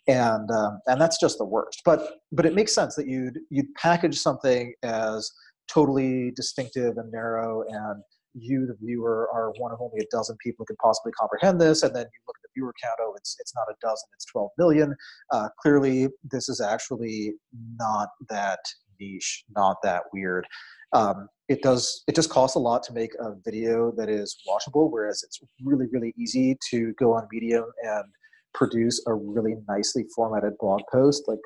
and 0.07 0.49
um, 0.51 0.79
and 0.87 1.01
that's 1.01 1.19
just 1.19 1.37
the 1.37 1.45
worst 1.45 1.81
but 1.83 2.19
but 2.31 2.45
it 2.45 2.55
makes 2.55 2.73
sense 2.73 2.95
that 2.95 3.05
you'd 3.05 3.37
you'd 3.49 3.73
package 3.75 4.17
something 4.17 4.73
as 4.83 5.29
totally 5.67 6.31
distinctive 6.37 6.97
and 6.97 7.11
narrow 7.11 7.63
and 7.67 8.01
you, 8.39 8.67
the 8.67 8.75
viewer, 8.85 9.29
are 9.33 9.51
one 9.57 9.71
of 9.71 9.81
only 9.81 9.99
a 9.99 10.05
dozen 10.15 10.37
people 10.43 10.63
who 10.63 10.73
can 10.73 10.77
possibly 10.77 11.11
comprehend 11.13 11.59
this, 11.59 11.83
and 11.83 11.95
then 11.95 12.03
you 12.03 12.19
look 12.27 12.35
at 12.37 12.43
the 12.43 12.49
viewer 12.55 12.73
count, 12.83 12.97
oh, 13.01 13.13
it's 13.17 13.35
it's 13.39 13.53
not 13.55 13.65
a 13.69 13.75
dozen, 13.81 14.07
it's 14.13 14.25
12 14.25 14.51
million. 14.57 14.95
Uh, 15.31 15.49
clearly, 15.59 16.07
this 16.23 16.49
is 16.49 16.61
actually 16.61 17.33
not 17.79 18.09
that 18.29 18.59
niche, 18.99 19.43
not 19.55 19.77
that 19.83 20.03
weird. 20.13 20.45
Um, 20.93 21.27
it 21.49 21.61
does 21.61 22.03
it 22.07 22.15
just 22.15 22.29
costs 22.29 22.55
a 22.55 22.59
lot 22.59 22.83
to 22.83 22.93
make 22.93 23.13
a 23.19 23.33
video 23.45 23.91
that 23.97 24.09
is 24.09 24.37
watchable, 24.47 24.91
whereas 24.91 25.23
it's 25.23 25.39
really 25.63 25.87
really 25.91 26.13
easy 26.17 26.57
to 26.69 26.93
go 26.99 27.13
on 27.13 27.27
Medium 27.31 27.65
and 27.83 28.05
produce 28.53 29.01
a 29.07 29.13
really 29.13 29.55
nicely 29.67 30.05
formatted 30.15 30.57
blog 30.59 30.81
post. 30.91 31.23
Like 31.27 31.39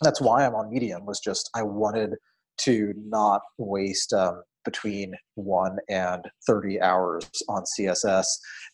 that's 0.00 0.20
why 0.20 0.44
I'm 0.44 0.54
on 0.54 0.70
Medium 0.70 1.06
was 1.06 1.20
just 1.20 1.50
I 1.54 1.62
wanted 1.62 2.14
to 2.58 2.92
not 2.96 3.40
waste 3.58 4.12
um, 4.12 4.42
between 4.64 5.14
one 5.34 5.78
and 5.88 6.24
30 6.46 6.80
hours 6.80 7.28
on 7.48 7.64
CSS 7.78 8.26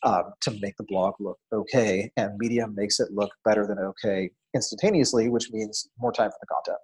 um, 0.02 0.24
to 0.43 0.51
make 0.60 0.76
the 0.76 0.85
blog 0.89 1.14
look 1.20 1.39
okay. 1.52 2.10
And 2.16 2.32
Medium 2.39 2.74
makes 2.74 3.01
it 3.01 3.09
look 3.12 3.30
better 3.44 3.66
than 3.66 3.78
okay 3.78 4.30
instantaneously, 4.55 5.28
which 5.28 5.51
means 5.52 5.89
more 5.98 6.12
time 6.12 6.30
for 6.30 6.39
the 6.40 6.47
content. 6.47 6.78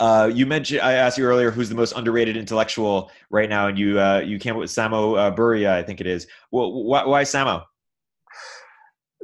Uh, 0.00 0.30
you 0.32 0.46
mentioned 0.46 0.80
I 0.80 0.92
asked 0.92 1.18
you 1.18 1.24
earlier 1.24 1.50
who's 1.50 1.68
the 1.68 1.74
most 1.74 1.92
underrated 1.96 2.36
intellectual 2.36 3.10
right 3.30 3.48
now, 3.48 3.66
and 3.66 3.78
you 3.78 3.98
uh, 3.98 4.20
you 4.20 4.38
came 4.38 4.54
up 4.54 4.60
with 4.60 4.70
Samo 4.70 5.18
uh, 5.18 5.34
Burja, 5.34 5.70
I 5.70 5.82
think 5.82 6.00
it 6.00 6.06
is. 6.06 6.26
Well, 6.52 6.84
why, 6.84 7.04
why 7.04 7.22
Samo? 7.22 7.64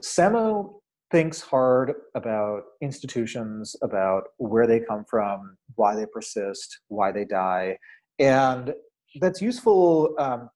Samo 0.02 0.80
thinks 1.12 1.40
hard 1.40 1.92
about 2.16 2.62
institutions, 2.82 3.76
about 3.82 4.24
where 4.38 4.66
they 4.66 4.80
come 4.80 5.04
from, 5.08 5.56
why 5.76 5.94
they 5.94 6.06
persist, 6.12 6.80
why 6.88 7.12
they 7.12 7.24
die, 7.24 7.78
and 8.18 8.74
that's 9.20 9.40
useful. 9.40 10.14
Um, 10.18 10.50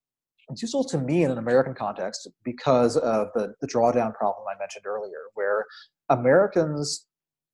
it's 0.51 0.63
useful 0.63 0.83
to 0.85 0.99
me 0.99 1.25
in 1.25 1.31
an 1.31 1.39
American 1.39 1.75
context 1.75 2.27
because 2.43 2.97
of 2.97 3.29
the, 3.35 3.53
the 3.61 3.69
drawdown 3.69 4.15
problem 4.15 4.47
I 4.49 4.59
mentioned 4.59 4.87
earlier, 4.87 5.21
where 5.35 5.67
Americans, 6.09 7.07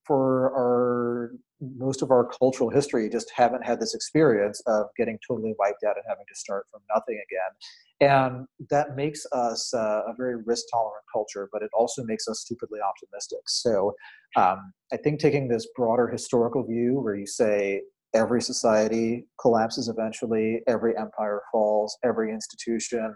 for 0.07 0.53
our 0.57 1.33
most 1.61 2.03
of 2.03 2.11
our 2.11 2.29
cultural 2.39 2.71
history, 2.71 3.09
just 3.09 3.31
haven't 3.35 3.65
had 3.65 3.81
this 3.81 3.95
experience 3.95 4.61
of 4.67 4.87
getting 4.97 5.19
totally 5.27 5.55
wiped 5.59 5.85
out 5.85 5.97
and 5.97 6.05
having 6.09 6.25
to 6.29 6.35
start 6.35 6.67
from 6.71 6.81
nothing 6.95 7.21
again. 7.29 8.11
And 8.13 8.47
that 8.71 8.97
makes 8.97 9.25
us 9.33 9.73
uh, 9.73 10.03
a 10.07 10.15
very 10.17 10.43
risk 10.45 10.65
tolerant 10.73 11.05
culture, 11.13 11.49
but 11.53 11.63
it 11.63 11.71
also 11.73 12.05
makes 12.05 12.27
us 12.29 12.41
stupidly 12.41 12.81
optimistic. 12.81 13.41
So 13.47 13.95
um, 14.37 14.73
I 14.93 14.97
think 14.97 15.21
taking 15.21 15.49
this 15.49 15.69
broader 15.77 16.09
historical 16.09 16.65
view 16.65 17.01
where 17.01 17.15
you 17.15 17.27
say 17.27 17.83
every 18.15 18.43
society 18.43 19.27
collapses 19.41 19.89
eventually, 19.89 20.61
every 20.67 20.97
empire 20.97 21.41
falls, 21.53 21.97
every 22.05 22.33
institution 22.33 23.15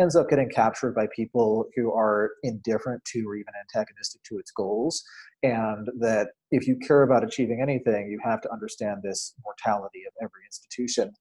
ends 0.00 0.16
up 0.16 0.28
getting 0.28 0.48
captured 0.48 0.94
by 0.94 1.06
people 1.14 1.66
who 1.76 1.92
are 1.92 2.30
indifferent 2.42 3.04
to 3.06 3.20
or 3.28 3.36
even 3.36 3.52
antagonistic 3.60 4.22
to 4.24 4.38
its 4.38 4.50
goals. 4.50 5.02
And 5.42 5.88
that 6.00 6.28
if 6.50 6.66
you 6.66 6.76
care 6.86 7.02
about 7.02 7.24
achieving 7.24 7.60
anything, 7.62 8.08
you 8.10 8.18
have 8.24 8.40
to 8.42 8.52
understand 8.52 9.00
this 9.02 9.34
mortality 9.44 10.02
of 10.06 10.12
every 10.22 10.42
institution. 10.46 11.12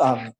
Um, 0.00 0.32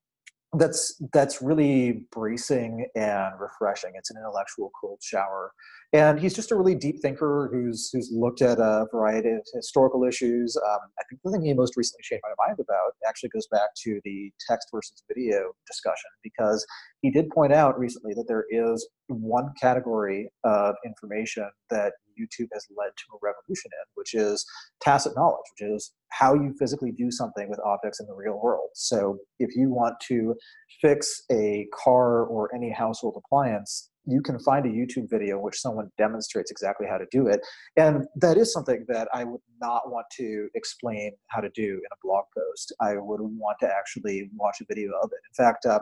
that's 0.54 1.00
that's 1.12 1.42
really 1.42 2.04
bracing 2.10 2.86
and 2.94 3.34
refreshing. 3.38 3.90
It's 3.94 4.10
an 4.10 4.16
intellectual 4.16 4.70
cold 4.80 4.98
shower, 5.02 5.52
and 5.92 6.18
he's 6.18 6.34
just 6.34 6.50
a 6.50 6.56
really 6.56 6.74
deep 6.74 7.02
thinker 7.02 7.50
who's 7.52 7.90
who's 7.92 8.10
looked 8.10 8.40
at 8.40 8.58
a 8.58 8.86
variety 8.90 9.30
of 9.30 9.42
historical 9.52 10.04
issues. 10.04 10.56
Um, 10.56 10.78
I 10.98 11.02
think 11.08 11.20
the 11.22 11.32
thing 11.32 11.42
he 11.42 11.52
most 11.52 11.76
recently 11.76 12.02
changed 12.02 12.22
my 12.24 12.46
mind 12.46 12.58
about 12.60 12.92
actually 13.06 13.28
goes 13.28 13.46
back 13.50 13.68
to 13.84 14.00
the 14.04 14.32
text 14.48 14.68
versus 14.72 15.02
video 15.06 15.52
discussion 15.66 16.10
because 16.22 16.66
he 17.02 17.10
did 17.10 17.28
point 17.28 17.52
out 17.52 17.78
recently 17.78 18.14
that 18.14 18.24
there 18.26 18.46
is 18.50 18.88
one 19.08 19.52
category 19.60 20.30
of 20.44 20.76
information 20.84 21.48
that 21.68 21.92
YouTube 22.18 22.48
has 22.52 22.66
led 22.76 22.90
to 22.96 23.04
a 23.14 23.18
revolution 23.22 23.70
in, 23.72 23.86
which 23.94 24.14
is 24.14 24.44
tacit 24.80 25.14
knowledge, 25.16 25.44
which 25.58 25.70
is 25.70 25.92
how 26.10 26.34
you 26.34 26.54
physically 26.58 26.92
do 26.92 27.10
something 27.10 27.48
with 27.48 27.60
objects 27.64 28.00
in 28.00 28.06
the 28.06 28.14
real 28.14 28.40
world. 28.42 28.70
So 28.74 29.18
if 29.38 29.54
you 29.54 29.70
want 29.70 29.94
to 30.08 30.34
fix 30.80 31.22
a 31.30 31.66
car 31.84 32.24
or 32.24 32.54
any 32.54 32.70
household 32.70 33.20
appliance, 33.24 33.90
you 34.06 34.22
can 34.22 34.38
find 34.38 34.64
a 34.64 34.70
YouTube 34.70 35.10
video 35.10 35.36
in 35.36 35.42
which 35.42 35.60
someone 35.60 35.90
demonstrates 35.98 36.50
exactly 36.50 36.86
how 36.88 36.96
to 36.96 37.04
do 37.10 37.26
it. 37.26 37.40
And 37.76 38.06
that 38.16 38.38
is 38.38 38.52
something 38.52 38.86
that 38.88 39.06
I 39.12 39.24
would 39.24 39.42
not 39.60 39.90
want 39.90 40.06
to 40.16 40.48
explain 40.54 41.12
how 41.26 41.42
to 41.42 41.50
do 41.54 41.62
in 41.62 41.90
a 41.92 41.96
blog 42.02 42.24
post. 42.36 42.72
I 42.80 42.94
would 42.96 43.20
want 43.20 43.58
to 43.60 43.66
actually 43.66 44.30
watch 44.34 44.56
a 44.62 44.64
video 44.66 44.92
of 45.02 45.10
it. 45.12 45.20
In 45.30 45.44
fact, 45.44 45.66
um, 45.66 45.80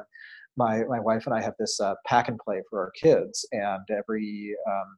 my, 0.56 0.82
my 0.84 0.98
wife 0.98 1.26
and 1.26 1.34
I 1.34 1.42
have 1.42 1.54
this 1.58 1.78
uh, 1.80 1.94
pack 2.06 2.28
and 2.28 2.38
play 2.38 2.62
for 2.68 2.80
our 2.80 2.90
kids, 3.00 3.46
and 3.52 3.82
every 3.90 4.54
um, 4.66 4.96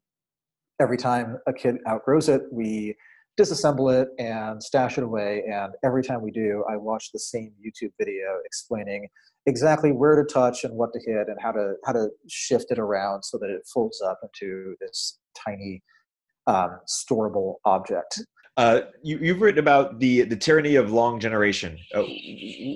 every 0.81 0.97
time 0.97 1.39
a 1.47 1.53
kid 1.53 1.77
outgrows 1.89 2.29
it, 2.29 2.43
we 2.53 2.95
disassemble 3.39 3.93
it 3.95 4.09
and 4.19 4.63
stash 4.63 4.99
it 4.99 5.05
away. 5.05 5.45
And 5.51 5.73
every 5.85 6.03
time 6.03 6.23
we 6.23 6.31
do, 6.31 6.65
I 6.69 6.77
watch 6.77 7.13
the 7.13 7.19
same 7.19 7.53
YouTube 7.65 7.93
video 7.99 8.27
explaining 8.45 9.09
exactly 9.47 9.93
where 9.93 10.21
to 10.21 10.25
touch 10.33 10.65
and 10.65 10.75
what 10.75 10.93
to 10.93 11.01
hit 11.05 11.29
and 11.29 11.39
how 11.41 11.53
to 11.53 11.75
how 11.85 11.93
to 11.93 12.09
shift 12.29 12.67
it 12.71 12.79
around 12.79 13.23
so 13.23 13.39
that 13.39 13.49
it 13.49 13.63
folds 13.73 14.03
up 14.03 14.19
into 14.23 14.75
this 14.81 15.19
tiny 15.35 15.83
um, 16.47 16.81
storable 16.87 17.57
object. 17.65 18.21
Uh, 18.57 18.81
you, 19.05 19.33
have 19.33 19.41
written 19.41 19.61
about 19.61 20.01
the 20.01 20.23
the 20.23 20.35
tyranny 20.35 20.75
of 20.75 20.91
long 20.91 21.21
generation. 21.21 21.79
Uh, 21.95 22.03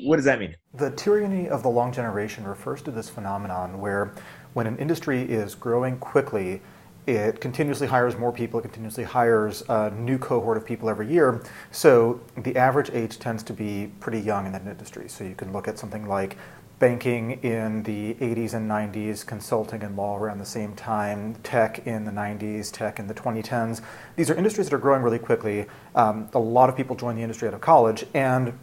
what 0.05 0.15
does 0.15 0.25
that 0.25 0.39
mean? 0.39 0.55
The 0.75 0.93
tyranny 0.93 1.49
of 1.49 1.65
the 1.65 1.69
long 1.69 1.93
generation 1.93 2.45
refers 2.45 2.83
to 2.83 2.93
this 2.93 3.09
phenomenon 3.09 3.81
where, 3.81 4.15
when 4.53 4.69
an 4.69 4.79
industry 4.79 5.23
is 5.23 5.57
growing 5.57 5.99
quickly, 5.99 6.63
it 7.07 7.41
continuously 7.41 7.87
hires 7.87 8.17
more 8.17 8.33
people, 8.33 8.61
it 8.61 8.63
continuously 8.63 9.05
hires 9.05 9.63
a 9.69 9.91
new 9.91 10.19
cohort 10.19 10.57
of 10.57 10.65
people 10.65 10.89
every 10.89 11.11
year. 11.11 11.43
So 11.71 12.21
the 12.37 12.57
average 12.57 12.91
age 12.93 13.19
tends 13.19 13.43
to 13.45 13.53
be 13.53 13.91
pretty 14.01 14.21
young 14.21 14.47
in 14.47 14.53
that 14.53 14.67
industry. 14.67 15.09
So 15.09 15.25
you 15.25 15.35
can 15.35 15.53
look 15.53 15.67
at 15.67 15.79
something 15.79 16.07
like 16.07 16.37
banking 16.79 17.33
in 17.45 17.83
the 17.85 18.15
80s 18.15 18.55
and 18.55 18.69
90s, 18.69 19.25
consulting 19.25 19.85
and 19.85 19.97
law 19.97 20.17
around 20.17 20.39
the 20.39 20.45
same 20.45 20.75
time, 20.75 21.37
tech 21.45 21.87
in 21.87 22.05
the 22.05 22.11
90s, 22.11 22.73
tech 22.73 22.99
in 22.99 23.07
the 23.07 23.15
2010s. 23.15 23.83
These 24.17 24.31
are 24.31 24.35
industries 24.35 24.69
that 24.69 24.75
are 24.75 24.81
growing 24.81 25.03
really 25.03 25.21
quickly. 25.21 25.67
Um, 25.95 26.29
a 26.35 26.41
lot 26.41 26.69
of 26.69 26.77
people 26.77 26.97
join 26.97 27.15
the 27.15 27.23
industry 27.23 27.47
out 27.47 27.55
of 27.55 27.61
college. 27.61 28.05
And 28.15 28.59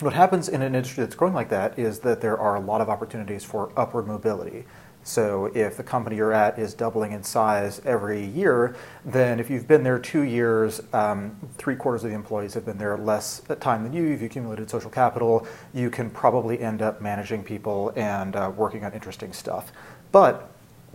what 0.00 0.12
happens 0.12 0.48
in 0.48 0.62
an 0.62 0.74
industry 0.74 1.04
that's 1.04 1.14
growing 1.14 1.34
like 1.34 1.50
that 1.50 1.78
is 1.78 2.00
that 2.00 2.20
there 2.20 2.36
are 2.36 2.56
a 2.56 2.60
lot 2.60 2.80
of 2.80 2.88
opportunities 2.88 3.44
for 3.44 3.70
upward 3.76 4.08
mobility. 4.08 4.64
So 5.04 5.46
if 5.46 5.76
the 5.76 5.82
company 5.82 6.16
you're 6.16 6.32
at 6.32 6.58
is 6.58 6.74
doubling 6.74 7.12
in 7.12 7.22
size 7.22 7.80
every 7.84 8.24
year, 8.24 8.76
then 9.04 9.40
if 9.40 9.50
you've 9.50 9.66
been 9.66 9.82
there 9.82 9.98
two 9.98 10.22
years, 10.22 10.80
um, 10.92 11.36
three 11.58 11.74
quarters 11.74 12.04
of 12.04 12.10
the 12.10 12.16
employees 12.16 12.54
have 12.54 12.64
been 12.64 12.78
there 12.78 12.96
less 12.96 13.40
time 13.60 13.82
than 13.82 13.92
you, 13.92 14.04
you've 14.04 14.22
accumulated 14.22 14.70
social 14.70 14.90
capital, 14.90 15.46
you 15.74 15.90
can 15.90 16.08
probably 16.10 16.60
end 16.60 16.82
up 16.82 17.00
managing 17.00 17.42
people 17.42 17.92
and 17.96 18.36
uh, 18.36 18.52
working 18.56 18.84
on 18.84 18.92
interesting 18.92 19.32
stuff. 19.32 19.72
But 20.12 20.48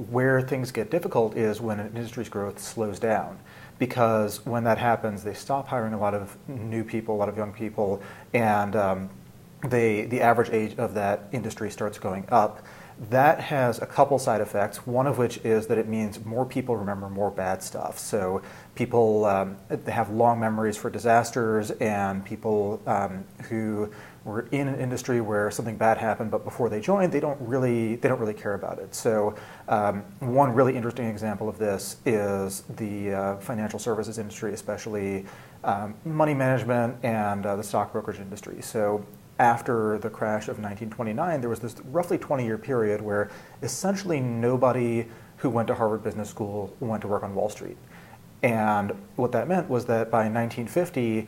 where 0.09 0.41
things 0.41 0.71
get 0.71 0.89
difficult 0.89 1.35
is 1.35 1.59
when 1.59 1.79
an 1.79 1.87
industry's 1.87 2.29
growth 2.29 2.59
slows 2.59 2.99
down. 2.99 3.37
Because 3.79 4.45
when 4.45 4.63
that 4.63 4.77
happens, 4.77 5.23
they 5.23 5.33
stop 5.33 5.67
hiring 5.67 5.93
a 5.93 5.99
lot 5.99 6.13
of 6.13 6.35
new 6.47 6.83
people, 6.83 7.15
a 7.15 7.17
lot 7.17 7.29
of 7.29 7.37
young 7.37 7.53
people, 7.53 8.01
and 8.33 8.75
um, 8.75 9.09
they, 9.67 10.05
the 10.05 10.21
average 10.21 10.49
age 10.49 10.75
of 10.77 10.93
that 10.93 11.27
industry 11.31 11.69
starts 11.69 11.99
going 11.99 12.25
up 12.29 12.63
that 13.09 13.39
has 13.39 13.79
a 13.79 13.85
couple 13.85 14.17
side 14.17 14.41
effects, 14.41 14.87
one 14.87 15.05
of 15.05 15.17
which 15.17 15.37
is 15.43 15.67
that 15.67 15.77
it 15.77 15.87
means 15.87 16.25
more 16.25 16.45
people 16.45 16.75
remember 16.75 17.09
more 17.09 17.29
bad 17.29 17.61
stuff. 17.61 17.99
So 17.99 18.41
people 18.73 19.25
um, 19.25 19.57
have 19.85 20.09
long 20.09 20.39
memories 20.39 20.77
for 20.77 20.89
disasters, 20.89 21.69
and 21.71 22.25
people 22.25 22.81
um, 22.87 23.23
who 23.49 23.91
were 24.23 24.47
in 24.51 24.67
an 24.67 24.79
industry 24.79 25.21
where 25.21 25.49
something 25.51 25.77
bad 25.77 25.97
happened, 25.97 26.31
but 26.31 26.43
before 26.43 26.69
they 26.69 26.81
joined, 26.81 27.11
they 27.11 27.19
don't 27.19 27.39
really 27.39 27.95
they 27.97 28.09
don't 28.09 28.19
really 28.19 28.33
care 28.33 28.55
about 28.55 28.79
it. 28.79 28.93
So 28.93 29.35
um, 29.69 30.03
one 30.19 30.53
really 30.53 30.75
interesting 30.75 31.05
example 31.05 31.47
of 31.47 31.57
this 31.57 31.97
is 32.05 32.61
the 32.75 33.13
uh, 33.13 33.37
financial 33.37 33.79
services 33.79 34.17
industry, 34.17 34.53
especially 34.53 35.25
um, 35.63 35.95
money 36.03 36.33
management 36.33 36.97
and 37.03 37.45
uh, 37.45 37.55
the 37.55 37.63
stock 37.63 37.93
brokerage 37.93 38.19
industry. 38.19 38.61
So 38.61 39.05
after 39.39 39.97
the 39.99 40.09
crash 40.09 40.43
of 40.43 40.59
1929, 40.59 41.41
there 41.41 41.49
was 41.49 41.59
this 41.59 41.75
roughly 41.91 42.17
20 42.17 42.45
year 42.45 42.57
period 42.57 43.01
where 43.01 43.29
essentially 43.61 44.19
nobody 44.19 45.07
who 45.37 45.49
went 45.49 45.67
to 45.67 45.75
Harvard 45.75 46.03
Business 46.03 46.29
School 46.29 46.75
went 46.79 47.01
to 47.01 47.07
work 47.07 47.23
on 47.23 47.35
Wall 47.35 47.49
Street. 47.49 47.77
And 48.43 48.93
what 49.15 49.31
that 49.31 49.47
meant 49.47 49.69
was 49.69 49.85
that 49.85 50.11
by 50.11 50.29
1950, 50.29 51.27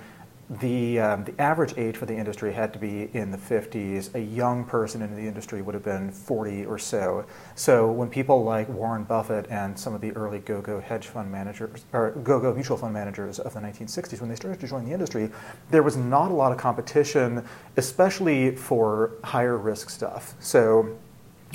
the, 0.49 0.99
um, 0.99 1.25
the 1.25 1.39
average 1.39 1.75
age 1.77 1.95
for 1.95 2.07
the 2.07 2.15
industry 2.15 2.51
had 2.51 2.73
to 2.73 2.79
be 2.79 3.09
in 3.13 3.29
the 3.29 3.37
50s. 3.37 4.15
A 4.15 4.19
young 4.19 4.65
person 4.65 5.03
in 5.03 5.15
the 5.15 5.21
industry 5.21 5.61
would 5.61 5.75
have 5.75 5.83
been 5.83 6.11
40 6.11 6.65
or 6.65 6.79
so. 6.79 7.25
So 7.53 7.91
when 7.91 8.09
people 8.09 8.43
like 8.43 8.67
Warren 8.67 9.03
Buffett 9.03 9.45
and 9.51 9.77
some 9.77 9.93
of 9.93 10.01
the 10.01 10.11
early 10.13 10.39
go-go 10.39 10.79
hedge 10.79 11.05
fund 11.05 11.31
managers, 11.31 11.85
or 11.93 12.11
go-go 12.23 12.53
mutual 12.53 12.77
fund 12.77 12.93
managers 12.93 13.37
of 13.37 13.53
the 13.53 13.59
1960s, 13.59 14.19
when 14.21 14.29
they 14.29 14.35
started 14.35 14.59
to 14.61 14.67
join 14.67 14.85
the 14.85 14.91
industry, 14.91 15.29
there 15.69 15.83
was 15.83 15.95
not 15.95 16.31
a 16.31 16.33
lot 16.33 16.51
of 16.51 16.57
competition, 16.57 17.45
especially 17.77 18.55
for 18.55 19.11
higher 19.23 19.57
risk 19.57 19.91
stuff. 19.91 20.33
So 20.39 20.97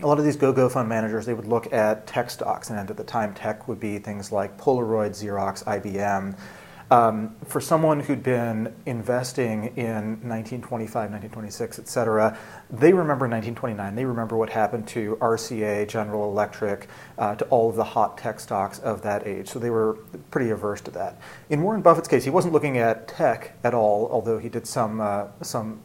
a 0.03 0.07
lot 0.07 0.19
of 0.19 0.25
these 0.25 0.37
go-go 0.37 0.69
fund 0.69 0.89
managers 0.89 1.27
they 1.27 1.35
would 1.35 1.47
look 1.47 1.73
at 1.73 2.07
tech 2.07 2.31
stocks 2.31 2.71
and 2.71 2.79
at 2.79 2.97
the 2.97 3.05
time 3.05 3.33
tech 3.35 3.69
would 3.69 3.79
be 3.79 3.99
things 3.99 4.33
like 4.33 4.59
polaroid 4.59 5.11
xerox 5.11 5.62
ibm 5.65 6.37
um, 6.90 7.35
for 7.47 7.61
someone 7.61 8.01
who'd 8.01 8.23
been 8.23 8.74
investing 8.86 9.66
in 9.77 10.20
1925, 10.23 11.11
1926, 11.11 11.78
et 11.78 11.89
cetera, 11.89 12.39
they 12.70 12.93
remember 12.93 13.27
1929. 13.27 13.94
They 13.94 14.05
remember 14.05 14.36
what 14.36 14.51
happened 14.51 14.86
to 14.89 15.16
RCA, 15.20 15.89
General 15.89 16.31
Electric, 16.31 16.89
uh, 17.19 17.35
to 17.36 17.44
all 17.47 17.70
of 17.70 17.77
the 17.77 17.85
hot 17.85 18.19
tech 18.19 18.39
stocks 18.40 18.78
of 18.81 19.02
that 19.02 19.27
age. 19.27 19.48
So 19.48 19.59
they 19.59 19.70
were 19.70 19.94
pretty 20.31 20.51
averse 20.51 20.81
to 20.82 20.90
that. 20.93 21.19
In 21.48 21.62
Warren 21.62 21.82
Buffett's 21.82 22.09
case, 22.09 22.24
he 22.24 22.31
wasn't 22.31 22.52
looking 22.52 22.78
at 22.78 23.09
tech 23.09 23.56
at 23.65 23.74
all, 23.74 24.09
although 24.11 24.39
he 24.39 24.48
did 24.48 24.66
some 24.66 25.01
uh, 25.01 25.27
some 25.43 25.81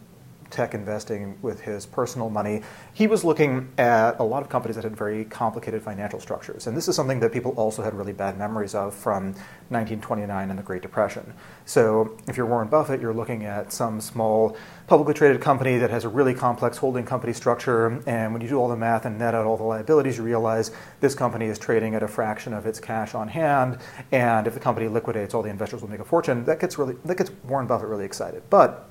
tech 0.50 0.74
investing 0.74 1.38
with 1.42 1.62
his 1.62 1.86
personal 1.86 2.30
money, 2.30 2.62
he 2.94 3.08
was 3.08 3.24
looking 3.24 3.70
at 3.78 4.20
a 4.20 4.24
lot 4.24 4.42
of 4.42 4.50
companies 4.50 4.76
that 4.76 4.84
had 4.84 4.96
very 4.96 5.26
complicated 5.26 5.82
financial 5.82 6.20
structures. 6.20 6.68
And 6.68 6.76
this 6.76 6.88
is 6.88 6.96
something 6.96 7.20
that 7.20 7.32
people 7.32 7.52
also 7.52 7.82
had 7.82 7.94
really 7.94 8.14
bad 8.14 8.38
memories 8.38 8.76
of 8.76 8.94
from 8.94 9.34
1929 9.70 10.50
and 10.50 10.60
the 10.60 10.64
Great 10.64 10.82
Depression. 10.82 11.34
So 11.66 12.18
if 12.28 12.38
you're 12.38 12.46
Warren 12.46 12.68
Buffett, 12.68 13.02
you're 13.02 13.14
looking 13.14 13.46
at 13.46 13.72
some 13.72 14.02
small 14.02 14.58
publicly 14.88 15.14
traded 15.14 15.40
company 15.40 15.78
that 15.78 15.92
has 15.92 16.04
a 16.04 16.10
really 16.10 16.34
complex 16.34 16.78
holding 16.78 17.06
company 17.06 17.32
structure. 17.32 18.02
And 18.08 18.34
when 18.34 18.42
you 18.42 18.50
do 18.50 18.58
all 18.58 18.68
the 18.68 18.76
math 18.76 19.06
and 19.06 19.20
net 19.20 19.36
out 19.36 19.46
all 19.46 19.56
the 19.56 19.64
liabilities, 19.64 20.18
you 20.18 20.24
realize 20.24 20.72
this 21.00 21.14
company 21.14 21.46
is 21.46 21.60
trading 21.60 21.94
at 21.94 22.02
a 22.02 22.08
fraction 22.08 22.54
of 22.54 22.66
its 22.66 22.80
cash 22.80 23.14
on 23.14 23.28
hand. 23.28 23.78
And 24.12 24.48
if 24.48 24.56
the 24.56 24.60
company 24.60 24.88
liquidates, 24.88 25.34
all 25.34 25.44
the 25.44 25.50
investors 25.50 25.82
will 25.82 25.90
make 25.90 26.00
a 26.00 26.06
fortune. 26.06 26.44
That 26.46 26.60
gets 26.60 26.80
really 26.80 26.96
that 27.06 27.18
gets 27.18 27.32
Warren 27.44 27.68
Buffett 27.68 27.88
really 27.88 28.06
excited. 28.06 28.42
But 28.50 28.89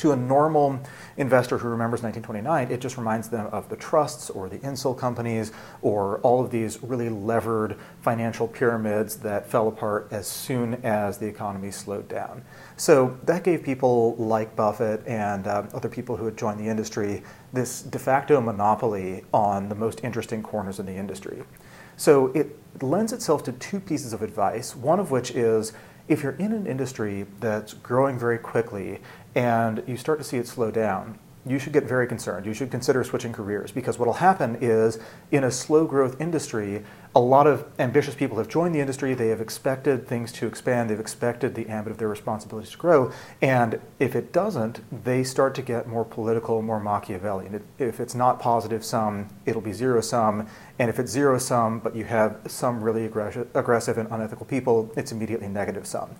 to 0.00 0.12
a 0.12 0.16
normal 0.16 0.80
investor 1.18 1.58
who 1.58 1.68
remembers 1.68 2.02
1929, 2.02 2.70
it 2.70 2.80
just 2.80 2.96
reminds 2.96 3.28
them 3.28 3.46
of 3.52 3.68
the 3.68 3.76
trusts 3.76 4.30
or 4.30 4.48
the 4.48 4.58
Insull 4.66 4.94
companies 4.94 5.52
or 5.82 6.20
all 6.20 6.42
of 6.42 6.50
these 6.50 6.82
really 6.82 7.10
levered 7.10 7.76
financial 8.00 8.48
pyramids 8.48 9.16
that 9.16 9.46
fell 9.46 9.68
apart 9.68 10.08
as 10.10 10.26
soon 10.26 10.74
as 10.86 11.18
the 11.18 11.26
economy 11.26 11.70
slowed 11.70 12.08
down. 12.08 12.42
So 12.78 13.18
that 13.24 13.44
gave 13.44 13.62
people 13.62 14.16
like 14.16 14.56
Buffett 14.56 15.06
and 15.06 15.46
uh, 15.46 15.64
other 15.74 15.90
people 15.90 16.16
who 16.16 16.24
had 16.24 16.36
joined 16.38 16.58
the 16.58 16.68
industry 16.68 17.22
this 17.52 17.82
de 17.82 17.98
facto 17.98 18.40
monopoly 18.40 19.24
on 19.34 19.68
the 19.68 19.74
most 19.74 20.02
interesting 20.02 20.42
corners 20.42 20.80
in 20.80 20.86
the 20.86 20.94
industry. 20.94 21.42
So 21.98 22.28
it 22.28 22.58
lends 22.80 23.12
itself 23.12 23.44
to 23.44 23.52
two 23.52 23.80
pieces 23.80 24.14
of 24.14 24.22
advice, 24.22 24.74
one 24.74 24.98
of 24.98 25.10
which 25.10 25.32
is 25.32 25.74
if 26.10 26.24
you're 26.24 26.32
in 26.32 26.52
an 26.52 26.66
industry 26.66 27.24
that's 27.38 27.72
growing 27.72 28.18
very 28.18 28.36
quickly 28.36 29.00
and 29.34 29.82
you 29.86 29.96
start 29.96 30.18
to 30.18 30.24
see 30.24 30.36
it 30.36 30.46
slow 30.46 30.70
down, 30.70 31.18
you 31.46 31.58
should 31.58 31.72
get 31.72 31.84
very 31.84 32.06
concerned. 32.06 32.44
You 32.44 32.52
should 32.52 32.70
consider 32.70 33.02
switching 33.02 33.32
careers 33.32 33.72
because 33.72 33.98
what 33.98 34.06
will 34.06 34.14
happen 34.14 34.58
is 34.60 34.98
in 35.30 35.42
a 35.42 35.50
slow 35.50 35.86
growth 35.86 36.20
industry, 36.20 36.84
a 37.14 37.20
lot 37.20 37.46
of 37.46 37.64
ambitious 37.78 38.14
people 38.14 38.36
have 38.36 38.46
joined 38.46 38.74
the 38.74 38.80
industry. 38.80 39.14
They 39.14 39.28
have 39.28 39.40
expected 39.40 40.06
things 40.06 40.32
to 40.32 40.46
expand. 40.46 40.90
They've 40.90 41.00
expected 41.00 41.54
the 41.54 41.66
ambit 41.68 41.92
of 41.92 41.98
their 41.98 42.08
responsibilities 42.08 42.70
to 42.72 42.76
grow. 42.76 43.10
And 43.40 43.80
if 43.98 44.14
it 44.14 44.32
doesn't, 44.32 45.04
they 45.04 45.24
start 45.24 45.54
to 45.54 45.62
get 45.62 45.88
more 45.88 46.04
political, 46.04 46.60
more 46.60 46.78
Machiavellian. 46.78 47.64
If 47.78 48.00
it's 48.00 48.14
not 48.14 48.38
positive 48.38 48.84
sum, 48.84 49.28
it'll 49.46 49.62
be 49.62 49.72
zero 49.72 50.02
sum. 50.02 50.46
And 50.78 50.90
if 50.90 50.98
it's 50.98 51.10
zero 51.10 51.38
sum, 51.38 51.80
but 51.80 51.96
you 51.96 52.04
have 52.04 52.38
some 52.46 52.82
really 52.82 53.06
aggressive 53.06 53.98
and 53.98 54.08
unethical 54.10 54.44
people, 54.44 54.92
it's 54.94 55.10
immediately 55.10 55.48
negative 55.48 55.86
sum. 55.86 56.10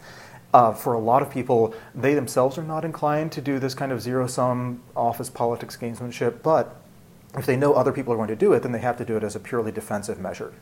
Uh, 0.52 0.72
for 0.72 0.94
a 0.94 0.98
lot 0.98 1.22
of 1.22 1.30
people, 1.30 1.74
they 1.94 2.14
themselves 2.14 2.58
are 2.58 2.64
not 2.64 2.84
inclined 2.84 3.30
to 3.32 3.40
do 3.40 3.58
this 3.58 3.74
kind 3.74 3.92
of 3.92 4.02
zero 4.02 4.26
sum 4.26 4.82
office 4.96 5.30
politics 5.30 5.76
gamesmanship, 5.76 6.42
but 6.42 6.76
if 7.36 7.46
they 7.46 7.56
know 7.56 7.74
other 7.74 7.92
people 7.92 8.12
are 8.12 8.16
going 8.16 8.28
to 8.28 8.36
do 8.36 8.52
it, 8.52 8.62
then 8.62 8.72
they 8.72 8.80
have 8.80 8.96
to 8.98 9.04
do 9.04 9.16
it 9.16 9.22
as 9.22 9.36
a 9.36 9.40
purely 9.40 9.70
defensive 9.70 10.18
measure. 10.18 10.52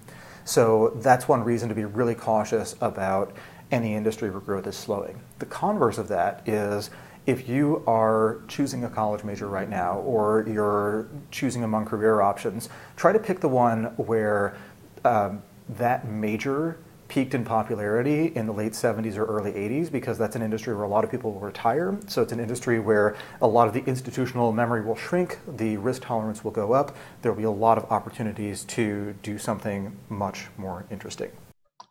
So 0.44 0.93
that's 0.97 1.27
one 1.27 1.43
reason 1.43 1.69
to 1.70 1.74
be 1.74 1.85
really 1.85 2.15
cautious 2.15 2.74
about 2.81 3.32
any 3.70 3.94
industry 3.94 4.31
where 4.31 4.40
growth 4.40 4.66
is 4.66 4.77
slowing. 4.77 5.20
The 5.39 5.47
converse 5.47 5.98
of 5.98 6.09
that 6.09 6.47
is 6.47 6.90
if 7.27 7.48
you 7.48 7.82
are 7.86 8.39
choosing 8.48 8.85
a 8.85 8.89
college 8.89 9.24
major 9.24 9.47
right 9.47 9.69
now 9.69 9.98
or 9.98 10.47
you're 10.48 11.06
choosing 11.31 11.65
among 11.65 11.85
career 11.85 12.23
options, 12.23 12.70
try 12.97 13.12
to 13.12 13.19
pick 13.19 13.40
the 13.40 13.48
one 13.48 13.85
where 13.97 14.56
um, 15.05 15.43
that 15.69 16.09
major 16.09 16.78
peaked 17.09 17.35
in 17.35 17.45
popularity 17.45 18.33
in 18.35 18.47
the 18.47 18.53
late 18.53 18.73
70s 18.73 19.17
or 19.17 19.25
early 19.25 19.53
80s 19.53 19.91
because 19.91 20.19
that's 20.19 20.37
an 20.37 20.43
industry 20.43 20.75
where 20.75 20.85
a 20.85 20.89
lot 20.89 21.05
of 21.05 21.11
people 21.11 21.33
will 21.33 21.41
retire. 21.41 21.99
So 22.07 22.23
it's 22.23 22.33
an 22.33 22.41
industry 22.41 22.79
where 22.79 23.17
a 23.41 23.49
lot 23.49 23.67
of 23.67 23.75
the 23.75 23.83
institutional 23.85 24.53
memory 24.53 24.85
will 24.85 24.97
shrink, 24.97 25.39
the 25.57 25.79
risk 25.79 26.03
tolerance 26.03 26.45
will 26.45 26.51
go 26.51 26.73
up. 26.73 26.95
There 27.23 27.33
will 27.33 27.39
be 27.39 27.45
a 27.45 27.51
lot 27.51 27.79
of 27.79 27.85
opportunities 27.91 28.65
to 28.65 29.15
do 29.23 29.39
something 29.39 29.97
much 30.09 30.47
more 30.57 30.85
interesting. 30.91 31.31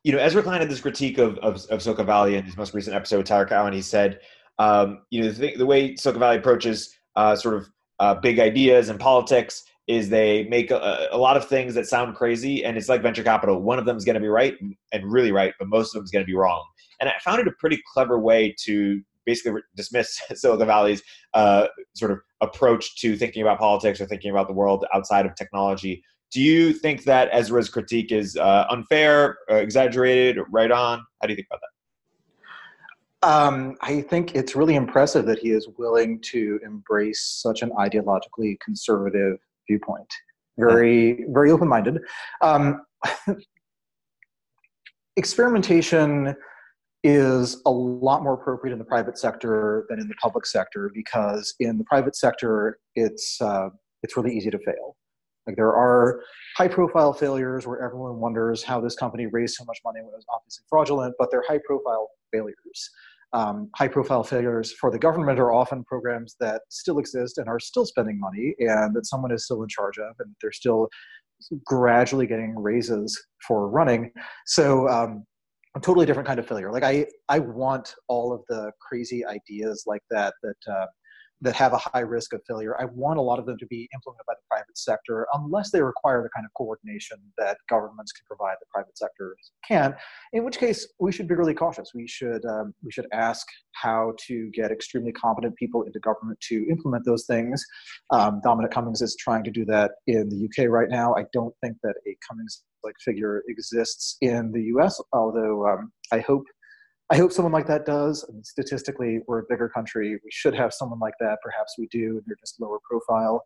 You 0.03 0.13
know, 0.13 0.19
Ezra 0.19 0.43
Klein 0.43 0.61
had 0.61 0.69
this 0.69 0.79
critique 0.79 1.17
of, 1.17 1.37
of, 1.39 1.65
of 1.69 1.81
Silicon 1.81 2.05
Valley 2.05 2.35
in 2.35 2.45
his 2.45 2.55
most 2.55 2.73
recent 2.73 2.95
episode 2.95 3.17
with 3.17 3.27
Tyler 3.27 3.45
Cowen. 3.45 3.73
He 3.73 3.81
said, 3.81 4.19
um, 4.59 5.01
you 5.09 5.21
know, 5.21 5.31
the, 5.31 5.55
the, 5.57 5.65
way 5.65 5.95
Silicon 5.95 6.19
Valley 6.19 6.37
approaches 6.37 6.95
uh, 7.15 7.35
sort 7.35 7.55
of 7.55 7.69
uh, 7.99 8.15
big 8.15 8.39
ideas 8.39 8.89
and 8.89 8.99
politics 8.99 9.63
is 9.87 10.09
they 10.09 10.43
make 10.45 10.69
a, 10.69 11.07
a, 11.11 11.17
lot 11.17 11.37
of 11.37 11.47
things 11.47 11.73
that 11.73 11.87
sound 11.87 12.15
crazy 12.15 12.65
and 12.65 12.77
it's 12.77 12.89
like 12.89 13.01
venture 13.01 13.23
capital. 13.23 13.61
One 13.61 13.79
of 13.79 13.85
them 13.85 13.95
is 13.95 14.03
going 14.03 14.15
to 14.15 14.19
be 14.19 14.27
right 14.27 14.55
and 14.91 15.11
really 15.11 15.31
right 15.31 15.53
but 15.57 15.69
most 15.69 15.89
of 15.89 15.99
them 15.99 16.03
is 16.03 16.11
going 16.11 16.23
to 16.23 16.27
be 16.27 16.35
wrong. 16.35 16.65
And 16.99 17.09
i 17.09 17.13
found 17.23 17.39
it 17.39 17.47
a 17.47 17.53
pretty 17.59 17.81
clever 17.93 18.19
way 18.19 18.53
to 18.65 19.01
basically 19.25 19.61
dismiss 19.75 20.19
silicon 20.33 20.67
valley's 20.67 21.01
uh, 21.33 21.67
sort 21.95 22.11
of 22.11 22.19
approach 22.41 22.99
to 23.01 23.15
thinking 23.15 23.41
about 23.41 23.59
politics 23.59 24.01
or 24.01 24.05
thinking 24.05 24.31
about 24.31 24.47
the 24.47 24.53
world 24.53 24.85
outside 24.93 25.25
of 25.25 25.35
technology. 25.35 26.03
Do 26.31 26.41
you 26.41 26.73
think 26.73 27.05
that 27.05 27.29
ezra's 27.31 27.69
critique 27.69 28.11
is 28.11 28.35
uh, 28.35 28.65
unfair 28.69 29.37
uh, 29.49 29.55
exaggerated 29.55 30.39
right 30.51 30.71
on? 30.71 30.99
How 31.21 31.27
do 31.27 31.31
you 31.31 31.35
think 31.35 31.47
about 31.49 31.61
that? 31.61 31.67
Um, 33.23 33.77
I 33.81 34.01
think 34.01 34.35
it's 34.35 34.55
really 34.55 34.75
impressive 34.75 35.25
that 35.25 35.39
he 35.39 35.51
is 35.51 35.67
willing 35.77 36.21
to 36.21 36.59
embrace 36.63 37.23
such 37.41 37.63
an 37.63 37.71
ideologically 37.71 38.59
conservative 38.59 39.39
viewpoint. 39.67 40.11
Very, 40.57 41.25
very 41.29 41.51
open 41.51 41.67
minded. 41.67 41.99
Um, 42.41 42.81
experimentation 45.17 46.35
is 47.03 47.61
a 47.65 47.71
lot 47.71 48.23
more 48.23 48.33
appropriate 48.33 48.73
in 48.73 48.79
the 48.79 48.85
private 48.85 49.17
sector 49.17 49.85
than 49.89 49.99
in 49.99 50.07
the 50.07 50.15
public 50.15 50.45
sector 50.45 50.91
because 50.93 51.53
in 51.59 51.77
the 51.77 51.83
private 51.83 52.15
sector 52.15 52.79
it's 52.95 53.39
uh, 53.39 53.69
it's 54.03 54.17
really 54.17 54.35
easy 54.35 54.49
to 54.49 54.59
fail. 54.59 54.95
Like 55.45 55.55
there 55.55 55.73
are 55.73 56.21
high 56.57 56.67
profile 56.67 57.13
failures 57.13 57.65
where 57.65 57.81
everyone 57.81 58.19
wonders 58.19 58.63
how 58.63 58.81
this 58.81 58.95
company 58.95 59.27
raised 59.27 59.55
so 59.55 59.63
much 59.63 59.79
money 59.85 60.01
when 60.01 60.09
it 60.09 60.17
was 60.17 60.25
obviously 60.33 60.65
fraudulent, 60.67 61.15
but 61.17 61.31
they're 61.31 61.43
high 61.47 61.59
profile 61.65 62.09
failures 62.33 62.89
um, 63.33 63.69
high 63.75 63.87
profile 63.87 64.23
failures 64.23 64.73
for 64.73 64.89
the 64.89 64.99
government 64.99 65.39
are 65.39 65.51
often 65.51 65.83
programs 65.83 66.35
that 66.39 66.61
still 66.69 66.97
exist 66.97 67.37
and 67.37 67.47
are 67.47 67.59
still 67.59 67.85
spending 67.85 68.19
money 68.19 68.55
and 68.59 68.95
that 68.95 69.05
someone 69.05 69.31
is 69.31 69.45
still 69.45 69.61
in 69.63 69.69
charge 69.69 69.97
of 69.97 70.15
and 70.19 70.33
they're 70.41 70.51
still 70.51 70.87
gradually 71.65 72.25
getting 72.25 72.55
raises 72.57 73.21
for 73.45 73.69
running. 73.69 74.11
So 74.45 74.87
um, 74.87 75.25
a 75.75 75.79
totally 75.79 76.05
different 76.05 76.27
kind 76.27 76.39
of 76.39 76.47
failure. 76.47 76.71
Like 76.71 76.83
i 76.83 77.05
i 77.29 77.39
want 77.39 77.93
all 78.07 78.33
of 78.33 78.41
the 78.49 78.71
crazy 78.81 79.25
ideas 79.25 79.83
like 79.85 80.01
that 80.09 80.33
that 80.43 80.71
uh, 80.71 80.85
that 81.41 81.55
have 81.55 81.73
a 81.73 81.77
high 81.77 81.99
risk 81.99 82.33
of 82.33 82.41
failure. 82.47 82.79
I 82.81 82.85
want 82.85 83.19
a 83.19 83.21
lot 83.21 83.37
of 83.37 83.45
them 83.45 83.57
to 83.59 83.65
be 83.67 83.87
implemented 83.93 84.25
by 84.25 84.33
the 84.33 84.45
private 84.49 84.77
sector 84.77 85.27
unless 85.33 85.71
they 85.71 85.81
require 85.81 86.23
the 86.23 86.29
kind 86.35 86.45
of 86.45 86.51
coordination 86.57 87.17
that 87.37 87.57
governments 87.69 88.11
can 88.11 88.25
provide 88.25 88.55
the 88.59 88.65
private 88.73 88.97
sector 88.97 89.35
can. 89.67 89.95
In 90.33 90.43
which 90.43 90.57
case, 90.57 90.87
we 90.99 91.11
should 91.11 91.27
be 91.27 91.35
really 91.35 91.53
cautious. 91.53 91.91
We 91.93 92.07
should 92.07 92.43
um, 92.45 92.73
we 92.83 92.91
should 92.91 93.07
ask 93.13 93.45
how 93.73 94.13
to 94.27 94.49
get 94.51 94.71
extremely 94.71 95.11
competent 95.11 95.55
people 95.55 95.83
into 95.83 95.99
government 95.99 96.39
to 96.49 96.65
implement 96.69 97.05
those 97.05 97.25
things. 97.25 97.63
Um, 98.11 98.41
Dominic 98.43 98.71
Cummings 98.71 99.01
is 99.01 99.15
trying 99.19 99.43
to 99.43 99.51
do 99.51 99.65
that 99.65 99.91
in 100.07 100.29
the 100.29 100.45
UK 100.45 100.69
right 100.69 100.89
now. 100.89 101.13
I 101.15 101.25
don't 101.33 101.53
think 101.61 101.77
that 101.83 101.95
a 102.07 102.17
Cummings 102.27 102.63
like 102.83 102.95
figure 103.03 103.43
exists 103.47 104.17
in 104.21 104.51
the 104.51 104.63
US, 104.75 104.99
although 105.13 105.67
um, 105.67 105.91
I 106.11 106.19
hope 106.19 106.45
I 107.09 107.15
hope 107.17 107.31
someone 107.31 107.53
like 107.53 107.67
that 107.67 107.85
does. 107.85 108.25
I 108.27 108.33
mean, 108.33 108.43
statistically, 108.43 109.21
we're 109.27 109.39
a 109.39 109.45
bigger 109.47 109.69
country. 109.69 110.19
We 110.23 110.29
should 110.29 110.53
have 110.55 110.73
someone 110.73 110.99
like 110.99 111.13
that. 111.19 111.37
Perhaps 111.41 111.75
we 111.77 111.87
do. 111.87 112.21
They're 112.25 112.35
just 112.39 112.59
lower 112.59 112.79
profile. 112.83 113.43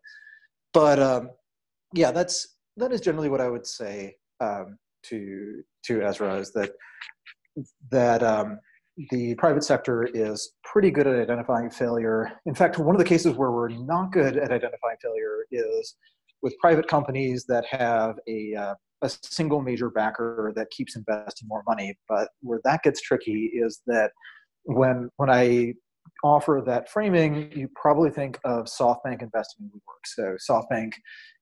But 0.72 0.98
um, 0.98 1.30
yeah, 1.94 2.10
that's 2.10 2.56
that 2.76 2.92
is 2.92 3.00
generally 3.00 3.28
what 3.28 3.40
I 3.40 3.48
would 3.48 3.66
say 3.66 4.16
um, 4.40 4.78
to 5.04 5.62
to 5.84 6.02
Ezra 6.02 6.36
is 6.36 6.52
that 6.52 6.72
that 7.90 8.22
um, 8.22 8.58
the 9.10 9.34
private 9.36 9.62
sector 9.62 10.08
is 10.12 10.54
pretty 10.64 10.90
good 10.90 11.06
at 11.06 11.20
identifying 11.20 11.70
failure. 11.70 12.32
In 12.46 12.54
fact, 12.54 12.78
one 12.78 12.94
of 12.94 12.98
the 12.98 13.04
cases 13.04 13.34
where 13.34 13.52
we're 13.52 13.68
not 13.68 14.12
good 14.12 14.36
at 14.36 14.50
identifying 14.50 14.96
failure 15.00 15.46
is 15.50 15.96
with 16.42 16.58
private 16.58 16.88
companies 16.88 17.44
that 17.46 17.64
have 17.66 18.18
a 18.28 18.54
uh, 18.54 18.74
a 19.02 19.10
single 19.22 19.60
major 19.60 19.90
backer 19.90 20.52
that 20.54 20.70
keeps 20.70 20.94
investing 20.96 21.48
more 21.48 21.62
money. 21.66 21.96
But 22.08 22.28
where 22.40 22.60
that 22.64 22.82
gets 22.82 23.00
tricky 23.00 23.50
is 23.52 23.80
that 23.86 24.12
when 24.64 25.08
when 25.16 25.30
I 25.30 25.74
offer 26.24 26.62
that 26.64 26.88
framing, 26.88 27.50
you 27.52 27.68
probably 27.74 28.10
think 28.10 28.38
of 28.44 28.66
SoftBank 28.66 29.22
investing 29.22 29.66
in 29.66 29.70
WeWork. 29.70 30.04
So 30.04 30.36
SoftBank 30.48 30.92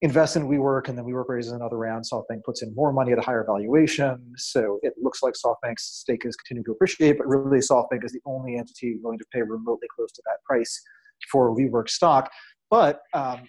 invests 0.00 0.36
in 0.36 0.48
WeWork, 0.48 0.88
and 0.88 0.96
then 0.96 1.04
WeWork 1.04 1.28
raises 1.28 1.52
another 1.52 1.76
round. 1.76 2.04
SoftBank 2.10 2.44
puts 2.44 2.62
in 2.62 2.74
more 2.74 2.92
money 2.92 3.12
at 3.12 3.18
a 3.18 3.22
higher 3.22 3.44
valuation. 3.44 4.32
So 4.36 4.78
it 4.82 4.94
looks 5.00 5.22
like 5.22 5.34
SoftBank's 5.34 5.82
stake 5.82 6.24
is 6.24 6.34
continuing 6.36 6.64
to 6.64 6.72
appreciate, 6.72 7.18
but 7.18 7.26
really 7.26 7.58
SoftBank 7.58 8.04
is 8.04 8.12
the 8.12 8.20
only 8.24 8.56
entity 8.56 8.98
willing 9.02 9.18
to 9.18 9.26
pay 9.32 9.42
remotely 9.42 9.88
close 9.94 10.12
to 10.12 10.22
that 10.26 10.42
price 10.44 10.80
for 11.30 11.54
WeWork 11.54 11.90
stock. 11.90 12.30
But 12.70 13.00
um, 13.12 13.40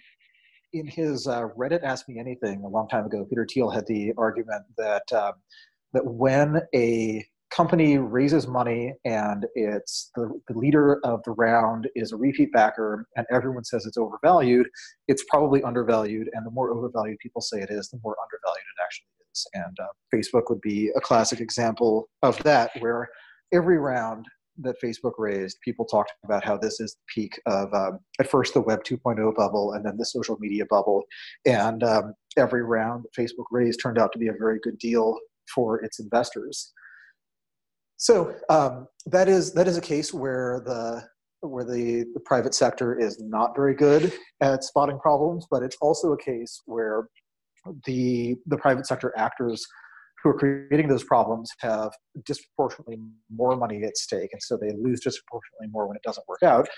in 0.72 0.86
his 0.86 1.26
uh, 1.26 1.48
Reddit 1.56 1.82
Ask 1.82 2.08
Me 2.08 2.18
Anything 2.18 2.62
a 2.64 2.68
long 2.68 2.88
time 2.88 3.06
ago, 3.06 3.24
Peter 3.28 3.46
Thiel 3.48 3.70
had 3.70 3.86
the 3.86 4.12
argument 4.16 4.64
that 4.78 5.10
um, 5.12 5.32
that 5.92 6.04
when 6.06 6.62
a 6.74 7.24
company 7.54 7.98
raises 7.98 8.46
money 8.46 8.94
and 9.04 9.46
it's 9.54 10.10
the, 10.16 10.40
the 10.48 10.58
leader 10.58 10.98
of 11.04 11.22
the 11.24 11.32
round 11.32 11.86
is 11.94 12.12
a 12.12 12.16
repeat 12.16 12.50
backer 12.52 13.06
and 13.16 13.26
everyone 13.30 13.62
says 13.62 13.84
it's 13.84 13.98
overvalued, 13.98 14.66
it's 15.08 15.24
probably 15.28 15.62
undervalued. 15.62 16.30
And 16.32 16.46
the 16.46 16.50
more 16.50 16.72
overvalued 16.72 17.18
people 17.18 17.42
say 17.42 17.60
it 17.60 17.68
is, 17.70 17.90
the 17.90 18.00
more 18.02 18.16
undervalued 18.22 18.64
it 18.64 18.82
actually 18.82 19.06
is. 19.32 19.46
And 19.52 19.76
uh, 19.80 19.92
Facebook 20.14 20.48
would 20.48 20.62
be 20.62 20.90
a 20.96 21.00
classic 21.00 21.40
example 21.40 22.08
of 22.22 22.42
that, 22.42 22.70
where 22.78 23.08
every 23.52 23.76
round 23.78 24.26
that 24.58 24.76
Facebook 24.82 25.12
raised, 25.18 25.58
people 25.64 25.84
talked 25.84 26.12
about 26.24 26.44
how 26.44 26.56
this 26.56 26.80
is 26.80 26.94
the 26.94 27.22
peak 27.22 27.40
of 27.46 27.72
um, 27.72 27.98
at 28.20 28.30
first 28.30 28.54
the 28.54 28.60
Web 28.60 28.84
2.0 28.84 29.34
bubble 29.34 29.72
and 29.72 29.84
then 29.84 29.96
the 29.96 30.04
social 30.04 30.36
media 30.40 30.64
bubble. 30.68 31.02
And 31.46 31.82
um, 31.82 32.14
every 32.36 32.62
round 32.62 33.04
that 33.04 33.20
Facebook 33.20 33.46
raised 33.50 33.80
turned 33.82 33.98
out 33.98 34.12
to 34.12 34.18
be 34.18 34.28
a 34.28 34.34
very 34.38 34.58
good 34.62 34.78
deal 34.78 35.18
for 35.54 35.82
its 35.82 35.98
investors. 35.98 36.72
So 37.96 38.34
um, 38.48 38.88
that 39.06 39.28
is 39.28 39.52
that 39.52 39.68
is 39.68 39.76
a 39.76 39.80
case 39.80 40.12
where 40.12 40.60
the 40.64 41.04
where 41.40 41.64
the, 41.64 42.04
the 42.14 42.20
private 42.20 42.54
sector 42.54 42.98
is 42.98 43.20
not 43.20 43.56
very 43.56 43.74
good 43.74 44.12
at 44.40 44.62
spotting 44.62 44.98
problems, 44.98 45.46
but 45.50 45.62
it's 45.62 45.76
also 45.80 46.12
a 46.12 46.18
case 46.18 46.62
where 46.66 47.08
the 47.84 48.36
the 48.46 48.56
private 48.56 48.86
sector 48.86 49.12
actors 49.16 49.64
who 50.22 50.30
are 50.30 50.38
creating 50.38 50.88
those 50.88 51.04
problems 51.04 51.50
have 51.60 51.90
disproportionately 52.24 52.98
more 53.34 53.56
money 53.56 53.82
at 53.82 53.96
stake, 53.96 54.30
and 54.32 54.42
so 54.42 54.56
they 54.56 54.70
lose 54.72 55.00
disproportionately 55.00 55.68
more 55.70 55.86
when 55.86 55.96
it 55.96 56.02
doesn't 56.02 56.26
work 56.28 56.42
out. 56.42 56.68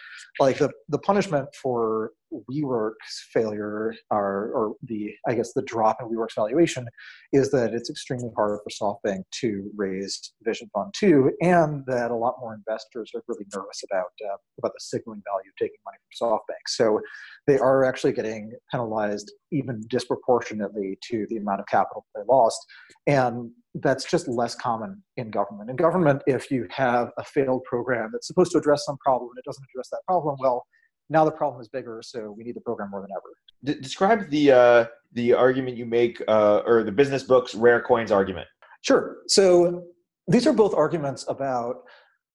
Like 0.41 0.59
the, 0.59 0.71
the 0.89 0.99
punishment 0.99 1.49
for 1.61 2.13
WeWork's 2.51 3.29
failure, 3.33 3.95
or, 4.11 4.51
or 4.55 4.75
the 4.83 5.13
I 5.29 5.35
guess 5.35 5.53
the 5.53 5.63
drop 5.63 5.99
in 6.01 6.09
WeWork's 6.09 6.35
valuation, 6.37 6.87
is 7.33 7.51
that 7.51 7.75
it's 7.75 7.91
extremely 7.91 8.31
hard 8.37 8.59
for 8.63 8.99
SoftBank 9.05 9.23
to 9.41 9.71
raise 9.77 10.33
Vision 10.43 10.69
Fund 10.75 10.93
two, 10.97 11.33
and 11.41 11.85
that 11.87 12.11
a 12.11 12.17
lot 12.17 12.35
more 12.41 12.55
investors 12.55 13.11
are 13.15 13.23
really 13.29 13.47
nervous 13.55 13.83
about 13.91 14.13
uh, 14.25 14.37
about 14.59 14.73
the 14.73 14.81
signaling 14.81 15.23
value 15.27 15.51
of 15.51 15.57
taking 15.59 15.79
money 15.85 15.99
from 16.19 16.29
SoftBank. 16.29 16.65
So 16.69 17.01
they 17.47 17.59
are 17.59 17.85
actually 17.85 18.13
getting 18.13 18.53
penalized 18.71 19.33
even 19.53 19.81
disproportionately 19.89 20.99
to 21.11 21.27
the 21.29 21.37
amount 21.37 21.61
of 21.61 21.67
capital 21.67 22.05
they 22.15 22.23
lost. 22.29 22.59
And 23.07 23.51
that's 23.83 24.05
just 24.05 24.29
less 24.29 24.55
common 24.55 25.03
in 25.17 25.31
government. 25.31 25.71
In 25.71 25.77
government, 25.77 26.23
if 26.27 26.51
you 26.51 26.67
have 26.71 27.11
a 27.19 27.25
failed 27.25 27.63
program 27.65 28.11
that's 28.13 28.27
supposed 28.27 28.53
to 28.53 28.59
address 28.59 28.85
some 28.85 28.97
problem 29.05 29.31
and 29.31 29.39
it 29.39 29.45
doesn't 29.45 29.65
address 29.73 29.89
that 29.91 30.01
problem, 30.07 30.37
well, 30.41 30.65
now 31.11 31.25
the 31.25 31.31
problem 31.31 31.61
is 31.61 31.69
bigger, 31.69 32.01
so 32.03 32.35
we 32.37 32.45
need 32.45 32.57
the 32.57 32.61
program 32.61 32.91
more 32.91 33.01
than 33.01 33.11
ever. 33.13 33.75
D- 33.77 33.81
describe 33.81 34.31
the 34.31 34.53
uh, 34.53 34.85
the 35.13 35.33
argument 35.33 35.77
you 35.77 35.87
make, 35.87 36.23
uh, 36.29 36.63
or 36.67 36.83
the 36.83 36.93
business 36.93 37.23
books 37.23 37.55
rare 37.55 37.81
coins 37.81 38.11
argument. 38.11 38.47
Sure. 38.83 39.19
So 39.29 39.85
these 40.29 40.47
are 40.47 40.53
both 40.53 40.75
arguments 40.75 41.25
about 41.29 41.83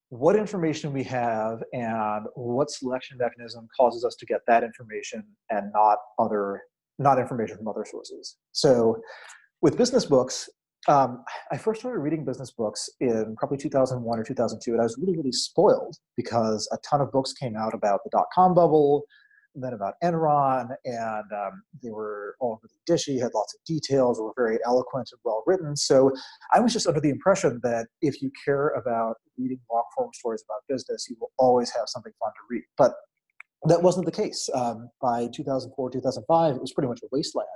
what 0.10 0.36
information 0.36 0.92
we 0.92 1.04
have 1.04 1.64
and 1.74 2.26
what 2.36 2.72
selection 2.72 3.18
mechanism 3.18 3.68
causes 3.78 4.04
us 4.04 4.16
to 4.16 4.26
get 4.26 4.42
that 4.48 4.64
information 4.64 5.24
and 5.50 5.72
not 5.74 5.98
other 6.18 6.62
not 6.98 7.20
information 7.20 7.56
from 7.56 7.68
other 7.68 7.86
sources 7.90 8.38
so 8.52 9.00
with 9.62 9.78
business 9.78 10.06
books 10.06 10.50
um, 10.90 11.24
i 11.52 11.58
first 11.58 11.80
started 11.80 12.00
reading 12.00 12.26
business 12.26 12.52
books 12.52 12.90
in 13.00 13.36
probably 13.38 13.58
2001 13.58 14.20
or 14.20 14.24
2002 14.24 14.72
and 14.72 14.82
i 14.82 14.84
was 14.84 14.98
really 15.00 15.18
really 15.18 15.32
spoiled 15.32 15.96
because 16.18 16.68
a 16.72 16.78
ton 16.78 17.02
of 17.02 17.12
books 17.12 17.34
came 17.34 17.56
out 17.56 17.74
about 17.74 18.02
the 18.04 18.10
dot-com 18.12 18.54
bubble 18.54 19.06
and 19.56 19.64
then 19.64 19.74
about 19.74 19.96
Enron, 20.04 20.70
and 20.86 21.32
um, 21.34 21.64
they 21.82 21.90
were 21.90 22.36
all 22.40 22.62
really 22.64 22.80
dishy, 22.88 23.20
had 23.20 23.34
lots 23.34 23.54
of 23.54 23.60
details, 23.66 24.20
were 24.20 24.32
very 24.36 24.60
eloquent 24.66 25.10
and 25.12 25.20
well 25.24 25.44
written. 25.46 25.76
So 25.76 26.12
I 26.54 26.60
was 26.60 26.72
just 26.72 26.88
under 26.88 27.00
the 27.00 27.10
impression 27.10 27.60
that 27.64 27.88
if 28.02 28.22
you 28.22 28.32
care 28.46 28.70
about 28.70 29.18
reading 29.38 29.60
long 29.72 29.84
form 29.98 30.12
stories 30.14 30.44
about 30.48 30.62
business, 30.70 31.08
you 31.10 31.16
will 31.20 31.32
always 31.38 31.72
have 31.72 31.84
something 31.88 32.14
fun 32.20 32.32
to 32.32 32.40
read. 32.50 32.64
But 32.78 32.94
that 33.64 33.82
wasn't 33.82 34.06
the 34.06 34.12
case. 34.12 34.50
Um, 34.54 34.90
by 35.02 35.28
2004, 35.34 35.92
2005, 35.92 36.56
it 36.56 36.62
was 36.62 36.72
pretty 36.72 36.88
much 36.88 37.02
a 37.04 37.08
wasteland. 37.12 37.48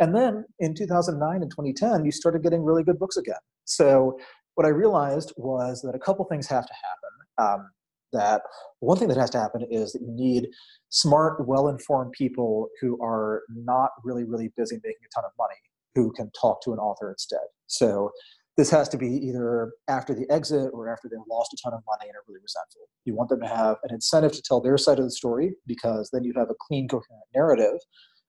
And 0.00 0.14
then 0.14 0.44
in 0.58 0.74
2009 0.74 1.42
and 1.42 1.50
2010, 1.50 2.04
you 2.04 2.10
started 2.10 2.42
getting 2.42 2.64
really 2.64 2.82
good 2.82 2.98
books 2.98 3.16
again. 3.16 3.36
So 3.66 4.18
what 4.54 4.66
I 4.66 4.70
realized 4.70 5.32
was 5.36 5.82
that 5.82 5.94
a 5.94 5.98
couple 5.98 6.24
things 6.24 6.46
have 6.48 6.66
to 6.66 6.72
happen. 6.72 7.54
Um, 7.60 7.70
that 8.12 8.42
one 8.80 8.98
thing 8.98 9.08
that 9.08 9.16
has 9.16 9.30
to 9.30 9.38
happen 9.38 9.64
is 9.70 9.92
that 9.92 10.02
you 10.02 10.10
need 10.10 10.48
smart, 10.88 11.46
well 11.46 11.68
informed 11.68 12.12
people 12.12 12.68
who 12.80 13.00
are 13.00 13.42
not 13.48 13.90
really, 14.02 14.24
really 14.24 14.50
busy 14.56 14.76
making 14.82 15.00
a 15.04 15.14
ton 15.14 15.24
of 15.24 15.30
money 15.38 15.54
who 15.94 16.12
can 16.12 16.30
talk 16.38 16.62
to 16.62 16.72
an 16.72 16.78
author 16.78 17.10
instead. 17.10 17.46
So 17.66 18.10
this 18.56 18.70
has 18.70 18.88
to 18.90 18.98
be 18.98 19.06
either 19.06 19.72
after 19.88 20.12
the 20.12 20.30
exit 20.30 20.70
or 20.72 20.92
after 20.92 21.08
they've 21.08 21.18
lost 21.30 21.52
a 21.52 21.56
ton 21.62 21.72
of 21.72 21.80
money 21.86 22.08
and 22.08 22.16
are 22.16 22.24
really 22.28 22.40
resentful. 22.42 22.82
You 23.04 23.14
want 23.14 23.30
them 23.30 23.40
to 23.40 23.48
have 23.48 23.76
an 23.84 23.94
incentive 23.94 24.32
to 24.32 24.42
tell 24.42 24.60
their 24.60 24.76
side 24.76 24.98
of 24.98 25.04
the 25.04 25.10
story 25.10 25.52
because 25.66 26.10
then 26.12 26.24
you 26.24 26.32
have 26.36 26.50
a 26.50 26.54
clean, 26.68 26.88
coherent 26.88 27.24
narrative. 27.34 27.78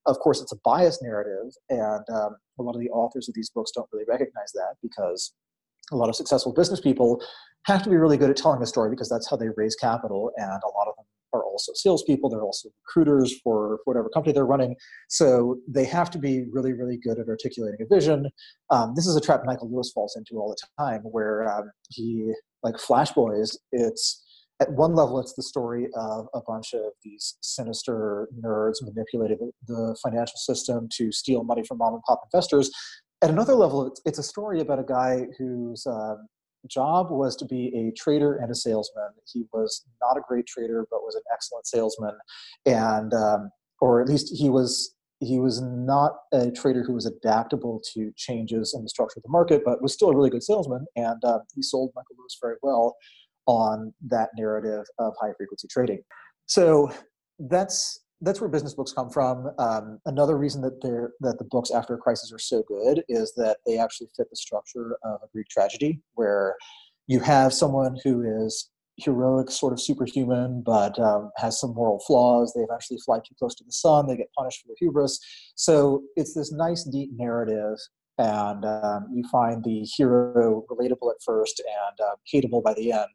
Of 0.06 0.18
course, 0.19 0.41
it's 0.41 0.52
a 0.52 0.57
biased 0.64 1.02
narrative, 1.03 1.53
and 1.69 2.03
um, 2.10 2.36
a 2.60 2.64
lot 2.64 2.76
of 2.76 2.82
the 2.82 2.90
authors 2.90 3.30
of 3.30 3.36
these 3.36 3.49
books 3.49 3.72
don't 3.72 3.88
really 3.91 4.06
recognize 4.07 4.52
that 4.53 4.76
because 4.82 5.34
a 5.91 5.95
lot 5.95 6.10
of 6.10 6.15
successful 6.15 6.53
business 6.53 6.80
people 6.80 7.22
have 7.65 7.84
to 7.84 7.90
be 7.90 7.98
really 7.98 8.18
good 8.18 8.30
at 8.30 8.38
telling 8.38 8.60
the 8.60 8.65
story 8.65 8.90
because 8.90 9.10
that's 9.10 9.30
how 9.30 9.36
they 9.36 9.49
raise 9.56 9.76
capital. 9.76 10.32
And 10.38 10.49
a 10.49 10.78
lot 10.78 10.88
of 10.88 10.95
them 10.95 11.06
are 11.34 11.44
also 11.44 11.72
salespeople. 11.76 12.30
They're 12.30 12.44
also 12.44 12.69
recruiters 12.86 13.40
for, 13.44 13.80
for 13.84 13.94
whatever 13.94 14.10
company 14.10 14.34
they're 14.34 14.45
running. 14.45 14.76
So 15.10 15.57
they 15.68 15.86
have 15.86 16.10
to 16.11 16.18
be 16.18 16.45
really, 16.52 16.73
really 16.73 16.98
good 16.98 17.19
at 17.19 17.28
articulating 17.28 17.80
a 17.82 17.94
vision. 17.94 18.30
Um, 18.69 18.94
this 18.95 19.07
is 19.07 19.15
a 19.15 19.22
trap 19.22 19.41
Michael 19.45 19.72
Lewis 19.72 19.91
falls 19.94 20.15
into 20.18 20.41
all 20.41 20.49
the 20.49 20.84
time, 20.84 21.02
where 21.03 21.48
um, 21.48 21.72
he, 21.90 22.32
like 22.64 22.78
Flash 22.80 23.11
Boys, 23.11 23.57
it's 23.72 24.23
at 24.62 24.72
one 24.72 24.96
level, 24.96 25.20
it's 25.20 25.34
the 25.34 25.44
story 25.44 25.88
of 25.96 26.28
a 26.34 26.40
bunch 26.40 26.74
of 26.74 26.94
these 27.04 27.36
sinister 27.42 28.30
nerds 28.40 28.82
manipulating 28.82 29.52
the 29.68 29.98
financial 30.02 30.38
system 30.38 30.88
to 30.94 31.12
steal 31.12 31.44
money 31.44 31.64
from 31.64 31.80
mom 31.80 31.96
and 31.96 32.04
pop 32.04 32.22
investors 32.32 32.72
at 33.22 33.30
another 33.30 33.54
level, 33.54 33.88
it's, 33.88 34.02
it's 34.06 34.20
a 34.20 34.24
story 34.24 34.62
about 34.62 34.80
a 34.80 34.84
guy 34.84 35.28
whose 35.38 35.86
um, 35.86 36.28
job 36.68 37.12
was 37.12 37.36
to 37.38 37.46
be 37.46 37.72
a 37.76 37.92
trader 38.00 38.38
and 38.38 38.52
a 38.52 38.56
salesman. 38.56 39.10
He 39.32 39.46
was 39.54 39.86
not 40.02 40.18
a 40.18 40.22
great 40.28 40.48
trader, 40.48 40.88
but 40.90 41.04
was 41.04 41.16
an 41.16 41.22
excellent 41.32 41.68
salesman, 41.68 42.16
and 42.66 43.14
um, 43.14 43.52
or 43.80 44.02
at 44.02 44.10
least 44.10 44.34
he 44.36 44.50
was 44.50 44.96
he 45.20 45.38
was 45.38 45.62
not 45.62 46.14
a 46.34 46.50
trader 46.50 46.84
who 46.84 46.94
was 46.94 47.06
adaptable 47.06 47.80
to 47.94 48.12
changes 48.18 48.74
in 48.76 48.82
the 48.82 48.90
structure 48.90 49.20
of 49.20 49.24
the 49.24 49.30
market, 49.30 49.62
but 49.64 49.82
was 49.82 49.94
still 49.94 50.10
a 50.10 50.16
really 50.16 50.32
good 50.32 50.42
salesman. 50.42 50.88
And 50.96 51.24
uh, 51.24 51.40
he 51.54 51.62
sold 51.62 51.92
Michael 51.96 52.16
Lewis 52.18 52.38
very 52.42 52.56
well 52.64 52.96
on 53.47 53.93
that 54.07 54.30
narrative 54.38 54.85
of 54.99 55.13
high 55.19 55.34
frequency 55.38 55.68
trading. 55.68 56.01
So 56.45 56.91
that's 57.39 57.99
that's 58.23 58.39
where 58.39 58.49
business 58.49 58.76
books 58.76 58.93
come 58.93 59.09
from. 59.09 59.49
Um, 59.57 59.99
another 60.05 60.38
reason 60.38 60.61
that 60.61 60.81
they're 60.81 61.11
that 61.22 61.39
the 61.39 61.45
books 61.45 61.72
after 61.72 61.95
a 61.95 61.97
crisis 61.97 62.31
are 62.31 62.39
so 62.39 62.63
good 62.68 63.03
is 63.09 63.34
that 63.35 63.57
they 63.65 63.77
actually 63.77 64.09
fit 64.15 64.30
the 64.30 64.35
structure 64.35 64.97
of 65.03 65.19
a 65.23 65.27
Greek 65.34 65.47
tragedy, 65.49 66.01
where 66.13 66.55
you 67.07 67.19
have 67.19 67.53
someone 67.53 67.97
who 68.03 68.22
is 68.45 68.69
heroic, 68.97 69.49
sort 69.49 69.73
of 69.73 69.81
superhuman, 69.81 70.61
but 70.63 70.97
um, 70.99 71.31
has 71.38 71.59
some 71.59 71.73
moral 71.73 71.99
flaws. 72.05 72.53
They 72.53 72.61
eventually 72.61 72.99
fly 73.03 73.18
too 73.18 73.35
close 73.39 73.55
to 73.55 73.63
the 73.63 73.72
sun. 73.72 74.07
They 74.07 74.18
get 74.18 74.31
punished 74.38 74.61
for 74.61 74.68
their 74.68 74.76
hubris. 74.80 75.19
So 75.55 76.03
it's 76.15 76.34
this 76.34 76.51
nice, 76.51 76.84
deep 76.84 77.09
narrative, 77.15 77.77
and 78.22 78.65
um, 78.65 79.07
you 79.14 79.23
find 79.31 79.64
the 79.64 79.84
hero 79.98 80.64
relatable 80.69 81.10
at 81.10 81.22
first 81.26 81.60
and 81.60 82.07
uh, 82.07 82.15
hateable 82.31 82.64
by 82.64 82.73
the 82.73 82.91
end. 82.91 83.10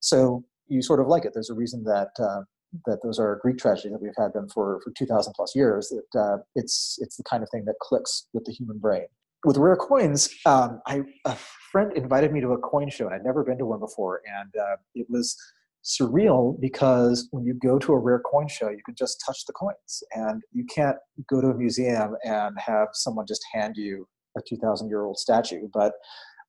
So 0.00 0.44
you 0.68 0.82
sort 0.82 1.00
of 1.00 1.06
like 1.06 1.24
it. 1.24 1.32
There's 1.32 1.50
a 1.50 1.54
reason 1.54 1.82
that 1.84 2.10
uh, 2.18 2.42
that 2.86 2.98
those 3.02 3.18
are 3.18 3.40
Greek 3.42 3.58
tragedies 3.58 3.92
that 3.92 4.02
we've 4.02 4.12
had 4.18 4.32
them 4.32 4.48
for 4.48 4.80
for 4.84 4.92
two 4.96 5.06
thousand 5.06 5.32
plus 5.34 5.54
years. 5.56 5.88
That 5.88 6.20
uh, 6.20 6.36
it's 6.54 6.98
it's 7.00 7.16
the 7.16 7.24
kind 7.24 7.42
of 7.42 7.48
thing 7.50 7.64
that 7.64 7.76
clicks 7.80 8.28
with 8.32 8.44
the 8.44 8.52
human 8.52 8.78
brain. 8.78 9.06
With 9.44 9.56
rare 9.56 9.76
coins, 9.76 10.28
um, 10.44 10.80
I 10.86 11.02
a 11.24 11.36
friend 11.72 11.92
invited 11.96 12.32
me 12.32 12.40
to 12.42 12.52
a 12.52 12.58
coin 12.58 12.90
show, 12.90 13.06
and 13.06 13.14
I'd 13.14 13.24
never 13.24 13.42
been 13.42 13.58
to 13.58 13.66
one 13.66 13.80
before, 13.80 14.20
and 14.26 14.54
uh, 14.56 14.76
it 14.94 15.06
was 15.08 15.36
surreal 15.82 16.60
because 16.60 17.26
when 17.30 17.42
you 17.42 17.54
go 17.54 17.78
to 17.78 17.94
a 17.94 17.98
rare 17.98 18.20
coin 18.20 18.46
show, 18.46 18.68
you 18.68 18.82
can 18.84 18.94
just 18.94 19.22
touch 19.26 19.46
the 19.46 19.54
coins, 19.54 20.02
and 20.12 20.42
you 20.52 20.66
can't 20.66 20.98
go 21.26 21.40
to 21.40 21.48
a 21.48 21.54
museum 21.54 22.16
and 22.22 22.54
have 22.60 22.88
someone 22.92 23.24
just 23.26 23.42
hand 23.54 23.74
you 23.76 24.06
a 24.38 24.40
two 24.48 24.56
thousand 24.56 24.88
year 24.88 25.04
old 25.04 25.18
statue, 25.18 25.68
but 25.72 25.92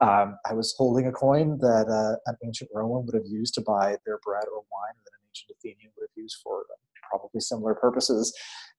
Um, 0.01 0.29
I 0.49 0.53
was 0.59 0.73
holding 0.79 1.05
a 1.07 1.11
coin 1.11 1.59
that 1.59 1.87
uh, 1.87 2.15
an 2.29 2.35
ancient 2.43 2.71
Roman 2.73 3.05
would 3.05 3.13
have 3.13 3.29
used 3.41 3.53
to 3.53 3.61
buy 3.61 3.87
their 4.03 4.19
bread 4.25 4.47
or 4.53 4.59
wine, 4.73 4.97
that 5.03 5.13
an 5.17 5.23
ancient 5.29 5.51
Athenian 5.55 5.91
would 5.93 6.07
have 6.07 6.17
used 6.23 6.37
for 6.43 6.65
probably 7.07 7.39
similar 7.39 7.75
purposes, 7.75 8.33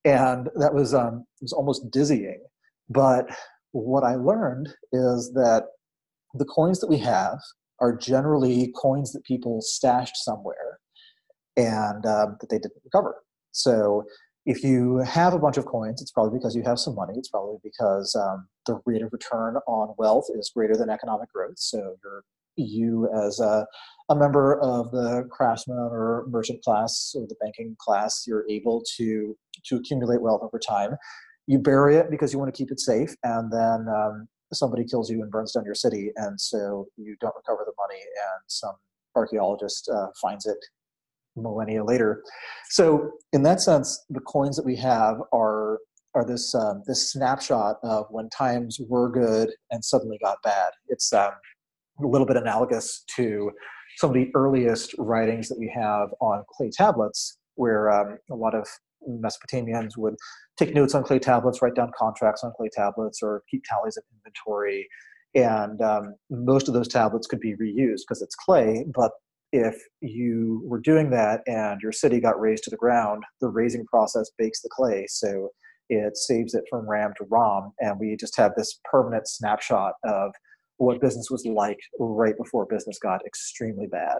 and 0.04 0.50
that 0.62 0.74
was 0.74 0.94
um, 0.94 1.24
was 1.40 1.52
almost 1.52 1.90
dizzying. 1.92 2.42
But 2.88 3.24
what 3.70 4.02
I 4.02 4.14
learned 4.16 4.66
is 4.92 5.32
that 5.34 5.62
the 6.34 6.44
coins 6.56 6.80
that 6.80 6.90
we 6.90 6.98
have 6.98 7.38
are 7.78 7.94
generally 7.96 8.72
coins 8.84 9.12
that 9.12 9.22
people 9.32 9.60
stashed 9.60 10.16
somewhere 10.28 10.80
and 11.56 12.04
um, 12.16 12.36
that 12.40 12.48
they 12.50 12.58
didn't 12.58 12.82
recover. 12.84 13.14
So 13.52 14.04
if 14.44 14.64
you 14.64 14.98
have 14.98 15.34
a 15.34 15.38
bunch 15.38 15.56
of 15.56 15.66
coins, 15.66 16.02
it's 16.02 16.10
probably 16.10 16.38
because 16.38 16.56
you 16.56 16.62
have 16.62 16.78
some 16.78 16.94
money. 16.94 17.14
It's 17.16 17.28
probably 17.28 17.58
because 17.62 18.14
um, 18.16 18.48
the 18.66 18.80
rate 18.86 19.02
of 19.02 19.12
return 19.12 19.56
on 19.68 19.94
wealth 19.98 20.26
is 20.34 20.50
greater 20.54 20.76
than 20.76 20.90
economic 20.90 21.32
growth. 21.32 21.58
So 21.58 21.96
you're 22.02 22.24
you 22.56 23.08
as 23.14 23.40
a, 23.40 23.66
a 24.08 24.16
member 24.16 24.60
of 24.60 24.90
the 24.90 25.26
craftsman 25.30 25.78
or 25.78 26.26
merchant 26.28 26.62
class 26.62 27.14
or 27.16 27.26
the 27.26 27.36
banking 27.40 27.76
class, 27.78 28.24
you're 28.26 28.44
able 28.48 28.82
to 28.96 29.36
to 29.64 29.76
accumulate 29.76 30.20
wealth 30.20 30.42
over 30.42 30.58
time. 30.58 30.96
You 31.46 31.58
bury 31.58 31.96
it 31.96 32.10
because 32.10 32.32
you 32.32 32.38
want 32.38 32.54
to 32.54 32.56
keep 32.56 32.70
it 32.70 32.80
safe, 32.80 33.14
and 33.24 33.52
then 33.52 33.86
um, 33.88 34.28
somebody 34.52 34.84
kills 34.84 35.10
you 35.10 35.22
and 35.22 35.30
burns 35.30 35.52
down 35.52 35.64
your 35.64 35.74
city, 35.74 36.10
and 36.16 36.40
so 36.40 36.86
you 36.96 37.16
don't 37.20 37.34
recover 37.36 37.64
the 37.66 37.72
money, 37.78 38.00
and 38.00 38.42
some 38.46 38.74
archaeologist 39.16 39.90
uh, 39.92 40.06
finds 40.20 40.46
it 40.46 40.58
millennia 41.36 41.84
later. 41.84 42.22
So 42.70 43.12
in 43.32 43.42
that 43.44 43.60
sense, 43.60 44.04
the 44.10 44.20
coins 44.20 44.56
that 44.56 44.64
we 44.64 44.76
have 44.76 45.16
are 45.32 45.78
are 46.14 46.26
this 46.26 46.54
um, 46.54 46.82
this 46.86 47.10
snapshot 47.10 47.76
of 47.82 48.06
when 48.10 48.28
times 48.28 48.78
were 48.88 49.10
good 49.10 49.50
and 49.70 49.84
suddenly 49.84 50.18
got 50.22 50.38
bad. 50.44 50.70
It's 50.88 51.12
um, 51.12 51.32
a 52.02 52.06
little 52.06 52.26
bit 52.26 52.36
analogous 52.36 53.04
to 53.16 53.50
some 53.98 54.10
of 54.10 54.14
the 54.14 54.30
earliest 54.34 54.94
writings 54.98 55.48
that 55.48 55.58
we 55.58 55.70
have 55.74 56.08
on 56.20 56.44
clay 56.50 56.70
tablets, 56.70 57.38
where 57.54 57.90
um, 57.90 58.18
a 58.30 58.34
lot 58.34 58.54
of 58.54 58.66
Mesopotamians 59.08 59.96
would 59.96 60.14
take 60.58 60.74
notes 60.74 60.94
on 60.94 61.02
clay 61.02 61.18
tablets, 61.18 61.60
write 61.62 61.74
down 61.74 61.90
contracts 61.96 62.44
on 62.44 62.52
clay 62.56 62.68
tablets, 62.72 63.20
or 63.22 63.42
keep 63.50 63.62
tallies 63.64 63.96
of 63.96 64.04
inventory. 64.14 64.88
And 65.34 65.80
um, 65.80 66.14
most 66.30 66.68
of 66.68 66.74
those 66.74 66.88
tablets 66.88 67.26
could 67.26 67.40
be 67.40 67.54
reused 67.54 68.02
because 68.06 68.20
it's 68.20 68.34
clay, 68.34 68.84
but 68.94 69.12
if 69.52 69.76
you 70.00 70.62
were 70.64 70.80
doing 70.80 71.10
that 71.10 71.42
and 71.46 71.80
your 71.80 71.92
city 71.92 72.20
got 72.20 72.40
razed 72.40 72.64
to 72.64 72.70
the 72.70 72.76
ground, 72.76 73.22
the 73.40 73.48
razing 73.48 73.84
process 73.86 74.30
bakes 74.38 74.62
the 74.62 74.70
clay, 74.72 75.06
so 75.08 75.50
it 75.88 76.16
saves 76.16 76.54
it 76.54 76.64
from 76.70 76.88
RAM 76.88 77.12
to 77.18 77.24
ROM, 77.28 77.72
and 77.80 78.00
we 78.00 78.16
just 78.16 78.36
have 78.36 78.52
this 78.56 78.80
permanent 78.90 79.28
snapshot 79.28 79.92
of 80.04 80.32
what 80.78 81.00
business 81.00 81.28
was 81.30 81.44
like 81.44 81.78
right 81.98 82.36
before 82.36 82.66
business 82.66 82.98
got 82.98 83.24
extremely 83.26 83.86
bad. 83.86 84.18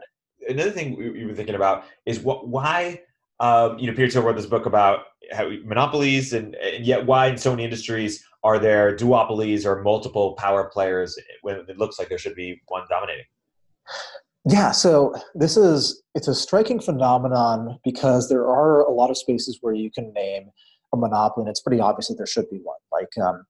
Another 0.48 0.70
thing 0.70 0.96
we 0.96 1.24
were 1.24 1.34
thinking 1.34 1.54
about 1.54 1.84
is 2.04 2.20
what 2.20 2.48
why 2.48 3.00
um, 3.40 3.78
you 3.78 3.86
know 3.86 3.96
Peter 3.96 4.10
Thiel 4.10 4.22
wrote 4.22 4.36
this 4.36 4.46
book 4.46 4.66
about 4.66 5.04
how 5.32 5.48
monopolies 5.64 6.32
and, 6.32 6.54
and 6.56 6.84
yet 6.84 7.06
why 7.06 7.28
in 7.28 7.38
so 7.38 7.50
many 7.50 7.64
industries 7.64 8.24
are 8.44 8.58
there 8.58 8.94
duopolies 8.94 9.64
or 9.64 9.82
multiple 9.82 10.34
power 10.34 10.68
players 10.72 11.16
when 11.42 11.64
it 11.68 11.78
looks 11.78 11.98
like 11.98 12.08
there 12.08 12.18
should 12.18 12.34
be 12.34 12.60
one 12.68 12.84
dominating. 12.90 13.24
Yeah, 14.44 14.72
so 14.72 15.14
this 15.34 15.56
is 15.56 16.02
it's 16.14 16.26
a 16.26 16.34
striking 16.34 16.80
phenomenon 16.80 17.78
because 17.84 18.28
there 18.28 18.46
are 18.46 18.80
a 18.80 18.90
lot 18.90 19.10
of 19.10 19.16
spaces 19.16 19.58
where 19.60 19.74
you 19.74 19.90
can 19.90 20.12
name 20.14 20.50
a 20.92 20.96
monopoly, 20.96 21.44
and 21.44 21.48
it's 21.48 21.60
pretty 21.60 21.80
obvious 21.80 22.08
that 22.08 22.16
there 22.16 22.26
should 22.26 22.50
be 22.50 22.58
one, 22.62 22.78
like 22.90 23.08
um, 23.24 23.44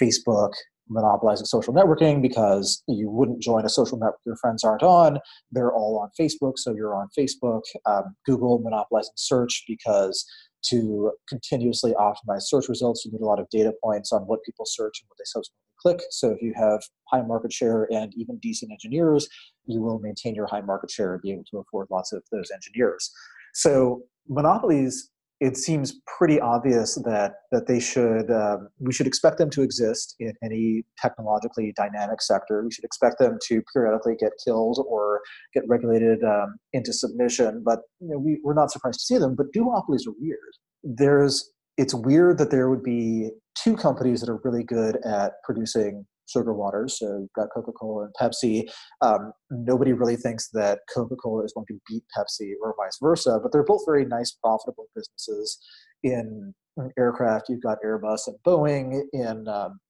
Facebook 0.00 0.52
monopolizing 0.88 1.46
social 1.46 1.74
networking 1.74 2.22
because 2.22 2.82
you 2.86 3.10
wouldn't 3.10 3.42
join 3.42 3.64
a 3.64 3.68
social 3.68 3.98
network 3.98 4.20
your 4.24 4.36
friends 4.36 4.62
aren't 4.62 4.84
on. 4.84 5.18
They're 5.50 5.72
all 5.72 5.98
on 5.98 6.10
Facebook, 6.18 6.58
so 6.58 6.74
you're 6.74 6.94
on 6.94 7.08
Facebook. 7.18 7.62
Um, 7.84 8.14
Google 8.24 8.60
monopolizing 8.60 9.14
search 9.16 9.64
because 9.66 10.24
to 10.68 11.10
continuously 11.28 11.92
optimize 11.98 12.42
search 12.42 12.68
results, 12.68 13.04
you 13.04 13.10
need 13.10 13.20
a 13.20 13.26
lot 13.26 13.40
of 13.40 13.48
data 13.50 13.72
points 13.82 14.12
on 14.12 14.22
what 14.22 14.44
people 14.44 14.64
search 14.64 15.00
and 15.00 15.08
what 15.08 15.18
they 15.18 15.24
subsequently 15.24 15.66
click. 15.80 16.00
So 16.10 16.30
if 16.30 16.40
you 16.40 16.54
have 16.56 16.82
high 17.10 17.22
market 17.22 17.52
share 17.52 17.88
and 17.92 18.12
even 18.16 18.38
decent 18.38 18.72
engineers, 18.72 19.28
you 19.66 19.82
will 19.82 19.98
maintain 19.98 20.34
your 20.34 20.46
high 20.46 20.60
market 20.60 20.90
share 20.90 21.14
and 21.14 21.22
be 21.22 21.32
able 21.32 21.44
to 21.50 21.58
afford 21.58 21.88
lots 21.90 22.12
of 22.12 22.22
those 22.32 22.50
engineers. 22.50 23.10
So 23.54 24.02
monopolies 24.28 25.10
it 25.40 25.56
seems 25.56 26.00
pretty 26.18 26.40
obvious 26.40 26.94
that 27.04 27.34
that 27.52 27.66
they 27.66 27.78
should 27.78 28.30
um, 28.30 28.68
we 28.78 28.92
should 28.92 29.06
expect 29.06 29.36
them 29.36 29.50
to 29.50 29.62
exist 29.62 30.14
in 30.18 30.32
any 30.42 30.84
technologically 31.00 31.74
dynamic 31.76 32.22
sector. 32.22 32.62
We 32.64 32.70
should 32.70 32.84
expect 32.84 33.18
them 33.18 33.38
to 33.48 33.62
periodically 33.72 34.14
get 34.18 34.32
killed 34.42 34.82
or 34.88 35.20
get 35.52 35.64
regulated 35.68 36.24
um, 36.24 36.56
into 36.72 36.92
submission. 36.92 37.62
But 37.64 37.80
you 38.00 38.08
know, 38.08 38.18
we, 38.18 38.40
we're 38.42 38.54
not 38.54 38.70
surprised 38.70 39.00
to 39.00 39.04
see 39.04 39.18
them. 39.18 39.34
But 39.36 39.52
duopolies 39.54 40.06
are 40.06 40.14
weird. 40.18 40.38
There's 40.82 41.50
it's 41.76 41.92
weird 41.92 42.38
that 42.38 42.50
there 42.50 42.70
would 42.70 42.82
be 42.82 43.30
two 43.62 43.76
companies 43.76 44.20
that 44.22 44.30
are 44.30 44.40
really 44.42 44.64
good 44.64 44.96
at 45.04 45.32
producing 45.44 46.06
sugar 46.26 46.52
waters. 46.52 46.98
So 46.98 47.06
you've 47.20 47.32
got 47.34 47.48
Coca 47.54 47.72
Cola 47.72 48.04
and 48.04 48.14
Pepsi. 48.20 48.68
Um, 49.00 49.32
nobody 49.50 49.92
really 49.92 50.16
thinks 50.16 50.48
that 50.52 50.80
Coca 50.92 51.16
Cola 51.16 51.44
is 51.44 51.52
going 51.52 51.66
to 51.68 51.80
beat 51.88 52.04
Pepsi 52.16 52.52
or 52.62 52.74
vice 52.78 52.98
versa, 53.02 53.38
but 53.42 53.52
they're 53.52 53.64
both 53.64 53.82
very 53.86 54.04
nice, 54.04 54.32
profitable 54.32 54.86
businesses. 54.94 55.58
In, 56.02 56.54
aircraft, 56.98 57.48
you've 57.48 57.62
got 57.62 57.78
Airbus 57.84 58.26
and 58.26 58.36
Boeing. 58.46 59.02
In 59.12 59.48
um, 59.48 59.80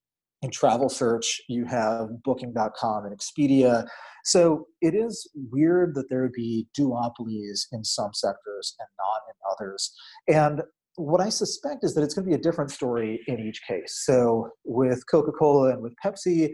in 0.42 0.50
travel 0.50 0.88
search, 0.88 1.40
you 1.48 1.64
have 1.64 2.22
Booking.com 2.22 3.06
and 3.06 3.18
Expedia. 3.18 3.86
So 4.24 4.66
it 4.80 4.94
is 4.94 5.28
weird 5.50 5.94
that 5.94 6.10
there 6.10 6.22
would 6.22 6.32
be 6.32 6.66
duopolies 6.78 7.66
in 7.72 7.84
some 7.84 8.10
sectors 8.12 8.74
and 8.78 8.88
not 8.98 9.22
in 9.28 9.66
others. 9.66 9.92
And 10.28 10.62
what 10.96 11.20
I 11.20 11.28
suspect 11.28 11.84
is 11.84 11.94
that 11.94 12.02
it's 12.02 12.14
going 12.14 12.24
to 12.24 12.30
be 12.30 12.34
a 12.34 12.42
different 12.42 12.70
story 12.70 13.20
in 13.26 13.38
each 13.38 13.60
case. 13.66 14.02
So 14.04 14.50
with 14.64 15.02
Coca 15.10 15.32
Cola 15.32 15.72
and 15.72 15.82
with 15.82 15.94
Pepsi, 16.04 16.50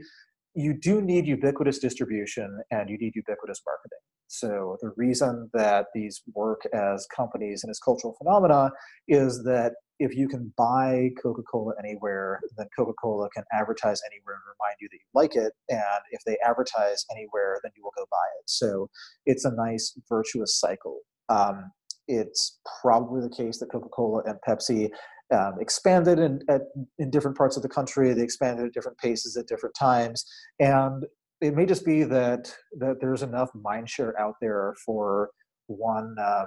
you 0.55 0.74
do 0.74 1.01
need 1.01 1.27
ubiquitous 1.27 1.78
distribution 1.78 2.60
and 2.70 2.90
you 2.90 2.98
need 2.98 3.14
ubiquitous 3.14 3.62
marketing. 3.66 3.98
So 4.27 4.77
the 4.81 4.93
reason 4.97 5.51
that 5.52 5.86
these 5.94 6.23
work 6.35 6.62
as 6.74 7.06
companies 7.14 7.62
and 7.62 7.70
as 7.70 7.78
cultural 7.78 8.14
phenomena 8.19 8.70
is 9.06 9.43
that 9.44 9.74
if 9.98 10.16
you 10.16 10.27
can 10.27 10.53
buy 10.56 11.11
Coca-Cola 11.22 11.74
anywhere, 11.79 12.40
then 12.56 12.66
Coca-Cola 12.77 13.29
can 13.30 13.45
advertise 13.53 14.01
anywhere 14.11 14.35
and 14.35 14.43
remind 14.59 14.77
you 14.80 14.88
that 14.90 14.96
you 14.96 15.06
like 15.14 15.37
it. 15.37 15.53
And 15.69 16.03
if 16.11 16.22
they 16.27 16.37
advertise 16.45 17.04
anywhere, 17.14 17.61
then 17.62 17.72
you 17.77 17.85
will 17.85 17.93
go 17.96 18.04
buy 18.11 18.27
it. 18.40 18.45
So 18.46 18.88
it's 19.27 19.45
a 19.45 19.53
nice 19.53 19.96
virtuous 20.09 20.59
cycle. 20.59 21.01
Um, 21.29 21.71
it's 22.09 22.59
probably 22.81 23.21
the 23.21 23.35
case 23.35 23.59
that 23.59 23.71
Coca-Cola 23.71 24.22
and 24.24 24.39
Pepsi 24.47 24.90
um, 25.32 25.55
expanded 25.61 26.19
in, 26.19 26.40
at, 26.48 26.63
in 26.98 27.11
different 27.11 27.37
parts 27.37 27.56
of 27.56 27.63
the 27.63 27.69
country. 27.69 28.13
They 28.13 28.22
expanded 28.22 28.66
at 28.66 28.72
different 28.72 28.98
paces 28.98 29.37
at 29.37 29.47
different 29.47 29.74
times, 29.74 30.24
and 30.61 31.05
it 31.40 31.55
may 31.55 31.66
just 31.66 31.85
be 31.85 32.05
that 32.05 32.55
that 32.79 32.98
there's 33.01 33.22
enough 33.22 33.51
mindshare 33.55 34.13
out 34.19 34.35
there 34.40 34.74
for 34.85 35.31
one 35.66 36.14
uh, 36.21 36.47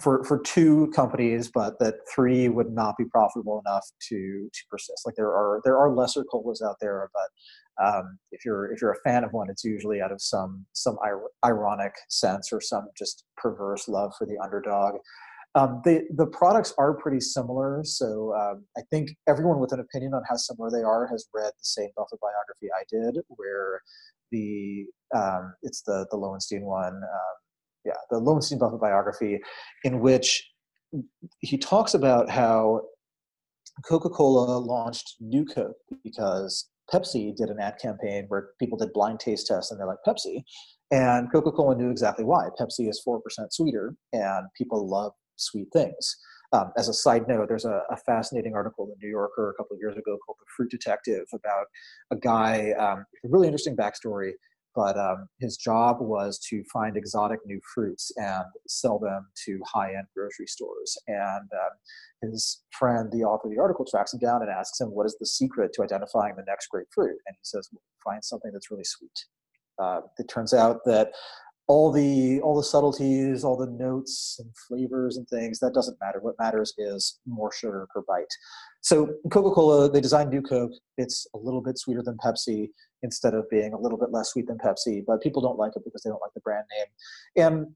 for 0.00 0.24
for 0.24 0.40
two 0.40 0.90
companies, 0.94 1.50
but 1.52 1.78
that 1.80 1.94
three 2.14 2.48
would 2.48 2.72
not 2.72 2.96
be 2.96 3.04
profitable 3.06 3.62
enough 3.66 3.86
to 4.08 4.50
to 4.52 4.60
persist. 4.70 5.02
Like 5.06 5.14
there 5.16 5.30
are 5.30 5.60
there 5.64 5.78
are 5.78 5.94
lesser 5.94 6.24
colas 6.24 6.62
out 6.62 6.76
there, 6.80 7.10
but 7.12 7.28
um, 7.82 8.18
if 8.32 8.44
you're 8.44 8.72
if 8.72 8.80
you're 8.80 8.92
a 8.92 9.00
fan 9.04 9.24
of 9.24 9.32
one, 9.32 9.50
it's 9.50 9.64
usually 9.64 10.00
out 10.00 10.12
of 10.12 10.20
some 10.20 10.64
some 10.72 10.96
ir- 11.04 11.30
ironic 11.44 11.92
sense 12.08 12.52
or 12.52 12.60
some 12.60 12.88
just 12.96 13.24
perverse 13.36 13.88
love 13.88 14.12
for 14.18 14.26
the 14.26 14.38
underdog. 14.42 14.94
Um, 15.56 15.82
the 15.84 16.02
the 16.16 16.26
products 16.26 16.74
are 16.78 16.94
pretty 16.94 17.20
similar, 17.20 17.82
so 17.84 18.34
um, 18.34 18.64
I 18.76 18.82
think 18.90 19.10
everyone 19.28 19.60
with 19.60 19.72
an 19.72 19.80
opinion 19.80 20.14
on 20.14 20.22
how 20.28 20.36
similar 20.36 20.70
they 20.70 20.82
are 20.82 21.06
has 21.06 21.26
read 21.32 21.50
the 21.50 21.64
same 21.64 21.90
Buffett 21.96 22.20
biography 22.20 22.68
I 22.72 22.84
did, 22.90 23.22
where 23.28 23.80
the 24.30 24.86
um, 25.14 25.54
it's 25.62 25.82
the 25.82 26.06
the 26.10 26.16
Lowenstein 26.16 26.62
one 26.62 26.94
um, 26.94 27.36
yeah, 27.84 27.92
the 28.10 28.18
Lowenstein 28.18 28.58
Buffett 28.58 28.80
biography, 28.80 29.40
in 29.84 30.00
which 30.00 30.48
he 31.40 31.58
talks 31.58 31.94
about 31.94 32.30
how 32.30 32.82
Coca-Cola 33.86 34.58
launched 34.58 35.16
New 35.20 35.44
Coke 35.44 35.76
because 36.02 36.68
Pepsi 36.92 37.34
did 37.34 37.48
an 37.48 37.60
ad 37.60 37.78
campaign 37.80 38.26
where 38.28 38.50
people 38.58 38.78
did 38.78 38.92
blind 38.92 39.20
taste 39.20 39.46
tests 39.46 39.70
and 39.70 39.80
they're 39.80 39.86
like 39.86 39.98
Pepsi, 40.06 40.42
and 40.90 41.30
Coca-Cola 41.32 41.76
knew 41.76 41.90
exactly 41.90 42.24
why. 42.24 42.48
Pepsi 42.58 42.88
is 42.88 43.00
four 43.04 43.20
percent 43.20 43.52
sweeter, 43.52 43.94
and 44.12 44.46
people 44.56 44.88
love 44.88 45.12
sweet 45.36 45.68
things. 45.72 46.16
Um, 46.52 46.70
as 46.76 46.88
a 46.88 46.94
side 46.94 47.26
note, 47.26 47.48
there's 47.48 47.64
a, 47.64 47.82
a, 47.90 47.96
fascinating 47.96 48.54
article 48.54 48.84
in 48.84 48.90
the 48.90 48.96
New 49.04 49.10
Yorker 49.10 49.50
a 49.50 49.54
couple 49.54 49.74
of 49.74 49.80
years 49.80 49.96
ago 49.96 50.16
called 50.24 50.36
"The 50.38 50.46
Fruit 50.56 50.70
Detective" 50.70 51.26
about 51.32 51.66
a 52.12 52.16
guy, 52.16 52.72
um, 52.78 53.04
really 53.24 53.48
interesting 53.48 53.76
backstory 53.76 54.32
but 54.74 54.98
um, 54.98 55.28
his 55.40 55.56
job 55.56 55.98
was 56.00 56.38
to 56.50 56.64
find 56.72 56.96
exotic 56.96 57.40
new 57.46 57.60
fruits 57.74 58.12
and 58.16 58.44
sell 58.66 58.98
them 58.98 59.28
to 59.44 59.60
high-end 59.64 60.06
grocery 60.16 60.46
stores. 60.46 60.96
And 61.06 61.48
um, 61.52 62.30
his 62.30 62.62
friend, 62.78 63.10
the 63.12 63.24
author 63.24 63.48
of 63.48 63.54
the 63.54 63.60
article, 63.60 63.84
tracks 63.84 64.12
him 64.12 64.20
down 64.20 64.42
and 64.42 64.50
asks 64.50 64.80
him, 64.80 64.88
"What 64.88 65.06
is 65.06 65.16
the 65.18 65.26
secret 65.26 65.72
to 65.74 65.82
identifying 65.82 66.34
the 66.36 66.44
next 66.46 66.68
great 66.68 66.86
fruit?" 66.94 67.18
And 67.26 67.34
he 67.34 67.44
says, 67.44 67.68
well, 67.72 67.82
"Find 68.04 68.24
something 68.24 68.50
that's 68.52 68.70
really 68.70 68.84
sweet." 68.84 69.26
Uh, 69.78 70.00
it 70.18 70.28
turns 70.28 70.54
out 70.54 70.80
that 70.86 71.12
all 71.66 71.90
the 71.90 72.40
all 72.42 72.56
the 72.56 72.62
subtleties, 72.62 73.42
all 73.42 73.56
the 73.56 73.70
notes 73.70 74.36
and 74.38 74.50
flavors 74.68 75.16
and 75.16 75.26
things 75.28 75.58
that 75.60 75.72
doesn't 75.72 75.98
matter. 76.00 76.20
What 76.20 76.38
matters 76.38 76.74
is 76.76 77.18
more 77.26 77.50
sugar 77.52 77.86
per 77.92 78.02
bite. 78.06 78.32
So 78.82 79.14
Coca-Cola, 79.30 79.90
they 79.90 80.02
designed 80.02 80.30
New 80.30 80.42
Coke. 80.42 80.72
It's 80.98 81.26
a 81.34 81.38
little 81.38 81.62
bit 81.62 81.78
sweeter 81.78 82.02
than 82.02 82.18
Pepsi 82.18 82.68
instead 83.04 83.34
of 83.34 83.48
being 83.50 83.72
a 83.72 83.78
little 83.78 83.98
bit 83.98 84.10
less 84.10 84.30
sweet 84.30 84.48
than 84.48 84.58
Pepsi, 84.58 85.04
but 85.06 85.20
people 85.20 85.40
don't 85.40 85.58
like 85.58 85.76
it 85.76 85.84
because 85.84 86.02
they 86.02 86.10
don't 86.10 86.22
like 86.22 86.34
the 86.34 86.40
brand 86.40 86.64
name. 86.76 87.46
And 87.46 87.66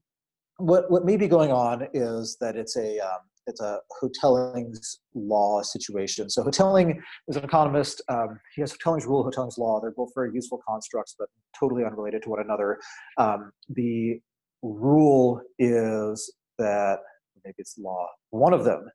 what 0.57 0.91
what 0.91 1.05
may 1.05 1.15
be 1.15 1.27
going 1.27 1.51
on 1.51 1.87
is 1.93 2.35
that 2.41 2.57
it's 2.57 2.75
a 2.75 2.99
um, 2.99 3.21
it's 3.47 3.61
a 3.61 3.79
Hotelling's 4.01 4.99
law 5.13 5.61
situation. 5.61 6.29
So 6.29 6.43
Hotelling 6.43 7.01
is 7.27 7.37
an 7.37 7.43
economist. 7.43 8.01
Um, 8.09 8.39
he 8.55 8.61
has 8.61 8.73
Hotelling's 8.73 9.05
rule, 9.05 9.23
Hotelling's 9.23 9.57
law. 9.57 9.79
They're 9.79 9.91
both 9.91 10.11
very 10.13 10.31
useful 10.33 10.61
constructs, 10.67 11.15
but 11.17 11.29
totally 11.57 11.83
unrelated 11.85 12.23
to 12.23 12.29
one 12.29 12.41
another. 12.41 12.79
Um, 13.17 13.51
the 13.69 14.19
rule 14.61 15.41
is 15.57 16.31
that 16.57 16.99
maybe 17.43 17.55
it's 17.57 17.77
law. 17.77 18.07
One 18.31 18.53
of 18.53 18.65
them 18.65 18.85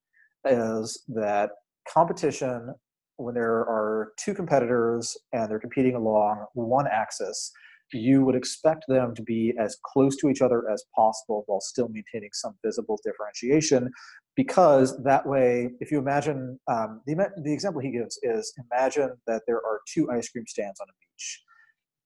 is 0.45 1.03
that 1.09 1.51
competition 1.89 2.75
when 3.17 3.35
there 3.35 3.61
are 3.61 4.13
two 4.17 4.35
competitors 4.35 5.17
and 5.33 5.51
they're 5.51 5.61
competing 5.61 5.95
along 5.95 6.45
one 6.55 6.87
axis 6.87 7.53
you 7.93 8.25
would 8.25 8.35
expect 8.35 8.85
them 8.89 9.15
to 9.15 9.23
be 9.23 9.55
as 9.59 9.77
close 9.85 10.17
to 10.17 10.29
each 10.29 10.43
other 10.43 10.69
as 10.71 10.85
possible 10.97 11.45
while 11.47 11.61
still 11.61 11.89
maintaining 11.89 12.31
some 12.33 12.55
visible 12.65 12.99
differentiation 13.05 13.91
because 14.37 15.01
that 15.05 15.27
way 15.27 15.71
if 15.81 15.91
you 15.91 15.99
imagine 15.99 16.59
um, 16.67 17.01
the, 17.07 17.15
the 17.43 17.53
example 17.53 17.81
he 17.81 17.91
gives 17.91 18.19
is 18.23 18.53
imagine 18.73 19.11
that 19.27 19.43
there 19.47 19.59
are 19.59 19.81
two 19.93 20.11
ice 20.11 20.29
cream 20.29 20.45
stands 20.47 20.81
on 20.81 20.87
a 20.89 20.97
beach. 21.01 21.43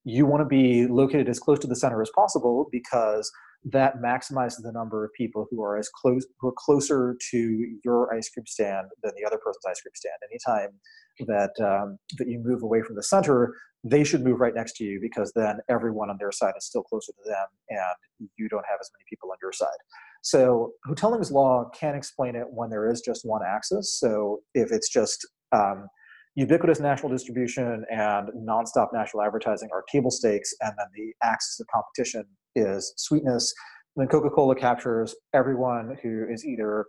You 0.05 0.27
want 0.27 0.43
to 0.43 0.47
be 0.47 0.87
located 0.87 1.29
as 1.29 1.39
close 1.39 1.59
to 1.61 1.67
the 1.67 1.77
center 1.77 2.01
as 2.03 2.11
possible 2.15 2.69
because 2.71 3.31
that 3.65 4.01
maximizes 4.01 4.63
the 4.63 4.73
number 4.73 5.05
of 5.05 5.13
people 5.13 5.47
who 5.51 5.63
are 5.63 5.77
as 5.77 5.89
close 5.89 6.27
who 6.41 6.49
are 6.49 6.55
closer 6.57 7.17
to 7.31 7.79
your 7.85 8.15
ice 8.15 8.29
cream 8.31 8.47
stand 8.47 8.87
than 9.03 9.13
the 9.17 9.27
other 9.27 9.39
person's 9.39 9.65
ice 9.69 9.81
cream 9.81 9.93
stand 9.95 10.15
anytime 10.31 10.71
that 11.27 11.51
um, 11.65 11.99
that 12.19 12.29
you 12.29 12.41
move 12.45 12.63
away 12.63 12.83
from 12.83 12.95
the 12.95 13.03
center 13.03 13.55
they 13.85 14.05
should 14.05 14.25
move 14.25 14.41
right 14.41 14.55
next 14.55 14.77
to 14.77 14.85
you 14.85 14.99
because 15.01 15.33
then 15.35 15.59
everyone 15.69 16.11
on 16.11 16.17
their 16.19 16.33
side 16.33 16.55
is 16.57 16.67
still 16.67 16.83
closer 16.83 17.13
to 17.13 17.31
them 17.31 17.47
and 17.69 18.29
you 18.37 18.49
don't 18.49 18.65
have 18.69 18.79
as 18.81 18.91
many 18.95 19.05
people 19.09 19.31
on 19.31 19.37
your 19.41 19.53
side. 19.53 19.69
So 20.23 20.73
Hotelling's 20.87 21.31
law 21.31 21.71
can 21.79 21.95
explain 21.95 22.35
it 22.35 22.47
when 22.51 22.71
there 22.71 22.91
is 22.91 23.01
just 23.01 23.25
one 23.25 23.43
axis. 23.47 23.99
So 24.01 24.41
if 24.55 24.73
it's 24.73 24.89
just 24.89 25.27
um, 25.53 25.87
ubiquitous 26.35 26.81
national 26.81 27.11
distribution 27.11 27.85
and 27.91 28.29
nonstop 28.37 28.89
national 28.93 29.23
advertising 29.23 29.69
are 29.73 29.85
table 29.91 30.11
stakes, 30.11 30.53
and 30.61 30.73
then 30.77 30.87
the 30.95 31.13
axis 31.23 31.61
of 31.61 31.67
competition 31.69 32.25
is 32.59 32.93
sweetness, 32.97 33.55
then 33.97 34.09
Coca-Cola 34.09 34.55
captures 34.55 35.15
everyone 35.35 35.97
who 36.03 36.27
is 36.31 36.45
either 36.45 36.87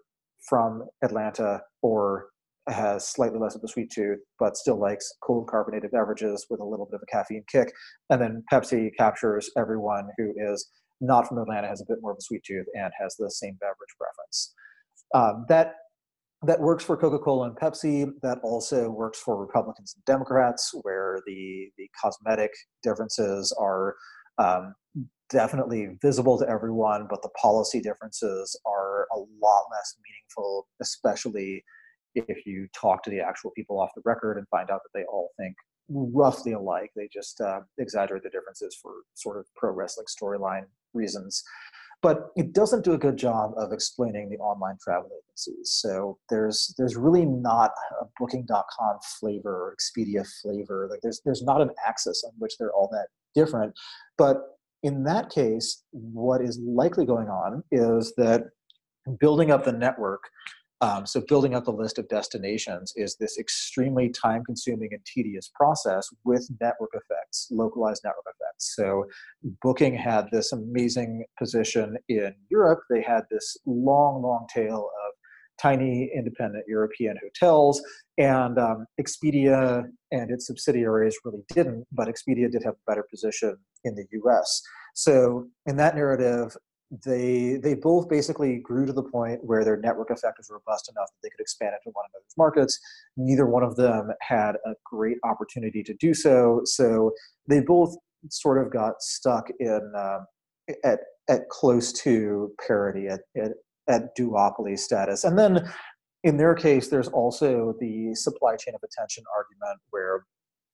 from 0.48 0.83
Atlanta 1.03 1.61
or 1.81 2.27
has 2.67 3.07
slightly 3.07 3.39
less 3.39 3.56
of 3.56 3.64
a 3.64 3.67
sweet 3.67 3.91
tooth, 3.91 4.19
but 4.38 4.56
still 4.56 4.80
likes 4.80 5.11
cold 5.23 5.48
carbonated 5.48 5.91
beverages 5.91 6.45
with 6.49 6.59
a 6.59 6.65
little 6.65 6.85
bit 6.85 6.95
of 6.95 7.01
a 7.01 7.11
caffeine 7.11 7.43
kick. 7.51 7.72
And 8.09 8.22
then 8.22 8.43
Pepsi 8.51 8.89
captures 8.98 9.49
everyone 9.57 10.09
who 10.17 10.33
is 10.38 10.69
not 11.01 11.27
from 11.27 11.39
Atlanta, 11.39 11.67
has 11.67 11.81
a 11.81 11.85
bit 11.88 11.98
more 12.01 12.11
of 12.11 12.17
a 12.17 12.22
sweet 12.22 12.43
tooth, 12.45 12.65
and 12.73 12.91
has 12.99 13.15
the 13.17 13.31
same 13.31 13.57
beverage 13.59 13.95
preference. 13.98 14.53
Um, 15.14 15.45
that 15.49 15.75
that 16.43 16.59
works 16.61 16.85
for 16.85 16.95
Coca-Cola 16.95 17.48
and 17.48 17.57
Pepsi. 17.57 18.11
That 18.22 18.38
also 18.43 18.89
works 18.89 19.19
for 19.19 19.35
Republicans 19.38 19.93
and 19.95 20.06
Democrats, 20.06 20.72
where 20.83 21.19
the 21.25 21.69
the 21.77 21.89
cosmetic 22.01 22.51
differences 22.83 23.56
are 23.59 23.95
um, 24.38 24.73
definitely 25.30 25.98
visible 26.01 26.38
to 26.40 26.49
everyone, 26.49 27.08
but 27.09 27.22
the 27.22 27.30
policy 27.30 27.82
differences 27.82 28.59
are 28.66 29.08
a 29.16 29.19
lot 29.19 29.64
less 29.72 29.95
meaningful, 30.03 30.67
especially 30.82 31.64
if 32.16 32.45
you 32.45 32.67
talk 32.80 33.03
to 33.03 33.09
the 33.09 33.19
actual 33.19 33.51
people 33.51 33.80
off 33.80 33.91
the 33.95 34.01
record 34.06 34.38
and 34.38 34.48
find 34.49 34.69
out 34.69 34.82
that 34.83 34.98
they 34.98 35.06
all 35.06 35.30
think 35.38 35.56
roughly 35.90 36.53
alike. 36.53 36.91
They 36.95 37.09
just 37.11 37.40
uh, 37.41 37.61
exaggerate 37.77 38.24
the 38.24 38.30
differences 38.30 38.77
for 38.82 38.91
sort 39.16 39.38
of 39.38 39.45
pro 39.56 39.72
wrestling 39.72 40.08
storyline 40.08 40.66
reasons. 40.93 41.43
But 42.01 42.30
it 42.38 42.53
doesn't 42.53 42.85
do 42.85 42.93
a 42.93 42.98
good 42.98 43.17
job 43.17 43.51
of 43.58 43.74
explaining 43.74 44.30
the 44.30 44.38
online 44.38 44.77
travel 44.82 45.09
agencies. 45.11 45.72
So 45.72 46.17
there's 46.30 46.74
there's 46.77 46.95
really 46.95 47.25
not 47.25 47.72
a 48.01 48.06
Booking.com 48.17 48.99
flavor 49.19 49.51
or 49.51 49.75
Expedia 49.75 50.25
flavor. 50.41 50.88
Like 50.90 51.01
there's 51.03 51.22
there's 51.25 51.43
not 51.43 51.61
an 51.61 51.72
axis 51.85 52.24
on 52.25 52.32
which 52.38 52.58
they're 52.58 52.72
all 52.72 52.90
that 52.93 53.08
different. 53.35 53.74
But 54.17 54.38
in 54.83 55.03
that 55.03 55.30
case, 55.30 55.83
what 55.91 56.41
is 56.41 56.59
likely 56.66 57.06
going 57.06 57.27
on 57.27 57.64
is 57.72 58.14
that 58.17 58.43
building 59.19 59.51
up 59.51 59.66
the 59.66 59.72
network 59.72 60.22
um, 60.82 61.06
so 61.06 61.22
building 61.27 61.56
up 61.56 61.66
the 61.66 61.72
list 61.72 61.98
of 61.99 62.08
destinations 62.08 62.93
is 62.95 63.17
this 63.17 63.38
extremely 63.38 64.09
time 64.09 64.43
consuming 64.45 64.90
and 64.93 65.03
tedious 65.06 65.51
process 65.53 66.08
with 66.24 66.49
network 66.61 66.91
effects, 66.93 67.49
localized 67.51 68.01
network 68.06 68.24
effects. 68.27 68.75
So 68.75 69.06
Booking 69.61 69.93
had 69.93 70.27
this 70.32 70.53
amazing 70.53 71.25
position 71.38 71.98
in 72.08 72.33
Europe. 72.49 72.80
They 72.90 73.01
had 73.01 73.24
this 73.30 73.58
long, 73.66 74.22
long 74.22 74.48
tail 74.53 74.90
of 75.08 75.14
tiny 75.61 76.09
independent 76.15 76.65
European 76.67 77.17
hotels, 77.23 77.81
and 78.17 78.57
um, 78.57 78.85
Expedia 78.99 79.83
and 80.11 80.31
its 80.31 80.47
subsidiaries 80.47 81.15
really 81.23 81.43
didn't, 81.53 81.85
but 81.91 82.07
Expedia 82.07 82.51
did 82.51 82.63
have 82.63 82.73
a 82.73 82.91
better 82.91 83.05
position 83.09 83.57
in 83.83 83.95
the 83.95 84.05
US. 84.23 84.61
So 84.95 85.47
in 85.65 85.77
that 85.77 85.95
narrative, 85.95 86.55
they 87.05 87.59
they 87.61 87.75
both 87.75 88.09
basically 88.09 88.57
grew 88.57 88.85
to 88.85 88.93
the 88.93 89.03
point 89.03 89.43
where 89.43 89.63
their 89.63 89.77
network 89.77 90.09
effect 90.09 90.38
was 90.39 90.49
robust 90.49 90.89
enough 90.89 91.07
that 91.07 91.19
they 91.21 91.29
could 91.29 91.39
expand 91.39 91.73
into 91.73 91.93
one 91.93 92.05
another's 92.13 92.33
markets. 92.38 92.79
Neither 93.15 93.45
one 93.45 93.63
of 93.63 93.75
them 93.75 94.09
had 94.21 94.55
a 94.65 94.73
great 94.83 95.17
opportunity 95.23 95.83
to 95.83 95.93
do 95.93 96.13
so, 96.13 96.61
so 96.65 97.11
they 97.47 97.59
both 97.59 97.95
sort 98.29 98.57
of 98.57 98.71
got 98.71 99.01
stuck 99.01 99.49
in 99.59 99.91
uh, 99.95 100.19
at 100.83 100.99
at 101.29 101.47
close 101.49 101.93
to 101.93 102.51
parity 102.65 103.07
at, 103.07 103.21
at 103.38 103.51
at 103.89 104.15
duopoly 104.17 104.77
status. 104.77 105.23
And 105.23 105.37
then 105.37 105.69
in 106.23 106.37
their 106.37 106.55
case, 106.55 106.89
there's 106.89 107.07
also 107.07 107.73
the 107.79 108.13
supply 108.15 108.55
chain 108.55 108.75
of 108.75 108.81
attention 108.83 109.23
argument 109.35 109.79
where 109.89 110.25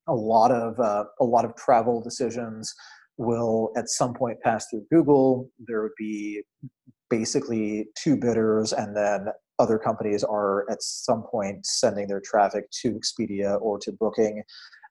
a 0.08 0.14
lot 0.14 0.52
of 0.52 0.78
uh, 0.78 1.04
a 1.20 1.24
lot 1.24 1.44
of 1.44 1.54
travel 1.56 2.00
decisions 2.02 2.72
will 3.16 3.72
at 3.76 3.88
some 3.88 4.14
point 4.14 4.40
pass 4.42 4.66
through 4.68 4.86
Google. 4.90 5.48
There 5.66 5.82
would 5.82 5.96
be 5.98 6.42
basically 7.10 7.86
two 7.96 8.16
bidders, 8.16 8.72
and 8.72 8.96
then 8.96 9.28
other 9.58 9.78
companies 9.78 10.22
are 10.22 10.70
at 10.70 10.82
some 10.82 11.22
point 11.22 11.64
sending 11.64 12.08
their 12.08 12.20
traffic 12.20 12.70
to 12.82 12.92
Expedia 12.92 13.60
or 13.60 13.78
to 13.78 13.92
Booking. 13.92 14.42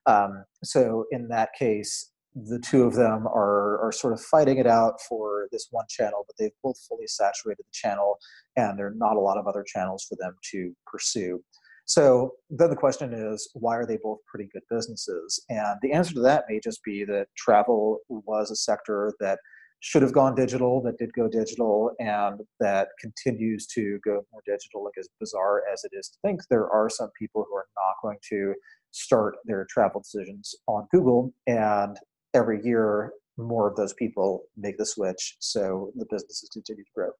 Um, 0.06 0.44
so 0.64 1.04
in 1.10 1.28
that 1.28 1.50
case, 1.58 2.10
the 2.44 2.58
two 2.58 2.82
of 2.82 2.94
them 2.94 3.26
are, 3.26 3.80
are 3.80 3.92
sort 3.92 4.12
of 4.12 4.20
fighting 4.20 4.58
it 4.58 4.66
out 4.66 5.00
for 5.08 5.48
this 5.52 5.68
one 5.70 5.86
channel, 5.88 6.24
but 6.26 6.36
they've 6.38 6.50
both 6.62 6.78
fully 6.86 7.06
saturated 7.06 7.64
the 7.64 7.72
channel, 7.72 8.18
and 8.56 8.78
there 8.78 8.88
are 8.88 8.94
not 8.94 9.16
a 9.16 9.20
lot 9.20 9.38
of 9.38 9.46
other 9.46 9.64
channels 9.66 10.04
for 10.06 10.16
them 10.20 10.36
to 10.50 10.74
pursue. 10.86 11.42
So 11.86 12.32
then 12.50 12.68
the 12.68 12.76
question 12.76 13.14
is, 13.14 13.48
why 13.54 13.76
are 13.76 13.86
they 13.86 13.96
both 14.02 14.18
pretty 14.26 14.50
good 14.52 14.64
businesses? 14.68 15.42
And 15.48 15.78
the 15.80 15.92
answer 15.92 16.12
to 16.14 16.20
that 16.20 16.44
may 16.48 16.60
just 16.62 16.82
be 16.84 17.04
that 17.04 17.28
travel 17.36 18.00
was 18.08 18.50
a 18.50 18.56
sector 18.56 19.14
that 19.20 19.38
should 19.80 20.02
have 20.02 20.12
gone 20.12 20.34
digital, 20.34 20.82
that 20.82 20.98
did 20.98 21.12
go 21.12 21.28
digital, 21.28 21.92
and 22.00 22.40
that 22.60 22.88
continues 23.00 23.66
to 23.68 23.98
go 24.04 24.26
more 24.32 24.42
digital. 24.44 24.84
Like 24.84 24.94
as 24.98 25.08
bizarre 25.20 25.62
as 25.72 25.84
it 25.84 25.92
is 25.94 26.08
to 26.08 26.18
think, 26.22 26.40
there 26.50 26.68
are 26.68 26.90
some 26.90 27.10
people 27.18 27.46
who 27.48 27.56
are 27.56 27.66
not 27.76 27.94
going 28.02 28.18
to 28.30 28.54
start 28.90 29.36
their 29.44 29.66
travel 29.70 30.00
decisions 30.00 30.54
on 30.66 30.88
Google, 30.90 31.32
and 31.46 31.96
every 32.36 32.60
year 32.62 33.12
more 33.38 33.68
of 33.68 33.76
those 33.76 33.92
people 33.94 34.44
make 34.56 34.78
the 34.78 34.86
switch, 34.86 35.36
so 35.40 35.90
the 35.96 36.06
businesses 36.10 36.48
continue 36.52 36.84
to 36.84 36.90
grow. 36.94 37.10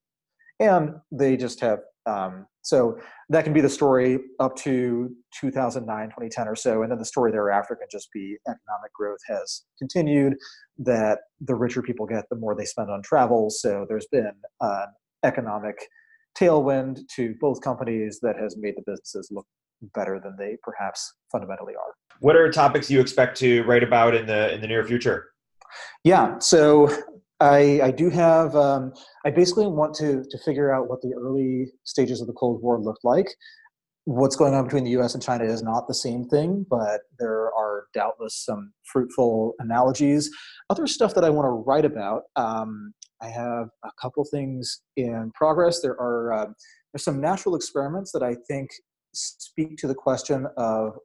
And 0.60 0.96
they 1.10 1.36
just 1.36 1.60
have 1.60 1.80
um, 2.06 2.46
so 2.62 2.98
that 3.30 3.44
can 3.44 3.52
be 3.52 3.60
the 3.60 3.68
story 3.68 4.18
up 4.38 4.54
to 4.56 5.10
2009 5.40 6.06
2010 6.06 6.48
or 6.48 6.54
so 6.54 6.82
and 6.82 6.90
then 6.90 6.98
the 6.98 7.04
story 7.04 7.32
thereafter 7.32 7.74
can 7.74 7.88
just 7.90 8.08
be 8.12 8.36
economic 8.46 8.92
growth 8.94 9.18
has 9.26 9.64
continued 9.78 10.36
that 10.78 11.18
the 11.40 11.54
richer 11.54 11.82
people 11.82 12.06
get 12.06 12.24
the 12.30 12.36
more 12.36 12.54
they 12.54 12.64
spend 12.64 12.90
on 12.90 13.02
travel. 13.02 13.50
So 13.50 13.86
there's 13.88 14.06
been 14.10 14.30
an 14.60 14.86
economic 15.24 15.76
tailwind 16.38 17.00
to 17.16 17.34
both 17.40 17.60
companies 17.60 18.20
that 18.22 18.36
has 18.38 18.56
made 18.56 18.74
the 18.76 18.82
businesses 18.86 19.28
look 19.30 19.46
better 19.94 20.20
than 20.22 20.34
they 20.38 20.56
perhaps 20.62 21.14
fundamentally 21.30 21.74
are 21.74 21.94
what 22.20 22.36
are 22.36 22.50
topics 22.50 22.90
you 22.90 23.00
expect 23.00 23.36
to 23.36 23.62
write 23.64 23.82
about 23.82 24.14
in 24.14 24.26
the 24.26 24.52
in 24.52 24.60
the 24.60 24.66
near 24.66 24.84
future 24.84 25.30
Yeah, 26.05 26.38
so 26.38 26.88
I, 27.40 27.80
I 27.82 27.90
do 27.90 28.08
have, 28.10 28.56
um, 28.56 28.92
I 29.24 29.30
basically 29.30 29.66
want 29.66 29.94
to, 29.96 30.24
to 30.30 30.38
figure 30.44 30.74
out 30.74 30.88
what 30.88 31.02
the 31.02 31.12
early 31.14 31.70
stages 31.84 32.20
of 32.20 32.26
the 32.26 32.32
Cold 32.32 32.62
War 32.62 32.80
looked 32.80 33.05
like. 33.05 33.28
What's 34.05 34.36
going 34.36 34.55
on 34.55 34.64
between 34.64 34.84
the 34.84 34.90
US 35.00 35.14
and 35.14 35.22
China 35.22 35.44
is 35.44 35.62
not 35.62 35.88
the 35.88 35.94
same 35.94 36.28
thing, 36.28 36.64
but 36.70 37.00
there 37.18 37.52
are 37.55 37.86
doubtless 37.92 38.44
some 38.44 38.72
fruitful 38.84 39.55
analogies. 39.58 40.30
Other 40.70 40.86
stuff 40.86 41.14
that 41.14 41.24
I 41.24 41.30
want 41.30 41.46
to 41.46 41.50
write 41.50 41.84
about, 41.84 42.22
um, 42.36 42.94
I 43.20 43.28
have 43.28 43.68
a 43.84 43.90
couple 44.00 44.24
things 44.30 44.82
in 44.96 45.32
progress. 45.34 45.80
There 45.80 46.00
are 46.00 46.32
uh, 46.32 46.46
there's 46.92 47.05
some 47.05 47.20
natural 47.20 47.56
experiments 47.56 48.12
that 48.12 48.22
I 48.22 48.36
think 48.46 48.70
speak 49.16 49.76
to 49.78 49.86
the 49.86 49.94
question 49.94 50.46
of 50.56 50.96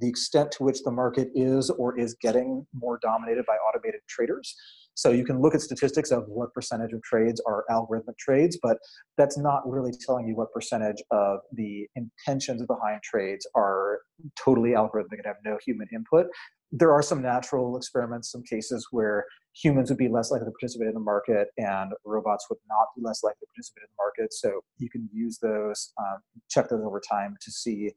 the 0.00 0.08
extent 0.08 0.52
to 0.52 0.62
which 0.62 0.82
the 0.82 0.90
market 0.90 1.28
is 1.34 1.70
or 1.70 1.98
is 1.98 2.14
getting 2.20 2.66
more 2.72 2.98
dominated 3.02 3.44
by 3.46 3.54
automated 3.54 4.00
traders. 4.08 4.54
So 4.94 5.10
you 5.10 5.24
can 5.24 5.40
look 5.40 5.54
at 5.54 5.60
statistics 5.60 6.10
of 6.10 6.24
what 6.26 6.52
percentage 6.54 6.92
of 6.92 7.02
trades 7.02 7.40
are 7.46 7.64
algorithmic 7.70 8.16
trades, 8.18 8.58
but 8.60 8.78
that's 9.16 9.38
not 9.38 9.68
really 9.68 9.92
telling 9.92 10.26
you 10.26 10.34
what 10.34 10.52
percentage 10.52 11.02
of 11.10 11.38
the 11.52 11.86
intentions 11.94 12.64
behind 12.66 13.02
trades 13.02 13.46
are 13.54 14.00
totally 14.36 14.70
algorithmic 14.70 15.18
and 15.18 15.26
have 15.26 15.36
no 15.44 15.56
human 15.64 15.86
input. 15.94 16.26
There 16.72 16.92
are 16.92 17.02
some 17.02 17.22
natural 17.22 17.76
experiments, 17.76 18.32
some 18.32 18.42
cases 18.42 18.88
where 18.90 19.24
humans 19.60 19.90
would 19.90 19.98
be 19.98 20.08
less 20.08 20.30
likely 20.30 20.46
to 20.46 20.52
participate 20.52 20.88
in 20.88 20.94
the 20.94 21.00
market 21.00 21.48
and 21.58 21.92
robots 22.04 22.46
would 22.48 22.58
not 22.68 22.86
be 22.96 23.02
less 23.02 23.22
likely 23.22 23.40
to 23.40 23.46
participate 23.46 23.82
in 23.82 23.88
the 23.90 24.02
market. 24.02 24.32
So 24.32 24.60
you 24.78 24.88
can 24.88 25.08
use 25.12 25.38
those, 25.38 25.92
um, 25.98 26.18
check 26.48 26.68
those 26.68 26.84
over 26.84 27.00
time 27.00 27.36
to 27.40 27.50
see 27.50 27.92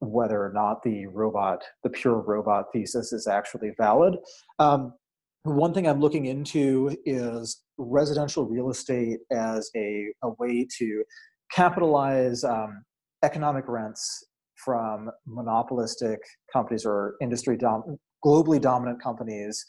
whether 0.00 0.42
or 0.42 0.52
not 0.52 0.82
the 0.82 1.06
robot, 1.06 1.62
the 1.82 1.90
pure 1.90 2.20
robot 2.20 2.66
thesis 2.72 3.12
is 3.12 3.26
actually 3.26 3.72
valid. 3.78 4.16
Um, 4.58 4.94
one 5.42 5.74
thing 5.74 5.86
I'm 5.86 6.00
looking 6.00 6.26
into 6.26 6.96
is 7.04 7.62
residential 7.76 8.46
real 8.46 8.70
estate 8.70 9.20
as 9.30 9.70
a, 9.76 10.06
a 10.22 10.30
way 10.38 10.66
to 10.78 11.04
capitalize 11.52 12.44
um, 12.44 12.82
economic 13.22 13.64
rents 13.68 14.24
from 14.56 15.10
monopolistic 15.26 16.20
companies 16.50 16.86
or 16.86 17.16
industry 17.20 17.58
dom- 17.58 17.98
globally 18.24 18.60
dominant 18.60 19.02
companies 19.02 19.64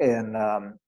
in 0.00 0.34
um, 0.36 0.78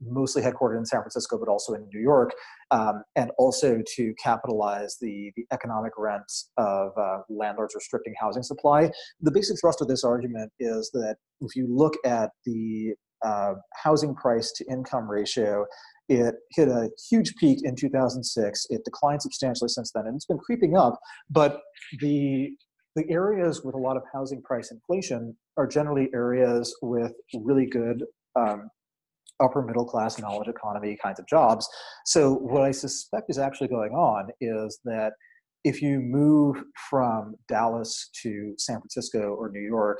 mostly 0.00 0.42
headquartered 0.42 0.78
in 0.78 0.86
San 0.86 1.00
Francisco, 1.00 1.38
but 1.38 1.48
also 1.48 1.74
in 1.74 1.88
New 1.92 2.00
York, 2.00 2.32
um, 2.70 3.02
and 3.16 3.30
also 3.38 3.80
to 3.96 4.14
capitalize 4.22 4.96
the, 5.00 5.30
the 5.36 5.46
economic 5.52 5.92
rents 5.96 6.50
of 6.56 6.90
uh, 6.96 7.18
landlords 7.28 7.74
restricting 7.74 8.14
housing 8.20 8.42
supply. 8.42 8.90
The 9.20 9.30
basic 9.30 9.58
thrust 9.60 9.80
of 9.80 9.88
this 9.88 10.04
argument 10.04 10.52
is 10.58 10.90
that 10.92 11.16
if 11.40 11.54
you 11.54 11.66
look 11.68 11.94
at 12.04 12.30
the 12.44 12.94
uh, 13.24 13.54
housing 13.74 14.14
price 14.14 14.52
to 14.52 14.64
income 14.70 15.10
ratio. 15.10 15.66
It 16.08 16.36
hit 16.52 16.68
a 16.68 16.88
huge 17.10 17.34
peak 17.36 17.58
in 17.64 17.76
2006. 17.76 18.66
It 18.70 18.84
declined 18.84 19.22
substantially 19.22 19.68
since 19.68 19.90
then, 19.92 20.06
and 20.06 20.16
it's 20.16 20.24
been 20.24 20.38
creeping 20.38 20.76
up. 20.76 20.98
But 21.28 21.60
the 22.00 22.50
the 22.96 23.04
areas 23.10 23.62
with 23.62 23.74
a 23.74 23.78
lot 23.78 23.96
of 23.96 24.02
housing 24.12 24.42
price 24.42 24.72
inflation 24.72 25.36
are 25.56 25.66
generally 25.66 26.08
areas 26.14 26.74
with 26.82 27.12
really 27.34 27.66
good 27.66 28.04
um, 28.38 28.70
upper 29.40 29.62
middle 29.62 29.84
class 29.84 30.18
knowledge 30.18 30.48
economy 30.48 30.96
kinds 31.02 31.18
of 31.18 31.26
jobs. 31.26 31.68
So 32.04 32.34
what 32.34 32.62
I 32.62 32.70
suspect 32.70 33.26
is 33.28 33.38
actually 33.38 33.68
going 33.68 33.92
on 33.92 34.28
is 34.40 34.80
that 34.84 35.12
if 35.64 35.82
you 35.82 36.00
move 36.00 36.62
from 36.88 37.34
Dallas 37.48 38.10
to 38.22 38.54
San 38.58 38.80
Francisco 38.80 39.34
or 39.34 39.50
New 39.50 39.66
York, 39.66 39.98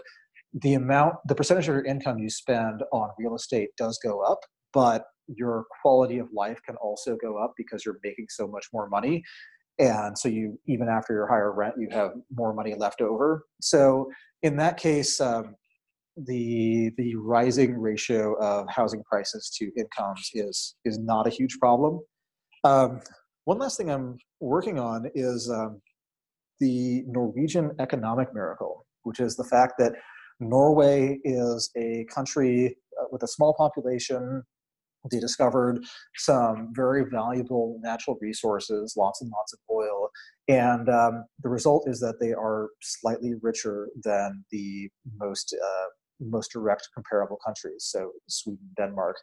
the 0.62 0.74
amount, 0.74 1.16
the 1.26 1.34
percentage 1.34 1.68
of 1.68 1.74
your 1.74 1.84
income 1.84 2.18
you 2.18 2.30
spend 2.30 2.82
on 2.92 3.10
real 3.18 3.34
estate 3.34 3.68
does 3.76 3.98
go 4.02 4.20
up, 4.20 4.38
but 4.72 5.04
your 5.26 5.66
quality 5.82 6.18
of 6.18 6.28
life 6.34 6.58
can 6.64 6.76
also 6.76 7.16
go 7.20 7.36
up 7.36 7.52
because 7.56 7.84
you're 7.84 7.98
making 8.02 8.26
so 8.30 8.46
much 8.46 8.66
more 8.72 8.88
money. 8.88 9.22
And 9.78 10.18
so 10.18 10.28
you, 10.28 10.58
even 10.66 10.88
after 10.88 11.12
your 11.12 11.28
higher 11.28 11.52
rent, 11.52 11.74
you 11.78 11.88
have 11.92 12.12
more 12.34 12.54
money 12.54 12.74
left 12.74 13.00
over. 13.00 13.44
So 13.60 14.10
in 14.42 14.56
that 14.56 14.76
case, 14.76 15.20
um, 15.20 15.54
the 16.26 16.92
the 16.96 17.14
rising 17.16 17.78
ratio 17.78 18.34
of 18.34 18.66
housing 18.68 19.02
prices 19.04 19.50
to 19.58 19.70
incomes 19.76 20.30
is 20.34 20.76
is 20.84 20.98
not 20.98 21.26
a 21.26 21.30
huge 21.30 21.58
problem. 21.58 22.00
Um, 22.64 23.00
one 23.44 23.58
last 23.58 23.76
thing 23.76 23.90
I'm 23.90 24.18
working 24.40 24.78
on 24.78 25.10
is 25.14 25.50
um, 25.50 25.80
the 26.60 27.02
Norwegian 27.06 27.72
economic 27.78 28.34
miracle, 28.34 28.86
which 29.04 29.20
is 29.20 29.36
the 29.36 29.44
fact 29.44 29.74
that 29.78 29.92
Norway 30.40 31.18
is 31.24 31.70
a 31.76 32.06
country 32.12 32.76
uh, 33.00 33.04
with 33.10 33.22
a 33.22 33.28
small 33.28 33.54
population. 33.54 34.42
They 35.10 35.20
discovered 35.20 35.84
some 36.16 36.72
very 36.74 37.04
valuable 37.10 37.78
natural 37.82 38.18
resources, 38.20 38.94
lots 38.96 39.22
and 39.22 39.30
lots 39.30 39.52
of 39.52 39.60
oil. 39.70 40.10
And 40.48 40.88
um, 40.88 41.24
the 41.42 41.48
result 41.48 41.88
is 41.88 42.00
that 42.00 42.16
they 42.20 42.32
are 42.32 42.68
slightly 42.82 43.34
richer 43.40 43.88
than 44.02 44.44
the 44.50 44.90
most 45.16 45.54
uh, 45.54 45.86
most 46.20 46.52
direct 46.52 46.88
comparable 46.94 47.38
countries, 47.44 47.84
so 47.84 48.12
Sweden, 48.28 48.70
Denmark. 48.76 49.16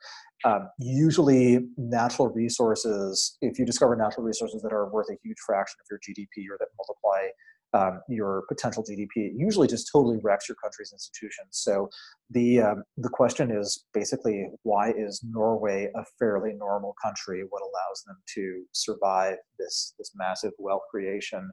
Um, 0.44 0.70
usually, 0.80 1.68
natural 1.78 2.30
resources, 2.30 3.38
if 3.42 3.58
you 3.60 3.66
discover 3.66 3.96
natural 3.96 4.26
resources 4.26 4.62
that 4.62 4.74
are 4.74 4.90
worth 4.90 5.08
a 5.10 5.18
huge 5.24 5.38
fraction 5.46 5.78
of 5.82 5.88
your 5.90 6.00
GDP 6.00 6.50
or 6.52 6.58
that 6.60 6.68
multiply 6.78 7.30
um, 7.76 8.02
your 8.08 8.44
potential 8.48 8.84
GDP. 8.84 9.10
It 9.16 9.34
usually 9.36 9.68
just 9.68 9.90
totally 9.92 10.18
wrecks 10.22 10.48
your 10.48 10.56
country's 10.64 10.94
institutions. 10.94 11.50
So 11.52 11.90
the 12.30 12.62
um, 12.62 12.84
the 12.98 13.10
question 13.10 13.52
is 13.52 13.86
basically 13.94 14.48
why 14.64 14.92
is 14.92 15.22
Norway 15.24 15.92
a 15.96 16.04
fairly 16.18 16.54
normal 16.54 16.96
country? 17.04 17.44
What 17.50 17.62
allows 17.62 18.04
them 18.08 18.18
to 18.36 18.64
survive 18.72 19.38
this 19.60 19.94
this 19.98 20.12
massive 20.16 20.52
wealth 20.58 20.84
creation? 20.90 21.50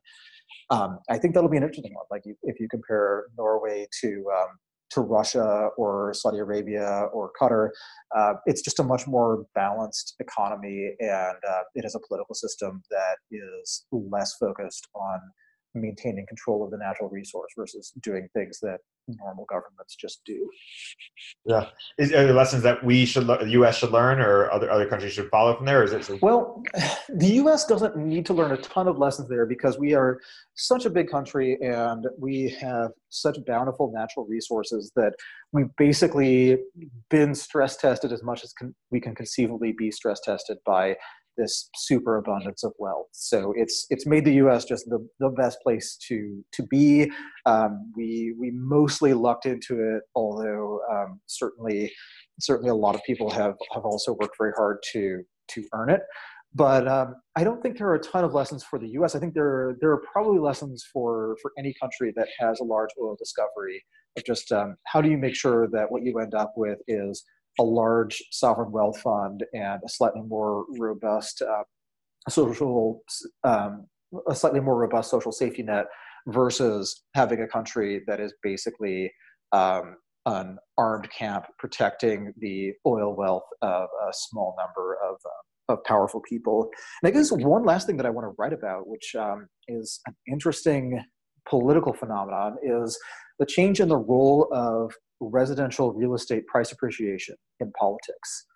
Um, 0.71 0.99
I 1.11 1.19
think 1.19 1.35
that'll 1.35 1.51
be 1.51 1.57
an 1.57 1.65
interesting 1.65 1.95
one. 1.95 2.07
Like 2.11 2.23
you, 2.25 2.37
if 2.43 2.61
you 2.61 2.69
compare 2.71 3.27
Norway 3.37 3.87
to 4.03 4.25
um, 4.39 4.59
to 4.95 5.01
Russia 5.01 5.69
or 5.77 6.13
Saudi 6.15 6.39
Arabia 6.39 7.07
or 7.13 7.31
Qatar, 7.41 7.71
uh, 8.17 8.35
it's 8.47 8.63
just 8.63 8.81
a 8.81 8.83
much 8.83 9.07
more 9.07 9.45
balanced 9.55 10.15
economy, 10.21 10.95
and 11.01 11.37
uh, 11.49 11.63
it 11.75 11.83
has 11.83 11.95
a 11.95 12.01
political 12.07 12.35
system 12.35 12.83
that 12.91 13.17
is 13.31 13.85
less 13.91 14.35
focused 14.39 14.89
on 14.95 15.21
maintaining 15.75 16.27
control 16.27 16.65
of 16.65 16.71
the 16.71 16.77
natural 16.77 17.09
resource 17.09 17.53
versus 17.57 17.93
doing 18.03 18.29
things 18.35 18.59
that 18.61 18.79
normal 19.09 19.45
governments 19.47 19.97
just 19.97 20.21
do. 20.25 20.49
Yeah, 21.45 21.67
is 21.99 22.13
are 22.13 22.25
there 22.25 22.35
lessons 22.35 22.63
that 22.63 22.85
we 22.85 23.05
should, 23.05 23.27
the 23.27 23.49
U.S. 23.51 23.79
should 23.79 23.91
learn, 23.91 24.21
or 24.21 24.51
other 24.51 24.71
other 24.71 24.87
countries 24.87 25.13
should 25.13 25.29
follow 25.31 25.57
from 25.57 25.67
there? 25.67 25.83
Is 25.83 25.93
it? 25.93 26.23
Well, 26.23 26.63
the 27.09 27.29
U.S. 27.35 27.65
doesn't 27.67 27.97
need 27.97 28.27
to 28.27 28.35
learn 28.35 28.53
a 28.53 28.57
ton 28.59 28.89
of 28.89 28.99
lessons 28.99 29.29
there 29.29 29.47
because 29.47 29.79
we 29.79 29.95
are 29.95 30.21
such 30.55 30.85
a 30.85 30.91
big 30.91 31.11
country 31.11 31.59
and 31.63 32.07
we 32.19 32.49
have 32.61 32.91
such 33.09 33.39
bountiful 33.47 33.93
natural 33.93 34.27
resources 34.27 34.93
that 34.97 35.15
we've 35.53 35.75
basically 35.77 36.59
been 37.11 37.35
stress 37.35 37.77
tested 37.77 38.13
as 38.13 38.23
much 38.23 38.45
as 38.45 38.53
can, 38.53 38.75
we 38.91 39.01
can 39.01 39.15
conceivably 39.15 39.73
be 39.73 39.91
stress 39.91 40.21
tested 40.21 40.59
by 40.65 40.97
this 41.37 41.69
super 41.77 42.17
abundance 42.19 42.65
of 42.65 42.73
wealth. 42.79 43.09
So 43.13 43.53
it's 43.57 43.87
it's 43.91 44.07
made 44.07 44.25
the 44.25 44.35
U.S. 44.35 44.65
just 44.65 44.87
the, 44.87 45.07
the 45.21 45.31
best 45.31 45.59
place 45.63 45.97
to 46.09 46.45
to 46.53 46.63
be. 46.65 47.11
Um, 47.47 47.93
we 47.97 48.35
we 48.39 48.51
mostly 48.53 49.15
lucked 49.15 49.47
into 49.47 49.81
it, 49.81 50.03
although 50.15 50.81
um, 50.91 51.21
certainly 51.27 51.93
certainly 52.41 52.71
a 52.71 52.75
lot 52.75 52.95
of 52.95 53.03
people 53.05 53.31
have 53.31 53.55
have 53.73 53.85
also 53.85 54.13
worked 54.13 54.37
very 54.39 54.53
hard 54.57 54.79
to 54.93 55.23
to 55.49 55.65
earn 55.75 55.91
it. 55.91 56.03
But 56.55 56.87
um, 56.87 57.15
I 57.35 57.45
don't 57.45 57.63
think 57.63 57.79
there 57.79 57.89
are 57.89 57.95
a 57.95 58.01
ton 58.01 58.25
of 58.25 58.35
lessons 58.35 58.63
for 58.63 58.79
the 58.79 58.89
U.S. 58.91 59.15
I 59.15 59.19
think 59.19 59.33
there 59.33 59.47
are, 59.47 59.77
there 59.81 59.91
are 59.91 60.03
probably 60.13 60.39
lessons 60.39 60.85
for 60.93 61.37
for 61.41 61.53
any 61.59 61.75
country 61.81 62.13
that 62.17 62.29
has 62.39 62.61
a 62.61 62.65
large 62.65 62.91
oil 63.01 63.17
discovery 63.19 63.83
of 64.19 64.25
just 64.25 64.53
um, 64.53 64.77
how 64.85 65.01
do 65.01 65.11
you 65.11 65.17
make 65.17 65.35
sure 65.35 65.69
that 65.69 65.91
what 65.91 66.03
you 66.03 66.19
end 66.19 66.35
up 66.35 66.53
with 66.57 66.79
is 66.89 67.25
a 67.59 67.63
large 67.63 68.23
sovereign 68.31 68.73
wealth 68.73 69.01
fund 69.01 69.45
and 69.53 69.81
a 69.85 69.89
slightly 69.89 70.23
more 70.23 70.65
robust 70.79 71.43
uh, 71.43 71.63
social, 72.29 73.03
um, 73.45 73.87
a 74.29 74.35
slightly 74.35 74.61
more 74.61 74.77
robust 74.77 75.11
social 75.11 75.33
safety 75.33 75.63
net 75.63 75.87
versus 76.29 77.03
having 77.15 77.41
a 77.41 77.49
country 77.49 78.03
that 78.07 78.21
is 78.21 78.33
basically 78.43 79.13
um, 79.53 79.97
an 80.27 80.57
armed 80.79 81.09
camp 81.11 81.47
protecting 81.59 82.33
the 82.39 82.73
oil 82.87 83.15
wealth 83.17 83.47
of 83.61 83.89
a 84.09 84.13
small 84.13 84.55
number 84.59 84.97
of, 85.05 85.17
uh, 85.25 85.73
of 85.73 85.85
powerful 85.85 86.21
people. 86.29 86.71
And 87.03 87.09
I 87.09 87.11
guess 87.11 87.33
one 87.33 87.65
last 87.65 87.87
thing 87.87 87.97
that 87.97 88.07
I 88.07 88.11
want 88.11 88.27
to 88.27 88.35
write 88.39 88.53
about, 88.53 88.87
which 88.87 89.15
um, 89.19 89.49
is 89.69 90.01
an 90.07 90.15
interesting 90.31 91.03
political 91.49 91.93
phenomenon, 91.93 92.57
is 92.63 92.97
the 93.43 93.47
change 93.47 93.81
in 93.81 93.89
the 93.89 93.97
role 93.97 94.47
of 94.53 94.95
residential 95.19 95.93
real 95.93 96.15
estate 96.15 96.47
price 96.47 96.71
appreciation 96.71 97.35
in 97.59 97.73
politics. 97.73 98.47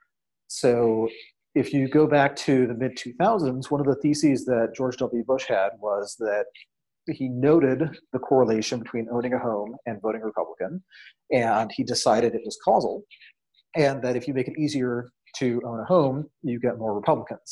So 0.47 1.09
if 1.57 1.73
you 1.73 1.89
go 1.89 2.07
back 2.07 2.37
to 2.37 2.69
the 2.69 2.75
mid 2.75 2.97
2000s, 2.97 3.69
one 3.69 3.81
of 3.81 3.87
the 3.89 3.97
theses 3.97 4.45
that 4.45 4.75
George 4.77 4.97
W. 4.99 5.25
Bush 5.25 5.47
had 5.49 5.71
was 5.81 6.15
that 6.21 6.45
he 7.11 7.29
noted 7.29 7.99
the 8.13 8.21
correlation 8.21 8.79
between 8.79 9.09
owning 9.11 9.33
a 9.33 9.41
home 9.41 9.75
and 9.87 10.01
voting 10.01 10.21
Republican, 10.21 10.85
and 11.33 11.73
he 11.75 11.83
decided 11.83 12.33
it 12.33 12.43
was 12.45 12.59
causal. 12.65 13.03
and 13.75 14.01
that 14.03 14.15
if 14.15 14.29
you 14.29 14.35
make 14.35 14.47
it 14.47 14.57
easier 14.57 15.11
to 15.39 15.61
own 15.67 15.81
a 15.81 15.85
home, 15.85 16.27
you 16.43 16.61
get 16.61 16.79
more 16.79 16.95
Republicans. 16.95 17.51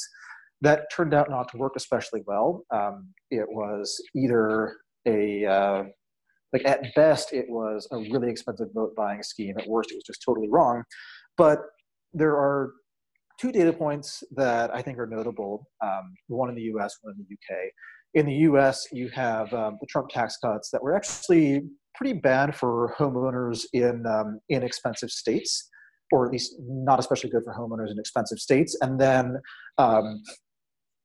That 0.61 0.87
turned 0.95 1.15
out 1.15 1.29
not 1.31 1.49
to 1.51 1.57
work 1.59 1.73
especially 1.75 2.23
well. 2.29 2.63
Um, 2.71 3.09
it 3.33 3.47
was 3.49 4.01
either 4.15 4.77
a 5.05 5.45
uh, 5.45 5.85
like 6.55 6.65
at 6.65 6.94
best 6.94 7.33
it 7.33 7.47
was 7.49 7.86
a 7.91 7.99
really 7.99 8.31
expensive 8.31 8.68
vote 8.73 8.94
buying 8.97 9.23
scheme. 9.23 9.58
At 9.58 9.68
worst, 9.68 9.91
it 9.91 9.97
was 9.97 10.05
just 10.05 10.23
totally 10.24 10.49
wrong. 10.49 10.84
But 11.36 11.58
there 12.12 12.36
are 12.36 12.73
two 13.41 13.50
data 13.50 13.73
points 13.73 14.23
that 14.36 14.73
I 14.73 14.81
think 14.81 14.99
are 14.99 15.07
notable. 15.07 15.68
Um, 15.83 16.15
one 16.28 16.49
in 16.49 16.55
the 16.55 16.62
U.S., 16.62 16.97
one 17.02 17.15
in 17.18 17.26
the 17.28 17.34
UK. 17.34 17.58
In 18.15 18.26
the 18.26 18.34
U.S., 18.49 18.86
you 18.92 19.08
have 19.08 19.52
um, 19.52 19.78
the 19.81 19.86
Trump 19.89 20.08
tax 20.08 20.36
cuts 20.36 20.70
that 20.70 20.81
were 20.81 20.94
actually 20.94 21.62
pretty 21.97 22.12
bad 22.12 22.55
for 22.55 22.94
homeowners 22.97 23.65
in 23.73 24.07
um, 24.07 24.39
in 24.49 24.62
expensive 24.62 25.10
states 25.10 25.68
or 26.12 26.26
at 26.26 26.33
least 26.33 26.55
not 26.60 27.00
especially 27.00 27.31
good 27.31 27.42
for 27.44 27.52
homeowners 27.52 27.91
in 27.91 27.99
expensive 27.99 28.39
states. 28.39 28.76
And 28.81 29.00
then 29.00 29.36
um, 29.78 30.23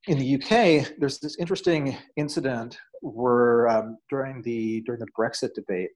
in 0.09 0.17
the 0.17 0.35
UK, 0.35 0.87
there's 0.97 1.19
this 1.19 1.37
interesting 1.37 1.95
incident 2.17 2.79
where 3.03 3.69
um, 3.69 3.95
during 4.09 4.41
the 4.41 4.81
during 4.81 4.99
the 4.99 5.07
Brexit 5.17 5.53
debate, 5.53 5.91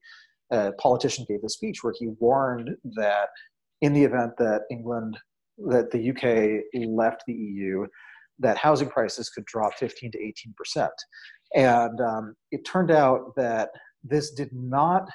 a 0.52 0.70
politician 0.74 1.26
gave 1.28 1.40
a 1.44 1.48
speech 1.48 1.82
where 1.82 1.92
he 1.98 2.06
warned 2.20 2.70
that 2.94 3.28
in 3.80 3.92
the 3.92 4.04
event 4.04 4.30
that 4.38 4.62
England 4.70 5.18
that 5.66 5.90
the 5.90 6.10
UK 6.10 6.62
left 6.88 7.24
the 7.26 7.32
EU, 7.32 7.86
that 8.38 8.56
housing 8.56 8.88
prices 8.88 9.28
could 9.30 9.44
drop 9.46 9.74
15 9.74 10.12
to 10.12 10.18
18 10.18 10.54
percent. 10.56 10.92
And 11.56 12.00
um, 12.00 12.36
it 12.52 12.64
turned 12.64 12.92
out 12.92 13.34
that 13.36 13.70
this 14.04 14.30
did 14.30 14.50
not 14.52 15.08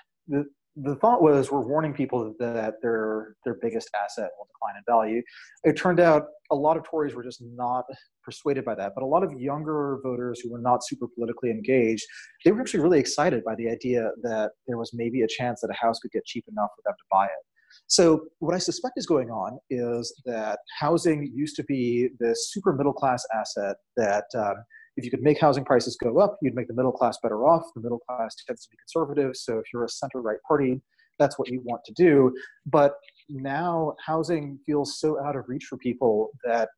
the 0.83 0.95
thought 0.95 1.21
was 1.21 1.51
we're 1.51 1.59
warning 1.61 1.93
people 1.93 2.33
that 2.39 2.75
their 2.81 3.35
their 3.43 3.55
biggest 3.61 3.89
asset 4.03 4.29
will 4.37 4.47
decline 4.47 4.75
in 4.77 4.83
value. 4.87 5.21
It 5.63 5.77
turned 5.77 5.99
out 5.99 6.23
a 6.51 6.55
lot 6.55 6.77
of 6.77 6.83
Tories 6.83 7.15
were 7.15 7.23
just 7.23 7.41
not 7.41 7.85
persuaded 8.29 8.63
by 8.63 8.75
that, 8.75 8.91
but 8.95 9.03
a 9.03 9.11
lot 9.15 9.23
of 9.23 9.31
younger 9.33 9.99
voters 10.03 10.39
who 10.39 10.51
were 10.51 10.63
not 10.69 10.79
super 10.89 11.07
politically 11.07 11.49
engaged, 11.49 12.05
they 12.43 12.51
were 12.51 12.61
actually 12.61 12.81
really 12.81 12.99
excited 12.99 13.43
by 13.43 13.55
the 13.55 13.67
idea 13.69 14.01
that 14.21 14.51
there 14.67 14.77
was 14.77 14.91
maybe 14.93 15.21
a 15.21 15.27
chance 15.27 15.61
that 15.61 15.71
a 15.71 15.85
house 15.85 15.99
could 15.99 16.11
get 16.11 16.25
cheap 16.25 16.45
enough 16.47 16.69
for 16.75 16.83
them 16.85 16.95
to 16.97 17.05
buy 17.11 17.25
it. 17.25 17.43
So 17.87 18.25
what 18.39 18.55
I 18.55 18.59
suspect 18.59 18.93
is 18.97 19.05
going 19.05 19.29
on 19.29 19.59
is 19.69 20.03
that 20.25 20.59
housing 20.79 21.31
used 21.33 21.55
to 21.55 21.63
be 21.63 22.09
this 22.19 22.51
super 22.51 22.73
middle 22.73 22.93
class 22.93 23.23
asset 23.33 23.77
that 23.97 24.25
um, 24.35 24.55
if 24.97 25.05
you 25.05 25.11
could 25.11 25.21
make 25.21 25.39
housing 25.39 25.65
prices 25.65 25.97
go 26.03 26.19
up, 26.19 26.37
you'd 26.41 26.55
make 26.55 26.67
the 26.67 26.73
middle 26.73 26.91
class 26.91 27.17
better 27.23 27.47
off. 27.47 27.63
The 27.75 27.81
middle 27.81 28.01
class 28.07 28.35
tends 28.45 28.63
to 28.65 28.69
be 28.71 28.77
conservative, 28.77 29.35
so 29.35 29.57
if 29.57 29.65
you're 29.73 29.85
a 29.85 29.89
center 29.89 30.21
right 30.21 30.41
party, 30.47 30.81
that's 31.19 31.37
what 31.39 31.49
you 31.49 31.61
want 31.63 31.81
to 31.85 31.93
do. 31.93 32.33
But 32.65 32.93
now 33.29 33.93
housing 34.05 34.59
feels 34.65 34.99
so 34.99 35.23
out 35.23 35.35
of 35.35 35.45
reach 35.47 35.65
for 35.65 35.77
people 35.77 36.29
that 36.43 36.69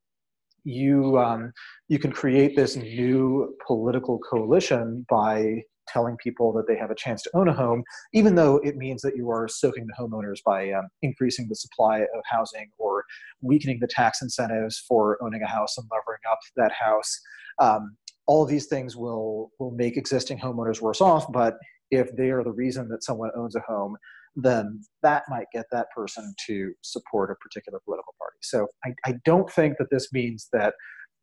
you 0.64 1.18
um, 1.18 1.52
you 1.88 2.00
can 2.00 2.12
create 2.12 2.56
this 2.56 2.76
new 2.76 3.56
political 3.66 4.20
coalition 4.20 5.06
by 5.10 5.64
telling 5.88 6.16
people 6.18 6.54
that 6.54 6.68
they 6.68 6.78
have 6.78 6.92
a 6.92 6.96
chance 6.96 7.22
to 7.24 7.30
own 7.34 7.48
a 7.48 7.54
home, 7.54 7.84
even 8.14 8.36
though 8.36 8.58
it 8.58 8.78
means 8.78 9.02
that 9.02 9.16
you 9.16 9.30
are 9.30 9.48
soaking 9.48 9.88
the 9.88 9.94
homeowners 10.00 10.38
by 10.46 10.72
um, 10.72 10.88
increasing 11.02 11.48
the 11.50 11.56
supply 11.56 12.00
of 12.00 12.22
housing 12.26 12.70
or 12.78 13.04
weakening 13.42 13.80
the 13.82 13.88
tax 13.88 14.22
incentives 14.22 14.84
for 14.88 15.18
owning 15.22 15.42
a 15.42 15.48
house 15.48 15.78
and 15.78 15.88
levering 15.92 16.22
up 16.32 16.40
that 16.56 16.72
house. 16.72 17.20
Um, 17.60 17.98
all 18.28 18.44
of 18.44 18.50
these 18.50 18.68
things 18.68 18.96
will 18.96 19.52
will 19.60 19.72
make 19.72 19.98
existing 19.98 20.40
homeowners 20.40 20.80
worse 20.80 21.02
off 21.02 21.26
but 21.32 21.58
if 21.90 22.16
they 22.16 22.30
are 22.30 22.44
the 22.44 22.52
reason 22.52 22.88
that 22.88 23.04
someone 23.04 23.32
owns 23.36 23.56
a 23.56 23.60
home 23.62 23.98
then 24.36 24.82
that 25.04 25.24
might 25.30 25.48
get 25.52 25.66
that 25.72 25.88
person 25.96 26.34
to 26.48 26.74
support 26.82 27.32
a 27.32 27.36
particular 27.36 27.80
political 27.84 28.14
party 28.18 28.38
so 28.42 28.68
i, 28.86 28.94
I 29.06 29.16
don't 29.26 29.50
think 29.52 29.78
that 29.78 29.90
this 29.92 30.12
means 30.14 30.48
that 30.54 30.74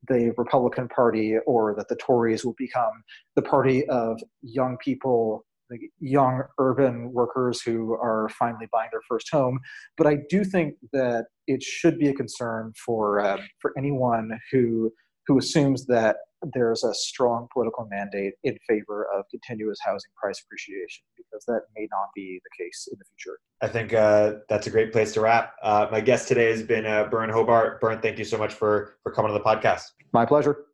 the 0.09 0.33
republican 0.37 0.89
party 0.89 1.37
or 1.47 1.75
that 1.77 1.89
the 1.89 1.97
tories 1.97 2.45
will 2.45 2.57
become 2.59 3.03
the 3.37 3.43
party 3.43 3.87
of 3.89 4.21
young 4.43 4.77
people 4.85 5.45
like 5.71 5.81
young 6.01 6.43
urban 6.59 7.13
workers 7.13 7.61
who 7.61 7.93
are 7.93 8.29
finally 8.39 8.67
buying 8.73 8.89
their 8.93 9.03
first 9.09 9.29
home. 9.31 9.61
But 9.97 10.07
I 10.07 10.19
do 10.29 10.45
think 10.45 10.75
that 10.93 11.27
it 11.47 11.63
should 11.63 11.99
be 11.99 12.09
a 12.09 12.15
concern 12.15 12.73
for 12.85 13.21
uh, 13.21 13.39
for 13.61 13.73
anyone 13.77 14.39
who 14.51 14.93
who 15.29 15.39
assumes 15.39 15.85
that 15.87 16.17
there's 16.55 16.85
a 16.85 16.95
strong 16.95 17.49
political 17.53 17.87
mandate 17.91 18.33
in 18.45 18.57
favor 18.67 19.07
of 19.15 19.25
continuous 19.31 19.79
housing 19.85 20.11
price 20.17 20.43
appreciation 20.45 21.05
because 21.17 21.45
that 21.47 21.63
may 21.77 21.87
not 21.91 22.09
be 22.15 22.41
the 22.43 22.65
case 22.65 22.89
in 22.91 22.99
the 22.99 23.05
future. 23.05 23.39
I 23.61 23.69
think 23.69 23.93
uh, 23.93 24.35
that's 24.49 24.67
a 24.67 24.71
great 24.71 24.91
place 24.91 25.13
to 25.15 25.21
wrap. 25.21 25.55
Uh, 25.63 25.87
my 25.91 26.01
guest 26.01 26.29
today 26.29 26.51
has 26.51 26.63
been 26.63 26.87
uh, 26.87 27.05
Byrne 27.05 27.31
Hobart. 27.31 27.81
Byrne, 27.81 28.01
thank 28.01 28.19
you 28.19 28.25
so 28.25 28.39
much 28.39 28.55
for 28.55 28.97
for 29.03 29.13
coming 29.13 29.31
on 29.31 29.35
the 29.37 29.45
podcast. 29.45 29.83
My 30.13 30.25
pleasure. 30.25 30.65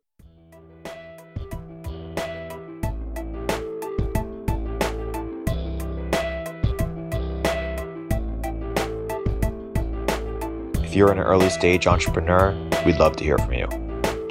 If 10.85 10.95
you're 10.95 11.11
an 11.11 11.19
early 11.19 11.49
stage 11.49 11.87
entrepreneur, 11.87 12.53
we'd 12.85 12.95
love 12.99 13.17
to 13.17 13.23
hear 13.25 13.37
from 13.37 13.51
you. 13.51 13.84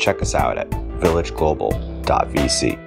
Check 0.05 0.21
us 0.21 0.35
out 0.35 0.59
at 0.59 0.69
villageglobal.vc. 1.01 2.84